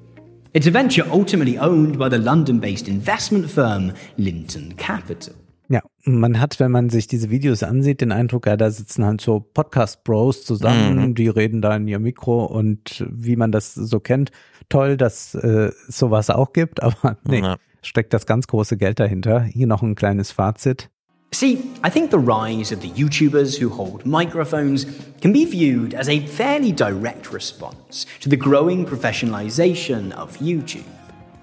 It's 0.55 0.65
a 0.65 0.71
venture 0.71 1.05
ultimately 1.11 1.59
owned 1.59 1.99
by 1.99 2.09
the 2.09 2.17
London 2.17 2.59
based 2.59 2.87
investment 2.87 3.47
firm 3.47 3.93
Linton 4.17 4.73
Capital. 4.73 5.35
Ja, 5.67 5.81
man 6.03 6.39
hat, 6.39 6.59
wenn 6.59 6.71
man 6.71 6.89
sich 6.89 7.07
diese 7.07 7.29
Videos 7.31 7.63
ansieht, 7.63 8.01
den 8.01 8.11
Eindruck, 8.11 8.45
ja, 8.45 8.55
da 8.55 8.69
sitzen 8.69 9.03
halt 9.03 9.19
so 9.21 9.39
Podcast-Bros 9.39 10.45
zusammen, 10.45 10.95
Mhm. 11.09 11.15
die 11.15 11.27
reden 11.27 11.61
da 11.61 11.75
in 11.75 11.87
ihr 11.87 11.99
Mikro 11.99 12.45
und 12.45 13.03
wie 13.09 13.35
man 13.35 13.51
das 13.51 13.73
so 13.73 13.99
kennt, 13.99 14.31
toll, 14.69 14.95
dass 14.97 15.33
äh, 15.35 15.71
sowas 15.87 16.29
auch 16.29 16.53
gibt, 16.53 16.83
aber 16.83 17.17
nee, 17.27 17.39
Ja. 17.39 17.57
steckt 17.81 18.13
das 18.13 18.25
ganz 18.27 18.45
große 18.47 18.77
Geld 18.77 18.99
dahinter. 18.99 19.41
Hier 19.41 19.65
noch 19.67 19.81
ein 19.81 19.95
kleines 19.95 20.31
Fazit. 20.31 20.89
See, 21.33 21.57
I 21.85 21.89
think 21.89 22.11
the 22.11 22.17
rise 22.17 22.73
of 22.73 22.81
the 22.81 22.87
YouTubers 22.95 23.59
who 23.61 23.69
hold 23.75 24.05
microphones 24.05 24.85
can 25.21 25.33
be 25.33 25.45
viewed 25.45 25.93
as 25.93 26.07
a 26.07 26.21
fairly 26.27 26.71
direct 26.71 27.33
response 27.33 28.05
to 28.21 28.29
the 28.29 28.37
growing 28.37 28.85
professionalization 28.85 30.13
of 30.13 30.37
YouTube. 30.39 30.85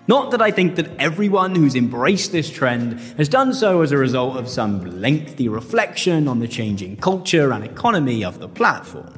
Not 0.08 0.32
that 0.32 0.42
I 0.42 0.50
think 0.50 0.74
that 0.76 0.90
everyone 0.98 1.55
who's 1.55 1.76
embraced 1.76 2.32
this 2.32 2.50
trend 2.50 2.98
has 3.18 3.28
done 3.28 3.55
so 3.55 3.82
as 3.82 3.92
a 3.92 3.97
result 3.97 4.36
of 4.36 4.48
some 4.48 5.00
lengthy 5.00 5.48
reflection 5.48 6.26
on 6.26 6.40
the 6.40 6.48
changing 6.48 6.97
culture 6.97 7.52
and 7.52 7.64
economy 7.64 8.24
of 8.24 8.40
the 8.40 8.48
platform. 8.48 9.14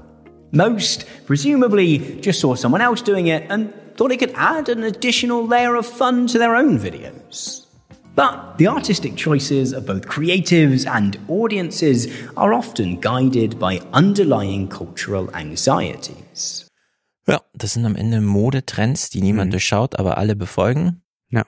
Most, 0.53 1.07
presumably, 1.27 2.21
just 2.21 2.39
saw 2.39 2.55
someone 2.55 2.83
else 2.83 3.01
doing 3.01 3.29
it 3.29 3.47
and 3.51 3.73
thought 3.97 4.13
it 4.13 4.19
could 4.19 4.35
add 4.35 4.69
an 4.69 4.83
additional 4.83 5.47
layer 5.47 5.75
of 5.75 5.87
fun 5.87 6.27
to 6.27 6.39
their 6.39 6.55
own 6.55 6.79
videos. 6.79 7.67
But 8.15 8.59
the 8.59 8.69
artistic 8.69 9.17
choices 9.17 9.73
of 9.73 9.87
both 9.87 10.07
creatives 10.07 10.87
and 10.87 11.19
audiences 11.29 12.15
are 12.37 12.53
often 12.53 13.01
guided 13.01 13.59
by 13.59 13.81
underlying 13.93 14.69
cultural 14.69 15.35
anxieties. 15.35 16.64
Das 17.57 17.73
sind 17.73 17.87
am 17.87 17.97
Ende 17.97 18.21
Modetrends, 18.21 19.11
die 19.11 19.23
niemand 19.23 19.53
durchschaut, 19.53 19.99
aber 19.99 20.19
alle 20.19 20.35
befolgen. 20.35 21.03
Ja. 21.31 21.45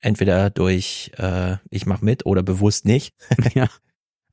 Entweder 0.00 0.50
durch 0.50 1.12
äh, 1.16 1.56
ich 1.70 1.86
mach 1.86 2.02
mit 2.02 2.26
oder 2.26 2.42
bewusst 2.42 2.84
nicht. 2.84 3.14
ja. 3.54 3.68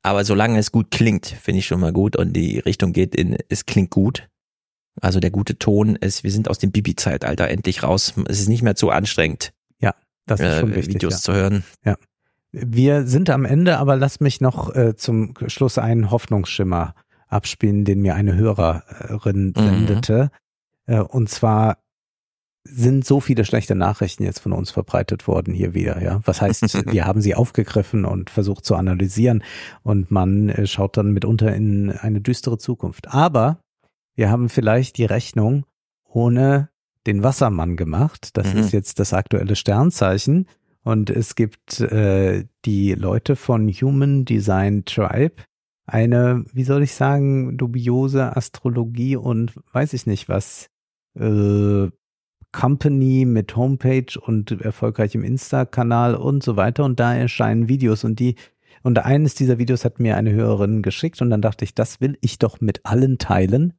Aber 0.01 0.25
solange 0.25 0.59
es 0.59 0.71
gut 0.71 0.91
klingt, 0.91 1.25
finde 1.25 1.59
ich 1.59 1.65
schon 1.65 1.79
mal 1.79 1.93
gut 1.93 2.17
und 2.17 2.33
die 2.33 2.59
Richtung 2.59 2.91
geht 2.91 3.15
in 3.15 3.37
es 3.47 3.65
klingt 3.65 3.89
gut. 3.89 4.27
Also 5.01 5.19
der 5.19 5.31
gute 5.31 5.57
Ton 5.57 5.95
ist, 5.95 6.23
wir 6.23 6.31
sind 6.31 6.49
aus 6.49 6.59
dem 6.59 6.71
Bibi-Zeitalter 6.71 7.49
endlich 7.49 7.83
raus. 7.83 8.13
Es 8.27 8.39
ist 8.39 8.49
nicht 8.49 8.61
mehr 8.61 8.75
zu 8.75 8.89
anstrengend. 8.89 9.53
Ja, 9.79 9.95
das 10.25 10.41
ist 10.41 10.45
äh, 10.45 10.59
schon 10.59 10.75
wichtig. 10.75 10.95
Videos 10.95 11.13
ja. 11.13 11.19
zu 11.19 11.33
hören. 11.33 11.63
Ja. 11.85 11.95
Wir 12.51 13.07
sind 13.07 13.29
am 13.29 13.45
Ende, 13.45 13.79
aber 13.79 13.95
lass 13.95 14.19
mich 14.19 14.39
noch 14.39 14.75
äh, 14.75 14.95
zum 14.95 15.33
Schluss 15.47 15.79
einen 15.79 16.11
Hoffnungsschimmer 16.11 16.93
abspielen, 17.27 17.85
den 17.85 18.01
mir 18.01 18.13
eine 18.13 18.35
Hörerin 18.35 19.53
sendete. 19.55 20.29
Äh, 20.31 20.42
und 20.87 21.29
zwar 21.29 21.77
sind 22.65 23.05
so 23.05 23.19
viele 23.19 23.43
schlechte 23.43 23.75
Nachrichten 23.75 24.23
jetzt 24.23 24.39
von 24.39 24.53
uns 24.53 24.71
verbreitet 24.71 25.27
worden 25.27 25.53
hier 25.53 25.73
wieder, 25.73 26.01
ja. 26.01 26.21
Was 26.25 26.41
heißt, 26.41 26.63
wir 26.93 27.05
haben 27.05 27.21
sie 27.21 27.35
aufgegriffen 27.35 28.05
und 28.05 28.29
versucht 28.29 28.63
zu 28.65 28.75
analysieren 28.75 29.43
und 29.83 30.11
man 30.11 30.49
äh, 30.49 30.65
schaut 30.65 30.95
dann 30.97 31.11
mitunter 31.11 31.53
in 31.53 31.91
eine 31.91 32.21
düstere 32.21 32.57
Zukunft. 32.57 33.13
Aber 33.13 33.59
wir 34.15 34.29
haben 34.29 34.47
vielleicht 34.47 34.97
die 34.97 35.05
Rechnung 35.05 35.65
ohne 36.07 36.69
den 37.05 37.21
Wassermann 37.23 37.75
gemacht. 37.75 38.29
Das 38.37 38.53
Mhm. 38.53 38.59
ist 38.61 38.71
jetzt 38.71 38.99
das 38.99 39.13
aktuelle 39.13 39.55
Sternzeichen. 39.57 40.47
Und 40.85 41.09
es 41.09 41.35
gibt 41.35 41.79
äh, 41.81 42.45
die 42.65 42.93
Leute 42.93 43.35
von 43.35 43.69
Human 43.69 44.23
Design 44.25 44.85
Tribe, 44.85 45.35
eine, 45.85 46.45
wie 46.53 46.63
soll 46.63 46.83
ich 46.83 46.93
sagen, 46.93 47.57
dubiose 47.57 48.35
Astrologie 48.37 49.15
und 49.17 49.53
weiß 49.73 49.93
ich 49.93 50.05
nicht 50.05 50.29
was, 50.29 50.67
äh, 51.19 51.89
Company 52.51 53.25
mit 53.25 53.55
Homepage 53.55 54.19
und 54.19 54.51
erfolgreichem 54.51 55.23
Insta-Kanal 55.23 56.15
und 56.15 56.43
so 56.43 56.55
weiter. 56.55 56.85
Und 56.85 56.99
da 56.99 57.15
erscheinen 57.15 57.67
Videos 57.67 58.03
und 58.03 58.19
die, 58.19 58.35
und 58.83 58.99
eines 58.99 59.33
dieser 59.35 59.57
Videos 59.57 59.83
hat 59.83 59.99
mir 59.99 60.17
eine 60.17 60.31
Hörerin 60.31 60.81
geschickt 60.81 61.21
und 61.21 61.29
dann 61.29 61.41
dachte 61.41 61.65
ich, 61.65 61.73
das 61.73 61.99
will 61.99 62.17
ich 62.21 62.39
doch 62.39 62.61
mit 62.61 62.85
allen 62.85 63.17
teilen, 63.17 63.73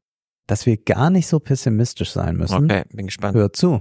dass 0.47 0.67
wir 0.67 0.77
gar 0.77 1.11
nicht 1.11 1.27
so 1.27 1.41
pessimistisch 1.41 2.11
sein 2.11 2.37
müssen. 2.37 2.65
Okay, 2.65 2.85
bin 2.93 3.07
gespannt. 3.07 3.37
Hör 3.37 3.53
zu. 3.53 3.81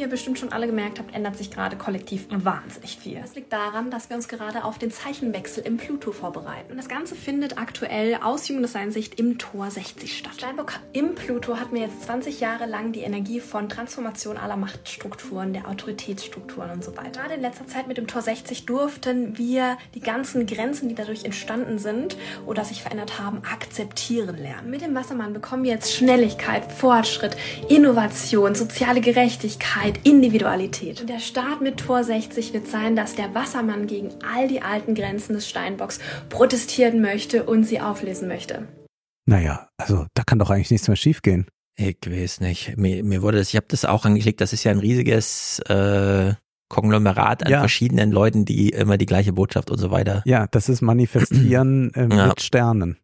Wie 0.00 0.04
ihr 0.04 0.08
bestimmt 0.08 0.38
schon 0.38 0.50
alle 0.50 0.66
gemerkt 0.66 0.98
habt, 0.98 1.14
ändert 1.14 1.36
sich 1.36 1.50
gerade 1.50 1.76
kollektiv 1.76 2.26
wahnsinnig 2.30 2.96
viel. 2.96 3.20
Das 3.20 3.34
liegt 3.34 3.52
daran, 3.52 3.90
dass 3.90 4.08
wir 4.08 4.16
uns 4.16 4.28
gerade 4.28 4.64
auf 4.64 4.78
den 4.78 4.90
Zeichenwechsel 4.90 5.62
im 5.62 5.76
Pluto 5.76 6.10
vorbereiten. 6.10 6.70
Und 6.70 6.78
das 6.78 6.88
Ganze 6.88 7.14
findet 7.14 7.58
aktuell 7.58 8.14
aus 8.22 8.48
Human 8.48 8.62
Design 8.62 8.92
Sicht 8.92 9.20
im 9.20 9.36
Tor 9.36 9.70
60 9.70 10.16
statt. 10.16 10.32
Steinbock 10.38 10.72
im 10.94 11.14
Pluto 11.14 11.58
hat 11.58 11.72
mir 11.72 11.82
jetzt 11.82 12.04
20 12.04 12.40
Jahre 12.40 12.64
lang 12.64 12.92
die 12.92 13.00
Energie 13.00 13.40
von 13.40 13.68
Transformation 13.68 14.38
aller 14.38 14.56
Machtstrukturen, 14.56 15.52
der 15.52 15.68
Autoritätsstrukturen 15.68 16.70
und 16.70 16.82
so 16.82 16.96
weiter. 16.96 17.20
Gerade 17.20 17.34
in 17.34 17.42
letzter 17.42 17.66
Zeit 17.66 17.86
mit 17.86 17.98
dem 17.98 18.06
Tor 18.06 18.22
60 18.22 18.64
durften 18.64 19.36
wir 19.36 19.76
die 19.94 20.00
ganzen 20.00 20.46
Grenzen, 20.46 20.88
die 20.88 20.94
dadurch 20.94 21.26
entstanden 21.26 21.78
sind 21.78 22.16
oder 22.46 22.64
sich 22.64 22.80
verändert 22.80 23.18
haben, 23.18 23.42
akzeptieren 23.44 24.38
lernen. 24.38 24.70
Mit 24.70 24.80
dem 24.80 24.94
Wassermann 24.94 25.34
bekommen 25.34 25.64
wir 25.64 25.72
jetzt 25.72 25.92
Schnelligkeit, 25.92 26.72
Fortschritt, 26.72 27.36
Innovation, 27.68 28.54
soziale 28.54 29.02
Gerechtigkeit, 29.02 29.89
Individualität. 30.04 31.00
Und 31.02 31.10
der 31.10 31.18
Start 31.20 31.60
mit 31.60 31.78
Tor 31.78 32.04
60 32.04 32.52
wird 32.52 32.66
sein, 32.66 32.96
dass 32.96 33.14
der 33.14 33.34
Wassermann 33.34 33.86
gegen 33.86 34.10
all 34.34 34.48
die 34.48 34.62
alten 34.62 34.94
Grenzen 34.94 35.34
des 35.34 35.48
Steinbocks 35.48 35.98
protestieren 36.28 37.00
möchte 37.00 37.44
und 37.44 37.64
sie 37.64 37.80
auflesen 37.80 38.28
möchte. 38.28 38.66
Naja, 39.26 39.68
also 39.78 40.06
da 40.14 40.22
kann 40.24 40.38
doch 40.38 40.50
eigentlich 40.50 40.70
nichts 40.70 40.88
mehr 40.88 40.96
schiefgehen. 40.96 41.46
Ich 41.76 41.98
weiß 42.06 42.40
nicht. 42.40 42.76
Mir, 42.76 43.02
mir 43.04 43.22
wurde 43.22 43.38
das, 43.38 43.48
ich 43.50 43.56
habe 43.56 43.66
das 43.68 43.84
auch 43.84 44.04
angeklickt, 44.04 44.40
das 44.40 44.52
ist 44.52 44.64
ja 44.64 44.70
ein 44.72 44.78
riesiges 44.80 45.60
äh, 45.68 46.34
Konglomerat 46.68 47.44
an 47.44 47.50
Ja. 47.52 47.60
verschiedenen 47.60 48.12
Leuten, 48.12 48.44
die 48.44 48.70
immer 48.70 48.96
die 48.98 49.06
gleiche 49.06 49.32
Botschaft 49.32 49.70
und 49.70 49.78
so 49.78 49.90
weiter. 49.90 50.22
Ja, 50.26 50.46
das 50.46 50.68
ist 50.68 50.82
Manifestieren 50.82 51.92
äh, 51.94 52.08
Ja. 52.14 52.28
mit 52.28 52.40
Sternen. 52.42 52.96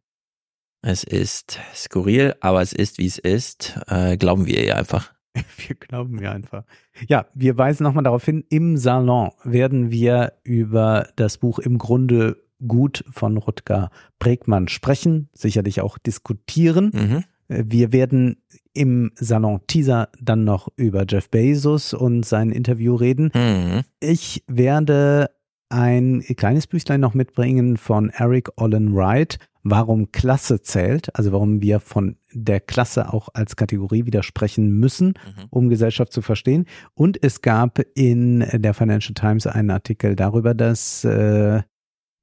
Es 0.83 1.03
ist 1.05 1.59
skurril, 1.75 2.35
aber 2.41 2.63
es 2.63 2.73
ist, 2.73 2.99
wie 2.99 3.07
es 3.07 3.19
ist. 3.19 3.77
Äh, 3.89 4.17
glauben 4.19 4.47
wir 4.47 4.63
ihr 4.63 4.77
einfach. 4.77 5.13
Wir 5.69 5.77
glauben 5.77 6.17
mir 6.17 6.31
einfach. 6.31 6.65
Ja, 7.09 7.27
wir 7.35 7.59
weisen 7.59 7.85
nochmal 7.85 8.05
darauf 8.05 8.25
hin, 8.25 8.45
im 8.49 8.77
Salon 8.77 9.31
werden 9.45 9.91
wir 9.91 10.33
über 10.45 11.09
das 11.17 11.39
Buch 11.39 11.59
im 11.59 11.79
Grunde 11.79 12.37
gut 12.67 13.05
von 13.11 13.37
Rutger 13.37 13.91
Bregmann 14.19 14.69
sprechen, 14.69 15.29
sicherlich 15.33 15.81
auch 15.81 15.99
diskutieren. 15.99 16.91
Mhm. 16.95 17.25
Äh, 17.49 17.65
Wir 17.67 17.93
werden 17.93 18.43
im 18.73 19.13
Salon 19.17 19.61
Teaser 19.67 20.09
dann 20.21 20.45
noch 20.45 20.69
über 20.77 21.05
Jeff 21.09 21.31
Bezos 21.31 21.95
und 21.95 22.25
sein 22.25 22.51
Interview 22.51 22.95
reden. 22.95 23.31
Mhm. 23.35 23.83
Ich 24.01 24.45
werde 24.47 25.31
ein 25.69 26.23
kleines 26.37 26.67
Büchlein 26.67 27.01
noch 27.01 27.15
mitbringen 27.15 27.77
von 27.77 28.11
Eric 28.11 28.51
Olin 28.57 28.95
Wright, 28.95 29.39
warum 29.63 30.13
Klasse 30.13 30.63
zählt, 30.63 31.15
also 31.17 31.33
warum 31.33 31.61
wir 31.61 31.81
von 31.81 32.17
der 32.37 32.61
Klasse 32.61 33.13
auch 33.13 33.29
als 33.33 33.57
Kategorie 33.57 34.05
widersprechen 34.05 34.71
müssen, 34.71 35.15
um 35.51 35.69
Gesellschaft 35.69 36.13
zu 36.13 36.21
verstehen. 36.21 36.67
Und 36.95 37.23
es 37.23 37.41
gab 37.41 37.81
in 37.95 38.41
der 38.53 38.75
Financial 38.75 39.15
Times 39.15 39.47
einen 39.47 39.71
Artikel 39.71 40.17
darüber, 40.17 40.55
dass 40.55 41.05
äh, 41.05 41.63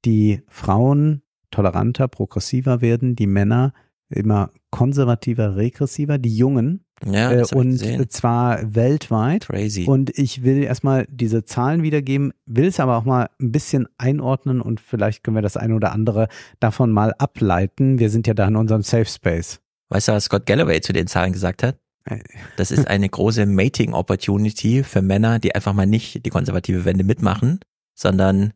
die 0.04 0.42
Frauen 0.48 1.22
toleranter, 1.50 2.08
progressiver 2.08 2.80
werden, 2.80 3.16
die 3.16 3.26
Männer 3.26 3.72
immer 4.08 4.50
konservativer, 4.70 5.56
regressiver, 5.56 6.18
die 6.18 6.36
Jungen 6.36 6.84
Ja, 7.04 7.32
äh, 7.32 7.38
das 7.38 7.52
ich 7.52 7.56
und 7.56 8.12
zwar 8.12 8.74
weltweit. 8.74 9.46
Crazy. 9.46 9.84
Und 9.86 10.16
ich 10.16 10.42
will 10.42 10.62
erstmal 10.62 11.06
diese 11.08 11.44
Zahlen 11.44 11.82
wiedergeben, 11.82 12.32
will 12.46 12.66
es 12.66 12.80
aber 12.80 12.96
auch 12.96 13.04
mal 13.04 13.30
ein 13.40 13.50
bisschen 13.50 13.88
einordnen 13.98 14.60
und 14.60 14.80
vielleicht 14.80 15.24
können 15.24 15.36
wir 15.36 15.42
das 15.42 15.56
eine 15.56 15.74
oder 15.74 15.92
andere 15.92 16.28
davon 16.60 16.92
mal 16.92 17.14
ableiten. 17.18 17.98
Wir 17.98 18.10
sind 18.10 18.26
ja 18.26 18.34
da 18.34 18.46
in 18.46 18.56
unserem 18.56 18.82
Safe 18.82 19.06
Space. 19.06 19.60
Weißt 19.94 20.08
du, 20.08 20.12
was 20.12 20.24
Scott 20.24 20.44
Galloway 20.46 20.80
zu 20.80 20.92
den 20.92 21.06
Zahlen 21.06 21.32
gesagt 21.32 21.62
hat? 21.62 21.78
Äh. 22.04 22.18
Das 22.56 22.72
ist 22.72 22.88
eine 22.88 23.08
große 23.08 23.46
Mating-Opportunity 23.46 24.82
für 24.82 25.02
Männer, 25.02 25.38
die 25.38 25.54
einfach 25.54 25.72
mal 25.72 25.86
nicht 25.86 26.26
die 26.26 26.30
konservative 26.30 26.84
Wende 26.84 27.04
mitmachen, 27.04 27.60
sondern 27.96 28.52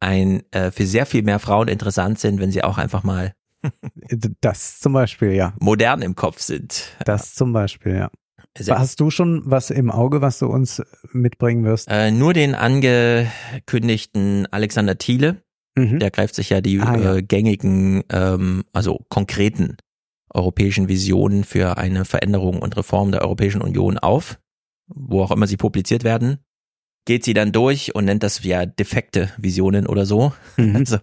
ein 0.00 0.42
äh, 0.52 0.70
für 0.70 0.86
sehr 0.86 1.06
viel 1.06 1.22
mehr 1.22 1.38
Frauen 1.38 1.68
interessant 1.68 2.18
sind, 2.18 2.40
wenn 2.40 2.52
sie 2.52 2.62
auch 2.62 2.76
einfach 2.76 3.02
mal 3.04 3.32
Das 4.42 4.78
zum 4.78 4.92
Beispiel, 4.92 5.32
ja. 5.32 5.54
modern 5.60 6.02
im 6.02 6.14
Kopf 6.14 6.40
sind. 6.40 6.94
Das 7.06 7.34
zum 7.34 7.54
Beispiel, 7.54 7.94
ja. 7.96 8.10
Sehr- 8.58 8.78
Hast 8.78 9.00
du 9.00 9.10
schon 9.10 9.42
was 9.46 9.70
im 9.70 9.90
Auge, 9.90 10.20
was 10.20 10.38
du 10.40 10.46
uns 10.46 10.82
mitbringen 11.12 11.64
wirst? 11.64 11.88
Äh, 11.90 12.10
nur 12.10 12.34
den 12.34 12.54
angekündigten 12.54 14.46
Alexander 14.50 14.98
Thiele, 14.98 15.42
Mhm. 15.78 15.98
der 15.98 16.10
greift 16.10 16.34
sich 16.34 16.48
ja 16.50 16.60
die 16.62 16.80
Ah, 16.80 16.96
ja. 16.96 17.14
Äh, 17.16 17.22
gängigen, 17.22 18.02
ähm, 18.10 18.64
also 18.72 19.04
konkreten 19.10 19.76
europäischen 20.36 20.88
Visionen 20.88 21.44
für 21.44 21.78
eine 21.78 22.04
Veränderung 22.04 22.60
und 22.60 22.76
Reform 22.76 23.10
der 23.10 23.22
Europäischen 23.22 23.62
Union 23.62 23.98
auf, 23.98 24.38
wo 24.86 25.22
auch 25.22 25.30
immer 25.30 25.46
sie 25.46 25.56
publiziert 25.56 26.04
werden, 26.04 26.38
geht 27.06 27.24
sie 27.24 27.34
dann 27.34 27.52
durch 27.52 27.94
und 27.94 28.04
nennt 28.04 28.22
das 28.22 28.42
ja 28.44 28.66
defekte 28.66 29.30
Visionen 29.38 29.86
oder 29.86 30.06
so. 30.06 30.32
Mhm. 30.56 30.76
Also, 30.76 30.96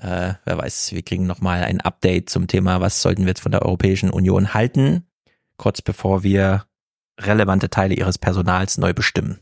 äh, 0.00 0.34
wer 0.44 0.58
weiß, 0.58 0.92
wir 0.92 1.02
kriegen 1.02 1.26
nochmal 1.26 1.64
ein 1.64 1.80
Update 1.80 2.30
zum 2.30 2.46
Thema, 2.46 2.80
was 2.80 3.02
sollten 3.02 3.22
wir 3.22 3.30
jetzt 3.30 3.40
von 3.40 3.50
der 3.50 3.62
Europäischen 3.62 4.10
Union 4.10 4.54
halten, 4.54 5.02
kurz 5.56 5.82
bevor 5.82 6.22
wir 6.22 6.66
relevante 7.20 7.68
Teile 7.68 7.94
ihres 7.94 8.16
Personals 8.16 8.78
neu 8.78 8.92
bestimmen. 8.92 9.40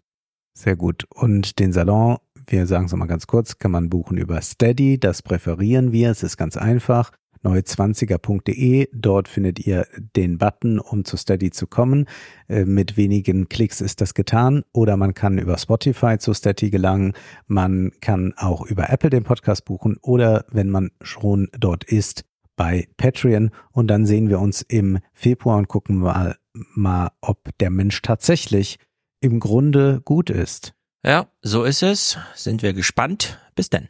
Sehr 0.54 0.76
gut. 0.76 1.04
Und 1.14 1.58
den 1.58 1.74
Salon, 1.74 2.16
wir 2.46 2.66
sagen 2.66 2.86
es 2.86 2.92
nochmal 2.92 3.08
ganz 3.08 3.26
kurz, 3.26 3.58
kann 3.58 3.70
man 3.70 3.90
buchen 3.90 4.16
über 4.16 4.40
Steady. 4.40 4.98
Das 4.98 5.20
präferieren 5.20 5.92
wir. 5.92 6.10
Es 6.10 6.22
ist 6.22 6.38
ganz 6.38 6.56
einfach. 6.56 7.12
neue20er.de. 7.46 8.88
Dort 8.92 9.28
findet 9.28 9.58
ihr 9.60 9.86
den 10.16 10.38
Button, 10.38 10.78
um 10.78 11.04
zu 11.04 11.16
Steady 11.16 11.50
zu 11.50 11.66
kommen. 11.66 12.06
Äh, 12.48 12.64
Mit 12.64 12.96
wenigen 12.96 13.48
Klicks 13.48 13.80
ist 13.80 14.00
das 14.00 14.14
getan. 14.14 14.64
Oder 14.72 14.96
man 14.96 15.14
kann 15.14 15.38
über 15.38 15.56
Spotify 15.58 16.18
zu 16.18 16.34
Steady 16.34 16.70
gelangen. 16.70 17.12
Man 17.46 17.92
kann 18.00 18.34
auch 18.36 18.66
über 18.66 18.90
Apple 18.90 19.10
den 19.10 19.24
Podcast 19.24 19.64
buchen. 19.64 19.96
Oder 20.02 20.44
wenn 20.50 20.70
man 20.70 20.90
schon 21.00 21.48
dort 21.58 21.84
ist, 21.84 22.24
bei 22.56 22.88
Patreon. 22.96 23.50
Und 23.70 23.88
dann 23.88 24.06
sehen 24.06 24.28
wir 24.28 24.40
uns 24.40 24.62
im 24.62 24.98
Februar 25.12 25.58
und 25.58 25.68
gucken 25.68 25.96
mal, 25.96 26.36
mal 26.74 27.10
ob 27.20 27.56
der 27.60 27.70
Mensch 27.70 28.02
tatsächlich 28.02 28.78
im 29.20 29.40
Grunde 29.40 30.00
gut 30.04 30.30
ist. 30.30 30.74
Ja, 31.04 31.28
so 31.42 31.64
ist 31.64 31.82
es. 31.82 32.18
Sind 32.34 32.62
wir 32.62 32.72
gespannt. 32.72 33.38
Bis 33.54 33.70
denn. 33.70 33.88